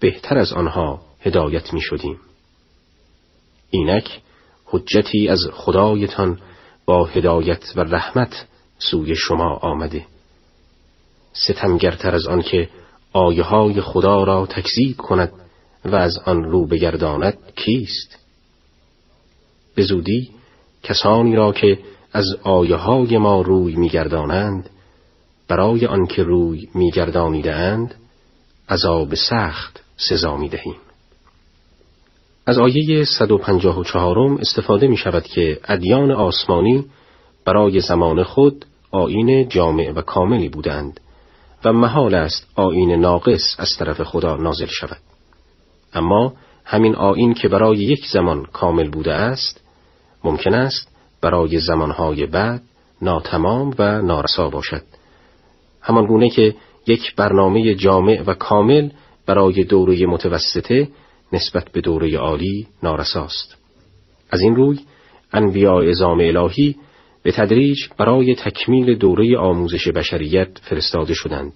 بهتر 0.00 0.38
از 0.38 0.52
آنها 0.52 1.00
هدایت 1.20 1.72
می 1.72 1.80
شدیم. 1.80 2.18
اینک 3.70 4.20
حجتی 4.64 5.28
از 5.28 5.40
خدایتان 5.52 6.40
با 6.86 7.04
هدایت 7.04 7.72
و 7.76 7.80
رحمت 7.80 8.46
سوی 8.78 9.16
شما 9.16 9.54
آمده. 9.54 10.06
ستمگرتر 11.36 12.14
از 12.14 12.26
آن 12.26 12.42
که 12.42 12.68
آیه 13.12 13.42
های 13.42 13.80
خدا 13.80 14.24
را 14.24 14.46
تکذیب 14.46 14.96
کند 14.96 15.32
و 15.84 15.94
از 15.94 16.18
آن 16.24 16.44
رو 16.44 16.66
بگرداند 16.66 17.38
کیست 17.56 18.18
به 19.74 19.82
زودی 19.82 20.30
کسانی 20.82 21.36
را 21.36 21.52
که 21.52 21.78
از 22.12 22.24
آیه 22.42 22.76
های 22.76 23.18
ما 23.18 23.42
روی 23.42 23.76
میگردانند 23.76 24.70
برای 25.48 25.86
آنکه 25.86 26.22
روی 26.22 26.68
میگردانیده 26.74 27.54
اند 27.54 27.94
عذاب 28.68 29.14
سخت 29.14 29.84
سزا 29.96 30.36
می 30.36 30.48
دهیم. 30.48 30.76
از 32.46 32.58
آیه 32.58 33.04
154 33.04 34.18
استفاده 34.40 34.86
می 34.86 34.96
شود 34.96 35.22
که 35.22 35.60
ادیان 35.64 36.10
آسمانی 36.10 36.84
برای 37.44 37.80
زمان 37.80 38.22
خود 38.22 38.64
آین 38.90 39.48
جامع 39.48 39.92
و 39.92 40.00
کاملی 40.00 40.48
بودند 40.48 41.00
و 41.66 41.72
محال 41.72 42.14
است 42.14 42.46
آین 42.54 42.92
ناقص 42.92 43.54
از 43.58 43.68
طرف 43.78 44.02
خدا 44.02 44.36
نازل 44.36 44.66
شود. 44.66 45.00
اما 45.94 46.32
همین 46.64 46.94
آین 46.94 47.34
که 47.34 47.48
برای 47.48 47.78
یک 47.78 48.06
زمان 48.12 48.44
کامل 48.44 48.90
بوده 48.90 49.14
است 49.14 49.60
ممکن 50.24 50.54
است 50.54 50.88
برای 51.20 51.58
زمانهای 51.58 52.26
بعد 52.26 52.62
ناتمام 53.02 53.74
و 53.78 54.02
نارسا 54.02 54.50
باشد 54.50 54.82
همان 55.82 56.06
گونه 56.06 56.30
که 56.30 56.54
یک 56.86 57.14
برنامه 57.14 57.74
جامع 57.74 58.22
و 58.26 58.34
کامل 58.34 58.90
برای 59.26 59.64
دوره 59.64 60.06
متوسطه 60.06 60.88
نسبت 61.32 61.68
به 61.72 61.80
دوره 61.80 62.16
عالی 62.18 62.66
نارساست 62.82 63.56
از 64.30 64.40
این 64.40 64.56
روی 64.56 64.80
انبیاء 65.32 65.90
ازام 65.90 66.18
الهی 66.20 66.76
به 67.26 67.32
تدریج 67.32 67.78
برای 67.98 68.34
تکمیل 68.34 68.98
دوره 68.98 69.38
آموزش 69.38 69.88
بشریت 69.88 70.58
فرستاده 70.62 71.14
شدند 71.14 71.52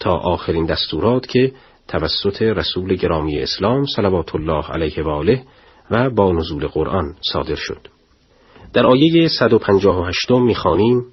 تا 0.00 0.10
آخرین 0.10 0.66
دستورات 0.66 1.26
که 1.26 1.52
توسط 1.88 2.42
رسول 2.42 2.94
گرامی 2.94 3.38
اسلام 3.38 3.84
صلوات 3.96 4.34
الله 4.34 4.64
علیه 4.70 5.02
و 5.02 5.08
آله 5.08 5.42
و 5.90 6.10
با 6.10 6.32
نزول 6.32 6.66
قرآن 6.66 7.14
صادر 7.32 7.54
شد. 7.54 7.80
در 8.72 8.86
آیه 8.86 9.28
158 9.28 10.30
می‌خوانیم 10.30 11.04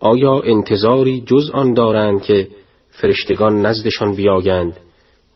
آیا 0.00 0.40
انتظاری 0.40 1.20
جز 1.26 1.50
آن 1.50 1.74
دارند 1.74 2.22
که 2.22 2.48
فرشتگان 2.90 3.66
نزدشان 3.66 4.14
بیایند 4.14 4.76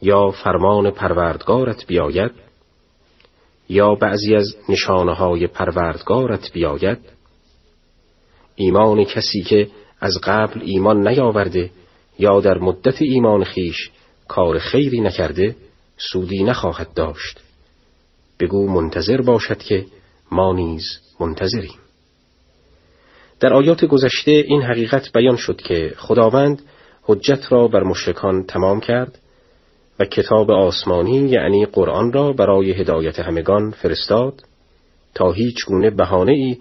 یا 0.03 0.31
فرمان 0.31 0.91
پروردگارت 0.91 1.87
بیاید 1.87 2.33
یا 3.69 3.95
بعضی 3.95 4.35
از 4.35 4.57
نشانه 4.69 5.15
های 5.15 5.47
پروردگارت 5.47 6.53
بیاید 6.53 7.16
ایمان 8.57 9.05
کسی 9.05 9.43
که 9.43 9.69
از 10.01 10.19
قبل 10.23 10.61
ایمان 10.63 11.09
نیاورده 11.09 11.71
یا 12.19 12.41
در 12.41 12.59
مدت 12.59 13.03
ایمان 13.03 13.45
خیش 13.45 13.91
کار 14.29 14.59
خیری 14.59 15.01
نکرده 15.01 15.57
سودی 15.97 16.45
نخواهد 16.45 16.95
داشت. 16.95 17.41
بگو 18.41 18.69
منتظر 18.69 19.21
باشد 19.21 19.59
که 19.59 19.87
ما 20.33 20.53
نیز 20.53 20.85
منتظریم. 21.21 21.79
در 23.41 23.53
آیات 23.53 23.85
گذشته 23.85 24.31
این 24.31 24.63
حقیقت 24.63 25.13
بیان 25.13 25.37
شد 25.37 25.57
که 25.57 25.95
خداوند 25.97 26.63
حجت 27.03 27.53
را 27.53 27.69
بر 27.69 27.83
مشرکان 27.83 28.45
تمام 28.45 28.81
کرد 28.81 29.19
و 29.99 30.05
کتاب 30.05 30.51
آسمانی 30.51 31.29
یعنی 31.29 31.67
قرآن 31.67 32.13
را 32.13 32.33
برای 32.33 32.73
هدایت 32.73 33.21
همگان 33.21 33.71
فرستاد 33.71 34.43
تا 35.15 35.33
هیچ 35.33 35.67
گونه 35.67 35.91
بهانه 35.91 36.33
ای 36.33 36.57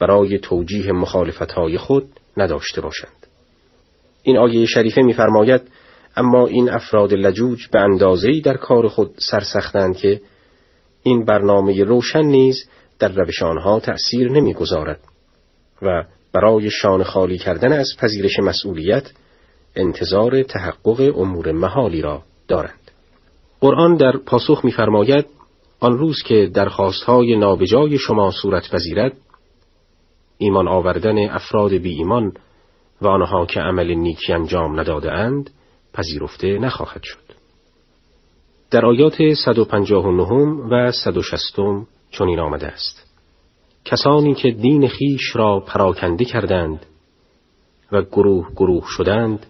برای 0.00 0.38
توجیه 0.38 0.92
مخالفتهای 0.92 1.78
خود 1.78 2.04
نداشته 2.36 2.80
باشند. 2.80 3.26
این 4.22 4.38
آیه 4.38 4.66
شریفه 4.66 5.02
می‌فرماید 5.02 5.62
اما 6.16 6.46
این 6.46 6.70
افراد 6.70 7.14
لجوج 7.14 7.68
به 7.72 7.80
اندازه‌ای 7.80 8.40
در 8.40 8.56
کار 8.56 8.88
خود 8.88 9.14
سرسختند 9.30 9.96
که 9.96 10.20
این 11.02 11.24
برنامه 11.24 11.84
روشن 11.84 12.22
نیز 12.22 12.68
در 12.98 13.12
روش 13.12 13.38
تأثیر 13.82 14.30
نمی‌گذارد 14.32 15.00
و 15.82 16.04
برای 16.32 16.70
شان 16.70 17.02
خالی 17.02 17.38
کردن 17.38 17.72
از 17.72 17.88
پذیرش 17.98 18.38
مسئولیت 18.38 19.10
انتظار 19.76 20.42
تحقق 20.42 21.18
امور 21.18 21.52
محالی 21.52 22.02
را 22.02 22.22
دارند. 22.48 22.90
قرآن 23.60 23.96
در 23.96 24.12
پاسخ 24.26 24.64
می‌فرماید 24.64 25.26
آن 25.80 25.98
روز 25.98 26.22
که 26.22 26.50
درخواستهای 26.54 27.36
نابجای 27.36 27.98
شما 27.98 28.30
صورت 28.30 28.70
پذیرد 28.70 29.12
ایمان 30.42 30.68
آوردن 30.68 31.30
افراد 31.30 31.72
بی 31.72 31.90
ایمان 31.90 32.32
و 33.02 33.08
آنها 33.08 33.46
که 33.46 33.60
عمل 33.60 33.94
نیکی 33.94 34.32
انجام 34.32 34.80
نداده 34.80 35.12
اند 35.12 35.50
پذیرفته 35.94 36.58
نخواهد 36.58 37.02
شد. 37.02 37.18
در 38.70 38.86
آیات 38.86 39.16
159 39.44 40.22
و 40.70 40.92
160 40.92 41.56
چنین 42.10 42.40
آمده 42.40 42.66
است. 42.66 43.06
کسانی 43.84 44.34
که 44.34 44.50
دین 44.50 44.88
خیش 44.88 45.36
را 45.36 45.60
پراکنده 45.60 46.24
کردند 46.24 46.86
و 47.92 48.02
گروه 48.02 48.50
گروه 48.56 48.84
شدند 48.86 49.46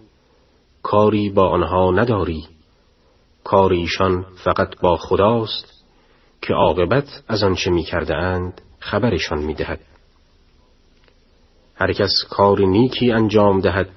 کاری 0.83 1.29
با 1.29 1.49
آنها 1.49 1.91
نداری 1.91 2.43
کار 3.43 3.73
ایشان 3.73 4.25
فقط 4.43 4.79
با 4.81 4.97
خداست 4.97 5.85
که 6.41 6.53
عاقبت 6.53 7.23
از 7.27 7.43
آنچه 7.43 7.71
می 7.71 7.83
کرده 7.83 8.15
اند 8.15 8.61
خبرشان 8.79 9.39
می 9.39 9.53
دهد. 9.53 9.79
هر 11.81 11.93
کس 11.93 12.11
کار 12.29 12.59
نیکی 12.59 13.11
انجام 13.11 13.59
دهد 13.59 13.89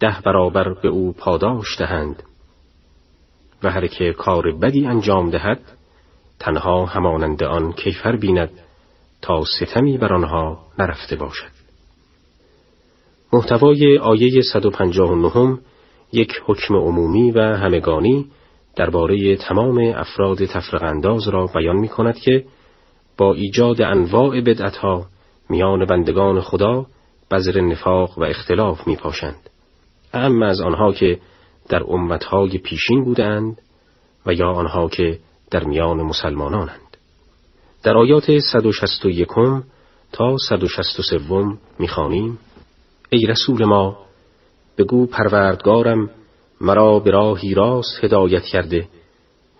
ده 0.00 0.20
برابر 0.24 0.74
به 0.82 0.88
او 0.88 1.12
پاداش 1.12 1.78
دهند. 1.78 2.22
و 3.62 3.70
هر 3.70 3.86
که 3.86 4.12
کار 4.12 4.52
بدی 4.52 4.86
انجام 4.86 5.30
دهد 5.30 5.60
تنها 6.38 6.86
همانند 6.86 7.42
آن 7.42 7.72
کیفر 7.72 8.16
بیند 8.16 8.50
تا 9.22 9.44
ستمی 9.44 9.98
بر 9.98 10.12
آنها 10.14 10.58
نرفته 10.78 11.16
باشد. 11.16 11.52
محتوای 13.32 13.98
آیه 13.98 14.42
159 14.52 15.58
یک 16.12 16.42
حکم 16.46 16.76
عمومی 16.76 17.30
و 17.30 17.40
همگانی 17.40 18.26
درباره 18.76 19.36
تمام 19.36 19.78
افراد 19.78 20.44
تفرق 20.44 20.82
انداز 20.82 21.28
را 21.28 21.46
بیان 21.46 21.76
می 21.76 21.88
کند 21.88 22.18
که 22.18 22.44
با 23.16 23.34
ایجاد 23.34 23.82
انواع 23.82 24.40
بدعتها 24.40 25.11
میان 25.52 25.84
بندگان 25.84 26.40
خدا 26.40 26.86
بذر 27.30 27.60
نفاق 27.60 28.18
و 28.18 28.24
اختلاف 28.24 28.86
می 28.86 28.96
پاشند. 28.96 29.50
اما 30.14 30.46
از 30.46 30.60
آنها 30.60 30.92
که 30.92 31.18
در 31.68 31.82
امتهای 31.82 32.58
پیشین 32.58 33.04
بودند 33.04 33.58
و 34.26 34.32
یا 34.32 34.52
آنها 34.52 34.88
که 34.88 35.18
در 35.50 35.64
میان 35.64 36.02
مسلمانانند. 36.02 36.96
در 37.82 37.96
آیات 37.96 38.38
161 38.38 39.28
تا 40.12 40.36
163 40.48 41.18
می‌خوانیم 41.78 42.38
ای 43.10 43.26
رسول 43.26 43.64
ما 43.64 43.98
بگو 44.78 45.06
پروردگارم 45.06 46.10
مرا 46.60 46.98
به 46.98 47.10
راهی 47.10 47.54
راست 47.54 48.04
هدایت 48.04 48.42
کرده 48.42 48.88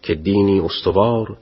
که 0.03 0.15
دینی 0.15 0.61
استوار 0.61 1.37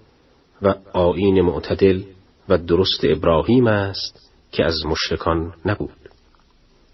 و 0.63 0.75
آین 0.93 1.41
معتدل 1.41 2.03
و 2.49 2.59
درست 2.59 3.01
ابراهیم 3.05 3.67
است 3.67 4.30
که 4.53 4.65
از 4.65 4.87
مشرکان 4.87 5.55
نبود. 5.65 6.11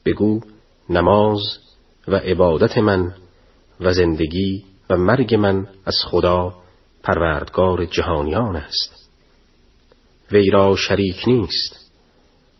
بگو 0.04 0.40
نماز 0.90 1.58
و 2.08 2.16
عبادت 2.16 2.78
من 2.78 3.14
و 3.80 3.92
زندگی 3.92 4.64
و 4.90 4.96
مرگ 4.96 5.34
من 5.34 5.68
از 5.86 5.96
خدا 6.04 6.54
پروردگار 7.02 7.84
جهانیان 7.84 8.56
است. 8.56 9.10
وی 10.32 10.50
را 10.50 10.76
شریک 10.76 11.24
نیست. 11.26 11.90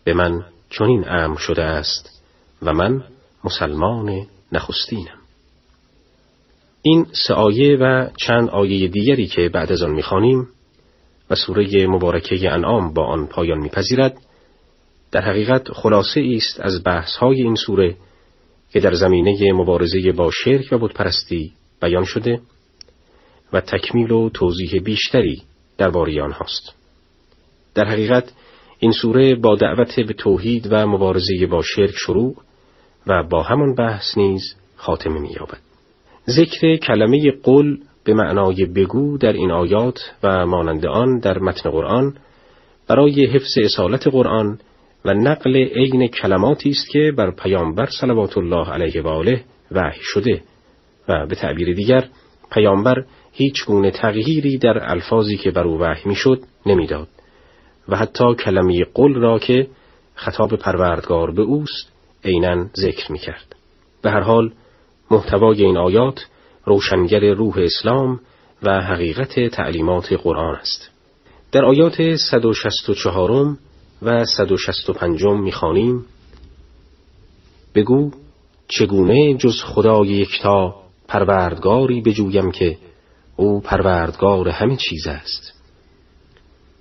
به 0.04 0.14
من 0.14 0.44
چنین 0.70 1.08
امر 1.08 1.38
شده 1.38 1.62
است 1.62 2.22
و 2.62 2.72
من 2.72 3.04
مسلمان 3.44 4.26
نخستینم. 4.52 5.18
این 6.82 7.06
سه 7.26 7.34
آیه 7.34 7.76
و 7.76 8.08
چند 8.16 8.48
آیه 8.48 8.88
دیگری 8.88 9.26
که 9.26 9.48
بعد 9.48 9.72
از 9.72 9.82
آن 9.82 9.90
می‌خوانیم 9.90 10.48
و 11.30 11.34
سوره 11.34 11.86
مبارکه 11.86 12.52
انعام 12.52 12.94
با 12.94 13.06
آن 13.06 13.26
پایان 13.26 13.58
میپذیرد 13.58 14.25
در 15.12 15.20
حقیقت 15.20 15.72
خلاصه 15.72 16.20
است 16.36 16.60
از 16.60 16.84
بحث 16.84 17.16
های 17.16 17.42
این 17.42 17.54
سوره 17.54 17.96
که 18.70 18.80
در 18.80 18.94
زمینه 18.94 19.52
مبارزه 19.52 20.12
با 20.12 20.30
شرک 20.30 20.72
و 20.72 20.78
بتپرستی 20.78 21.52
بیان 21.82 22.04
شده 22.04 22.40
و 23.52 23.60
تکمیل 23.60 24.10
و 24.10 24.30
توضیح 24.30 24.80
بیشتری 24.80 25.42
درباره 25.78 26.22
آنهاست. 26.22 26.74
در 27.74 27.84
حقیقت 27.84 28.32
این 28.78 28.92
سوره 28.92 29.34
با 29.34 29.56
دعوت 29.56 30.00
به 30.00 30.14
توحید 30.14 30.68
و 30.70 30.86
مبارزه 30.86 31.46
با 31.46 31.62
شرک 31.62 31.94
شروع 31.96 32.36
و 33.06 33.22
با 33.22 33.42
همان 33.42 33.74
بحث 33.74 34.18
نیز 34.18 34.54
خاتمه 34.76 35.20
می‌یابد. 35.20 35.58
ذکر 36.28 36.76
کلمه 36.76 37.30
قل 37.42 37.76
به 38.04 38.14
معنای 38.14 38.66
بگو 38.66 39.18
در 39.18 39.32
این 39.32 39.50
آیات 39.50 39.98
و 40.22 40.46
مانند 40.46 40.86
آن 40.86 41.18
در 41.18 41.38
متن 41.38 41.70
قرآن 41.70 42.16
برای 42.88 43.26
حفظ 43.26 43.58
اصالت 43.62 44.08
قرآن 44.08 44.58
و 45.06 45.14
نقل 45.14 45.56
عین 45.56 46.08
کلماتی 46.08 46.70
است 46.70 46.90
که 46.90 47.12
بر 47.16 47.30
پیامبر 47.30 47.88
صلوات 48.00 48.38
الله 48.38 48.70
علیه 48.70 49.02
و 49.02 49.08
آله 49.08 49.44
وحی 49.72 50.00
شده 50.02 50.42
و 51.08 51.26
به 51.26 51.34
تعبیر 51.34 51.74
دیگر 51.74 52.08
پیامبر 52.52 53.04
هیچ 53.32 53.64
گونه 53.66 53.90
تغییری 53.90 54.58
در 54.58 54.90
الفاظی 54.90 55.36
که 55.36 55.50
بر 55.50 55.64
او 55.64 55.80
وحی 55.80 56.02
می‌شد 56.08 56.40
نمی‌داد 56.66 57.08
و 57.88 57.96
حتی 57.96 58.34
کلمه 58.34 58.84
قل 58.94 59.14
را 59.14 59.38
که 59.38 59.66
خطاب 60.14 60.56
پروردگار 60.56 61.30
به 61.30 61.42
اوست 61.42 61.92
عینا 62.24 62.66
ذکر 62.76 63.12
می 63.12 63.18
کرد. 63.18 63.56
به 64.02 64.10
هر 64.10 64.20
حال 64.20 64.52
محتوای 65.10 65.64
این 65.64 65.76
آیات 65.76 66.26
روشنگر 66.64 67.34
روح 67.34 67.58
اسلام 67.58 68.20
و 68.62 68.80
حقیقت 68.80 69.48
تعلیمات 69.48 70.12
قرآن 70.12 70.54
است. 70.54 70.90
در 71.52 71.64
آیات 71.64 72.16
164 72.16 73.56
و 74.02 74.24
165 74.24 75.24
می‌خوانیم. 75.24 76.04
بگو 77.74 78.10
چگونه 78.68 79.34
جز 79.34 79.62
خدای 79.62 80.08
یکتا 80.08 80.74
پروردگاری 81.08 82.00
بجویم 82.00 82.50
که 82.50 82.78
او 83.36 83.60
پروردگار 83.60 84.48
همه 84.48 84.76
چیز 84.76 85.06
است؟ 85.06 85.52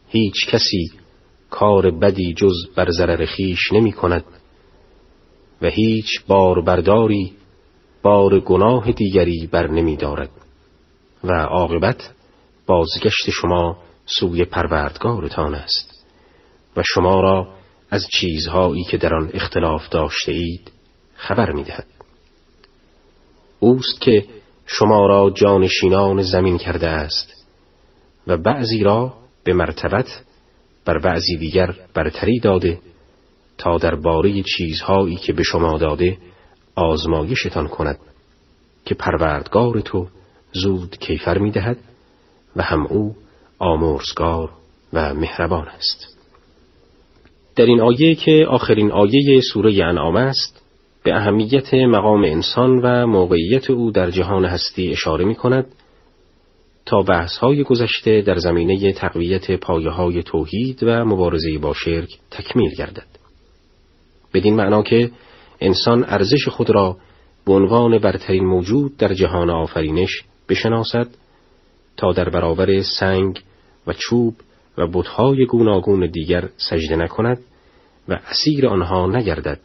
هیچ 0.07 0.47
کسی 0.47 0.91
کار 1.49 1.91
بدی 1.91 2.33
جز 2.33 2.55
بر 2.75 2.91
ضرر 2.91 3.25
خیش 3.25 3.73
نمی 3.73 3.91
کند 3.91 4.23
و 5.61 5.67
هیچ 5.67 6.25
بار 6.27 6.61
برداری 6.61 7.33
بار 8.01 8.39
گناه 8.39 8.91
دیگری 8.91 9.49
بر 9.51 9.67
نمی 9.67 9.97
دارد 9.97 10.29
و 11.23 11.31
عاقبت 11.33 12.13
بازگشت 12.65 13.29
شما 13.29 13.77
سوی 14.05 14.45
پروردگارتان 14.45 15.55
است. 15.55 15.94
و 16.77 16.83
شما 16.85 17.21
را 17.21 17.47
از 17.89 18.07
چیزهایی 18.19 18.83
که 18.83 18.97
در 18.97 19.15
آن 19.15 19.29
اختلاف 19.33 19.89
داشته 19.89 20.31
اید 20.31 20.71
خبر 21.15 21.51
می 21.51 21.63
دهد. 21.63 21.85
اوست 23.59 24.01
که 24.01 24.25
شما 24.65 25.07
را 25.07 25.29
جانشینان 25.29 26.21
زمین 26.21 26.57
کرده 26.57 26.87
است 26.87 27.45
و 28.27 28.37
بعضی 28.37 28.83
را 28.83 29.13
به 29.43 29.53
مرتبت 29.53 30.23
بر 30.85 30.99
بعضی 30.99 31.37
دیگر 31.37 31.75
برتری 31.93 32.39
داده 32.39 32.79
تا 33.57 33.77
در 33.77 33.95
باره 33.95 34.43
چیزهایی 34.57 35.15
که 35.15 35.33
به 35.33 35.43
شما 35.43 35.77
داده 35.77 36.17
آزمایشتان 36.75 37.67
کند 37.67 37.99
که 38.85 38.95
پروردگار 38.95 39.81
تو 39.81 40.07
زود 40.53 40.97
کیفر 40.97 41.37
می 41.37 41.51
دهد 41.51 41.77
و 42.55 42.63
هم 42.63 42.87
او 42.87 43.15
آمرزگار 43.59 44.49
و 44.93 45.13
مهربان 45.13 45.67
است 45.67 46.14
در 47.55 47.65
این 47.65 47.81
آیه 47.81 48.15
که 48.15 48.45
آخرین 48.49 48.91
آیه 48.91 49.41
سوره 49.53 49.85
انعام 49.85 50.15
است 50.15 50.61
به 51.03 51.15
اهمیت 51.15 51.73
مقام 51.73 52.23
انسان 52.23 52.79
و 52.83 53.07
موقعیت 53.07 53.69
او 53.69 53.91
در 53.91 54.11
جهان 54.11 54.45
هستی 54.45 54.91
اشاره 54.91 55.25
می 55.25 55.35
کند 55.35 55.65
تا 56.85 57.01
بحث 57.01 57.37
های 57.37 57.63
گذشته 57.63 58.21
در 58.21 58.35
زمینه 58.37 58.93
تقویت 58.93 59.51
پایه 59.51 59.89
های 59.89 60.23
توحید 60.23 60.79
و 60.83 61.05
مبارزه 61.05 61.57
با 61.57 61.73
شرک 61.73 62.09
تکمیل 62.31 62.75
گردد. 62.75 63.07
بدین 64.33 64.55
معنا 64.55 64.83
که 64.83 65.11
انسان 65.61 66.03
ارزش 66.07 66.47
خود 66.47 66.69
را 66.69 66.97
به 67.45 67.53
عنوان 67.53 67.97
برترین 67.97 68.45
موجود 68.45 68.97
در 68.97 69.13
جهان 69.13 69.49
آفرینش 69.49 70.23
بشناسد 70.49 71.07
تا 71.97 72.11
در 72.11 72.29
برابر 72.29 72.81
سنگ 72.81 73.41
و 73.87 73.93
چوب 73.93 74.35
و 74.77 74.87
بتهای 74.87 75.45
گوناگون 75.45 76.05
دیگر 76.11 76.49
سجده 76.57 76.95
نکند 76.95 77.39
و 78.07 78.19
اسیر 78.29 78.67
آنها 78.67 79.07
نگردد 79.07 79.59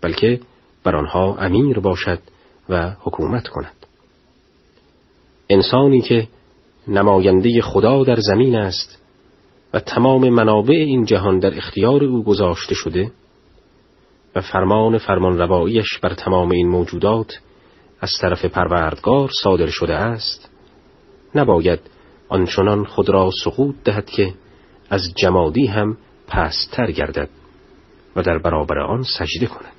بلکه 0.00 0.40
بر 0.84 0.96
آنها 0.96 1.36
امیر 1.36 1.78
باشد 1.78 2.18
و 2.68 2.90
حکومت 3.00 3.48
کند. 3.48 3.86
انسانی 5.50 6.00
که 6.00 6.28
نماینده 6.88 7.62
خدا 7.62 8.04
در 8.04 8.16
زمین 8.20 8.56
است 8.56 8.98
و 9.74 9.80
تمام 9.80 10.28
منابع 10.28 10.74
این 10.74 11.04
جهان 11.04 11.38
در 11.38 11.56
اختیار 11.56 12.04
او 12.04 12.24
گذاشته 12.24 12.74
شده 12.74 13.10
و 14.34 14.40
فرمان 14.40 14.98
فرمان 14.98 15.38
روایش 15.38 15.98
بر 15.98 16.14
تمام 16.14 16.50
این 16.50 16.68
موجودات 16.68 17.38
از 18.00 18.10
طرف 18.20 18.44
پروردگار 18.44 19.30
صادر 19.42 19.66
شده 19.66 19.94
است 19.94 20.50
نباید 21.34 21.80
آنچنان 22.28 22.84
خود 22.84 23.08
را 23.08 23.30
سقوط 23.44 23.74
دهد 23.84 24.06
که 24.06 24.34
از 24.90 25.14
جمادی 25.16 25.66
هم 25.66 25.96
پستر 26.28 26.90
گردد 26.90 27.28
و 28.16 28.22
در 28.22 28.38
برابر 28.38 28.78
آن 28.78 29.02
سجده 29.02 29.46
کند. 29.46 29.73